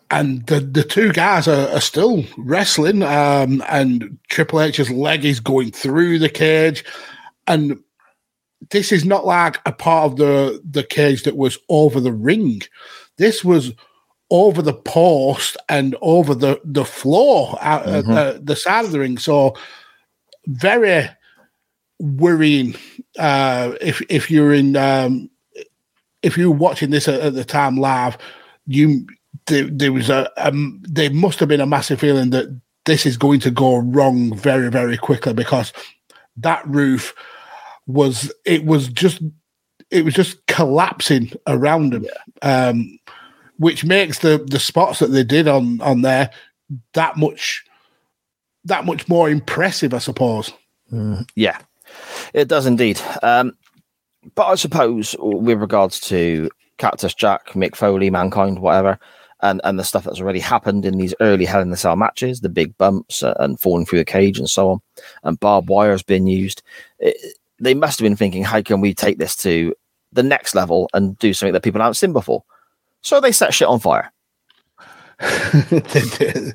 and 0.10 0.45
the 0.48 0.61
the 0.61 0.84
two 0.84 1.11
guys 1.11 1.48
are, 1.48 1.68
are 1.69 1.82
still 1.82 2.24
wrestling, 2.38 3.03
um, 3.03 3.61
and 3.68 4.18
Triple 4.30 4.61
H's 4.61 4.90
leg 4.90 5.26
is 5.26 5.42
going 5.42 5.72
through 5.72 6.19
the 6.19 6.30
cage, 6.30 6.85
and 7.45 7.77
this 8.69 8.92
is 8.92 9.06
not 9.06 9.25
like 9.25 9.59
a 9.66 9.72
part 9.72 10.06
of 10.11 10.17
the 10.17 10.61
the 10.69 10.83
cage 10.83 11.24
that 11.24 11.38
was 11.38 11.58
over 11.69 12.00
the 12.00 12.14
ring. 12.14 12.61
This 13.17 13.43
was 13.43 13.72
over 14.30 14.61
the 14.61 14.74
post 14.74 15.58
and 15.69 15.95
over 16.01 16.33
the 16.33 16.59
the 16.64 16.85
floor 16.85 17.58
at 17.61 17.83
Mhm. 17.85 18.06
the, 18.06 18.42
the 18.43 18.56
side 18.56 18.85
of 18.85 18.92
the 18.92 19.00
ring. 19.00 19.17
So 19.17 19.56
very 20.48 21.09
worrying 22.00 22.75
uh, 23.19 23.74
if 23.82 24.01
if 24.09 24.30
you're 24.32 24.53
in 24.53 24.75
um, 24.75 25.30
if 26.22 26.38
you're 26.38 26.51
watching 26.51 26.90
this 26.90 27.08
at, 27.08 27.19
at 27.22 27.33
the 27.33 27.45
time 27.45 27.77
live, 27.77 28.17
you 28.66 29.06
there, 29.48 29.66
there 29.66 29.93
was 29.93 30.09
a 30.09 30.30
um, 30.38 30.82
there 30.83 31.11
must 31.11 31.40
have 31.40 31.50
been 31.50 31.61
a 31.61 31.66
massive 31.66 32.00
feeling 32.00 32.30
that 32.32 32.48
this 32.85 33.06
is 33.06 33.17
going 33.17 33.40
to 33.42 33.51
go 33.51 33.77
wrong 33.77 34.35
very 34.35 34.69
very 34.69 34.98
quickly 34.98 35.33
because 35.33 35.72
that 36.38 36.66
roof 36.67 37.14
was 37.88 38.32
it 38.45 38.66
was 38.66 38.88
just 38.88 39.22
it 39.90 40.06
was 40.06 40.14
just 40.14 40.45
collapsing 40.48 41.32
around 41.48 41.94
them, 41.94 42.06
um, 42.42 43.00
which 43.58 43.84
makes 43.84 44.20
the 44.20 44.44
the 44.50 44.60
spots 44.60 45.00
that 45.00 45.08
they 45.08 45.24
did 45.24 45.48
on 45.48 45.82
on 45.82 46.02
there 46.02 46.30
that 46.94 47.18
much 47.18 47.64
that 48.66 48.86
much 48.86 49.08
more 49.08 49.30
impressive, 49.30 49.94
I 49.94 50.00
suppose. 50.00 50.52
Yeah, 51.36 51.58
it 52.34 52.48
does 52.48 52.66
indeed. 52.66 53.00
Um, 53.22 53.53
but 54.36 54.48
I 54.48 54.56
suppose 54.56 55.16
with 55.20 55.60
regards 55.60 56.00
to 56.02 56.50
Cactus 56.78 57.14
Jack, 57.14 57.50
Mick 57.50 57.76
Foley, 57.76 58.10
Mankind, 58.10 58.60
whatever, 58.60 58.98
and, 59.42 59.60
and 59.66 59.78
the 59.78 59.84
stuff 59.84 60.06
that's 60.06 60.22
already 60.22 60.40
happened 60.40 60.86
in 60.86 60.98
these 60.98 61.14
early 61.20 61.45
Hell 61.45 61.62
in 61.62 61.70
the 61.70 61.78
Cell 61.78 61.98
matches, 61.98 62.40
the 62.40 62.50
big 62.50 62.78
bumps 62.78 63.22
and 63.22 63.60
falling 63.60 63.86
through 63.86 64.00
the 64.00 64.06
cage 64.06 64.40
and 64.40 64.50
so 64.50 64.72
on, 64.72 64.82
and 65.24 65.40
barbed 65.40 65.68
wire 65.68 65.92
has 65.92 66.03
been 66.03 66.26
used. 66.26 66.64
It, 67.00 67.18
they 67.60 67.74
must 67.74 68.00
have 68.00 68.06
been 68.06 68.16
thinking, 68.16 68.44
how 68.44 68.62
can 68.62 68.82
we 68.82 68.94
take 68.94 69.18
this 69.18 69.36
to 69.38 69.74
the 70.12 70.24
next 70.24 70.56
level 70.56 70.90
and 70.94 71.18
do 71.20 71.34
something 71.34 71.54
that 71.54 71.64
people 71.64 71.82
haven't 71.82 71.96
seen 71.96 72.14
before? 72.14 72.44
So 73.02 73.20
they 73.20 73.32
set 73.32 73.54
shit 73.54 73.68
on 73.68 73.80
fire. 73.80 74.12
they 75.70 76.02
do. 76.18 76.52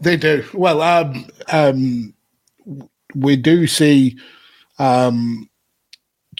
They 0.00 0.16
do. 0.16 0.44
Well, 0.54 0.82
um, 0.82 1.26
um, 1.52 2.14
we 3.14 3.36
do 3.36 3.66
see 3.66 4.18
um, 4.78 5.48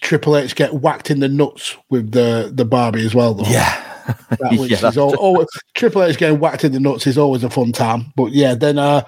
Triple 0.01 0.37
H 0.37 0.55
get 0.55 0.73
whacked 0.73 1.11
in 1.11 1.19
the 1.19 1.29
nuts 1.29 1.75
with 1.89 2.11
the 2.11 2.51
the 2.53 2.65
Barbie 2.65 3.05
as 3.05 3.13
well, 3.13 3.33
though. 3.33 3.49
Yeah. 3.49 3.85
That, 4.29 4.53
which 4.59 4.71
Yeah, 4.71 4.87
is 4.87 4.97
always, 4.97 5.47
Triple 5.75 6.03
H 6.03 6.17
getting 6.17 6.39
whacked 6.39 6.63
in 6.63 6.71
the 6.71 6.79
nuts 6.79 7.05
is 7.05 7.17
always 7.17 7.43
a 7.43 7.49
fun 7.49 7.71
time. 7.71 8.11
But 8.15 8.31
yeah, 8.31 8.55
then 8.55 8.79
uh, 8.79 9.05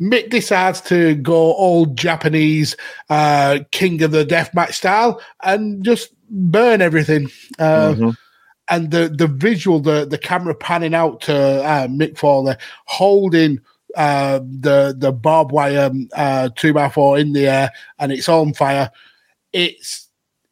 Mick 0.00 0.30
decides 0.30 0.80
to 0.82 1.14
go 1.16 1.54
old 1.54 1.96
Japanese 1.96 2.76
uh, 3.10 3.60
King 3.72 4.02
of 4.02 4.12
the 4.12 4.24
Deathmatch 4.24 4.74
style 4.74 5.20
and 5.42 5.84
just 5.84 6.10
burn 6.30 6.80
everything. 6.82 7.30
Uh, 7.58 7.94
Mhm. 7.94 8.16
And 8.70 8.90
the 8.90 9.08
the 9.08 9.26
visual, 9.26 9.80
the 9.80 10.04
the 10.04 10.18
camera 10.18 10.54
panning 10.54 10.94
out 10.94 11.22
to 11.22 11.34
uh, 11.64 11.86
Mick 11.88 12.18
Foley 12.18 12.54
holding 12.84 13.60
uh, 13.96 14.40
the 14.40 14.94
the 14.96 15.10
barbed 15.10 15.52
wire 15.52 15.90
uh, 16.14 16.50
two 16.54 16.74
by 16.74 16.90
four 16.90 17.18
in 17.18 17.32
the 17.32 17.46
air, 17.48 17.70
and 17.98 18.12
it's 18.12 18.28
on 18.28 18.52
fire. 18.52 18.90
It's 19.54 20.08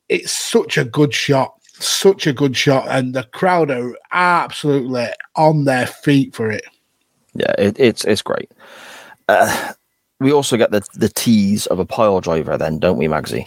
it's 0.09 0.33
such 0.33 0.79
a 0.79 0.85
good 0.85 1.13
shot, 1.13 1.61
such 1.79 2.27
a 2.27 2.33
good 2.33 2.57
shot, 2.57 2.87
and 2.89 3.15
the 3.15 3.25
crowd 3.25 3.71
are 3.71 3.95
absolutely 4.13 5.09
on 5.35 5.65
their 5.65 5.87
feet 5.87 6.35
for 6.35 6.51
it. 6.51 6.65
Yeah, 7.35 7.53
it, 7.59 7.79
it's 7.79 8.05
it's 8.07 8.23
great. 8.23 8.51
Uh, 9.29 9.73
we 10.21 10.33
also 10.33 10.57
get 10.57 10.71
the 10.71 10.83
the 10.95 11.09
tease 11.09 11.67
of 11.67 11.79
a 11.79 11.85
pile 11.87 12.21
driver, 12.21 12.57
then, 12.57 12.79
don't 12.79 12.97
we, 12.99 13.07
Magsy? 13.07 13.47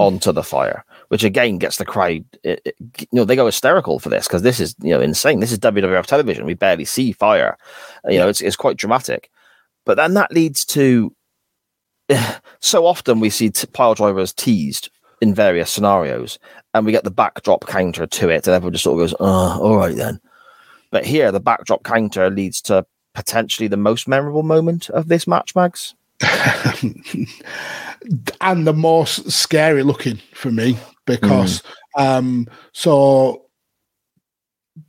Onto 0.00 0.32
the 0.32 0.42
fire, 0.42 0.84
which 1.08 1.24
again 1.24 1.56
gets 1.56 1.78
the 1.78 1.86
crowd. 1.86 2.24
It, 2.42 2.60
it- 2.64 2.74
you 3.00 3.06
know, 3.12 3.24
they 3.24 3.36
go 3.36 3.46
hysterical 3.46 3.98
for 3.98 4.10
this 4.10 4.26
because 4.26 4.42
this 4.42 4.60
is 4.60 4.74
you 4.82 4.90
know 4.90 5.00
insane. 5.00 5.40
This 5.40 5.52
is 5.52 5.58
WWF 5.60 6.04
television. 6.06 6.44
We 6.44 6.54
barely 6.54 6.84
see 6.84 7.12
fire. 7.12 7.56
You 8.06 8.18
know, 8.18 8.28
it's 8.28 8.40
it's 8.42 8.56
quite 8.56 8.76
dramatic. 8.76 9.30
But 9.86 9.96
then 9.96 10.14
that 10.14 10.30
leads 10.32 10.64
to 10.66 11.14
so 12.60 12.86
often 12.86 13.20
we 13.20 13.30
see 13.30 13.50
t- 13.50 13.66
pile 13.68 13.94
drivers 13.94 14.32
teased 14.32 14.90
in 15.20 15.34
various 15.34 15.70
scenarios, 15.70 16.38
and 16.74 16.84
we 16.84 16.92
get 16.92 17.04
the 17.04 17.10
backdrop 17.10 17.66
counter 17.66 18.06
to 18.06 18.28
it, 18.28 18.46
and 18.46 18.54
everyone 18.54 18.72
just 18.72 18.84
sort 18.84 19.00
of 19.00 19.08
goes, 19.08 19.14
"Oh, 19.20 19.60
all 19.62 19.76
right 19.76 19.96
then." 19.96 20.20
But 20.90 21.06
here, 21.06 21.32
the 21.32 21.40
backdrop 21.40 21.84
counter 21.84 22.28
leads 22.28 22.60
to 22.62 22.84
potentially 23.14 23.68
the 23.68 23.76
most 23.76 24.08
memorable 24.08 24.42
moment 24.42 24.90
of 24.90 25.08
this 25.08 25.26
match, 25.26 25.54
Mags. 25.54 25.94
and 28.40 28.66
the 28.66 28.72
most 28.72 29.30
scary 29.30 29.82
looking 29.82 30.20
for 30.34 30.50
me 30.52 30.78
because 31.04 31.62
um 31.96 32.46
so 32.72 33.44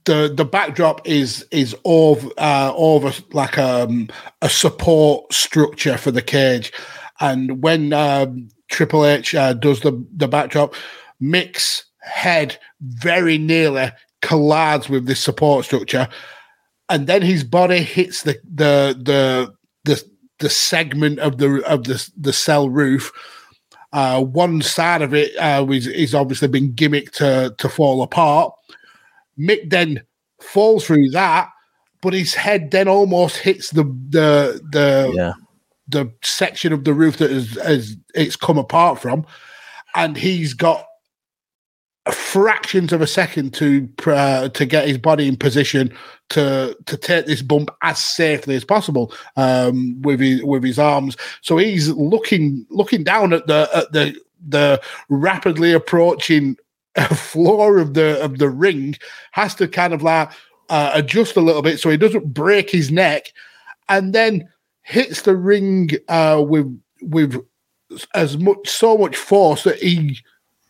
the 0.05 0.31
the 0.33 0.45
backdrop 0.45 1.01
is 1.07 1.45
is 1.51 1.75
over 1.85 2.29
uh 2.37 2.71
over 2.75 3.11
like 3.31 3.57
um 3.57 4.09
a 4.41 4.49
support 4.49 5.31
structure 5.33 5.97
for 5.97 6.11
the 6.11 6.21
cage. 6.21 6.71
And 7.19 7.63
when 7.63 7.93
um 7.93 8.49
triple 8.69 9.05
h 9.05 9.35
uh, 9.35 9.53
does 9.53 9.81
the 9.81 10.05
the 10.15 10.27
backdrop 10.27 10.75
mick's 11.19 11.85
head 12.01 12.57
very 12.81 13.37
nearly 13.37 13.91
collides 14.21 14.89
with 14.89 15.05
this 15.05 15.19
support 15.19 15.65
structure 15.65 16.07
and 16.89 17.07
then 17.07 17.21
his 17.21 17.43
body 17.43 17.81
hits 17.81 18.23
the 18.23 18.39
the 18.43 18.95
the 19.01 19.53
the 19.85 20.03
the 20.39 20.49
segment 20.49 21.19
of 21.19 21.37
the 21.37 21.63
of 21.67 21.85
the 21.85 22.09
the 22.17 22.33
cell 22.33 22.69
roof. 22.69 23.11
Uh, 23.93 24.23
one 24.23 24.61
side 24.61 25.03
of 25.03 25.13
it 25.13 25.35
uh, 25.37 25.65
is, 25.69 25.85
is 25.85 26.15
obviously 26.15 26.47
been 26.47 26.73
gimmicked 26.73 27.11
to 27.11 27.53
to 27.57 27.69
fall 27.69 28.01
apart. 28.01 28.53
Mick 29.39 29.69
then 29.69 30.01
falls 30.41 30.85
through 30.85 31.09
that, 31.11 31.49
but 32.01 32.13
his 32.13 32.33
head 32.33 32.71
then 32.71 32.87
almost 32.87 33.37
hits 33.37 33.69
the 33.69 33.83
the 34.09 34.61
the 34.71 35.11
Yeah. 35.15 35.33
the 35.87 36.11
section 36.23 36.73
of 36.73 36.83
the 36.83 36.93
roof 36.93 37.17
that 37.17 37.31
is 37.31 37.55
as 37.57 37.95
it's 38.15 38.35
come 38.35 38.57
apart 38.57 38.99
from, 38.99 39.25
and 39.95 40.17
he's 40.17 40.53
got 40.53 40.85
fractions 42.11 42.91
of 42.91 43.01
a 43.01 43.07
second 43.07 43.53
to 43.53 43.87
uh, 44.07 44.49
to 44.49 44.65
get 44.65 44.87
his 44.87 44.97
body 44.97 45.27
in 45.27 45.37
position 45.37 45.95
to 46.33 46.75
to 46.85 46.97
take 46.97 47.25
this 47.25 47.41
bump 47.41 47.69
as 47.81 47.99
safely 47.99 48.55
as 48.55 48.65
possible 48.65 49.13
um, 49.35 50.01
with 50.01 50.19
his 50.19 50.43
with 50.43 50.63
his 50.63 50.79
arms. 50.79 51.15
So 51.41 51.57
he's 51.57 51.89
looking 51.89 52.65
looking 52.69 53.03
down 53.03 53.33
at 53.33 53.47
the 53.47 53.69
at 53.73 53.91
the 53.91 54.19
the 54.47 54.81
rapidly 55.09 55.73
approaching 55.73 56.57
floor 57.13 57.77
of 57.77 57.93
the 57.93 58.21
of 58.21 58.39
the 58.39 58.49
ring. 58.49 58.95
Has 59.31 59.55
to 59.55 59.67
kind 59.67 59.93
of 59.93 60.01
like 60.01 60.31
uh, 60.69 60.91
adjust 60.93 61.37
a 61.37 61.41
little 61.41 61.61
bit 61.61 61.79
so 61.79 61.89
he 61.89 61.97
doesn't 61.97 62.33
break 62.33 62.69
his 62.69 62.91
neck, 62.91 63.31
and 63.89 64.13
then 64.13 64.49
hits 64.81 65.21
the 65.21 65.35
ring 65.35 65.91
uh, 66.09 66.43
with 66.45 66.79
with 67.01 67.43
as 68.15 68.37
much 68.37 68.67
so 68.67 68.97
much 68.97 69.15
force 69.15 69.63
that 69.63 69.77
he 69.77 70.17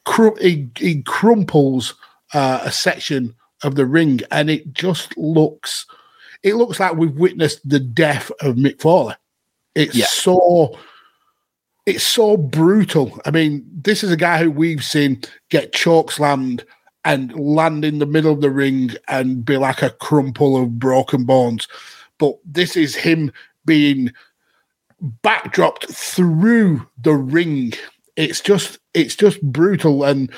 cru- 0.04 0.36
he, 0.42 0.70
he 0.78 1.02
crumples 1.04 1.94
uh, 2.34 2.60
a 2.64 2.72
section 2.72 3.34
of 3.64 3.76
the 3.76 3.86
ring, 3.86 4.22
and 4.32 4.50
it 4.50 4.74
just 4.74 5.18
looks 5.18 5.86
it 6.44 6.56
looks 6.56 6.80
like 6.80 6.96
we've 6.96 7.16
witnessed 7.18 7.68
the 7.68 7.80
death 7.80 8.30
of 8.42 8.56
Mick 8.56 8.82
Foley. 8.82 9.16
It's 9.76 9.96
Yeah. 9.96 10.06
so 10.06 10.78
it's 11.86 12.04
so 12.04 12.38
brutal. 12.38 13.20
I 13.26 13.32
mean, 13.32 13.66
this 13.74 14.04
is 14.04 14.12
a 14.12 14.18
guy 14.18 14.44
who 14.44 14.52
we've 14.52 14.84
seen 14.84 15.22
get 15.50 15.74
choke 15.74 16.12
slammed 16.12 16.66
and 17.06 17.38
land 17.38 17.84
in 17.84 18.00
the 18.00 18.06
middle 18.06 18.32
of 18.32 18.42
the 18.42 18.50
ring 18.52 18.92
and 19.10 19.44
be 19.44 19.58
like 19.58 19.82
a 19.82 19.90
crumple 19.90 20.56
of 20.56 20.80
broken 20.80 21.26
bones. 21.26 21.68
But 22.18 22.36
this 22.46 22.78
is 22.78 22.96
him 22.96 23.32
being 23.66 24.14
backdropped 25.24 25.94
through 25.94 26.88
the 27.02 27.14
ring. 27.16 27.74
It's 28.16 28.40
just 28.40 28.80
it's 28.94 29.16
just 29.16 29.42
brutal 29.42 30.04
and 30.04 30.32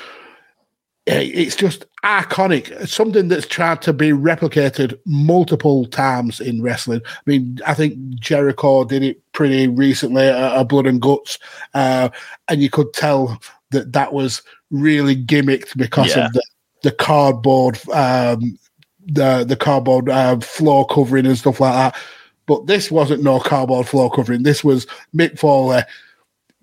it's 1.06 1.54
just 1.56 1.84
iconic. 2.04 2.70
It's 2.70 2.92
something 2.92 3.28
that's 3.28 3.46
tried 3.46 3.80
to 3.82 3.92
be 3.92 4.10
replicated 4.10 4.98
multiple 5.04 5.86
times 5.86 6.40
in 6.40 6.62
wrestling. 6.62 7.00
I 7.06 7.20
mean, 7.26 7.58
I 7.66 7.74
think 7.74 7.96
Jericho 8.18 8.84
did 8.84 9.02
it 9.02 9.20
pretty 9.32 9.68
recently 9.68 10.24
at, 10.24 10.36
at 10.56 10.68
Blood 10.68 10.86
and 10.86 11.00
Guts, 11.00 11.38
uh, 11.74 12.08
and 12.48 12.62
you 12.62 12.70
could 12.70 12.92
tell 12.92 13.40
that 13.70 13.92
that 13.92 14.12
was 14.12 14.42
really 14.70 15.16
gimmicked 15.16 15.76
because 15.76 16.14
Yeah. 16.16 16.26
of 16.26 16.32
the 16.32 16.42
the 16.82 16.92
cardboard, 16.92 17.78
um, 17.90 18.58
the 19.06 19.44
the 19.44 19.56
cardboard 19.56 20.08
uh, 20.08 20.38
floor 20.40 20.86
covering 20.86 21.26
and 21.26 21.38
stuff 21.38 21.60
like 21.60 21.72
that. 21.72 22.00
But 22.46 22.66
this 22.66 22.90
wasn't 22.92 23.24
no 23.24 23.40
cardboard 23.40 23.88
floor 23.88 24.10
covering. 24.10 24.42
This 24.44 24.62
was 24.62 24.86
Mick 25.14 25.38
Foley 25.38 25.82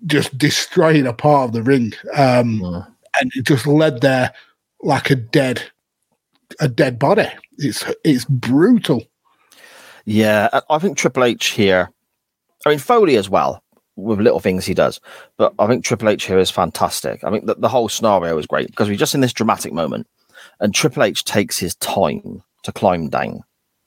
just 0.06 0.36
destroying 0.38 1.06
a 1.06 1.12
part 1.12 1.48
of 1.48 1.52
the 1.52 1.62
ring, 1.62 1.92
um, 2.14 2.84
and 3.20 3.30
it 3.34 3.44
just 3.46 3.66
led 3.66 4.00
there 4.00 4.32
like 4.82 5.10
a 5.10 5.16
dead, 5.16 5.62
a 6.60 6.68
dead 6.68 6.98
body. 6.98 7.28
It's 7.58 7.84
it's 8.04 8.24
brutal. 8.24 9.02
Yeah, 10.04 10.48
I- 10.52 10.62
I 10.70 10.78
think 10.78 10.96
Triple 10.98 11.24
H 11.24 11.46
here. 11.48 11.90
I 12.66 12.70
mean 12.70 12.78
Foley 12.78 13.16
as 13.16 13.28
well 13.28 13.62
with 13.96 14.20
little 14.20 14.40
things 14.40 14.64
he 14.66 14.74
does, 14.74 15.00
but 15.36 15.52
I 15.58 15.66
think 15.66 15.84
Triple 15.84 16.08
H 16.08 16.24
here 16.24 16.38
is 16.38 16.50
fantastic. 16.50 17.22
I 17.24 17.30
think 17.30 17.46
that 17.46 17.60
the 17.60 17.68
whole 17.68 17.88
scenario 17.88 18.36
is 18.38 18.46
great 18.46 18.68
because 18.68 18.88
we're 18.88 18.96
just 18.96 19.14
in 19.14 19.20
this 19.20 19.32
dramatic 19.32 19.72
moment, 19.72 20.06
and 20.60 20.74
Triple 20.74 21.02
H 21.04 21.24
takes 21.24 21.58
his 21.58 21.74
time 21.76 22.42
to 22.64 22.72
climb 22.72 23.08
down, 23.10 23.40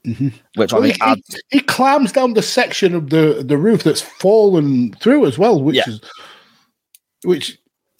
mm-hmm. 0.06 0.28
which 0.54 0.72
I 0.72 0.76
Well, 0.76 0.82
think 0.84 0.96
he, 0.96 1.02
adds. 1.02 1.34
he, 1.50 1.58
he 1.58 1.60
climbs 1.60 2.12
down 2.12 2.34
the 2.34 2.42
section 2.42 2.94
of 2.94 3.10
the 3.10 3.42
the 3.46 3.58
roof 3.58 3.82
that's 3.82 4.00
fallen 4.00 4.92
through 4.94 5.26
as 5.26 5.36
well, 5.38 5.60
which 5.62 5.86
is 5.86 6.00
which 7.24 7.57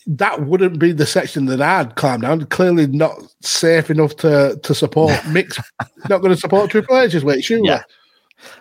that 0.08 0.46
wouldn't 0.46 0.78
be 0.78 0.92
the 0.92 1.06
section 1.06 1.44
that 1.46 1.60
I'd 1.60 1.94
climb 1.96 2.22
down. 2.22 2.46
Clearly 2.46 2.86
not 2.86 3.14
safe 3.42 3.90
enough 3.90 4.16
to 4.16 4.58
to 4.62 4.74
support 4.74 5.12
Mick's 5.28 5.58
not 6.08 6.22
going 6.22 6.34
to 6.34 6.40
support 6.40 6.70
Triple 6.70 6.98
H's 6.98 7.24
weight, 7.24 7.44
surely. 7.44 7.68
Yeah. 7.68 7.82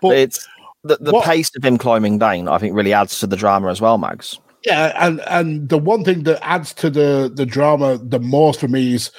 But 0.01 0.17
it's 0.17 0.47
the, 0.83 0.97
the 0.99 1.11
what- 1.11 1.25
pace 1.25 1.49
of 1.55 1.63
him 1.63 1.77
climbing 1.77 2.19
down. 2.19 2.47
I 2.47 2.57
think 2.57 2.75
really 2.75 2.93
adds 2.93 3.19
to 3.21 3.27
the 3.27 3.37
drama 3.37 3.69
as 3.69 3.81
well, 3.81 3.97
Mags. 3.97 4.39
Yeah, 4.65 4.91
and 4.97 5.21
and 5.21 5.69
the 5.69 5.77
one 5.77 6.03
thing 6.03 6.23
that 6.23 6.45
adds 6.45 6.73
to 6.75 6.89
the 6.89 7.31
the 7.33 7.45
drama 7.45 7.97
the 7.97 8.19
most 8.19 8.59
for 8.59 8.67
me 8.67 8.95
is 8.95 9.11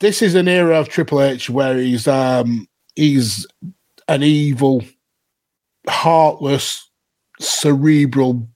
this 0.00 0.20
is 0.20 0.34
an 0.34 0.48
era 0.48 0.78
of 0.78 0.88
Triple 0.88 1.22
H 1.22 1.48
where 1.48 1.76
he's 1.76 2.06
um 2.06 2.66
he's 2.96 3.46
an 4.08 4.22
evil, 4.22 4.82
heartless, 5.88 6.90
cerebral 7.38 8.48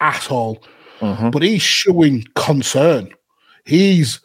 asshole, 0.00 0.62
but 1.00 1.42
he's 1.42 1.62
showing 1.62 2.24
concern. 2.34 3.12
He's 3.64 4.20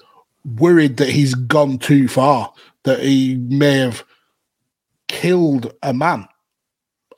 worried 0.58 0.98
that 0.98 1.10
he's 1.10 1.34
gone 1.34 1.80
too 1.80 2.08
far, 2.08 2.54
that 2.84 3.00
he 3.00 3.36
may 3.36 3.78
have 3.78 4.04
killed 5.08 5.74
a 5.84 5.94
man. 5.94 6.28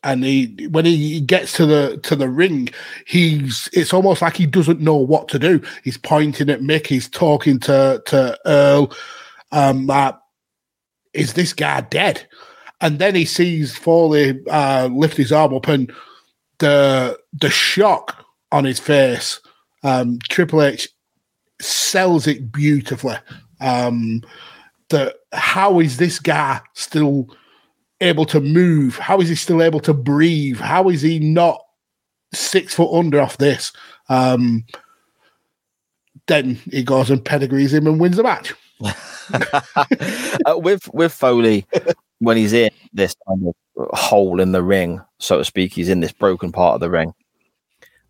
And 0.04 0.24
he 0.24 0.68
when 0.72 0.86
he 0.86 1.20
gets 1.20 1.54
to 1.54 1.66
the 1.66 2.00
to 2.04 2.16
the 2.16 2.30
ring 2.30 2.70
he's 3.06 3.68
it's 3.74 3.94
almost 3.94 4.22
like 4.22 4.38
he 4.38 4.46
doesn't 4.46 4.80
know 4.80 4.96
what 4.96 5.28
to 5.30 5.40
do. 5.40 5.62
He's 5.84 5.98
pointing 5.98 6.50
at 6.50 6.62
mick. 6.62 6.86
He's 6.88 7.10
talking 7.10 7.60
to 7.62 8.02
to 8.06 8.40
earl 8.46 8.94
um 9.52 9.90
uh, 9.90 10.14
is 11.14 11.34
this 11.34 11.52
guy 11.52 11.82
dead? 11.82 12.26
And 12.80 13.00
then 13.00 13.16
he 13.16 13.26
sees 13.26 13.76
foley 13.76 14.40
uh 14.50 14.88
lift 14.92 15.18
his 15.18 15.32
arm 15.32 15.56
up 15.56 15.68
and 15.68 15.92
the 16.60 17.20
the 17.34 17.50
shock 17.50 18.24
on 18.52 18.64
his 18.64 18.80
face 18.80 19.42
um 19.84 20.20
triple 20.30 20.62
h 20.62 20.88
sells 21.62 22.28
it 22.28 22.52
beautifully 22.52 23.16
um 23.62 24.22
that 24.90 25.16
how 25.34 25.80
is 25.80 25.98
this 25.98 26.20
guy 26.20 26.62
still 26.74 27.28
able 28.02 28.26
to 28.26 28.40
move? 28.40 28.98
How 28.98 29.20
is 29.20 29.30
he 29.30 29.36
still 29.36 29.62
able 29.62 29.80
to 29.82 29.94
breathe? 29.94 30.60
How 30.60 30.90
is 30.90 31.02
he 31.02 31.20
not 31.20 31.62
six 32.34 32.74
foot 32.74 32.94
under 32.98 33.20
off 33.20 33.38
this? 33.38 33.74
Um, 34.10 34.66
then 36.28 36.56
he 36.72 36.84
goes 36.84 37.10
and 37.10 37.24
pedigrees 37.24 37.74
him 37.74 37.88
and 37.88 38.00
wins 38.00 38.18
the 38.18 38.24
match. 38.24 38.54
uh, 38.84 40.58
with 40.58 40.94
with 40.94 41.12
Foley, 41.14 41.66
when 42.20 42.38
he's 42.38 42.54
in 42.54 42.70
this 42.94 43.16
kind 43.28 43.48
of 43.48 43.90
hole 43.98 44.40
in 44.40 44.52
the 44.52 44.62
ring, 44.62 45.02
so 45.20 45.38
to 45.40 45.46
speak, 45.46 45.74
he's 45.74 45.90
in 45.90 46.00
this 46.00 46.12
broken 46.12 46.52
part 46.52 46.76
of 46.76 46.82
the 46.82 46.90
ring. 46.90 47.14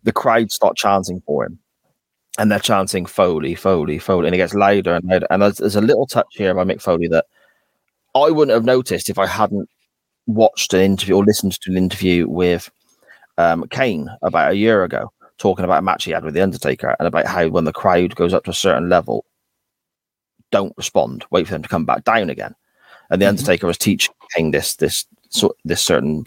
The 0.04 0.12
crowd 0.12 0.50
start 0.50 0.76
chanting 0.76 1.20
for 1.26 1.44
him, 1.44 1.58
and 2.38 2.50
they're 2.50 2.58
chanting 2.58 3.06
Foley, 3.06 3.54
Foley, 3.54 3.98
Foley, 3.98 4.26
and 4.26 4.34
it 4.34 4.38
gets 4.38 4.54
louder 4.54 4.94
and 4.94 5.04
louder. 5.04 5.26
And 5.30 5.42
there's, 5.42 5.56
there's 5.56 5.76
a 5.76 5.80
little 5.80 6.06
touch 6.06 6.28
here 6.30 6.54
by 6.54 6.64
Mick 6.64 6.80
Foley 6.80 7.08
that 7.08 7.26
I 8.14 8.30
wouldn't 8.30 8.54
have 8.54 8.64
noticed 8.64 9.10
if 9.10 9.18
I 9.18 9.26
hadn't 9.26 9.68
watched 10.26 10.74
an 10.74 10.80
interview 10.80 11.16
or 11.16 11.24
listened 11.24 11.60
to 11.60 11.70
an 11.70 11.76
interview 11.76 12.28
with 12.28 12.70
um, 13.38 13.66
Kane 13.70 14.08
about 14.22 14.52
a 14.52 14.56
year 14.56 14.84
ago, 14.84 15.12
talking 15.38 15.64
about 15.64 15.78
a 15.78 15.82
match 15.82 16.04
he 16.04 16.10
had 16.12 16.24
with 16.24 16.34
the 16.34 16.42
Undertaker 16.42 16.94
and 16.98 17.08
about 17.08 17.26
how 17.26 17.48
when 17.48 17.64
the 17.64 17.72
crowd 17.72 18.14
goes 18.14 18.34
up 18.34 18.44
to 18.44 18.50
a 18.50 18.54
certain 18.54 18.88
level, 18.88 19.24
don't 20.50 20.74
respond, 20.76 21.24
wait 21.30 21.46
for 21.46 21.52
them 21.52 21.62
to 21.62 21.68
come 21.68 21.84
back 21.84 22.04
down 22.04 22.30
again. 22.30 22.54
And 23.10 23.20
the 23.20 23.26
Undertaker 23.26 23.66
was 23.66 23.78
teaching 23.78 24.14
Kane 24.34 24.50
this 24.50 24.76
this 24.76 25.06
sort 25.30 25.56
this 25.64 25.82
certain, 25.82 26.24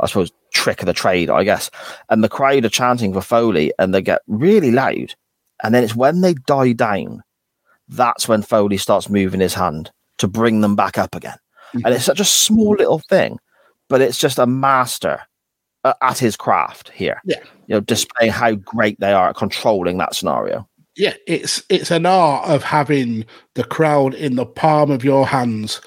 I 0.00 0.06
suppose, 0.06 0.32
trick 0.52 0.80
of 0.80 0.86
the 0.86 0.92
trade, 0.92 1.30
I 1.30 1.44
guess. 1.44 1.70
And 2.08 2.22
the 2.22 2.28
crowd 2.28 2.64
are 2.64 2.70
chanting 2.70 3.12
for 3.12 3.20
Foley, 3.20 3.72
and 3.78 3.94
they 3.94 4.02
get 4.02 4.22
really 4.26 4.70
loud. 4.70 5.14
And 5.62 5.74
then 5.74 5.84
it's 5.84 5.96
when 5.96 6.20
they 6.20 6.34
die 6.34 6.72
down, 6.72 7.22
that's 7.88 8.28
when 8.28 8.42
Foley 8.42 8.76
starts 8.76 9.08
moving 9.08 9.40
his 9.40 9.54
hand 9.54 9.90
to 10.18 10.28
bring 10.28 10.60
them 10.60 10.76
back 10.76 10.98
up 10.98 11.14
again. 11.14 11.38
And 11.72 11.84
mm-hmm. 11.84 11.92
it's 11.94 12.04
such 12.04 12.20
a 12.20 12.24
small 12.24 12.76
little 12.76 13.00
thing, 13.00 13.38
but 13.88 14.00
it's 14.00 14.18
just 14.18 14.38
a 14.38 14.46
master 14.46 15.20
at 15.84 16.18
his 16.18 16.36
craft 16.36 16.90
here. 16.90 17.20
Yeah. 17.24 17.40
You 17.66 17.76
know, 17.76 17.80
displaying 17.80 18.32
how 18.32 18.54
great 18.54 18.98
they 19.00 19.12
are 19.12 19.30
at 19.30 19.36
controlling 19.36 19.98
that 19.98 20.14
scenario. 20.14 20.68
Yeah, 20.96 21.14
it's 21.26 21.62
it's 21.68 21.90
an 21.90 22.06
art 22.06 22.48
of 22.48 22.62
having 22.62 23.24
the 23.54 23.64
crowd 23.64 24.14
in 24.14 24.36
the 24.36 24.46
palm 24.46 24.92
of 24.92 25.02
your 25.02 25.26
hands 25.26 25.80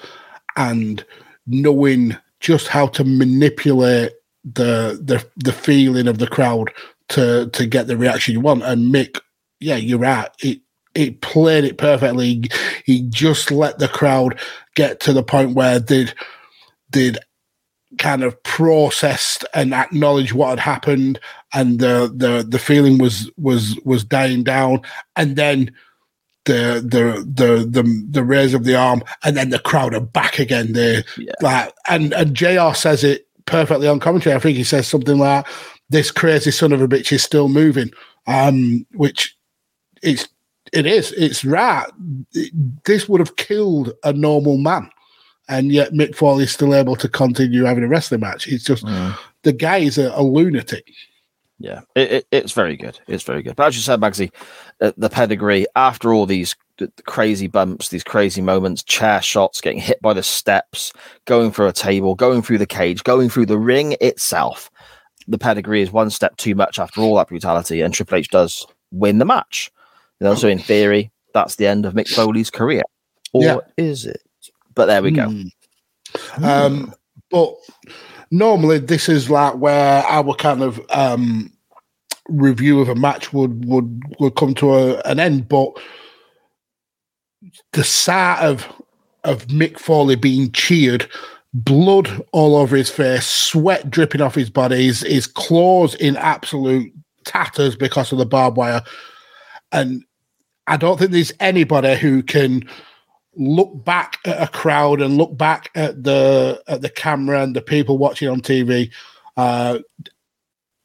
and 0.56 1.02
knowing 1.46 2.16
just 2.40 2.68
how 2.68 2.86
to 2.88 3.04
manipulate 3.04 4.12
the 4.44 4.98
the 5.02 5.24
the 5.36 5.52
feeling 5.52 6.06
of 6.06 6.18
the 6.18 6.28
crowd 6.28 6.70
to 7.08 7.48
to 7.50 7.66
get 7.66 7.86
the 7.86 7.96
reaction 7.96 8.32
you 8.32 8.40
want. 8.40 8.62
And 8.62 8.92
Mick, 8.94 9.20
yeah, 9.60 9.76
you're 9.76 9.98
right. 9.98 10.30
It 10.42 10.60
it 10.94 11.20
played 11.20 11.64
it 11.64 11.78
perfectly. 11.78 12.44
He 12.84 13.02
just 13.08 13.50
let 13.50 13.78
the 13.78 13.88
crowd 13.88 14.38
get 14.74 15.00
to 15.00 15.12
the 15.12 15.22
point 15.22 15.54
where 15.54 15.78
they'd 15.78 16.12
they'd 16.90 17.18
kind 17.98 18.22
of 18.22 18.40
processed 18.42 19.44
and 19.54 19.72
acknowledged 19.72 20.32
what 20.32 20.50
had 20.50 20.58
happened 20.60 21.18
and 21.54 21.78
the 21.78 22.12
the 22.14 22.44
the 22.46 22.58
feeling 22.58 22.98
was 22.98 23.30
was 23.38 23.78
was 23.84 24.04
dying 24.04 24.42
down 24.42 24.82
and 25.16 25.36
then 25.36 25.74
the 26.48 26.80
the 26.84 27.24
the 27.44 27.64
the 27.82 28.06
the 28.10 28.24
raise 28.24 28.54
of 28.54 28.64
the 28.64 28.74
arm 28.74 29.02
and 29.22 29.36
then 29.36 29.50
the 29.50 29.58
crowd 29.60 29.94
are 29.94 30.00
back 30.00 30.38
again 30.40 30.72
there 30.72 31.04
like 31.40 31.72
and 31.88 32.12
and 32.14 32.34
JR 32.34 32.74
says 32.74 33.04
it 33.04 33.26
perfectly 33.46 33.86
on 33.86 34.00
commentary 34.00 34.34
I 34.34 34.40
think 34.40 34.56
he 34.56 34.64
says 34.64 34.88
something 34.88 35.18
like 35.18 35.46
this 35.90 36.10
crazy 36.10 36.50
son 36.50 36.72
of 36.72 36.82
a 36.82 36.88
bitch 36.88 37.12
is 37.12 37.22
still 37.22 37.48
moving 37.48 37.90
um 38.26 38.84
which 38.94 39.36
it's 40.02 40.28
it 40.72 40.84
is 40.86 41.12
it's 41.12 41.44
right 41.44 41.86
It- 42.32 42.52
this 42.84 43.08
would 43.08 43.20
have 43.20 43.36
killed 43.36 43.92
a 44.04 44.12
normal 44.12 44.58
man 44.58 44.90
and 45.48 45.70
yet 45.72 45.92
Mick 45.92 46.14
Foley 46.14 46.44
is 46.44 46.52
still 46.52 46.74
able 46.74 46.96
to 46.96 47.08
continue 47.08 47.64
having 47.64 47.82
a 47.84 47.88
wrestling 47.88 48.20
match. 48.20 48.46
It's 48.48 48.64
just 48.64 48.84
the 49.44 49.52
guy 49.52 49.78
is 49.78 49.96
a, 49.96 50.10
a 50.14 50.22
lunatic. 50.22 50.84
Yeah, 51.58 51.80
it, 51.96 52.12
it, 52.12 52.26
it's 52.30 52.52
very 52.52 52.76
good. 52.76 53.00
It's 53.08 53.24
very 53.24 53.42
good. 53.42 53.56
But 53.56 53.68
as 53.68 53.74
you 53.76 53.80
said, 53.82 53.98
Magsy, 53.98 54.30
the 54.80 55.10
pedigree 55.10 55.66
after 55.76 56.12
all 56.14 56.26
these 56.26 56.54
crazy 57.06 57.48
bumps, 57.48 57.88
these 57.88 58.04
crazy 58.04 58.40
moments, 58.40 58.84
chair 58.84 59.20
shots, 59.20 59.60
getting 59.60 59.80
hit 59.80 60.00
by 60.00 60.12
the 60.12 60.22
steps, 60.22 60.92
going 61.24 61.50
through 61.50 61.66
a 61.66 61.72
table, 61.72 62.14
going 62.14 62.42
through 62.42 62.58
the 62.58 62.66
cage, 62.66 63.02
going 63.02 63.28
through 63.28 63.46
the 63.46 63.58
ring 63.58 63.96
itself. 64.00 64.70
The 65.26 65.38
pedigree 65.38 65.82
is 65.82 65.90
one 65.90 66.10
step 66.10 66.36
too 66.36 66.54
much 66.54 66.78
after 66.78 67.00
all 67.00 67.16
that 67.16 67.28
brutality, 67.28 67.80
and 67.80 67.92
Triple 67.92 68.18
H 68.18 68.28
does 68.28 68.66
win 68.92 69.18
the 69.18 69.24
match. 69.24 69.70
You 70.20 70.26
know, 70.26 70.34
so 70.34 70.48
in 70.48 70.58
theory, 70.58 71.10
that's 71.34 71.56
the 71.56 71.66
end 71.66 71.84
of 71.84 71.94
Mick 71.94 72.08
Foley's 72.14 72.50
career, 72.50 72.82
or 73.32 73.42
Yeah. 73.44 73.56
is 73.76 74.06
it? 74.06 74.22
But 74.74 74.86
there 74.86 75.02
we 75.02 75.10
go. 75.10 75.34
Um, 76.42 76.94
but 77.30 77.54
normally 78.30 78.78
this 78.78 79.08
is 79.08 79.28
like 79.28 79.56
where 79.56 80.04
our 80.06 80.34
kind 80.34 80.62
of 80.62 80.80
um, 80.90 81.52
review 82.28 82.80
of 82.80 82.88
a 82.88 82.94
match 82.94 83.32
would 83.32 83.64
would 83.64 84.02
would 84.18 84.36
come 84.36 84.54
to 84.54 84.74
a, 84.74 85.00
an 85.00 85.18
end. 85.18 85.48
But 85.48 85.72
the 87.72 87.84
sight 87.84 88.40
of 88.40 88.66
of 89.24 89.46
Mick 89.46 89.78
Foley 89.78 90.16
being 90.16 90.52
cheered, 90.52 91.08
blood 91.52 92.22
all 92.32 92.56
over 92.56 92.76
his 92.76 92.90
face, 92.90 93.26
sweat 93.26 93.90
dripping 93.90 94.20
off 94.20 94.34
his 94.34 94.50
body, 94.50 94.86
his, 94.86 95.00
his 95.00 95.26
claws 95.26 95.94
in 95.96 96.16
absolute 96.16 96.92
tatters 97.24 97.76
because 97.76 98.12
of 98.12 98.18
the 98.18 98.26
barbed 98.26 98.56
wire, 98.56 98.82
and 99.72 100.04
I 100.66 100.76
don't 100.76 100.98
think 100.98 101.10
there's 101.10 101.32
anybody 101.40 101.96
who 101.96 102.22
can 102.22 102.68
look 103.34 103.84
back 103.84 104.18
at 104.24 104.42
a 104.42 104.48
crowd 104.48 105.00
and 105.00 105.16
look 105.16 105.36
back 105.36 105.70
at 105.74 106.02
the 106.02 106.62
at 106.66 106.82
the 106.82 106.88
camera 106.88 107.42
and 107.42 107.54
the 107.54 107.62
people 107.62 107.96
watching 107.96 108.28
on 108.28 108.40
TV 108.40 108.90
uh, 109.36 109.78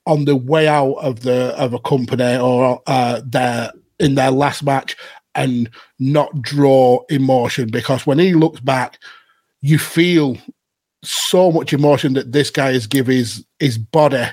on 0.06 0.26
the 0.26 0.36
way 0.36 0.68
out 0.68 0.96
of 0.96 1.22
the 1.22 1.56
of 1.58 1.74
a 1.74 1.80
company 1.80 2.38
or 2.38 2.82
uh, 2.88 3.22
their 3.26 3.72
in 4.00 4.16
their 4.16 4.32
last 4.32 4.64
match 4.64 4.98
and 5.36 5.70
not 6.00 6.42
draw 6.42 7.00
emotion 7.10 7.70
because 7.70 8.06
when 8.06 8.20
he 8.20 8.34
looks 8.34 8.60
back, 8.60 9.00
you 9.62 9.80
feel 9.80 10.38
so 11.04 11.52
much 11.52 11.74
emotion 11.74 12.14
that 12.14 12.32
this 12.32 12.50
guy 12.50 12.74
has 12.74 12.88
given 12.88 13.16
his 13.16 13.46
his 13.60 13.78
body 13.78 14.26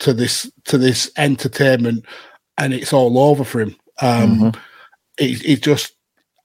to 0.00 0.12
this 0.12 0.50
to 0.64 0.78
this 0.78 1.10
entertainment, 1.16 2.04
and 2.56 2.72
it's 2.72 2.92
all 2.92 3.18
over 3.18 3.44
for 3.44 3.60
him. 3.60 3.76
Um, 4.00 4.38
Mhm. 4.38 4.56
it, 5.18 5.44
it 5.44 5.62
just, 5.62 5.94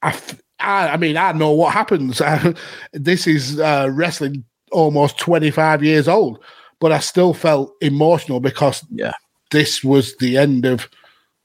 I, 0.02 0.18
I, 0.58 0.88
I 0.88 0.96
mean, 0.96 1.16
I 1.16 1.30
know 1.32 1.52
what 1.52 1.72
happens. 1.72 2.20
this 2.92 3.26
is 3.28 3.60
uh, 3.60 3.88
wrestling 3.92 4.44
almost 4.72 5.18
25 5.18 5.84
years 5.84 6.08
old, 6.08 6.40
but 6.84 6.92
I 6.92 6.98
still 6.98 7.32
felt 7.32 7.72
emotional 7.80 8.40
because 8.40 8.84
Yeah. 8.90 9.14
this 9.50 9.82
was 9.82 10.14
the 10.18 10.36
end 10.36 10.66
of 10.66 10.86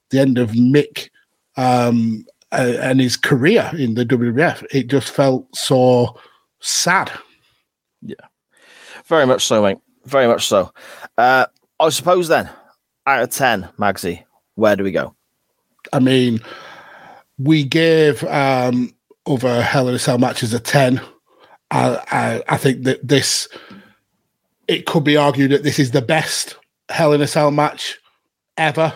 the 0.09 0.19
end 0.19 0.37
of 0.37 0.51
Mick 0.51 1.09
um, 1.55 2.25
uh, 2.51 2.73
and 2.81 2.99
his 2.99 3.15
career 3.15 3.71
in 3.77 3.93
the 3.93 4.03
WWF. 4.05 4.65
It 4.71 4.87
just 4.87 5.09
felt 5.09 5.47
so 5.55 6.19
sad. 6.59 7.09
Yeah, 8.01 8.25
very 9.05 9.25
much 9.25 9.45
so, 9.45 9.61
mate. 9.61 9.77
Very 10.03 10.27
much 10.27 10.45
so. 10.45 10.73
Uh, 11.17 11.45
I 11.79 11.87
suppose 11.87 12.27
then, 12.27 12.49
out 13.07 13.23
of 13.23 13.29
10, 13.29 13.69
Magsy, 13.79 14.25
where 14.55 14.75
do 14.75 14.83
we 14.83 14.91
go? 14.91 15.15
I 15.93 15.99
mean, 15.99 16.41
we 17.37 17.63
gave 17.63 18.25
um, 18.25 18.93
other 19.25 19.61
Hell 19.61 19.87
in 19.87 19.95
a 19.95 19.99
Cell 19.99 20.17
matches 20.17 20.53
a 20.53 20.59
10. 20.59 20.99
I, 21.71 21.95
I, 22.11 22.43
I 22.55 22.57
think 22.57 22.83
that 22.83 23.07
this, 23.07 23.47
it 24.69 24.85
could 24.85 25.03
be 25.03 25.17
argued 25.17 25.49
that 25.49 25.63
this 25.63 25.79
is 25.79 25.89
the 25.91 26.01
best 26.01 26.55
Hell 26.89 27.11
in 27.13 27.21
a 27.21 27.27
Cell 27.27 27.49
match 27.49 27.97
ever. 28.55 28.93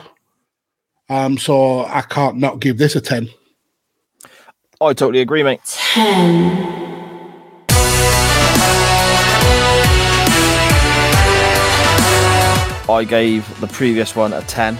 Um, 1.10 1.38
so 1.40 1.84
I 1.86 2.02
can't 2.02 2.38
not 2.38 2.60
give 2.60 2.78
this 2.78 2.96
a 2.96 3.02
10. 3.02 3.28
I 4.80 4.94
totally 4.94 5.22
agree, 5.22 5.42
mate. 5.42 5.62
10. 5.66 6.84
I 12.90 13.06
gave 13.08 13.60
the 13.60 13.68
previous 13.68 14.16
one 14.16 14.34
a 14.34 14.42
10, 14.42 14.78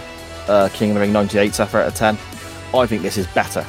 uh, 0.48 0.70
King 0.74 0.92
of 0.92 0.96
the 0.96 1.02
Ring 1.02 1.14
98 1.14 1.60
effort 1.60 1.80
out 1.80 1.88
of 1.88 1.96
10. 1.96 2.18
I 2.76 2.86
think 2.86 3.02
this 3.02 3.18
is 3.18 3.26
better. 3.28 3.66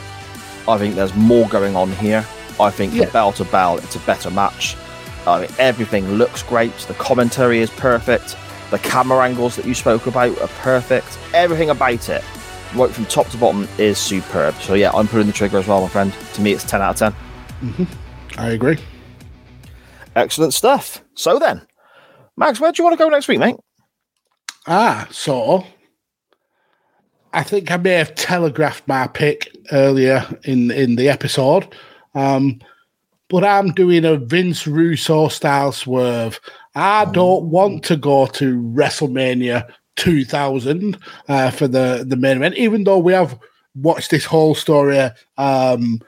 I 0.68 0.76
think 0.76 0.94
there's 0.94 1.14
more 1.14 1.48
going 1.48 1.74
on 1.76 1.90
here. 1.92 2.26
I 2.60 2.70
think 2.70 2.92
Yeah. 2.92 3.06
the 3.06 3.12
bell 3.12 3.32
to 3.32 3.44
bell, 3.44 3.78
it's 3.78 3.96
a 3.96 4.00
better 4.00 4.30
match. 4.30 4.76
I 5.26 5.40
mean, 5.42 5.50
everything 5.58 6.12
looks 6.12 6.42
great. 6.42 6.72
The 6.78 6.94
commentary 6.94 7.60
is 7.60 7.70
perfect. 7.70 8.36
The 8.70 8.78
camera 8.78 9.24
angles 9.24 9.56
that 9.56 9.64
you 9.64 9.74
spoke 9.74 10.06
about 10.06 10.38
are 10.40 10.48
perfect. 10.48 11.18
Everything 11.32 11.70
about 11.70 12.08
it, 12.08 12.24
right 12.74 12.90
from 12.90 13.06
top 13.06 13.28
to 13.28 13.36
bottom, 13.36 13.68
is 13.78 13.98
superb. 13.98 14.54
So 14.56 14.74
yeah, 14.74 14.90
I'm 14.92 15.08
pulling 15.08 15.26
the 15.26 15.32
trigger 15.32 15.58
as 15.58 15.66
well, 15.66 15.80
my 15.82 15.88
friend. 15.88 16.12
To 16.34 16.40
me, 16.40 16.52
it's 16.52 16.64
10 16.64 16.82
out 16.82 17.00
of 17.00 17.14
10. 17.66 17.86
I 18.38 18.50
agree. 18.50 18.78
Excellent 20.16 20.54
stuff. 20.54 21.02
So 21.14 21.38
then, 21.38 21.66
Mags, 22.36 22.60
where 22.60 22.72
do 22.72 22.82
you 22.82 22.84
want 22.84 22.98
to 22.98 23.04
go 23.04 23.08
next 23.08 23.28
week, 23.28 23.38
mate? 23.38 23.56
Ah, 24.66 25.06
so 25.10 25.64
I 27.32 27.42
think 27.42 27.70
I 27.70 27.76
may 27.76 27.94
have 27.94 28.14
telegraphed 28.14 28.86
my 28.88 29.06
pick 29.08 29.54
earlier 29.72 30.26
in 30.44 30.70
in 30.70 30.96
the 30.96 31.08
episode, 31.08 31.74
um, 32.14 32.60
but 33.28 33.44
I'm 33.44 33.72
doing 33.72 34.04
a 34.04 34.16
Vince 34.16 34.66
Russo 34.66 35.28
style 35.28 35.72
swerve. 35.72 36.40
I 36.74 37.04
don't 37.06 37.46
want 37.46 37.84
to 37.84 37.96
go 37.96 38.26
to 38.26 38.60
WrestleMania 38.60 39.68
2000 39.96 40.98
uh, 41.28 41.50
for 41.50 41.68
the 41.68 42.04
the 42.06 42.16
main 42.16 42.38
event, 42.38 42.56
even 42.56 42.84
though 42.84 42.98
we 42.98 43.12
have 43.12 43.38
watched 43.76 44.10
this 44.10 44.24
whole 44.24 44.54
story 44.54 45.10
um, 45.38 46.00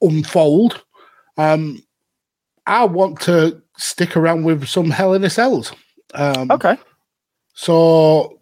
unfold. 0.00 0.84
Um, 1.36 1.82
I 2.66 2.84
want 2.84 3.20
to 3.22 3.60
stick 3.76 4.16
around 4.16 4.44
with 4.44 4.66
some 4.66 4.90
Hell 4.90 5.14
in 5.14 5.24
a 5.24 5.30
Cells. 5.30 5.72
Um, 6.14 6.50
Okay. 6.50 6.76
so 7.54 8.40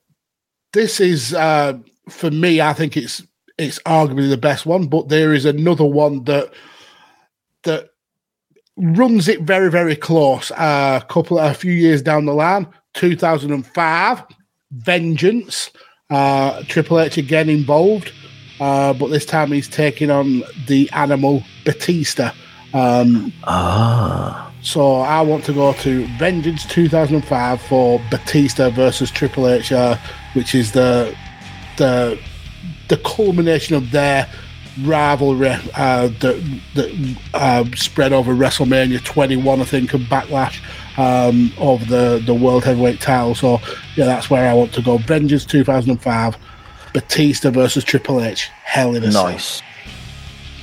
this 0.73 1.01
is 1.01 1.35
uh, 1.35 1.79
for 2.09 2.31
me. 2.31 2.61
I 2.61 2.73
think 2.73 2.97
it's 2.97 3.23
it's 3.59 3.79
arguably 3.81 4.29
the 4.29 4.37
best 4.37 4.67
one, 4.67 4.87
but 4.87 5.09
there 5.09 5.33
is 5.33 5.45
another 5.45 5.85
one 5.85 6.25
that 6.25 6.53
that 7.65 7.91
runs 8.77 9.29
it 9.29 9.43
very 9.43 9.71
very 9.71 9.97
close. 9.97 10.51
Uh, 10.53 11.01
a 11.03 11.07
couple 11.07 11.39
a 11.39 11.55
few 11.55 11.73
years 11.73 12.03
down 12.03 12.25
the 12.25 12.33
line, 12.35 12.67
2005, 12.95 14.23
Vengeance. 14.73 15.71
Uh, 16.11 16.63
Triple 16.69 17.01
H 17.01 17.17
again 17.17 17.49
involved, 17.49 18.13
uh, 18.61 18.93
but 18.93 19.09
this 19.09 19.25
time 19.25 19.51
he's 19.51 19.69
taking 19.69 20.11
on 20.11 20.43
the 20.67 20.91
animal 20.93 21.43
Batista. 21.65 22.33
Um, 22.75 23.33
Ah. 23.45 24.51
so 24.63 24.97
I 24.97 25.23
want 25.23 25.45
to 25.45 25.53
go 25.55 25.73
to 25.75 26.07
Vengeance 26.19 26.67
2005 26.67 27.63
for 27.63 27.99
Batista 28.11 28.69
versus 28.71 29.11
Triple 29.11 29.49
H, 29.49 29.73
uh, 29.73 29.97
which 30.35 30.55
is 30.55 30.73
the 30.73 31.17
the 31.79 32.19
the 32.89 32.97
culmination 32.99 33.75
of 33.75 33.91
their 33.91 34.29
rivalry 34.81 35.57
uh, 35.75 36.09
that 36.09 36.61
that 36.75 37.17
uh, 37.35 37.65
spread 37.75 38.13
over 38.13 38.33
WrestleMania 38.33 39.03
21, 39.05 39.61
I 39.61 39.65
think, 39.65 39.95
and 39.95 40.05
Backlash 40.07 40.61
um, 40.99 41.53
of 41.59 41.89
the 41.89 42.23
the 42.25 42.35
World 42.35 42.65
Heavyweight 42.65 43.01
Title. 43.01 43.35
So 43.35 43.59
yeah, 43.97 44.07
that's 44.07 44.31
where 44.31 44.49
I 44.51 44.55
want 44.55 44.73
to 44.75 44.83
go. 44.83 44.99
Vengeance 44.99 45.45
2005, 45.45 46.37
Batista 46.93 47.51
versus 47.51 47.85
Triple 47.85 48.21
H, 48.23 48.49
Hell 48.65 48.95
in 48.95 49.05
a 49.05 49.13
Cell. 49.13 49.25
Nice. 49.25 49.63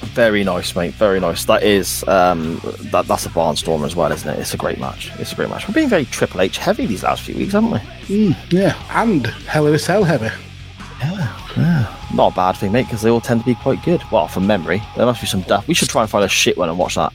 Very 0.02 0.46
nice, 0.46 0.76
mate. 0.76 0.94
Very 0.94 1.20
nice. 1.20 1.46
That 1.46 1.62
is 1.62 2.08
um 2.08 2.62
that 2.92 3.06
that's 3.06 3.26
a 3.26 3.30
barnstormer 3.30 3.86
as 3.86 3.96
well, 3.96 4.12
isn't 4.12 4.30
it? 4.30 4.40
It's 4.40 4.54
a 4.54 4.58
great 4.58 4.80
match. 4.80 5.12
It's 5.20 5.34
a 5.34 5.36
great 5.36 5.50
match. 5.50 5.68
We're 5.68 5.74
being 5.74 5.90
very 5.90 6.06
Triple 6.06 6.42
H 6.42 6.58
heavy 6.58 6.86
these 6.86 7.04
last 7.04 7.24
few 7.24 7.36
weeks, 7.36 7.54
haven't 7.54 7.72
we? 7.72 7.80
Mm, 7.80 8.52
yeah, 8.52 8.82
and 8.92 9.28
Hell 9.28 9.68
in 9.68 9.76
a 9.76 9.80
Cell 9.80 10.04
heavy. 10.04 10.30
Not 12.14 12.34
a 12.34 12.36
bad 12.36 12.58
thing, 12.58 12.72
mate, 12.72 12.84
because 12.84 13.02
they 13.02 13.10
all 13.10 13.22
tend 13.22 13.42
to 13.42 13.46
be 13.46 13.56
quite 13.56 13.84
good. 13.84 14.02
Well, 14.12 14.28
from 14.28 14.48
memory, 14.48 14.82
there 14.96 15.06
must 15.06 15.22
be 15.22 15.28
some 15.28 15.42
duff. 15.42 15.68
We 15.68 15.74
should 15.74 15.90
try 15.90 16.02
and 16.02 16.10
find 16.10 16.26
a 16.26 16.30
shit 16.30 16.58
one 16.58 16.70
and 16.70 16.78
watch 16.78 16.96
that. 16.96 17.14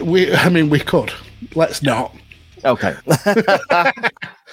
We, 0.00 0.32
I 0.32 0.48
mean, 0.48 0.70
we 0.70 0.78
could. 0.78 1.12
Let's 1.54 1.82
not. 1.82 2.14
Okay. 2.64 2.94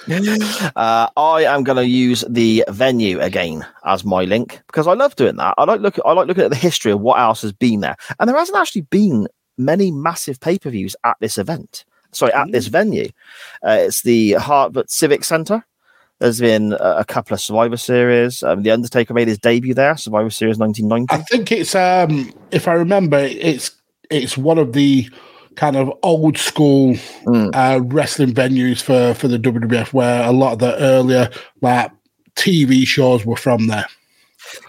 uh, 0.08 1.08
I 1.16 1.44
am 1.44 1.64
going 1.64 1.76
to 1.76 1.86
use 1.86 2.24
the 2.28 2.64
venue 2.68 3.20
again 3.20 3.66
as 3.84 4.04
my 4.04 4.24
link 4.24 4.60
because 4.66 4.86
I 4.86 4.94
love 4.94 5.16
doing 5.16 5.36
that. 5.36 5.54
I 5.58 5.64
like 5.64 5.80
look. 5.80 5.98
I 6.04 6.12
like 6.12 6.28
looking 6.28 6.44
at 6.44 6.50
the 6.50 6.56
history 6.56 6.92
of 6.92 7.00
what 7.00 7.18
else 7.18 7.42
has 7.42 7.52
been 7.52 7.80
there, 7.80 7.96
and 8.18 8.28
there 8.28 8.36
hasn't 8.36 8.58
actually 8.58 8.82
been 8.82 9.26
many 9.58 9.90
massive 9.90 10.40
pay 10.40 10.58
per 10.58 10.70
views 10.70 10.94
at 11.04 11.16
this 11.20 11.38
event. 11.38 11.84
Sorry, 12.12 12.32
at 12.32 12.50
this 12.52 12.68
venue. 12.68 13.08
Uh, 13.66 13.78
it's 13.80 14.02
the 14.02 14.34
Hartford 14.34 14.90
Civic 14.90 15.24
Centre. 15.24 15.66
There's 16.18 16.40
been 16.40 16.74
a, 16.80 17.04
couple 17.04 17.34
of 17.34 17.40
Survivor 17.40 17.76
Series. 17.76 18.42
Um, 18.42 18.62
the 18.62 18.70
Undertaker 18.70 19.12
made 19.12 19.28
his 19.28 19.38
debut 19.38 19.74
there, 19.74 19.96
Survivor 19.98 20.30
Series 20.30 20.56
1990. 20.56 21.12
I 21.12 21.22
think 21.24 21.52
it's 21.52 21.74
um 21.74 22.32
if 22.50 22.68
I 22.68 22.72
remember 22.72 23.18
it's 23.18 23.72
it's 24.10 24.38
one 24.38 24.56
of 24.58 24.72
the 24.72 25.08
kind 25.56 25.76
of 25.76 25.92
old 26.02 26.38
school 26.38 26.96
uh, 27.26 27.80
wrestling 27.84 28.32
venues 28.32 28.80
for 28.80 29.14
for 29.14 29.28
the 29.28 29.38
WWF 29.38 29.92
where 29.92 30.24
a 30.24 30.32
lot 30.32 30.54
of 30.54 30.58
the 30.60 30.76
earlier 30.78 31.30
like 31.60 31.90
TV 32.34 32.86
shows 32.86 33.26
were 33.26 33.36
from 33.36 33.66
there. 33.66 33.86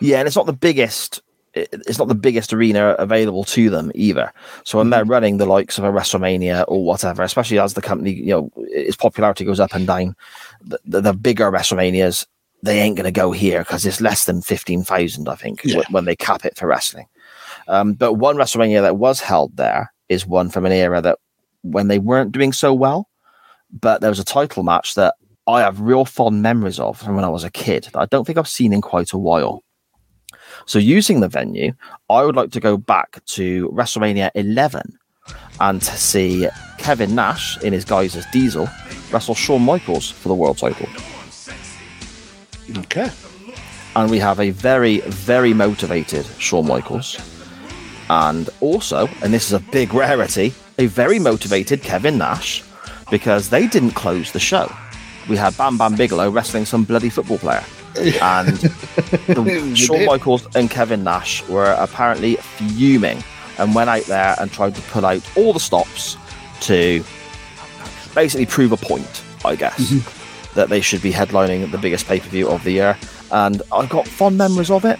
Yeah, 0.01 0.19
and 0.19 0.27
it's 0.27 0.35
not 0.35 0.47
the 0.47 0.53
biggest. 0.53 1.21
It's 1.53 1.97
not 1.97 2.07
the 2.07 2.13
biggest 2.15 2.53
arena 2.53 2.89
available 2.99 3.43
to 3.45 3.69
them 3.71 3.91
either. 3.95 4.31
So 4.63 4.77
when 4.77 4.91
they're 4.91 5.05
running 5.05 5.37
the 5.37 5.47
likes 5.47 5.79
of 5.79 5.85
a 5.85 5.91
WrestleMania 5.91 6.65
or 6.67 6.85
whatever, 6.85 7.23
especially 7.23 7.57
as 7.57 7.73
the 7.73 7.81
company, 7.81 8.13
you 8.13 8.27
know, 8.27 8.51
its 8.57 8.95
popularity 8.95 9.43
goes 9.43 9.59
up 9.59 9.73
and 9.73 9.87
down, 9.87 10.15
the, 10.61 11.01
the, 11.01 11.13
bigger 11.13 11.51
WrestleManias, 11.51 12.25
they 12.63 12.79
ain't 12.79 12.95
going 12.95 13.05
to 13.05 13.11
go 13.11 13.31
here 13.31 13.59
because 13.59 13.85
it's 13.85 14.01
less 14.01 14.25
than 14.25 14.41
fifteen 14.41 14.83
thousand, 14.83 15.27
I 15.29 15.35
think, 15.35 15.61
Yeah. 15.63 15.81
wh- 15.81 15.93
when 15.93 16.05
they 16.05 16.15
cap 16.15 16.45
it 16.45 16.57
for 16.57 16.67
wrestling. 16.67 17.07
Um, 17.67 17.93
but 17.93 18.13
one 18.13 18.35
WrestleMania 18.37 18.81
that 18.81 18.97
was 18.97 19.19
held 19.21 19.55
there 19.57 19.91
is 20.09 20.25
one 20.25 20.49
from 20.49 20.65
an 20.65 20.71
era 20.71 21.01
that 21.01 21.19
when 21.63 21.87
they 21.87 21.99
weren't 21.99 22.31
doing 22.31 22.53
so 22.53 22.73
well, 22.73 23.09
but 23.81 24.01
there 24.01 24.09
was 24.09 24.19
a 24.19 24.25
title 24.25 24.63
match 24.63 24.95
that 24.95 25.15
I 25.47 25.61
have 25.61 25.79
real 25.81 26.05
fond 26.05 26.41
memories 26.41 26.79
of 26.79 26.97
from 26.99 27.15
when 27.15 27.25
I 27.25 27.29
was 27.29 27.43
a 27.43 27.51
kid 27.51 27.85
that 27.93 27.99
I 27.99 28.05
don't 28.05 28.25
think 28.25 28.37
I've 28.37 28.47
seen 28.47 28.73
in 28.73 28.81
quite 28.81 29.13
a 29.13 29.17
while. 29.17 29.63
So, 30.65 30.79
using 30.79 31.19
the 31.19 31.29
venue, 31.29 31.73
I 32.09 32.23
would 32.23 32.35
like 32.35 32.51
to 32.51 32.59
go 32.59 32.77
back 32.77 33.23
to 33.25 33.69
WrestleMania 33.69 34.31
11 34.35 34.97
and 35.59 35.81
to 35.81 35.97
see 35.97 36.47
Kevin 36.77 37.15
Nash 37.15 37.57
in 37.61 37.73
his 37.73 37.85
guise 37.85 38.15
as 38.15 38.25
Diesel 38.31 38.67
wrestle 39.11 39.35
Shawn 39.35 39.61
Michaels 39.61 40.09
for 40.09 40.29
the 40.29 40.35
world 40.35 40.57
title. 40.57 40.87
Okay. 42.77 43.09
And 43.95 44.11
we 44.11 44.19
have 44.19 44.39
a 44.39 44.51
very, 44.51 44.99
very 45.01 45.53
motivated 45.53 46.25
Shawn 46.37 46.67
Michaels. 46.67 47.17
And 48.09 48.49
also, 48.61 49.09
and 49.21 49.33
this 49.33 49.47
is 49.47 49.53
a 49.53 49.59
big 49.59 49.93
rarity, 49.93 50.53
a 50.77 50.85
very 50.85 51.19
motivated 51.19 51.81
Kevin 51.81 52.17
Nash 52.17 52.63
because 53.09 53.49
they 53.49 53.67
didn't 53.67 53.91
close 53.91 54.31
the 54.31 54.39
show. 54.39 54.71
We 55.27 55.35
had 55.35 55.57
Bam 55.57 55.77
Bam 55.77 55.95
Bigelow 55.95 56.29
wrestling 56.29 56.65
some 56.65 56.83
bloody 56.83 57.09
football 57.09 57.37
player. 57.37 57.63
and 58.21 58.47
the, 59.27 59.73
Shawn. 59.75 60.05
Michaels 60.05 60.47
and 60.55 60.69
Kevin 60.69 61.03
Nash 61.03 61.45
were 61.49 61.75
apparently 61.79 62.35
fuming 62.35 63.23
and 63.57 63.73
went 63.73 63.89
out 63.89 64.03
there 64.03 64.35
and 64.39 64.51
tried 64.51 64.75
to 64.75 64.81
pull 64.83 65.05
out 65.05 65.21
all 65.35 65.51
the 65.51 65.59
stops 65.59 66.15
to 66.61 67.03
basically 68.17 68.47
prove 68.47 68.71
a 68.71 68.77
point, 68.77 69.23
I 69.45 69.55
guess, 69.55 69.79
Mm-hmm. 69.79 70.55
that 70.55 70.69
they 70.69 70.81
should 70.81 71.03
be 71.03 71.11
headlining 71.11 71.69
the 71.71 71.77
biggest 71.77 72.07
pay 72.07 72.19
per 72.19 72.27
view 72.29 72.49
of 72.49 72.63
the 72.63 72.71
year. 72.71 72.97
And 73.31 73.61
I've 73.71 73.89
got 73.89 74.07
fond 74.07 74.37
memories 74.37 74.71
of 74.71 74.85
it, 74.85 74.99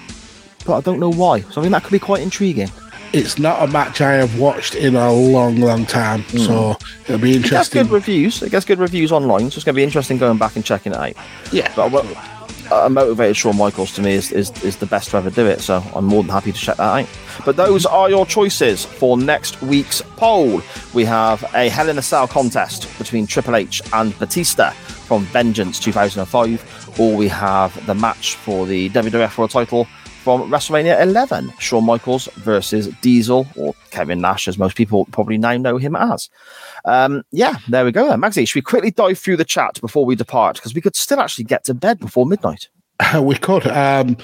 but 0.65 0.77
I 0.77 0.81
don't 0.81 0.99
know 0.99 1.11
why. 1.11 1.41
So 1.41 1.59
I 1.59 1.63
think 1.63 1.71
that 1.71 1.83
could 1.83 1.91
be 1.91 1.99
quite 1.99 2.21
intriguing. 2.21 2.69
It's 3.13 3.39
not 3.39 3.63
a 3.67 3.71
match 3.71 4.01
I 4.01 4.13
have 4.23 4.37
watched 4.37 4.75
in 4.75 4.95
a 4.95 5.11
long, 5.11 5.55
long 5.61 5.85
time, 5.85 6.23
so 6.27 6.75
it'll 7.05 7.17
be 7.17 7.31
It 7.31 7.33
gets 7.35 7.45
interesting. 7.45 7.83
good 7.83 7.91
reviews. 7.91 8.43
It 8.43 8.51
gets 8.51 8.65
good 8.65 8.79
reviews 8.79 9.11
online, 9.13 9.49
so 9.49 9.55
it's 9.57 9.63
going 9.63 9.73
to 9.75 9.79
be 9.79 9.83
interesting 9.83 10.17
going 10.19 10.37
back 10.37 10.55
and 10.57 10.63
checking 10.65 10.91
it 10.91 10.97
out. 10.97 11.13
Yeah. 11.51 11.71
But 11.75 11.91
a 12.71 12.89
motivated 12.89 13.37
Shawn 13.37 13.57
Michaels 13.57 13.93
to 13.93 14.01
me 14.01 14.13
is, 14.13 14.31
is, 14.31 14.51
is 14.63 14.77
the 14.77 14.85
best 14.85 15.11
to 15.11 15.17
ever 15.17 15.29
do 15.29 15.45
it, 15.45 15.61
so 15.61 15.83
I'm 15.95 16.05
more 16.05 16.23
than 16.23 16.31
happy 16.31 16.51
to 16.51 16.57
check 16.57 16.77
that 16.77 17.01
out. 17.01 17.09
But 17.45 17.55
those 17.55 17.85
are 17.85 18.09
your 18.09 18.25
choices 18.25 18.85
for 18.85 19.17
next 19.17 19.61
week's 19.61 20.01
poll. 20.15 20.61
We 20.93 21.05
have 21.05 21.43
a 21.53 21.69
Hell 21.69 21.89
in 21.89 21.97
a 21.97 22.01
Cell 22.01 22.27
contest 22.27 22.87
between 22.97 23.27
Triple 23.27 23.55
H 23.55 23.81
and 23.93 24.17
Batista 24.19 24.71
from 24.71 25.23
Vengeance 25.25 25.79
2005, 25.79 26.99
or 26.99 27.15
we 27.15 27.27
have 27.27 27.85
the 27.85 27.95
match 27.95 28.35
for 28.35 28.65
the 28.65 28.89
WWF 28.89 29.37
World 29.37 29.51
title 29.51 29.87
from 30.27 30.51
WrestleMania 30.51 31.01
11, 31.01 31.53
Shawn 31.57 31.85
Michaels 31.85 32.25
versus 32.33 32.89
Diesel, 32.99 33.47
or 33.55 33.73
Kevin 33.91 34.19
Nash, 34.19 34.49
as 34.49 34.57
most 34.57 34.75
people 34.75 35.05
probably 35.13 35.37
now 35.37 35.55
know 35.55 35.77
him 35.77 35.95
as. 35.95 36.29
Um, 36.83 37.23
yeah, 37.31 37.59
there 37.69 37.85
we 37.85 37.93
go. 37.93 38.09
Then. 38.09 38.19
Magsy, 38.19 38.45
should 38.45 38.55
we 38.55 38.61
quickly 38.61 38.91
dive 38.91 39.17
through 39.17 39.37
the 39.37 39.45
chat 39.45 39.79
before 39.79 40.03
we 40.03 40.17
depart? 40.17 40.57
Because 40.57 40.73
we 40.73 40.81
could 40.81 40.97
still 40.97 41.21
actually 41.21 41.45
get 41.45 41.63
to 41.63 41.73
bed 41.73 41.99
before 41.99 42.25
midnight. 42.25 42.67
we 43.21 43.37
could. 43.37 43.67
Um, 43.67 44.17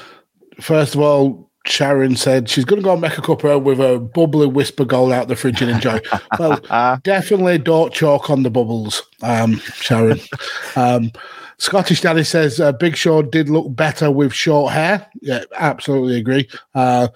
first 0.60 0.94
of 0.94 1.00
all, 1.00 1.50
Sharon 1.66 2.18
said 2.18 2.50
she's 2.50 2.66
going 2.66 2.82
to 2.82 2.84
go 2.84 2.92
and 2.92 3.02
make 3.02 3.18
a 3.18 3.22
cuppa 3.22 3.64
with 3.64 3.80
a 3.80 3.98
bubbly 3.98 4.48
Wispa 4.48 4.86
Gold 4.86 5.14
out 5.14 5.30
the 5.30 5.38
fridge 5.38 5.62
and 5.62 5.72
enjoy. 5.72 6.02
well, 6.38 7.00
definitely 7.04 7.60
don't 7.60 7.94
choke 7.94 8.30
on 8.30 8.44
the 8.44 8.52
bubbles, 8.52 9.04
um, 9.22 9.56
Sharon. 9.76 10.20
um, 10.76 11.14
Scottish 11.58 12.02
Daddy 12.02 12.24
says 12.24 12.60
uh, 12.60 12.72
Big 12.74 12.96
Show 12.96 13.22
did 13.22 13.50
look 13.50 13.76
better 13.76 14.12
with 14.12 14.34
short 14.34 14.74
hair. 14.74 15.08
Yeah, 15.22 15.44
absolutely 15.56 16.18
agree. 16.18 16.50
Uh, 16.76 17.10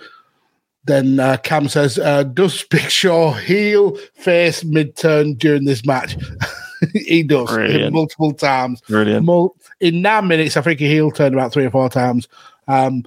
then 0.86 1.20
uh, 1.20 1.38
Cam 1.38 1.68
says, 1.68 2.00
uh, 2.00 2.24
"Does 2.24 2.64
Big 2.64 2.90
Show 2.90 3.32
heel 3.32 3.98
face 4.16 4.64
mid 4.64 4.96
turn 4.96 5.34
during 5.36 5.66
this 5.66 5.86
match?" 5.86 6.18
he 6.94 7.24
does 7.24 7.50
multiple 7.92 8.34
times. 8.34 8.82
Brilliant. 8.82 9.26
Mul- 9.26 9.56
in 9.80 10.02
nine 10.02 10.28
minutes, 10.28 10.58
I 10.58 10.62
think 10.62 10.80
he 10.80 10.88
heel 10.88 11.12
turned 11.12 11.36
about 11.36 11.52
three 11.52 11.66
or 11.66 11.72
four 11.72 11.90
times. 11.90 12.28
Um, 12.68 13.04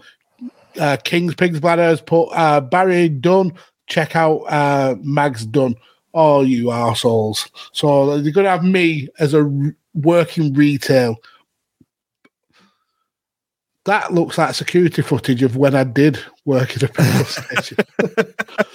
uh, 0.78 0.96
King's 1.02 1.34
Pigs 1.34 1.60
Bladder 1.60 1.82
has 1.82 2.00
put 2.00 2.28
uh, 2.28 2.60
Barry 2.60 3.08
Dunn. 3.08 3.52
Check 3.86 4.14
out 4.14 4.40
uh, 4.42 4.94
Mags 5.02 5.44
Dunn. 5.46 5.74
Oh, 6.14 6.42
you 6.42 6.70
assholes. 6.70 7.48
So 7.72 8.20
they're 8.20 8.32
going 8.32 8.44
to 8.44 8.50
have 8.50 8.64
me 8.64 9.08
as 9.18 9.34
a 9.34 9.44
r- 9.94 10.00
working 10.02 10.54
retail. 10.54 11.16
That 13.86 14.12
looks 14.12 14.36
like 14.36 14.54
security 14.54 15.00
footage 15.00 15.42
of 15.42 15.56
when 15.56 15.74
I 15.74 15.84
did 15.84 16.20
work 16.44 16.76
at 16.76 16.82
a 16.82 16.88
petrol 16.88 17.24
station. 17.24 17.78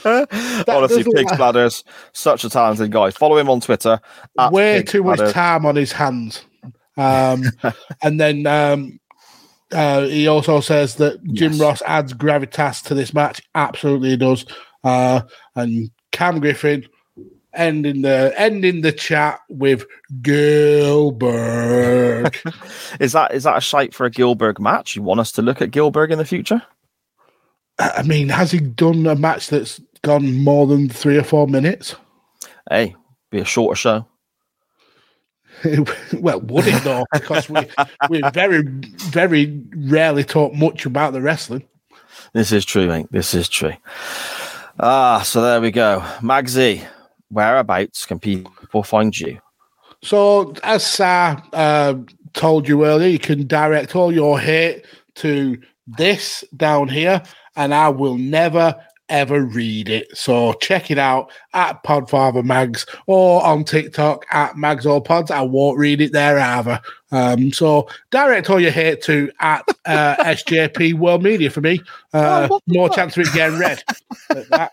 Honestly, 0.67 1.03
Pigs 1.03 1.31
like- 1.31 1.37
Bladders, 1.39 1.83
such 2.11 2.43
a 2.43 2.49
talented 2.49 2.91
guy. 2.91 3.11
Follow 3.11 3.37
him 3.37 3.49
on 3.49 3.61
Twitter. 3.61 3.99
way 4.51 4.79
Pigs 4.79 4.91
too 4.91 5.03
much 5.03 5.31
time 5.31 5.65
on 5.65 5.75
his 5.75 5.91
hands. 5.91 6.43
Um, 6.97 7.43
and 8.03 8.21
then 8.21 8.47
um, 8.47 9.01
uh, 9.73 10.03
he 10.03 10.27
also 10.29 10.61
says 10.61 10.95
that 10.95 11.21
Jim 11.33 11.57
Ross 11.57 11.81
adds 11.81 12.13
gravitas 12.13 12.81
to 12.83 12.93
this 12.93 13.13
match. 13.13 13.41
Absolutely, 13.53 14.11
he 14.11 14.15
does. 14.15 14.45
Uh, 14.81 15.23
and 15.57 15.91
Cam 16.13 16.39
Griffin 16.39 16.87
ending 17.55 18.01
the 18.01 18.33
ending 18.37 18.81
the 18.81 18.91
chat 18.91 19.39
with 19.49 19.85
Gilbert. 20.21 21.23
Is 22.99 23.11
that 23.13 23.33
is 23.33 23.43
that 23.43 23.57
a 23.57 23.61
shape 23.61 23.93
for 23.93 24.05
a 24.05 24.09
Gilbert 24.11 24.59
match? 24.59 24.95
You 24.95 25.01
want 25.01 25.19
us 25.19 25.31
to 25.33 25.41
look 25.41 25.61
at 25.61 25.71
Gilbert 25.71 26.11
in 26.11 26.17
the 26.17 26.25
future? 26.25 26.61
I 27.77 28.03
mean, 28.03 28.29
has 28.29 28.51
he 28.51 28.59
done 28.59 29.05
a 29.05 29.15
match 29.15 29.49
that's 29.49 29.81
gone 30.01 30.43
more 30.43 30.65
than 30.65 30.87
three 30.87 31.17
or 31.17 31.23
four 31.23 31.47
minutes? 31.47 31.95
Hey, 32.69 32.95
be 33.31 33.39
a 33.39 33.45
shorter 33.45 33.75
show. 33.75 34.07
well, 36.13 36.39
would 36.41 36.67
it 36.67 36.83
though? 36.83 37.05
Because 37.13 37.49
we 37.49 37.67
we 38.09 38.21
very 38.33 38.63
very 38.63 39.61
rarely 39.75 40.23
talk 40.23 40.53
much 40.53 40.85
about 40.85 41.13
the 41.13 41.21
wrestling. 41.21 41.67
This 42.33 42.51
is 42.51 42.65
true, 42.65 42.87
mate. 42.87 43.07
This 43.11 43.33
is 43.33 43.47
true. 43.47 43.73
Ah, 44.79 45.21
so 45.21 45.41
there 45.41 45.61
we 45.61 45.71
go. 45.71 46.01
Magsy, 46.19 46.85
whereabouts 47.29 48.05
can 48.05 48.19
people 48.19 48.83
find 48.83 49.17
you? 49.17 49.39
So, 50.03 50.53
as 50.63 50.85
Si 50.85 51.03
uh, 51.03 51.95
told 52.33 52.67
you 52.67 52.85
earlier, 52.85 53.07
you 53.07 53.19
can 53.19 53.47
direct 53.47 53.95
all 53.95 54.11
your 54.11 54.39
hate 54.39 54.85
to 55.15 55.57
this 55.87 56.43
down 56.55 56.87
here, 56.89 57.23
and 57.55 57.73
I 57.73 57.89
will 57.89 58.17
never 58.17 58.75
ever 59.07 59.41
read 59.41 59.87
it. 59.87 60.15
So, 60.15 60.53
check 60.53 60.91
it 60.91 60.97
out 60.97 61.31
at 61.53 61.83
Podfather 61.83 62.43
Mags 62.43 62.85
or 63.07 63.43
on 63.43 63.63
TikTok 63.63 64.25
at 64.31 64.57
Mags 64.57 64.85
or 64.85 65.01
Pods. 65.01 65.31
I 65.31 65.41
won't 65.41 65.79
read 65.79 66.01
it 66.01 66.11
there 66.11 66.39
either. 66.39 66.79
Um, 67.11 67.51
so, 67.51 67.87
direct 68.11 68.49
all 68.49 68.59
your 68.59 68.71
hate 68.71 69.01
to 69.03 69.31
at 69.39 69.67
uh, 69.85 70.17
SJP 70.17 70.95
World 70.95 71.23
Media 71.23 71.49
for 71.49 71.61
me. 71.61 71.81
Uh, 72.13 72.47
more 72.67 72.89
chance 72.89 73.17
of 73.17 73.25
it 73.25 73.33
getting 73.33 73.57
read. 73.57 73.83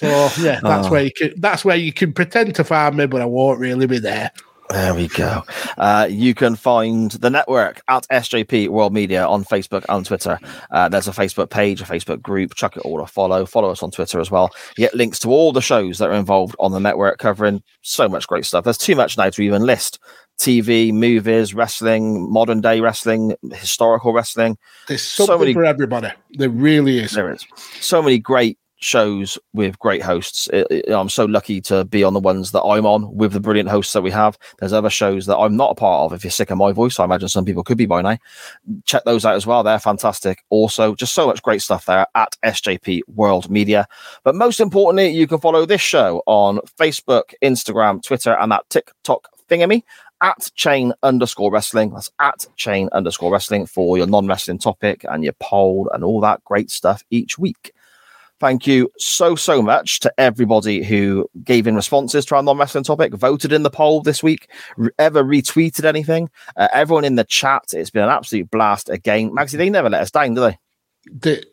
So 0.00 0.42
yeah, 0.42 0.60
that's 0.62 0.86
Oh. 0.86 0.90
where 0.90 1.02
you 1.02 1.12
can. 1.12 1.34
That's 1.38 1.64
where 1.64 1.76
you 1.76 1.92
can 1.92 2.12
pretend 2.12 2.54
to 2.54 2.64
find 2.64 2.96
me, 2.96 3.06
but 3.06 3.20
I 3.20 3.26
won't 3.26 3.60
really 3.60 3.86
be 3.86 3.98
there. 3.98 4.30
There 4.70 4.94
we 4.94 5.08
go. 5.08 5.42
Uh, 5.78 6.06
you 6.08 6.32
can 6.32 6.54
find 6.54 7.10
the 7.10 7.28
network 7.28 7.80
at 7.88 8.06
SJP 8.08 8.68
World 8.68 8.92
Media 8.94 9.26
on 9.26 9.44
Facebook 9.44 9.84
and 9.88 10.06
Twitter. 10.06 10.38
Uh, 10.70 10.88
there's 10.88 11.08
a 11.08 11.10
Facebook 11.12 11.50
page, 11.50 11.80
a 11.80 11.84
Facebook 11.84 12.22
group. 12.22 12.54
Chuck 12.54 12.76
it 12.76 12.82
all 12.84 13.00
a 13.02 13.06
follow. 13.08 13.44
Follow 13.46 13.70
us 13.70 13.82
on 13.82 13.90
Twitter 13.90 14.20
as 14.20 14.30
well. 14.30 14.48
You 14.78 14.84
get 14.86 14.94
links 14.94 15.18
to 15.20 15.28
all 15.30 15.50
the 15.50 15.60
shows 15.60 15.98
that 15.98 16.08
are 16.08 16.12
involved 16.14 16.54
on 16.60 16.70
the 16.70 16.78
network, 16.78 17.18
covering 17.18 17.64
so 17.82 18.08
much 18.08 18.28
great 18.28 18.44
stuff. 18.44 18.62
There's 18.62 18.78
too 18.78 18.94
much 18.94 19.18
now 19.18 19.28
to 19.30 19.42
even 19.42 19.62
list. 19.66 19.98
TV, 20.38 20.90
movies, 20.92 21.52
wrestling, 21.52 22.30
modern 22.32 22.60
day 22.62 22.80
wrestling, 22.80 23.34
historical 23.52 24.12
wrestling. 24.14 24.56
There's 24.88 25.02
So 25.02 25.26
something 25.26 25.40
many- 25.46 25.52
for 25.52 25.64
everybody. 25.64 26.08
There 26.30 26.48
really 26.48 26.98
is. 27.00 27.10
There 27.10 27.30
is 27.30 27.44
so 27.80 28.00
many 28.00 28.18
great 28.18 28.56
shows 28.80 29.38
with 29.52 29.78
great 29.78 30.02
hosts. 30.02 30.48
It- 30.52 30.66
it- 30.70 30.90
I'm 30.90 31.08
so 31.08 31.24
lucky 31.26 31.60
to 31.62 31.84
be 31.84 32.02
on 32.02 32.14
the 32.14 32.20
ones 32.20 32.50
that 32.52 32.62
I'm 32.62 32.86
on 32.86 33.14
with 33.14 33.32
the 33.32 33.40
brilliant 33.40 33.68
hosts 33.68 33.92
that 33.92 34.02
we 34.02 34.10
have. 34.10 34.38
There's 34.58 34.72
other 34.72 34.90
shows 34.90 35.26
that 35.26 35.36
I'm 35.36 35.56
not 35.56 35.72
a 35.72 35.74
part 35.74 36.04
of. 36.06 36.16
If 36.16 36.24
you're 36.24 36.30
sick 36.30 36.50
of 36.50 36.58
my 36.58 36.72
voice, 36.72 36.98
I 36.98 37.04
imagine 37.04 37.28
some 37.28 37.44
people 37.44 37.62
could 37.62 37.78
be 37.78 37.86
by 37.86 38.02
now. 38.02 38.10
Eh? 38.10 38.16
Check 38.86 39.04
those 39.04 39.24
out 39.24 39.34
as 39.36 39.46
well. 39.46 39.62
They're 39.62 39.78
fantastic. 39.78 40.42
Also, 40.50 40.94
just 40.94 41.14
so 41.14 41.26
much 41.26 41.42
great 41.42 41.62
stuff 41.62 41.86
there 41.86 42.06
at 42.14 42.36
SJP 42.44 43.02
World 43.14 43.50
Media. 43.50 43.86
But 44.24 44.34
most 44.34 44.60
importantly, 44.60 45.10
you 45.10 45.26
can 45.26 45.38
follow 45.40 45.66
this 45.66 45.80
show 45.82 46.22
on 46.26 46.58
Facebook, 46.78 47.34
Instagram, 47.42 48.02
Twitter, 48.02 48.36
and 48.40 48.50
that 48.52 48.68
TikTok 48.70 49.28
thingamy 49.48 49.82
at 50.22 50.50
chain 50.54 50.92
underscore 51.02 51.50
wrestling. 51.50 51.90
That's 51.90 52.10
at 52.20 52.46
chain 52.56 52.88
underscore 52.92 53.32
wrestling 53.32 53.66
for 53.66 53.96
your 53.96 54.06
non 54.06 54.26
wrestling 54.26 54.58
topic 54.58 55.04
and 55.10 55.24
your 55.24 55.32
poll 55.40 55.90
and 55.92 56.04
all 56.04 56.20
that 56.20 56.44
great 56.44 56.70
stuff 56.70 57.02
each 57.10 57.38
week. 57.38 57.72
Thank 58.40 58.66
you 58.66 58.90
so, 58.98 59.36
so 59.36 59.60
much 59.60 60.00
to 60.00 60.12
everybody 60.18 60.82
who 60.82 61.28
gave 61.44 61.66
in 61.66 61.76
responses 61.76 62.24
to 62.26 62.36
our 62.36 62.42
non 62.42 62.56
wrestling 62.56 62.84
topic, 62.84 63.12
voted 63.12 63.52
in 63.52 63.62
the 63.62 63.70
poll 63.70 64.00
this 64.00 64.22
week, 64.22 64.50
re- 64.78 64.90
ever 64.98 65.22
retweeted 65.22 65.84
anything. 65.84 66.30
Uh, 66.56 66.68
everyone 66.72 67.04
in 67.04 67.16
the 67.16 67.24
chat, 67.24 67.64
it's 67.74 67.90
been 67.90 68.04
an 68.04 68.08
absolute 68.08 68.50
blast 68.50 68.88
again. 68.88 69.30
Magsy, 69.30 69.58
they 69.58 69.68
never 69.68 69.90
let 69.90 70.00
us 70.00 70.10
down, 70.10 70.32
do 70.32 70.40
they? 70.40 70.58
The, 71.04 71.44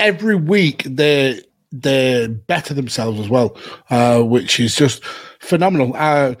every 0.00 0.34
week 0.34 0.82
they 0.84 1.42
they 1.70 2.26
better 2.26 2.74
themselves 2.74 3.20
as 3.20 3.28
well, 3.28 3.56
uh, 3.90 4.22
which 4.22 4.58
is 4.58 4.74
just 4.74 5.04
phenomenal. 5.40 5.92
Uh, 5.94 6.34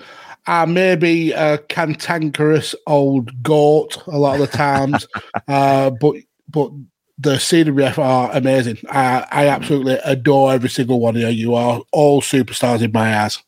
I 0.46 0.64
may 0.64 0.96
be 0.96 1.32
a 1.32 1.58
cantankerous 1.58 2.74
old 2.86 3.42
goat 3.42 4.02
a 4.06 4.18
lot 4.18 4.40
of 4.40 4.50
the 4.50 4.56
times, 4.56 5.06
uh, 5.48 5.90
but 5.90 6.16
but 6.48 6.72
the 7.18 7.34
CWF 7.34 7.98
are 7.98 8.30
amazing. 8.32 8.78
I, 8.90 9.26
I 9.30 9.44
mm. 9.44 9.52
absolutely 9.52 9.98
adore 10.04 10.52
every 10.52 10.68
single 10.68 11.00
one 11.00 11.16
of 11.16 11.22
you. 11.22 11.28
You 11.28 11.54
are 11.54 11.82
all 11.92 12.20
superstars 12.20 12.82
in 12.82 12.92
my 12.92 13.18
eyes. 13.22 13.42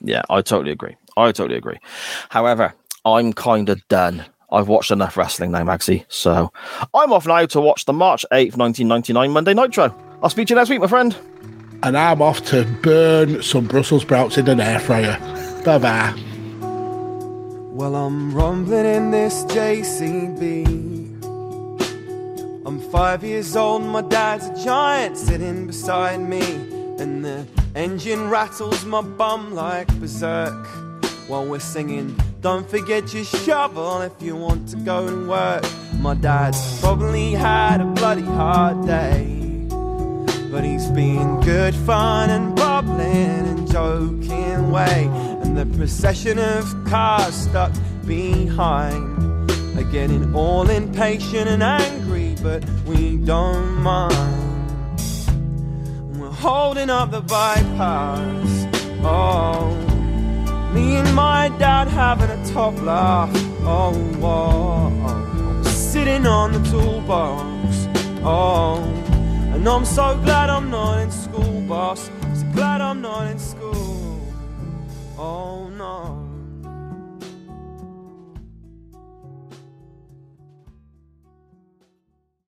Yeah, 0.00 0.22
I 0.30 0.42
totally 0.42 0.72
agree. 0.72 0.96
I 1.16 1.32
totally 1.32 1.56
agree. 1.56 1.78
However, 2.30 2.74
I'm 3.04 3.32
kind 3.32 3.68
of 3.68 3.86
done. 3.88 4.24
I've 4.52 4.68
watched 4.68 4.90
enough 4.90 5.16
wrestling 5.16 5.52
now, 5.52 5.62
Magsy. 5.62 6.04
So 6.08 6.52
I'm 6.94 7.12
off 7.12 7.26
now 7.26 7.46
to 7.46 7.60
watch 7.60 7.84
the 7.84 7.92
March 7.92 8.24
8th, 8.32 8.56
1999 8.56 9.30
Monday 9.30 9.54
Nitro. 9.54 9.94
I'll 10.22 10.30
speak 10.30 10.48
to 10.48 10.52
you 10.52 10.56
next 10.56 10.70
week, 10.70 10.80
my 10.80 10.86
friend. 10.86 11.16
And 11.82 11.96
I'm 11.96 12.20
off 12.20 12.44
to 12.46 12.64
burn 12.82 13.42
some 13.42 13.66
Brussels 13.66 14.02
sprouts 14.02 14.38
in 14.38 14.48
an 14.48 14.60
air 14.60 14.80
fryer. 14.80 15.18
Bye 15.64 15.78
bye. 15.78 16.14
Well, 17.72 17.94
I'm 17.94 18.34
rumbling 18.34 18.84
in 18.84 19.10
this 19.10 19.44
JCB. 19.44 21.09
I'm 22.70 22.78
five 22.78 23.24
years 23.24 23.56
old, 23.56 23.82
my 23.82 24.00
dad's 24.00 24.46
a 24.46 24.64
giant 24.64 25.18
sitting 25.18 25.66
beside 25.66 26.20
me. 26.20 26.40
And 27.00 27.24
the 27.24 27.44
engine 27.74 28.30
rattles 28.30 28.84
my 28.84 29.00
bum 29.00 29.56
like 29.56 29.88
berserk 29.98 30.68
while 31.26 31.44
we're 31.44 31.58
singing. 31.58 32.16
Don't 32.40 32.70
forget 32.70 33.12
your 33.12 33.24
shovel 33.24 34.02
if 34.02 34.12
you 34.22 34.36
want 34.36 34.68
to 34.68 34.76
go 34.76 35.10
to 35.10 35.28
work. 35.28 35.64
My 35.98 36.14
dad's 36.14 36.78
probably 36.78 37.32
had 37.32 37.80
a 37.80 37.86
bloody 37.86 38.22
hard 38.22 38.86
day, 38.86 39.66
but 40.52 40.62
he's 40.62 40.86
been 40.92 41.40
good 41.40 41.74
fun 41.74 42.30
and 42.30 42.54
bubbling 42.54 43.48
and 43.50 43.68
joking 43.68 44.70
way. 44.70 45.08
And 45.42 45.56
the 45.58 45.66
procession 45.76 46.38
of 46.38 46.72
cars 46.84 47.34
stuck 47.34 47.72
behind 48.06 49.29
are 49.76 49.90
getting 49.90 50.34
all 50.34 50.68
impatient 50.68 51.48
and 51.48 51.62
angry, 51.62 52.36
but 52.42 52.64
we 52.86 53.16
don't 53.16 53.74
mind. 53.76 54.98
We're 56.18 56.30
holding 56.30 56.90
up 56.90 57.10
the 57.10 57.20
bypass. 57.20 58.66
Oh. 59.02 59.76
Me 60.72 60.96
and 60.96 61.14
my 61.14 61.48
dad 61.58 61.88
having 61.88 62.30
a 62.30 62.52
top 62.52 62.80
laugh. 62.82 63.30
Oh, 63.62 63.92
oh, 64.22 64.92
oh, 65.06 65.62
sitting 65.64 66.26
on 66.26 66.52
the 66.52 66.62
toolbox. 66.70 67.88
Oh, 68.22 68.82
and 69.52 69.68
I'm 69.68 69.84
so 69.84 70.16
glad 70.22 70.48
I'm 70.48 70.70
not 70.70 71.00
in 71.00 71.10
school, 71.10 71.60
boss. 71.62 72.08
So 72.34 72.46
glad 72.52 72.80
I'm 72.80 73.00
not 73.00 73.30
in 73.32 73.38
school. 73.38 74.20
Oh. 75.18 75.69